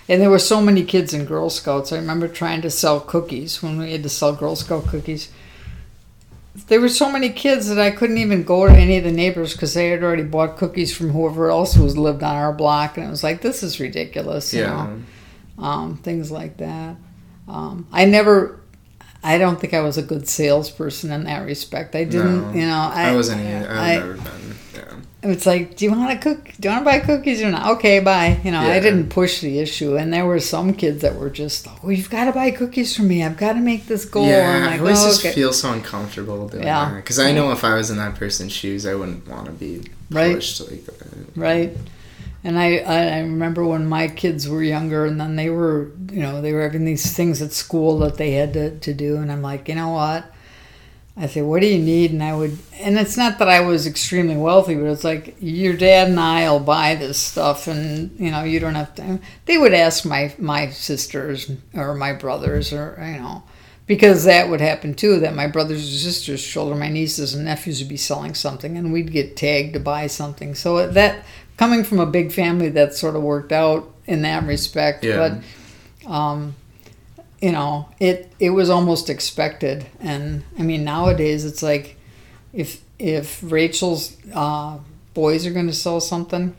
And 0.08 0.22
there 0.22 0.30
were 0.30 0.38
so 0.38 0.60
many 0.62 0.84
kids 0.84 1.12
in 1.12 1.26
Girl 1.26 1.50
Scouts. 1.50 1.92
I 1.92 1.96
remember 1.96 2.28
trying 2.28 2.62
to 2.62 2.70
sell 2.70 2.98
cookies 3.00 3.62
when 3.62 3.78
we 3.78 3.92
had 3.92 4.02
to 4.04 4.08
sell 4.08 4.34
Girl 4.34 4.56
Scout 4.56 4.86
cookies. 4.86 5.30
There 6.68 6.80
were 6.80 6.88
so 6.88 7.12
many 7.12 7.28
kids 7.30 7.68
that 7.68 7.78
I 7.78 7.90
couldn't 7.90 8.18
even 8.18 8.42
go 8.42 8.66
to 8.66 8.72
any 8.72 8.96
of 8.98 9.04
the 9.04 9.12
neighbors 9.12 9.52
because 9.52 9.74
they 9.74 9.90
had 9.90 10.02
already 10.02 10.22
bought 10.24 10.56
cookies 10.56 10.96
from 10.96 11.10
whoever 11.10 11.50
else 11.50 11.76
was 11.76 11.96
lived 11.96 12.22
on 12.22 12.34
our 12.34 12.52
block, 12.52 12.96
and 12.96 13.06
it 13.06 13.10
was 13.10 13.22
like 13.22 13.42
this 13.42 13.62
is 13.62 13.78
ridiculous. 13.80 14.52
You 14.52 14.62
Yeah. 14.62 14.86
know? 15.56 15.64
um, 15.64 15.96
things 15.98 16.30
like 16.30 16.56
that. 16.58 16.96
Um, 17.48 17.86
I 17.92 18.04
never, 18.04 18.60
I 19.24 19.38
don't 19.38 19.60
think 19.60 19.72
I 19.74 19.80
was 19.80 19.98
a 19.98 20.02
good 20.02 20.28
salesperson 20.28 21.10
in 21.12 21.24
that 21.24 21.44
respect. 21.44 21.94
I 21.94 22.04
didn't, 22.04 22.52
No, 22.52 22.58
you 22.60 22.66
know, 22.66 22.90
I, 22.92 23.10
I, 23.10 23.14
wasn't 23.14 23.40
either. 23.42 23.70
I've 23.70 23.78
I- 23.78 23.94
never 23.96 24.14
been. 24.14 24.54
Yeah. 25.22 25.30
It's 25.30 25.46
like, 25.46 25.76
do 25.76 25.84
you 25.84 25.90
want 25.90 26.10
to 26.10 26.16
cook? 26.34 26.52
Do 26.60 26.68
you 26.68 26.72
want 26.74 26.82
to 26.82 26.90
buy 26.90 27.00
cookies 27.00 27.42
or 27.42 27.50
not? 27.50 27.76
Okay, 27.76 27.98
bye. 28.00 28.40
You 28.44 28.52
know, 28.52 28.60
I 28.60 28.78
didn't 28.78 29.08
push 29.08 29.40
the 29.40 29.58
issue, 29.58 29.96
and 29.96 30.12
there 30.12 30.24
were 30.24 30.38
some 30.38 30.74
kids 30.74 31.02
that 31.02 31.16
were 31.16 31.28
just, 31.30 31.66
oh, 31.82 31.88
you've 31.90 32.08
got 32.10 32.26
to 32.26 32.32
buy 32.32 32.52
cookies 32.52 32.96
for 32.96 33.02
me. 33.02 33.24
I've 33.24 33.36
got 33.36 33.54
to 33.54 33.60
make 33.60 33.86
this 33.86 34.04
goal. 34.04 34.26
Yeah, 34.26 34.68
I'm 34.68 34.72
I 34.74 34.78
always 34.78 35.02
oh, 35.02 35.06
just 35.08 35.24
okay. 35.24 35.34
feel 35.34 35.52
so 35.52 35.72
uncomfortable 35.72 36.48
doing 36.48 36.62
Yeah. 36.64 36.90
that. 36.90 36.96
Because 36.96 37.18
I 37.18 37.32
know 37.32 37.50
if 37.50 37.64
I 37.64 37.74
was 37.74 37.90
in 37.90 37.96
that 37.96 38.14
person's 38.14 38.52
shoes, 38.52 38.86
I 38.86 38.94
wouldn't 38.94 39.26
want 39.28 39.46
to 39.46 39.52
be 39.52 39.82
Right. 40.10 40.36
pushed 40.36 40.60
like 40.70 40.86
that. 40.86 41.36
right 41.36 41.76
and 42.44 42.58
I, 42.58 42.78
I 42.78 42.98
I 43.16 43.18
remember 43.20 43.62
when 43.66 43.84
my 43.86 44.08
kids 44.08 44.48
were 44.48 44.62
younger 44.62 45.04
and 45.04 45.20
then 45.20 45.36
they 45.36 45.50
were 45.50 45.90
you 46.10 46.20
know 46.20 46.40
they 46.40 46.52
were 46.54 46.62
having 46.62 46.84
these 46.86 47.12
things 47.14 47.42
at 47.42 47.52
school 47.52 47.98
that 47.98 48.16
they 48.16 48.30
had 48.32 48.54
to, 48.54 48.78
to 48.78 48.94
do 48.94 49.16
and 49.16 49.30
i'm 49.30 49.42
like 49.42 49.68
you 49.68 49.74
know 49.74 49.90
what 49.90 50.32
i 51.18 51.26
say 51.26 51.42
what 51.42 51.60
do 51.60 51.66
you 51.66 51.78
need 51.82 52.10
and 52.12 52.22
i 52.22 52.34
would 52.34 52.56
and 52.80 52.98
it's 52.98 53.16
not 53.16 53.38
that 53.38 53.48
i 53.48 53.60
was 53.60 53.86
extremely 53.86 54.36
wealthy 54.36 54.74
but 54.74 54.84
it's 54.86 55.04
like 55.04 55.34
your 55.40 55.74
dad 55.76 56.08
and 56.08 56.18
i'll 56.20 56.60
buy 56.60 56.94
this 56.94 57.18
stuff 57.18 57.66
and 57.66 58.18
you 58.18 58.30
know 58.30 58.42
you 58.44 58.60
don't 58.60 58.74
have 58.76 58.94
to 58.94 59.18
they 59.46 59.58
would 59.58 59.74
ask 59.74 60.04
my 60.04 60.32
my 60.38 60.68
sisters 60.70 61.50
or 61.74 61.94
my 61.94 62.12
brothers 62.12 62.72
or 62.72 62.96
you 63.00 63.18
know 63.18 63.42
because 63.86 64.24
that 64.24 64.48
would 64.48 64.60
happen 64.60 64.94
too 64.94 65.18
that 65.18 65.34
my 65.34 65.46
brothers 65.46 65.80
and 65.88 65.98
sisters 65.98 66.44
children 66.46 66.78
my 66.78 66.88
nieces 66.88 67.34
and 67.34 67.44
nephews 67.44 67.80
would 67.80 67.88
be 67.88 67.96
selling 67.96 68.34
something 68.34 68.76
and 68.76 68.92
we'd 68.92 69.10
get 69.12 69.36
tagged 69.36 69.72
to 69.74 69.80
buy 69.80 70.06
something 70.06 70.54
so 70.54 70.86
that 70.90 71.24
coming 71.56 71.82
from 71.82 71.98
a 71.98 72.06
big 72.06 72.30
family 72.32 72.68
that 72.68 72.94
sort 72.94 73.16
of 73.16 73.22
worked 73.22 73.50
out 73.50 73.90
in 74.06 74.22
that 74.22 74.44
respect 74.46 75.04
Yeah. 75.04 75.40
but 76.04 76.10
um, 76.10 76.54
you 77.40 77.52
know 77.52 77.88
it 77.98 78.32
it 78.38 78.50
was 78.50 78.70
almost 78.70 79.08
expected. 79.10 79.86
And 80.00 80.44
i 80.58 80.62
mean 80.62 80.84
nowadays 80.84 81.44
it's 81.44 81.62
like 81.62 81.96
if 82.52 82.82
if 82.98 83.40
rachel's 83.42 84.16
uh, 84.34 84.78
boys 85.14 85.46
are 85.46 85.52
going 85.52 85.66
to 85.68 85.72
sell 85.72 86.00
something 86.00 86.54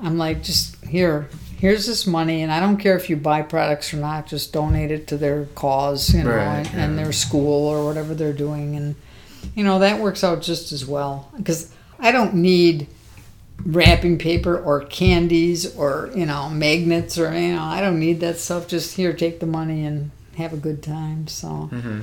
i'm 0.00 0.16
like 0.18 0.42
just 0.42 0.76
here 0.84 1.28
here's 1.58 1.86
this 1.86 2.06
money 2.06 2.42
and 2.42 2.52
i 2.52 2.60
don't 2.60 2.76
care 2.76 2.96
if 2.96 3.08
you 3.10 3.16
buy 3.16 3.42
products 3.42 3.92
or 3.92 3.96
not 3.98 4.26
just 4.26 4.52
donate 4.52 4.90
it 4.90 5.06
to 5.06 5.16
their 5.16 5.46
cause 5.54 6.14
you 6.14 6.22
know 6.22 6.30
Right, 6.36 6.66
and, 6.72 6.80
and 6.80 6.98
their 6.98 7.12
school 7.12 7.66
or 7.66 7.84
whatever 7.84 8.14
they're 8.14 8.32
doing. 8.32 8.76
And 8.76 8.94
you 9.54 9.64
know 9.64 9.78
that 9.78 10.00
works 10.00 10.22
out 10.24 10.42
just 10.42 10.72
as 10.72 10.84
well. 10.86 11.30
Because 11.36 11.72
i 11.98 12.12
don't 12.12 12.34
need 12.34 12.86
wrapping 13.64 14.18
paper 14.18 14.56
or 14.58 14.80
candies 14.84 15.74
or 15.76 16.10
you 16.14 16.26
know 16.26 16.48
magnets 16.50 17.18
or 17.18 17.32
you 17.34 17.54
know 17.54 17.62
i 17.62 17.80
don't 17.80 17.98
need 17.98 18.20
that 18.20 18.38
stuff. 18.38 18.68
Just 18.68 18.96
here 18.96 19.12
take 19.12 19.40
the 19.40 19.46
money 19.46 19.84
and 19.84 20.10
have 20.36 20.52
a 20.52 20.56
good 20.58 20.82
time 20.82 21.26
so. 21.26 21.48
Hmm 21.48 22.00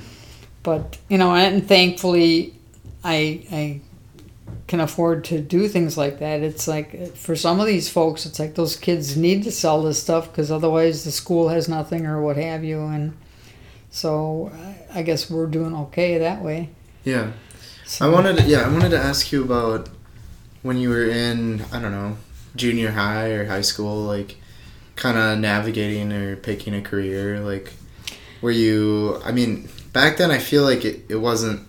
but 0.64 0.98
you 1.10 1.18
know 1.18 1.36
and 1.36 1.68
thankfully 1.68 2.54
i 3.04 3.46
i 3.52 3.82
can 4.68 4.80
afford 4.80 5.26
to 5.26 5.42
do 5.42 5.68
things 5.68 5.98
like 5.98 6.20
that. 6.20 6.42
It's 6.42 6.70
like 6.70 7.16
for 7.18 7.36
some 7.36 7.60
of 7.60 7.66
these 7.68 7.90
folks 7.90 8.26
it's 8.26 8.40
like 8.40 8.56
those 8.56 8.76
kids 8.78 9.18
need 9.18 9.44
to 9.44 9.52
sell 9.52 9.84
this 9.84 10.02
stuff 10.02 10.32
because 10.32 10.50
otherwise 10.52 11.04
the 11.04 11.12
school 11.12 11.50
has 11.50 11.68
nothing 11.68 12.06
or 12.06 12.22
what 12.22 12.38
have 12.38 12.64
you 12.64 12.80
and 12.86 13.14
so 13.92 14.52
I- 14.94 15.00
i 15.00 15.02
guess 15.04 15.30
we're 15.30 15.48
doing 15.48 15.76
okay 15.76 16.18
that 16.20 16.42
way. 16.42 16.70
Yeah. 17.04 17.34
so, 17.86 18.08
I 18.08 18.10
wanted 18.10 18.38
to, 18.38 18.44
yeah, 18.44 18.66
I 18.66 18.70
wanted 18.72 18.90
to 18.92 18.98
ask 19.00 19.32
you 19.34 19.44
about 19.44 19.90
when 20.64 20.78
you 20.78 20.90
were 20.90 21.06
in, 21.06 21.62
I 21.72 21.80
don't 21.80 21.92
know, 21.92 22.18
junior 22.56 22.92
high 22.92 23.30
or 23.30 23.46
high 23.46 23.62
school, 23.62 24.04
like 24.04 24.38
kind 24.96 25.18
of 25.18 25.38
navigating 25.38 26.12
or 26.12 26.36
picking 26.38 26.74
a 26.74 26.82
career. 26.82 27.40
Like, 27.42 27.74
were 28.42 28.52
you, 28.52 29.22
I 29.24 29.32
mean, 29.32 29.70
back 29.92 30.18
then 30.18 30.32
I 30.32 30.40
feel 30.40 30.64
like 30.64 30.84
it, 30.86 31.06
it 31.10 31.18
wasn't, 31.18 31.68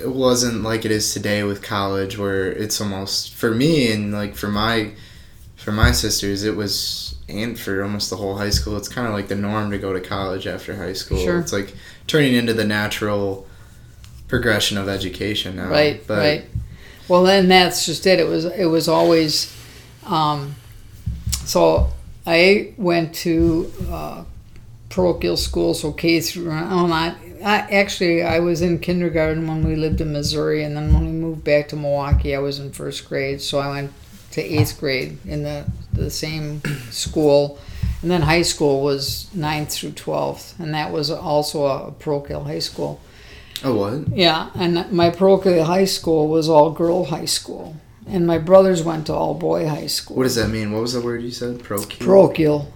it 0.00 0.10
wasn't 0.10 0.62
like 0.62 0.84
it 0.84 0.90
is 0.90 1.14
today 1.14 1.44
with 1.44 1.62
college 1.62 2.18
where 2.18 2.50
it's 2.50 2.80
almost, 2.80 3.32
for 3.32 3.54
me 3.54 3.92
and 3.92 4.12
like 4.12 4.34
for 4.34 4.48
my, 4.48 4.90
for 5.56 5.72
my 5.72 5.92
sisters, 5.92 6.42
it 6.42 6.56
was, 6.56 7.16
and 7.28 7.58
for 7.58 7.82
almost 7.82 8.10
the 8.10 8.16
whole 8.16 8.36
high 8.36 8.50
school, 8.50 8.76
it's 8.76 8.88
kind 8.88 9.06
of 9.06 9.14
like 9.14 9.28
the 9.28 9.36
norm 9.36 9.70
to 9.70 9.78
go 9.78 9.92
to 9.92 10.00
college 10.00 10.46
after 10.46 10.76
high 10.76 10.92
school. 10.92 11.18
Sure. 11.18 11.38
It's 11.38 11.52
like 11.52 11.74
turning 12.06 12.34
into 12.34 12.52
the 12.52 12.64
natural 12.64 13.46
progression 14.26 14.76
of 14.76 14.88
education 14.88 15.56
now. 15.56 15.68
right 15.68 16.04
But 16.06 16.18
right 16.18 16.44
well 17.08 17.22
then 17.22 17.48
that's 17.48 17.86
just 17.86 18.06
it. 18.06 18.20
It 18.20 18.28
was 18.28 18.44
it 18.44 18.66
was 18.66 18.88
always 18.88 19.54
um, 20.06 20.54
so 21.44 21.90
i 22.26 22.72
went 22.78 23.14
to 23.14 23.70
uh, 23.90 24.24
parochial 24.88 25.36
school 25.36 25.74
so 25.74 25.92
k 25.92 26.20
through 26.20 26.50
oh 26.50 26.86
not 26.86 27.16
I, 27.44 27.58
actually 27.70 28.22
i 28.22 28.40
was 28.40 28.62
in 28.62 28.78
kindergarten 28.78 29.46
when 29.46 29.62
we 29.62 29.76
lived 29.76 30.00
in 30.00 30.12
missouri 30.12 30.64
and 30.64 30.74
then 30.74 30.94
when 30.94 31.04
we 31.04 31.12
moved 31.12 31.44
back 31.44 31.68
to 31.68 31.76
milwaukee 31.76 32.34
i 32.34 32.38
was 32.38 32.58
in 32.58 32.72
first 32.72 33.06
grade 33.06 33.42
so 33.42 33.58
i 33.58 33.68
went 33.68 33.92
to 34.34 34.42
eighth 34.42 34.80
grade 34.80 35.16
in 35.24 35.44
the, 35.44 35.64
the 35.92 36.10
same 36.10 36.60
school. 36.90 37.58
And 38.02 38.10
then 38.10 38.22
high 38.22 38.42
school 38.42 38.82
was 38.82 39.30
9th 39.34 39.70
through 39.70 39.92
12th 39.92 40.58
and 40.58 40.74
that 40.74 40.92
was 40.92 41.10
also 41.10 41.66
a 41.66 41.92
parochial 41.92 42.44
high 42.44 42.58
school 42.58 43.00
Oh, 43.62 43.74
what? 43.76 44.08
yeah, 44.16 44.50
and 44.54 44.90
my 44.92 45.10
parochial 45.10 45.64
high 45.64 45.84
school 45.86 46.28
was 46.28 46.48
all 46.48 46.70
girl 46.70 47.04
high 47.06 47.24
school, 47.24 47.76
and 48.06 48.26
my 48.26 48.38
brothers 48.38 48.82
went 48.82 49.06
to 49.06 49.14
all 49.14 49.34
boy 49.34 49.66
high 49.68 49.86
school. 49.86 50.16
What 50.16 50.24
does 50.24 50.34
that 50.34 50.48
mean? 50.48 50.72
What 50.72 50.82
was 50.82 50.92
the 50.92 51.00
word 51.00 51.22
you 51.22 51.30
said? 51.30 51.62
Parochial? 51.62 52.06
parochial? 52.06 52.72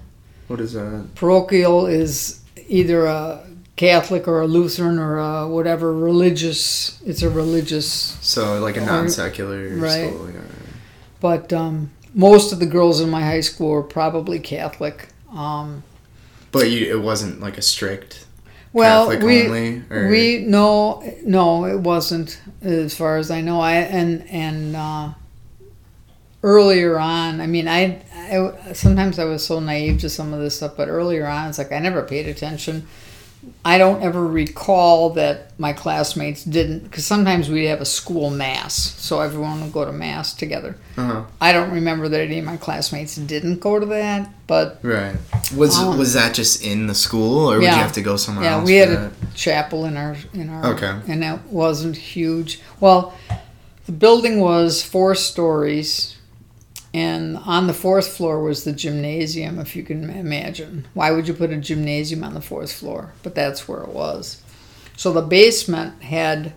What 0.46 0.60
is 0.60 0.72
that? 0.72 1.08
Parochial 1.14 1.86
is 1.86 2.40
either 2.68 3.04
a 3.06 3.44
Catholic 3.76 4.26
or 4.26 4.40
a 4.40 4.46
Lutheran 4.46 4.98
or 4.98 5.18
a 5.18 5.46
whatever 5.48 5.92
religious. 5.94 7.00
It's 7.04 7.22
a 7.22 7.28
religious, 7.28 7.86
So, 8.22 8.58
like 8.60 8.76
a 8.76 8.80
non 8.80 9.08
secular 9.10 9.76
right. 9.76 10.08
school. 10.10 10.30
Yeah. 10.30 10.40
but 11.20 11.52
um, 11.52 11.90
most 12.14 12.52
of 12.52 12.60
the 12.60 12.66
girls 12.66 13.00
in 13.00 13.10
my 13.10 13.20
high 13.22 13.40
school 13.42 13.70
were 13.70 13.82
probably 13.82 14.38
Catholic. 14.38 15.08
Um, 15.32 15.82
But 16.50 16.70
you, 16.70 16.90
it 16.90 17.02
wasn't 17.02 17.40
like 17.40 17.58
a 17.58 17.62
strict 17.62 18.24
well, 18.72 19.08
Catholic 19.08 19.22
we 19.22 19.46
only? 19.46 19.82
Or? 19.90 20.08
We 20.08 20.44
no, 20.46 21.02
no, 21.24 21.64
it 21.64 21.80
wasn't 21.80 22.40
as 22.62 22.94
far 22.94 23.16
as 23.16 23.30
I 23.30 23.40
know. 23.40 23.60
I 23.60 23.74
and 23.74 24.28
and 24.28 24.76
uh, 24.76 25.10
earlier 26.42 26.98
on, 26.98 27.40
I 27.40 27.46
mean, 27.46 27.68
I, 27.68 28.02
I 28.14 28.72
sometimes 28.72 29.18
I 29.18 29.24
was 29.24 29.44
so 29.44 29.60
naive 29.60 30.00
to 30.00 30.08
some 30.08 30.32
of 30.32 30.40
this 30.40 30.56
stuff, 30.56 30.76
but 30.76 30.88
earlier 30.88 31.26
on, 31.26 31.48
it's 31.48 31.58
like 31.58 31.72
I 31.72 31.78
never 31.78 32.02
paid 32.02 32.26
attention. 32.26 32.86
I 33.64 33.78
don't 33.78 34.02
ever 34.02 34.26
recall 34.26 35.10
that 35.10 35.58
my 35.58 35.72
classmates 35.72 36.42
didn't, 36.44 36.80
because 36.80 37.06
sometimes 37.06 37.48
we'd 37.48 37.66
have 37.66 37.80
a 37.80 37.84
school 37.84 38.30
mass, 38.30 38.74
so 38.74 39.20
everyone 39.20 39.60
would 39.62 39.72
go 39.72 39.84
to 39.84 39.92
mass 39.92 40.34
together. 40.34 40.76
Uh-huh. 40.96 41.22
I 41.40 41.52
don't 41.52 41.70
remember 41.70 42.08
that 42.08 42.20
any 42.20 42.38
of 42.40 42.44
my 42.44 42.56
classmates 42.56 43.16
didn't 43.16 43.60
go 43.60 43.78
to 43.78 43.86
that, 43.86 44.28
but 44.46 44.80
Right. 44.82 45.16
Was 45.56 45.78
Um, 45.78 45.96
was 45.98 46.14
that 46.14 46.34
just 46.34 46.62
in 46.62 46.88
the 46.88 46.94
school, 46.94 47.50
or 47.50 47.56
would 47.58 47.64
you 47.64 47.68
have 47.70 47.92
to 47.92 48.02
go 48.02 48.16
somewhere 48.16 48.44
Yeah, 48.44 48.56
else? 48.56 48.66
we 48.66 48.74
had 48.74 48.88
that? 48.90 49.12
a 49.12 49.34
chapel 49.34 49.84
in 49.84 49.96
our 49.96 50.16
in 50.34 50.50
our 50.50 50.66
Okay. 50.74 50.92
and 51.06 51.22
that 51.22 51.46
wasn't 51.48 51.96
huge. 51.96 52.60
Well, 52.80 53.14
the 53.86 53.92
building 53.92 54.40
was 54.40 54.82
four 54.82 55.14
stories, 55.14 56.16
and 56.98 57.36
on 57.36 57.68
the 57.68 57.72
fourth 57.72 58.08
floor 58.08 58.42
was 58.42 58.64
the 58.64 58.72
gymnasium. 58.72 59.60
If 59.60 59.76
you 59.76 59.84
can 59.84 60.10
imagine, 60.10 60.88
why 60.94 61.12
would 61.12 61.28
you 61.28 61.34
put 61.34 61.52
a 61.52 61.56
gymnasium 61.56 62.24
on 62.24 62.34
the 62.34 62.40
fourth 62.40 62.72
floor? 62.72 63.12
But 63.22 63.36
that's 63.36 63.68
where 63.68 63.84
it 63.84 63.90
was. 63.90 64.42
So 64.96 65.12
the 65.12 65.22
basement 65.22 66.02
had 66.02 66.54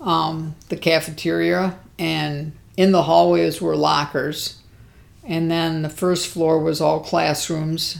um, 0.00 0.56
the 0.70 0.76
cafeteria, 0.76 1.78
and 2.00 2.50
in 2.76 2.90
the 2.90 3.04
hallways 3.04 3.62
were 3.62 3.76
lockers, 3.76 4.58
and 5.22 5.48
then 5.48 5.82
the 5.82 5.88
first 5.88 6.26
floor 6.26 6.58
was 6.58 6.80
all 6.80 6.98
classrooms. 6.98 7.98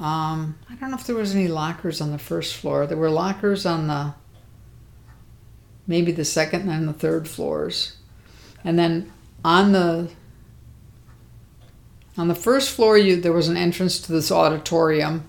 Um, 0.00 0.58
I 0.68 0.74
don't 0.74 0.90
know 0.90 0.96
if 0.96 1.06
there 1.06 1.14
was 1.14 1.36
any 1.36 1.46
lockers 1.46 2.00
on 2.00 2.10
the 2.10 2.18
first 2.18 2.56
floor. 2.56 2.84
There 2.84 2.96
were 2.96 3.10
lockers 3.10 3.64
on 3.64 3.86
the 3.86 4.14
maybe 5.86 6.10
the 6.10 6.24
second 6.24 6.68
and 6.68 6.88
the 6.88 6.92
third 6.92 7.28
floors, 7.28 7.96
and 8.64 8.76
then 8.76 9.12
on 9.44 9.70
the 9.70 10.10
on 12.16 12.28
the 12.28 12.34
first 12.34 12.70
floor, 12.70 12.98
you 12.98 13.20
there 13.20 13.32
was 13.32 13.48
an 13.48 13.56
entrance 13.56 13.98
to 14.00 14.12
this 14.12 14.30
auditorium, 14.30 15.24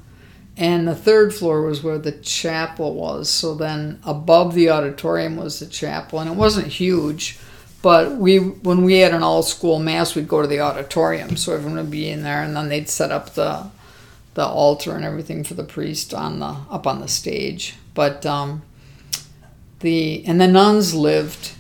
and 0.58 0.88
the 0.88 0.96
third 0.96 1.34
floor 1.34 1.62
was 1.62 1.82
where 1.82 1.98
the 1.98 2.12
chapel 2.12 2.94
was. 2.94 3.30
So 3.30 3.56
then 3.56 4.00
above 4.06 4.54
the 4.54 4.70
auditorium 4.70 5.36
was 5.38 5.60
the 5.60 5.66
chapel, 5.66 6.20
and 6.20 6.30
it 6.30 6.36
wasn't 6.36 6.68
huge, 6.68 7.40
But 7.84 8.16
we, 8.16 8.38
when 8.38 8.86
we 8.86 9.00
had 9.00 9.14
an 9.14 9.24
all 9.24 9.44
school 9.44 9.78
mass, 9.78 10.16
we'd 10.16 10.30
go 10.30 10.42
to 10.42 10.48
the 10.48 10.62
auditorium, 10.62 11.36
so 11.36 11.54
everyone 11.54 11.76
would 11.76 11.92
be 11.92 12.10
in 12.10 12.24
there, 12.24 12.42
and 12.42 12.56
then 12.56 12.70
they'd 12.70 12.90
set 12.90 13.12
up 13.12 13.36
the 13.36 13.70
the 14.36 14.46
altar 14.48 14.96
and 14.96 15.06
everything 15.06 15.44
for 15.44 15.54
the 15.54 15.64
priest 15.64 16.12
on 16.12 16.40
the 16.40 16.56
up 16.72 16.88
on 16.88 17.02
the 17.02 17.08
stage. 17.10 17.76
But 17.94 18.26
um, 18.26 18.64
the 19.82 20.26
and 20.26 20.40
the 20.40 20.48
nuns 20.48 20.96
lived 20.96 21.52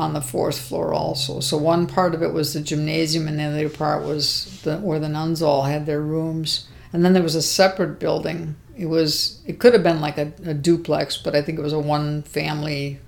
on 0.00 0.14
the 0.14 0.20
fourth 0.20 0.58
floor 0.58 0.92
also. 0.92 1.40
So 1.40 1.56
one 1.56 1.86
part 1.86 2.14
of 2.14 2.22
it 2.22 2.32
was 2.32 2.54
the 2.54 2.60
gymnasium, 2.60 3.28
and 3.28 3.38
the 3.38 3.44
other 3.44 3.68
part 3.68 4.04
was 4.04 4.60
the, 4.62 4.78
where 4.78 4.98
the 4.98 5.08
nuns 5.08 5.42
all 5.42 5.62
had 5.62 5.86
their 5.86 6.00
rooms. 6.00 6.66
And 6.92 7.04
then 7.04 7.12
there 7.12 7.22
was 7.22 7.34
a 7.34 7.42
separate 7.42 8.00
building. 8.00 8.56
It 8.76 8.86
was 8.86 9.40
it 9.46 9.58
could 9.58 9.74
have 9.74 9.82
been 9.82 10.00
like 10.00 10.18
a, 10.18 10.32
a 10.44 10.54
duplex, 10.54 11.16
but 11.16 11.36
I 11.36 11.42
think 11.42 11.58
it 11.58 11.62
was 11.62 11.72
a 11.72 11.78
one 11.78 12.22
family. 12.22 12.98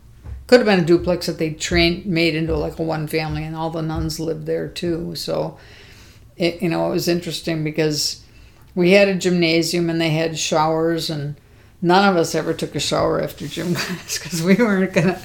Could 0.47 0.61
have 0.61 0.67
been 0.67 0.81
a 0.81 0.87
duplex 0.87 1.27
that 1.27 1.39
they 1.39 1.51
trained 1.51 2.05
made 2.05 2.35
into 2.35 2.57
like 2.57 2.79
a 2.79 2.83
one 2.83 3.07
family, 3.07 3.43
and 3.43 3.57
all 3.57 3.71
the 3.71 3.83
nuns 3.83 4.21
lived 4.21 4.47
there 4.47 4.69
too. 4.69 5.15
So, 5.15 5.59
it 6.37 6.63
you 6.63 6.69
know 6.69 6.89
it 6.89 6.91
was 6.91 7.09
interesting 7.09 7.65
because 7.65 8.23
we 8.75 8.93
had 8.93 9.09
a 9.09 9.15
gymnasium 9.15 9.89
and 9.89 10.01
they 10.01 10.11
had 10.11 10.39
showers, 10.39 11.09
and 11.09 11.37
none 11.81 12.07
of 12.07 12.17
us 12.17 12.35
ever 12.35 12.53
took 12.53 12.75
a 12.75 12.81
shower 12.81 13.21
after 13.21 13.49
gym 13.49 13.75
class 13.75 14.19
because 14.19 14.43
we 14.43 14.57
weren't 14.57 14.93
gonna 14.93 15.21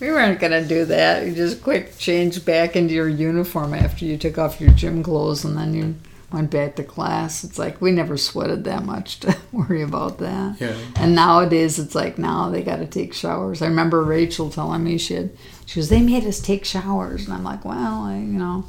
we 0.00 0.10
weren't 0.10 0.40
gonna 0.40 0.64
do 0.64 0.84
that. 0.86 1.26
You 1.26 1.34
just 1.34 1.62
quick 1.62 1.98
change 1.98 2.44
back 2.44 2.76
into 2.76 2.94
your 2.94 3.08
uniform 3.08 3.74
after 3.74 4.04
you 4.04 4.16
took 4.16 4.38
off 4.38 4.60
your 4.60 4.70
gym 4.70 5.02
clothes 5.02 5.44
and 5.44 5.56
then 5.56 5.74
you 5.74 5.94
went 6.32 6.50
back 6.50 6.76
to 6.76 6.84
class. 6.84 7.42
It's 7.42 7.58
like 7.58 7.80
we 7.80 7.90
never 7.90 8.16
sweated 8.16 8.64
that 8.64 8.84
much 8.84 9.20
to 9.20 9.36
worry 9.52 9.82
about 9.82 10.18
that. 10.18 10.60
Yeah. 10.60 10.76
And 10.96 11.14
nowadays 11.14 11.78
it's 11.78 11.94
like 11.94 12.18
now 12.18 12.50
they 12.50 12.62
got 12.62 12.76
to 12.76 12.86
take 12.86 13.14
showers. 13.14 13.62
I 13.62 13.66
remember 13.66 14.02
Rachel 14.04 14.50
telling 14.50 14.84
me 14.84 14.98
she 14.98 15.14
had, 15.14 15.30
she 15.66 15.80
goes, 15.80 15.88
they 15.88 16.02
made 16.02 16.24
us 16.24 16.40
take 16.40 16.64
showers, 16.64 17.24
and 17.24 17.34
I'm 17.34 17.44
like, 17.44 17.64
well, 17.64 18.02
I, 18.02 18.16
you 18.16 18.38
know. 18.38 18.64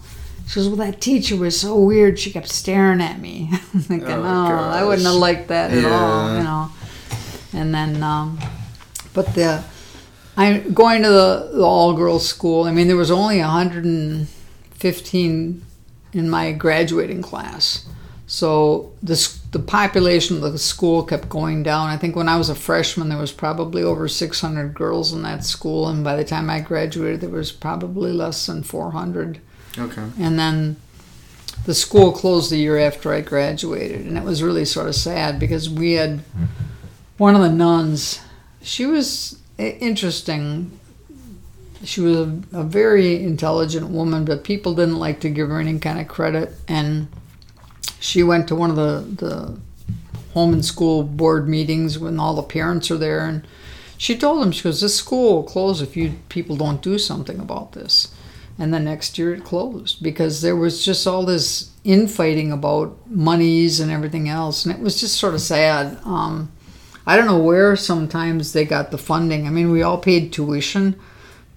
She 0.47 0.56
goes, 0.56 0.68
well, 0.68 0.77
that 0.77 0.99
teacher 0.99 1.35
was 1.35 1.60
so 1.60 1.80
weird. 1.80 2.18
She 2.18 2.31
kept 2.31 2.49
staring 2.49 3.01
at 3.01 3.19
me. 3.19 3.49
I'm 3.73 3.81
thinking, 3.81 4.10
Oh, 4.10 4.23
oh, 4.23 4.69
I 4.69 4.84
wouldn't 4.84 5.06
have 5.06 5.15
liked 5.15 5.49
that 5.49 5.72
at 5.72 5.85
all, 5.85 6.38
you 6.38 6.43
know. 6.43 6.72
And 7.53 7.73
then, 7.73 8.01
um, 8.01 8.39
but 9.14 9.35
the 9.35 9.64
I 10.40 10.60
going 10.60 11.03
to 11.03 11.10
the, 11.10 11.49
the 11.52 11.64
all 11.64 11.94
girls 11.94 12.26
school. 12.26 12.64
I 12.64 12.72
mean, 12.72 12.88
there 12.88 12.95
was 12.95 13.11
only 13.11 13.40
115 13.40 15.66
in 16.14 16.30
my 16.30 16.53
graduating 16.53 17.22
class, 17.22 17.86
so 18.26 18.94
the 19.03 19.38
the 19.52 19.60
population 19.60 20.41
of 20.41 20.53
the 20.53 20.57
school 20.57 21.03
kept 21.03 21.28
going 21.28 21.61
down. 21.61 21.90
I 21.90 21.98
think 21.98 22.16
when 22.16 22.30
I 22.30 22.38
was 22.38 22.48
a 22.48 22.56
freshman, 22.56 23.10
there 23.10 23.18
was 23.18 23.34
probably 23.34 23.84
over 23.84 24.07
600 24.07 24.74
girls 24.74 25.11
in 25.11 25.24
that 25.24 25.44
school, 25.44 25.90
and 25.90 26.06
by 26.06 26.16
the 26.16 26.24
time 26.24 26.49
I 26.49 26.61
graduated, 26.61 27.20
there 27.20 27.30
was 27.30 27.52
probably 27.52 28.14
less 28.14 28.45
than 28.45 28.64
400. 28.64 29.41
Okay. 29.78 30.06
And 30.18 30.40
then 30.40 30.78
the 31.66 31.74
school 31.74 32.14
closed 32.14 32.49
the 32.49 32.57
year 32.57 32.78
after 32.78 33.11
I 33.11 33.20
graduated, 33.20 34.06
and 34.06 34.18
it 34.18 34.24
was 34.24 34.41
really 34.41 34.64
sort 34.64 34.88
of 34.88 34.95
sad 34.95 35.38
because 35.38 35.70
we 35.70 35.94
had 35.94 36.22
one 37.18 37.36
of 37.36 37.41
the 37.41 37.52
nuns. 37.52 38.22
She 38.61 38.86
was 38.86 39.39
interesting. 39.60 40.80
She 41.84 42.02
was 42.02 42.18
a, 42.18 42.41
a 42.53 42.64
very 42.64 43.23
intelligent 43.23 43.90
woman, 43.90 44.26
but 44.26 44.44
people 44.44 44.73
didn't 44.76 44.99
like 44.99 45.19
to 45.22 45.30
give 45.30 45.49
her 45.49 45.60
any 45.60 45.80
kind 45.80 45.99
of 45.99 46.07
credit. 46.07 46.53
And 46.68 47.07
she 47.99 48.23
went 48.23 48.48
to 48.48 48.56
one 48.56 48.69
of 48.69 48.76
the, 48.76 49.26
the 49.26 49.60
home 50.34 50.53
and 50.53 50.65
school 50.65 51.03
board 51.03 51.48
meetings 51.48 51.98
when 51.98 52.19
all 52.19 52.36
the 52.36 52.44
parents 52.44 52.90
are 52.91 52.98
there, 52.98 53.26
and 53.26 53.45
she 53.98 54.18
told 54.18 54.41
them, 54.41 54.52
she 54.52 54.64
goes, 54.64 54.81
"This 54.81 54.95
school 54.95 55.36
will 55.36 55.44
close 55.44 55.81
if 55.81 55.98
you 55.98 56.14
people 56.30 56.56
don't 56.56 56.81
do 56.81 56.98
something 56.98 57.40
about 57.40 57.73
this." 57.73 58.14
And 58.57 58.73
the 58.73 58.80
next 58.80 59.18
year 59.18 59.34
it 59.34 59.45
closed 59.45 60.03
because 60.03 60.41
there 60.41 60.56
was 60.56 60.84
just 60.84 61.07
all 61.07 61.26
this 61.26 61.72
infighting 61.84 62.52
about 62.52 62.98
monies 63.10 63.80
and 63.80 63.90
everything 63.91 64.30
else, 64.30 64.65
and 64.65 64.73
it 64.73 64.81
was 64.81 64.99
just 64.99 65.18
sort 65.18 65.34
of 65.34 65.41
sad. 65.41 65.98
Um, 66.03 66.52
I 67.10 67.18
don't 67.18 67.26
know 67.26 67.40
where 67.40 67.76
sometimes 67.76 68.53
they 68.53 68.65
got 68.65 68.91
the 68.91 68.98
funding. 68.99 69.48
I 69.48 69.49
mean, 69.49 69.72
we 69.72 69.81
all 69.81 69.98
paid 69.98 70.31
tuition, 70.31 70.95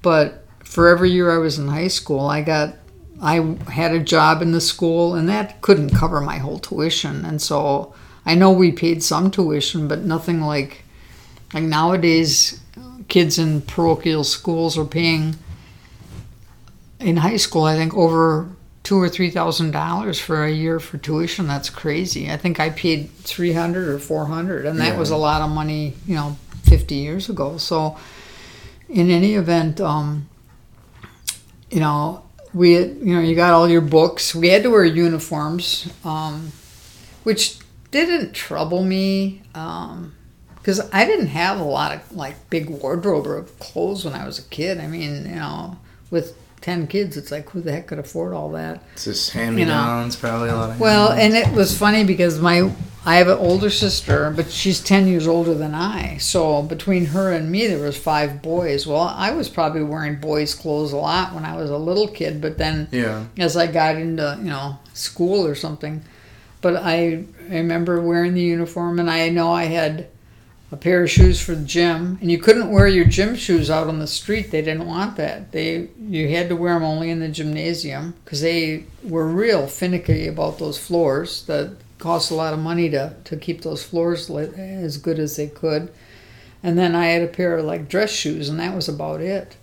but 0.00 0.46
for 0.64 0.88
every 0.88 1.10
year 1.10 1.30
I 1.30 1.36
was 1.36 1.58
in 1.58 1.68
high 1.68 1.88
school, 1.88 2.20
I 2.20 2.40
got 2.40 2.76
I 3.20 3.34
had 3.68 3.92
a 3.92 4.00
job 4.00 4.40
in 4.40 4.52
the 4.52 4.62
school, 4.62 5.14
and 5.14 5.28
that 5.28 5.60
couldn't 5.60 5.90
cover 5.90 6.22
my 6.22 6.38
whole 6.38 6.58
tuition. 6.58 7.26
And 7.26 7.42
so 7.42 7.92
I 8.24 8.34
know 8.34 8.50
we 8.50 8.72
paid 8.72 9.02
some 9.02 9.30
tuition, 9.30 9.88
but 9.88 9.98
nothing 9.98 10.40
like 10.40 10.84
like 11.52 11.64
nowadays. 11.64 12.58
Kids 13.08 13.38
in 13.38 13.60
parochial 13.60 14.24
schools 14.24 14.78
are 14.78 14.86
paying 14.86 15.36
in 16.98 17.18
high 17.18 17.36
school. 17.36 17.64
I 17.64 17.76
think 17.76 17.94
over 17.94 18.48
two 18.82 19.00
or 19.00 19.08
three 19.08 19.30
thousand 19.30 19.70
dollars 19.70 20.18
for 20.18 20.44
a 20.44 20.50
year 20.50 20.80
for 20.80 20.98
tuition. 20.98 21.46
That's 21.46 21.70
crazy. 21.70 22.30
I 22.30 22.36
think 22.36 22.58
I 22.60 22.70
paid 22.70 23.10
three 23.10 23.52
hundred 23.52 23.88
or 23.88 23.98
four 23.98 24.26
hundred, 24.26 24.66
and 24.66 24.78
that 24.80 24.94
Yeah. 24.94 24.98
was 24.98 25.10
a 25.10 25.16
lot 25.16 25.40
of 25.42 25.50
money, 25.50 25.94
you 26.06 26.14
know, 26.14 26.36
fifty 26.64 26.96
years 26.96 27.28
ago. 27.28 27.58
So, 27.58 27.96
in 28.88 29.10
any 29.10 29.34
event, 29.34 29.80
um, 29.80 30.28
you 31.70 31.80
know, 31.80 32.22
we 32.52 32.72
had, 32.74 32.96
you 33.02 33.14
know 33.14 33.20
you 33.20 33.34
got 33.34 33.52
all 33.52 33.68
your 33.68 33.80
books. 33.80 34.34
We 34.34 34.48
had 34.48 34.62
to 34.64 34.70
wear 34.70 34.84
uniforms, 34.84 35.88
um, 36.04 36.52
which 37.24 37.58
didn't 37.90 38.32
trouble 38.34 38.82
me. 38.84 39.42
Um, 39.54 40.14
because 40.56 40.80
I 40.92 41.04
didn't 41.06 41.26
have 41.26 41.58
a 41.58 41.64
lot 41.64 41.90
of 41.92 42.12
like 42.16 42.48
big 42.48 42.70
wardrobe 42.70 43.26
or 43.26 43.42
clothes 43.58 44.04
when 44.04 44.14
I 44.14 44.24
was 44.24 44.38
a 44.38 44.42
kid. 44.44 44.78
I 44.78 44.86
mean, 44.86 45.26
you 45.26 45.34
know, 45.34 45.76
with 46.08 46.36
ten 46.62 46.86
kids, 46.86 47.16
it's 47.16 47.30
like 47.30 47.50
who 47.50 47.60
the 47.60 47.72
heck 47.72 47.88
could 47.88 47.98
afford 47.98 48.32
all 48.32 48.50
that? 48.52 48.82
It's 48.94 49.04
just 49.04 49.30
hand 49.32 49.56
me 49.56 49.64
downs, 49.64 50.16
probably 50.16 50.48
a 50.48 50.54
lot 50.54 50.70
of. 50.70 50.80
Well, 50.80 51.12
and 51.12 51.34
it 51.34 51.52
was 51.52 51.76
funny 51.76 52.04
because 52.04 52.40
my 52.40 52.72
I 53.04 53.16
have 53.16 53.26
an 53.26 53.38
older 53.38 53.68
sister, 53.68 54.32
but 54.34 54.50
she's 54.50 54.80
ten 54.80 55.08
years 55.08 55.26
older 55.26 55.54
than 55.54 55.74
I. 55.74 56.18
So 56.18 56.62
between 56.62 57.06
her 57.06 57.32
and 57.32 57.50
me, 57.50 57.66
there 57.66 57.84
was 57.84 57.98
five 57.98 58.40
boys. 58.40 58.86
Well, 58.86 59.00
I 59.00 59.32
was 59.32 59.48
probably 59.48 59.82
wearing 59.82 60.20
boys' 60.20 60.54
clothes 60.54 60.92
a 60.92 60.96
lot 60.96 61.34
when 61.34 61.44
I 61.44 61.56
was 61.56 61.70
a 61.70 61.76
little 61.76 62.08
kid, 62.08 62.40
but 62.40 62.58
then 62.58 62.88
yeah. 62.92 63.24
as 63.36 63.56
I 63.56 63.66
got 63.66 63.96
into 63.96 64.38
you 64.38 64.50
know 64.50 64.78
school 64.94 65.44
or 65.46 65.56
something. 65.56 66.02
But 66.60 66.76
I 66.76 67.24
remember 67.48 68.00
wearing 68.00 68.34
the 68.34 68.40
uniform, 68.40 69.00
and 69.00 69.10
I 69.10 69.28
know 69.30 69.52
I 69.52 69.64
had 69.64 70.06
a 70.72 70.76
pair 70.76 71.04
of 71.04 71.10
shoes 71.10 71.38
for 71.38 71.54
the 71.54 71.64
gym, 71.64 72.16
and 72.22 72.30
you 72.30 72.38
couldn't 72.38 72.70
wear 72.70 72.88
your 72.88 73.04
gym 73.04 73.36
shoes 73.36 73.70
out 73.70 73.88
on 73.88 73.98
the 73.98 74.06
street. 74.06 74.50
They 74.50 74.62
didn't 74.62 74.86
want 74.86 75.16
that. 75.16 75.52
They 75.52 75.90
you 76.00 76.30
had 76.30 76.48
to 76.48 76.56
wear 76.56 76.74
them 76.74 76.82
only 76.82 77.10
in 77.10 77.20
the 77.20 77.28
gymnasium 77.28 78.14
because 78.24 78.40
they 78.40 78.86
were 79.04 79.28
real 79.28 79.66
finicky 79.66 80.26
about 80.26 80.58
those 80.58 80.78
floors. 80.78 81.44
That 81.44 81.76
cost 81.98 82.30
a 82.30 82.34
lot 82.34 82.54
of 82.54 82.58
money 82.58 82.88
to 82.90 83.14
to 83.22 83.36
keep 83.36 83.60
those 83.60 83.84
floors 83.84 84.30
lit 84.30 84.54
as 84.54 84.96
good 84.96 85.18
as 85.18 85.36
they 85.36 85.46
could. 85.46 85.92
And 86.62 86.78
then 86.78 86.94
I 86.94 87.06
had 87.06 87.22
a 87.22 87.26
pair 87.26 87.58
of 87.58 87.66
like 87.66 87.90
dress 87.90 88.10
shoes, 88.10 88.48
and 88.48 88.58
that 88.58 88.74
was 88.74 88.88
about 88.88 89.20
it. 89.20 89.56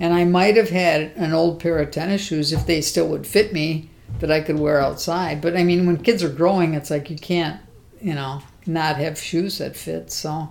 And 0.00 0.12
I 0.12 0.24
might 0.24 0.56
have 0.56 0.70
had 0.70 1.12
an 1.16 1.32
old 1.32 1.60
pair 1.60 1.78
of 1.78 1.92
tennis 1.92 2.22
shoes 2.22 2.52
if 2.52 2.66
they 2.66 2.80
still 2.80 3.06
would 3.08 3.26
fit 3.26 3.52
me 3.52 3.88
that 4.18 4.32
I 4.32 4.40
could 4.40 4.58
wear 4.58 4.80
outside. 4.80 5.40
But 5.40 5.56
I 5.56 5.62
mean, 5.62 5.86
when 5.86 5.98
kids 5.98 6.24
are 6.24 6.28
growing, 6.28 6.74
it's 6.74 6.90
like 6.90 7.08
you 7.08 7.16
can't, 7.16 7.60
you 8.00 8.14
know, 8.14 8.42
not 8.66 8.96
have 8.96 9.18
shoes 9.18 9.58
that 9.58 9.76
fit. 9.76 10.10
So, 10.10 10.48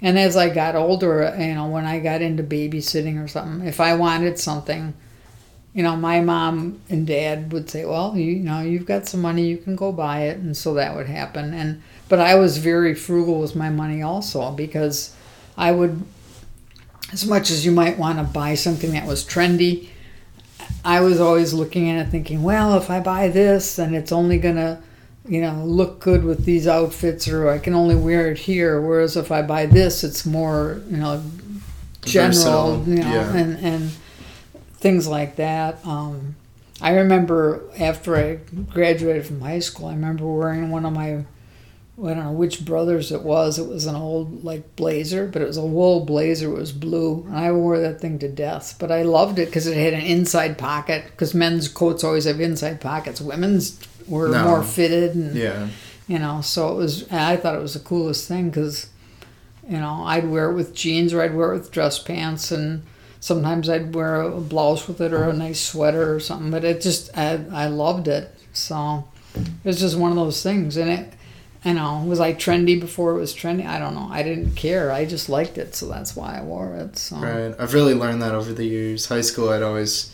and 0.00 0.18
as 0.18 0.36
I 0.36 0.48
got 0.48 0.76
older, 0.76 1.34
you 1.38 1.54
know, 1.54 1.66
when 1.66 1.84
I 1.84 1.98
got 1.98 2.22
into 2.22 2.42
babysitting 2.42 3.22
or 3.22 3.28
something, 3.28 3.66
if 3.66 3.80
I 3.80 3.94
wanted 3.94 4.38
something, 4.38 4.94
you 5.74 5.82
know, 5.82 5.96
my 5.96 6.20
mom 6.20 6.80
and 6.88 7.06
dad 7.06 7.52
would 7.52 7.68
say, 7.70 7.84
"Well, 7.84 8.16
you, 8.16 8.32
you 8.32 8.44
know, 8.44 8.60
you've 8.60 8.86
got 8.86 9.06
some 9.06 9.20
money, 9.20 9.46
you 9.46 9.58
can 9.58 9.76
go 9.76 9.92
buy 9.92 10.22
it," 10.22 10.38
and 10.38 10.56
so 10.56 10.74
that 10.74 10.96
would 10.96 11.06
happen. 11.06 11.52
And 11.54 11.82
but 12.08 12.20
I 12.20 12.36
was 12.36 12.58
very 12.58 12.94
frugal 12.94 13.40
with 13.40 13.54
my 13.54 13.70
money 13.70 14.02
also 14.02 14.50
because 14.52 15.14
I 15.56 15.72
would, 15.72 16.02
as 17.12 17.26
much 17.26 17.50
as 17.50 17.64
you 17.66 17.72
might 17.72 17.98
want 17.98 18.18
to 18.18 18.24
buy 18.24 18.54
something 18.54 18.92
that 18.92 19.06
was 19.06 19.24
trendy, 19.24 19.88
I 20.84 21.00
was 21.00 21.20
always 21.20 21.52
looking 21.52 21.90
at 21.90 22.06
it 22.06 22.10
thinking, 22.10 22.42
well, 22.42 22.76
if 22.76 22.90
I 22.90 23.00
buy 23.00 23.28
this, 23.28 23.76
then 23.76 23.94
it's 23.94 24.12
only 24.12 24.38
gonna, 24.38 24.80
you 25.28 25.42
know, 25.42 25.62
look 25.64 26.00
good 26.00 26.24
with 26.24 26.44
these 26.44 26.66
outfits, 26.66 27.28
or 27.28 27.48
I 27.48 27.58
can 27.58 27.74
only 27.74 27.94
wear 27.94 28.30
it 28.30 28.38
here. 28.38 28.80
Whereas 28.80 29.16
if 29.16 29.30
I 29.30 29.42
buy 29.42 29.66
this, 29.66 30.02
it's 30.02 30.24
more, 30.24 30.80
you 30.88 30.96
know, 30.96 31.22
general, 32.02 32.82
you 32.86 32.96
know, 32.96 33.12
yeah. 33.12 33.36
and 33.36 33.58
and 33.58 33.90
things 34.78 35.06
like 35.06 35.36
that. 35.36 35.84
Um, 35.86 36.36
I 36.80 36.94
remember 36.94 37.62
after 37.78 38.16
I 38.16 38.36
graduated 38.72 39.26
from 39.26 39.40
high 39.40 39.58
school, 39.58 39.88
I 39.88 39.92
remember 39.92 40.24
wearing 40.26 40.70
one 40.70 40.86
of 40.86 40.92
my, 40.92 41.16
I 41.16 41.24
don't 41.96 42.18
know 42.18 42.32
which 42.32 42.64
brothers 42.64 43.10
it 43.10 43.22
was. 43.22 43.58
It 43.58 43.66
was 43.66 43.86
an 43.86 43.96
old 43.96 44.44
like 44.44 44.76
blazer, 44.76 45.26
but 45.26 45.42
it 45.42 45.46
was 45.46 45.56
a 45.56 45.66
wool 45.66 46.04
blazer. 46.04 46.48
It 46.50 46.58
was 46.58 46.72
blue, 46.72 47.24
and 47.26 47.36
I 47.36 47.50
wore 47.52 47.78
that 47.80 48.00
thing 48.00 48.18
to 48.20 48.28
death. 48.28 48.76
But 48.78 48.92
I 48.92 49.02
loved 49.02 49.38
it 49.38 49.46
because 49.46 49.66
it 49.66 49.76
had 49.76 49.92
an 49.92 50.06
inside 50.06 50.56
pocket. 50.56 51.04
Because 51.10 51.34
men's 51.34 51.68
coats 51.68 52.04
always 52.04 52.24
have 52.24 52.40
inside 52.40 52.80
pockets. 52.80 53.20
Women's 53.20 53.78
were 54.08 54.28
No. 54.28 54.44
more 54.44 54.62
fitted, 54.62 55.14
and 55.14 55.36
Yeah. 55.36 55.66
you 56.06 56.18
know. 56.18 56.40
So 56.42 56.68
it 56.70 56.76
was. 56.76 57.04
I 57.10 57.36
thought 57.36 57.54
it 57.54 57.62
was 57.62 57.74
the 57.74 57.80
coolest 57.80 58.26
thing 58.28 58.50
because, 58.50 58.86
you 59.68 59.78
know, 59.78 60.02
I'd 60.04 60.28
wear 60.30 60.50
it 60.50 60.54
with 60.54 60.74
jeans 60.74 61.12
or 61.12 61.22
I'd 61.22 61.34
wear 61.34 61.52
it 61.52 61.58
with 61.58 61.70
dress 61.70 61.98
pants, 61.98 62.50
and 62.50 62.82
sometimes 63.20 63.68
I'd 63.68 63.94
wear 63.94 64.20
a 64.22 64.30
blouse 64.40 64.86
with 64.88 65.00
it 65.00 65.12
or 65.12 65.24
a 65.24 65.32
nice 65.32 65.60
sweater 65.60 66.14
or 66.14 66.20
something. 66.20 66.50
But 66.50 66.64
it 66.64 66.80
just 66.80 67.10
I 67.16 67.40
I 67.52 67.66
loved 67.66 68.08
it. 68.08 68.34
So 68.52 69.04
it 69.36 69.46
was 69.64 69.80
just 69.80 69.96
one 69.96 70.10
of 70.10 70.16
those 70.16 70.42
things, 70.42 70.76
and 70.76 70.90
it. 70.90 71.12
You 71.64 71.74
know, 71.74 72.04
was 72.06 72.20
I 72.20 72.34
trendy 72.34 72.78
before 72.80 73.10
it 73.16 73.18
was 73.18 73.34
trendy? 73.34 73.66
I 73.66 73.80
don't 73.80 73.96
know. 73.96 74.08
I 74.12 74.22
didn't 74.22 74.52
care. 74.54 74.92
I 74.92 75.04
just 75.04 75.28
liked 75.28 75.58
it, 75.58 75.74
so 75.74 75.86
that's 75.88 76.14
why 76.14 76.38
I 76.38 76.42
wore 76.42 76.72
it. 76.76 76.96
So 76.96 77.16
Right. 77.16 77.52
I've 77.58 77.74
really 77.74 77.94
learned 77.94 78.22
that 78.22 78.32
over 78.32 78.52
the 78.52 78.64
years. 78.64 79.06
High 79.06 79.22
school, 79.22 79.48
I'd 79.48 79.64
always 79.64 80.08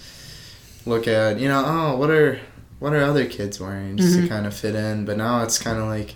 look 0.86 1.06
at, 1.06 1.38
you 1.38 1.48
know, 1.48 1.62
oh, 1.66 1.96
what 1.98 2.08
are 2.08 2.40
what 2.78 2.92
are 2.92 3.02
other 3.02 3.24
kids 3.26 3.60
wearing 3.60 3.96
just 3.96 4.14
to 4.16 4.22
Mhm. 4.22 4.28
kind 4.28 4.46
of 4.46 4.54
fit 4.54 4.74
in. 4.74 5.04
But 5.04 5.16
now 5.16 5.42
it's 5.42 5.58
kind 5.58 5.78
of 5.78 5.86
like, 5.86 6.14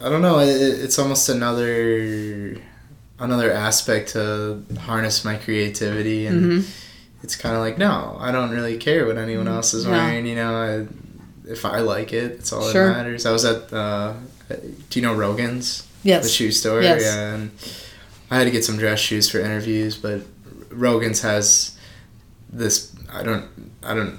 I 0.00 0.08
don't 0.08 0.22
know. 0.22 0.40
It, 0.40 0.48
it's 0.48 0.98
almost 0.98 1.28
another 1.28 2.56
another 3.18 3.52
aspect 3.52 4.10
to 4.14 4.62
harness 4.80 5.24
my 5.24 5.36
creativity 5.36 6.26
and. 6.26 6.44
hmm 6.44 6.60
It's 7.24 7.36
kind 7.36 7.54
of 7.54 7.60
like 7.60 7.78
no, 7.78 8.16
I 8.20 8.32
don't 8.32 8.50
really 8.50 8.76
care 8.78 9.06
what 9.06 9.16
anyone 9.16 9.46
else 9.46 9.74
is 9.74 9.84
Yeah. 9.84 9.92
wearing. 9.92 10.26
You 10.26 10.34
know, 10.34 10.52
I, 10.56 11.48
if 11.48 11.64
I 11.64 11.78
like 11.78 12.12
it, 12.12 12.32
it's 12.32 12.52
all 12.52 12.68
Sure. 12.72 12.88
that 12.88 12.96
matters. 12.96 13.24
I 13.26 13.30
was 13.30 13.44
at, 13.44 13.72
uh, 13.72 14.14
do 14.48 14.98
you 14.98 15.02
know 15.02 15.14
Rogan's? 15.14 15.84
Yes. 16.02 16.24
The 16.24 16.28
shoe 16.28 16.50
store. 16.50 16.82
Yes. 16.82 17.02
Yeah, 17.02 17.34
and 17.34 17.50
I 18.28 18.38
had 18.38 18.44
to 18.46 18.50
get 18.50 18.64
some 18.64 18.76
dress 18.76 18.98
shoes 18.98 19.30
for 19.30 19.38
interviews, 19.38 19.94
but 19.96 20.22
Rogan's 20.70 21.20
has 21.20 21.72
this. 22.52 22.94
I 23.12 23.22
don't. 23.22 23.46
I 23.82 23.94
don't. 23.94 24.18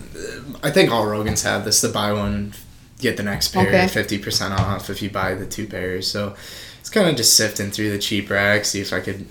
I 0.64 0.72
think 0.72 0.92
all 0.92 1.06
Rogan's 1.06 1.44
have 1.44 1.66
this. 1.66 1.82
The 1.82 1.90
buy 1.90 2.12
one, 2.14 2.54
get 3.00 3.18
the 3.18 3.24
next 3.24 3.50
pair 3.54 3.68
Okay. 3.68 3.88
fifty 3.88 4.18
percent 4.18 4.54
off 4.54 4.90
if 4.90 5.02
you 5.02 5.10
buy 5.10 5.36
the 5.36 5.46
two 5.46 5.68
pairs. 5.68 6.08
So 6.10 6.36
it's 6.80 6.90
kind 6.90 7.08
of 7.10 7.16
just 7.16 7.36
sifting 7.38 7.72
through 7.72 7.92
the 7.92 8.00
cheap 8.00 8.30
racks, 8.30 8.70
see 8.70 8.82
if 8.82 8.92
I 8.94 9.00
could 9.00 9.26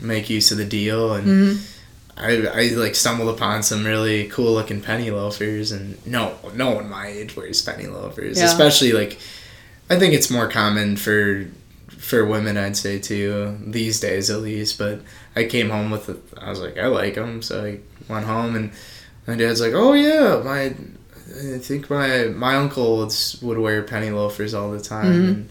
make 0.00 0.28
use 0.30 0.50
of 0.50 0.58
the 0.58 0.64
deal 0.64 1.14
and. 1.14 1.24
hmm 1.24 1.62
I, 2.20 2.32
I 2.48 2.62
like 2.70 2.96
stumbled 2.96 3.28
upon 3.32 3.62
some 3.62 3.86
really 3.86 4.26
cool 4.26 4.52
looking 4.52 4.80
penny 4.80 5.08
loafers 5.12 5.70
and 5.70 6.04
no 6.04 6.34
no 6.52 6.72
one 6.72 6.90
my 6.90 7.06
age 7.06 7.36
wears 7.36 7.62
penny 7.62 7.86
loafers 7.86 8.38
Yeah. 8.40 8.46
especially 8.46 8.90
like 8.90 9.20
I 9.88 10.00
think 10.00 10.14
it's 10.14 10.28
more 10.28 10.48
common 10.48 10.96
for 10.96 11.46
for 11.96 12.26
women 12.26 12.56
I'd 12.56 12.76
say 12.76 12.98
too 12.98 13.56
these 13.64 14.00
days 14.00 14.30
at 14.30 14.40
least 14.40 14.78
but 14.78 15.00
I 15.36 15.44
came 15.44 15.70
home 15.70 15.92
with 15.92 16.08
it 16.08 16.16
I 16.36 16.50
was 16.50 16.58
like 16.58 16.76
I 16.76 16.86
like 16.88 17.14
them 17.14 17.40
so 17.40 17.64
I 17.64 17.78
went 18.08 18.24
home 18.26 18.56
and 18.56 18.70
my 19.26 19.36
dad's 19.36 19.60
like 19.60 19.72
oh 19.74 19.92
yeah 19.92 20.40
my 20.44 20.74
I 21.54 21.58
think 21.58 21.90
my 21.90 22.24
my 22.34 22.54
uncle 22.56 22.98
would, 22.98 23.12
would 23.42 23.58
wear 23.58 23.82
penny 23.82 24.10
loafers 24.10 24.54
all 24.54 24.70
the 24.70 24.80
time 24.80 25.06
Mhm. 25.06 25.28
and 25.28 25.48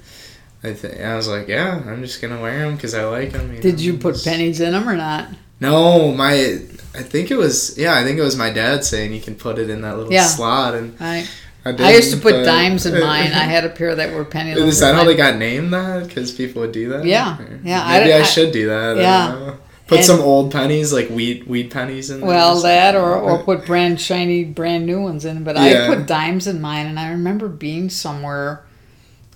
I 0.64 0.74
think 0.74 1.00
I 1.02 1.16
was 1.16 1.28
like 1.28 1.48
yeah 1.48 1.82
I'm 1.86 2.02
just 2.02 2.22
gonna 2.22 2.42
wear 2.42 2.60
them 2.66 2.76
because 2.76 2.94
I 2.96 3.04
like 3.06 3.32
them 3.32 3.60
Did 3.62 3.80
you 3.80 3.98
put 3.98 4.22
pennies 4.24 4.60
in 4.60 4.72
them 4.72 4.88
or 4.90 4.96
not? 4.96 5.28
no, 5.60 6.12
my 6.14 6.60
I 6.96 7.04
think 7.04 7.30
it 7.30 7.38
was 7.38 7.78
yeah, 7.78 7.96
I 7.96 8.04
think 8.04 8.18
it 8.18 8.24
was 8.24 8.36
my 8.36 8.50
dad 8.50 8.84
saying 8.84 9.14
you 9.14 9.22
can 9.22 9.36
put 9.36 9.60
it 9.60 9.70
in 9.70 9.82
that 9.82 9.98
little 9.98 10.12
Yeah. 10.12 10.26
slot, 10.26 10.74
and 10.74 10.96
I 11.00 11.28
I, 11.66 11.72
I 11.78 11.92
used 11.96 12.12
to 12.12 12.18
put 12.18 12.32
but- 12.34 12.44
dimes 12.46 12.86
in 12.88 12.94
mine. 13.00 13.34
I 13.34 13.44
had 13.56 13.66
a 13.66 13.70
pair 13.70 13.94
that 13.94 14.14
were 14.16 14.24
penny 14.26 14.56
loafers. 14.56 14.76
Is 14.76 14.80
that 14.80 14.96
how 14.96 15.04
they 15.04 15.16
got 15.16 15.36
named 15.38 15.74
that? 15.74 16.08
Because 16.08 16.32
people 16.32 16.62
would 16.62 16.72
do 16.72 16.90
that. 16.90 17.06
Yeah, 17.06 17.38
Or 17.40 17.60
yeah, 17.64 18.00
Maybe 18.00 18.14
I, 18.14 18.20
I- 18.20 18.24
should 18.24 18.52
do 18.52 18.68
that. 18.68 18.98
Yeah. 18.98 19.54
Put 19.88 20.00
And- 20.00 20.06
some 20.06 20.20
old 20.20 20.52
pennies 20.52 20.92
like 20.92 21.08
wheat 21.10 21.48
wheat 21.48 21.72
pennies 21.72 22.10
in. 22.10 22.20
there 22.20 22.28
Well, 22.28 22.62
that 22.62 22.96
or, 22.96 23.16
or 23.16 23.38
put 23.44 23.66
brand 23.66 24.02
shiny, 24.02 24.44
brand 24.44 24.86
new 24.86 25.02
ones 25.02 25.24
in. 25.26 25.44
But 25.44 25.56
Yeah. 25.56 25.86
I 25.90 25.96
put 25.96 26.06
dimes 26.08 26.46
in 26.46 26.60
mine, 26.60 26.88
and 26.88 27.00
I 27.00 27.10
remember 27.12 27.48
being 27.48 27.90
somewhere, 27.90 28.64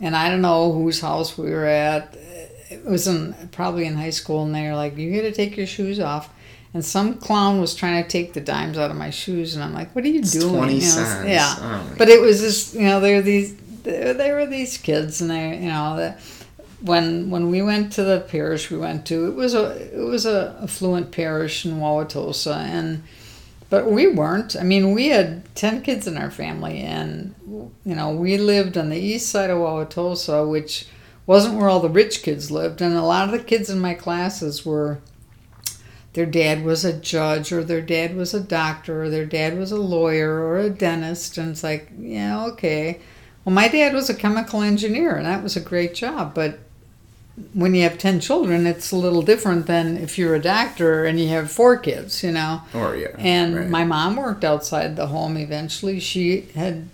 and 0.01 0.15
I 0.15 0.29
don't 0.29 0.41
know 0.41 0.71
whose 0.73 0.99
house 1.01 1.37
we 1.37 1.49
were 1.51 1.65
at. 1.65 2.15
It 2.69 2.85
was 2.85 3.07
in 3.07 3.33
probably 3.51 3.85
in 3.85 3.95
high 3.95 4.09
school, 4.11 4.43
and 4.43 4.53
they 4.53 4.63
were 4.67 4.75
like, 4.75 4.97
"You 4.97 5.13
got 5.15 5.21
to 5.21 5.31
take 5.31 5.55
your 5.57 5.67
shoes 5.67 5.99
off." 5.99 6.29
And 6.73 6.83
some 6.85 7.15
clown 7.15 7.59
was 7.59 7.75
trying 7.75 8.01
to 8.01 8.09
take 8.09 8.31
the 8.33 8.39
dimes 8.39 8.77
out 8.77 8.91
of 8.91 8.97
my 8.97 9.09
shoes, 9.09 9.55
and 9.55 9.63
I'm 9.63 9.73
like, 9.73 9.93
"What 9.95 10.03
are 10.05 10.07
you 10.09 10.19
It's 10.19 10.31
doing?" 10.31 10.55
twenty 10.55 10.75
You 10.75 10.79
know, 10.81 10.85
cents. 10.87 11.27
Yeah. 11.29 11.55
Oh 11.59 11.83
But 11.97 12.09
it 12.09 12.21
was 12.21 12.39
just 12.41 12.73
you 12.73 12.83
know 12.83 12.99
they 12.99 13.13
were 13.15 13.21
these 13.21 13.55
they 13.83 14.31
were 14.31 14.45
these 14.45 14.77
kids 14.77 15.21
and 15.21 15.29
they 15.31 15.57
you 15.57 15.67
know 15.69 15.97
that 15.97 16.19
when 16.81 17.29
when 17.29 17.49
we 17.49 17.61
went 17.61 17.93
to 17.93 18.03
the 18.03 18.19
parish 18.19 18.71
we 18.71 18.77
went 18.77 19.05
to 19.05 19.27
it 19.27 19.35
was 19.35 19.53
a 19.53 19.95
it 19.95 20.03
was 20.03 20.25
a 20.25 20.57
affluent 20.61 21.11
parish 21.11 21.65
in 21.65 21.79
Wauwatosa 21.79 22.55
and 22.55 23.03
but 23.69 23.89
we 23.89 24.05
weren't. 24.05 24.57
I 24.57 24.63
mean 24.63 24.93
we 24.93 25.07
had 25.07 25.55
10 25.55 25.81
kids 25.81 26.05
in 26.05 26.17
our 26.17 26.29
family 26.29 26.79
and 26.79 27.33
you 27.85 27.95
know 27.95 28.11
we 28.11 28.37
lived 28.37 28.77
on 28.77 28.89
the 28.89 28.99
east 28.99 29.29
side 29.29 29.49
of 29.49 29.59
Wauwatosa 29.59 30.49
which 30.49 30.87
wasn't 31.25 31.55
where 31.55 31.69
all 31.69 31.79
the 31.79 31.89
rich 31.89 32.23
kids 32.23 32.51
lived 32.51 32.81
and 32.81 32.95
a 32.95 33.03
lot 33.03 33.25
of 33.25 33.31
the 33.31 33.43
kids 33.43 33.69
in 33.69 33.79
my 33.79 33.93
classes 33.93 34.65
were 34.65 34.99
their 36.13 36.25
dad 36.25 36.65
was 36.65 36.83
a 36.83 36.91
judge 36.91 37.53
or 37.53 37.63
their 37.63 37.81
dad 37.81 38.15
was 38.15 38.33
a 38.33 38.41
doctor 38.41 39.03
or 39.03 39.09
their 39.09 39.25
dad 39.25 39.57
was 39.57 39.71
a 39.71 39.79
lawyer 39.79 40.41
or 40.41 40.57
a 40.57 40.69
dentist 40.69 41.37
and 41.37 41.51
it's 41.51 41.63
like 41.63 41.89
yeah 41.97 42.43
okay. 42.45 42.99
Well 43.45 43.55
my 43.55 43.67
dad 43.67 43.93
was 43.93 44.09
a 44.09 44.15
chemical 44.15 44.61
engineer 44.61 45.15
and 45.15 45.25
that 45.27 45.43
was 45.43 45.55
a 45.55 45.61
great 45.61 45.93
job 45.93 46.33
but 46.33 46.59
when 47.53 47.73
you 47.75 47.83
have 47.83 47.97
10 47.97 48.19
children 48.19 48.65
it's 48.67 48.91
a 48.91 48.95
little 48.95 49.21
different 49.21 49.67
than 49.67 49.97
if 49.97 50.17
you're 50.17 50.35
a 50.35 50.41
doctor 50.41 51.05
and 51.05 51.19
you 51.19 51.27
have 51.27 51.51
four 51.51 51.77
kids 51.77 52.23
you 52.23 52.31
know 52.31 52.61
Or 52.73 52.95
yeah. 52.95 53.15
and 53.17 53.55
right. 53.55 53.69
my 53.69 53.83
mom 53.83 54.15
worked 54.15 54.43
outside 54.43 54.95
the 54.95 55.07
home 55.07 55.37
eventually 55.37 55.99
she 55.99 56.41
had 56.55 56.87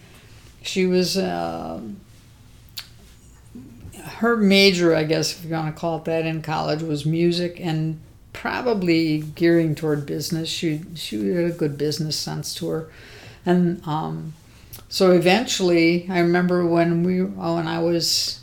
she 0.62 0.86
was 0.86 1.18
uh, 1.18 1.80
her 4.04 4.36
major 4.38 4.96
i 4.96 5.04
guess 5.04 5.38
if 5.38 5.46
you 5.46 5.52
want 5.52 5.74
to 5.74 5.80
call 5.80 5.98
it 5.98 6.06
that 6.06 6.26
in 6.26 6.42
college 6.42 6.82
was 6.82 7.06
music 7.06 7.60
and 7.60 8.00
probably 8.34 9.20
gearing 9.20 9.74
toward 9.76 10.06
business 10.06 10.50
she 10.50 10.82
she 10.96 11.30
had 11.30 11.46
a 11.46 11.50
good 11.54 11.78
business 11.78 12.16
sense 12.16 12.54
to 12.54 12.68
her 12.70 12.90
and 13.46 13.82
um, 13.88 14.34
so 14.90 15.12
eventually 15.12 16.08
i 16.10 16.20
remember 16.20 16.66
when 16.66 17.04
we 17.04 17.22
oh, 17.22 17.56
when 17.56 17.68
i 17.68 17.80
was 17.80 18.42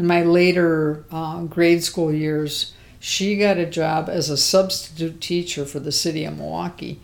in 0.00 0.06
my 0.06 0.22
later 0.22 1.04
uh, 1.12 1.42
grade 1.42 1.84
school 1.84 2.12
years 2.12 2.72
she 2.98 3.36
got 3.36 3.58
a 3.58 3.66
job 3.66 4.08
as 4.08 4.28
a 4.30 4.36
substitute 4.36 5.20
teacher 5.20 5.64
for 5.66 5.78
the 5.78 5.92
city 5.92 6.24
of 6.24 6.36
milwaukee 6.36 6.98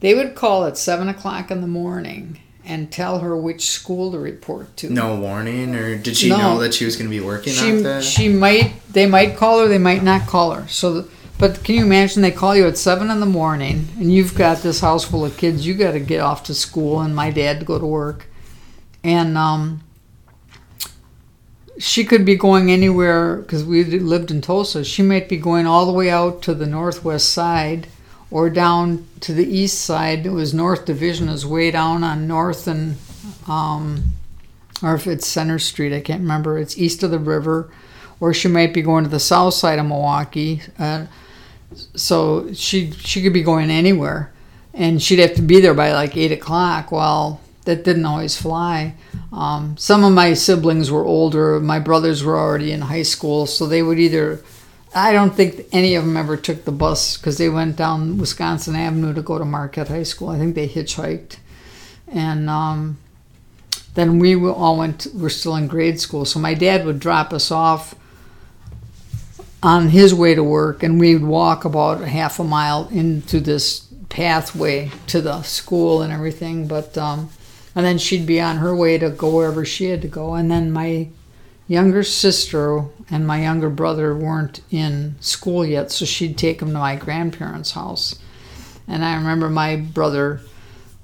they 0.00 0.14
would 0.14 0.34
call 0.34 0.64
at 0.64 0.78
seven 0.78 1.08
o'clock 1.08 1.50
in 1.50 1.60
the 1.60 1.66
morning 1.66 2.38
and 2.64 2.92
tell 2.92 3.18
her 3.18 3.36
which 3.36 3.68
school 3.68 4.12
to 4.12 4.18
report 4.18 4.76
to. 4.76 4.88
no 4.88 5.16
warning, 5.18 5.74
or 5.74 5.98
did 5.98 6.16
she 6.16 6.28
No. 6.28 6.38
know 6.38 6.58
that 6.60 6.72
she 6.74 6.84
was 6.84 6.94
going 6.96 7.10
to 7.10 7.16
be 7.16 7.24
working 7.24 7.52
she 7.52 7.72
out 7.72 7.82
there? 7.82 8.02
she 8.02 8.28
might 8.28 8.72
they 8.92 9.06
might 9.06 9.36
call 9.36 9.58
her, 9.60 9.66
they 9.68 9.78
might 9.78 10.04
not 10.04 10.28
call 10.28 10.52
her. 10.52 10.68
So, 10.68 11.06
but 11.38 11.64
can 11.64 11.74
you 11.74 11.82
imagine 11.84 12.22
they 12.22 12.30
call 12.30 12.54
you 12.54 12.66
at 12.68 12.78
seven 12.78 13.10
in 13.10 13.18
the 13.18 13.26
morning 13.26 13.88
and 13.98 14.12
you've 14.12 14.36
got 14.36 14.58
this 14.58 14.78
house 14.78 15.04
full 15.04 15.24
of 15.24 15.36
kids, 15.36 15.66
you 15.66 15.74
got 15.74 15.92
to 15.92 16.00
get 16.00 16.20
off 16.20 16.44
to 16.44 16.54
school 16.54 17.00
and 17.00 17.16
my 17.16 17.30
dad 17.32 17.58
to 17.60 17.66
go 17.66 17.80
to 17.80 17.86
work, 17.86 18.26
and 19.02 19.36
um, 19.36 19.82
she 21.82 22.04
could 22.04 22.24
be 22.24 22.36
going 22.36 22.70
anywhere 22.70 23.38
because 23.38 23.64
we 23.64 23.82
lived 23.82 24.30
in 24.30 24.40
Tosa. 24.40 24.84
She 24.84 25.02
might 25.02 25.28
be 25.28 25.36
going 25.36 25.66
all 25.66 25.84
the 25.84 25.92
way 25.92 26.10
out 26.10 26.40
to 26.42 26.54
the 26.54 26.64
northwest 26.64 27.30
side 27.30 27.88
or 28.30 28.48
down 28.48 29.04
to 29.18 29.34
the 29.34 29.44
east 29.44 29.80
side. 29.80 30.24
It 30.24 30.30
was 30.30 30.54
North 30.54 30.84
Division 30.84 31.28
is 31.28 31.44
way 31.44 31.72
down 31.72 32.04
on 32.04 32.28
North 32.28 32.68
and, 32.68 32.98
um, 33.48 34.12
or 34.80 34.94
if 34.94 35.08
it's 35.08 35.26
Center 35.26 35.58
Street, 35.58 35.92
I 35.92 36.00
can't 36.00 36.20
remember. 36.20 36.56
It's 36.56 36.78
east 36.78 37.02
of 37.02 37.10
the 37.10 37.18
river, 37.18 37.68
or 38.20 38.32
she 38.32 38.46
might 38.46 38.72
be 38.72 38.82
going 38.82 39.02
to 39.02 39.10
the 39.10 39.18
south 39.18 39.54
side 39.54 39.80
of 39.80 39.86
Milwaukee. 39.86 40.62
Uh, 40.78 41.06
so 41.96 42.52
she 42.52 42.92
she 42.92 43.22
could 43.22 43.32
be 43.32 43.42
going 43.42 43.70
anywhere, 43.70 44.32
and 44.72 45.02
she'd 45.02 45.18
have 45.18 45.34
to 45.34 45.42
be 45.42 45.58
there 45.58 45.74
by 45.74 45.92
like 45.92 46.16
eight 46.16 46.30
o'clock. 46.30 46.92
Well, 46.92 47.40
that 47.64 47.82
didn't 47.82 48.06
always 48.06 48.36
fly. 48.40 48.94
Um, 49.32 49.76
some 49.78 50.04
of 50.04 50.12
my 50.12 50.34
siblings 50.34 50.90
were 50.90 51.04
older. 51.04 51.58
My 51.58 51.78
brothers 51.78 52.22
were 52.22 52.38
already 52.38 52.70
in 52.70 52.82
high 52.82 53.02
school, 53.02 53.46
so 53.46 53.66
they 53.66 53.82
would 53.82 53.98
either. 53.98 54.42
I 54.94 55.12
don't 55.12 55.34
think 55.34 55.66
any 55.72 55.94
of 55.94 56.04
them 56.04 56.18
ever 56.18 56.36
took 56.36 56.64
the 56.64 56.72
bus 56.72 57.16
because 57.16 57.38
they 57.38 57.48
went 57.48 57.76
down 57.76 58.18
Wisconsin 58.18 58.76
Avenue 58.76 59.14
to 59.14 59.22
go 59.22 59.38
to 59.38 59.44
Marquette 59.44 59.88
High 59.88 60.02
School. 60.02 60.28
I 60.28 60.38
think 60.38 60.54
they 60.54 60.68
hitchhiked, 60.68 61.38
and 62.08 62.50
um, 62.50 62.98
then 63.94 64.18
we 64.18 64.36
all 64.36 64.76
went. 64.76 65.06
We're 65.14 65.30
still 65.30 65.56
in 65.56 65.66
grade 65.66 65.98
school, 65.98 66.26
so 66.26 66.38
my 66.38 66.52
dad 66.52 66.84
would 66.84 67.00
drop 67.00 67.32
us 67.32 67.50
off 67.50 67.94
on 69.62 69.88
his 69.88 70.12
way 70.12 70.34
to 70.34 70.44
work, 70.44 70.82
and 70.82 71.00
we 71.00 71.14
would 71.14 71.24
walk 71.24 71.64
about 71.64 72.02
a 72.02 72.08
half 72.08 72.38
a 72.38 72.44
mile 72.44 72.86
into 72.88 73.40
this 73.40 73.86
pathway 74.10 74.90
to 75.06 75.22
the 75.22 75.40
school 75.42 76.02
and 76.02 76.12
everything. 76.12 76.68
But 76.68 76.98
um, 76.98 77.30
and 77.74 77.84
then 77.84 77.98
she'd 77.98 78.26
be 78.26 78.40
on 78.40 78.58
her 78.58 78.74
way 78.74 78.98
to 78.98 79.10
go 79.10 79.36
wherever 79.36 79.64
she 79.64 79.86
had 79.86 80.02
to 80.02 80.08
go, 80.08 80.34
and 80.34 80.50
then 80.50 80.70
my 80.70 81.08
younger 81.68 82.02
sister 82.02 82.84
and 83.10 83.26
my 83.26 83.42
younger 83.42 83.70
brother 83.70 84.14
weren't 84.14 84.60
in 84.70 85.14
school 85.20 85.64
yet, 85.64 85.90
so 85.90 86.04
she'd 86.04 86.36
take 86.36 86.58
them 86.58 86.68
to 86.68 86.78
my 86.78 86.96
grandparents' 86.96 87.72
house. 87.72 88.18
And 88.86 89.04
I 89.04 89.14
remember 89.16 89.48
my 89.48 89.76
brother 89.76 90.40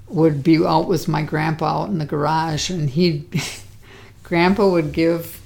would 0.07 0.43
be 0.43 0.63
out 0.65 0.87
with 0.87 1.07
my 1.07 1.23
grandpa 1.23 1.83
out 1.83 1.89
in 1.89 1.97
the 1.97 2.05
garage, 2.05 2.69
and 2.69 2.89
he, 2.89 3.25
grandpa 4.23 4.67
would 4.69 4.91
give 4.91 5.41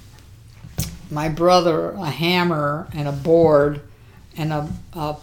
my 1.10 1.28
brother 1.28 1.90
a 1.92 2.10
hammer 2.10 2.88
and 2.92 3.06
a 3.06 3.12
board 3.12 3.80
and 4.36 4.52
a, 4.52 4.68
a 4.94 5.16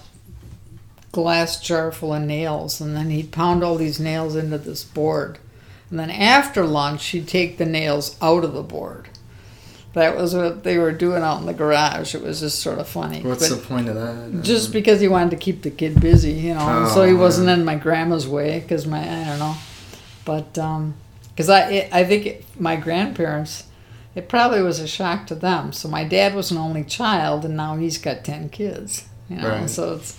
glass 1.11 1.59
jar 1.59 1.91
full 1.91 2.13
of 2.13 2.21
nails, 2.21 2.79
and 2.79 2.95
then 2.95 3.09
he'd 3.09 3.31
pound 3.31 3.63
all 3.63 3.75
these 3.75 3.99
nails 3.99 4.35
into 4.35 4.57
this 4.57 4.83
board. 4.83 5.37
And 5.91 5.99
then 5.99 6.09
after 6.09 6.65
lunch, 6.65 7.05
he'd 7.07 7.27
take 7.27 7.57
the 7.57 7.65
nails 7.65 8.15
out 8.21 8.43
of 8.43 8.53
the 8.53 8.63
board. 8.63 9.09
That 9.93 10.15
was 10.15 10.33
what 10.33 10.63
they 10.63 10.77
were 10.77 10.93
doing 10.93 11.21
out 11.21 11.41
in 11.41 11.45
the 11.47 11.53
garage. 11.53 12.15
It 12.15 12.21
was 12.23 12.39
just 12.39 12.59
sort 12.59 12.79
of 12.79 12.87
funny. 12.87 13.21
What's 13.21 13.49
But 13.49 13.59
the 13.59 13.67
point 13.67 13.89
of 13.89 13.95
that? 13.95 14.41
just 14.41 14.71
because 14.71 15.01
he 15.01 15.09
wanted 15.09 15.31
to 15.31 15.35
keep 15.35 15.63
the 15.63 15.69
kid 15.69 15.99
busy, 15.99 16.31
you 16.31 16.53
know, 16.53 16.61
and 16.65 16.87
so 16.87 17.01
Oh, 17.01 17.05
he 17.05 17.13
wasn't 17.13 17.47
yeah. 17.49 17.55
in 17.55 17.65
my 17.65 17.75
grandma's 17.75 18.25
way 18.25 18.61
because 18.61 18.87
my 18.87 18.99
I 19.01 19.25
don't 19.25 19.39
know, 19.39 19.55
but 20.23 20.53
because 20.53 21.49
I 21.49 21.69
it, 21.71 21.89
I 21.93 22.05
think 22.05 22.25
it, 22.25 22.45
my 22.57 22.77
grandparents, 22.77 23.65
it 24.15 24.29
probably 24.29 24.61
was 24.61 24.79
a 24.79 24.87
shock 24.87 25.27
to 25.27 25.35
them. 25.35 25.73
So 25.73 25.89
my 25.89 26.05
dad 26.05 26.35
was 26.35 26.51
an 26.51 26.57
only 26.57 26.85
child, 26.85 27.43
and 27.43 27.57
now 27.57 27.75
he's 27.75 27.97
got 27.97 28.23
ten 28.23 28.47
kids, 28.47 29.03
you 29.29 29.35
know, 29.37 29.49
Right. 29.49 29.69
so 29.69 29.95
it's 29.95 30.17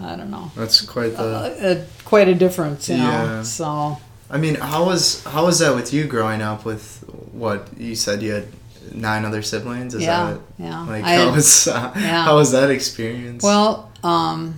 I 0.00 0.16
don't 0.16 0.30
know, 0.30 0.50
That's 0.56 0.80
quite 0.80 1.18
the. 1.18 1.22
uh, 1.22 1.66
uh, 1.68 1.84
quite 2.06 2.28
a 2.28 2.34
difference, 2.34 2.88
you 2.88 2.96
know. 2.96 3.02
Yeah. 3.02 3.42
So 3.42 3.98
I 4.32 4.38
mean, 4.38 4.54
how 4.54 4.86
was 4.86 5.22
how 5.24 5.44
was 5.44 5.58
that 5.58 5.74
with 5.74 5.92
you 5.92 6.06
growing 6.06 6.40
up? 6.40 6.64
With 6.64 7.04
what 7.32 7.68
you 7.78 7.94
said, 7.94 8.22
you 8.22 8.32
had 8.32 8.48
nine 8.94 9.26
other 9.26 9.42
siblings. 9.42 9.94
Is 9.94 10.02
yeah, 10.02 10.32
that 10.32 10.40
yeah. 10.58 10.80
like 10.86 11.04
I 11.04 11.16
how 11.16 11.32
was 11.32 11.68
uh, 11.68 11.92
Yeah. 11.94 12.24
how 12.24 12.36
was 12.36 12.50
that 12.52 12.70
experience? 12.70 13.42
Well, 13.44 13.92
um, 14.02 14.54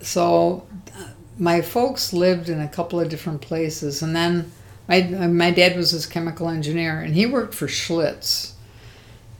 so 0.00 0.66
my 1.38 1.60
folks 1.60 2.12
lived 2.12 2.48
in 2.48 2.60
a 2.60 2.68
couple 2.68 2.98
of 2.98 3.08
different 3.08 3.40
places, 3.40 4.02
and 4.02 4.14
then 4.14 4.50
my 4.88 5.02
my 5.02 5.52
dad 5.52 5.76
was 5.76 5.92
this 5.92 6.04
chemical 6.04 6.48
engineer, 6.48 7.00
and 7.00 7.14
he 7.14 7.26
worked 7.26 7.54
for 7.54 7.68
Schlitz, 7.68 8.54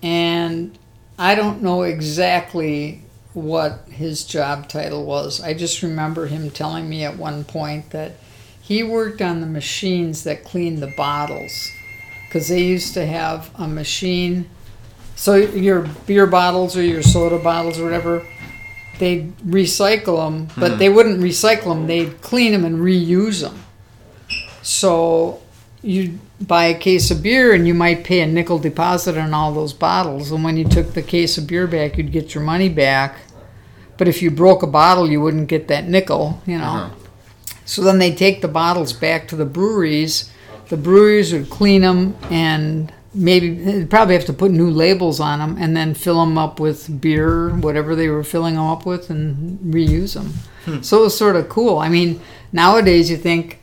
and 0.01 0.78
I 1.18 1.35
don't 1.35 1.60
know 1.60 1.82
exactly 1.82 3.02
what 3.35 3.85
his 3.90 4.24
job 4.24 4.68
title 4.68 5.05
was. 5.05 5.40
I 5.40 5.55
just 5.55 5.82
remember 5.82 6.27
him 6.27 6.51
telling 6.51 6.89
me 6.89 7.05
at 7.05 7.16
one 7.16 7.44
point 7.44 7.90
that 7.90 8.12
he 8.70 8.84
worked 8.84 9.20
on 9.20 9.40
the 9.40 9.48
machines 9.48 10.22
that 10.22 10.44
cleaned 10.44 10.78
the 10.78 10.94
bottles 10.97 11.72
because 12.26 12.47
they 12.47 12.62
used 12.62 12.94
to 12.94 13.05
have 13.05 13.51
a 13.56 13.66
machine. 13.66 14.48
So 15.16 15.34
your 15.34 15.88
beer 16.06 16.24
bottles 16.24 16.76
or 16.76 16.82
your 16.84 17.02
soda 17.02 17.40
bottles 17.40 17.80
or 17.80 17.82
whatever, 17.82 18.24
they'd 19.01 19.36
recycle 19.38 20.18
them, 20.18 20.51
but 20.56 20.78
they 20.78 20.88
wouldn't 20.88 21.18
recycle 21.18 21.74
them. 21.74 21.88
They'd 21.88 22.20
clean 22.20 22.52
them 22.52 22.64
and 22.64 22.78
reuse 22.78 23.40
them. 23.40 23.60
So 24.62 25.42
you'd 25.82 26.20
buy 26.40 26.66
a 26.66 26.78
case 26.78 27.10
of 27.10 27.24
beer 27.24 27.52
and 27.52 27.66
you 27.66 27.74
might 27.74 28.05
pay 28.05 28.20
a 28.20 28.26
nickel 28.28 28.60
deposit 28.60 29.18
on 29.18 29.34
all 29.34 29.52
those 29.52 29.72
bottles. 29.72 30.30
And 30.30 30.44
when 30.44 30.56
you 30.56 30.64
took 30.64 30.94
the 30.94 31.02
case 31.02 31.36
of 31.36 31.48
beer 31.48 31.66
back, 31.66 31.98
you'd 31.98 32.12
get 32.12 32.36
your 32.36 32.44
money 32.44 32.68
back. 32.68 33.16
But 33.98 34.06
if 34.06 34.22
you 34.22 34.30
broke 34.30 34.62
a 34.62 34.68
bottle, 34.68 35.10
you 35.10 35.20
wouldn't 35.20 35.48
get 35.48 35.66
that 35.66 35.88
nickel, 35.88 36.40
you 36.47 36.56
know. 36.56 36.64
Uh-huh. 36.64 36.99
So 37.70 37.82
then 37.82 38.01
they 38.01 38.12
take 38.12 38.42
the 38.42 38.48
bottles 38.48 38.92
back 38.92 39.28
to 39.28 39.36
the 39.36 39.44
breweries. 39.44 40.28
The 40.70 40.76
breweries 40.76 41.32
would 41.32 41.51
clean 41.51 41.82
them 41.82 42.16
and 42.28 42.92
maybe 43.14 43.86
probably 43.86 44.14
have 44.14 44.24
to 44.24 44.32
put 44.32 44.51
new 44.51 44.68
labels 44.68 45.20
on 45.20 45.38
them 45.38 45.56
and 45.56 45.76
then 45.76 45.94
fill 45.94 46.18
them 46.18 46.36
up 46.36 46.59
with 46.59 47.01
beer, 47.01 47.51
whatever 47.51 47.94
they 47.94 48.09
were 48.09 48.24
filling 48.24 48.56
them 48.56 48.64
up 48.64 48.86
with, 48.86 49.09
and 49.09 49.60
reuse 49.60 50.14
them. 50.14 50.82
So 50.82 50.98
it 50.98 51.02
was 51.02 51.16
sort 51.16 51.36
of 51.36 51.48
cool. 51.48 51.78
I 51.78 51.88
mean, 51.88 52.20
nowadays 52.52 53.09
you 53.09 53.16
think, 53.16 53.60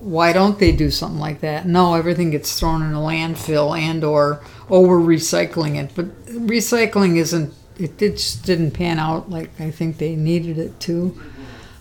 why 0.00 0.32
don't 0.32 0.58
they 0.58 0.72
do 0.72 0.90
something 0.90 1.20
like 1.20 1.40
that? 1.40 1.64
No, 1.66 1.94
everything 1.94 2.32
gets 2.32 2.58
thrown 2.58 2.82
in 2.82 2.94
a 2.94 2.98
landfill 2.98 3.78
and 3.78 4.02
or 4.02 4.42
oh 4.68 4.80
we're 4.80 4.98
recycling 4.98 5.80
it, 5.80 5.92
but 5.94 6.26
recycling 6.26 7.16
isn't. 7.16 7.54
It 7.78 7.96
just 7.98 8.44
didn't 8.44 8.72
pan 8.72 8.98
out 8.98 9.30
like 9.30 9.50
I 9.60 9.70
think 9.70 9.98
they 9.98 10.16
needed 10.16 10.58
it 10.58 10.80
to. 10.80 11.22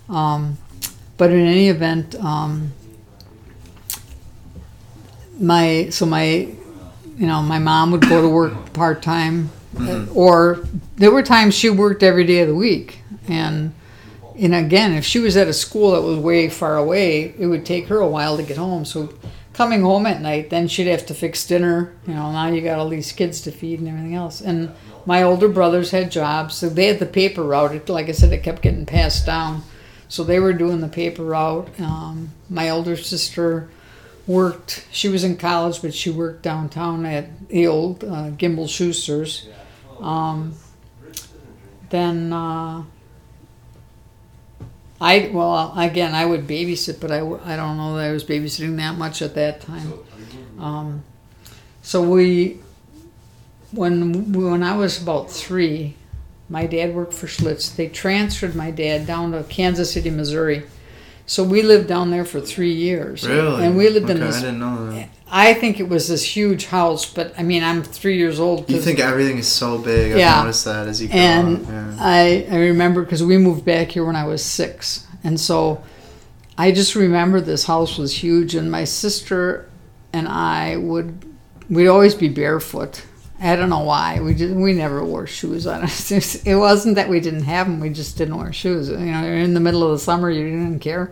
Um, 0.08 0.60
but 1.22 1.30
in 1.30 1.46
any 1.46 1.70
event, 1.70 2.16
um, 2.16 2.74
my 5.40 5.88
so 5.92 6.08
my 6.08 6.24
you 6.26 7.28
know 7.28 7.44
my 7.44 7.60
mom 7.60 7.92
would 7.92 8.02
go 8.02 8.24
to 8.24 8.28
work 8.28 8.74
part 8.74 9.04
time, 9.04 9.52
or 10.16 10.66
there 10.96 11.12
were 11.12 11.22
times 11.22 11.54
she 11.54 11.70
worked 11.70 12.02
every 12.02 12.24
day 12.24 12.40
of 12.40 12.48
the 12.48 12.56
week, 12.56 13.02
and 13.28 13.72
and 14.36 14.56
again 14.56 14.94
if 14.94 15.06
she 15.06 15.20
was 15.20 15.38
at 15.38 15.48
a 15.48 15.54
school 15.54 15.92
that 15.92 16.02
was 16.02 16.18
way 16.18 16.50
far 16.50 16.78
away, 16.78 17.36
it 17.38 17.46
would 17.46 17.68
take 17.68 17.86
her 17.86 18.00
a 18.00 18.08
while 18.08 18.36
to 18.38 18.42
get 18.42 18.58
home. 18.58 18.84
So 18.84 19.14
coming 19.54 19.84
home 19.84 20.08
at 20.08 20.22
night, 20.22 20.50
then 20.50 20.68
she'd 20.68 20.88
have 20.88 21.06
to 21.06 21.14
fix 21.14 21.46
dinner. 21.46 21.94
You 22.08 22.16
know 22.16 22.32
now 22.32 22.48
you 22.48 22.62
got 22.62 22.80
all 22.80 22.90
these 22.90 23.12
kids 23.12 23.42
to 23.42 23.52
feed 23.52 23.78
and 23.78 23.88
everything 23.88 24.16
else, 24.16 24.42
and 24.42 24.74
my 25.06 25.22
older 25.22 25.50
brothers 25.50 25.92
had 25.92 26.10
jobs, 26.10 26.56
so 26.56 26.68
they 26.68 26.88
had 26.88 26.98
the 26.98 27.06
paper 27.06 27.44
route. 27.44 27.76
It, 27.76 27.90
like 27.90 28.10
I 28.10 28.14
said, 28.14 28.34
it 28.34 28.42
kept 28.42 28.64
getting 28.64 28.88
passed 28.88 29.28
down. 29.28 29.62
So 30.12 30.26
they 30.26 30.42
were 30.42 30.52
doing 30.52 30.82
the 30.82 30.90
paper 30.90 31.24
route. 31.24 31.70
Um, 31.80 32.32
my 32.50 32.70
older 32.70 32.98
sister 32.98 33.70
worked, 34.28 34.86
she 34.92 35.08
was 35.08 35.24
in 35.24 35.38
college, 35.38 35.82
but 35.82 35.94
she 35.94 36.10
worked 36.10 36.42
downtown 36.44 37.06
at 37.06 37.48
the 37.48 37.66
old 37.68 38.04
uh, 38.04 38.32
Gimbel 38.32 38.68
Schuster's. 38.68 39.48
Um, 40.02 40.56
then 41.92 42.34
uh, 42.34 42.84
I, 45.00 45.32
well, 45.32 45.74
again, 45.78 46.14
I 46.14 46.26
would 46.26 46.46
babysit, 46.46 47.00
but 47.00 47.10
I, 47.10 47.20
I 47.20 47.56
don't 47.56 47.78
know 47.78 47.96
that 47.96 48.10
I 48.10 48.12
was 48.12 48.26
babysitting 48.26 48.76
that 48.76 48.98
much 48.98 49.22
at 49.22 49.34
that 49.36 49.62
time. 49.62 49.94
Um, 50.60 51.06
so 51.84 52.04
we, 52.04 52.60
when 53.72 54.34
when 54.34 54.62
I 54.62 54.76
was 54.76 55.02
about 55.02 55.32
three, 55.32 55.96
my 56.52 56.66
dad 56.68 56.94
worked 56.94 57.14
for 57.14 57.28
Schlitz. 57.28 57.74
They 57.76 57.88
transferred 57.88 58.56
my 58.56 58.72
dad 58.72 59.08
down 59.08 59.32
to 59.32 59.44
Kansas 59.44 59.94
City, 59.94 60.10
Missouri. 60.10 60.64
So 61.26 61.46
we 61.46 61.62
lived 61.62 61.88
down 61.88 62.12
there 62.12 62.26
for 62.26 62.42
three 62.42 62.74
years. 62.74 63.26
really, 63.26 63.64
And 63.64 63.78
we 63.78 63.88
lived 63.90 64.10
okay, 64.10 64.16
in 64.18 64.24
I 64.24 64.28
this. 64.28 64.42
didn't 64.42 64.60
know 64.60 64.92
that. 64.92 65.08
I 65.32 65.54
think 65.54 65.80
it 65.80 65.88
was 65.88 66.10
this 66.10 66.36
huge 66.36 66.66
house, 66.66 67.06
but 67.12 67.34
I 67.40 67.44
mean, 67.44 67.64
I'm 67.64 67.84
three 67.84 68.18
years 68.18 68.38
old. 68.38 68.70
You 68.70 68.82
think 68.82 69.00
everything 69.00 69.38
is 69.38 69.48
so 69.48 69.78
big? 69.78 70.12
I've 70.12 70.18
Yeah. 70.18 70.42
noticed 70.42 70.66
that 70.66 70.90
as 70.90 71.02
you 71.02 71.08
grow 71.08 71.18
and 71.18 71.66
up. 71.66 71.72
Yeah. 71.72 71.96
I, 72.02 72.48
I 72.52 72.58
remember 72.58 73.02
because 73.04 73.24
we 73.24 73.38
moved 73.38 73.64
back 73.64 73.92
here 73.92 74.04
when 74.04 74.18
I 74.18 74.26
was 74.26 74.44
six. 74.44 75.08
And 75.24 75.40
so 75.40 75.82
I 76.58 76.74
just 76.74 76.96
remember 76.96 77.40
this 77.40 77.64
house 77.64 77.98
was 77.98 78.14
huge. 78.22 78.54
And 78.56 78.70
my 78.70 78.84
sister 78.84 79.70
and 80.12 80.28
I 80.28 80.76
would, 80.76 81.24
we'd 81.70 81.88
always 81.88 82.14
be 82.14 82.28
barefoot. 82.28 83.04
I 83.42 83.56
don't 83.56 83.70
know 83.72 83.80
why. 83.80 84.20
We 84.20 84.36
just, 84.36 84.54
we 84.54 84.74
never 84.74 85.04
wore 85.04 85.26
shoes 85.26 85.66
on 85.66 85.82
us. 85.82 86.12
It 86.46 86.56
wasn't 86.56 86.96
that 86.96 87.10
we 87.10 87.20
didn't 87.20 87.44
have 87.44 87.66
them. 87.66 87.80
We 87.80 87.90
just 87.90 88.18
didn't 88.18 88.38
wear 88.38 88.54
shoes. 88.54 88.88
You 88.88 88.98
know, 88.98 89.24
in 89.24 89.56
the 89.56 89.60
middle 89.60 89.84
of 89.84 89.92
the 89.92 90.00
summer, 90.00 90.30
you 90.30 90.44
didn't 90.44 90.80
care. 90.80 91.12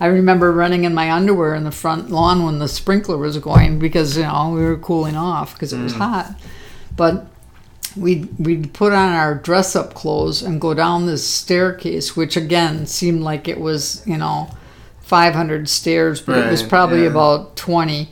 I 0.00 0.06
remember 0.06 0.52
running 0.52 0.84
in 0.84 0.94
my 0.94 1.10
underwear 1.12 1.54
in 1.54 1.64
the 1.64 1.70
front 1.70 2.10
lawn 2.10 2.44
when 2.44 2.58
the 2.58 2.68
sprinkler 2.68 3.16
was 3.16 3.38
going 3.38 3.78
because, 3.78 4.16
you 4.16 4.24
know, 4.24 4.50
we 4.54 4.60
were 4.60 4.76
cooling 4.76 5.16
off 5.16 5.54
because 5.54 5.72
it 5.72 5.80
was 5.80 5.92
mm. 5.92 5.98
hot. 5.98 6.34
But 6.96 7.26
we'd, 7.96 8.28
we'd 8.38 8.72
put 8.74 8.92
on 8.92 9.12
our 9.12 9.36
dress 9.36 9.76
up 9.76 9.94
clothes 9.94 10.42
and 10.42 10.60
go 10.60 10.74
down 10.74 11.06
this 11.06 11.26
staircase, 11.26 12.16
which 12.16 12.36
again 12.36 12.86
seemed 12.86 13.22
like 13.22 13.46
it 13.46 13.60
was, 13.60 14.04
you 14.06 14.16
know, 14.16 14.50
500 15.02 15.68
stairs, 15.68 16.20
but 16.20 16.38
it 16.38 16.50
was 16.50 16.62
probably 16.62 17.02
yeah. 17.02 17.10
about 17.10 17.56
20. 17.56 18.08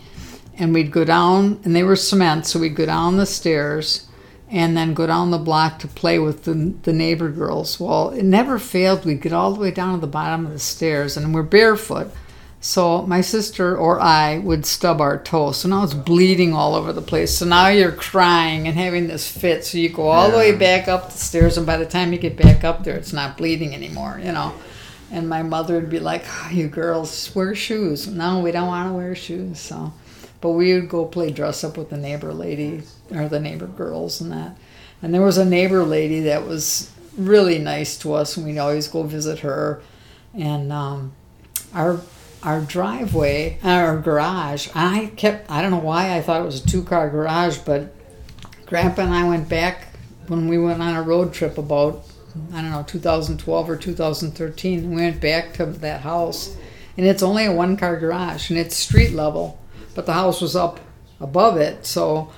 And 0.58 0.72
we'd 0.72 0.90
go 0.90 1.04
down, 1.04 1.60
and 1.64 1.76
they 1.76 1.82
were 1.82 1.96
cement, 1.96 2.46
so 2.46 2.58
we'd 2.58 2.76
go 2.76 2.86
down 2.86 3.16
the 3.16 3.26
stairs 3.26 4.08
and 4.48 4.76
then 4.76 4.94
go 4.94 5.06
down 5.06 5.30
the 5.30 5.38
block 5.38 5.78
to 5.80 5.88
play 5.88 6.18
with 6.18 6.44
the, 6.44 6.54
the 6.82 6.92
neighbor 6.92 7.30
girls. 7.30 7.80
Well, 7.80 8.10
it 8.10 8.22
never 8.22 8.58
failed. 8.58 9.04
We'd 9.04 9.20
get 9.20 9.32
all 9.32 9.52
the 9.52 9.60
way 9.60 9.70
down 9.70 9.94
to 9.94 10.00
the 10.00 10.06
bottom 10.06 10.46
of 10.46 10.52
the 10.52 10.58
stairs, 10.58 11.16
and 11.16 11.34
we're 11.34 11.42
barefoot. 11.42 12.12
So 12.60 13.02
my 13.02 13.20
sister 13.20 13.76
or 13.76 14.00
I 14.00 14.38
would 14.38 14.66
stub 14.66 15.00
our 15.00 15.18
toe. 15.18 15.52
So 15.52 15.68
now 15.68 15.84
it's 15.84 15.94
bleeding 15.94 16.52
all 16.52 16.74
over 16.74 16.92
the 16.92 17.02
place. 17.02 17.36
So 17.38 17.44
now 17.44 17.68
you're 17.68 17.92
crying 17.92 18.66
and 18.66 18.76
having 18.76 19.06
this 19.06 19.30
fit. 19.30 19.64
So 19.64 19.78
you 19.78 19.88
go 19.88 20.08
all 20.08 20.30
the 20.30 20.36
way 20.36 20.52
back 20.52 20.88
up 20.88 21.12
the 21.12 21.18
stairs, 21.18 21.56
and 21.58 21.66
by 21.66 21.76
the 21.76 21.86
time 21.86 22.12
you 22.12 22.18
get 22.18 22.36
back 22.36 22.64
up 22.64 22.82
there, 22.82 22.96
it's 22.96 23.12
not 23.12 23.36
bleeding 23.36 23.74
anymore, 23.74 24.20
you 24.22 24.32
know. 24.32 24.54
And 25.12 25.28
my 25.28 25.42
mother 25.42 25.74
would 25.74 25.90
be 25.90 26.00
like, 26.00 26.24
oh, 26.26 26.50
"You 26.50 26.66
girls 26.66 27.32
wear 27.34 27.54
shoes." 27.54 28.08
No, 28.08 28.40
we 28.40 28.50
don't 28.50 28.66
want 28.66 28.90
to 28.90 28.94
wear 28.94 29.14
shoes. 29.14 29.60
So, 29.60 29.92
but 30.46 30.52
we 30.52 30.72
would 30.74 30.88
go 30.88 31.04
play 31.04 31.32
dress 31.32 31.64
up 31.64 31.76
with 31.76 31.90
the 31.90 31.96
neighbor 31.96 32.32
lady 32.32 32.80
or 33.10 33.28
the 33.28 33.40
neighbor 33.40 33.66
girls 33.66 34.20
and 34.20 34.30
that. 34.30 34.56
And 35.02 35.12
there 35.12 35.20
was 35.20 35.38
a 35.38 35.44
neighbor 35.44 35.82
lady 35.82 36.20
that 36.20 36.46
was 36.46 36.92
really 37.18 37.58
nice 37.58 37.98
to 37.98 38.14
us, 38.14 38.36
and 38.36 38.46
we'd 38.46 38.56
always 38.56 38.86
go 38.86 39.02
visit 39.02 39.40
her. 39.40 39.82
And 40.34 40.72
um, 40.72 41.14
our 41.74 42.00
our 42.44 42.60
driveway, 42.60 43.58
our 43.64 43.98
garage. 43.98 44.68
I 44.72 45.10
kept. 45.16 45.50
I 45.50 45.62
don't 45.62 45.72
know 45.72 45.78
why 45.78 46.16
I 46.16 46.22
thought 46.22 46.42
it 46.42 46.44
was 46.44 46.64
a 46.64 46.68
two 46.68 46.84
car 46.84 47.10
garage, 47.10 47.58
but 47.58 47.92
Grandpa 48.66 49.02
and 49.02 49.12
I 49.12 49.28
went 49.28 49.48
back 49.48 49.88
when 50.28 50.46
we 50.46 50.58
went 50.58 50.80
on 50.80 50.94
a 50.94 51.02
road 51.02 51.34
trip 51.34 51.58
about 51.58 52.04
I 52.52 52.62
don't 52.62 52.70
know 52.70 52.84
2012 52.86 53.68
or 53.68 53.76
2013. 53.76 54.90
We 54.90 54.94
went 54.94 55.20
back 55.20 55.54
to 55.54 55.66
that 55.66 56.02
house, 56.02 56.56
and 56.96 57.04
it's 57.04 57.24
only 57.24 57.46
a 57.46 57.52
one 57.52 57.76
car 57.76 57.98
garage, 57.98 58.48
and 58.48 58.56
it's 58.60 58.76
street 58.76 59.10
level, 59.10 59.58
but 59.96 60.06
the 60.06 60.12
house 60.12 60.40
was 60.40 60.54
up 60.54 60.78
above 61.20 61.56
it, 61.56 61.84
so. 61.84 62.30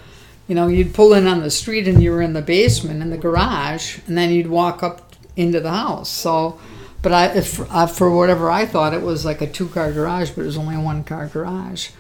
You 0.47 0.55
know, 0.55 0.67
you'd 0.67 0.95
pull 0.95 1.13
in 1.13 1.27
on 1.27 1.43
the 1.43 1.51
street 1.51 1.87
and 1.87 2.03
you 2.03 2.11
were 2.11 2.23
in 2.23 2.33
the 2.33 2.41
basement 2.41 3.03
in 3.03 3.11
the 3.11 3.19
garage, 3.19 3.99
and 4.07 4.17
then 4.17 4.31
you'd 4.33 4.47
walk 4.47 4.83
up 4.83 5.09
into 5.37 5.61
the 5.61 5.71
house. 5.71 6.09
So, 6.09 6.59
but 7.03 7.13
I, 7.13 7.27
if, 7.27 7.57
for 7.95 8.11
whatever 8.11 8.51
I 8.51 8.67
thought, 8.67 8.95
it 8.95 9.03
was 9.03 9.25
like 9.25 9.41
a 9.41 9.47
two 9.47 9.69
car 9.69 9.93
garage, 9.93 10.31
but 10.31 10.43
it 10.43 10.47
was 10.47 10.57
only 10.59 10.75
a 10.75 10.81
one 10.81 11.05
car 11.05 11.27
garage. 11.27 11.91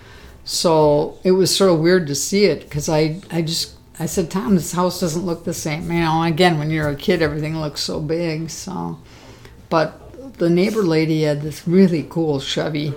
So 0.44 1.18
it 1.24 1.32
was 1.32 1.54
sort 1.54 1.70
of 1.70 1.78
weird 1.78 2.06
to 2.08 2.14
see 2.14 2.46
it 2.46 2.62
because 2.62 2.88
I, 2.88 3.20
I 3.30 3.42
just, 3.42 3.74
I 4.00 4.06
said, 4.06 4.30
Tom, 4.30 4.54
this 4.54 4.72
house 4.72 5.00
doesn't 5.00 5.26
look 5.26 5.44
the 5.44 5.54
same. 5.54 5.92
You 5.92 6.00
know, 6.00 6.22
again, 6.22 6.58
when 6.58 6.70
you're 6.70 6.88
a 6.88 6.96
kid, 6.96 7.22
everything 7.22 7.60
looks 7.60 7.82
so 7.82 8.00
big. 8.00 8.50
So, 8.50 8.98
but 9.68 10.38
the 10.38 10.48
neighbor 10.50 10.82
lady 10.82 11.22
had 11.22 11.42
this 11.42 11.68
really 11.68 12.06
cool 12.08 12.40
Chevy, 12.40 12.94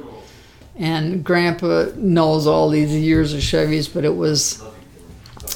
and 0.81 1.23
Grandpa 1.23 1.91
knows 1.95 2.47
all 2.47 2.69
these 2.69 2.93
years 2.93 3.33
of 3.33 3.39
Chevys, 3.39 3.91
but 3.93 4.03
it 4.03 4.15
was 4.15 4.61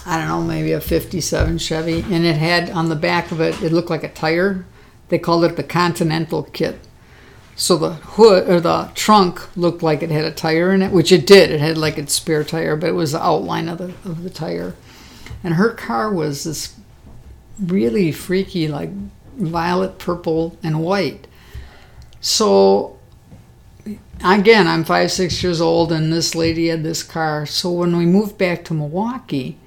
I 0.06 0.20
don't 0.20 0.28
know, 0.28 0.42
maybe 0.44 0.72
a 0.72 0.80
57 0.80 1.58
Chevy, 1.58 2.02
and 2.02 2.26
it 2.26 2.36
had 2.36 2.70
on 2.70 2.90
the 2.90 2.96
back 2.96 3.32
of 3.32 3.42
it, 3.42 3.60
it 3.64 3.72
looked 3.72 3.90
like 3.90 4.04
a 4.04 4.14
tire. 4.14 4.66
They 5.10 5.18
called 5.18 5.44
it 5.44 5.56
the 5.56 5.64
Continental 5.64 6.44
kit. 6.44 6.80
So 7.56 7.76
the 7.76 7.94
hood 7.94 8.48
or 8.48 8.60
the 8.60 8.92
trunk 8.94 9.58
looked 9.58 9.82
like 9.82 10.04
it 10.04 10.12
had 10.12 10.26
a 10.26 10.32
tire 10.32 10.72
in 10.74 10.84
it, 10.84 10.92
which 10.92 11.12
it 11.12 11.26
did. 11.26 11.50
It 11.50 11.60
had 11.60 11.78
like 11.78 11.98
its 11.98 12.14
spare 12.14 12.44
tire, 12.44 12.76
but 12.76 12.90
it 12.90 12.94
was 12.94 13.14
the 13.14 13.24
outline 13.24 13.68
of 13.68 13.80
the 13.80 13.94
of 14.08 14.24
the 14.24 14.30
tire. 14.30 14.76
And 15.44 15.56
her 15.56 15.72
car 15.72 16.14
was 16.14 16.44
this 16.44 16.76
really 17.60 18.12
freaky, 18.12 18.68
like 18.68 18.92
violet, 19.38 19.98
purple, 19.98 20.58
and 20.62 20.84
white. 20.84 21.28
So 22.20 22.95
again, 24.24 24.68
I'm 24.68 24.84
five, 24.84 25.12
six 25.12 25.42
years 25.44 25.62
old, 25.62 25.92
and 25.92 26.12
this 26.12 26.36
lady 26.36 26.68
had 26.68 26.84
this 26.84 27.04
car. 27.04 27.46
So 27.46 27.72
when 27.72 27.98
we 27.98 28.06
moved 28.06 28.38
back 28.38 28.64
to 28.66 28.74
Milwaukee, 28.74 29.58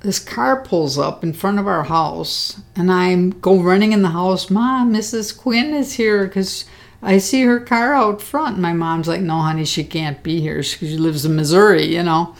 this 0.00 0.18
car 0.18 0.62
pulls 0.62 0.98
up 0.98 1.22
in 1.22 1.32
front 1.32 1.58
of 1.58 1.66
our 1.66 1.84
house, 1.84 2.60
and 2.74 2.90
I 2.90 3.14
go 3.40 3.60
running 3.60 3.92
in 3.92 4.02
the 4.02 4.10
house. 4.10 4.50
Mom, 4.50 4.92
Mrs. 4.92 5.36
Quinn 5.36 5.74
is 5.74 5.94
here 5.94 6.26
because 6.26 6.64
I 7.02 7.18
see 7.18 7.42
her 7.42 7.60
car 7.60 7.94
out 7.94 8.20
front. 8.20 8.54
And 8.54 8.62
My 8.62 8.72
mom's 8.72 9.08
like, 9.08 9.20
No, 9.20 9.38
honey, 9.38 9.64
she 9.64 9.84
can't 9.84 10.22
be 10.22 10.40
here 10.40 10.62
she 10.62 10.96
lives 10.96 11.24
in 11.24 11.36
Missouri, 11.36 11.84
you 11.84 12.02
know. 12.02 12.34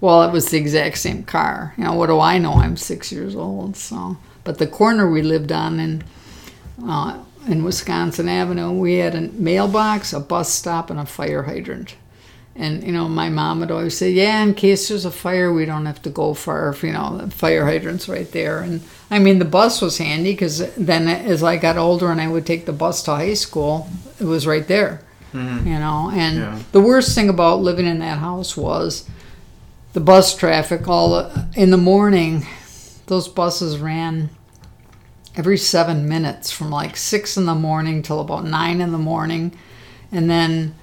Well, 0.00 0.22
it 0.22 0.32
was 0.32 0.46
the 0.46 0.56
exact 0.56 0.98
same 0.98 1.24
car. 1.24 1.74
You 1.76 1.84
know, 1.84 1.94
what 1.94 2.06
do 2.06 2.18
I 2.20 2.38
know? 2.38 2.54
I'm 2.54 2.76
six 2.76 3.12
years 3.12 3.36
old. 3.36 3.76
So, 3.76 4.16
but 4.44 4.58
the 4.58 4.66
corner 4.66 5.10
we 5.10 5.20
lived 5.20 5.52
on 5.52 5.78
in 5.78 6.04
uh, 6.82 7.18
in 7.46 7.64
Wisconsin 7.64 8.28
Avenue, 8.28 8.72
we 8.72 8.94
had 8.94 9.14
a 9.14 9.22
mailbox, 9.32 10.12
a 10.12 10.20
bus 10.20 10.52
stop, 10.52 10.90
and 10.90 10.98
a 11.00 11.06
fire 11.06 11.44
hydrant. 11.44 11.96
And 12.56 12.82
you 12.82 12.92
know, 12.92 13.08
my 13.08 13.28
mom 13.30 13.60
would 13.60 13.70
always 13.70 13.96
say, 13.96 14.10
"Yeah, 14.10 14.42
in 14.42 14.54
case 14.54 14.88
there's 14.88 15.04
a 15.04 15.10
fire, 15.10 15.52
we 15.52 15.64
don't 15.64 15.86
have 15.86 16.02
to 16.02 16.10
go 16.10 16.34
far. 16.34 16.68
If, 16.70 16.82
you 16.82 16.92
know, 16.92 17.16
the 17.18 17.30
fire 17.30 17.64
hydrant's 17.64 18.08
right 18.08 18.30
there." 18.32 18.60
And 18.60 18.82
I 19.10 19.18
mean, 19.18 19.38
the 19.38 19.44
bus 19.44 19.80
was 19.80 19.98
handy 19.98 20.32
because 20.32 20.62
then, 20.76 21.08
as 21.08 21.42
I 21.42 21.56
got 21.56 21.76
older 21.78 22.10
and 22.10 22.20
I 22.20 22.28
would 22.28 22.44
take 22.44 22.66
the 22.66 22.72
bus 22.72 23.02
to 23.04 23.12
high 23.12 23.34
school, 23.34 23.88
it 24.20 24.24
was 24.24 24.46
right 24.46 24.66
there. 24.66 25.00
Mhm. 25.32 25.64
You 25.64 25.78
know, 25.78 26.10
and 26.12 26.36
Yeah. 26.38 26.58
the 26.72 26.80
worst 26.80 27.14
thing 27.14 27.28
about 27.28 27.62
living 27.62 27.86
in 27.86 28.00
that 28.00 28.18
house 28.18 28.56
was 28.56 29.04
the 29.92 30.00
bus 30.00 30.34
traffic. 30.34 30.86
All 30.88 31.30
in 31.54 31.70
the 31.70 31.76
morning, 31.78 32.46
those 33.06 33.28
buses 33.28 33.78
ran 33.78 34.30
every 35.36 35.58
seven 35.58 36.08
minutes 36.08 36.50
from 36.50 36.70
like 36.70 36.96
six 36.96 37.36
in 37.36 37.46
the 37.46 37.54
morning 37.54 38.02
till 38.02 38.20
about 38.20 38.44
nine 38.44 38.80
in 38.80 38.92
the 38.92 38.98
morning, 38.98 39.56
and 40.10 40.28
then 40.28 40.74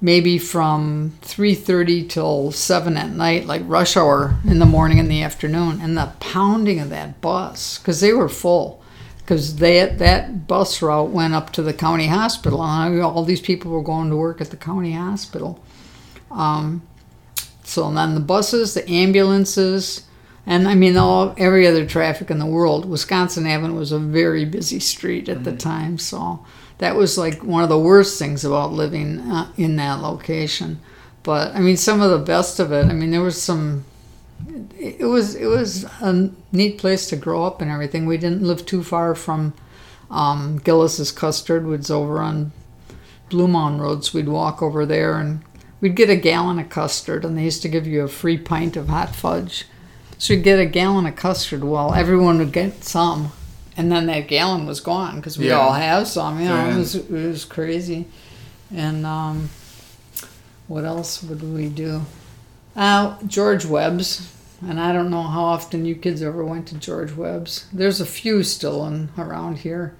maybe 0.00 0.38
from 0.38 1.12
3.30 1.22 2.08
till 2.08 2.52
7 2.52 2.96
at 2.96 3.10
night 3.10 3.46
like 3.46 3.62
rush 3.64 3.96
hour 3.96 4.36
in 4.44 4.58
the 4.58 4.66
morning 4.66 4.98
and 4.98 5.10
the 5.10 5.22
afternoon. 5.22 5.80
And 5.80 5.96
the 5.96 6.12
pounding 6.20 6.80
of 6.80 6.90
that 6.90 7.20
bus 7.20 7.78
because 7.78 8.00
they 8.00 8.12
were 8.12 8.28
full. 8.28 8.82
Because 9.18 9.56
they 9.56 9.84
that 9.84 10.46
bus 10.46 10.80
route 10.80 11.10
went 11.10 11.34
up 11.34 11.50
to 11.54 11.62
the 11.62 11.72
county 11.72 12.06
hospital. 12.06 12.62
And 12.62 13.02
all 13.02 13.24
these 13.24 13.40
people 13.40 13.72
were 13.72 13.82
going 13.82 14.10
to 14.10 14.16
work 14.16 14.40
at 14.40 14.50
the 14.50 14.56
county 14.56 14.92
hospital. 14.92 15.62
Um, 16.30 16.82
so 17.64 17.90
then 17.92 18.14
the 18.14 18.20
buses 18.20 18.74
the 18.74 18.88
ambulances 18.88 20.06
and 20.46 20.68
I 20.68 20.76
mean, 20.76 20.96
all 20.96 21.34
every 21.36 21.66
other 21.66 21.84
traffic 21.84 22.30
in 22.30 22.38
the 22.38 22.46
world. 22.46 22.88
Wisconsin 22.88 23.46
Avenue 23.46 23.74
was 23.74 23.90
a 23.90 23.98
very 23.98 24.44
busy 24.44 24.78
street 24.78 25.28
at 25.28 25.42
the 25.42 25.54
time, 25.54 25.98
so 25.98 26.44
that 26.78 26.94
was 26.94 27.18
like 27.18 27.42
one 27.42 27.64
of 27.64 27.68
the 27.68 27.78
worst 27.78 28.18
things 28.18 28.44
about 28.44 28.72
living 28.72 29.20
uh, 29.20 29.50
in 29.56 29.74
that 29.76 30.00
location. 30.00 30.80
But 31.24 31.54
I 31.54 31.60
mean, 31.60 31.76
some 31.76 32.00
of 32.00 32.10
the 32.12 32.24
best 32.24 32.60
of 32.60 32.70
it. 32.70 32.86
I 32.86 32.92
mean, 32.92 33.10
there 33.10 33.22
was 33.22 33.42
some. 33.42 33.84
It 34.78 35.00
it 35.00 35.06
was 35.06 35.34
it 35.34 35.46
was 35.46 35.84
a 36.00 36.30
neat 36.52 36.78
place 36.78 37.08
to 37.08 37.16
grow 37.16 37.44
up 37.44 37.60
and 37.60 37.70
everything. 37.70 38.06
We 38.06 38.16
didn't 38.16 38.42
live 38.42 38.64
too 38.64 38.84
far 38.84 39.16
from 39.16 39.52
um, 40.10 40.60
Gilles's 40.64 41.10
Custard, 41.10 41.66
which 41.66 41.78
was 41.78 41.90
over 41.90 42.20
on 42.20 42.52
Bluemound 43.30 43.80
Road, 43.80 44.04
so 44.04 44.16
we'd 44.16 44.28
walk 44.28 44.62
over 44.62 44.86
there 44.86 45.18
and 45.18 45.42
we'd 45.80 45.96
get 45.96 46.10
a 46.10 46.16
gallon 46.16 46.60
of 46.60 46.68
custard, 46.68 47.24
and 47.24 47.36
they 47.36 47.42
used 47.42 47.62
to 47.62 47.68
give 47.68 47.86
you 47.86 48.02
a 48.02 48.08
free 48.08 48.38
pint 48.38 48.76
of 48.76 48.88
hot 48.88 49.14
fudge. 49.14 49.64
So 50.18 50.32
you'd 50.34 50.42
get 50.44 50.58
a 50.58 50.66
gallon 50.66 51.06
of 51.06 51.16
custard. 51.16 51.62
Well, 51.64 51.92
everyone 51.94 52.38
would 52.38 52.52
get 52.52 52.84
some, 52.84 53.32
and 53.76 53.92
then 53.92 54.06
that 54.06 54.28
gallon 54.28 54.66
was 54.66 54.80
gone 54.80 55.16
because 55.16 55.38
we 55.38 55.48
Yeah. 55.48 55.58
all 55.58 55.72
have 55.74 56.08
some. 56.08 56.40
You 56.40 56.48
know, 56.48 56.56
Right. 56.56 56.72
it 56.72 56.76
was 56.76 56.94
it 56.94 57.10
was 57.10 57.44
crazy. 57.44 58.06
And 58.74 59.04
um, 59.06 59.50
what 60.68 60.84
else 60.84 61.22
would 61.22 61.42
we 61.54 61.68
do? 61.68 62.02
Uh, 62.74 63.16
George 63.26 63.64
Webb's, 63.64 64.28
and 64.66 64.80
I 64.80 64.92
don't 64.92 65.10
know 65.10 65.22
how 65.22 65.44
often 65.44 65.84
you 65.84 65.94
kids 65.94 66.22
ever 66.22 66.44
went 66.44 66.66
to 66.68 66.74
George 66.76 67.12
Webb's. 67.12 67.66
There's 67.72 68.00
a 68.00 68.06
few 68.06 68.42
still 68.42 68.84
in 68.86 69.10
around 69.16 69.58
here. 69.58 69.94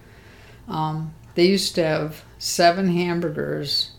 Um, 0.68 1.12
they 1.36 1.46
used 1.46 1.74
to 1.76 1.84
have 1.84 2.22
seven 2.38 2.88
hamburgers 2.88 3.90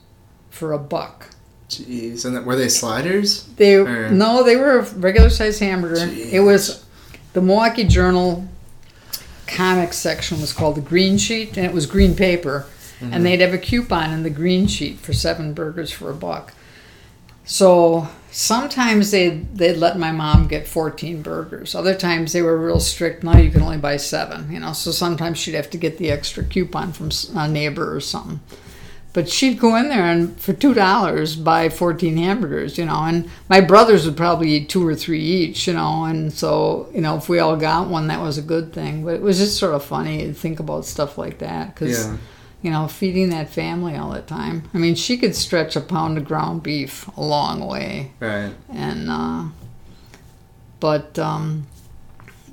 for 0.50 0.74
a 0.74 0.80
buck. 0.80 1.30
Jeez, 1.70 2.24
and 2.26 2.46
were 2.46 2.56
they 2.56 2.70
sliders? 2.70 3.44
They 3.58 3.76
Or- 3.76 4.10
no, 4.10 4.44
they 4.44 4.56
were 4.56 4.80
a 4.80 4.84
regular 4.92 5.30
size 5.30 5.60
hamburger. 5.60 6.08
Jeez. 6.08 6.32
It 6.34 6.40
was 6.42 6.84
the 7.34 7.42
Milwaukee 7.42 7.84
Journal 7.84 8.48
comics 9.48 9.98
section 9.98 10.40
was 10.42 10.54
called 10.54 10.76
the 10.76 10.82
Green 10.82 11.18
Sheet, 11.18 11.58
and 11.58 11.66
it 11.66 11.74
was 11.74 11.86
green 11.86 12.16
paper, 12.16 12.66
Mm-hmm. 13.00 13.14
and 13.14 13.26
they'd 13.26 13.42
have 13.42 13.54
a 13.54 13.60
coupon 13.60 14.12
in 14.12 14.24
the 14.24 14.30
Green 14.32 14.66
Sheet 14.66 14.98
for 15.00 15.14
seven 15.14 15.54
burgers 15.54 15.92
for 15.92 16.10
a 16.10 16.16
buck. 16.16 16.54
So 17.46 18.08
sometimes 18.32 19.12
they 19.12 19.30
they'd 19.54 19.78
let 19.78 20.00
my 20.00 20.12
mom 20.12 20.48
get 20.48 20.68
14 20.68 21.22
burgers. 21.22 21.76
Other 21.76 21.94
times 21.94 22.34
they 22.34 22.42
were 22.42 22.58
real 22.58 22.80
strict. 22.80 23.24
Now 23.24 23.38
you 23.38 23.52
can 23.52 23.62
only 23.62 23.78
buy 23.78 23.98
seven. 23.98 24.52
You 24.52 24.60
know, 24.60 24.74
so 24.74 24.92
sometimes 24.92 25.38
she'd 25.38 25.54
have 25.54 25.70
to 25.70 25.78
get 25.78 25.98
the 26.00 26.10
extra 26.12 26.44
coupon 26.44 26.92
from 26.92 27.10
a 27.38 27.48
neighbor 27.48 27.96
or 27.96 28.00
something. 28.02 28.40
But 29.18 29.28
she'd 29.30 29.58
go 29.58 29.76
in 29.76 29.90
there 29.90 30.06
and 30.06 30.40
for 30.40 30.54
two 30.54 30.76
dollars 30.76 31.36
buy 31.36 31.70
14 31.70 32.18
hamburgers. 32.18 32.78
You 32.78 32.86
know, 32.86 33.02
and 33.02 33.28
my 33.50 33.62
brothers 33.62 34.06
would 34.06 34.16
probably 34.16 34.52
eat 34.52 34.70
two 34.70 34.86
or 34.88 34.94
three 34.94 35.20
each. 35.22 35.66
You 35.66 35.74
know, 35.74 36.04
and 36.04 36.32
so 36.32 36.88
you 36.94 37.02
know 37.02 37.18
if 37.18 37.28
we 37.28 37.40
all 37.40 37.58
got 37.58 37.88
one, 37.90 38.06
that 38.10 38.22
was 38.22 38.38
a 38.38 38.44
good 38.44 38.74
thing. 38.74 39.04
But 39.04 39.16
it 39.16 39.22
was 39.24 39.40
just 39.40 39.58
sort 39.58 39.74
of 39.74 39.84
funny 39.84 40.20
to 40.28 40.34
think 40.34 40.60
about 40.60 40.86
stuff 40.86 41.18
like 41.18 41.40
that 41.40 41.74
because 41.74 41.98
Yeah. 42.06 42.18
you 42.62 42.70
know, 42.70 42.88
feeding 42.88 43.30
that 43.32 43.50
family 43.50 43.96
all 43.96 44.12
the 44.12 44.22
time. 44.22 44.70
I 44.76 44.78
mean, 44.78 44.94
she 44.94 45.18
could 45.18 45.36
stretch 45.36 45.76
a 45.76 45.82
pound 45.82 46.20
of 46.20 46.26
ground 46.26 46.62
beef 46.62 47.08
a 47.18 47.22
long 47.24 47.66
way, 47.66 48.12
Right. 48.20 48.52
and 48.72 49.10
uh, 49.10 49.44
but 50.80 51.18
um, 51.18 51.66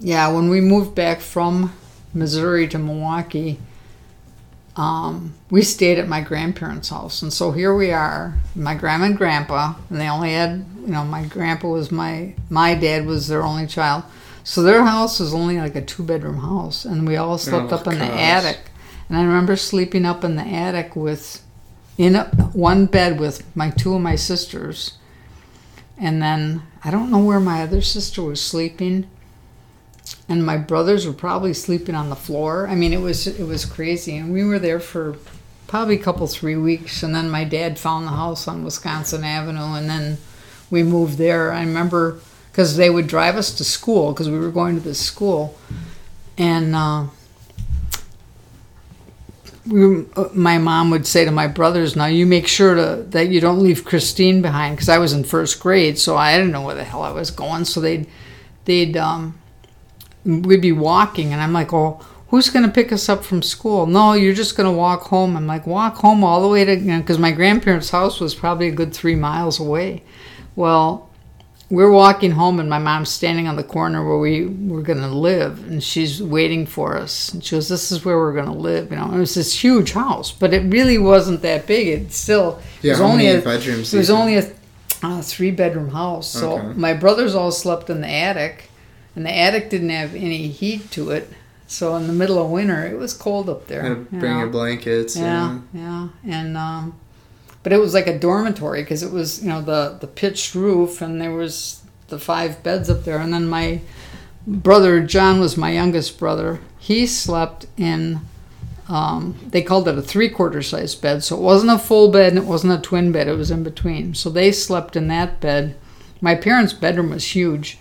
yeah, 0.00 0.32
when 0.32 0.48
we 0.48 0.62
moved 0.62 0.94
back 0.94 1.20
from 1.20 1.72
Missouri 2.14 2.66
to 2.68 2.78
Milwaukee, 2.78 3.58
um, 4.76 5.34
we 5.50 5.62
stayed 5.62 5.98
at 5.98 6.08
my 6.08 6.20
grandparents' 6.20 6.88
house, 6.88 7.22
and 7.22 7.32
so 7.32 7.52
here 7.52 7.74
we 7.74 7.92
are, 7.92 8.34
my 8.56 8.74
grandma 8.74 9.06
and 9.06 9.16
grandpa, 9.16 9.74
and 9.88 10.00
they 10.00 10.08
only 10.08 10.32
had, 10.32 10.64
you 10.80 10.88
know, 10.88 11.04
my 11.04 11.24
grandpa 11.24 11.68
was 11.68 11.92
my 11.92 12.34
my 12.50 12.74
dad 12.74 13.06
was 13.06 13.28
their 13.28 13.42
only 13.42 13.66
child, 13.66 14.02
so 14.42 14.62
their 14.62 14.84
house 14.84 15.20
was 15.20 15.32
only 15.32 15.58
like 15.58 15.76
a 15.76 15.82
two 15.82 16.02
bedroom 16.02 16.38
house, 16.38 16.84
and 16.84 17.06
we 17.06 17.16
all 17.16 17.38
slept 17.38 17.72
Oh, 17.72 17.76
up 17.76 17.86
in 17.86 17.98
the 17.98 18.04
attic, 18.04 18.58
and 19.08 19.16
I 19.16 19.22
remember 19.22 19.56
sleeping 19.56 20.04
up 20.04 20.24
in 20.24 20.34
the 20.34 20.42
attic 20.42 20.96
with, 20.96 21.44
in 21.96 22.16
a, 22.16 22.24
one 22.52 22.86
bed 22.86 23.20
with 23.20 23.44
my 23.56 23.70
two 23.70 23.94
of 23.94 24.00
my 24.00 24.16
sisters, 24.16 24.98
and 25.96 26.20
then 26.20 26.62
I 26.82 26.90
don't 26.90 27.12
know 27.12 27.22
where 27.22 27.40
my 27.40 27.62
other 27.62 27.80
sister 27.80 28.22
was 28.22 28.40
sleeping. 28.40 29.08
And 30.28 30.44
my 30.44 30.56
brothers 30.56 31.06
were 31.06 31.12
probably 31.12 31.52
sleeping 31.52 31.94
on 31.94 32.08
the 32.08 32.16
floor. 32.16 32.66
I 32.66 32.74
mean, 32.74 32.92
it 32.92 33.00
was 33.00 33.26
it 33.26 33.44
was 33.44 33.64
crazy, 33.64 34.16
and 34.16 34.32
we 34.32 34.42
were 34.44 34.58
there 34.58 34.80
for 34.80 35.16
probably 35.66 35.96
a 35.96 36.02
couple 36.02 36.26
three 36.26 36.56
weeks. 36.56 37.02
And 37.02 37.14
then 37.14 37.28
my 37.28 37.44
dad 37.44 37.78
found 37.78 38.06
the 38.06 38.12
house 38.12 38.48
on 38.48 38.64
Wisconsin 38.64 39.22
Avenue, 39.22 39.74
and 39.74 39.88
then 39.88 40.18
we 40.70 40.82
moved 40.82 41.18
there. 41.18 41.52
I 41.52 41.60
remember 41.60 42.20
because 42.50 42.76
they 42.76 42.88
would 42.88 43.06
drive 43.06 43.36
us 43.36 43.52
to 43.54 43.64
school 43.64 44.12
because 44.12 44.30
we 44.30 44.38
were 44.38 44.50
going 44.50 44.76
to 44.76 44.80
this 44.80 45.00
school, 45.00 45.58
and 46.38 46.74
uh, 46.74 47.06
we, 49.66 50.04
my 50.32 50.58
mom 50.58 50.90
would 50.90 51.06
say 51.06 51.24
to 51.24 51.30
my 51.30 51.46
brothers, 51.48 51.96
"Now 51.96 52.06
you 52.06 52.26
make 52.26 52.46
sure 52.46 52.74
to, 52.74 53.02
that 53.10 53.28
you 53.28 53.40
don't 53.40 53.62
leave 53.62 53.84
Christine 53.84 54.40
behind," 54.42 54.76
because 54.76 54.88
I 54.88 54.98
was 54.98 55.12
in 55.12 55.24
first 55.24 55.60
grade, 55.60 55.98
so 55.98 56.16
I 56.16 56.36
didn't 56.36 56.52
know 56.52 56.62
where 56.62 56.74
the 56.74 56.84
hell 56.84 57.02
I 57.02 57.12
was 57.12 57.30
going. 57.30 57.64
So 57.64 57.80
they'd 57.80 58.06
they'd 58.64 58.96
um, 58.96 59.38
we'd 60.24 60.60
be 60.62 60.72
walking, 60.72 61.32
and 61.32 61.40
I'm 61.42 61.52
like, 61.52 61.72
"Oh, 61.72 62.00
who's 62.28 62.50
going 62.50 62.64
to 62.64 62.70
pick 62.72 62.92
us 62.92 63.08
up 63.08 63.24
from 63.24 63.42
school? 63.42 63.86
No, 63.86 64.14
you're 64.14 64.34
just 64.34 64.56
going 64.56 64.68
to 64.70 64.76
walk 64.76 65.02
home. 65.02 65.36
I'm 65.36 65.46
like, 65.46 65.66
walk 65.68 65.94
home 65.96 66.24
all 66.24 66.42
the 66.42 66.48
way 66.48 66.64
to, 66.64 66.74
because 66.76 67.16
you 67.16 67.20
know, 67.20 67.28
my 67.28 67.30
grandparents' 67.30 67.90
house 67.90 68.18
was 68.18 68.34
probably 68.34 68.66
a 68.68 68.72
good 68.72 68.92
three 68.92 69.14
miles 69.14 69.60
away. 69.60 70.02
Well, 70.56 71.10
we're 71.70 71.90
walking 71.90 72.32
home, 72.32 72.58
and 72.60 72.68
my 72.68 72.78
mom's 72.78 73.08
standing 73.10 73.46
on 73.48 73.56
the 73.56 73.62
corner 73.62 74.06
where 74.06 74.18
we 74.18 74.46
were 74.46 74.82
going 74.82 74.98
to 75.00 75.08
live, 75.08 75.64
and 75.70 75.82
she's 75.82 76.22
waiting 76.22 76.66
for 76.66 76.96
us. 76.96 77.32
And 77.32 77.42
she 77.44 77.56
goes, 77.56 77.68
This 77.68 77.92
is 77.92 78.04
where 78.04 78.18
we're 78.18 78.34
going 78.34 78.46
to 78.46 78.52
live. 78.52 78.90
You 78.90 78.96
know, 78.96 79.12
it 79.12 79.18
was 79.18 79.34
this 79.34 79.62
huge 79.62 79.92
house, 79.92 80.32
but 80.32 80.52
it 80.52 80.70
really 80.72 80.98
wasn't 80.98 81.40
that 81.42 81.66
big. 81.66 81.86
It 81.88 82.12
still, 82.12 82.60
yeah, 82.82 82.88
it 82.88 82.94
was 82.94 83.00
only 83.00 83.28
a, 83.28 83.40
bedrooms? 83.40 83.94
it 83.94 83.98
was 83.98 84.10
only 84.10 84.36
a 84.38 84.52
uh, 85.02 85.22
three 85.22 85.50
bedroom 85.50 85.90
house. 85.90 86.28
So 86.28 86.58
Okay. 86.58 86.78
my 86.78 86.94
brothers 86.94 87.34
all 87.34 87.50
slept 87.52 87.90
in 87.90 88.00
the 88.00 88.08
attic, 88.10 88.70
and 89.14 89.24
the 89.24 89.36
attic 89.36 89.70
didn't 89.70 89.90
have 89.90 90.14
any 90.14 90.48
heat 90.48 90.90
to 90.92 91.10
it. 91.10 91.30
So 91.66 91.96
in 91.96 92.06
the 92.06 92.12
middle 92.12 92.44
of 92.44 92.50
winter, 92.50 92.86
it 92.86 92.98
was 92.98 93.14
cold 93.14 93.48
up 93.48 93.66
there. 93.66 93.86
You 93.86 93.94
bring 94.10 94.32
know. 94.32 94.38
your 94.40 94.48
blankets. 94.48 95.16
Yeah, 95.16 95.60
yeah, 95.72 96.08
and 96.26 96.56
um, 96.56 96.98
but 97.62 97.72
it 97.72 97.78
was 97.78 97.94
like 97.94 98.06
a 98.06 98.18
dormitory 98.18 98.82
because 98.82 99.02
it 99.02 99.10
was 99.10 99.42
you 99.42 99.48
know 99.48 99.62
the 99.62 99.96
the 100.00 100.06
pitched 100.06 100.54
roof, 100.54 101.00
and 101.00 101.20
there 101.20 101.32
was 101.32 101.82
the 102.08 102.18
five 102.18 102.62
beds 102.62 102.90
up 102.90 103.04
there, 103.04 103.18
and 103.18 103.32
then 103.32 103.48
my 103.48 103.80
brother 104.46 105.02
John 105.02 105.40
was 105.40 105.56
my 105.56 105.70
youngest 105.70 106.18
brother. 106.18 106.60
He 106.78 107.06
slept 107.06 107.66
in. 107.76 108.20
Um, 108.86 109.38
they 109.48 109.62
called 109.62 109.88
it 109.88 109.96
a 109.96 110.02
three 110.02 110.28
quarter 110.28 110.60
size 110.62 110.94
bed, 110.94 111.24
so 111.24 111.36
it 111.36 111.42
wasn't 111.42 111.72
a 111.72 111.78
full 111.78 112.10
bed 112.10 112.34
and 112.34 112.38
it 112.38 112.44
wasn't 112.44 112.74
a 112.74 112.82
twin 112.82 113.12
bed. 113.12 113.28
It 113.28 113.36
was 113.36 113.50
in 113.50 113.64
between. 113.64 114.12
So 114.12 114.28
they 114.28 114.52
slept 114.52 114.94
in 114.94 115.08
that 115.08 115.40
bed. 115.40 115.74
My 116.20 116.34
parents' 116.34 116.74
bedroom 116.74 117.08
was 117.10 117.34
huge, 117.34 117.78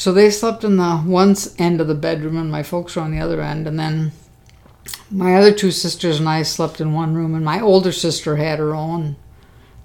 so 0.00 0.12
they 0.12 0.30
slept 0.30 0.64
in 0.64 0.78
the 0.78 0.96
one 0.96 1.36
end 1.58 1.78
of 1.78 1.86
the 1.86 1.94
bedroom, 1.94 2.38
and 2.38 2.50
my 2.50 2.62
folks 2.62 2.96
were 2.96 3.02
on 3.02 3.10
the 3.10 3.20
other 3.20 3.42
end. 3.42 3.66
And 3.66 3.78
then 3.78 4.12
my 5.10 5.34
other 5.34 5.52
two 5.52 5.70
sisters 5.70 6.18
and 6.18 6.26
I 6.26 6.42
slept 6.42 6.80
in 6.80 6.94
one 6.94 7.14
room, 7.14 7.34
and 7.34 7.44
my 7.44 7.60
older 7.60 7.92
sister 7.92 8.36
had 8.36 8.60
her 8.60 8.74
own. 8.74 9.16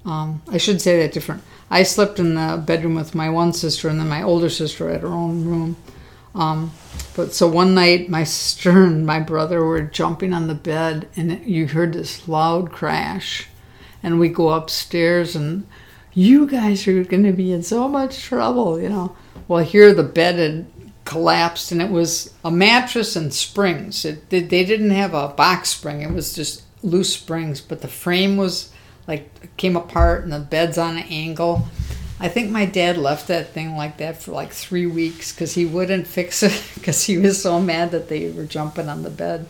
Um, 0.06 0.42
I 0.48 0.58
should 0.58 0.80
say 0.80 0.98
that 1.00 1.12
different. 1.12 1.44
I 1.70 1.84
slept 1.84 2.18
in 2.18 2.36
the 2.36 2.64
bedroom 2.66 2.96
with 2.96 3.14
my 3.14 3.30
one 3.30 3.52
sister, 3.52 3.90
and 3.90 4.00
then 4.00 4.08
my 4.08 4.24
older 4.24 4.50
sister 4.50 4.90
had 4.90 5.02
her 5.02 5.10
own 5.10 5.44
room. 5.44 5.76
Um, 6.34 6.72
but 7.14 7.34
so 7.34 7.50
one 7.50 7.76
night, 7.76 8.08
my 8.10 8.24
sister 8.24 8.84
and 8.86 9.06
my 9.06 9.20
brother 9.20 9.66
were 9.66 9.82
jumping 9.82 10.34
on 10.34 10.48
the 10.48 10.56
bed, 10.56 11.10
and 11.18 11.46
you 11.46 11.68
heard 11.68 11.92
this 11.92 12.26
loud 12.26 12.72
crash. 12.72 13.50
And 14.02 14.18
we 14.18 14.30
go 14.30 14.52
upstairs, 14.52 15.36
and 15.36 15.68
you 16.14 16.48
guys 16.48 16.88
are 16.88 17.04
going 17.04 17.24
to 17.24 17.34
be 17.34 17.52
in 17.52 17.64
so 17.64 17.90
much 17.90 18.22
trouble, 18.22 18.80
you 18.80 18.88
know. 18.88 19.14
Well, 19.48 19.64
here 19.64 19.94
the 19.94 20.04
bed 20.04 20.36
had 20.36 20.66
collapsed, 21.06 21.72
and 21.72 21.82
it 21.82 21.92
was 21.92 22.34
a 22.44 22.52
mattress 22.52 23.16
and 23.16 23.34
springs. 23.34 24.04
It, 24.06 24.30
they 24.30 24.42
didn't 24.42 24.92
have 24.92 25.14
a 25.14 25.30
box 25.30 25.70
spring; 25.70 26.02
it 26.02 26.12
was 26.12 26.34
just 26.34 26.64
loose 26.82 27.14
springs. 27.14 27.62
But 27.62 27.82
the 27.82 27.88
frame 27.88 28.38
was 28.38 28.72
like 29.08 29.56
came 29.58 29.76
apart, 29.76 30.24
and 30.24 30.34
the 30.34 30.40
bed's 30.40 30.78
on 30.78 30.98
an 30.98 31.04
angle. 31.04 31.68
I 32.20 32.30
think 32.30 32.50
my 32.50 32.66
dad 32.66 32.98
left 32.98 33.28
that 33.28 33.50
thing 33.50 33.76
like 33.76 33.98
that 33.98 34.22
for 34.22 34.32
like 34.32 34.52
three 34.52 34.86
weeks 34.86 35.34
because 35.34 35.54
he 35.54 35.66
wouldn't 35.66 36.08
fix 36.08 36.42
it 36.44 36.64
because 36.74 37.04
he 37.04 37.18
was 37.18 37.42
so 37.42 37.60
mad 37.60 37.92
that 37.92 38.10
they 38.10 38.32
were 38.32 38.46
jumping 38.46 38.90
on 38.90 39.04
the 39.04 39.10
bed. 39.10 39.48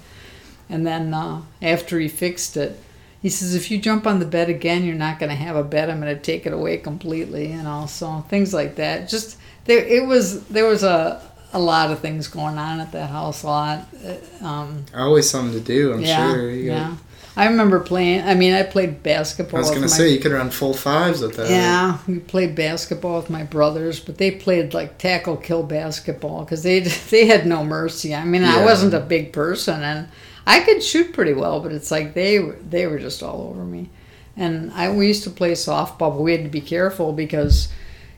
And 0.67 0.85
then 0.85 1.13
uh, 1.13 1.43
after 1.61 1.99
he 1.99 2.07
fixed 2.07 2.57
it, 2.57 2.80
he 3.22 3.30
says, 3.30 3.55
"If 3.55 3.72
you 3.72 3.77
jump 3.77 4.05
on 4.05 4.19
the 4.19 4.26
bed 4.26 4.49
again, 4.49 4.84
you're 4.84 4.95
not 4.95 5.19
going 5.19 5.30
to 5.30 5.35
have 5.35 5.55
a 5.55 5.63
bed. 5.63 5.89
I'm 5.89 6.01
going 6.01 6.15
to 6.15 6.22
take 6.22 6.45
it 6.45 6.53
away 6.53 6.77
completely." 6.77 7.51
You 7.51 7.63
know, 7.63 7.85
so 7.88 8.26
things 8.30 8.53
like 8.53 8.76
that. 8.76 9.07
Just 9.07 9.38
there, 9.65 9.79
it 9.85 10.05
was 10.05 10.45
there 10.47 10.65
was 10.65 10.83
a 10.83 11.21
a 11.53 11.59
lot 11.59 11.89
of 11.91 11.99
things 11.99 12.27
going 12.27 12.57
on 12.57 12.79
at 12.81 12.91
that 12.91 13.09
house. 13.09 13.43
A 13.43 13.47
lot. 13.47 13.87
Uh, 14.05 14.45
Um, 14.45 14.85
Always 14.95 15.29
something 15.29 15.53
to 15.59 15.65
do. 15.65 15.93
I'm 15.93 16.01
yeah, 16.01 16.33
sure. 16.33 16.49
You 16.51 16.69
got- 16.69 16.75
yeah. 16.75 16.95
I 17.37 17.47
remember 17.47 17.81
playing. 17.81 18.21
I 18.23 18.33
mean, 18.33 18.53
I 18.53 18.63
played 18.63 19.03
basketball. 19.03 19.57
I 19.57 19.61
was 19.61 19.69
gonna 19.69 19.81
my 19.81 19.87
say 19.87 20.09
you 20.09 20.19
could 20.19 20.31
run 20.31 20.49
full 20.49 20.73
fives 20.73 21.21
at 21.21 21.33
that. 21.33 21.49
yeah, 21.49 21.97
we 22.07 22.19
played 22.19 22.55
basketball 22.55 23.17
with 23.17 23.29
my 23.29 23.43
brothers, 23.43 23.99
but 23.99 24.17
they 24.17 24.31
played 24.31 24.73
like 24.73 24.97
tackle 24.97 25.35
kill 25.35 25.61
basketball 25.63 26.45
because 26.45 26.63
they 26.63 26.79
they 27.11 27.25
had 27.25 27.45
no 27.45 27.63
mercy. 27.65 28.15
I 28.15 28.23
mean, 28.23 28.43
I 28.45 28.63
wasn't 28.63 28.93
a 28.93 29.01
big 29.01 29.33
person, 29.33 29.83
and 29.83 30.07
I 30.47 30.61
could 30.61 30.81
shoot 30.81 31.11
pretty 31.11 31.33
well, 31.33 31.59
but 31.59 31.73
it's 31.73 31.91
like 31.91 32.13
they 32.13 32.39
were- 32.39 32.57
they 32.69 32.87
were 32.87 32.99
just 32.99 33.21
all 33.21 33.47
over 33.49 33.63
me. 33.65 33.89
And 34.37 34.71
I 34.73 34.89
we 34.91 35.07
used 35.07 35.23
to 35.25 35.29
play 35.29 35.51
softball, 35.53 36.11
but 36.15 36.21
we 36.21 36.31
had 36.31 36.43
to 36.43 36.49
be 36.49 36.61
careful 36.61 37.11
because 37.11 37.67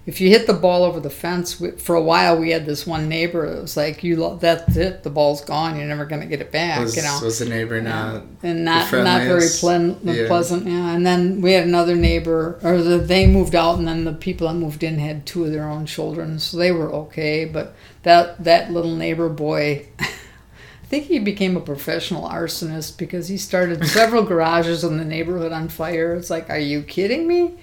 if 0.07 0.21
you 0.21 0.29
hit 0.29 0.47
the 0.47 0.53
ball 0.53 0.83
over 0.83 1.01
the 1.01 1.09
fence, 1.09 1.59
we, 1.59 1.71
for 1.71 1.93
a 1.93 2.01
while 2.01 2.39
we 2.39 2.51
had 2.51 2.65
this 2.65 2.87
one 2.87 3.09
neighbor. 3.09 3.45
It 3.45 3.61
was 3.61 3.75
like 3.75 4.03
you 4.05 4.15
lo- 4.15 4.37
that's 4.37 4.77
it, 4.77 5.03
the 5.03 5.09
ball's 5.09 5.41
gone. 5.41 5.75
You're 5.77 5.85
never 5.85 6.05
gonna 6.05 6.25
get 6.25 6.39
it 6.41 6.49
back. 6.51 6.79
Was, 6.79 6.95
you 6.95 7.01
know 7.03 7.19
was 7.21 7.39
the 7.39 7.45
neighbor 7.45 7.81
not? 7.81 8.23
and 8.41 8.63
not 8.63 8.91
not 8.93 9.21
very 9.23 9.47
plen- 9.59 9.99
Yeah. 10.03 10.27
pleasant. 10.27 10.65
Yeah, 10.65 10.95
and 10.95 11.05
then 11.05 11.41
we 11.41 11.51
had 11.51 11.65
another 11.67 11.95
neighbor, 11.95 12.57
or 12.63 12.81
the, 12.81 12.97
they 12.97 13.27
moved 13.27 13.53
out, 13.53 13.77
and 13.77 13.87
then 13.87 14.05
the 14.05 14.13
people 14.13 14.47
that 14.47 14.53
moved 14.53 14.81
in 14.81 14.97
had 14.97 15.25
two 15.25 15.43
of 15.43 15.51
their 15.51 15.67
own 15.69 15.85
children, 15.85 16.39
so 16.39 16.55
they 16.57 16.71
were 16.71 16.89
okay. 17.03 17.43
But 17.43 17.75
that 18.03 18.43
that 18.45 18.71
little 18.71 18.95
neighbor 18.95 19.27
boy, 19.27 19.87
I 19.99 20.85
think 20.89 21.07
he 21.07 21.19
became 21.19 21.57
a 21.57 21.59
professional 21.61 22.29
arsonist 22.29 22.97
because 22.97 23.27
he 23.27 23.35
started 23.37 23.85
several 23.99 24.23
garages 24.23 24.85
in 24.85 24.97
the 24.97 25.03
neighborhood 25.03 25.51
on 25.51 25.67
fire. 25.67 26.13
It's 26.13 26.29
like, 26.29 26.49
are 26.49 26.57
you 26.57 26.81
kidding 26.81 27.27
me? 27.27 27.55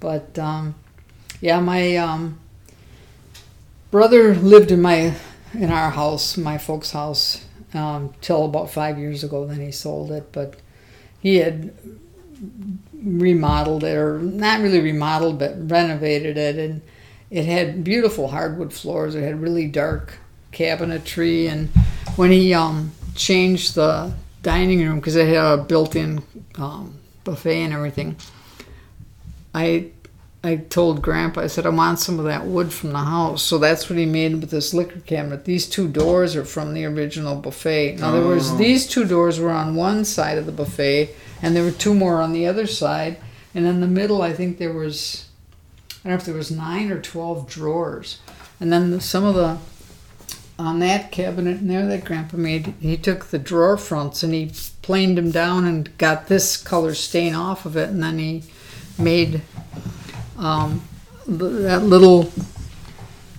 But 0.00 0.36
um, 0.36 0.74
yeah, 1.40 1.60
my 1.60 1.96
um, 1.96 2.38
brother 3.90 4.34
lived 4.34 4.70
in 4.70 4.80
my 4.80 5.14
in 5.54 5.70
our 5.70 5.90
house, 5.90 6.36
my 6.36 6.58
folks' 6.58 6.90
house, 6.90 7.44
um, 7.74 8.12
till 8.20 8.44
about 8.44 8.70
five 8.70 8.98
years 8.98 9.24
ago. 9.24 9.46
Then 9.46 9.60
he 9.60 9.72
sold 9.72 10.10
it, 10.12 10.32
but 10.32 10.56
he 11.20 11.36
had 11.36 11.74
remodeled 12.92 13.84
it, 13.84 13.96
or 13.96 14.18
not 14.18 14.60
really 14.60 14.80
remodeled, 14.80 15.38
but 15.38 15.70
renovated 15.70 16.36
it, 16.36 16.56
and 16.56 16.82
it 17.30 17.44
had 17.44 17.84
beautiful 17.84 18.28
hardwood 18.28 18.72
floors. 18.72 19.14
It 19.14 19.22
had 19.22 19.40
really 19.40 19.66
dark 19.66 20.18
cabinetry, 20.52 21.50
and 21.50 21.68
when 22.16 22.30
he 22.30 22.54
um, 22.54 22.92
changed 23.14 23.74
the 23.74 24.12
dining 24.42 24.80
room 24.80 24.96
because 24.96 25.16
it 25.16 25.28
had 25.28 25.36
a 25.36 25.62
built-in 25.62 26.22
um, 26.56 26.98
buffet 27.24 27.62
and 27.62 27.72
everything, 27.72 28.16
I 29.54 29.90
I 30.46 30.56
told 30.56 31.02
Grandpa, 31.02 31.42
I 31.42 31.46
said, 31.46 31.66
I 31.66 31.70
want 31.70 31.98
some 31.98 32.18
of 32.18 32.24
that 32.26 32.46
wood 32.46 32.72
from 32.72 32.92
the 32.92 32.98
house. 32.98 33.42
So 33.42 33.58
that's 33.58 33.88
what 33.88 33.98
he 33.98 34.06
made 34.06 34.40
with 34.40 34.50
this 34.50 34.72
liquor 34.74 35.00
cabinet. 35.00 35.44
These 35.44 35.68
two 35.68 35.88
doors 35.88 36.36
are 36.36 36.44
from 36.44 36.74
the 36.74 36.84
original 36.84 37.36
buffet. 37.36 37.94
In 37.94 38.02
other 38.02 38.22
words, 38.24 38.50
Oh. 38.50 38.56
these 38.56 38.86
two 38.86 39.04
doors 39.04 39.38
were 39.40 39.50
on 39.50 39.74
one 39.74 40.04
side 40.04 40.38
of 40.38 40.46
the 40.46 40.52
buffet, 40.52 41.10
and 41.42 41.54
there 41.56 41.64
were 41.64 41.70
two 41.70 41.94
more 41.94 42.20
on 42.20 42.32
the 42.32 42.46
other 42.46 42.66
side. 42.66 43.16
And 43.54 43.66
in 43.66 43.80
the 43.80 43.86
middle, 43.86 44.20
I 44.22 44.32
think 44.32 44.58
there 44.58 44.72
was, 44.72 45.26
I 46.04 46.08
don't 46.08 46.12
know 46.12 46.18
if 46.18 46.24
there 46.26 46.34
was 46.34 46.50
nine 46.50 46.90
or 46.90 47.00
12 47.00 47.48
drawers. 47.48 48.18
And 48.60 48.72
then 48.72 48.90
the, 48.90 49.00
some 49.00 49.24
of 49.24 49.34
the, 49.34 49.58
on 50.58 50.78
that 50.80 51.10
cabinet 51.10 51.58
in 51.58 51.68
there 51.68 51.86
that 51.86 52.04
Grandpa 52.04 52.36
made, 52.36 52.74
he 52.80 52.96
took 52.96 53.26
the 53.26 53.38
drawer 53.38 53.76
fronts 53.76 54.22
and 54.22 54.32
he 54.32 54.52
planed 54.82 55.18
them 55.18 55.30
down 55.30 55.64
and 55.64 55.96
got 55.98 56.28
this 56.28 56.56
color 56.56 56.94
stain 56.94 57.34
off 57.34 57.66
of 57.66 57.76
it. 57.76 57.88
And 57.90 58.02
then 58.02 58.18
he 58.18 58.44
made 58.98 59.42
um, 60.38 60.82
that 61.26 61.82
little 61.82 62.32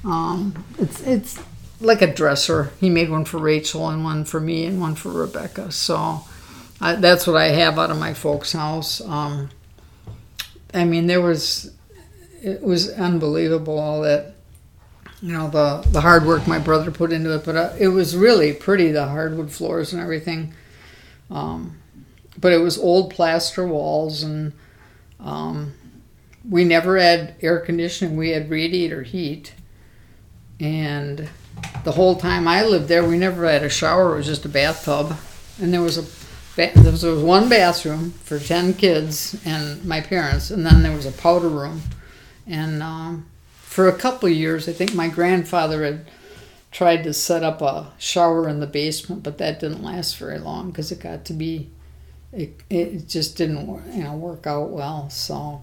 um, 0.03 0.65
it's 0.79 1.01
it's 1.01 1.39
like 1.79 2.01
a 2.01 2.11
dresser. 2.11 2.71
He 2.79 2.89
made 2.89 3.09
one 3.09 3.25
for 3.25 3.37
Rachel 3.37 3.89
and 3.89 4.03
one 4.03 4.25
for 4.25 4.39
me 4.39 4.65
and 4.65 4.79
one 4.79 4.95
for 4.95 5.11
Rebecca. 5.11 5.71
So 5.71 6.21
I, 6.81 6.95
that's 6.95 7.27
what 7.27 7.35
I 7.35 7.49
have 7.49 7.77
out 7.77 7.91
of 7.91 7.99
my 7.99 8.13
folks' 8.13 8.53
house. 8.53 9.01
Um, 9.01 9.49
I 10.73 10.85
mean, 10.85 11.07
there 11.07 11.21
was 11.21 11.71
it 12.41 12.61
was 12.61 12.89
unbelievable 12.91 13.79
all 13.79 14.01
that 14.01 14.35
you 15.21 15.33
know 15.33 15.49
the 15.49 15.87
the 15.89 16.01
hard 16.01 16.25
work 16.25 16.47
my 16.47 16.59
brother 16.59 16.91
put 16.91 17.11
into 17.11 17.33
it, 17.35 17.43
but 17.43 17.55
uh, 17.55 17.73
it 17.79 17.89
was 17.89 18.15
really 18.15 18.53
pretty 18.53 18.91
the 18.91 19.05
hardwood 19.05 19.51
floors 19.51 19.93
and 19.93 20.01
everything. 20.01 20.53
Um, 21.29 21.77
but 22.39 22.53
it 22.53 22.59
was 22.59 22.77
old 22.77 23.11
plaster 23.13 23.65
walls 23.65 24.23
and 24.23 24.53
um, 25.19 25.73
we 26.49 26.63
never 26.63 26.97
had 26.97 27.35
air 27.41 27.59
conditioning. 27.59 28.17
We 28.17 28.29
had 28.29 28.49
radiator 28.49 29.03
heat, 29.03 29.53
and 30.59 31.29
the 31.83 31.91
whole 31.93 32.15
time 32.15 32.47
I 32.47 32.63
lived 32.63 32.87
there, 32.87 33.03
we 33.03 33.17
never 33.17 33.45
had 33.45 33.63
a 33.63 33.69
shower. 33.69 34.13
It 34.13 34.17
was 34.17 34.25
just 34.25 34.45
a 34.45 34.49
bathtub, 34.49 35.17
and 35.61 35.73
there 35.73 35.81
was 35.81 35.97
a 35.97 36.05
there 36.55 36.91
was 36.91 37.03
one 37.03 37.49
bathroom 37.49 38.11
for 38.23 38.39
ten 38.39 38.73
kids 38.73 39.39
and 39.45 39.83
my 39.85 40.01
parents, 40.01 40.49
and 40.49 40.65
then 40.65 40.81
there 40.81 40.95
was 40.95 41.05
a 41.05 41.11
powder 41.11 41.49
room. 41.49 41.81
And 42.47 42.81
um, 42.81 43.27
for 43.51 43.87
a 43.87 43.97
couple 43.97 44.27
years, 44.29 44.67
I 44.67 44.73
think 44.73 44.95
my 44.95 45.07
grandfather 45.07 45.83
had 45.83 46.07
tried 46.71 47.03
to 47.03 47.13
set 47.13 47.43
up 47.43 47.61
a 47.61 47.91
shower 47.99 48.49
in 48.49 48.59
the 48.59 48.67
basement, 48.67 49.21
but 49.21 49.37
that 49.37 49.59
didn't 49.59 49.83
last 49.83 50.17
very 50.17 50.39
long 50.39 50.71
because 50.71 50.91
it 50.91 50.99
got 50.99 51.25
to 51.25 51.33
be 51.33 51.69
it, 52.31 52.61
it 52.69 53.07
just 53.07 53.37
didn't 53.37 53.67
you 53.93 54.03
know 54.03 54.15
work 54.15 54.47
out 54.47 54.69
well. 54.69 55.09
So 55.09 55.61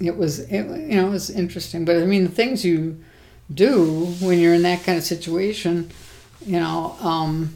it 0.00 0.16
was 0.16 0.40
it, 0.40 0.64
you 0.66 0.96
know 0.96 1.08
it 1.08 1.10
was 1.10 1.30
interesting, 1.30 1.84
but 1.84 1.96
I 1.96 2.04
mean 2.06 2.24
the 2.24 2.30
things 2.30 2.64
you 2.64 2.98
do 3.52 4.06
when 4.20 4.38
you're 4.38 4.54
in 4.54 4.62
that 4.62 4.82
kind 4.84 4.96
of 4.96 5.04
situation, 5.04 5.90
you 6.46 6.58
know, 6.60 6.96
um, 7.00 7.54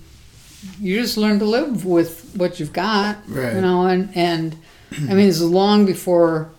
you 0.81 1.01
just 1.01 1.17
learn 1.17 1.39
to 1.39 1.45
live 1.45 1.85
with 1.85 2.33
what 2.37 2.59
you've 2.59 2.73
got, 2.73 3.19
Right. 3.29 3.55
you 3.55 3.61
know, 3.61 3.87
and 3.87 4.11
and 4.17 4.57
I 4.93 5.15
mean, 5.15 5.29
it's 5.29 5.41
long 5.41 5.87
before, 5.87 6.51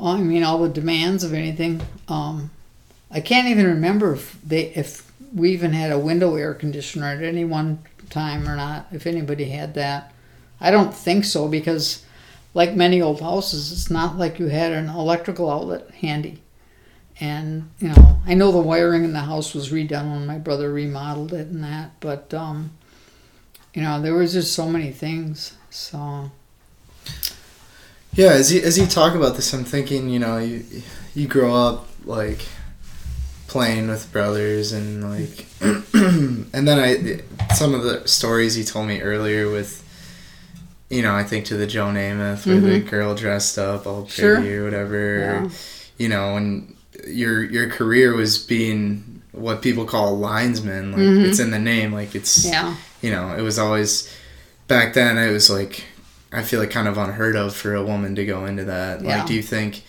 I 0.00 0.18
mean, 0.20 0.42
all 0.42 0.58
the 0.62 0.68
demands 0.68 1.22
of 1.24 1.32
anything. 1.34 1.80
Um, 2.08 2.50
I 3.10 3.20
can't 3.20 3.48
even 3.48 3.66
remember 3.66 4.12
if 4.14 4.36
they 4.46 4.66
if 4.74 5.10
we 5.34 5.50
even 5.52 5.72
had 5.72 5.92
a 5.92 5.98
window 5.98 6.34
air 6.36 6.54
conditioner 6.54 7.06
at 7.06 7.22
any 7.22 7.44
one 7.44 7.78
time 8.10 8.48
or 8.48 8.56
not. 8.56 8.86
If 8.92 9.06
anybody 9.06 9.46
had 9.46 9.74
that, 9.74 10.12
I 10.60 10.70
don't 10.70 10.94
think 10.94 11.24
so 11.24 11.48
because, 11.48 12.02
like 12.56 12.74
many 12.74 13.02
old 13.02 13.20
houses, 13.20 13.70
it's 13.70 13.90
not 13.90 14.16
like 14.16 14.38
you 14.38 14.46
had 14.46 14.72
an 14.72 14.88
electrical 14.88 15.50
outlet 15.50 15.90
handy. 15.90 16.42
And 17.20 17.70
you 17.78 17.88
know, 17.88 18.18
I 18.26 18.32
know 18.32 18.50
the 18.50 18.58
wiring 18.58 19.04
in 19.04 19.12
the 19.12 19.20
house 19.20 19.54
was 19.54 19.70
redone 19.70 20.10
when 20.10 20.26
my 20.26 20.38
brother 20.38 20.72
remodeled 20.72 21.34
it 21.34 21.48
and 21.48 21.62
that, 21.62 21.90
but 22.00 22.32
um, 22.32 22.70
you 23.74 23.82
know, 23.82 24.00
there 24.00 24.14
was 24.14 24.32
just 24.32 24.54
so 24.54 24.66
many 24.66 24.90
things. 24.90 25.54
So 25.68 26.30
Yeah, 28.14 28.30
as 28.30 28.50
you 28.50 28.62
as 28.62 28.78
you 28.78 28.86
talk 28.86 29.14
about 29.14 29.36
this, 29.36 29.52
I'm 29.52 29.64
thinking, 29.64 30.08
you 30.08 30.18
know, 30.18 30.38
you 30.38 30.64
you 31.14 31.28
grow 31.28 31.54
up 31.54 31.86
like 32.06 32.48
playing 33.48 33.88
with 33.88 34.10
brothers 34.12 34.72
and 34.72 35.10
like, 35.10 35.44
and 35.60 36.66
then 36.66 36.78
I 36.78 37.54
some 37.54 37.74
of 37.74 37.82
the 37.82 38.08
stories 38.08 38.56
you 38.56 38.64
told 38.64 38.88
me 38.88 39.02
earlier 39.02 39.50
with, 39.50 39.85
you 40.90 41.02
know, 41.02 41.14
I 41.14 41.24
think 41.24 41.46
to 41.46 41.56
the 41.56 41.66
Joe 41.66 41.86
Namath 41.86 42.46
where 42.46 42.60
the 42.60 42.80
girl 42.80 43.14
dressed 43.14 43.58
up 43.58 43.86
all 43.86 44.02
pretty 44.02 44.12
Sure. 44.14 44.60
or 44.60 44.64
whatever, 44.64 45.18
Yeah. 45.18 45.44
or, 45.44 45.50
you 45.98 46.08
know, 46.08 46.36
and 46.36 46.74
your 47.06 47.42
your 47.42 47.68
career 47.68 48.14
was 48.14 48.38
being 48.38 49.20
what 49.32 49.62
people 49.62 49.84
call 49.84 50.14
a 50.14 50.16
linesman, 50.16 50.92
like 50.92 51.00
Mhm. 51.00 51.24
it's 51.28 51.38
in 51.40 51.50
the 51.50 51.58
name, 51.58 51.92
like 51.92 52.14
it's 52.14 52.44
yeah, 52.46 52.74
you 53.02 53.10
know, 53.10 53.34
it 53.36 53.42
was 53.42 53.58
always 53.58 54.08
back 54.68 54.94
then. 54.94 55.18
It 55.18 55.32
was 55.32 55.50
like 55.50 55.84
I 56.32 56.42
feel 56.42 56.58
like 56.60 56.70
kind 56.70 56.88
of 56.88 56.98
unheard 56.98 57.36
of 57.36 57.54
for 57.54 57.74
a 57.74 57.84
woman 57.84 58.14
to 58.16 58.24
go 58.26 58.46
into 58.46 58.64
that. 58.64 59.02
Yeah. 59.02 59.18
Like, 59.18 59.26
do 59.26 59.34
you 59.34 59.42
think 59.42 59.82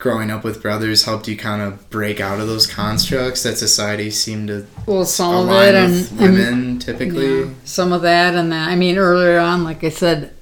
growing 0.00 0.30
up 0.30 0.42
with 0.42 0.62
brothers 0.62 1.04
helped 1.04 1.28
you 1.28 1.36
kind 1.36 1.60
of 1.62 1.88
break 1.90 2.20
out 2.20 2.40
of 2.40 2.48
those 2.48 2.66
constructs 2.66 3.42
that 3.44 3.56
society 3.56 4.10
seemed 4.10 4.48
to 4.48 4.66
well, 4.86 5.04
some 5.04 5.48
of 5.48 5.62
it 5.62 5.74
and, 5.74 5.92
with 5.92 6.10
and 6.10 6.20
women 6.20 6.78
typically? 6.80 7.40
Yeah, 7.40 7.50
some 7.64 7.92
of 7.92 8.02
that, 8.02 8.34
and 8.34 8.50
then 8.50 8.68
I 8.68 8.74
mean 8.74 8.98
earlier 8.98 9.38
on, 9.38 9.62
like 9.62 9.84
I 9.84 9.90
said, 9.90 10.34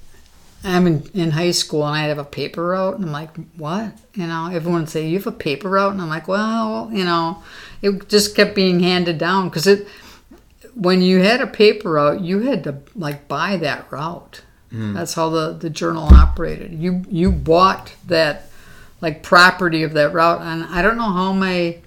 I'm 0.64 0.86
in, 0.86 1.10
in 1.12 1.30
high 1.32 1.50
school 1.50 1.84
and 1.84 1.96
I 1.96 2.04
have 2.04 2.18
a 2.18 2.24
paper 2.24 2.68
route, 2.68 2.94
and 2.94 3.04
I'm 3.04 3.12
like, 3.12 3.34
what? 3.56 3.92
You 4.14 4.26
know, 4.26 4.48
everyone 4.50 4.82
would 4.82 4.90
say 4.90 5.06
you 5.06 5.18
have 5.18 5.26
a 5.26 5.32
paper 5.32 5.68
route, 5.68 5.92
and 5.92 6.00
I'm 6.00 6.08
like, 6.08 6.28
well, 6.28 6.88
you 6.92 7.04
know, 7.04 7.42
it 7.82 8.08
just 8.08 8.36
kept 8.36 8.54
being 8.54 8.80
handed 8.80 9.18
down 9.18 9.48
because 9.48 9.66
it 9.66 9.88
when 10.74 11.02
you 11.02 11.18
had 11.18 11.40
a 11.40 11.46
paper 11.48 11.90
route, 11.92 12.20
you 12.20 12.40
had 12.40 12.62
to 12.64 12.78
like 12.94 13.26
buy 13.26 13.56
that 13.56 13.90
route. 13.90 14.42
Hmm. 14.70 14.94
That's 14.94 15.14
how 15.14 15.30
the 15.30 15.52
the 15.52 15.70
journal 15.70 16.04
operated. 16.04 16.72
You 16.72 17.04
you 17.08 17.32
bought 17.32 17.94
that 18.06 18.47
like 19.00 19.22
property 19.22 19.82
of 19.82 19.92
that 19.94 20.12
route, 20.12 20.42
and 20.42 20.64
I 20.64 20.82
don't 20.82 20.96
know 20.96 21.12
how 21.12 21.32
my 21.32 21.78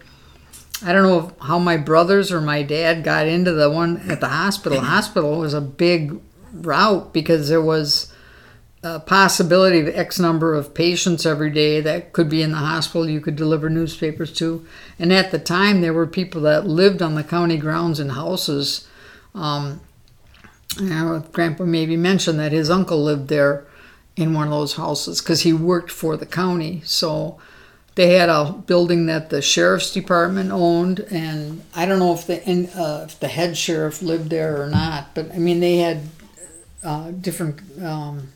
I 0.83 0.93
don't 0.93 1.03
know 1.03 1.31
how 1.45 1.59
my 1.59 1.77
brothers 1.77 2.31
or 2.31 2.41
my 2.41 2.63
dad 2.63 3.03
got 3.03 3.27
into 3.27 3.51
the 3.51 3.69
one 3.69 4.09
at 4.09 4.19
the 4.19 4.29
hospital. 4.29 4.79
The 4.79 4.85
hospital 4.85 5.37
was 5.37 5.53
a 5.53 5.61
big 5.61 6.19
route 6.53 7.13
because 7.13 7.49
there 7.49 7.61
was 7.61 8.11
a 8.83 8.99
possibility 8.99 9.79
of 9.79 9.87
X 9.89 10.19
number 10.19 10.55
of 10.55 10.73
patients 10.73 11.25
every 11.25 11.51
day 11.51 11.81
that 11.81 12.13
could 12.13 12.29
be 12.29 12.41
in 12.41 12.51
the 12.51 12.57
hospital 12.57 13.07
you 13.07 13.21
could 13.21 13.35
deliver 13.35 13.69
newspapers 13.69 14.33
to. 14.33 14.65
And 14.97 15.13
at 15.13 15.29
the 15.29 15.37
time, 15.37 15.81
there 15.81 15.93
were 15.93 16.07
people 16.07 16.41
that 16.41 16.65
lived 16.65 17.01
on 17.01 17.13
the 17.13 17.23
county 17.23 17.57
grounds 17.57 17.99
in 17.99 18.09
houses. 18.09 18.87
Um, 19.35 19.81
Grandpa 21.31 21.65
maybe 21.65 21.95
mentioned 21.95 22.39
that 22.39 22.51
his 22.51 22.71
uncle 22.71 23.03
lived 23.03 23.27
there 23.27 23.67
in 24.21 24.33
one 24.33 24.47
of 24.47 24.51
those 24.51 24.75
houses 24.75 25.19
because 25.19 25.41
he 25.41 25.51
worked 25.51 25.91
for 25.91 26.15
the 26.15 26.25
county. 26.25 26.81
So 26.85 27.39
they 27.95 28.13
had 28.13 28.29
a 28.29 28.53
building 28.53 29.07
that 29.07 29.29
the 29.29 29.41
sheriff's 29.41 29.91
department 29.91 30.51
owned, 30.51 31.01
and 31.11 31.63
I 31.75 31.85
don't 31.85 31.99
know 31.99 32.13
if 32.13 32.27
the 32.27 32.39
uh, 32.75 33.05
if 33.05 33.19
the 33.19 33.27
head 33.27 33.57
sheriff 33.57 34.01
lived 34.01 34.29
there 34.29 34.61
or 34.61 34.67
not. 34.67 35.13
But 35.13 35.31
I 35.33 35.37
mean, 35.37 35.59
they 35.59 35.77
had 35.77 36.01
uh, 36.83 37.11
different 37.11 37.59
um, 37.83 38.29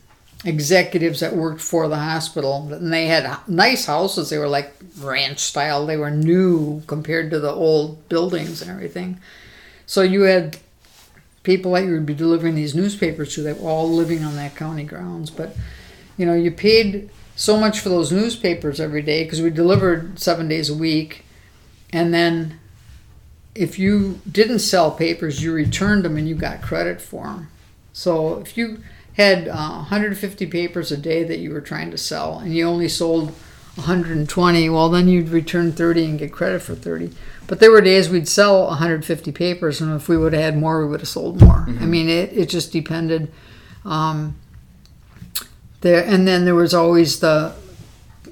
executives 0.43 1.21
that 1.21 1.35
worked 1.35 1.61
for 1.61 1.87
the 1.87 1.97
hospital, 1.97 2.67
and 2.73 2.91
they 2.91 3.05
had 3.05 3.37
nice 3.47 3.85
houses. 3.85 4.29
They 4.29 4.37
were 4.37 4.49
like 4.49 4.73
ranch 4.99 5.39
style. 5.39 5.85
They 5.85 5.97
were 5.97 6.11
new 6.11 6.81
compared 6.87 7.31
to 7.31 7.39
the 7.39 7.51
old 7.51 8.09
buildings 8.09 8.61
and 8.61 8.69
everything. 8.69 9.19
So 9.85 10.01
you 10.01 10.23
had 10.23 10.57
people 11.45 11.73
that 11.73 11.85
you 11.85 11.93
would 11.93 12.05
be 12.05 12.13
delivering 12.13 12.55
these 12.55 12.75
newspapers 12.75 13.33
to 13.35 13.41
that 13.43 13.61
were 13.61 13.69
all 13.69 13.89
living 13.89 14.23
on 14.23 14.35
that 14.35 14.55
county 14.55 14.83
grounds. 14.83 15.29
But 15.29 15.55
you 16.17 16.25
know, 16.25 16.33
you 16.33 16.51
paid 16.51 17.09
so 17.35 17.57
much 17.57 17.79
for 17.79 17.89
those 17.89 18.11
newspapers 18.11 18.79
every 18.79 19.01
day 19.01 19.23
because 19.23 19.41
we 19.41 19.49
delivered 19.49 20.19
seven 20.19 20.47
days 20.47 20.69
a 20.69 20.75
week, 20.75 21.23
and 21.93 22.13
then 22.13 22.59
if 23.53 23.79
you 23.79 24.19
didn't 24.29 24.59
sell 24.59 24.91
papers, 24.91 25.41
you 25.41 25.53
returned 25.53 26.03
them 26.03 26.17
and 26.17 26.27
you 26.27 26.35
got 26.35 26.61
credit 26.61 27.01
for 27.01 27.23
them. 27.23 27.49
So 27.93 28.39
if 28.39 28.57
you 28.57 28.83
had 29.15 29.47
uh, 29.47 29.85
150 29.85 30.45
papers 30.47 30.91
a 30.91 30.97
day 30.97 31.23
that 31.23 31.39
you 31.39 31.51
were 31.51 31.61
trying 31.61 31.89
to 31.91 31.97
sell 31.97 32.39
and 32.39 32.53
you 32.53 32.65
only 32.65 32.89
sold 32.89 33.29
120, 33.75 34.69
well, 34.69 34.89
then 34.89 35.07
you'd 35.07 35.29
return 35.29 35.71
30 35.71 36.05
and 36.05 36.19
get 36.19 36.33
credit 36.33 36.61
for 36.61 36.75
30. 36.75 37.11
But 37.47 37.59
there 37.59 37.71
were 37.71 37.81
days 37.81 38.09
we'd 38.09 38.27
sell 38.27 38.65
150 38.67 39.31
papers, 39.31 39.79
and 39.79 39.95
if 39.95 40.09
we 40.09 40.17
would 40.17 40.33
have 40.33 40.41
had 40.41 40.57
more, 40.57 40.83
we 40.83 40.89
would 40.89 41.01
have 41.01 41.09
sold 41.09 41.41
more. 41.41 41.65
I 41.67 41.85
mean, 41.85 42.09
it, 42.09 42.33
it 42.33 42.49
just 42.49 42.71
depended. 42.71 43.31
Um, 43.83 44.35
there, 45.81 46.03
and 46.03 46.27
then 46.27 46.45
there 46.45 46.55
was 46.55 46.73
always 46.73 47.19
the 47.19 47.53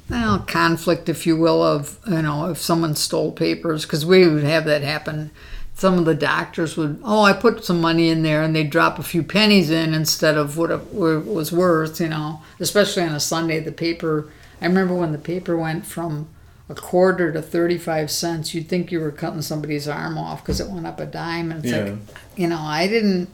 well, 0.09 0.39
conflict, 0.39 1.09
if 1.09 1.27
you 1.27 1.37
will, 1.37 1.61
of 1.61 1.99
you 2.07 2.21
know 2.21 2.49
if 2.49 2.57
someone 2.57 2.95
stole 2.95 3.31
papers 3.31 3.83
because 3.83 4.05
we 4.05 4.27
would 4.27 4.43
have 4.43 4.65
that 4.65 4.81
happen. 4.81 5.31
Some 5.75 5.97
of 5.97 6.05
the 6.05 6.13
doctors 6.15 6.77
would, 6.77 6.99
oh, 7.03 7.23
I 7.23 7.33
put 7.33 7.65
some 7.65 7.81
money 7.81 8.09
in 8.09 8.21
there, 8.21 8.43
and 8.43 8.55
they'd 8.55 8.69
drop 8.69 8.99
a 8.99 9.03
few 9.03 9.23
pennies 9.23 9.71
in 9.71 9.93
instead 9.93 10.37
of 10.37 10.55
what 10.55 10.69
it 10.69 10.93
was 10.93 11.51
worth, 11.51 11.99
you 11.99 12.09
know. 12.09 12.41
Especially 12.59 13.03
on 13.03 13.15
a 13.15 13.19
Sunday, 13.19 13.59
the 13.59 13.71
paper. 13.71 14.31
I 14.61 14.67
remember 14.67 14.93
when 14.93 15.11
the 15.11 15.17
paper 15.17 15.57
went 15.57 15.85
from 15.85 16.29
a 16.73 16.81
quarter 16.81 17.31
to 17.31 17.41
thirty-five 17.41 18.09
cents. 18.09 18.53
You'd 18.53 18.67
think 18.67 18.91
you 18.91 18.99
were 18.99 19.11
cutting 19.11 19.41
somebody's 19.41 19.87
arm 19.87 20.17
off 20.17 20.41
because 20.41 20.59
it 20.59 20.69
went 20.69 20.87
up 20.87 20.99
a 20.99 21.05
dime, 21.05 21.51
and 21.51 21.63
it's 21.63 21.73
Yeah. 21.73 21.83
like, 21.83 21.99
you 22.35 22.47
know, 22.47 22.59
I 22.59 22.87
didn't 22.87 23.29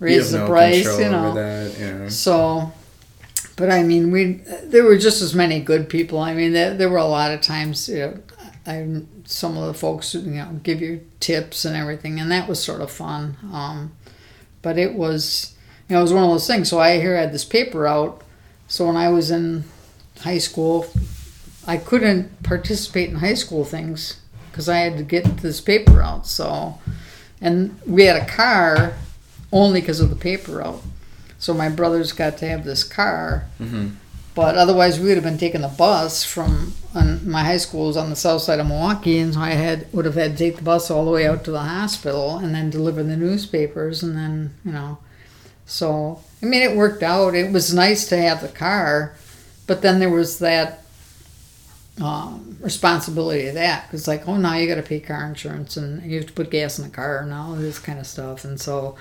raise 0.00 0.32
the 0.32 0.38
no 0.38 0.46
price, 0.48 0.84
you 0.98 1.10
know. 1.10 1.34
that. 1.34 1.78
Yeah. 1.78 2.08
So, 2.08 2.72
but 3.56 3.70
I 3.70 3.82
mean, 3.82 4.10
we 4.10 4.40
there 4.64 4.84
were 4.84 4.98
just 4.98 5.22
as 5.22 5.34
many 5.34 5.60
good 5.60 5.88
people. 5.88 6.18
I 6.18 6.34
mean, 6.34 6.52
there, 6.52 6.74
there 6.74 6.88
were 6.90 6.98
a 6.98 7.04
lot 7.06 7.32
of 7.32 7.40
times, 7.40 7.88
you 7.88 7.98
know, 7.98 8.18
I 8.66 9.02
some 9.26 9.56
of 9.56 9.66
the 9.66 9.74
folks, 9.74 10.14
you 10.14 10.22
know, 10.22 10.60
give 10.62 10.80
you 10.80 11.00
tips 11.20 11.64
and 11.64 11.76
everything, 11.76 12.18
and 12.20 12.30
that 12.30 12.48
was 12.48 12.62
sort 12.62 12.80
of 12.80 12.90
fun. 12.90 13.36
Um, 13.52 13.92
but 14.62 14.78
it 14.78 14.94
was, 14.94 15.54
you 15.88 15.94
know, 15.94 16.00
it 16.00 16.02
was 16.02 16.12
one 16.12 16.24
of 16.24 16.30
those 16.30 16.46
things. 16.46 16.68
So 16.68 16.78
I 16.78 16.98
here 16.98 17.16
had 17.16 17.32
this 17.32 17.44
paper 17.44 17.86
out. 17.86 18.22
So 18.68 18.86
when 18.86 18.96
I 18.96 19.10
was 19.10 19.30
in 19.30 19.64
high 20.20 20.38
school, 20.38 20.86
I 21.66 21.76
couldn't 21.76 22.42
participate 22.42 23.10
in 23.10 23.16
high 23.16 23.34
school 23.34 23.64
things 23.64 24.20
because 24.50 24.68
I 24.68 24.78
had 24.78 24.96
to 24.98 25.02
get 25.02 25.38
this 25.38 25.60
paper 25.60 26.02
out. 26.02 26.26
So, 26.26 26.78
and 27.40 27.78
we 27.86 28.04
had 28.04 28.16
a 28.16 28.26
car 28.26 28.94
only 29.52 29.80
because 29.80 30.00
of 30.00 30.10
the 30.10 30.16
paper 30.16 30.52
route. 30.52 30.82
So 31.38 31.54
my 31.54 31.68
brothers 31.68 32.12
got 32.12 32.38
to 32.38 32.48
have 32.48 32.64
this 32.64 32.84
car, 32.84 33.46
hmm 33.58 33.90
but 34.34 34.56
otherwise 34.56 34.98
we 34.98 35.06
would 35.06 35.16
have 35.16 35.24
been 35.24 35.38
taking 35.38 35.60
the 35.60 35.68
bus 35.68 36.24
from. 36.24 36.74
On, 36.94 37.28
my 37.28 37.44
high 37.44 37.56
school 37.56 37.86
was 37.86 37.96
on 37.96 38.10
the 38.10 38.16
south 38.16 38.42
side 38.42 38.58
of 38.58 38.66
Milwaukee, 38.66 39.18
and 39.18 39.34
so 39.34 39.40
I 39.40 39.50
had 39.50 39.86
would 39.92 40.04
have 40.04 40.16
had 40.16 40.32
to 40.32 40.36
take 40.36 40.56
the 40.56 40.62
bus 40.62 40.90
all 40.90 41.04
the 41.04 41.10
way 41.10 41.26
out 41.26 41.44
to 41.44 41.50
the 41.50 41.60
hospital 41.60 42.38
and 42.38 42.54
then 42.54 42.70
deliver 42.70 43.02
the 43.02 43.16
newspapers, 43.16 44.02
and 44.02 44.16
then 44.16 44.54
you 44.64 44.72
know. 44.72 44.98
So 45.66 46.20
I 46.42 46.46
mean, 46.46 46.62
it 46.62 46.76
worked 46.76 47.02
out. 47.02 47.34
It 47.34 47.52
was 47.52 47.72
nice 47.72 48.08
to 48.08 48.16
have 48.16 48.40
the 48.42 48.48
car, 48.48 49.14
but 49.66 49.82
then 49.82 49.98
there 50.00 50.10
was 50.10 50.40
that 50.40 50.83
um, 52.02 52.56
responsibility 52.60 53.46
of 53.46 53.54
that 53.54 53.86
because 53.86 54.08
like 54.08 54.26
oh 54.28 54.36
now 54.36 54.54
you 54.56 54.66
got 54.66 54.74
to 54.76 54.82
pay 54.82 54.98
car 55.00 55.24
insurance 55.26 55.76
and 55.76 56.02
you 56.10 56.18
have 56.18 56.26
to 56.26 56.32
put 56.32 56.50
gas 56.50 56.78
in 56.78 56.84
the 56.84 56.90
car 56.90 57.18
and 57.18 57.32
all 57.32 57.54
this 57.54 57.78
kind 57.78 57.98
of 58.00 58.06
stuff 58.06 58.44
and 58.44 58.60
so 58.60 58.96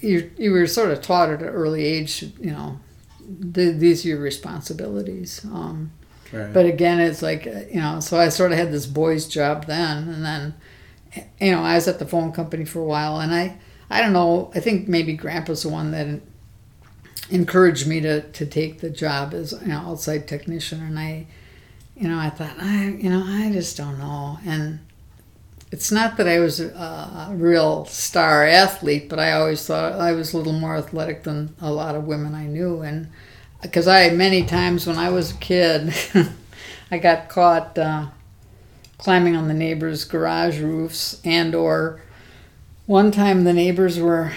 you 0.00 0.30
you 0.36 0.50
were 0.52 0.66
sort 0.66 0.90
of 0.90 1.00
taught 1.00 1.30
at 1.30 1.40
an 1.40 1.48
early 1.48 1.84
age 1.84 2.22
you 2.38 2.50
know 2.50 2.78
th- 3.54 3.76
these 3.78 4.04
are 4.04 4.08
your 4.08 4.18
responsibilities 4.20 5.44
um, 5.46 5.90
Right. 6.32 6.52
but 6.52 6.66
again 6.66 6.98
it's 7.00 7.22
like 7.22 7.46
you 7.46 7.80
know 7.80 8.00
so 8.00 8.18
I 8.18 8.28
sort 8.30 8.52
of 8.52 8.58
had 8.58 8.72
this 8.72 8.84
boy's 8.86 9.26
job 9.28 9.64
then 9.66 10.08
and 10.08 10.24
then 10.24 10.54
you 11.40 11.52
know 11.52 11.62
I 11.62 11.76
was 11.76 11.86
at 11.88 11.98
the 12.00 12.06
phone 12.06 12.32
company 12.32 12.64
for 12.66 12.80
a 12.80 12.84
while 12.84 13.18
and 13.20 13.32
I 13.32 13.56
I 13.88 14.02
don't 14.02 14.12
know 14.12 14.50
I 14.54 14.60
think 14.60 14.88
maybe 14.88 15.14
grandpa's 15.14 15.62
the 15.62 15.68
one 15.70 15.92
that 15.92 16.20
encouraged 17.30 17.86
me 17.86 18.00
to, 18.00 18.22
to 18.32 18.44
take 18.44 18.80
the 18.80 18.90
job 18.90 19.32
as 19.34 19.52
an 19.52 19.70
outside 19.70 20.28
technician 20.28 20.82
and 20.82 20.98
I 20.98 21.26
you 21.96 22.08
know, 22.08 22.18
I 22.18 22.30
thought, 22.30 22.56
I, 22.58 22.88
you 22.88 23.08
know, 23.08 23.22
I 23.24 23.50
just 23.52 23.76
don't 23.76 23.98
know. 23.98 24.38
And 24.44 24.80
it's 25.72 25.90
not 25.90 26.16
that 26.16 26.28
I 26.28 26.38
was 26.38 26.60
a, 26.60 27.32
real 27.32 27.84
star 27.86 28.46
athlete, 28.46 29.08
but 29.08 29.18
I 29.18 29.32
always 29.32 29.66
thought 29.66 29.94
I 29.94 30.12
was 30.12 30.32
a 30.32 30.38
little 30.38 30.52
more 30.52 30.76
athletic 30.76 31.24
than 31.24 31.54
a 31.60 31.72
lot 31.72 31.94
of 31.94 32.04
women 32.04 32.34
I 32.34 32.46
knew, 32.46 32.82
and 32.82 33.08
because 33.62 33.88
I 33.88 34.10
many 34.10 34.44
times 34.44 34.86
when 34.86 34.96
I 34.96 35.10
was 35.10 35.32
a 35.32 35.36
kid, 35.36 35.92
I 36.90 36.98
got 36.98 37.28
caught 37.28 37.76
uh, 37.76 38.06
climbing 38.96 39.34
on 39.34 39.48
the 39.48 39.54
neighbors' 39.54 40.04
garage 40.04 40.60
roofs, 40.60 41.20
and 41.24 41.54
or 41.54 42.00
one 42.86 43.10
time 43.10 43.44
the 43.44 43.52
neighbors 43.52 43.98
were 43.98 44.32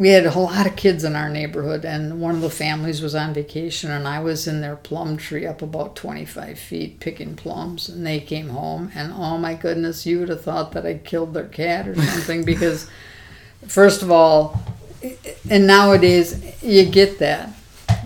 we 0.00 0.08
had 0.08 0.24
a 0.24 0.38
lot 0.38 0.66
of 0.66 0.76
kids 0.76 1.04
in 1.04 1.14
our 1.14 1.28
neighborhood, 1.28 1.84
and 1.84 2.22
one 2.22 2.34
of 2.34 2.40
the 2.40 2.48
families 2.48 3.02
was 3.02 3.14
on 3.14 3.34
vacation, 3.34 3.90
and 3.90 4.08
I 4.08 4.18
was 4.20 4.48
in 4.48 4.62
their 4.62 4.76
plum 4.76 5.18
tree 5.18 5.44
up 5.44 5.60
about 5.60 5.94
25 5.94 6.58
feet 6.58 7.00
picking 7.00 7.36
plums, 7.36 7.90
and 7.90 8.06
they 8.06 8.18
came 8.18 8.48
home, 8.48 8.90
and 8.94 9.12
oh 9.12 9.36
my 9.36 9.52
goodness, 9.52 10.06
you 10.06 10.18
would 10.20 10.30
have 10.30 10.40
thought 10.40 10.72
that 10.72 10.86
I 10.86 10.94
killed 10.94 11.34
their 11.34 11.44
cat 11.44 11.86
or 11.86 11.96
something 11.96 12.44
because, 12.44 12.88
first 13.66 14.00
of 14.00 14.10
all, 14.10 14.62
and 15.50 15.66
nowadays 15.66 16.62
you 16.62 16.86
get 16.86 17.18
that. 17.18 17.50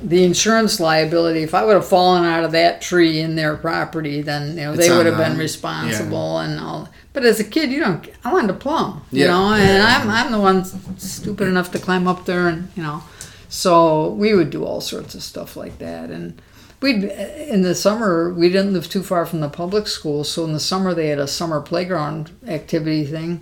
The 0.02 0.24
insurance 0.24 0.80
liability, 0.80 1.44
if 1.44 1.54
I 1.54 1.64
would 1.64 1.74
have 1.74 1.86
fallen 1.86 2.24
out 2.24 2.42
of 2.42 2.50
that 2.52 2.82
tree 2.82 3.20
in 3.20 3.36
their 3.36 3.56
property, 3.56 4.20
then 4.20 4.58
you 4.58 4.64
know 4.64 4.74
they 4.74 4.90
would 4.90 5.06
have 5.06 5.16
been 5.16 5.38
responsible 5.38 6.38
and 6.40 6.58
all. 6.58 6.88
But 7.14 7.24
as 7.24 7.40
a 7.40 7.44
kid, 7.44 7.70
you 7.72 7.80
don't. 7.80 8.06
I 8.24 8.32
wanted 8.32 8.48
to 8.48 8.54
plumb, 8.54 9.02
you 9.12 9.22
Yeah. 9.24 9.28
know, 9.28 9.54
and 9.54 9.82
I'm 9.82 10.10
I'm 10.10 10.30
the 10.32 10.40
one 10.40 10.64
stupid 10.98 11.48
enough 11.48 11.70
to 11.72 11.78
climb 11.78 12.06
up 12.06 12.26
there, 12.26 12.48
and 12.48 12.68
you 12.76 12.82
know, 12.82 13.02
so 13.48 14.10
we 14.10 14.34
would 14.34 14.50
do 14.50 14.64
all 14.64 14.80
sorts 14.82 15.14
of 15.14 15.22
stuff 15.22 15.56
like 15.56 15.78
that, 15.78 16.10
and 16.10 16.42
we'd 16.82 17.04
in 17.04 17.62
the 17.62 17.74
summer 17.74 18.34
we 18.34 18.48
didn't 18.50 18.72
live 18.74 18.88
too 18.90 19.02
far 19.02 19.24
from 19.26 19.40
the 19.40 19.48
public 19.48 19.86
school, 19.86 20.24
so 20.24 20.44
in 20.44 20.52
the 20.52 20.60
summer 20.60 20.92
they 20.92 21.06
had 21.06 21.20
a 21.20 21.28
summer 21.28 21.60
playground 21.60 22.32
activity 22.48 23.06
thing. 23.06 23.40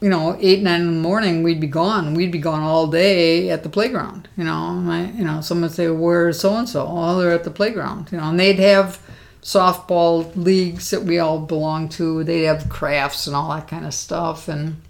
You 0.00 0.08
know, 0.10 0.36
eight 0.40 0.62
nine 0.64 0.80
in 0.80 0.86
the 0.96 1.00
morning, 1.08 1.44
we'd 1.44 1.60
be 1.60 1.68
gone. 1.68 2.14
We'd 2.14 2.32
be 2.32 2.40
gone 2.40 2.58
all 2.60 2.88
day 2.88 3.50
at 3.50 3.62
the 3.62 3.68
playground. 3.68 4.26
You 4.36 4.42
know, 4.42 4.70
my 4.72 5.12
you 5.12 5.22
know, 5.22 5.40
someone 5.42 5.68
would 5.68 5.76
say, 5.76 5.88
"Where's 5.88 6.40
so 6.40 6.56
and 6.56 6.68
so?" 6.68 6.84
Oh, 6.90 7.20
they're 7.20 7.30
at 7.30 7.44
the 7.44 7.52
playground. 7.52 8.08
You 8.10 8.18
know, 8.18 8.24
and 8.30 8.40
they'd 8.40 8.58
have 8.58 8.98
softball 9.42 10.34
leagues 10.36 10.90
that 10.90 11.02
we 11.02 11.18
all 11.18 11.40
belong 11.40 11.88
to. 11.90 12.24
They'd 12.24 12.44
have 12.44 12.68
crafts 12.68 13.26
and 13.26 13.36
all 13.36 13.50
that 13.50 13.68
kind 13.68 13.84
of 13.84 13.92
stuff, 13.92 14.48
and 14.48 14.80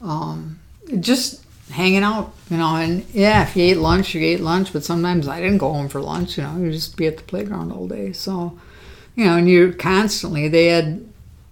um, 0.00 0.60
just 1.00 1.42
hanging 1.70 2.02
out, 2.02 2.34
you 2.50 2.58
know. 2.58 2.76
And 2.76 3.06
yeah, 3.12 3.42
if 3.42 3.56
you 3.56 3.64
ate 3.64 3.78
lunch, 3.78 4.14
you 4.14 4.22
ate 4.22 4.40
lunch. 4.40 4.72
But 4.72 4.84
sometimes 4.84 5.26
I 5.28 5.40
didn't 5.40 5.58
go 5.58 5.72
home 5.72 5.88
for 5.88 6.00
lunch. 6.00 6.36
You 6.36 6.44
know, 6.44 6.56
you 6.58 6.70
just 6.70 6.96
be 6.96 7.06
at 7.06 7.16
the 7.16 7.22
playground 7.22 7.72
all 7.72 7.88
day. 7.88 8.12
So, 8.12 8.58
you 9.16 9.24
know, 9.24 9.36
and 9.36 9.48
you're 9.48 9.72
constantly. 9.72 10.48
They 10.48 10.66
had 10.66 11.04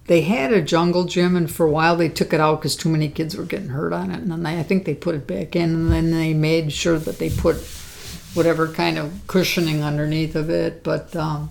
they 0.07 0.23
had 0.23 0.53
a 0.53 0.61
jungle 0.61 1.05
gym, 1.05 1.35
and 1.35 1.51
for 1.51 1.67
a 1.67 1.71
while 1.71 1.97
they 1.97 2.09
took 2.09 2.35
it 2.35 2.41
out 2.41 2.61
because 2.61 2.77
too 2.77 2.91
many 2.91 3.09
kids 3.09 3.37
were 3.37 3.45
getting 3.45 3.69
hurt 3.69 3.93
on 3.93 4.11
it. 4.11 4.21
And 4.21 4.31
then 4.31 4.43
they, 4.43 4.59
I 4.59 4.65
think 4.65 4.85
they 4.85 4.95
put 4.95 5.15
it 5.15 5.27
back 5.27 5.57
in, 5.57 5.71
and 5.71 5.93
then 5.93 6.11
they 6.11 6.35
made 6.35 6.73
sure 6.73 6.99
that 6.99 7.19
they 7.19 7.31
put 7.31 7.57
whatever 8.35 8.69
kind 8.69 8.99
of 8.99 9.13
cushioning 9.27 9.83
underneath 9.83 10.37
of 10.37 10.51
it. 10.51 10.83
But 10.83 11.15
um, 11.17 11.51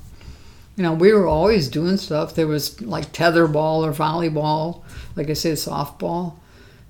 you 0.80 0.84
know, 0.84 0.94
we 0.94 1.12
were 1.12 1.28
always 1.28 1.68
doing 1.68 1.98
stuff. 1.98 2.36
There 2.36 2.48
was 2.48 2.80
like 2.82 3.12
tetherball 3.12 3.86
or 3.86 3.92
volleyball, 3.92 4.82
like 5.18 5.30
I 5.30 5.34
said, 5.34 5.56
softball. 5.58 6.36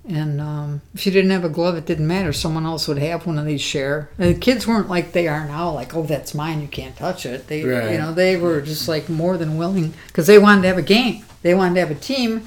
And 0.08 0.40
um, 0.40 0.82
if 0.94 1.08
you 1.08 1.12
didn't 1.12 1.32
have 1.32 1.44
a 1.44 1.50
glove, 1.50 1.76
it 1.76 1.88
didn't 1.88 2.06
matter. 2.06 2.32
Someone 2.32 2.68
else 2.68 2.88
would 2.88 3.00
have 3.00 3.26
one 3.26 3.40
of 3.40 3.48
these 3.48 3.62
share. 3.62 4.12
And 4.20 4.36
the 4.36 4.40
kids 4.40 4.68
weren't 4.68 4.90
like 4.90 5.12
they 5.14 5.28
are 5.28 5.44
now, 5.48 5.72
like, 5.72 5.96
oh, 5.96 6.04
that's 6.04 6.36
mine, 6.36 6.62
you 6.62 6.68
can't 6.68 6.96
touch 6.96 7.26
it. 7.26 7.48
They, 7.48 7.64
Right. 7.64 7.94
you 7.94 7.98
know, 7.98 8.14
they 8.14 8.38
were 8.38 8.62
just 8.62 8.88
like 8.88 9.10
more 9.10 9.38
than 9.38 9.58
willing 9.58 9.96
because 10.06 10.28
they 10.28 10.38
wanted 10.38 10.62
to 10.62 10.68
have 10.68 10.78
a 10.78 10.84
game. 10.84 11.26
They 11.42 11.56
wanted 11.56 11.74
to 11.74 11.80
have 11.80 11.92
a 11.92 11.96
team, 11.96 12.46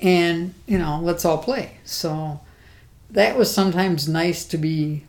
and 0.00 0.54
you 0.66 0.78
know, 0.78 1.00
let's 1.02 1.26
all 1.26 1.36
play. 1.36 1.72
So 1.84 2.40
that 3.10 3.36
was 3.36 3.52
sometimes 3.52 4.08
nice 4.08 4.46
to 4.46 4.56
be. 4.56 5.04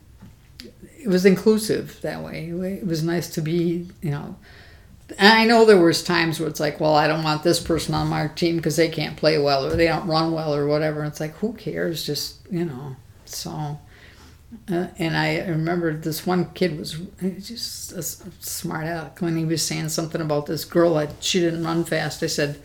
It 0.98 1.08
was 1.08 1.24
inclusive 1.24 2.00
that 2.02 2.22
way. 2.22 2.48
It 2.80 2.86
was 2.86 3.02
nice 3.02 3.30
to 3.30 3.40
be, 3.40 3.86
you 4.02 4.10
know, 4.10 4.36
I 5.18 5.44
know 5.46 5.64
there 5.64 5.80
was 5.80 6.02
times 6.02 6.40
where 6.40 6.48
it's 6.48 6.60
like, 6.60 6.80
well, 6.80 6.94
I 6.94 7.06
don't 7.06 7.22
want 7.24 7.42
this 7.42 7.60
person 7.60 7.94
on 7.94 8.08
my 8.08 8.28
team 8.28 8.56
because 8.56 8.76
they 8.76 8.88
can't 8.88 9.16
play 9.16 9.38
well 9.38 9.66
or 9.66 9.76
they 9.76 9.86
don't 9.86 10.06
run 10.06 10.32
well 10.32 10.54
or 10.54 10.66
whatever. 10.66 11.00
And 11.00 11.08
It's 11.08 11.20
like, 11.20 11.34
who 11.36 11.52
cares? 11.52 12.04
Just 12.04 12.38
you 12.50 12.64
know. 12.64 12.96
So, 13.24 13.78
uh, 14.70 14.86
and 14.98 15.16
I 15.16 15.40
remember 15.40 15.94
this 15.96 16.26
one 16.26 16.50
kid 16.52 16.78
was 16.78 17.00
just 17.40 17.92
a 17.92 18.02
smart 18.02 18.86
aleck 18.86 19.20
when 19.20 19.36
he 19.36 19.44
was 19.44 19.62
saying 19.62 19.88
something 19.88 20.20
about 20.20 20.46
this 20.46 20.64
girl 20.64 20.94
that 20.94 21.22
she 21.22 21.40
didn't 21.40 21.64
run 21.64 21.84
fast. 21.84 22.22
I 22.22 22.26
said, 22.26 22.60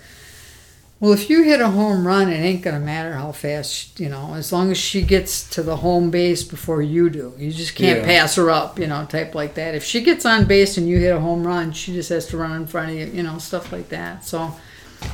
well, 1.00 1.14
if 1.14 1.30
you 1.30 1.44
hit 1.44 1.62
a 1.62 1.70
home 1.70 2.06
run, 2.06 2.30
it 2.30 2.38
ain't 2.38 2.62
gonna 2.62 2.80
matter 2.80 3.14
how 3.14 3.32
fast, 3.32 4.00
you 4.00 4.10
know, 4.10 4.34
as 4.36 4.52
long 4.52 4.70
as 4.72 4.78
she 4.78 5.02
gets 5.02 5.50
to 5.52 5.64
the 5.64 5.78
home 5.78 6.12
base 6.12 6.44
before 6.44 6.82
you 6.82 7.10
do. 7.10 7.34
You 7.38 7.52
just 7.52 7.76
can't 7.76 8.00
Yeah. 8.00 8.06
pass 8.06 8.36
her 8.36 8.50
up, 8.50 8.78
you 8.80 8.88
know, 8.88 9.06
type 9.06 9.34
like 9.34 9.56
that. 9.56 9.76
If 9.76 9.84
she 9.84 10.02
gets 10.02 10.26
on 10.26 10.46
base 10.46 10.78
and 10.78 10.90
you 10.90 10.98
hit 11.00 11.16
a 11.16 11.20
home 11.20 11.48
run, 11.48 11.72
she 11.72 11.94
just 11.94 12.10
has 12.10 12.26
to 12.28 12.38
run 12.38 12.54
in 12.54 12.68
front 12.68 12.90
of 12.92 12.98
you, 12.98 13.06
you 13.14 13.24
know, 13.24 13.38
stuff 13.38 13.72
like 13.72 13.90
that. 13.90 14.26
So 14.26 14.54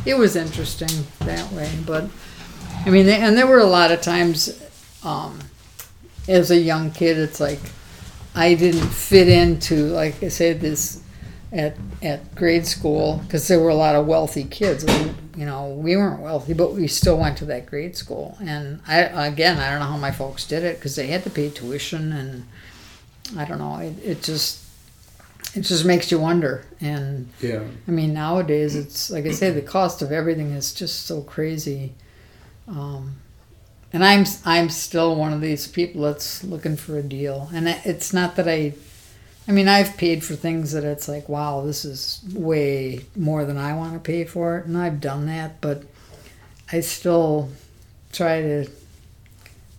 it 0.06 0.18
was 0.18 0.36
interesting 0.36 1.06
that 1.20 1.52
way. 1.52 1.70
But 1.86 2.06
I 2.86 2.90
mean, 2.90 3.07
and 3.07 3.38
there 3.38 3.48
were 3.48 3.60
a 3.60 3.66
lot 3.66 3.91
of 3.91 4.02
times, 4.02 4.60
um, 5.03 5.40
as 6.28 6.49
a 6.49 6.57
young 6.57 6.90
kid, 6.91 7.18
it's 7.20 7.40
like 7.40 7.60
I 8.34 8.56
didn't 8.56 8.90
fit 8.90 9.28
into, 9.28 9.76
like 9.88 10.22
I 10.24 10.30
said, 10.30 10.60
this 10.62 10.99
at 11.51 11.76
at 12.01 12.35
grade 12.35 12.65
school 12.67 13.22
because 13.23 13.47
there 13.47 13.59
were 13.59 13.69
a 13.69 13.76
lot 13.76 13.95
of 13.95 14.05
wealthy 14.07 14.43
kids. 14.43 14.84
And, 14.84 15.15
you 15.35 15.45
know, 15.45 15.69
we 15.69 15.95
weren't 15.95 16.22
wealthy, 16.22 16.53
but 16.53 16.73
we 16.73 16.88
still 16.88 17.17
went 17.17 17.38
to 17.39 17.45
that 17.45 17.65
grade 17.65 17.95
school. 17.95 18.38
And 18.41 18.81
I 18.88 19.27
again, 19.27 19.59
I 19.59 19.69
don't 19.69 19.80
know 19.80 19.85
how 19.85 19.97
my 19.97 20.11
folks 20.11 20.45
did 20.47 20.63
it 20.63 20.77
because 20.77 20.95
they 20.95 21.07
had 21.07 21.23
to 21.23 21.30
pay 21.30 21.49
tuition, 21.49 22.11
and 22.11 22.47
I 23.38 23.45
don't 23.45 23.59
know. 23.59 23.77
It, 23.77 23.93
it 24.03 24.23
just 24.23 24.61
it 25.55 25.61
just 25.61 25.85
makes 25.85 26.11
you 26.11 26.19
wonder. 26.19 26.65
And 26.81 27.30
Yeah. 27.39 27.63
I 27.88 27.91
mean, 27.91 28.13
nowadays 28.13 28.76
it's 28.76 29.09
like 29.09 29.26
I 29.26 29.31
say, 29.31 29.51
the 29.51 29.61
cost 29.61 30.01
of 30.01 30.11
everything 30.11 30.51
is 30.51 30.73
just 30.73 31.05
so 31.05 31.22
crazy. 31.22 31.93
Um, 32.67 33.17
and 33.93 34.03
I'm 34.03 34.26
I'm 34.43 34.69
still 34.69 35.15
one 35.15 35.31
of 35.31 35.39
these 35.41 35.67
people 35.67 36.01
that's 36.01 36.43
looking 36.43 36.76
for 36.76 36.97
a 36.97 37.03
deal, 37.03 37.49
and 37.53 37.67
it's 37.69 38.13
not 38.13 38.35
that 38.35 38.47
I. 38.47 38.73
I 39.47 39.51
mean, 39.51 39.67
I've 39.67 39.95
paid 39.97 40.23
for 40.23 40.35
things 40.35 40.72
that 40.72 40.84
it's 40.84 41.07
like, 41.07 41.30
wow, 41.30 41.61
this 41.61 41.85
is 41.85 42.22
way 42.34 43.05
more 43.15 43.45
than 43.45 43.57
I 43.57 43.73
want 43.73 43.93
to 43.93 43.99
pay 43.99 44.26
for 44.26 44.57
it, 44.57 44.65
and 44.65 44.77
I've 44.77 44.99
done 44.99 45.27
that, 45.27 45.61
but 45.61 45.84
I 46.72 46.80
still 46.80 47.49
try 48.11 48.41
to 48.41 48.67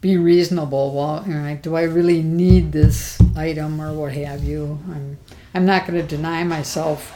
be 0.01 0.17
reasonable. 0.17 0.95
Well, 0.95 1.25
you 1.27 1.35
know, 1.35 1.43
like, 1.43 1.63
do 1.63 1.75
I 1.75 1.83
really 1.83 2.23
need 2.23 2.71
this 2.71 3.21
item 3.37 3.81
or 3.81 3.93
what 3.93 4.13
have 4.13 4.45
you? 4.45 4.79
I'm 4.91 5.19
I'm 5.53 5.67
not 5.67 5.87
going 5.87 5.99
to 5.99 6.07
deny 6.07 6.45
myself, 6.45 7.13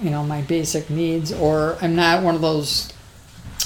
you 0.00 0.10
know, 0.10 0.22
my 0.22 0.42
basic 0.42 0.90
needs, 0.90 1.32
or 1.32 1.78
I'm 1.80 1.96
not 1.96 2.22
one 2.22 2.34
of 2.34 2.42
those 2.42 2.92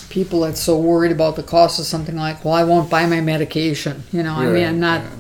people 0.09 0.41
that's 0.41 0.61
so 0.61 0.79
worried 0.79 1.13
about 1.13 1.37
the 1.37 1.43
cost 1.43 1.79
of 1.81 1.87
something 1.87 2.17
like, 2.17 2.45
well, 2.45 2.55
I 2.55 2.65
won't 2.65 2.89
buy 2.89 3.07
my 3.07 3.21
medication. 3.21 4.05
You 4.13 4.23
know, 4.23 4.35
I 4.35 4.47
mean, 4.47 4.65
I'm 4.65 4.81
not 4.81 5.03
yeah. 5.03 5.11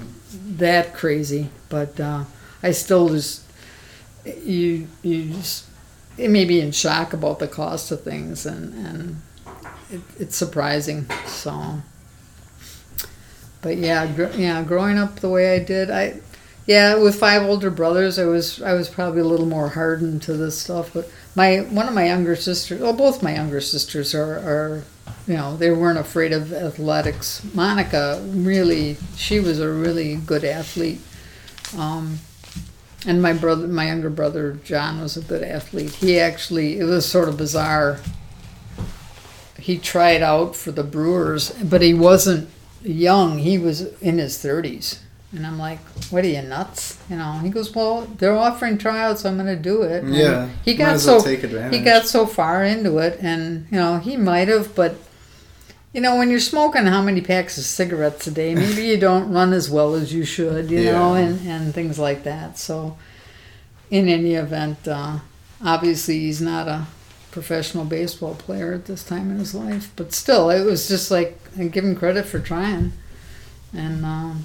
that 0.56 0.94
crazy, 0.94 1.50
but 1.68 1.98
uh, 1.98 2.24
I 2.62 2.72
still 2.72 3.08
just 3.08 3.42
you 4.24 4.88
you 5.02 5.30
just 5.32 5.66
it 6.18 6.30
may 6.30 6.44
be 6.44 6.60
in 6.60 6.72
shock 6.72 7.12
about 7.12 7.38
the 7.38 7.48
cost 7.48 7.90
of 7.90 8.02
things, 8.02 8.46
and 8.46 8.74
and 8.86 9.22
it, 9.90 10.00
it's 10.18 10.36
surprising. 10.36 11.06
So, 11.26 11.82
but 13.62 13.76
yeah, 13.76 14.06
gr- 14.06 14.36
yeah, 14.36 14.62
growing 14.62 14.98
up 14.98 15.20
the 15.20 15.30
way 15.30 15.54
I 15.54 15.58
did, 15.58 15.90
I 15.90 16.20
yeah, 16.66 16.96
with 16.96 17.18
five 17.18 17.42
older 17.42 17.70
brothers, 17.70 18.18
I 18.18 18.26
was 18.26 18.62
I 18.62 18.74
was 18.74 18.88
probably 18.88 19.22
a 19.22 19.24
little 19.24 19.46
more 19.46 19.70
hardened 19.70 20.22
to 20.22 20.34
this 20.34 20.58
stuff. 20.58 20.92
But 20.92 21.10
my 21.34 21.58
one 21.58 21.88
of 21.88 21.94
my 21.94 22.06
younger 22.06 22.36
sisters, 22.36 22.80
well, 22.80 22.92
both 22.92 23.22
my 23.22 23.34
younger 23.34 23.60
sisters 23.60 24.14
are, 24.14 24.38
are 24.38 24.84
you 25.26 25.34
know, 25.34 25.56
they 25.56 25.70
weren't 25.70 25.98
afraid 25.98 26.32
of 26.32 26.52
athletics. 26.52 27.42
Monica 27.54 28.22
really, 28.28 28.98
she 29.16 29.40
was 29.40 29.58
a 29.58 29.70
really 29.70 30.16
good 30.16 30.44
athlete. 30.44 31.00
Um, 31.76 32.18
and 33.06 33.22
my 33.22 33.32
brother, 33.32 33.66
my 33.66 33.86
younger 33.86 34.10
brother 34.10 34.58
John, 34.64 35.00
was 35.00 35.16
a 35.16 35.22
good 35.22 35.42
athlete. 35.42 35.94
He 35.96 36.18
actually, 36.18 36.78
it 36.78 36.84
was 36.84 37.06
sort 37.06 37.28
of 37.28 37.36
bizarre. 37.36 38.00
He 39.58 39.78
tried 39.78 40.22
out 40.22 40.56
for 40.56 40.70
the 40.70 40.84
Brewers, 40.84 41.50
but 41.62 41.82
he 41.82 41.94
wasn't 41.94 42.48
young. 42.82 43.38
He 43.38 43.58
was 43.58 43.92
in 44.00 44.18
his 44.18 44.38
thirties, 44.38 45.00
and 45.32 45.46
I'm 45.46 45.58
like, 45.58 45.80
"What 46.10 46.24
are 46.24 46.28
you 46.28 46.42
nuts?" 46.42 46.98
You 47.10 47.16
know. 47.16 47.32
He 47.42 47.50
goes, 47.50 47.74
"Well, 47.74 48.06
they're 48.18 48.36
offering 48.36 48.78
tryouts. 48.78 49.24
I'm 49.24 49.36
going 49.36 49.46
to 49.46 49.56
do 49.56 49.82
it." 49.82 50.02
And 50.02 50.14
Yeah. 50.14 50.48
He 50.64 50.74
got 50.74 50.92
well 51.04 51.20
so 51.20 51.20
he 51.70 51.80
got 51.80 52.06
so 52.06 52.26
far 52.26 52.64
into 52.64 52.98
it, 52.98 53.18
and 53.20 53.66
you 53.70 53.78
know, 53.78 53.98
he 53.98 54.16
might 54.16 54.48
have, 54.48 54.74
but 54.74 54.96
you 55.92 56.00
know, 56.00 56.16
when 56.16 56.30
you're 56.30 56.40
smoking 56.40 56.86
how 56.86 57.02
many 57.02 57.20
packs 57.20 57.58
of 57.58 57.64
cigarettes 57.64 58.26
a 58.26 58.30
day, 58.30 58.54
maybe 58.54 58.86
you 58.86 58.96
don't 58.96 59.32
run 59.32 59.52
as 59.52 59.68
well 59.68 59.94
as 59.94 60.12
you 60.12 60.24
should, 60.24 60.70
you 60.70 60.84
know, 60.84 61.14
and, 61.14 61.46
and 61.46 61.74
things 61.74 61.98
like 61.98 62.22
that. 62.22 62.58
So, 62.58 62.96
in 63.90 64.08
any 64.08 64.34
event, 64.34 64.86
uh, 64.86 65.18
obviously 65.64 66.20
he's 66.20 66.40
not 66.40 66.68
a 66.68 66.86
professional 67.32 67.84
baseball 67.84 68.34
player 68.34 68.72
at 68.72 68.86
this 68.86 69.04
time 69.04 69.30
in 69.30 69.38
his 69.38 69.54
life. 69.54 69.90
But 69.96 70.12
still, 70.12 70.50
it 70.50 70.64
was 70.64 70.88
just 70.88 71.10
like 71.10 71.38
I 71.58 71.64
give 71.64 71.84
him 71.84 71.96
credit 71.96 72.26
for 72.26 72.38
trying. 72.38 72.92
And 73.72 74.04
um, 74.04 74.44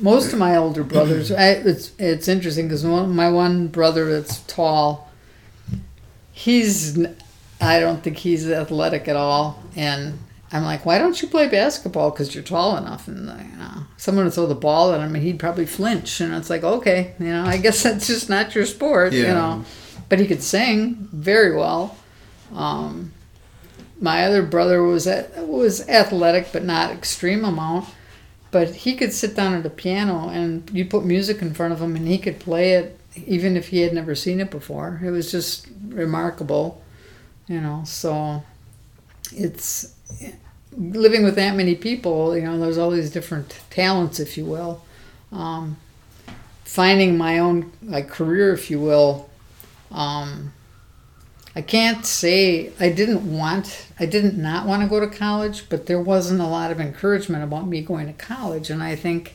most 0.00 0.32
of 0.32 0.40
my 0.40 0.56
older 0.56 0.82
brothers, 0.84 1.30
I, 1.30 1.50
it's 1.50 1.92
it's 1.98 2.26
interesting 2.26 2.66
because 2.66 2.84
my 2.84 3.30
one 3.30 3.68
brother 3.68 4.10
that's 4.12 4.40
tall, 4.40 5.08
he's 6.32 6.98
I 7.60 7.78
don't 7.78 8.02
think 8.02 8.18
he's 8.18 8.48
athletic 8.50 9.06
at 9.06 9.16
all, 9.16 9.62
and 9.76 10.18
I'm 10.50 10.64
like, 10.64 10.86
why 10.86 10.98
don't 10.98 11.20
you 11.20 11.28
play 11.28 11.48
basketball? 11.48 12.10
Because 12.10 12.34
you're 12.34 12.44
tall 12.44 12.76
enough. 12.76 13.06
And 13.06 13.26
you 13.26 13.58
know, 13.58 13.82
someone 13.96 14.24
would 14.24 14.34
throw 14.34 14.46
the 14.46 14.54
ball 14.54 14.94
at 14.94 15.00
him, 15.00 15.14
and 15.14 15.22
he'd 15.22 15.38
probably 15.38 15.66
flinch. 15.66 16.20
And 16.20 16.34
it's 16.34 16.48
like, 16.48 16.64
okay, 16.64 17.14
you 17.18 17.26
know, 17.26 17.44
I 17.44 17.56
guess 17.58 17.82
that's 17.82 18.06
just 18.06 18.28
not 18.30 18.54
your 18.54 18.66
sport, 18.66 19.12
yeah. 19.12 19.20
you 19.20 19.28
know. 19.28 19.64
But 20.08 20.20
he 20.20 20.26
could 20.26 20.42
sing 20.42 21.08
very 21.12 21.54
well. 21.54 21.98
Um, 22.54 23.12
my 24.00 24.24
other 24.24 24.42
brother 24.42 24.82
was 24.82 25.06
at, 25.06 25.46
was 25.46 25.86
athletic, 25.88 26.50
but 26.52 26.64
not 26.64 26.92
extreme 26.92 27.44
amount. 27.44 27.86
But 28.50 28.74
he 28.74 28.96
could 28.96 29.12
sit 29.12 29.36
down 29.36 29.52
at 29.52 29.66
a 29.66 29.70
piano, 29.70 30.30
and 30.30 30.70
you 30.72 30.86
put 30.86 31.04
music 31.04 31.42
in 31.42 31.52
front 31.52 31.74
of 31.74 31.82
him, 31.82 31.94
and 31.94 32.08
he 32.08 32.16
could 32.16 32.40
play 32.40 32.72
it, 32.72 32.98
even 33.26 33.54
if 33.54 33.68
he 33.68 33.82
had 33.82 33.92
never 33.92 34.14
seen 34.14 34.40
it 34.40 34.50
before. 34.50 35.00
It 35.04 35.10
was 35.10 35.30
just 35.30 35.66
remarkable, 35.88 36.82
you 37.46 37.60
know. 37.60 37.82
So 37.84 38.42
it's 39.30 39.94
living 40.76 41.24
with 41.24 41.34
that 41.36 41.56
many 41.56 41.74
people, 41.74 42.36
you 42.36 42.42
know, 42.42 42.58
there's 42.58 42.78
all 42.78 42.90
these 42.90 43.10
different 43.10 43.60
talents, 43.70 44.20
if 44.20 44.36
you 44.36 44.44
will. 44.44 44.82
Um, 45.32 45.76
finding 46.64 47.16
my 47.16 47.38
own 47.38 47.72
like 47.82 48.08
career, 48.08 48.52
if 48.52 48.70
you 48.70 48.78
will. 48.78 49.28
Um, 49.90 50.52
I 51.56 51.62
can't 51.62 52.06
say 52.06 52.72
I 52.78 52.90
didn't 52.90 53.24
want, 53.36 53.88
I 53.98 54.06
didn't 54.06 54.36
not 54.36 54.66
want 54.66 54.82
to 54.82 54.88
go 54.88 55.00
to 55.00 55.08
college, 55.08 55.68
but 55.68 55.86
there 55.86 56.00
wasn't 56.00 56.40
a 56.40 56.46
lot 56.46 56.70
of 56.70 56.80
encouragement 56.80 57.42
about 57.42 57.66
me 57.66 57.80
going 57.80 58.06
to 58.06 58.12
college, 58.12 58.70
and 58.70 58.82
I 58.82 58.94
think, 58.94 59.34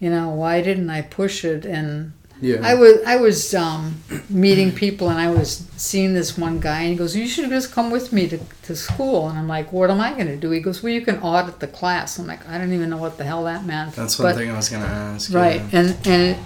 you 0.00 0.10
know, 0.10 0.30
why 0.30 0.60
didn't 0.62 0.90
I 0.90 1.02
push 1.02 1.44
it 1.44 1.64
and 1.64 2.14
yeah. 2.40 2.60
I 2.62 2.74
was 2.74 3.02
I 3.06 3.16
was 3.16 3.54
um, 3.54 4.02
meeting 4.28 4.72
people 4.72 5.08
and 5.08 5.18
I 5.18 5.30
was 5.30 5.66
seeing 5.76 6.14
this 6.14 6.36
one 6.36 6.60
guy 6.60 6.82
and 6.82 6.90
he 6.90 6.96
goes, 6.96 7.16
"You 7.16 7.26
should 7.26 7.48
just 7.48 7.72
come 7.72 7.90
with 7.90 8.12
me 8.12 8.28
to, 8.28 8.38
to 8.64 8.76
school." 8.76 9.28
And 9.28 9.38
I'm 9.38 9.48
like, 9.48 9.72
"What 9.72 9.90
am 9.90 10.00
I 10.00 10.12
going 10.12 10.26
to 10.26 10.36
do?" 10.36 10.50
He 10.50 10.60
goes, 10.60 10.82
"Well, 10.82 10.92
you 10.92 11.00
can 11.00 11.18
audit 11.20 11.60
the 11.60 11.66
class." 11.66 12.18
I'm 12.18 12.26
like, 12.26 12.46
"I 12.48 12.58
don't 12.58 12.72
even 12.72 12.90
know 12.90 12.98
what 12.98 13.16
the 13.16 13.24
hell 13.24 13.44
that 13.44 13.64
meant." 13.64 13.94
That's 13.94 14.18
one 14.18 14.28
but, 14.28 14.36
thing 14.36 14.50
I 14.50 14.56
was 14.56 14.68
going 14.68 14.82
to 14.82 14.88
ask. 14.88 15.32
Right, 15.32 15.62
yeah. 15.72 15.80
and 15.80 16.06
and 16.06 16.38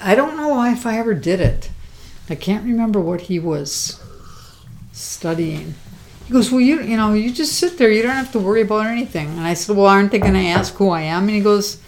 I 0.00 0.14
don't 0.14 0.36
know 0.36 0.64
if 0.64 0.84
I 0.84 0.98
ever 0.98 1.14
did 1.14 1.40
it. 1.40 1.70
I 2.28 2.34
can't 2.34 2.64
remember 2.64 3.00
what 3.00 3.22
he 3.22 3.38
was 3.38 4.00
studying. 4.92 5.74
He 6.26 6.32
goes, 6.32 6.50
"Well, 6.50 6.60
you 6.60 6.82
you 6.82 6.96
know, 6.96 7.12
you 7.12 7.32
just 7.32 7.52
sit 7.52 7.78
there. 7.78 7.90
You 7.90 8.02
don't 8.02 8.16
have 8.16 8.32
to 8.32 8.40
worry 8.40 8.62
about 8.62 8.86
anything." 8.86 9.28
And 9.28 9.46
I 9.46 9.54
said, 9.54 9.76
"Well, 9.76 9.86
aren't 9.86 10.10
they 10.10 10.18
going 10.18 10.34
to 10.34 10.46
ask 10.46 10.74
who 10.74 10.90
I 10.90 11.02
am?" 11.02 11.22
And 11.22 11.30
he 11.30 11.40
goes 11.40 11.78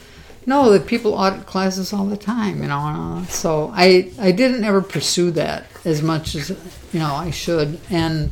no, 0.49 0.71
that 0.73 0.87
people 0.87 1.13
audit 1.13 1.45
classes 1.45 1.93
all 1.93 2.07
the 2.07 2.17
time, 2.17 2.63
you 2.63 2.69
know. 2.69 3.23
So 3.29 3.71
I 3.75 4.11
I 4.19 4.33
didn't 4.33 4.65
ever 4.65 4.81
pursue 4.81 5.31
that 5.33 5.67
as 5.85 6.01
much 6.03 6.35
as 6.35 6.49
you 6.91 6.99
know 6.99 7.15
I 7.15 7.31
should. 7.31 7.79
And 7.91 8.31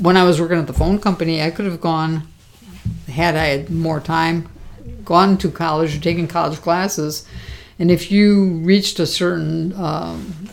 when 0.00 0.16
I 0.16 0.24
was 0.24 0.40
working 0.40 0.58
at 0.58 0.66
the 0.66 0.72
phone 0.72 0.98
company, 0.98 1.42
I 1.42 1.50
could 1.50 1.66
have 1.66 1.78
gone 1.78 2.26
had 3.08 3.36
I 3.36 3.44
had 3.44 3.68
more 3.68 4.00
time, 4.00 4.48
gone 5.04 5.36
to 5.36 5.50
college 5.50 5.94
or 5.94 6.00
taken 6.00 6.26
college 6.26 6.58
classes. 6.62 7.26
And 7.78 7.90
if 7.90 8.10
you 8.10 8.54
reached 8.64 8.98
a 8.98 9.06
certain 9.06 9.74
um, 9.74 10.48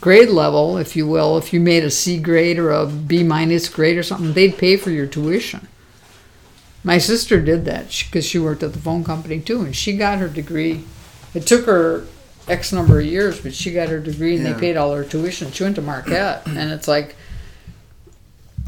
grade 0.00 0.30
level, 0.30 0.78
if 0.78 0.96
you 0.96 1.06
will, 1.06 1.36
if 1.36 1.52
you 1.52 1.60
made 1.60 1.84
a 1.84 1.90
C 1.90 2.18
grade 2.18 2.58
or 2.58 2.70
a 2.70 2.86
B 2.86 3.22
minus 3.22 3.68
grade 3.68 3.98
or 3.98 4.02
something, 4.02 4.32
they'd 4.32 4.56
pay 4.56 4.78
for 4.78 4.90
your 4.90 5.06
tuition. 5.06 5.68
My 6.82 6.98
sister 6.98 7.40
did 7.40 7.64
that 7.66 7.86
because 8.06 8.24
she, 8.24 8.38
worked 8.38 8.62
at 8.62 8.72
the 8.72 8.78
phone 8.78 9.04
company 9.04 9.40
too, 9.40 9.62
and 9.62 9.76
she 9.76 9.96
got 9.96 10.18
her 10.18 10.28
degree. 10.28 10.84
It 11.34 11.46
took 11.46 11.66
her 11.66 12.06
X 12.48 12.72
number 12.72 12.98
of 12.98 13.06
years, 13.06 13.40
but 13.40 13.54
she 13.54 13.72
got 13.72 13.88
her 13.88 14.00
degree 14.00 14.36
and 14.36 14.44
yeah. 14.44 14.54
they 14.54 14.60
paid 14.60 14.76
all 14.76 14.94
her 14.94 15.04
tuition. 15.04 15.52
She 15.52 15.62
went 15.62 15.76
to 15.76 15.82
Marquette, 15.82 16.42
and 16.46 16.70
it's 16.70 16.88
like, 16.88 17.16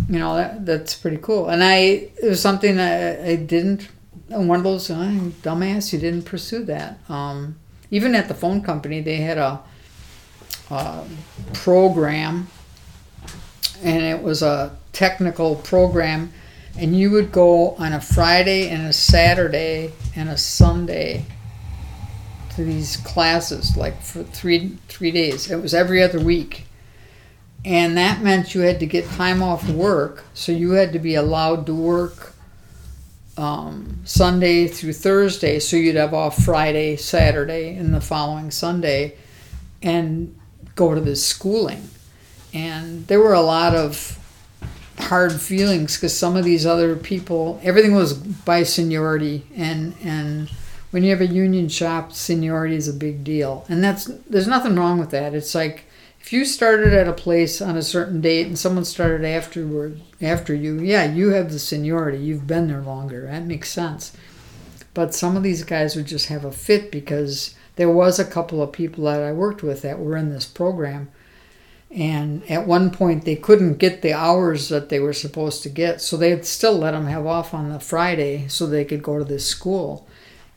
you 0.08 0.18
know, 0.18 0.36
that 0.36 0.66
that's 0.66 0.94
pretty 0.94 1.16
cool. 1.16 1.48
And 1.48 1.64
I 1.64 1.76
it 1.76 2.24
was 2.24 2.40
something 2.40 2.78
I, 2.78 3.32
I 3.32 3.36
didn't. 3.36 3.88
One 4.28 4.58
of 4.58 4.64
those 4.64 4.90
oh, 4.90 4.94
dumbass, 5.42 5.92
you 5.92 5.98
didn't 5.98 6.22
pursue 6.22 6.64
that. 6.64 6.98
Um, 7.10 7.56
even 7.90 8.14
at 8.14 8.28
the 8.28 8.34
phone 8.34 8.62
company, 8.62 9.02
they 9.02 9.16
had 9.16 9.36
a, 9.36 9.60
a 10.70 11.04
program, 11.52 12.48
and 13.82 14.02
it 14.02 14.22
was 14.22 14.42
a 14.42 14.74
technical 14.92 15.56
program 15.56 16.32
and 16.76 16.98
you 16.98 17.10
would 17.10 17.32
go 17.32 17.70
on 17.76 17.92
a 17.92 18.00
Friday 18.00 18.68
and 18.68 18.86
a 18.86 18.92
Saturday 18.92 19.92
and 20.16 20.28
a 20.28 20.38
Sunday 20.38 21.24
to 22.54 22.64
these 22.64 22.96
classes, 22.98 23.76
like 23.76 24.00
for 24.00 24.22
three 24.22 24.78
three 24.88 25.10
days. 25.10 25.50
It 25.50 25.56
was 25.56 25.74
every 25.74 26.02
other 26.02 26.20
week, 26.20 26.66
and 27.64 27.96
that 27.96 28.22
meant 28.22 28.54
you 28.54 28.62
had 28.62 28.80
to 28.80 28.86
get 28.86 29.06
time 29.06 29.42
off 29.42 29.68
work, 29.68 30.24
so 30.34 30.52
you 30.52 30.72
had 30.72 30.92
to 30.92 30.98
be 30.98 31.14
allowed 31.14 31.66
to 31.66 31.74
work 31.74 32.34
um, 33.36 34.00
Sunday 34.04 34.68
through 34.68 34.92
Thursday, 34.92 35.58
so 35.58 35.76
you'd 35.76 35.96
have 35.96 36.14
off 36.14 36.42
Friday, 36.44 36.96
Saturday, 36.96 37.74
and 37.76 37.94
the 37.94 38.00
following 38.00 38.50
Sunday, 38.50 39.16
and 39.82 40.38
go 40.74 40.94
to 40.94 41.00
this 41.00 41.24
schooling. 41.24 41.88
And 42.54 43.06
there 43.06 43.20
were 43.20 43.32
a 43.32 43.40
lot 43.40 43.74
of 43.74 44.18
hard 44.98 45.32
feelings 45.32 45.96
because 45.96 46.16
some 46.16 46.36
of 46.36 46.44
these 46.44 46.66
other 46.66 46.96
people, 46.96 47.60
everything 47.62 47.94
was 47.94 48.14
by 48.14 48.62
seniority, 48.62 49.46
and 49.56 49.94
and 50.02 50.50
when 50.90 51.02
you 51.02 51.10
have 51.10 51.20
a 51.20 51.26
union 51.26 51.68
shop, 51.68 52.12
seniority 52.12 52.76
is 52.76 52.88
a 52.88 52.92
big 52.92 53.24
deal, 53.24 53.64
and 53.68 53.82
that's 53.82 54.06
there's 54.28 54.48
nothing 54.48 54.76
wrong 54.76 54.98
with 54.98 55.10
that. 55.10 55.34
It's 55.34 55.54
like 55.54 55.84
if 56.20 56.32
you 56.32 56.44
started 56.44 56.92
at 56.92 57.08
a 57.08 57.12
place 57.12 57.60
on 57.60 57.76
a 57.76 57.82
certain 57.82 58.20
date 58.20 58.46
and 58.46 58.58
someone 58.58 58.84
started 58.84 59.26
afterward 59.26 60.00
after 60.20 60.54
you, 60.54 60.78
yeah, 60.80 61.04
you 61.04 61.30
have 61.30 61.50
the 61.50 61.58
seniority. 61.58 62.18
You've 62.18 62.46
been 62.46 62.68
there 62.68 62.80
longer. 62.80 63.26
That 63.26 63.44
makes 63.44 63.70
sense. 63.70 64.16
But 64.94 65.14
some 65.14 65.36
of 65.36 65.42
these 65.42 65.64
guys 65.64 65.96
would 65.96 66.06
just 66.06 66.28
have 66.28 66.44
a 66.44 66.52
fit 66.52 66.92
because 66.92 67.56
there 67.76 67.90
was 67.90 68.20
a 68.20 68.24
couple 68.24 68.62
of 68.62 68.72
people 68.72 69.04
that 69.04 69.20
I 69.20 69.32
worked 69.32 69.62
with 69.62 69.82
that 69.82 69.98
were 69.98 70.16
in 70.16 70.30
this 70.30 70.44
program 70.44 71.10
and 71.94 72.42
at 72.50 72.66
one 72.66 72.90
point, 72.90 73.24
they 73.24 73.36
couldn't 73.36 73.74
get 73.74 74.00
the 74.00 74.14
hours 74.14 74.70
that 74.70 74.88
they 74.88 74.98
were 74.98 75.12
supposed 75.12 75.62
to 75.62 75.68
get, 75.68 76.00
so 76.00 76.16
they'd 76.16 76.46
still 76.46 76.78
let 76.78 76.92
them 76.92 77.06
have 77.06 77.26
off 77.26 77.52
on 77.52 77.70
the 77.70 77.80
Friday 77.80 78.48
so 78.48 78.66
they 78.66 78.84
could 78.84 79.02
go 79.02 79.18
to 79.18 79.24
this 79.24 79.46
school. 79.46 80.08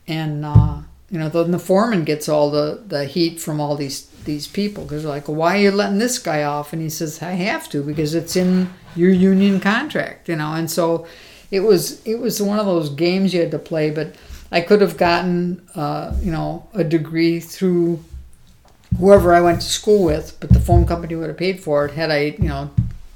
And 0.07 0.45
uh, 0.45 0.81
you 1.09 1.19
know, 1.19 1.27
then 1.27 1.51
the 1.51 1.59
foreman 1.59 2.05
gets 2.05 2.29
all 2.29 2.51
the, 2.51 2.81
the 2.87 3.05
heat 3.05 3.41
from 3.41 3.59
all 3.59 3.75
these 3.75 4.07
these 4.23 4.47
people 4.47 4.83
because 4.83 5.03
they're 5.03 5.11
like, 5.11 5.27
"Why 5.27 5.57
are 5.57 5.61
you 5.61 5.71
letting 5.71 5.99
this 5.99 6.19
guy 6.19 6.43
off?" 6.43 6.71
And 6.71 6.81
he 6.81 6.89
says, 6.89 7.21
"I 7.21 7.31
have 7.31 7.69
to 7.69 7.83
because 7.83 8.15
it's 8.15 8.37
in 8.37 8.69
your 8.95 9.11
union 9.11 9.59
contract," 9.59 10.29
you 10.29 10.37
know. 10.37 10.53
And 10.53 10.71
so 10.71 11.05
it 11.51 11.59
was 11.59 12.05
it 12.05 12.19
was 12.19 12.41
one 12.41 12.59
of 12.59 12.65
those 12.65 12.89
games 12.89 13.33
you 13.33 13.41
had 13.41 13.51
to 13.51 13.59
play, 13.59 13.91
but. 13.91 14.15
I 14.51 14.61
could 14.61 14.79
have 14.79 14.95
gotten, 14.95 15.67
uh, 15.73 16.15
you 16.21 16.31
know, 16.31 16.67
a 16.73 16.83
degree 16.83 17.39
through 17.39 17.99
whoever 18.97 19.33
I 19.33 19.41
went 19.41 19.61
to 19.61 19.67
school 19.67 20.03
with, 20.03 20.37
but 20.39 20.49
the 20.49 20.59
phone 20.59 20.85
company 20.85 21.15
would 21.15 21.27
have 21.27 21.37
paid 21.37 21.59
for 21.59 21.85
it 21.85 21.91
had 21.91 22.11
I, 22.11 22.35
you 22.39 22.47
know, 22.47 22.71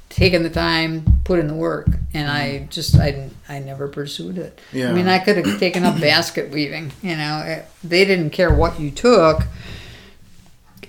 taken 0.10 0.44
the 0.44 0.50
time, 0.50 1.22
put 1.24 1.40
in 1.40 1.48
the 1.48 1.54
work, 1.54 1.88
and 2.14 2.30
I 2.30 2.50
mm-hmm. 2.50 2.70
just 2.70 2.96
I 2.96 3.30
I 3.48 3.60
never 3.60 3.88
pursued 3.88 4.38
it. 4.38 4.60
Yeah. 4.72 4.90
I 4.90 4.94
mean, 4.94 5.08
I 5.08 5.20
could 5.20 5.38
have 5.38 5.60
taken 5.60 5.84
up 5.86 6.00
basket 6.02 6.52
weaving. 6.52 6.92
You 7.02 7.16
know, 7.16 7.44
it, 7.46 7.66
they 7.84 8.06
didn't 8.06 8.32
care 8.32 8.54
what 8.54 8.80
you 8.80 8.92
took. 8.92 9.44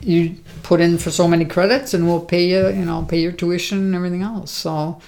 You 0.00 0.36
put 0.62 0.80
in 0.80 0.96
for 0.98 1.10
so 1.10 1.28
many 1.28 1.44
credits, 1.44 1.92
and 1.94 2.06
we'll 2.06 2.24
pay 2.24 2.46
you. 2.46 2.68
You 2.68 2.84
know, 2.84 3.04
pay 3.08 3.20
your 3.20 3.32
tuition 3.32 3.78
and 3.78 3.94
everything 3.94 4.22
else. 4.22 4.50
So. 4.50 5.00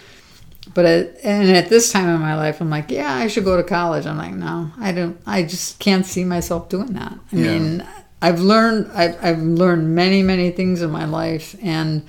But 0.75 0.85
at, 0.85 1.17
and 1.25 1.51
at 1.57 1.69
this 1.69 1.91
time 1.91 2.09
in 2.09 2.21
my 2.21 2.37
life, 2.37 2.61
I'm 2.61 2.71
like, 2.71 2.91
yeah, 2.91 3.13
I 3.13 3.27
should 3.27 3.45
go 3.45 3.57
to 3.57 3.65
college. 3.65 4.07
I'm 4.07 4.17
like, 4.17 4.33
no, 4.33 4.71
I 4.79 4.93
don't. 4.93 5.21
I 5.27 5.43
just 5.43 5.81
can't 5.81 6.07
see 6.07 6.25
myself 6.25 6.69
doing 6.69 6.93
that. 6.95 7.13
I 7.33 7.37
yeah. 7.37 7.59
mean, 7.59 7.87
I've 8.23 8.41
learned 8.41 8.91
I've, 8.95 9.23
I've 9.23 9.43
learned 9.43 9.95
many 9.95 10.23
many 10.23 10.51
things 10.53 10.81
in 10.81 10.91
my 10.91 11.05
life, 11.05 11.57
and 11.63 12.07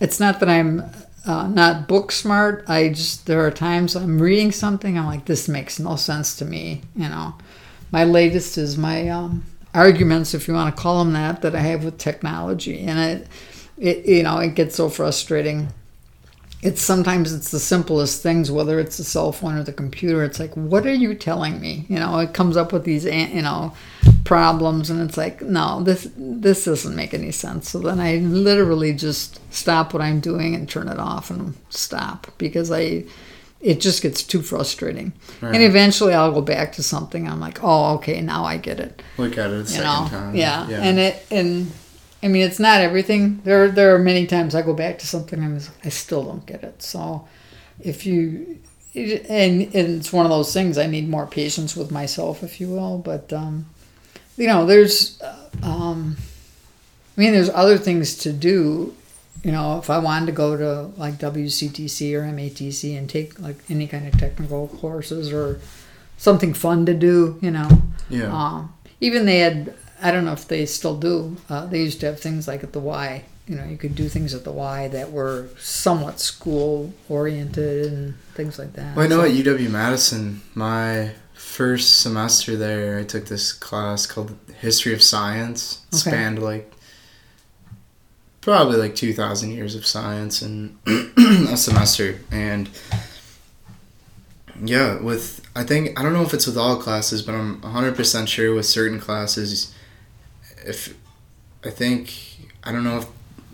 it's 0.00 0.20
not 0.20 0.38
that 0.40 0.48
I'm 0.48 0.84
uh, 1.26 1.48
not 1.48 1.88
book 1.88 2.12
smart. 2.12 2.64
I 2.68 2.90
just 2.90 3.26
there 3.26 3.44
are 3.44 3.50
times 3.50 3.96
I'm 3.96 4.22
reading 4.22 4.52
something 4.52 4.96
I'm 4.96 5.06
like 5.06 5.26
this 5.26 5.48
makes 5.48 5.80
no 5.80 5.96
sense 5.96 6.36
to 6.36 6.44
me. 6.44 6.82
You 6.94 7.08
know, 7.08 7.34
my 7.90 8.04
latest 8.04 8.56
is 8.56 8.78
my 8.78 9.08
um, 9.08 9.44
arguments, 9.74 10.34
if 10.34 10.46
you 10.46 10.54
want 10.54 10.74
to 10.74 10.80
call 10.80 11.04
them 11.04 11.12
that, 11.14 11.42
that 11.42 11.54
I 11.54 11.60
have 11.60 11.84
with 11.84 11.98
technology, 11.98 12.80
and 12.80 12.98
it 12.98 13.28
it 13.76 14.06
you 14.06 14.22
know 14.22 14.38
it 14.38 14.54
gets 14.54 14.76
so 14.76 14.88
frustrating 14.88 15.68
it's 16.60 16.82
sometimes 16.82 17.32
it's 17.32 17.50
the 17.52 17.60
simplest 17.60 18.20
things 18.20 18.50
whether 18.50 18.80
it's 18.80 18.96
the 18.96 19.04
cell 19.04 19.30
phone 19.30 19.56
or 19.56 19.62
the 19.62 19.72
computer 19.72 20.24
it's 20.24 20.40
like 20.40 20.52
what 20.54 20.86
are 20.86 20.94
you 20.94 21.14
telling 21.14 21.60
me? 21.60 21.86
You 21.88 21.96
know 21.96 22.18
it 22.18 22.34
comes 22.34 22.56
up 22.56 22.72
with 22.72 22.84
these 22.84 23.04
you 23.04 23.42
know 23.42 23.72
problems 24.24 24.90
and 24.90 25.00
it's 25.00 25.16
like 25.16 25.40
no 25.40 25.82
this 25.82 26.08
this 26.16 26.64
doesn't 26.64 26.96
make 26.96 27.14
any 27.14 27.30
sense. 27.30 27.70
So 27.70 27.78
then 27.78 28.00
i 28.00 28.16
literally 28.16 28.92
just 28.92 29.40
stop 29.52 29.92
what 29.92 30.02
i'm 30.02 30.20
doing 30.20 30.54
and 30.54 30.68
turn 30.68 30.88
it 30.88 30.98
off 30.98 31.30
and 31.30 31.54
stop 31.70 32.26
because 32.38 32.72
i 32.72 33.04
it 33.60 33.80
just 33.80 34.02
gets 34.02 34.22
too 34.22 34.40
frustrating. 34.42 35.12
Right. 35.40 35.54
and 35.54 35.62
eventually 35.62 36.12
i'll 36.12 36.32
go 36.32 36.42
back 36.42 36.72
to 36.72 36.82
something. 36.82 37.28
I'm 37.28 37.40
like 37.40 37.62
oh 37.62 37.94
okay 37.94 38.20
now 38.20 38.44
i 38.44 38.56
get 38.56 38.80
it. 38.80 39.00
Look 39.16 39.38
at 39.38 39.50
it 39.50 39.54
a 39.54 39.58
you 39.58 39.66
second 39.66 39.84
know? 39.84 40.08
time. 40.08 40.34
yeah. 40.34 40.66
and 40.68 40.98
it 40.98 41.24
and 41.30 41.70
i 42.22 42.28
mean 42.28 42.42
it's 42.42 42.58
not 42.58 42.80
everything. 42.80 43.40
There 43.44 43.68
there 43.70 43.94
are 43.94 43.98
many 43.98 44.26
times 44.26 44.54
i 44.54 44.62
go 44.62 44.74
back 44.74 44.98
to 45.00 45.06
something 45.06 45.42
and 45.42 45.68
i 45.84 45.88
still 45.88 46.24
don't 46.24 46.46
get 46.46 46.62
it. 46.64 46.82
So 46.82 47.26
if 47.80 48.06
you 48.06 48.58
and, 48.94 49.62
and 49.62 49.74
it's 49.74 50.12
one 50.12 50.26
of 50.26 50.30
those 50.30 50.52
things 50.52 50.76
i 50.78 50.86
need 50.86 51.08
more 51.08 51.26
patience 51.26 51.76
with 51.76 51.90
myself 51.92 52.42
if 52.42 52.60
you 52.60 52.68
will 52.68 52.98
but 52.98 53.32
um 53.32 53.66
you 54.36 54.46
know 54.48 54.66
there's 54.66 55.20
uh, 55.22 55.48
um 55.62 56.16
i 57.16 57.20
mean 57.20 57.32
there's 57.32 57.50
other 57.50 57.78
things 57.78 58.16
to 58.18 58.32
do. 58.32 58.94
You 59.44 59.52
know 59.52 59.78
if 59.78 59.88
i 59.88 59.98
wanted 59.98 60.26
to 60.26 60.32
go 60.32 60.56
to 60.56 60.90
like 61.00 61.14
wctc 61.18 62.12
or 62.14 62.22
matc 62.22 62.98
and 62.98 63.08
take 63.08 63.38
like 63.38 63.58
any 63.70 63.86
kind 63.86 64.08
of 64.08 64.18
technical 64.18 64.66
courses 64.66 65.32
or 65.32 65.60
something 66.16 66.52
fun 66.54 66.84
to 66.86 66.94
do 66.94 67.38
you 67.40 67.52
know? 67.52 67.68
Yeah. 68.10 68.32
um, 68.34 68.74
even 69.00 69.26
they 69.26 69.38
had, 69.38 69.74
I 70.02 70.10
don't 70.10 70.24
know 70.24 70.32
if 70.32 70.46
they 70.48 70.64
still 70.66 70.96
do. 70.96 71.36
Uh, 71.48 71.66
they 71.66 71.80
used 71.82 72.00
to 72.00 72.06
have 72.06 72.20
things 72.20 72.46
like 72.48 72.62
at 72.62 72.72
the 72.72 72.80
Y. 72.80 73.24
You 73.46 73.56
know, 73.56 73.64
you 73.64 73.76
could 73.78 73.94
do 73.94 74.08
things 74.08 74.34
at 74.34 74.44
the 74.44 74.52
Y 74.52 74.88
that 74.88 75.10
were 75.10 75.48
somewhat 75.58 76.20
school 76.20 76.92
oriented 77.08 77.86
and 77.92 78.14
things 78.34 78.58
like 78.58 78.74
that. 78.74 78.94
Well, 78.94 79.06
I 79.06 79.08
know 79.08 79.20
So- 79.22 79.24
at 79.24 79.32
UW 79.32 79.68
Madison, 79.70 80.42
my 80.54 81.12
first 81.34 82.00
semester 82.00 82.56
there, 82.56 82.98
I 82.98 83.04
took 83.04 83.26
this 83.26 83.52
class 83.52 84.06
called 84.06 84.36
History 84.60 84.92
of 84.92 85.02
Science. 85.02 85.80
It 85.92 85.96
Okay. 85.96 86.10
spanned 86.10 86.42
like 86.42 86.72
probably 88.40 88.76
like 88.76 88.94
2,000 88.94 89.50
years 89.50 89.74
of 89.74 89.86
science 89.86 90.42
in 90.42 90.76
a 91.50 91.56
semester. 91.56 92.20
And 92.30 92.68
yeah, 94.62 95.00
with, 95.00 95.40
I 95.54 95.64
think, 95.64 95.98
I 95.98 96.02
don't 96.02 96.12
know 96.12 96.22
if 96.22 96.34
it's 96.34 96.46
with 96.46 96.56
all 96.58 96.76
classes, 96.76 97.22
but 97.22 97.34
I'm 97.34 97.60
100% 97.62 98.28
sure 98.28 98.54
with 98.54 98.66
certain 98.66 98.98
classes, 99.00 99.72
if, 100.68 100.94
I 101.64 101.70
think, 101.70 102.14
I 102.64 102.72
don't 102.72 102.84
know 102.84 102.98
if, 102.98 103.06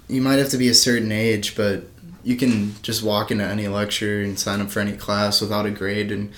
you 0.09 0.21
might 0.21 0.39
have 0.39 0.51
to 0.51 0.59
be 0.59 0.69
a 0.69 0.75
certain 0.75 1.11
age, 1.13 1.57
but 1.57 1.85
you 2.23 2.37
can 2.37 2.75
just 2.83 3.03
walk 3.03 3.31
into 3.31 3.45
any 3.45 3.69
lecture 3.69 4.23
and 4.23 4.39
sign 4.39 4.61
up 4.61 4.71
for 4.71 4.81
any 4.81 4.93
class 4.97 5.41
without 5.41 5.67
a 5.67 5.71
grade 5.71 6.11
and 6.13 6.33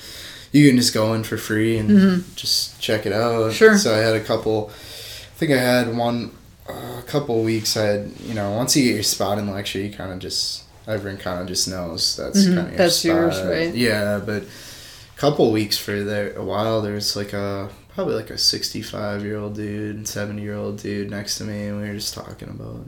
you 0.53 0.69
can 0.69 0.77
just 0.79 0.95
go 0.95 1.13
in 1.15 1.23
for 1.25 1.37
free 1.37 1.77
and 1.79 2.25
just 2.37 2.81
check 2.81 3.07
it 3.07 3.13
out 3.13 3.53
Sure. 3.53 3.77
so 3.77 3.95
i 3.95 3.99
had 3.99 4.15
a 4.17 4.21
couple 4.21 4.69
i 4.71 5.35
think 5.39 5.53
i 5.53 5.57
had 5.59 5.95
one 5.95 6.31
uh, 6.69 6.97
a 6.99 7.03
couple 7.07 7.43
weeks 7.43 7.77
i 7.77 7.83
had 7.85 8.11
you 8.25 8.35
know 8.35 8.51
once 8.53 8.77
you 8.77 8.85
get 8.85 8.95
your 8.95 9.03
spot 9.05 9.39
in 9.39 9.49
lecture 9.51 9.79
you 9.79 9.93
kind 9.93 10.13
of 10.13 10.19
just 10.19 10.65
everyone 10.89 11.21
kind 11.21 11.41
of 11.41 11.47
just 11.47 11.69
knows 11.69 12.17
that's 12.17 12.45
Mhm, 12.45 12.55
kind 12.55 12.59
of 12.59 12.69
your 12.71 12.79
that's 12.79 13.05
yours, 13.05 13.37
spot. 13.37 13.49
right? 13.51 13.75
yeah 13.75 14.19
but 14.25 14.43
a 14.43 15.19
couple 15.19 15.53
weeks 15.53 15.77
for 15.77 16.03
there 16.03 16.33
a 16.35 16.45
while 16.45 16.81
there's 16.83 17.15
like 17.17 17.33
a 17.33 17.69
probably 17.97 18.15
like 18.15 18.31
a 18.31 18.39
65 18.39 19.25
year 19.25 19.39
old 19.39 19.57
dude 19.57 19.97
and 19.97 20.07
70 20.07 20.41
year 20.43 20.55
old 20.55 20.81
dude 20.81 21.11
next 21.11 21.39
to 21.39 21.45
me 21.45 21.67
and 21.67 21.81
we 21.81 21.89
were 21.89 21.95
just 21.95 22.15
talking 22.15 22.49
about 22.49 22.87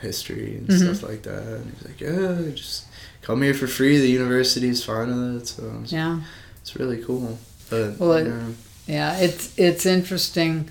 history 0.00 0.56
and 0.58 0.68
Mhm. 0.68 0.94
stuff 0.94 1.08
like 1.08 1.22
that 1.24 1.42
and 1.42 1.72
he's 1.74 1.84
like 1.88 2.00
yeah 2.00 2.50
just 2.54 2.84
come 3.22 3.42
here 3.42 3.54
for 3.54 3.66
free 3.66 3.98
the 3.98 4.08
university's 4.10 4.84
fine 4.84 5.08
with 5.08 5.42
it 5.42 5.46
so 5.48 5.80
it's, 5.82 5.92
Yeah, 5.92 6.20
it's 6.60 6.76
really 6.76 7.02
cool 7.02 7.38
but 7.70 7.98
Well, 7.98 8.12
it- 8.12 8.26
yeah. 8.26 8.46
yeah. 8.86 9.16
It's 9.16 9.58
it's 9.58 9.86
interesting. 9.86 10.68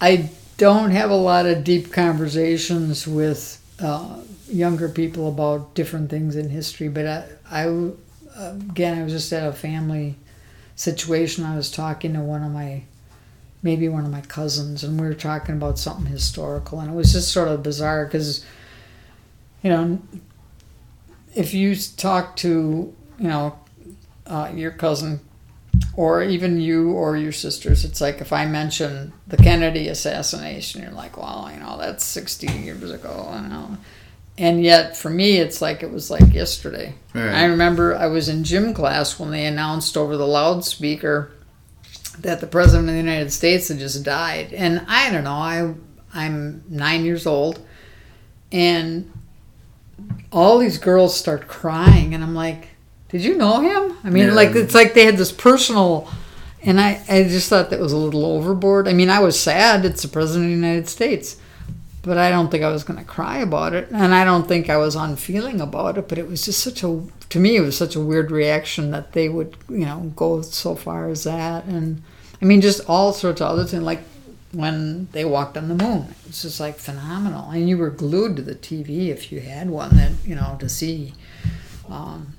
I 0.00 0.28
don't 0.58 0.90
have 0.90 1.10
a 1.10 1.16
lot 1.16 1.46
of 1.46 1.64
deep 1.64 1.90
conversations 1.92 3.06
with 3.06 3.58
uh, 3.80 4.16
younger 4.48 4.88
people 4.90 5.28
about 5.28 5.74
different 5.74 6.10
things 6.10 6.36
in 6.36 6.50
history, 6.50 6.88
but 6.88 7.06
I, 7.06 7.24
I 7.50 7.62
again, 8.36 8.98
I 8.98 9.02
was 9.04 9.12
just 9.14 9.32
at 9.32 9.48
a 9.48 9.52
family 9.52 10.16
situation. 10.76 11.44
I 11.44 11.56
was 11.56 11.70
talking 11.70 12.12
to 12.14 12.20
one 12.20 12.42
of 12.42 12.52
my 12.52 12.82
maybe 13.62 13.88
one 13.88 14.04
of 14.04 14.10
my 14.10 14.20
cousins, 14.22 14.82
and 14.82 15.00
we 15.00 15.06
were 15.06 15.14
talking 15.14 15.54
about 15.54 15.78
something 15.78 16.06
historical, 16.06 16.80
and 16.80 16.90
it 16.90 16.94
was 16.94 17.12
just 17.12 17.32
sort 17.32 17.48
of 17.48 17.62
bizarre 17.62 18.04
because, 18.04 18.44
you 19.62 19.70
know, 19.70 20.00
if 21.34 21.54
you 21.54 21.74
talk 21.74 22.36
to 22.36 22.94
you 23.18 23.28
know 23.28 23.58
uh, 24.26 24.50
your 24.54 24.70
cousin 24.70 25.20
or 25.94 26.22
even 26.22 26.60
you 26.60 26.90
or 26.92 27.16
your 27.16 27.32
sisters, 27.32 27.84
it's 27.84 28.00
like 28.00 28.20
if 28.20 28.32
I 28.32 28.46
mention 28.46 29.12
the 29.26 29.36
Kennedy 29.36 29.88
assassination, 29.88 30.82
you're 30.82 30.90
like, 30.90 31.16
well, 31.16 31.50
you 31.52 31.60
know, 31.60 31.78
that's 31.78 32.04
60 32.04 32.46
years 32.46 32.90
ago, 32.90 33.30
you 33.42 33.48
know. 33.48 33.78
And 34.38 34.62
yet, 34.62 34.96
for 34.96 35.10
me, 35.10 35.36
it's 35.38 35.60
like 35.60 35.82
it 35.82 35.90
was 35.90 36.10
like 36.10 36.32
yesterday. 36.32 36.94
Right. 37.14 37.34
I 37.34 37.44
remember 37.44 37.94
I 37.94 38.06
was 38.06 38.28
in 38.28 38.44
gym 38.44 38.72
class 38.72 39.18
when 39.18 39.30
they 39.30 39.44
announced 39.44 39.96
over 39.96 40.16
the 40.16 40.26
loudspeaker 40.26 41.32
that 42.20 42.40
the 42.40 42.46
president 42.46 42.88
of 42.88 42.94
the 42.94 43.00
United 43.00 43.32
States 43.32 43.68
had 43.68 43.78
just 43.78 44.02
died, 44.04 44.52
and 44.52 44.84
I 44.88 45.10
don't 45.10 45.24
know, 45.24 45.30
I 45.32 45.74
I'm 46.14 46.62
nine 46.68 47.04
years 47.04 47.26
old, 47.26 47.64
and 48.50 49.10
all 50.30 50.58
these 50.58 50.78
girls 50.78 51.16
start 51.16 51.48
crying, 51.48 52.14
and 52.14 52.22
I'm 52.22 52.34
like, 52.34 52.68
did 53.08 53.22
you 53.24 53.36
know 53.36 53.60
him? 53.60 53.96
I 54.04 54.10
mean, 54.10 54.28
Yeah. 54.28 54.34
like 54.34 54.54
it's 54.54 54.74
like 54.74 54.94
they 54.94 55.04
had 55.04 55.16
this 55.16 55.32
personal, 55.32 56.08
and 56.62 56.80
I 56.80 57.00
I 57.08 57.22
just 57.24 57.48
thought 57.48 57.70
that 57.70 57.80
was 57.80 57.92
a 57.92 57.96
little 57.96 58.24
overboard. 58.26 58.88
I 58.88 58.92
mean, 58.92 59.10
I 59.10 59.20
was 59.20 59.38
sad. 59.38 59.84
It's 59.84 60.02
the 60.02 60.08
president 60.08 60.46
of 60.46 60.50
the 60.50 60.56
United 60.66 60.88
States. 60.88 61.36
But 62.04 62.18
I 62.18 62.30
don't 62.30 62.50
think 62.50 62.64
I 62.64 62.68
was 62.72 62.82
going 62.82 62.98
to 62.98 63.04
cry 63.04 63.38
about 63.38 63.74
it, 63.74 63.88
and 63.92 64.12
I 64.12 64.24
don't 64.24 64.48
think 64.48 64.68
I 64.68 64.76
was 64.76 64.96
unfeeling 64.96 65.60
about 65.60 65.96
it. 65.98 66.08
But 66.08 66.18
it 66.18 66.28
was 66.28 66.44
just 66.44 66.58
such 66.60 66.82
a, 66.82 67.00
to 67.32 67.40
me, 67.40 67.56
it 67.56 67.62
was 67.62 67.78
such 67.78 67.96
a 67.96 68.00
weird 68.00 68.30
reaction 68.30 68.90
that 68.90 69.12
they 69.12 69.26
would, 69.26 69.56
you 69.70 69.86
know, 69.86 70.12
go 70.14 70.42
so 70.42 70.74
far 70.74 71.08
as 71.08 71.24
that, 71.24 71.64
and 71.64 72.02
I 72.42 72.44
mean, 72.44 72.60
just 72.60 72.86
all 72.86 73.14
sorts 73.14 73.40
of 73.40 73.48
other 73.48 73.64
things, 73.64 73.82
like 73.82 74.02
when 74.52 75.08
they 75.12 75.24
walked 75.24 75.56
on 75.56 75.68
the 75.68 75.74
moon. 75.74 76.08
It 76.10 76.26
was 76.26 76.42
just 76.42 76.60
like 76.60 76.76
phenomenal, 76.76 77.48
and 77.48 77.70
you 77.70 77.78
were 77.78 77.88
glued 77.88 78.36
to 78.36 78.42
the 78.42 78.54
TV 78.54 79.08
if 79.08 79.32
you 79.32 79.40
had 79.40 79.70
one 79.70 79.96
that 79.96 80.12
you 80.26 80.34
know 80.34 80.58
to 80.60 80.68
see. 80.68 81.14
Um, 81.88 82.34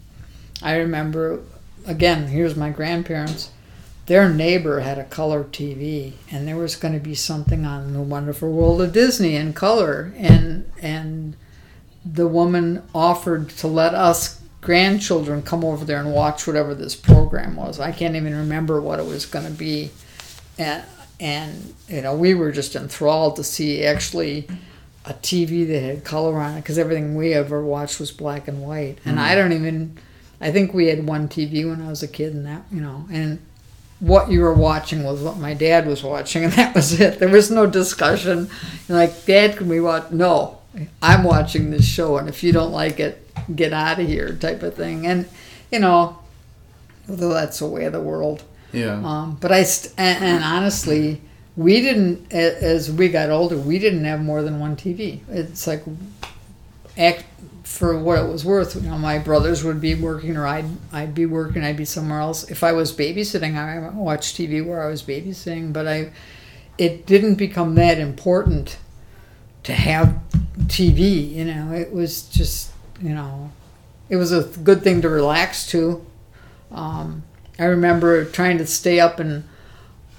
I 0.62 0.76
remember, 0.76 1.42
again, 1.88 2.28
here's 2.28 2.56
my 2.56 2.70
grandparents. 2.70 3.50
Their 4.06 4.30
neighbor 4.30 4.82
had 4.82 5.00
a 5.00 5.06
color 5.06 5.44
TV, 5.44 6.14
and 6.30 6.48
there 6.48 6.58
was 6.58 6.76
going 6.76 6.94
to 6.94 7.00
be 7.00 7.16
something 7.16 7.66
on 7.66 7.94
the 7.94 8.02
Wonderful 8.02 8.52
World 8.52 8.80
of 8.80 8.94
Disney 8.94 9.36
in 9.36 9.54
color, 9.54 10.14
and 10.18 10.72
and 10.84 11.36
the 12.06 12.28
woman 12.28 12.84
offered 12.94 13.50
to 13.50 13.68
let 13.68 13.96
us 13.96 14.43
grandchildren 14.64 15.42
come 15.42 15.64
over 15.64 15.86
there 15.86 16.00
and 16.00 16.12
watch 16.14 16.48
whatever 16.48 16.74
this 16.74 16.96
program 16.96 17.56
was. 17.56 17.80
I 17.80 17.92
can't 17.92 18.16
even 18.16 18.36
remember 18.36 18.82
what 18.82 19.00
it 19.00 19.06
was 19.06 19.26
going 19.26 19.46
to 19.46 19.52
be, 19.52 19.92
and 20.58 20.84
and 21.20 21.74
you 21.88 22.02
know 22.02 22.16
we 22.16 22.34
were 22.34 22.52
just 22.52 22.76
enthralled 22.76 23.36
to 23.36 23.44
see 23.44 23.84
actually 23.84 24.48
a 25.06 25.14
TV 25.14 25.68
that 25.68 25.82
had 25.82 26.04
color 26.04 26.40
on 26.40 26.54
it 26.54 26.62
because 26.62 26.78
everything 26.78 27.16
we 27.16 27.34
ever 27.34 27.64
watched 27.64 28.00
was 28.00 28.12
black 28.12 28.48
and 28.48 28.62
white, 28.62 28.98
and 29.06 29.20
I 29.20 29.34
mm. 29.34 29.36
don't 29.36 29.54
even. 29.54 29.98
I 30.42 30.52
think 30.52 30.74
we 30.74 30.88
had 30.88 31.08
one 31.08 31.30
TV 31.30 31.70
when 31.70 31.82
I 31.82 31.88
was 31.88 32.04
a 32.04 32.08
kid, 32.08 32.34
and 32.34 32.46
that 32.46 32.64
you 32.72 32.82
know, 32.82 33.06
and 33.12 33.40
what 34.00 34.30
you 34.30 34.42
were 34.42 34.54
watching 34.54 35.04
was 35.04 35.22
what 35.22 35.38
my 35.38 35.54
dad 35.54 35.88
was 35.88 36.04
watching, 36.04 36.44
and 36.46 36.54
that 36.54 36.76
was 36.76 37.00
it. 37.00 37.20
There 37.20 37.30
was 37.30 37.52
no 37.52 37.66
discussion. 37.66 38.50
Like, 38.90 39.26
Dad, 39.26 39.58
can 39.58 39.70
we 39.70 39.80
watch? 39.80 40.12
No, 40.12 40.60
I'm 41.02 41.24
watching 41.24 41.72
this 41.72 41.86
show, 41.86 42.18
and 42.18 42.28
if 42.28 42.44
you 42.44 42.52
don't 42.52 42.72
like 42.72 43.00
it, 43.00 43.23
get 43.56 43.74
out 43.74 44.00
of 44.00 44.08
here, 44.08 44.34
type 44.34 44.64
of 44.64 44.76
thing. 44.76 45.06
And 45.06 45.28
you 45.72 45.80
know, 45.80 46.20
although 47.10 47.34
that's 47.34 47.60
the 47.60 47.68
way 47.68 47.86
of 47.86 47.94
the 47.94 48.02
world. 48.02 48.44
yeah 48.72 49.02
Um, 49.04 49.38
but 49.40 49.52
I 49.52 49.64
st- 49.64 49.94
and, 49.98 50.24
and 50.24 50.44
honestly, 50.44 51.22
we 51.56 51.82
didn't 51.82 52.32
as 52.32 52.92
we 52.92 53.10
got 53.10 53.30
older, 53.30 53.58
we 53.58 53.80
didn't 53.80 54.06
have 54.06 54.22
more 54.22 54.42
than 54.42 54.60
one 54.60 54.76
TV. 54.76 55.20
It's 55.30 55.68
like 55.68 55.84
act 56.98 57.26
for 57.64 57.98
what 57.98 58.20
it 58.20 58.28
was 58.28 58.44
worth. 58.46 58.76
You 58.76 58.82
know, 58.82 58.98
my 58.98 59.18
brothers 59.18 59.64
would 59.64 59.82
be 59.82 59.96
working, 59.96 60.38
or 60.38 60.46
I'd 60.46 60.66
I'd 60.92 61.16
be 61.16 61.26
working, 61.26 61.64
I'd 61.64 61.78
be 61.78 61.86
somewhere 61.86 62.20
else. 62.20 62.50
If 62.50 62.64
I 62.64 62.72
was 62.72 62.92
babysitting, 62.94 63.56
I 63.56 63.90
watched 63.90 64.38
TV 64.38 64.66
where 64.66 64.84
I 64.84 64.88
was 64.88 65.02
babysitting. 65.02 65.74
But 65.74 65.88
I, 65.88 66.12
it 66.78 67.06
didn't 67.06 67.36
become 67.36 67.76
that 67.76 68.00
important 68.00 68.78
to 69.64 69.74
have 69.74 70.20
TV. 70.66 71.32
You 71.32 71.46
know, 71.46 71.72
it 71.74 71.92
was 71.92 72.24
just 72.24 72.73
you 73.02 73.14
know, 73.16 73.52
it 74.10 74.16
was 74.18 74.32
a 74.32 74.44
good 74.44 74.84
thing 74.84 75.02
to 75.02 75.10
relax 75.10 75.66
to. 75.68 76.06
Um, 76.72 77.24
I 77.60 77.66
remember 77.66 78.26
trying 78.26 78.58
to 78.58 78.66
stay 78.68 79.00
up 79.00 79.20
and 79.20 79.44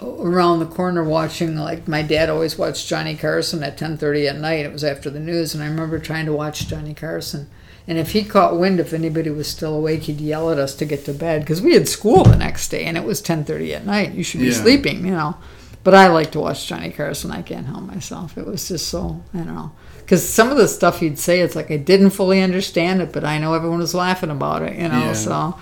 around 0.02 0.58
the 0.58 0.66
corner 0.66 1.02
watching 1.02 1.56
like 1.56 1.88
my 1.88 2.02
dad 2.02 2.28
always 2.28 2.58
watched 2.58 2.88
Johnny 2.88 3.16
Carson 3.16 3.62
at 3.62 3.78
10:30 3.78 4.28
at 4.28 4.38
night. 4.38 4.64
It 4.66 4.72
was 4.72 4.84
after 4.84 5.08
the 5.10 5.20
news 5.20 5.54
and 5.54 5.62
I 5.62 5.66
remember 5.66 5.98
trying 5.98 6.26
to 6.26 6.32
watch 6.32 6.66
Johnny 6.68 6.94
Carson. 6.94 7.48
And 7.86 7.98
if 7.98 8.10
he 8.12 8.24
caught 8.24 8.58
wind 8.58 8.80
if 8.80 8.92
anybody 8.92 9.30
was 9.30 9.46
still 9.48 9.74
awake, 9.74 10.04
he'd 10.04 10.20
yell 10.20 10.50
at 10.50 10.58
us 10.58 10.74
to 10.76 10.84
get 10.84 11.04
to 11.06 11.12
bed 11.14 11.42
because 11.42 11.60
we 11.62 11.74
had 11.74 11.88
school 11.88 12.24
the 12.24 12.36
next 12.36 12.68
day 12.70 12.84
and 12.84 12.96
it 12.96 13.04
was 13.04 13.20
10:30 13.22 13.74
at 13.74 13.86
night. 13.86 14.12
You 14.14 14.22
should 14.24 14.40
be 14.40 14.46
Yeah. 14.48 14.62
sleeping, 14.62 15.04
you 15.06 15.12
know. 15.12 15.36
but 15.84 15.94
I 15.94 16.08
like 16.08 16.32
to 16.32 16.40
watch 16.40 16.66
Johnny 16.66 16.88
Carson. 16.90 17.30
I 17.30 17.42
can't 17.42 17.66
help 17.66 17.82
myself. 17.82 18.38
It 18.38 18.46
was 18.46 18.68
just 18.68 18.88
so 18.88 19.20
I 19.34 19.38
don't 19.38 19.54
know 19.54 19.72
because 20.04 20.26
some 20.28 20.50
of 20.50 20.56
the 20.56 20.68
stuff 20.68 21.00
he'd 21.00 21.18
say, 21.18 21.40
it's 21.40 21.56
like 21.56 21.70
I 21.70 21.76
didn't 21.78 22.10
fully 22.10 22.42
understand 22.42 23.00
it, 23.02 23.12
but 23.12 23.24
I 23.24 23.38
know 23.38 23.54
everyone 23.54 23.78
was 23.78 23.94
laughing 23.94 24.30
about 24.30 24.62
it, 24.62 24.74
you 24.78 24.88
know. 24.88 25.06
Yeah. 25.06 25.12
So, 25.14 25.58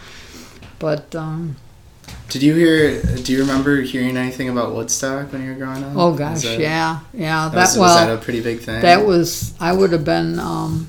but 0.78 1.14
um, 1.14 1.56
Did 2.28 2.42
you 2.42 2.54
hear? 2.54 3.00
Do 3.02 3.32
you 3.32 3.38
remember 3.40 3.80
hearing 3.82 4.16
anything 4.16 4.48
about 4.48 4.74
Woodstock 4.74 5.32
when 5.32 5.42
you 5.44 5.50
were 5.50 5.54
growing 5.56 5.84
up? 5.84 5.92
oh 5.96 6.14
gosh, 6.14 6.42
that- 6.42 6.58
yeah, 6.58 7.00
yeah. 7.14 7.48
That 7.48 7.54
That, 7.54 7.60
was, 7.62 7.78
well, 7.78 7.94
was 8.00 8.06
that 8.06 8.14
a 8.14 8.18
pretty 8.18 8.40
big 8.42 8.60
thing? 8.60 8.82
that 8.82 9.06
was 9.06 9.54
I 9.60 9.72
would 9.72 9.92
have 9.92 10.04
been 10.04 10.38
um, 10.38 10.88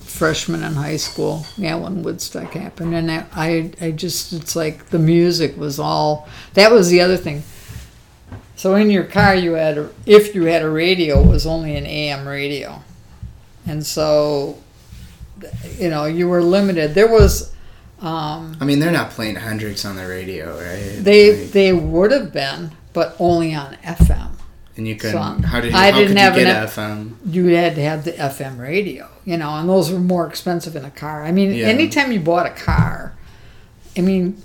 freshman 0.00 0.62
in 0.62 0.74
high 0.74 0.96
school. 0.98 1.46
Yeah, 1.56 1.76
when 1.76 2.02
Woodstock 2.02 2.52
happened, 2.54 2.94
and 2.94 3.10
I, 3.10 3.26
I, 3.34 3.70
I 3.80 3.90
just 3.90 4.32
it's 4.32 4.54
like 4.54 4.86
the 4.90 4.98
music 4.98 5.56
was 5.56 5.78
all. 5.78 6.28
That 6.54 6.70
was 6.70 6.90
the 6.90 7.00
other 7.00 7.16
thing. 7.16 7.42
So 8.62 8.76
in 8.76 8.90
your 8.90 9.02
car, 9.02 9.34
you 9.34 9.54
had 9.54 9.76
a, 9.76 9.90
if 10.06 10.36
you 10.36 10.44
had 10.44 10.62
a 10.62 10.70
radio, 10.70 11.18
it 11.20 11.26
was 11.26 11.48
only 11.48 11.74
an 11.74 11.84
AM 11.84 12.28
radio, 12.28 12.80
and 13.66 13.84
so, 13.84 14.56
you 15.80 15.90
know, 15.90 16.04
you 16.04 16.28
were 16.28 16.40
limited. 16.40 16.94
There 16.94 17.08
was. 17.08 17.52
Um, 18.00 18.56
I 18.60 18.64
mean, 18.64 18.78
they're 18.78 18.92
not 18.92 19.10
playing 19.10 19.34
Hendrix 19.34 19.84
on 19.84 19.96
the 19.96 20.06
radio, 20.06 20.54
right? 20.56 21.02
they 21.02 21.42
Like, 21.42 21.50
they 21.50 21.72
would 21.72 22.12
have 22.12 22.32
been, 22.32 22.70
but 22.92 23.16
only 23.18 23.52
on 23.52 23.74
FM. 23.82 24.30
and 24.76 24.86
you 24.86 24.94
couldn't. 24.94 25.42
so- 25.42 25.48
how 25.48 25.60
did 25.60 25.72
you? 25.72 25.76
I 25.76 25.90
how 25.90 25.98
didn't 25.98 26.16
have 26.18 26.38
you 26.38 26.44
get 26.44 26.56
F- 26.62 26.76
FM? 26.76 27.14
you 27.26 27.46
had 27.46 27.74
to 27.74 27.82
have 27.82 28.04
the 28.04 28.12
FM 28.12 28.60
radio, 28.60 29.08
you 29.24 29.38
know, 29.38 29.50
and 29.56 29.68
those 29.68 29.90
were 29.90 29.98
more 29.98 30.24
expensive 30.28 30.76
in 30.76 30.84
a 30.84 30.90
car. 30.92 31.24
I 31.24 31.32
mean, 31.32 31.52
Yeah. 31.52 31.66
anytime 31.66 32.12
you 32.12 32.20
bought 32.20 32.46
a 32.46 32.50
car, 32.50 33.12
I 33.98 34.02
mean, 34.02 34.40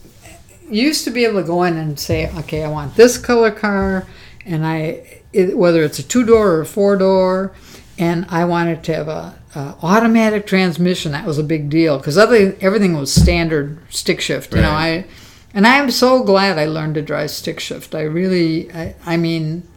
used 0.70 1.04
to 1.06 1.12
be 1.12 1.26
able 1.26 1.42
to 1.42 1.48
go 1.48 1.64
in 1.64 1.78
and 1.78 2.00
say, 2.00 2.32
okay, 2.40 2.64
I 2.64 2.70
want 2.70 2.96
this 2.96 3.18
color 3.18 3.52
car, 3.52 4.06
and 4.46 4.66
I, 4.66 5.22
it, 5.34 5.58
whether 5.58 5.84
it's 5.84 6.00
a 6.00 6.04
two 6.04 6.26
door 6.26 6.52
or 6.52 6.62
a 6.62 6.66
four 6.66 6.98
door, 6.98 7.54
and 7.98 8.26
I 8.30 8.46
wanted 8.46 8.84
to 8.84 8.96
have 8.96 9.08
a, 9.08 9.40
a 9.56 9.76
automatic 9.82 10.46
transmission. 10.46 11.12
That 11.12 11.26
was 11.26 11.38
a 11.38 11.44
big 11.44 11.70
deal 11.70 11.98
because 11.98 12.18
other 12.18 12.56
everything 12.62 12.96
was 12.96 13.12
standard 13.12 13.80
stick 13.90 14.22
shift. 14.22 14.54
You 14.54 14.62
know, 14.62 14.72
I, 14.72 15.06
and 15.54 15.66
I 15.66 15.78
am 15.78 15.90
so 15.90 16.24
glad 16.24 16.60
I 16.60 16.66
learned 16.66 16.96
to 16.96 17.02
drive 17.02 17.32
stick 17.32 17.60
shift. 17.60 17.96
I 17.96 18.02
really, 18.02 18.72
I, 18.72 18.96
I 19.06 19.18
mean, 19.18 19.68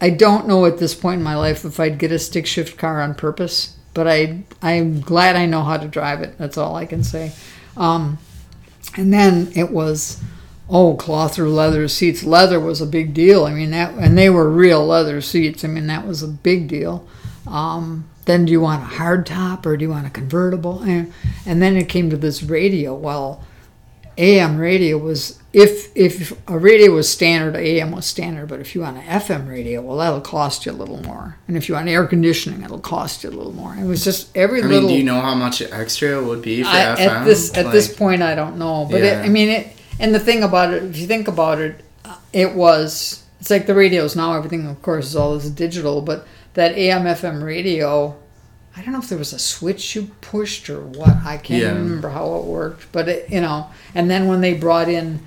I 0.00 0.10
don't 0.10 0.46
know 0.46 0.66
at 0.66 0.78
this 0.78 0.94
point 0.94 1.18
in 1.18 1.24
my 1.24 1.36
life 1.36 1.64
if 1.64 1.78
I'd 1.78 1.98
get 1.98 2.12
a 2.12 2.18
stick 2.18 2.46
shift 2.46 2.78
car 2.78 3.00
on 3.00 3.14
purpose, 3.14 3.76
but 3.94 4.06
I 4.08 4.44
I'm 4.62 5.00
glad 5.00 5.36
I 5.36 5.46
know 5.46 5.62
how 5.62 5.76
to 5.76 5.88
drive 5.88 6.20
it. 6.22 6.36
That's 6.38 6.56
all 6.58 6.76
I 6.76 6.86
can 6.86 7.02
say. 7.02 7.32
Um, 7.76 8.18
and 8.96 9.12
then 9.12 9.52
it 9.54 9.70
was 9.70 10.22
oh 10.68 10.94
cloth 10.94 11.38
or 11.38 11.48
leather 11.48 11.88
seats. 11.88 12.22
Leather 12.22 12.60
was 12.60 12.80
a 12.80 12.86
big 12.86 13.12
deal. 13.14 13.44
I 13.44 13.52
mean 13.52 13.70
that, 13.70 13.94
and 13.94 14.16
they 14.16 14.30
were 14.30 14.50
real 14.50 14.86
leather 14.86 15.20
seats. 15.20 15.64
I 15.64 15.68
mean 15.68 15.86
that 15.88 16.06
was 16.06 16.22
a 16.22 16.28
big 16.28 16.68
deal. 16.68 17.06
Um, 17.46 18.08
then 18.26 18.44
do 18.44 18.52
you 18.52 18.60
want 18.60 18.82
a 18.82 18.86
hard 18.86 19.26
top 19.26 19.66
or 19.66 19.76
do 19.76 19.84
you 19.84 19.90
want 19.90 20.06
a 20.06 20.10
convertible? 20.10 20.82
And, 20.82 21.12
and 21.44 21.60
then 21.60 21.76
it 21.76 21.88
came 21.88 22.10
to 22.10 22.16
this 22.16 22.42
radio. 22.42 22.94
Well, 22.94 23.44
AM 24.16 24.58
radio 24.58 24.98
was 24.98 25.39
if 25.52 25.90
if 25.96 26.32
a 26.48 26.56
radio 26.58 26.92
was 26.92 27.08
standard, 27.08 27.56
AM 27.56 27.90
was 27.90 28.06
standard. 28.06 28.48
But 28.48 28.60
if 28.60 28.74
you 28.74 28.82
want 28.82 28.98
an 28.98 29.02
FM 29.04 29.48
radio, 29.48 29.80
well, 29.80 29.96
that'll 29.96 30.20
cost 30.20 30.64
you 30.64 30.72
a 30.72 30.74
little 30.74 31.02
more. 31.02 31.36
And 31.48 31.56
if 31.56 31.68
you 31.68 31.74
want 31.74 31.88
air 31.88 32.06
conditioning, 32.06 32.62
it'll 32.62 32.78
cost 32.78 33.24
you 33.24 33.30
a 33.30 33.32
little 33.32 33.52
more. 33.52 33.74
It 33.74 33.84
was 33.84 34.04
just 34.04 34.34
every 34.36 34.62
little 34.62 34.78
I 34.78 34.80
mean, 34.82 34.88
do 34.90 34.94
you 34.96 35.02
know 35.04 35.20
how 35.20 35.34
much 35.34 35.60
extra 35.60 36.20
it 36.20 36.24
would 36.24 36.42
be 36.42 36.62
for 36.62 36.68
I, 36.68 36.74
FM? 36.96 37.06
at 37.08 37.24
this 37.24 37.56
at 37.56 37.72
this 37.72 37.92
point, 37.92 38.22
I 38.22 38.34
don't 38.34 38.58
know. 38.58 38.86
But 38.90 39.00
Yeah. 39.02 39.20
it, 39.22 39.24
I 39.26 39.28
mean, 39.28 39.48
it. 39.48 39.68
And 39.98 40.14
the 40.14 40.20
thing 40.20 40.42
about 40.42 40.72
it, 40.72 40.84
if 40.84 40.96
you 40.96 41.06
think 41.06 41.26
about 41.28 41.58
it, 41.60 41.80
uh, 42.04 42.14
it 42.32 42.54
was. 42.54 43.22
It's 43.40 43.50
like 43.50 43.66
the 43.66 43.74
radios 43.74 44.14
now. 44.16 44.34
Everything, 44.34 44.66
of 44.66 44.80
course, 44.82 45.06
is 45.06 45.16
all 45.16 45.34
this 45.36 45.48
digital. 45.50 46.00
But 46.02 46.26
that 46.54 46.72
AM 46.76 47.04
FM 47.04 47.42
radio, 47.42 48.14
I 48.76 48.82
don't 48.82 48.92
know 48.92 48.98
if 49.00 49.08
there 49.08 49.18
was 49.18 49.32
a 49.32 49.38
switch 49.38 49.96
you 49.96 50.10
pushed 50.20 50.70
or 50.70 50.80
what. 50.80 51.16
I 51.24 51.38
can't 51.38 51.62
Yeah. 51.62 51.68
remember 51.72 52.10
how 52.10 52.36
it 52.36 52.44
worked. 52.44 52.92
But 52.92 53.08
it, 53.08 53.30
you 53.30 53.40
know, 53.40 53.66
and 53.94 54.08
then 54.10 54.28
when 54.28 54.42
they 54.42 54.54
brought 54.54 54.88
in 54.88 55.20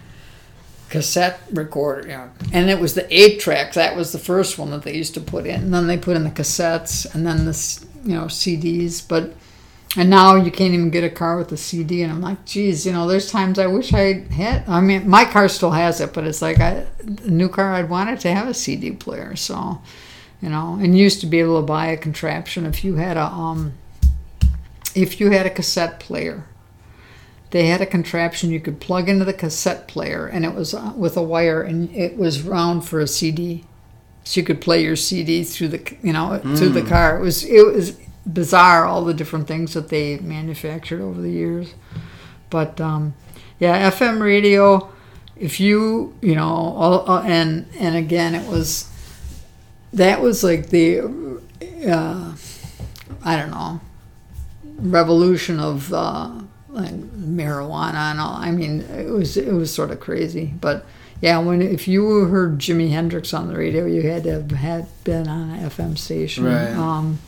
cassette 0.94 1.40
recorder, 1.52 2.04
you 2.04 2.16
know, 2.16 2.30
and 2.52 2.70
it 2.70 2.80
was 2.80 2.94
the 2.94 3.08
eight 3.10 3.40
track. 3.40 3.74
That 3.74 3.96
was 3.96 4.12
the 4.12 4.20
first 4.20 4.60
one 4.60 4.70
that 4.70 4.84
they 4.84 4.96
used 4.96 5.16
to 5.16 5.22
put 5.22 5.48
in. 5.48 5.60
And 5.60 5.74
then 5.74 5.88
they 5.88 5.98
put 5.98 6.16
in 6.16 6.24
the 6.24 6.30
cassettes, 6.30 7.12
and 7.16 7.26
then 7.26 7.46
the 7.46 7.86
you 8.04 8.14
know, 8.14 8.26
CDs. 8.26 9.06
But 9.06 9.34
and 9.98 10.08
now 10.12 10.36
you 10.36 10.52
can't 10.52 10.76
even 10.76 10.92
get 10.92 11.04
a 11.04 11.10
car 11.10 11.36
with 11.36 11.52
a 11.52 11.58
CD. 11.58 12.04
And 12.04 12.12
I'm 12.12 12.22
like, 12.22 12.46
geez, 12.46 12.86
you 12.86 12.92
know, 12.92 13.08
there's 13.08 13.32
times 13.32 13.58
I 13.58 13.66
wish 13.66 13.92
I 13.92 14.22
had. 14.32 14.70
I 14.70 14.82
mean, 14.82 15.10
my 15.10 15.26
car 15.26 15.50
still 15.50 15.72
has 15.72 16.00
it, 16.00 16.14
but 16.14 16.26
it's 16.26 16.44
like 16.44 16.60
I, 16.60 16.86
a 17.24 17.28
new 17.28 17.50
car, 17.50 17.74
I'd 17.74 17.90
want 17.90 18.12
it 18.12 18.20
to 18.20 18.32
have 18.32 18.48
a 18.48 18.54
CD 18.54 18.92
player. 18.92 19.36
So, 19.36 19.82
you 20.44 20.50
know, 20.50 20.78
and 20.80 20.96
used 20.96 21.22
to 21.22 21.26
be 21.26 21.40
able 21.40 21.60
to 21.60 21.66
buy 21.66 21.88
a 21.88 21.98
contraption 21.98 22.68
if 22.68 22.84
you 22.84 22.98
had 22.98 23.18
a 23.18 23.26
um, 23.26 23.74
if 24.94 25.20
you 25.20 25.32
had 25.32 25.48
a 25.48 25.50
cassette 25.50 26.00
player. 26.00 26.46
They 27.54 27.68
had 27.68 27.82
a 27.82 27.86
contraption 27.86 28.50
you 28.50 28.60
could 28.60 28.80
plug 28.80 29.08
into 29.08 29.26
the 29.26 29.32
cassette 29.32 29.88
player, 29.88 30.26
and 30.26 30.44
it 30.44 30.56
was 30.56 30.74
uh, 30.74 30.92
with 30.96 31.16
a 31.16 31.22
wire, 31.22 31.62
and 31.62 31.96
it 31.96 32.18
was 32.18 32.42
round 32.42 32.84
for 32.84 33.00
a 33.00 33.06
CD, 33.06 33.64
so 34.24 34.40
you 34.40 34.44
could 34.44 34.60
play 34.60 34.82
your 34.82 34.96
CD 34.96 35.44
through 35.44 35.68
the 35.68 35.96
you 36.02 36.14
know 36.14 36.40
through 36.56 36.70
the 36.70 36.82
car. 36.82 37.20
It 37.20 37.22
was 37.22 37.44
it 37.44 37.64
was 37.64 37.96
bizarre 38.26 38.86
all 38.86 39.06
the 39.06 39.14
different 39.14 39.48
things 39.48 39.76
that 39.76 39.90
they 39.90 40.18
manufactured 40.18 41.00
over 41.00 41.22
the 41.22 41.30
years, 41.30 41.76
but 42.50 42.82
um, 42.82 43.14
yeah, 43.60 43.92
FM 43.92 44.20
radio. 44.20 44.92
If 45.36 45.60
you 45.60 46.16
you 46.24 46.34
know 46.34 46.50
all, 46.50 47.08
uh, 47.08 47.22
and 47.22 47.68
and 47.78 47.96
again 47.96 48.34
it 48.34 48.50
was 48.50 48.90
that 49.94 50.22
was 50.22 50.44
like 50.44 50.72
the 50.72 51.02
uh, 51.88 52.34
I 53.24 53.38
don't 53.38 53.52
know 53.52 53.80
revolution 54.80 55.60
of 55.60 55.94
uh, 55.94 56.32
like 56.74 56.92
marijuana 56.92 58.12
and 58.12 58.20
all. 58.20 58.36
I 58.36 58.52
mean, 58.52 58.82
it 58.82 59.10
was 59.10 59.38
it 59.38 59.54
was 59.54 59.74
sort 59.74 59.92
of 59.92 60.00
crazy, 60.00 60.54
but 60.60 60.86
yeah, 61.22 61.38
when 61.40 61.62
if 61.62 61.88
you 61.88 62.26
heard 62.26 62.60
Jimi 62.60 62.90
Hendrix 62.90 63.34
on 63.34 63.48
the 63.48 63.56
radio, 63.56 63.86
you 63.86 64.02
had 64.02 64.24
to 64.24 64.32
have 64.32 64.52
had 64.52 64.88
been 65.04 65.28
on 65.28 65.52
an 65.52 65.70
FM 65.70 65.98
station. 65.98 66.46
Right. 66.46 66.72
Um, 66.72 67.20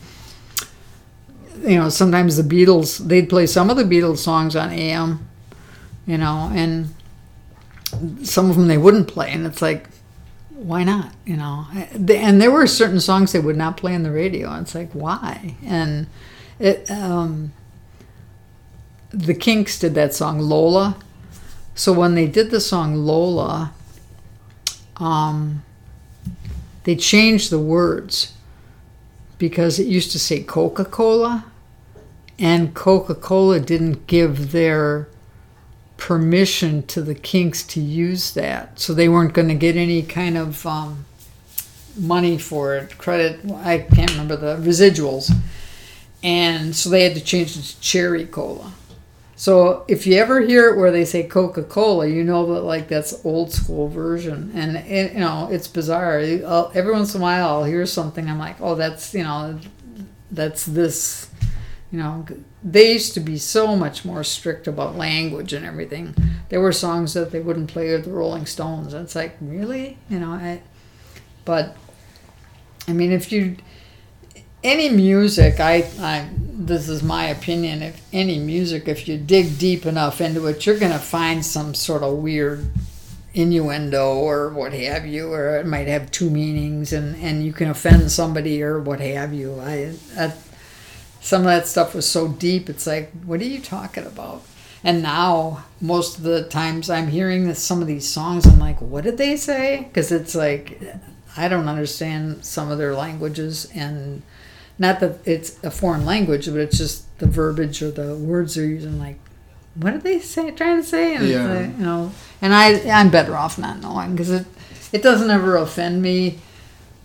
you 1.62 1.78
know, 1.78 1.90
sometimes 1.90 2.36
the 2.36 2.44
Beatles 2.44 2.98
they'd 2.98 3.30
play 3.30 3.48
some 3.48 3.70
of 3.70 3.78
the 3.78 3.84
Beatles 3.84 4.18
songs 4.18 4.56
on 4.56 4.72
AM, 4.72 5.28
you 6.06 6.18
know, 6.18 6.52
and 6.54 6.94
some 8.24 8.50
of 8.50 8.58
them 8.58 8.68
they 8.68 8.78
wouldn't 8.78 9.08
play, 9.08 9.32
and 9.32 9.46
it's 9.46 9.62
like, 9.62 9.88
why 10.50 10.84
not? 10.84 11.14
You 11.26 11.38
know, 11.38 11.66
and 11.94 12.42
there 12.42 12.52
were 12.52 12.68
certain 12.68 13.00
songs 13.00 13.32
they 13.32 13.40
would 13.40 13.58
not 13.58 13.78
play 13.78 13.96
on 13.96 14.04
the 14.04 14.12
radio, 14.12 14.50
and 14.52 14.64
it's 14.64 14.76
like, 14.76 14.92
why? 14.92 15.56
And 15.64 16.08
it, 16.60 16.90
um, 16.90 17.54
the 19.16 19.34
Kinks 19.34 19.80
did 19.80 19.96
that 19.96 20.14
song 20.14 20.40
Lola. 20.40 20.98
So 21.74 21.94
when 21.94 22.16
they 22.16 22.28
did 22.28 22.52
the 22.52 22.60
song 22.60 22.96
Lola, 22.96 23.74
um, 24.98 25.64
they 26.84 26.96
changed 26.96 27.50
the 27.50 27.60
words 27.60 28.34
because 29.38 29.80
it 29.80 29.88
used 29.88 30.12
to 30.12 30.20
say 30.20 30.44
Coca 30.44 30.86
Cola, 30.86 31.46
and 32.38 32.74
Coca 32.74 33.16
Cola 33.16 33.60
didn't 33.60 34.08
give 34.08 34.52
their 34.52 35.08
permission 35.98 36.84
to 36.88 37.02
the 37.02 37.16
Kinks 37.16 37.64
to 37.64 37.82
use 37.82 38.34
that. 38.34 38.80
So 38.80 38.94
they 38.94 39.10
weren't 39.10 39.34
going 39.34 39.48
to 39.48 39.56
get 39.56 39.76
any 39.76 40.02
kind 40.04 40.38
of 40.38 40.66
um, 40.66 41.06
money 41.98 42.38
for 42.38 42.76
it, 42.76 42.98
credit. 42.98 43.40
I 43.52 43.80
can't 43.80 44.12
remember 44.12 44.36
the 44.36 44.58
residuals. 44.58 45.32
And 46.24 46.76
so 46.76 46.90
they 46.90 47.04
had 47.04 47.16
to 47.16 47.22
change 47.22 47.58
it 47.58 47.64
to 47.64 47.82
Cherry 47.82 48.26
Cola. 48.26 48.74
So 49.38 49.84
if 49.88 50.08
you 50.08 50.16
ever 50.16 50.42
hear 50.42 50.70
it 50.70 50.78
where 50.78 50.92
they 50.92 51.04
say 51.04 51.24
Coca 51.24 51.64
Cola, 51.64 52.08
you 52.08 52.24
know 52.24 52.54
that 52.54 52.62
like 52.62 52.88
that's 52.88 53.26
old 53.26 53.52
school 53.52 53.90
version, 53.90 54.52
and 54.56 54.78
it, 54.78 55.14
you 55.14 55.20
know 55.20 55.50
it's 55.52 55.68
bizarre. 55.68 56.20
I'll, 56.20 56.72
every 56.74 56.94
once 56.94 57.14
in 57.14 57.22
a 57.22 57.24
while, 57.24 57.48
I'll 57.50 57.64
hear 57.66 57.86
something. 57.86 58.30
I'm 58.30 58.40
like, 58.40 58.62
oh, 58.62 58.76
that's 58.76 59.14
you 59.14 59.24
know, 59.24 59.60
that's 60.32 60.66
this. 60.66 61.30
You 61.92 62.00
know, 62.00 62.26
they 62.64 62.94
used 62.94 63.14
to 63.14 63.20
be 63.20 63.38
so 63.38 63.76
much 63.76 64.04
more 64.04 64.24
strict 64.24 64.68
about 64.68 64.98
language 64.98 65.54
and 65.54 65.66
everything. 65.66 66.16
There 66.50 66.60
were 66.60 66.74
songs 66.74 67.14
that 67.14 67.32
they 67.32 67.40
wouldn't 67.40 67.70
play 67.70 67.92
with 67.92 68.06
the 68.06 68.12
Rolling 68.12 68.46
Stones. 68.46 68.94
And 68.94 69.04
it's 69.04 69.16
like, 69.16 69.38
really, 69.40 69.98
you 70.10 70.20
know, 70.20 70.32
I. 70.32 70.62
But, 71.46 71.78
I 72.88 72.94
mean, 72.94 73.12
if 73.12 73.32
you 73.32 73.58
any 74.66 74.90
music, 74.90 75.60
I, 75.60 75.88
I 76.00 76.28
this 76.38 76.90
is 76.90 77.04
my 77.04 77.28
opinion. 77.28 77.84
If 77.84 78.02
any 78.12 78.40
music, 78.40 78.88
if 78.88 79.08
you 79.08 79.18
dig 79.18 79.60
deep 79.60 79.86
enough 79.86 80.20
into 80.20 80.48
it, 80.48 80.66
you're 80.66 80.80
gonna 80.80 81.00
find 81.00 81.46
some 81.46 81.76
sort 81.76 82.02
of 82.02 82.18
weird 82.18 82.66
innuendo 83.36 84.16
or 84.16 84.50
what 84.50 84.74
have 84.74 85.06
you, 85.06 85.32
or 85.32 85.58
it 85.58 85.68
might 85.68 85.88
have 85.88 86.12
two 86.12 86.30
meanings, 86.30 86.92
and 86.92 87.16
and 87.18 87.46
you 87.46 87.54
can 87.54 87.70
offend 87.70 88.12
somebody 88.12 88.62
or 88.64 88.80
what 88.80 89.00
have 89.00 89.34
you. 89.34 89.60
I, 89.60 89.94
I 90.18 90.34
some 91.22 91.42
of 91.42 91.48
that 91.48 91.68
stuff 91.68 91.94
was 91.94 92.10
so 92.10 92.28
deep. 92.28 92.70
It's 92.70 92.88
like, 92.88 93.12
what 93.24 93.42
are 93.42 93.46
you 93.46 93.62
talking 93.62 94.06
about? 94.06 94.44
And 94.84 95.02
now, 95.02 95.66
most 95.82 96.18
of 96.18 96.24
the 96.24 96.44
times, 96.44 96.92
I'm 96.92 97.08
hearing 97.08 97.48
this, 97.48 97.64
some 97.64 97.82
of 97.82 97.88
these 97.88 98.08
songs. 98.08 98.46
I'm 98.46 98.60
like, 98.60 98.80
what 98.82 99.04
did 99.04 99.18
they 99.18 99.36
say? 99.36 99.86
Because 99.88 100.12
it's 100.12 100.36
like 100.36 100.82
I 101.38 101.48
don't 101.48 101.68
understand 101.68 102.46
some 102.46 102.72
of 102.72 102.80
their 102.80 102.96
languages, 102.96 103.70
and 103.76 104.24
not 104.78 105.00
that 105.00 105.20
it's 105.26 105.64
a 105.64 105.72
foreign 105.72 106.06
language, 106.06 106.46
but 106.48 106.58
it's 106.58 106.78
just 106.78 107.18
the 107.20 107.28
verbiage 107.28 107.82
or 107.82 107.92
the 107.92 108.16
words 108.16 108.56
they're 108.56 108.66
using. 108.66 109.00
Like, 109.00 109.20
what 109.76 109.94
are 109.94 109.98
they 110.00 110.20
say? 110.20 110.52
Trying 110.52 110.82
to 110.82 110.88
say, 110.88 111.16
and 111.16 111.28
Yeah. 111.28 111.48
like, 111.54 111.78
you 111.78 111.84
know. 111.86 112.12
And 112.42 112.54
I, 112.54 112.80
I'm 112.90 113.10
better 113.10 113.36
off 113.36 113.58
not 113.58 113.80
knowing 113.82 114.12
because 114.12 114.32
it, 114.32 114.46
it 114.92 115.02
doesn't 115.02 115.30
ever 115.30 115.56
offend 115.58 116.02
me. 116.02 116.40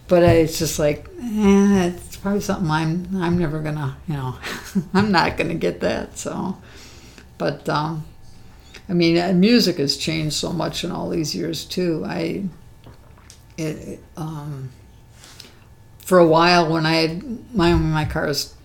But 0.08 0.24
I, 0.24 0.32
it's 0.38 0.58
just 0.58 0.80
like, 0.80 1.06
eh, 1.22 1.92
it's 1.94 2.16
probably 2.16 2.40
something 2.40 2.68
I'm, 2.68 3.06
I'm 3.22 3.38
never 3.38 3.60
gonna, 3.60 3.96
you 4.08 4.14
know, 4.14 4.36
I'm 4.94 5.12
not 5.12 5.36
gonna 5.36 5.54
get 5.54 5.80
that. 5.82 6.18
So, 6.18 6.56
but 7.38 7.68
um, 7.68 8.04
I 8.88 8.92
mean, 8.92 9.38
music 9.38 9.76
has 9.78 9.96
changed 9.96 10.34
so 10.34 10.52
much 10.52 10.82
in 10.82 10.90
all 10.90 11.08
these 11.10 11.32
years 11.32 11.64
too. 11.64 12.02
I, 12.04 12.42
it, 13.56 13.62
it, 13.76 14.00
um, 14.16 14.70
for 16.10 16.18
a 16.18 16.26
while 16.26 16.68
when 16.68 16.86
I 16.86 16.94
had 16.94 17.54
my 17.54 17.72
my 17.72 18.04
car 18.04 18.26
is 18.26 18.56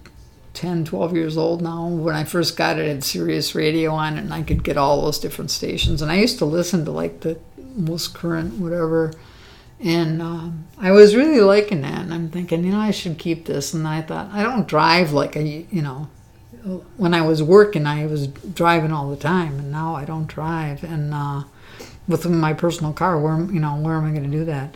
10, 0.55 0.84
12 0.85 1.13
years 1.13 1.38
old 1.38 1.61
now. 1.61 1.85
When 1.85 2.15
I 2.15 2.23
first 2.23 2.57
got 2.57 2.80
it, 2.80 2.85
it 2.85 2.88
had 2.88 3.03
Sirius 3.03 3.53
Radio 3.53 3.91
on 3.91 4.17
it, 4.17 4.22
and 4.22 4.34
I 4.34 4.41
could 4.41 4.63
get 4.63 4.77
all 4.77 5.03
those 5.03 5.19
different 5.19 5.51
stations. 5.51 6.01
And 6.01 6.11
I 6.11 6.15
used 6.15 6.39
to 6.39 6.45
listen 6.45 6.85
to 6.85 6.91
like 6.91 7.19
the 7.19 7.38
most 7.76 8.15
current 8.15 8.55
whatever. 8.55 9.13
And 9.80 10.23
um, 10.23 10.65
I 10.80 10.89
was 10.89 11.15
really 11.15 11.39
liking 11.39 11.81
that. 11.81 11.99
And 11.99 12.11
I'm 12.15 12.30
thinking, 12.30 12.63
you 12.63 12.72
know, 12.72 12.80
I 12.80 12.89
should 12.89 13.19
keep 13.19 13.45
this. 13.45 13.76
And 13.76 13.88
I 13.88 14.01
thought, 14.01 14.31
I 14.31 14.41
don't 14.41 14.67
drive 14.67 15.11
like 15.11 15.35
a, 15.35 15.43
you 15.43 15.84
know, 15.84 16.07
when 16.97 17.13
I 17.13 17.22
was 17.22 17.43
working, 17.43 17.85
I 17.85 18.07
was 18.07 18.26
driving 18.26 18.91
all 18.91 19.11
the 19.11 19.17
time, 19.17 19.59
and 19.59 19.72
now 19.72 19.93
I 19.93 20.03
don't 20.03 20.26
drive. 20.26 20.84
And 20.84 21.13
uh, 21.13 21.43
with 22.07 22.26
my 22.26 22.53
personal 22.53 22.91
car, 22.91 23.19
where 23.19 23.38
you 23.38 23.59
know, 23.59 23.76
where 23.76 23.97
am 23.97 24.05
I 24.05 24.17
going 24.17 24.31
to 24.31 24.35
do 24.35 24.45
that? 24.45 24.76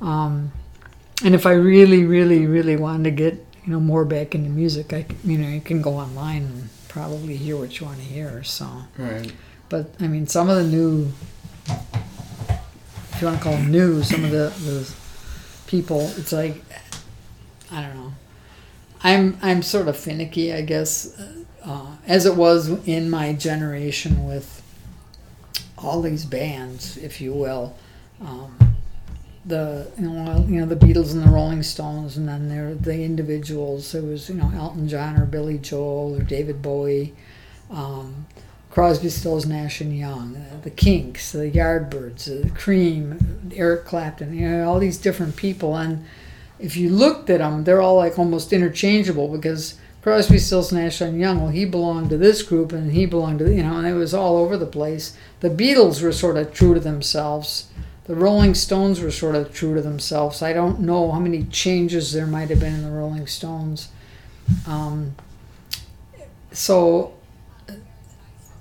Um, 0.00 0.52
and 1.24 1.34
if 1.34 1.46
I 1.46 1.52
really, 1.52 2.04
really, 2.04 2.46
really 2.46 2.76
wanted 2.76 3.04
to 3.04 3.10
get 3.10 3.34
you 3.64 3.72
know 3.72 3.80
more 3.80 4.04
back 4.04 4.34
into 4.34 4.50
music, 4.50 4.92
I 4.92 5.06
you 5.24 5.38
know 5.38 5.48
you 5.48 5.60
can 5.60 5.82
go 5.82 5.94
online 5.94 6.42
and 6.44 6.68
probably 6.88 7.36
hear 7.36 7.56
what 7.56 7.78
you 7.80 7.86
want 7.86 7.98
to 7.98 8.04
hear. 8.04 8.42
So, 8.44 8.66
Right. 8.96 9.32
but 9.68 9.90
I 10.00 10.06
mean, 10.08 10.26
some 10.26 10.48
of 10.48 10.56
the 10.56 10.64
new, 10.64 11.12
if 11.66 13.20
you 13.20 13.26
want 13.26 13.38
to 13.38 13.44
call 13.44 13.52
them 13.54 13.70
new, 13.70 14.02
some 14.02 14.24
of 14.24 14.30
the 14.30 14.52
the 14.64 14.94
people, 15.66 16.00
it's 16.16 16.32
like 16.32 16.62
I 17.70 17.82
don't 17.82 17.94
know. 17.96 18.12
I'm 19.02 19.38
I'm 19.42 19.62
sort 19.62 19.88
of 19.88 19.96
finicky, 19.96 20.52
I 20.52 20.62
guess, 20.62 21.18
uh, 21.64 21.96
as 22.06 22.26
it 22.26 22.36
was 22.36 22.68
in 22.86 23.10
my 23.10 23.32
generation 23.32 24.26
with 24.26 24.62
all 25.76 26.02
these 26.02 26.24
bands, 26.24 26.96
if 26.96 27.20
you 27.20 27.32
will. 27.32 27.76
Um, 28.20 28.56
the 29.48 29.90
you 29.98 30.08
know, 30.08 30.46
you 30.48 30.60
know 30.60 30.66
the 30.66 30.76
Beatles 30.76 31.12
and 31.12 31.22
the 31.22 31.30
Rolling 31.30 31.62
Stones, 31.62 32.16
and 32.16 32.28
then 32.28 32.48
there 32.48 32.74
the 32.74 33.02
individuals. 33.02 33.94
It 33.94 34.04
was 34.04 34.28
you 34.28 34.36
know 34.36 34.52
Elton 34.54 34.88
John 34.88 35.16
or 35.16 35.24
Billy 35.24 35.58
Joel 35.58 36.16
or 36.16 36.22
David 36.22 36.62
Bowie, 36.62 37.14
um, 37.70 38.26
Crosby, 38.70 39.08
Stills, 39.08 39.46
Nash 39.46 39.80
and 39.80 39.96
Young, 39.96 40.36
uh, 40.36 40.60
the 40.62 40.70
Kinks, 40.70 41.32
the 41.32 41.50
Yardbirds, 41.50 42.28
uh, 42.28 42.44
the 42.44 42.50
Cream, 42.50 43.50
Eric 43.54 43.86
Clapton. 43.86 44.34
You 44.34 44.48
know 44.48 44.68
all 44.68 44.78
these 44.78 44.98
different 44.98 45.36
people, 45.36 45.76
and 45.76 46.04
if 46.58 46.76
you 46.76 46.90
looked 46.90 47.30
at 47.30 47.38
them, 47.38 47.64
they're 47.64 47.80
all 47.80 47.96
like 47.96 48.18
almost 48.18 48.52
interchangeable 48.52 49.28
because 49.28 49.78
Crosby, 50.02 50.38
Stills, 50.38 50.72
Nash 50.72 51.00
and 51.00 51.18
Young. 51.18 51.40
Well, 51.40 51.50
he 51.50 51.64
belonged 51.64 52.10
to 52.10 52.18
this 52.18 52.42
group, 52.42 52.72
and 52.72 52.92
he 52.92 53.06
belonged 53.06 53.38
to 53.40 53.52
you 53.52 53.62
know, 53.62 53.78
and 53.78 53.86
it 53.86 53.94
was 53.94 54.12
all 54.12 54.36
over 54.36 54.58
the 54.58 54.66
place. 54.66 55.16
The 55.40 55.50
Beatles 55.50 56.02
were 56.02 56.12
sort 56.12 56.36
of 56.36 56.52
true 56.52 56.74
to 56.74 56.80
themselves. 56.80 57.68
The 58.08 58.14
Rolling 58.14 58.54
Stones 58.54 59.00
were 59.02 59.10
sort 59.10 59.34
of 59.34 59.52
true 59.52 59.74
to 59.74 59.82
themselves. 59.82 60.40
I 60.40 60.54
don't 60.54 60.80
know 60.80 61.12
how 61.12 61.20
many 61.20 61.44
changes 61.44 62.14
there 62.14 62.26
might 62.26 62.48
have 62.48 62.58
been 62.58 62.74
in 62.74 62.82
the 62.82 62.90
Rolling 62.90 63.26
Stones. 63.26 63.90
Um, 64.66 65.14
so, 66.50 67.12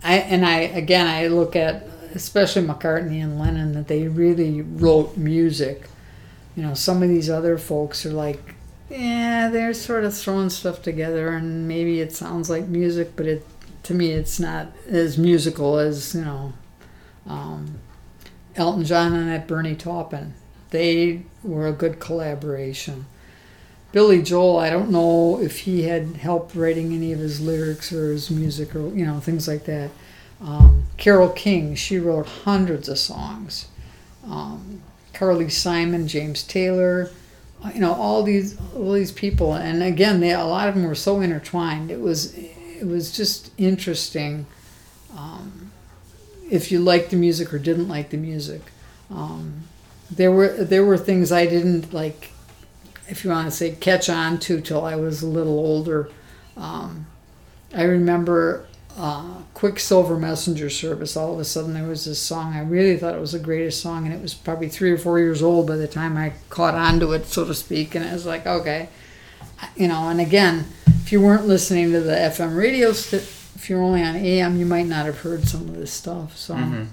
I 0.03 0.17
and 0.17 0.45
I 0.45 0.59
again 0.59 1.07
I 1.07 1.27
look 1.27 1.55
at 1.55 1.87
especially 2.13 2.63
McCartney 2.63 3.23
and 3.23 3.39
Lennon 3.39 3.71
that 3.73 3.87
they 3.87 4.09
really 4.09 4.61
wrote 4.61 5.15
music. 5.15 5.87
You 6.57 6.63
know, 6.63 6.73
some 6.73 7.01
of 7.01 7.07
these 7.07 7.29
other 7.29 7.57
folks 7.57 8.05
are 8.05 8.11
like, 8.11 8.55
yeah, 8.89 9.47
they're 9.49 9.73
sort 9.73 10.03
of 10.03 10.13
throwing 10.13 10.49
stuff 10.49 10.81
together, 10.81 11.29
and 11.29 11.69
maybe 11.69 12.01
it 12.01 12.11
sounds 12.13 12.49
like 12.49 12.67
music, 12.67 13.13
but 13.15 13.25
it 13.25 13.45
to 13.83 13.93
me 13.93 14.11
it's 14.11 14.41
not 14.41 14.67
as 14.89 15.17
musical 15.17 15.77
as 15.77 16.13
you 16.13 16.25
know. 16.25 16.53
Um, 17.25 17.79
Elton 18.57 18.83
John 18.83 19.13
and 19.13 19.29
that 19.29 19.47
Bernie 19.47 19.75
Taupin. 19.75 20.33
They 20.71 21.23
were 21.43 21.67
a 21.67 21.71
good 21.71 21.99
collaboration. 21.99 23.05
Billy 23.93 24.21
Joel, 24.21 24.57
I 24.57 24.69
don't 24.69 24.91
know 24.91 25.39
if 25.39 25.59
he 25.59 25.83
had 25.83 26.17
help 26.17 26.51
writing 26.53 26.93
any 26.93 27.13
of 27.13 27.19
his 27.19 27.39
lyrics 27.39 27.93
or 27.93 28.11
his 28.11 28.29
music 28.29 28.75
or 28.75 28.89
you 28.89 29.05
know 29.05 29.19
things 29.19 29.47
like 29.47 29.65
that. 29.65 29.91
Um, 30.41 30.85
Carole 30.97 31.29
King, 31.29 31.75
she 31.75 31.97
wrote 31.97 32.27
hundreds 32.27 32.89
of 32.89 32.99
songs. 32.99 33.67
Um, 34.25 34.81
Carly 35.13 35.49
Simon, 35.49 36.07
James 36.07 36.43
Taylor, 36.43 37.09
uh, 37.63 37.71
you 37.73 37.79
know 37.79 37.93
all 37.93 38.23
these 38.23 38.57
all 38.75 38.91
these 38.91 39.11
people, 39.11 39.53
and 39.53 39.81
again, 39.81 40.19
they 40.19 40.31
a 40.31 40.43
lot 40.43 40.67
of 40.67 40.75
them 40.75 40.83
were 40.83 40.93
so 40.93 41.21
intertwined. 41.21 41.89
It 41.89 42.01
was 42.01 42.35
it 42.35 42.85
was 42.85 43.15
just 43.15 43.51
interesting. 43.57 44.45
Um, 45.15 45.56
if 46.49 46.71
you 46.71 46.79
liked 46.79 47.11
the 47.11 47.17
music 47.17 47.53
or 47.53 47.59
didn't 47.59 47.87
like 47.87 48.09
the 48.09 48.17
music. 48.17 48.61
Um, 49.09 49.63
there 50.09 50.31
were 50.31 50.49
there 50.49 50.85
were 50.85 50.97
things 50.97 51.31
I 51.31 51.45
didn't 51.45 51.93
like, 51.93 52.31
if 53.07 53.23
you 53.23 53.29
want 53.29 53.49
to 53.49 53.55
say 53.55 53.71
catch 53.71 54.09
on 54.09 54.39
to 54.39 54.61
till 54.61 54.85
I 54.85 54.95
was 54.95 55.21
a 55.21 55.27
little 55.27 55.59
older. 55.59 56.09
Um, 56.55 57.07
I 57.73 57.83
remember 57.83 58.65
uh, 58.97 59.41
Quicksilver 59.53 60.17
Messenger 60.17 60.69
Service. 60.69 61.15
All 61.15 61.33
of 61.33 61.39
a 61.39 61.45
sudden, 61.45 61.73
there 61.73 61.87
was 61.87 62.05
this 62.05 62.19
song. 62.19 62.53
I 62.53 62.61
really 62.61 62.97
thought 62.97 63.13
it 63.13 63.21
was 63.21 63.33
the 63.33 63.39
greatest 63.39 63.81
song, 63.81 64.05
and 64.05 64.13
it 64.13 64.21
was 64.21 64.33
probably 64.33 64.69
three 64.69 64.91
or 64.91 64.97
four 64.97 65.19
years 65.19 65.43
old 65.43 65.67
by 65.67 65.75
the 65.75 65.87
time 65.87 66.17
I 66.17 66.33
caught 66.49 66.73
on 66.73 66.99
to 67.01 67.11
it, 67.11 67.27
so 67.27 67.45
to 67.45 67.53
speak. 67.53 67.93
And 67.93 68.03
it 68.03 68.11
was 68.11 68.25
like, 68.25 68.47
okay, 68.47 68.89
you 69.75 69.87
know. 69.87 70.09
And 70.09 70.19
again, 70.19 70.65
if 71.03 71.11
you 71.11 71.21
weren't 71.21 71.47
listening 71.47 71.91
to 71.91 71.99
the 71.99 72.13
FM 72.13 72.57
radio, 72.57 72.91
st- 72.91 73.23
if 73.57 73.69
you're 73.69 73.81
only 73.81 74.03
on 74.03 74.15
AM, 74.15 74.57
you 74.57 74.65
might 74.65 74.85
not 74.87 75.05
have 75.07 75.19
heard 75.21 75.47
some 75.47 75.67
of 75.67 75.75
this 75.75 75.91
stuff. 75.91 76.37
So, 76.37 76.55
hmm 76.55 76.85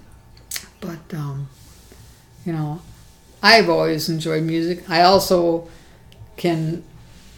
but 0.81 1.15
um, 1.15 1.49
you 2.45 2.53
know, 2.53 2.83
I've 3.43 3.71
always 3.71 4.09
enjoyed 4.09 4.43
music. 4.43 4.89
I 4.89 5.03
also 5.03 5.69
can 6.37 6.83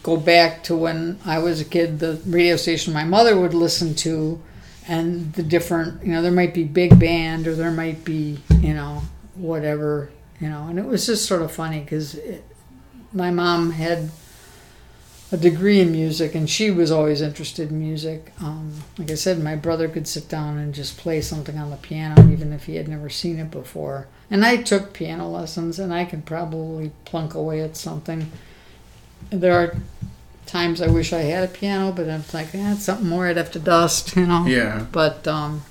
go 0.03 0.17
back 0.17 0.63
to 0.63 0.75
when 0.75 1.19
I 1.25 1.39
was 1.39 1.61
a 1.61 1.65
kid, 1.65 1.99
the 1.99 2.21
radio 2.25 2.55
station 2.57 2.93
my 2.93 3.03
mother 3.05 3.39
would 3.39 3.53
listen 3.53 3.95
to, 3.95 4.41
and 4.87 5.33
the 5.33 5.43
different, 5.43 6.03
you 6.03 6.11
know, 6.11 6.21
there 6.21 6.31
might 6.31 6.53
be 6.53 6.63
big 6.63 6.99
band 6.99 7.47
or 7.47 7.55
there 7.55 7.71
might 7.71 8.03
be, 8.03 8.39
you 8.59 8.73
know, 8.73 9.01
whatever, 9.35 10.09
you 10.39 10.49
know, 10.49 10.67
and 10.67 10.79
it 10.79 10.85
was 10.85 11.05
just 11.05 11.25
sort 11.25 11.41
of 11.41 11.51
funny 11.51 11.79
because 11.81 12.19
my 13.13 13.31
mom 13.31 13.71
had 13.71 14.09
a 15.31 15.37
degree 15.37 15.81
in 15.81 15.91
music 15.91 16.35
and 16.35 16.49
she 16.49 16.71
was 16.71 16.89
always 16.89 17.21
interested 17.21 17.69
in 17.69 17.79
music. 17.79 18.31
Um, 18.41 18.71
like 18.97 19.11
I 19.11 19.15
said, 19.15 19.43
my 19.43 19.55
brother 19.55 19.89
could 19.89 20.07
sit 20.07 20.29
down 20.29 20.57
and 20.57 20.73
just 20.73 20.97
play 20.97 21.21
something 21.21 21.57
on 21.57 21.69
the 21.69 21.77
piano 21.77 22.31
even 22.31 22.53
if 22.53 22.65
he 22.65 22.75
had 22.75 22.87
never 22.87 23.09
seen 23.09 23.37
it 23.37 23.51
before. 23.51 24.07
And 24.31 24.45
I 24.45 24.57
took 24.57 24.93
piano 24.93 25.29
lessons 25.29 25.79
and 25.79 25.93
I 25.93 26.05
could 26.05 26.25
probably 26.25 26.91
plunk 27.05 27.33
away 27.33 27.61
at 27.61 27.75
something. 27.75 28.31
There 29.29 29.53
are 29.53 29.75
times 30.45 30.81
I 30.81 30.87
wish 30.87 31.11
I 31.11 31.19
had 31.19 31.43
a 31.43 31.51
piano, 31.51 31.91
but 31.91 32.09
I'm 32.09 32.23
like, 32.33 32.55
eh, 32.55 32.73
it's 32.73 32.83
something 32.83 33.07
more 33.07 33.27
I'd 33.27 33.37
have 33.37 33.51
to 33.51 33.59
dust, 33.59 34.15
you 34.15 34.25
know. 34.25 34.45
Yeah. 34.45 34.85
But 34.91 35.27
um, 35.27 35.63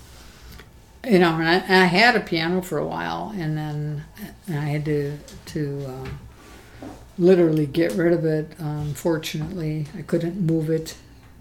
you 1.05 1.19
know, 1.19 1.35
and 1.35 1.49
I, 1.49 1.55
and 1.55 1.83
I 1.83 1.87
had 1.87 2.15
a 2.15 2.21
piano 2.21 2.61
for 2.61 2.79
a 2.79 2.87
while, 2.87 3.33
and 3.37 3.57
then 3.57 4.05
I 4.49 4.67
had 4.67 4.85
to 4.85 5.19
to 5.47 5.87
uh, 5.89 6.09
literally 7.19 7.67
get 7.67 7.93
rid 7.93 8.13
of 8.13 8.25
it. 8.25 8.53
Unfortunately, 8.59 9.87
I 9.97 10.03
couldn't 10.03 10.41
move 10.41 10.71
it. 10.71 10.97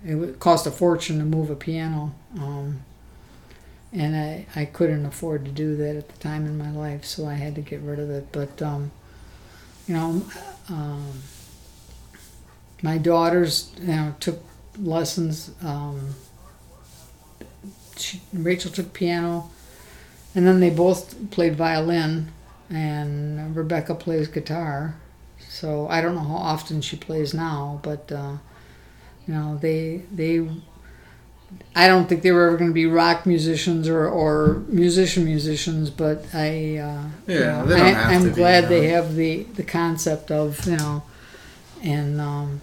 It 0.05 0.15
would 0.15 0.39
cost 0.39 0.67
a 0.67 0.71
fortune 0.71 1.19
to 1.19 1.25
move 1.25 1.49
a 1.49 1.55
piano, 1.55 2.13
um, 2.37 2.81
and 3.91 4.15
I 4.15 4.45
I 4.55 4.65
couldn't 4.65 5.05
afford 5.05 5.45
to 5.45 5.51
do 5.51 5.75
that 5.77 5.95
at 5.95 6.09
the 6.09 6.17
time 6.19 6.45
in 6.45 6.57
my 6.57 6.71
life, 6.71 7.05
so 7.05 7.25
I 7.25 7.33
had 7.33 7.55
to 7.55 7.61
get 7.61 7.81
rid 7.81 7.99
of 7.99 8.09
it. 8.11 8.27
But 8.31 8.61
um, 8.61 8.91
you 9.87 9.95
know, 9.95 10.21
um, 10.69 11.21
my 12.83 12.97
daughters, 12.99 13.71
you 13.79 13.87
know, 13.87 14.15
took 14.19 14.43
lessons. 14.77 15.51
Um, 15.63 16.15
she, 17.97 18.21
Rachel 18.31 18.71
took 18.71 18.93
piano, 18.93 19.49
and 20.35 20.45
then 20.45 20.59
they 20.59 20.69
both 20.69 21.31
played 21.31 21.55
violin, 21.55 22.31
and 22.69 23.55
Rebecca 23.55 23.95
plays 23.95 24.27
guitar. 24.27 24.95
So 25.59 25.87
I 25.89 26.01
don't 26.01 26.15
know 26.15 26.21
how 26.33 26.35
often 26.53 26.81
she 26.81 26.97
plays 26.97 27.33
now, 27.33 27.79
but 27.83 28.11
uh, 28.11 28.37
you 29.27 29.33
know 29.35 29.57
they 29.61 30.03
they 30.13 30.47
I 31.75 31.87
don't 31.87 32.07
think 32.07 32.21
they 32.21 32.31
were 32.31 32.47
ever 32.47 32.57
going 32.57 32.69
to 32.69 32.73
be 32.73 32.85
rock 32.85 33.25
musicians 33.25 33.87
or, 33.87 34.07
or 34.07 34.63
musician 34.67 35.25
musicians, 35.25 35.89
but 35.89 36.25
I, 36.33 36.77
uh, 36.77 37.03
you 37.27 37.39
Yeah, 37.39 37.61
know, 37.61 37.65
they 37.67 37.75
don't 37.75 37.85
I, 37.85 37.89
have 37.91 38.11
I'm 38.11 38.23
to 38.23 38.29
glad 38.35 38.63
you 38.63 38.69
they 38.69 38.87
have 38.87 39.15
the, 39.15 39.43
the 39.43 39.63
concept 39.63 40.31
of, 40.31 40.65
you 40.65 40.77
know, 40.77 41.03
and 41.83 42.21
um, 42.21 42.61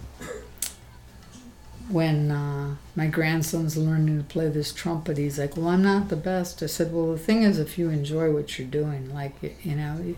when 1.89 2.31
uh, 2.31 2.75
my 2.95 3.07
grandson's 3.07 3.75
learning 3.77 4.17
to 4.17 4.23
play 4.23 4.47
this 4.49 4.71
trumpet, 4.73 5.17
he's 5.17 5.37
like, 5.37 5.57
"Well, 5.57 5.67
I'm 5.67 5.81
not 5.83 6.09
the 6.09 6.15
best." 6.15 6.63
I 6.63 6.67
said, 6.67 6.93
"Well, 6.93 7.11
the 7.11 7.17
thing 7.17 7.43
is, 7.43 7.59
if 7.59 7.77
you 7.77 7.89
enjoy 7.89 8.31
what 8.31 8.57
you're 8.57 8.67
doing, 8.67 9.13
like 9.13 9.35
you 9.63 9.75
know, 9.75 9.97
you- 10.03 10.17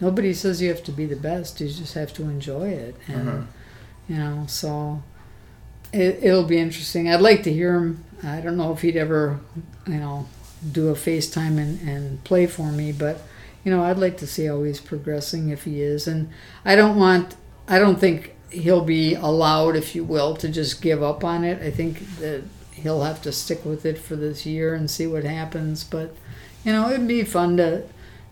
nobody 0.00 0.32
says 0.34 0.60
you 0.62 0.68
have 0.68 0.84
to 0.84 0.92
be 0.92 1.06
the 1.06 1.16
best. 1.16 1.60
You 1.60 1.68
just 1.68 1.94
have 1.94 2.12
to 2.14 2.22
enjoy 2.24 2.68
it." 2.70 2.96
And 3.08 3.28
Uh-huh. 3.28 3.42
you 4.08 4.16
know, 4.16 4.44
so 4.46 5.02
it, 5.92 6.18
it'll 6.22 6.44
be 6.44 6.58
interesting. 6.58 7.08
I'd 7.08 7.20
like 7.20 7.42
to 7.44 7.52
hear 7.52 7.74
him. 7.76 8.04
I 8.22 8.40
don't 8.40 8.56
know 8.56 8.72
if 8.72 8.82
he'd 8.82 8.96
ever, 8.96 9.40
you 9.86 9.94
know, 9.98 10.26
do 10.72 10.88
a 10.88 10.94
FaceTime 10.94 11.58
and, 11.58 11.80
and 11.88 12.24
play 12.24 12.46
for 12.46 12.72
me, 12.72 12.92
but 12.92 13.22
you 13.64 13.70
know, 13.72 13.82
I'd 13.82 13.98
like 13.98 14.16
to 14.18 14.26
see 14.26 14.46
how 14.46 14.62
he's 14.62 14.80
progressing 14.80 15.48
if 15.50 15.64
he 15.64 15.80
is. 15.80 16.06
And 16.06 16.28
I 16.64 16.76
don't 16.76 16.96
want, 16.96 17.34
I 17.68 17.78
don't 17.80 17.98
think 17.98 18.34
he'll 18.50 18.84
be 18.84 19.14
allowed, 19.14 19.74
if 19.76 19.94
you 19.94 20.04
will, 20.04 20.36
to 20.36 20.48
just 20.48 20.80
give 20.80 21.02
up 21.02 21.24
on 21.24 21.42
it. 21.44 21.60
I 21.60 21.70
think 21.72 21.98
that 22.18 22.42
he'll 22.72 23.02
have 23.02 23.20
to 23.22 23.32
stick 23.32 23.64
with 23.64 23.84
it 23.84 23.98
for 23.98 24.14
this 24.16 24.46
year 24.46 24.74
and 24.74 24.88
see 24.90 25.06
what 25.06 25.24
happens. 25.24 25.82
But 25.84 26.14
you 26.64 26.72
know, 26.72 26.90
it'd 26.90 27.08
be 27.08 27.24
fun 27.24 27.56
to 27.58 27.82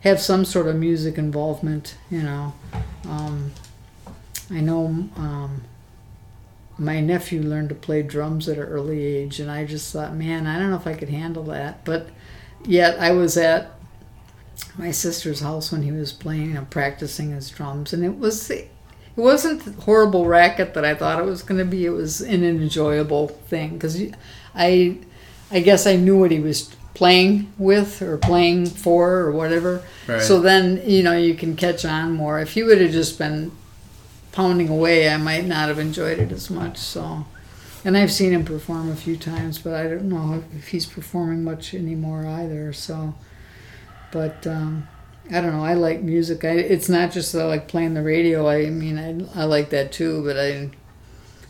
have 0.04 0.20
some 0.20 0.44
sort 0.44 0.68
of 0.68 0.76
music 0.76 1.18
involvement. 1.18 1.96
You 2.10 2.22
know, 2.22 2.54
um, 3.08 3.52
I 4.50 4.60
know 4.60 4.86
um, 5.16 5.62
my 6.78 7.00
nephew 7.00 7.42
learned 7.42 7.70
to 7.70 7.74
play 7.74 8.02
drums 8.02 8.48
at 8.48 8.58
an 8.58 8.64
early 8.64 9.02
age, 9.02 9.40
and 9.40 9.50
I 9.50 9.64
just 9.64 9.92
thought, 9.92 10.14
man, 10.14 10.46
I 10.46 10.58
don't 10.58 10.70
know 10.70 10.76
if 10.76 10.86
I 10.86 10.94
could 10.94 11.08
handle 11.08 11.44
that. 11.44 11.84
But 11.84 12.08
yet, 12.64 13.00
I 13.00 13.12
was 13.12 13.36
at 13.36 13.72
my 14.76 14.90
sister's 14.90 15.40
house 15.40 15.72
when 15.72 15.82
he 15.82 15.90
was 15.90 16.12
playing 16.12 16.56
and 16.56 16.68
practicing 16.68 17.30
his 17.30 17.50
drums, 17.50 17.92
and 17.92 18.04
it 18.04 18.18
was 18.18 18.50
it 18.50 18.70
wasn't 19.16 19.64
the 19.64 19.82
horrible 19.82 20.26
racket 20.26 20.74
that 20.74 20.84
I 20.84 20.94
thought 20.94 21.20
it 21.20 21.24
was 21.24 21.42
going 21.42 21.58
to 21.58 21.64
be. 21.64 21.86
It 21.86 21.90
was 21.90 22.20
an 22.20 22.44
enjoyable 22.44 23.28
thing 23.28 23.74
because 23.74 24.00
I 24.54 24.98
I 25.50 25.60
guess 25.60 25.86
I 25.86 25.96
knew 25.96 26.18
what 26.18 26.30
he 26.30 26.40
was 26.40 26.74
playing 26.94 27.52
with 27.58 28.00
or 28.00 28.16
playing 28.16 28.66
for 28.66 29.18
or 29.18 29.32
whatever. 29.32 29.82
Right. 30.06 30.22
So 30.22 30.40
then 30.40 30.82
you 30.88 31.02
know 31.02 31.16
you 31.16 31.34
can 31.34 31.56
catch 31.56 31.84
on 31.84 32.12
more. 32.12 32.38
If 32.40 32.52
he 32.52 32.62
would 32.62 32.80
have 32.80 32.92
just 32.92 33.18
been 33.18 33.52
pounding 34.32 34.68
away, 34.68 35.08
I 35.08 35.16
might 35.16 35.44
not 35.44 35.68
have 35.68 35.78
enjoyed 35.78 36.18
it 36.18 36.32
as 36.32 36.50
much. 36.50 36.78
So, 36.78 37.26
and 37.84 37.96
I've 37.96 38.12
seen 38.12 38.32
him 38.32 38.44
perform 38.44 38.90
a 38.90 38.96
few 38.96 39.16
times, 39.16 39.58
but 39.58 39.74
I 39.74 39.84
don't 39.84 40.08
know 40.08 40.42
if 40.56 40.68
he's 40.68 40.86
performing 40.86 41.44
much 41.44 41.74
anymore 41.74 42.26
either. 42.26 42.72
So, 42.72 43.14
but 44.10 44.46
um, 44.46 44.88
I 45.30 45.40
don't 45.40 45.52
know. 45.52 45.64
I 45.64 45.74
like 45.74 46.02
music. 46.02 46.44
I, 46.44 46.50
it's 46.50 46.88
not 46.88 47.12
just 47.12 47.32
that 47.32 47.42
I 47.42 47.46
like 47.46 47.68
playing 47.68 47.94
the 47.94 48.02
radio. 48.02 48.48
I 48.48 48.70
mean, 48.70 48.98
I, 48.98 49.40
I 49.40 49.44
like 49.44 49.70
that 49.70 49.92
too. 49.92 50.24
But 50.24 50.38
I, 50.38 50.70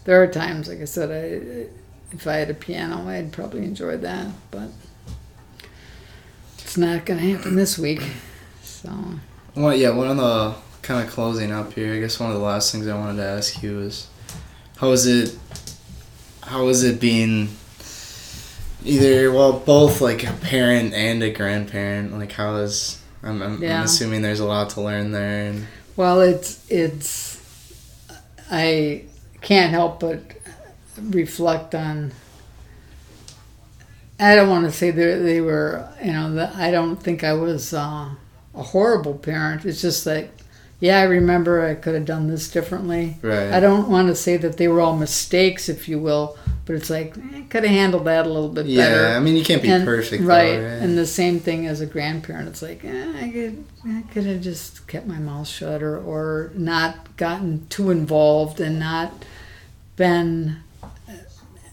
there 0.05 0.23
are 0.23 0.27
times, 0.27 0.69
like 0.69 0.81
I 0.81 0.85
said, 0.85 1.11
I 1.11 1.69
if 2.15 2.27
I 2.27 2.35
had 2.35 2.51
a 2.51 2.55
piano, 2.55 3.09
I'd 3.09 3.33
probably 3.33 3.65
enjoy 3.65 3.97
that. 3.99 4.29
But 4.51 4.69
it's 6.75 6.79
not 6.81 7.07
to 7.07 7.15
happen 7.15 7.55
this 7.55 7.79
week. 7.79 8.03
So. 8.65 8.91
Well, 9.55 9.73
yeah, 9.77 9.91
one 9.91 10.09
of 10.09 10.17
the 10.17 10.57
kind 10.83 11.07
of 11.07 11.13
closing 11.13 11.53
up 11.53 11.73
here. 11.73 11.95
I 11.95 12.01
guess 12.01 12.19
one 12.19 12.31
of 12.31 12.37
the 12.37 12.43
last 12.43 12.73
things 12.73 12.89
I 12.89 12.99
wanted 12.99 13.19
to 13.19 13.29
ask 13.29 13.63
you 13.63 13.79
is, 13.79 14.09
how 14.79 14.91
is 14.91 15.07
it? 15.07 15.39
How 16.43 16.67
is 16.67 16.83
it 16.83 17.01
being? 17.01 17.51
Either 18.85 19.31
well, 19.31 19.53
both 19.61 20.01
like 20.01 20.25
a 20.25 20.33
parent 20.33 20.95
and 20.95 21.23
a 21.23 21.31
grandparent. 21.31 22.13
Like, 22.19 22.33
how 22.33 22.57
is? 22.57 23.01
I'm, 23.23 23.41
I'm, 23.41 23.63
Yeah. 23.63 23.79
I'm 23.79 23.85
assuming 23.85 24.23
there's 24.23 24.41
a 24.41 24.45
lot 24.45 24.71
to 24.71 24.81
learn 24.81 25.13
there. 25.13 25.51
And 25.51 25.69
Well, 25.95 26.23
it's 26.23 26.69
it's 26.69 27.41
I 28.51 29.05
can't 29.43 29.71
help 29.71 30.01
but 30.01 30.23
reflect 31.01 31.77
on. 31.77 32.11
I 34.19 34.37
don't 34.37 34.49
want 34.49 34.65
to 34.67 34.73
say 34.73 34.91
they 34.91 35.19
they 35.19 35.41
were 35.41 35.89
you 36.03 36.13
know 36.13 36.35
that 36.35 36.55
I 36.57 36.71
don't 36.71 36.97
think 36.97 37.25
I 37.25 37.33
was 37.33 37.73
uh, 37.75 38.11
a 38.55 38.63
horrible 38.63 39.15
parent. 39.15 39.65
It's 39.65 39.83
just 39.83 40.07
like 40.07 40.31
yeah, 40.81 40.99
I 41.01 41.05
remember 41.05 41.65
I 41.65 41.75
could 41.75 41.95
have 41.95 42.05
done 42.05 42.27
this 42.29 42.51
differently. 42.51 43.17
right. 43.23 43.53
I 43.53 43.61
don't 43.61 43.89
want 43.89 44.09
to 44.09 44.15
say 44.15 44.37
that 44.37 44.57
they 44.59 44.69
were 44.69 44.81
all 44.81 44.97
mistakes, 44.97 45.69
if 45.69 45.89
you 45.89 45.99
will, 45.99 46.37
but 46.67 46.75
it's 46.77 46.91
like 46.91 47.17
eh, 47.17 47.43
could 47.49 47.63
have 47.65 47.73
handled 47.73 48.05
that 48.05 48.27
a 48.27 48.29
little 48.29 48.51
bit 48.51 48.67
yeah, 48.67 48.83
better. 48.85 49.09
Yeah, 49.09 49.17
I 49.17 49.21
mean, 49.21 49.37
you 49.37 49.45
can't 49.45 49.63
be 49.63 49.71
And- 49.71 49.85
perfect, 49.85 50.23
though, 50.23 50.29
right? 50.29 50.57
right? 50.57 50.83
And 50.83 50.99
the 50.99 51.07
same 51.07 51.41
thing 51.41 51.67
as 51.67 51.81
a 51.81 51.87
grandparent. 51.87 52.49
It's 52.49 52.61
like 52.61 52.85
eh, 52.85 53.13
I 53.19 53.31
could, 53.31 53.65
I 53.87 54.03
could 54.13 54.27
have 54.27 54.43
just 54.43 54.87
kept 54.87 55.07
my 55.07 55.19
mouth 55.19 55.49
shut, 55.49 55.83
or 55.83 55.97
or 55.99 56.51
not 56.55 57.17
gotten 57.17 57.67
too 57.69 57.91
involved, 57.91 58.61
and 58.61 58.79
not 58.79 59.25
been 59.97 60.57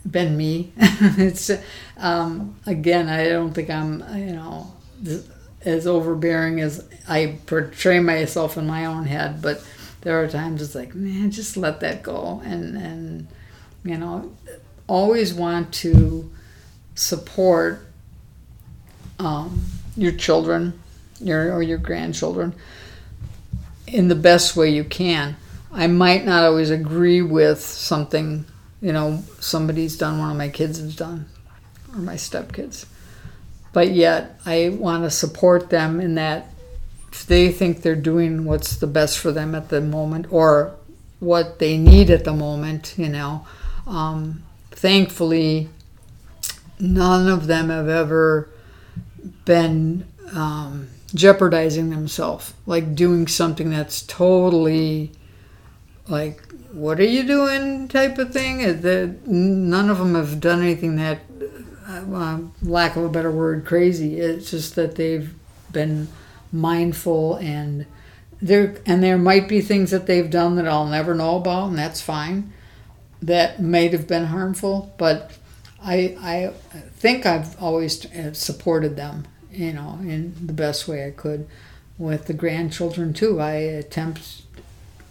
been 0.10 0.36
me. 0.38 0.72
it's 0.78 1.52
um, 1.98 2.56
again, 2.66 3.08
I 3.08 3.30
don't 3.30 3.54
think 3.54 3.70
I'm 3.70 4.04
you 4.18 4.34
know 4.34 4.72
as 5.64 5.88
overbearing 5.88 6.60
as 6.60 6.88
I 7.08 7.38
portray 7.46 8.00
myself 8.00 8.58
in 8.58 8.68
my 8.68 8.86
own 8.86 9.06
head, 9.06 9.42
but 9.42 9.66
there 10.02 10.22
are 10.22 10.28
times 10.28 10.62
it's 10.62 10.76
like 10.76 10.96
man, 10.96 11.32
just 11.32 11.58
let 11.58 11.80
that 11.82 12.04
go, 12.04 12.42
and 12.44 12.78
and 12.78 13.28
you 13.84 13.98
know 13.98 14.32
always 14.88 15.34
want 15.34 15.74
to 15.74 16.30
support 16.96 17.86
um, 19.20 19.62
your 19.96 20.12
children 20.12 20.82
your, 21.22 21.54
or 21.54 21.62
your 21.62 21.78
grandchildren 21.78 22.54
in 23.88 24.08
the 24.08 24.16
best 24.16 24.56
way 24.56 24.70
you 24.70 24.84
can. 24.84 25.36
I 25.72 25.88
might 25.88 26.26
not 26.26 26.44
always 26.44 26.70
agree 26.70 27.22
with 27.22 27.62
something, 27.62 28.46
you 28.82 28.92
know, 28.92 29.24
somebody's 29.40 29.98
done, 29.98 30.18
one 30.18 30.32
of 30.32 30.38
my 30.38 30.50
kids 30.50 30.80
has 30.80 30.96
done, 30.96 31.28
or 31.94 32.00
my 32.00 32.16
stepkids. 32.16 32.86
But 33.74 33.92
yet, 33.92 34.40
I 34.46 34.70
want 34.70 35.04
to 35.04 35.12
support 35.12 35.70
them 35.70 36.02
in 36.02 36.16
that 36.16 36.48
if 37.12 37.26
they 37.26 37.52
think 37.52 37.82
they're 37.82 37.96
doing 37.96 38.46
what's 38.46 38.78
the 38.78 38.88
best 38.88 39.20
for 39.20 39.32
them 39.32 39.54
at 39.54 39.70
the 39.70 39.82
moment 39.82 40.28
or 40.32 40.76
what 41.20 41.60
they 41.60 41.78
need 41.78 42.10
at 42.10 42.24
the 42.24 42.34
moment, 42.34 42.96
you 42.98 43.10
know. 43.10 43.46
Um, 43.86 44.44
thankfully, 44.72 45.70
none 46.80 47.28
of 47.28 47.48
them 47.48 47.70
have 47.70 47.88
ever 47.88 48.50
been 49.46 50.06
um, 50.34 50.88
jeopardizing 51.14 51.90
themselves, 51.90 52.54
like 52.66 52.96
doing 52.96 53.28
something 53.28 53.70
that's 53.70 54.02
totally 54.04 55.12
like, 56.08 56.42
what 56.74 57.00
are 57.00 57.06
you 57.06 57.24
doing 57.24 57.88
type 57.88 58.18
of 58.18 58.32
thing. 58.32 58.64
Uh, 58.64 58.74
The, 58.74 59.16
none 59.26 59.90
of 59.90 59.98
them 59.98 60.16
have 60.16 60.40
done 60.40 60.62
anything 60.62 60.96
that, 60.98 61.20
uh, 61.88 62.40
lack 62.62 62.96
of 62.96 63.04
a 63.04 63.10
better 63.10 63.32
word, 63.32 63.66
crazy. 63.66 64.20
It's 64.20 64.52
just 64.52 64.76
that 64.76 64.96
they've 64.96 65.34
been 65.72 66.08
mindful 66.52 67.36
and 67.36 67.86
there 68.42 68.76
and 68.86 69.04
there 69.04 69.18
might 69.18 69.48
be 69.48 69.62
things 69.62 69.92
that 69.92 70.08
they've 70.08 70.30
done 70.30 70.56
that 70.56 70.68
I'll 70.68 70.88
never 70.88 71.14
know 71.14 71.36
about, 71.38 71.70
and 71.70 71.78
that's 71.78 72.02
fine. 72.02 72.52
That 73.22 73.62
might 73.62 73.94
have 73.94 74.08
been 74.08 74.26
harmful, 74.26 74.94
but 74.98 75.32
I 75.84 76.18
I 76.20 76.54
think 76.96 77.26
I've 77.26 77.62
always 77.62 78.06
uh, 78.06 78.34
supported 78.34 78.96
them, 78.96 79.28
you 79.52 79.74
know, 79.74 80.00
in 80.02 80.36
the 80.44 80.54
best 80.54 80.88
way 80.88 81.06
I 81.06 81.12
could. 81.12 81.48
With 82.00 82.26
the 82.26 82.34
grandchildren 82.34 83.14
too, 83.14 83.40
I 83.40 83.52
attempt, 83.52 84.42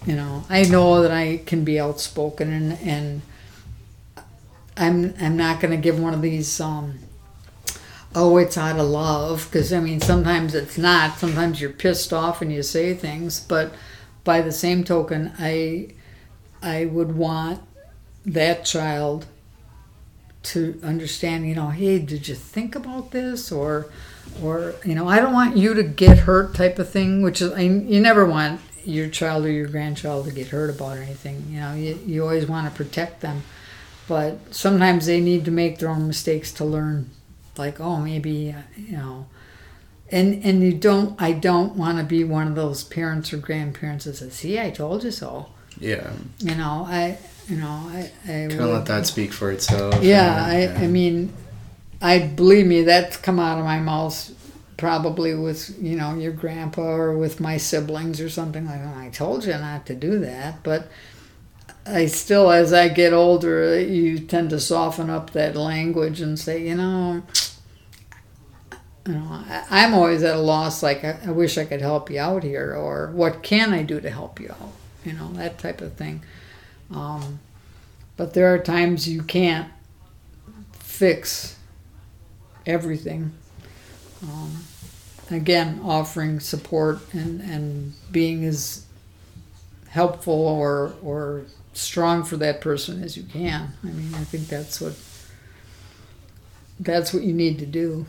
you 0.07 0.17
know, 0.17 0.45
I 0.49 0.63
know 0.63 1.03
that 1.03 1.11
I 1.11 1.43
can 1.45 1.65
be 1.65 1.79
outspoken 1.79 2.53
and 2.53 2.79
and 2.81 3.23
I'm 4.77 5.15
I'm 5.21 5.37
not 5.37 5.61
going 5.61 5.73
to 5.73 5.77
give 5.77 6.01
one 6.01 6.15
of 6.15 6.23
these. 6.23 6.61
Um, 6.61 6.99
oh, 8.15 8.39
it's 8.39 8.57
out 8.57 8.79
of 8.79 8.89
love 8.89 9.47
because 9.51 9.73
I 9.73 9.81
mean 9.81 10.01
sometimes 10.01 10.55
it's 10.55 10.79
not. 10.79 11.19
Sometimes 11.19 11.61
you're 11.61 11.71
pissed 11.71 12.13
off 12.13 12.41
and 12.41 12.53
you 12.53 12.63
say 12.63 12.95
things, 12.95 13.41
but 13.41 13.75
by 14.25 14.41
the 14.41 14.53
same 14.53 14.85
token, 14.85 15.33
I 15.39 15.89
I 16.63 16.87
would 16.87 17.15
want 17.15 17.61
that 18.25 18.65
child 18.65 19.27
to 20.45 20.81
understand. 20.83 21.47
You 21.47 21.55
know, 21.55 21.69
hey, 21.69 21.99
did 21.99 22.27
you 22.27 22.35
think 22.35 22.75
about 22.75 23.11
this 23.11 23.53
or 23.53 23.91
or 24.43 24.77
you 24.83 24.95
know, 24.95 25.07
I 25.09 25.21
don't 25.21 25.35
want 25.35 25.59
you 25.59 25.75
to 25.75 25.83
get 25.83 26.21
hurt 26.21 26.55
type 26.55 26.79
of 26.79 26.89
thing. 26.89 27.21
Which 27.21 27.43
is 27.43 27.53
I, 27.53 27.63
you 27.63 28.01
never 28.01 28.25
want 28.25 28.63
your 28.85 29.09
child 29.09 29.45
or 29.45 29.51
your 29.51 29.69
grandchild 29.69 30.27
to 30.27 30.33
get 30.33 30.49
hurt 30.49 30.71
about 30.71 30.99
or 30.99 31.03
anything. 31.03 31.45
You 31.49 31.61
know, 31.61 31.75
you, 31.75 31.99
you 32.07 32.23
always 32.23 32.47
want 32.47 32.69
to 32.69 32.77
protect 32.77 33.21
them. 33.21 33.43
But 34.09 34.55
sometimes 34.55 35.07
they 35.07 35.21
need 35.21 35.45
to 35.45 35.51
make 35.51 35.79
their 35.79 35.89
own 35.89 36.07
mistakes 36.07 36.53
to 36.55 36.65
learn 36.65 37.11
like 37.57 37.81
oh 37.81 37.99
maybe 37.99 38.53
uh, 38.57 38.63
you 38.77 38.97
know 38.97 39.27
and 40.11 40.43
and 40.45 40.63
you 40.63 40.73
don't 40.73 41.21
i 41.21 41.31
don't 41.31 41.77
want 41.77 41.99
to 41.99 42.05
be 42.05 42.25
one 42.25 42.49
of 42.49 42.55
those 42.55 42.83
parents 42.83 43.33
or 43.33 43.37
grandparents 43.37 44.05
that 44.07 44.15
says 44.15 44.33
see 44.33 44.59
i 44.59 44.71
told 44.71 45.05
you 45.05 45.11
so 45.11 45.47
yeah, 45.79 46.11
you 46.39 46.55
know 46.55 46.85
i 46.89 47.19
you 47.49 47.57
know 47.57 47.69
i 47.69 48.11
i 48.25 48.27
kind 48.27 48.53
of 48.53 48.71
let 48.71 48.87
that 48.87 49.07
speak 49.07 49.33
for 49.33 49.51
itself. 49.51 50.03
yeah 50.03 50.51
and, 50.51 50.79
i 50.79 50.85
i 50.85 50.87
mean 50.87 51.33
I 52.03 52.21
believe 52.21 52.67
me, 52.67 52.83
that's 52.83 53.19
come 53.19 53.39
out 53.39 53.59
of 53.59 53.65
my 53.65 53.79
mouth 53.79 54.31
probably 54.81 55.35
with 55.35 55.77
you 55.81 55.95
know 55.97 56.15
your 56.15 56.33
grandpa 56.33 56.83
or 56.83 57.17
with 57.17 57.39
my 57.39 57.57
siblings 57.59 58.21
or 58.21 58.29
something 58.29 58.67
like 58.67 58.83
that. 58.83 58.97
I 58.97 59.11
told 59.11 59.45
you 59.45 59.53
not 59.53 59.87
to 59.87 59.95
do 59.95 60.19
that, 60.21 60.63
but 60.65 60.89
I 61.87 62.07
still, 62.07 62.51
as 62.51 62.73
I 62.73 62.89
get 62.89 63.13
older, 63.13 63.79
you 63.79 64.19
tend 64.19 64.51
to 64.51 64.59
soften 64.61 65.11
up 65.11 65.31
that 65.31 65.55
language 65.55 66.21
and 66.21 66.39
say, 66.39 66.67
you 66.67 66.75
know, 66.75 67.23
you 69.07 69.15
know, 69.15 69.45
I'm 69.71 69.95
always 69.95 70.23
at 70.23 70.37
a 70.37 70.41
loss. 70.41 70.83
Like 70.83 71.05
I, 71.05 71.19
I 71.27 71.31
wish 71.31 71.59
I 71.59 71.65
could 71.65 71.81
help 71.81 72.11
you 72.11 72.19
out 72.19 72.43
here, 72.43 72.75
or 72.75 73.11
what 73.13 73.43
can 73.43 73.73
I 73.73 73.83
do 73.83 74.01
to 74.01 74.11
help 74.11 74.41
you 74.41 74.51
out? 74.51 74.73
You 75.05 75.13
know, 75.13 75.33
that 75.35 75.59
type 75.59 75.81
of 75.81 75.95
thing. 75.95 76.23
Um, 76.91 77.39
but 78.17 78.35
there 78.35 78.53
are 78.53 78.59
times 78.59 79.09
you 79.09 79.23
can't 79.23 79.71
fix 80.73 81.57
everything. 82.67 83.33
Um, 84.23 84.65
again, 85.31 85.81
offering 85.85 86.41
support 86.41 87.01
and, 87.13 87.41
and 87.41 87.95
being 88.11 88.45
as 88.45 88.87
helpful 89.89 90.35
or, 90.35 90.95
or 91.03 91.43
strong 91.73 92.25
for 92.25 92.37
that 92.37 92.61
person 92.61 93.03
as 93.03 93.17
you 93.17 93.23
can. 93.23 93.73
I 93.83 93.87
mean, 93.87 94.15
I 94.15 94.25
think 94.25 94.49
that's 94.49 94.81
what 94.81 94.95
that's 96.79 97.13
what 97.13 97.23
you 97.23 97.35
need 97.35 97.59
to 97.59 97.67
do. 97.67 98.07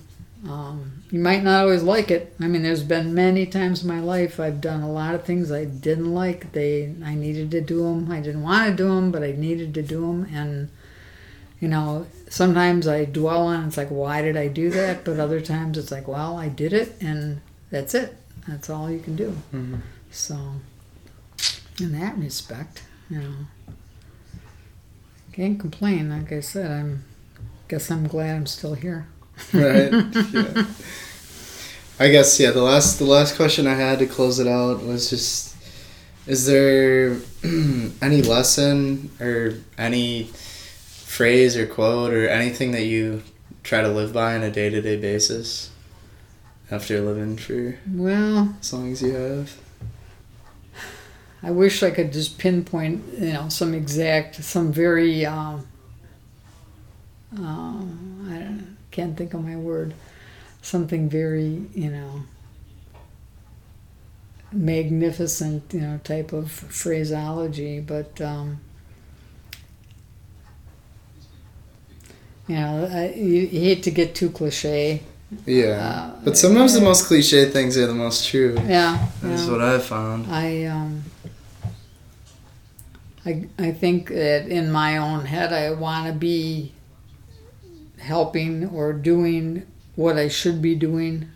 Um, 0.47 1.03
you 1.11 1.19
might 1.19 1.43
not 1.43 1.63
always 1.63 1.83
like 1.83 2.09
it. 2.09 2.33
I 2.39 2.47
mean, 2.47 2.63
there's 2.63 2.83
been 2.83 3.13
many 3.13 3.45
times 3.45 3.83
in 3.83 3.87
my 3.87 3.99
life 3.99 4.39
I've 4.39 4.61
done 4.61 4.81
a 4.81 4.91
lot 4.91 5.13
of 5.13 5.23
things 5.23 5.51
I 5.51 5.65
didn't 5.65 6.13
like. 6.13 6.53
They 6.53 6.95
I 7.03 7.13
needed 7.13 7.51
to 7.51 7.61
do 7.61 7.83
them. 7.83 8.11
I 8.11 8.21
didn't 8.21 8.41
want 8.41 8.69
to 8.69 8.75
do 8.75 8.89
them, 8.89 9.11
but 9.11 9.23
I 9.23 9.33
needed 9.33 9.73
to 9.75 9.83
do 9.83 10.01
them. 10.01 10.27
And 10.33 10.69
you 11.61 11.67
know, 11.67 12.07
sometimes 12.27 12.87
I 12.87 13.05
dwell 13.05 13.47
on 13.47 13.67
it's 13.67 13.77
like, 13.77 13.89
why 13.89 14.23
did 14.23 14.35
I 14.35 14.47
do 14.47 14.71
that? 14.71 15.05
But 15.05 15.19
other 15.19 15.39
times 15.39 15.77
it's 15.77 15.91
like, 15.91 16.07
well, 16.07 16.35
I 16.35 16.49
did 16.49 16.73
it, 16.73 16.97
and 16.99 17.39
that's 17.69 17.93
it. 17.93 18.17
That's 18.47 18.69
all 18.69 18.89
you 18.89 18.99
can 18.99 19.15
do. 19.15 19.29
Mm-hmm. 19.53 19.75
So, 20.09 20.55
in 21.79 21.97
that 21.99 22.17
respect, 22.17 22.83
you 23.09 23.19
know, 23.21 23.33
can't 25.31 25.59
complain. 25.59 26.09
Like 26.09 26.31
I 26.33 26.39
said, 26.39 26.71
I'm 26.71 27.03
guess 27.67 27.89
I'm 27.91 28.07
glad 28.07 28.35
I'm 28.35 28.47
still 28.47 28.73
here. 28.73 29.07
right. 29.53 29.93
Yeah. 30.33 30.65
I 31.99 32.09
guess 32.09 32.39
yeah. 32.39 32.49
The 32.49 32.63
last 32.63 32.97
the 32.97 33.05
last 33.05 33.35
question 33.35 33.67
I 33.67 33.75
had 33.75 33.99
to 33.99 34.07
close 34.07 34.39
it 34.39 34.47
out 34.47 34.83
was 34.83 35.11
just: 35.11 35.55
Is 36.25 36.47
there 36.47 37.17
any 38.01 38.23
lesson 38.23 39.11
or 39.19 39.53
any 39.77 40.31
phrase 41.11 41.57
or 41.57 41.67
quote 41.67 42.13
or 42.13 42.25
anything 42.25 42.71
that 42.71 42.83
you 42.83 43.21
try 43.63 43.81
to 43.81 43.89
live 43.89 44.13
by 44.13 44.33
on 44.33 44.43
a 44.43 44.49
day 44.49 44.69
to 44.69 44.81
day 44.81 44.95
basis 44.95 45.69
after 46.71 47.01
living 47.01 47.35
for 47.35 47.77
Well, 47.85 48.55
as 48.61 48.71
long 48.71 48.93
as 48.93 49.01
you 49.01 49.13
have? 49.13 49.57
I 51.43 51.51
wish 51.51 51.83
I 51.83 51.91
could 51.91 52.13
just 52.13 52.37
pinpoint, 52.37 53.03
you 53.19 53.33
know, 53.33 53.49
some 53.49 53.73
exact, 53.73 54.41
some 54.41 54.71
very, 54.71 55.25
um, 55.25 55.67
uh, 57.37 57.83
I 58.29 58.59
can't 58.91 59.17
think 59.17 59.33
of 59.33 59.43
my 59.43 59.57
word, 59.57 59.93
something 60.61 61.09
very, 61.09 61.65
you 61.73 61.91
know, 61.91 62.21
magnificent, 64.53 65.73
you 65.73 65.81
know, 65.81 65.99
type 66.05 66.31
of 66.31 66.49
phraseology, 66.49 67.81
but, 67.81 68.21
um, 68.21 68.61
you 72.51 72.57
know, 72.57 72.89
I, 72.91 73.13
you, 73.15 73.47
you 73.53 73.59
hate 73.61 73.83
to 73.83 73.91
get 73.91 74.13
too 74.13 74.29
cliche. 74.29 75.03
Yeah. 75.45 76.11
Uh, 76.17 76.19
but 76.25 76.37
sometimes 76.37 76.73
the 76.73 76.81
most 76.81 77.05
cliche 77.05 77.49
things 77.49 77.77
are 77.77 77.87
the 77.87 77.93
most 77.93 78.27
true. 78.27 78.57
Yeah. 78.67 79.07
That's 79.21 79.45
yeah. 79.45 79.51
what 79.51 79.61
I've 79.61 79.85
found. 79.85 80.29
I 80.29 80.65
um 80.65 81.03
I 83.25 83.47
I 83.57 83.71
think 83.71 84.09
that 84.09 84.49
in 84.49 84.69
my 84.69 84.97
own 84.97 85.23
head 85.25 85.53
I 85.53 85.71
want 85.71 86.07
to 86.07 86.13
be 86.13 86.73
helping 87.99 88.67
or 88.67 88.91
doing 88.91 89.65
what 89.95 90.17
I 90.17 90.27
should 90.27 90.61
be 90.61 90.75
doing. 90.75 91.29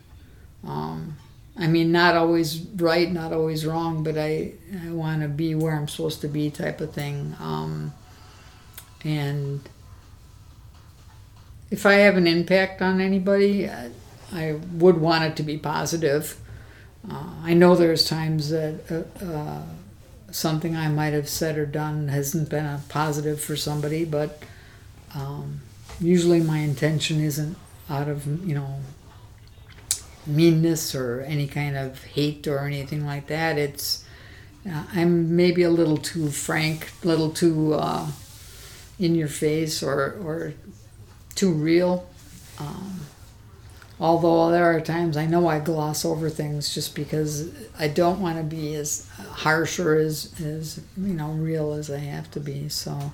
Um, 0.67 1.15
I 1.55 1.67
mean, 1.67 1.93
not 1.93 2.17
always 2.17 2.59
right, 2.75 3.09
not 3.09 3.31
always 3.31 3.65
wrong, 3.65 4.03
but 4.03 4.17
I 4.17 4.51
I 4.85 4.91
want 4.91 5.21
to 5.21 5.29
be 5.29 5.55
where 5.55 5.77
I'm 5.77 5.87
supposed 5.87 6.19
to 6.21 6.27
be, 6.27 6.49
type 6.49 6.81
of 6.81 6.91
thing. 6.91 7.37
Um, 7.39 7.93
and 9.05 9.61
if 11.75 11.85
I 11.85 11.95
have 11.95 12.15
an 12.15 12.25
impact 12.25 12.81
on 12.81 13.01
anybody, 13.01 13.69
I, 13.69 14.53
would 14.71 14.97
want 14.97 15.25
it 15.25 15.35
to 15.35 15.43
be 15.43 15.57
positive. 15.57 16.39
Uh, 17.09 17.31
I 17.43 17.53
know 17.53 17.75
there's 17.75 18.07
times 18.07 18.49
that 18.49 18.79
uh, 18.89 19.25
uh, 19.25 19.63
something 20.31 20.73
I 20.73 20.87
might 20.87 21.11
have 21.11 21.27
said 21.27 21.57
or 21.57 21.65
done 21.65 22.07
hasn't 22.07 22.49
been 22.49 22.65
a 22.65 22.81
positive 22.87 23.41
for 23.41 23.57
somebody, 23.57 24.05
but 24.05 24.41
um, 25.13 25.59
usually 25.99 26.39
my 26.39 26.59
intention 26.59 27.19
isn't 27.19 27.57
out 27.89 28.07
of, 28.07 28.25
you 28.47 28.55
know, 28.55 28.79
meanness 30.25 30.95
or 30.95 31.23
any 31.23 31.47
kind 31.47 31.75
of 31.75 32.01
hate 32.05 32.47
or 32.47 32.59
anything 32.59 33.05
like 33.05 33.27
that. 33.27 33.57
It's 33.57 34.05
uh, 34.65 34.85
I'm 34.93 35.35
maybe 35.35 35.63
a 35.63 35.69
little 35.69 35.97
too 35.97 36.29
frank, 36.29 36.93
a 37.03 37.07
little 37.07 37.31
too 37.31 37.73
uh, 37.73 38.07
in 38.97 39.13
your 39.13 39.27
face 39.27 39.83
or, 39.83 40.17
or 40.23 40.53
too 41.35 41.51
real. 41.51 42.07
Um, 42.59 43.01
although 43.99 44.49
there 44.49 44.65
are 44.65 44.81
times 44.81 45.17
I 45.17 45.25
know 45.25 45.47
I 45.47 45.59
gloss 45.59 46.05
over 46.05 46.29
things 46.29 46.73
just 46.73 46.95
because 46.95 47.49
I 47.77 47.87
don't 47.87 48.21
want 48.21 48.37
to 48.37 48.43
be 48.43 48.75
as 48.75 49.07
harsh 49.17 49.79
or 49.79 49.95
as, 49.95 50.33
as 50.41 50.79
you 50.97 51.13
know 51.13 51.31
real 51.31 51.73
as 51.73 51.91
I 51.91 51.99
have 51.99 52.31
to 52.31 52.39
be. 52.39 52.69
So 52.69 53.13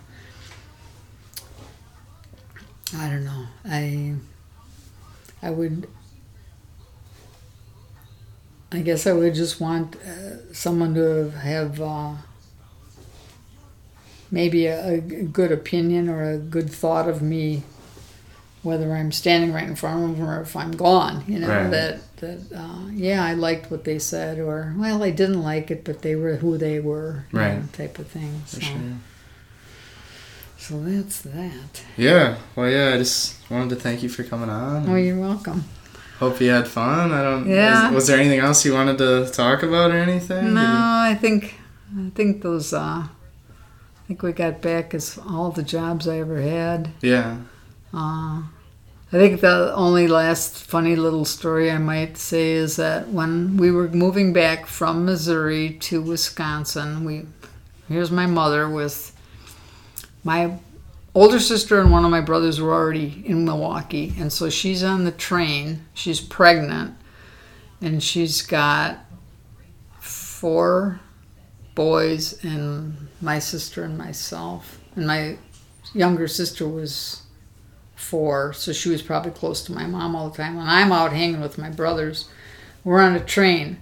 I 2.95 3.09
don't 3.09 3.25
know. 3.25 3.45
I 3.66 4.16
I 5.41 5.50
would. 5.50 5.88
I 8.74 8.80
guess 8.80 9.06
I 9.06 9.11
would 9.11 9.33
just 9.35 9.59
want 9.59 9.98
uh, 9.98 10.53
someone 10.53 10.93
to 10.93 11.30
have 11.32 11.82
uh, 11.82 12.14
maybe 14.30 14.66
a, 14.67 14.93
a 14.93 15.00
good 15.00 15.51
opinion 15.51 16.08
or 16.08 16.24
a 16.24 16.38
good 16.38 16.69
thought 16.69 17.09
of 17.09 17.22
me 17.22 17.64
whether 18.64 18.93
I'm 18.93 19.11
standing 19.11 19.51
right 19.53 19.67
in 19.67 19.75
front 19.75 20.03
of 20.11 20.17
them 20.17 20.27
or 20.30 20.41
if 20.41 20.56
I'm 20.56 20.72
gone. 20.72 21.23
You 21.27 21.40
know 21.40 21.48
Right. 21.48 21.69
that 21.72 21.99
that 22.17 22.40
uh, 22.56 22.90
yeah, 22.93 23.23
I 23.25 23.33
liked 23.33 23.72
what 23.72 23.83
they 23.83 23.98
said, 23.99 24.38
or 24.40 24.73
well, 24.77 25.01
I 25.03 25.09
didn't 25.11 25.41
like 25.41 25.72
it, 25.72 25.83
but 25.83 26.01
they 26.03 26.15
were 26.15 26.35
who 26.38 26.57
they 26.57 26.80
were, 26.80 27.25
Right. 27.31 27.56
know, 27.57 27.64
type 27.73 27.98
of 27.99 28.07
thing. 28.07 28.43
So, 28.45 28.59
sure. 28.59 28.77
so 30.57 30.80
that's 30.81 31.22
that. 31.22 31.83
Yeah. 31.98 32.38
Well, 32.56 32.69
yeah. 32.69 32.93
I 32.93 32.98
just 32.98 33.38
wanted 33.49 33.69
to 33.72 33.75
thank 33.77 34.03
you 34.03 34.09
for 34.09 34.23
coming 34.23 34.49
on. 34.49 34.88
Oh, 34.90 34.95
you're 34.95 35.19
welcome. 35.19 35.64
Hope 36.19 36.40
you 36.40 36.49
had 36.51 36.67
fun. 36.67 37.11
I 37.11 37.23
don't. 37.23 37.49
Yeah. 37.49 37.85
Was, 37.88 37.95
was 37.95 38.07
there 38.07 38.19
anything 38.19 38.40
else 38.40 38.64
you 38.64 38.73
wanted 38.73 38.99
to 38.99 39.27
talk 39.31 39.64
about 39.64 39.90
or 39.91 39.98
anything? 39.98 40.53
No, 40.53 40.61
you- 40.61 40.67
I 40.67 41.17
think 41.19 41.56
I 41.98 42.11
think 42.14 42.43
those. 42.43 42.73
Uh, 42.73 43.07
I 43.07 44.07
think 44.07 44.22
we 44.22 44.31
got 44.33 44.61
back 44.61 44.93
as 44.93 45.17
all 45.27 45.51
the 45.51 45.64
jobs 45.64 46.07
I 46.07 46.19
ever 46.19 46.40
had. 46.41 46.90
Yeah. 47.01 47.38
Uh, 47.93 48.43
I 49.13 49.17
think 49.17 49.41
the 49.41 49.73
only 49.75 50.07
last 50.07 50.63
funny 50.63 50.95
little 50.95 51.25
story 51.25 51.69
I 51.69 51.77
might 51.77 52.17
say 52.17 52.51
is 52.51 52.77
that 52.77 53.09
when 53.09 53.57
we 53.57 53.69
were 53.69 53.89
moving 53.89 54.31
back 54.31 54.67
from 54.67 55.03
Missouri 55.05 55.73
to 55.81 56.01
Wisconsin, 56.01 57.03
we 57.03 57.25
here's 57.89 58.09
my 58.09 58.25
mother 58.25 58.69
with 58.69 59.13
my 60.23 60.57
older 61.13 61.39
sister 61.39 61.81
and 61.81 61.91
one 61.91 62.05
of 62.05 62.11
my 62.11 62.21
brothers 62.21 62.61
were 62.61 62.73
already 62.73 63.21
in 63.25 63.43
Milwaukee, 63.43 64.13
and 64.17 64.31
so 64.31 64.49
she's 64.49 64.81
on 64.81 65.03
the 65.03 65.11
train. 65.11 65.85
She's 65.93 66.21
pregnant, 66.21 66.95
and 67.81 68.01
she's 68.01 68.41
got 68.41 68.99
four 69.99 71.01
boys 71.75 72.43
and 72.45 73.09
my 73.19 73.39
sister 73.39 73.83
and 73.83 73.97
myself, 73.97 74.79
and 74.95 75.05
my 75.05 75.37
younger 75.93 76.29
sister 76.29 76.65
was 76.65 77.20
four, 78.01 78.51
so 78.51 78.73
she 78.73 78.89
was 78.89 79.01
probably 79.01 79.31
close 79.31 79.61
to 79.63 79.71
my 79.71 79.85
mom 79.85 80.15
all 80.15 80.30
the 80.30 80.38
time. 80.38 80.57
When 80.57 80.67
I'm 80.67 80.91
out 80.91 81.13
hanging 81.13 81.39
with 81.39 81.57
my 81.57 81.69
brothers, 81.69 82.27
we're 82.83 82.99
on 82.99 83.15
a 83.15 83.23
train. 83.23 83.77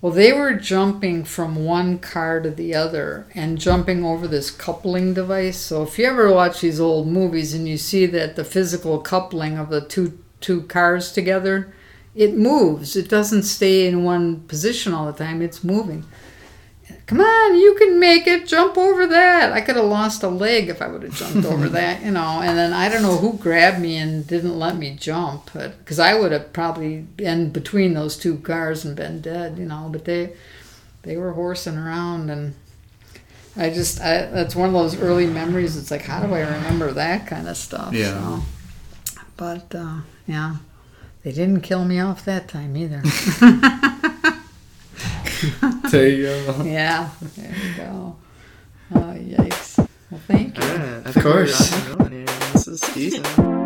Well, 0.00 0.12
they 0.12 0.32
were 0.32 0.54
jumping 0.54 1.24
from 1.24 1.64
one 1.64 1.98
car 1.98 2.40
to 2.40 2.50
the 2.50 2.72
other 2.74 3.26
and 3.34 3.58
jumping 3.58 4.04
over 4.04 4.28
this 4.28 4.50
coupling 4.50 5.12
device. 5.12 5.58
So 5.58 5.82
if 5.82 5.98
you 5.98 6.06
ever 6.06 6.32
watch 6.32 6.60
these 6.60 6.78
old 6.78 7.08
movies 7.08 7.52
and 7.52 7.68
you 7.68 7.76
see 7.76 8.06
that 8.06 8.36
the 8.36 8.44
physical 8.44 9.00
coupling 9.00 9.58
of 9.58 9.70
the 9.70 9.80
two 9.80 10.18
two 10.40 10.62
cars 10.62 11.10
together, 11.10 11.74
it 12.14 12.36
moves. 12.36 12.94
It 12.94 13.08
doesn't 13.08 13.42
stay 13.42 13.88
in 13.88 14.04
one 14.04 14.42
position 14.42 14.94
all 14.94 15.06
the 15.06 15.12
time. 15.12 15.42
It's 15.42 15.64
moving. 15.64 16.04
Come 17.08 17.20
on, 17.22 17.56
you 17.56 17.74
can 17.74 17.98
make 17.98 18.26
it, 18.26 18.46
jump 18.46 18.76
over 18.76 19.06
that. 19.06 19.50
I 19.50 19.62
could 19.62 19.76
have 19.76 19.86
lost 19.86 20.22
a 20.22 20.28
leg 20.28 20.68
if 20.68 20.82
I 20.82 20.88
would 20.88 21.02
have 21.02 21.14
jumped 21.14 21.46
over 21.46 21.66
that, 21.70 22.04
you 22.04 22.10
know. 22.10 22.42
And 22.42 22.56
then 22.56 22.74
I 22.74 22.90
don't 22.90 23.02
know 23.02 23.16
who 23.16 23.38
grabbed 23.38 23.80
me 23.80 23.96
and 23.96 24.26
didn't 24.26 24.58
let 24.58 24.76
me 24.76 24.94
jump, 24.94 25.50
because 25.54 25.98
I 25.98 26.14
would 26.14 26.32
have 26.32 26.52
probably 26.52 26.98
been 26.98 27.50
between 27.50 27.94
those 27.94 28.16
two 28.16 28.36
cars 28.38 28.84
and 28.84 28.94
been 28.94 29.22
dead, 29.22 29.58
you 29.58 29.64
know. 29.64 29.88
But 29.90 30.04
they 30.04 30.34
they 31.02 31.16
were 31.16 31.32
horsing 31.32 31.78
around, 31.78 32.28
and 32.28 32.54
I 33.56 33.70
just 33.70 34.02
I, 34.02 34.26
that's 34.26 34.54
one 34.54 34.68
of 34.68 34.74
those 34.74 35.00
early 35.00 35.26
memories. 35.26 35.78
It's 35.78 35.90
like, 35.90 36.02
how 36.02 36.20
do 36.24 36.34
I 36.34 36.40
remember 36.40 36.92
that 36.92 37.26
kind 37.26 37.48
of 37.48 37.56
stuff? 37.56 37.94
Yeah. 37.94 38.12
So, 38.12 38.42
but 39.38 39.74
uh, 39.74 40.00
yeah, 40.26 40.56
they 41.22 41.32
didn't 41.32 41.62
kill 41.62 41.86
me 41.86 42.00
off 42.00 42.26
that 42.26 42.48
time 42.48 42.76
either. 42.76 43.02
There 45.90 46.08
you 46.08 46.24
go. 46.24 46.62
Yeah, 46.64 47.10
there 47.36 47.54
you 47.54 47.76
go. 47.76 48.16
Oh, 48.94 49.14
yikes. 49.14 49.78
Well, 50.10 50.20
thank 50.26 50.56
you. 50.58 50.64
Yeah, 50.64 51.08
Of 51.08 51.14
course. 51.22 51.70
This 52.52 52.66
is 52.68 52.80
decent. 52.94 53.57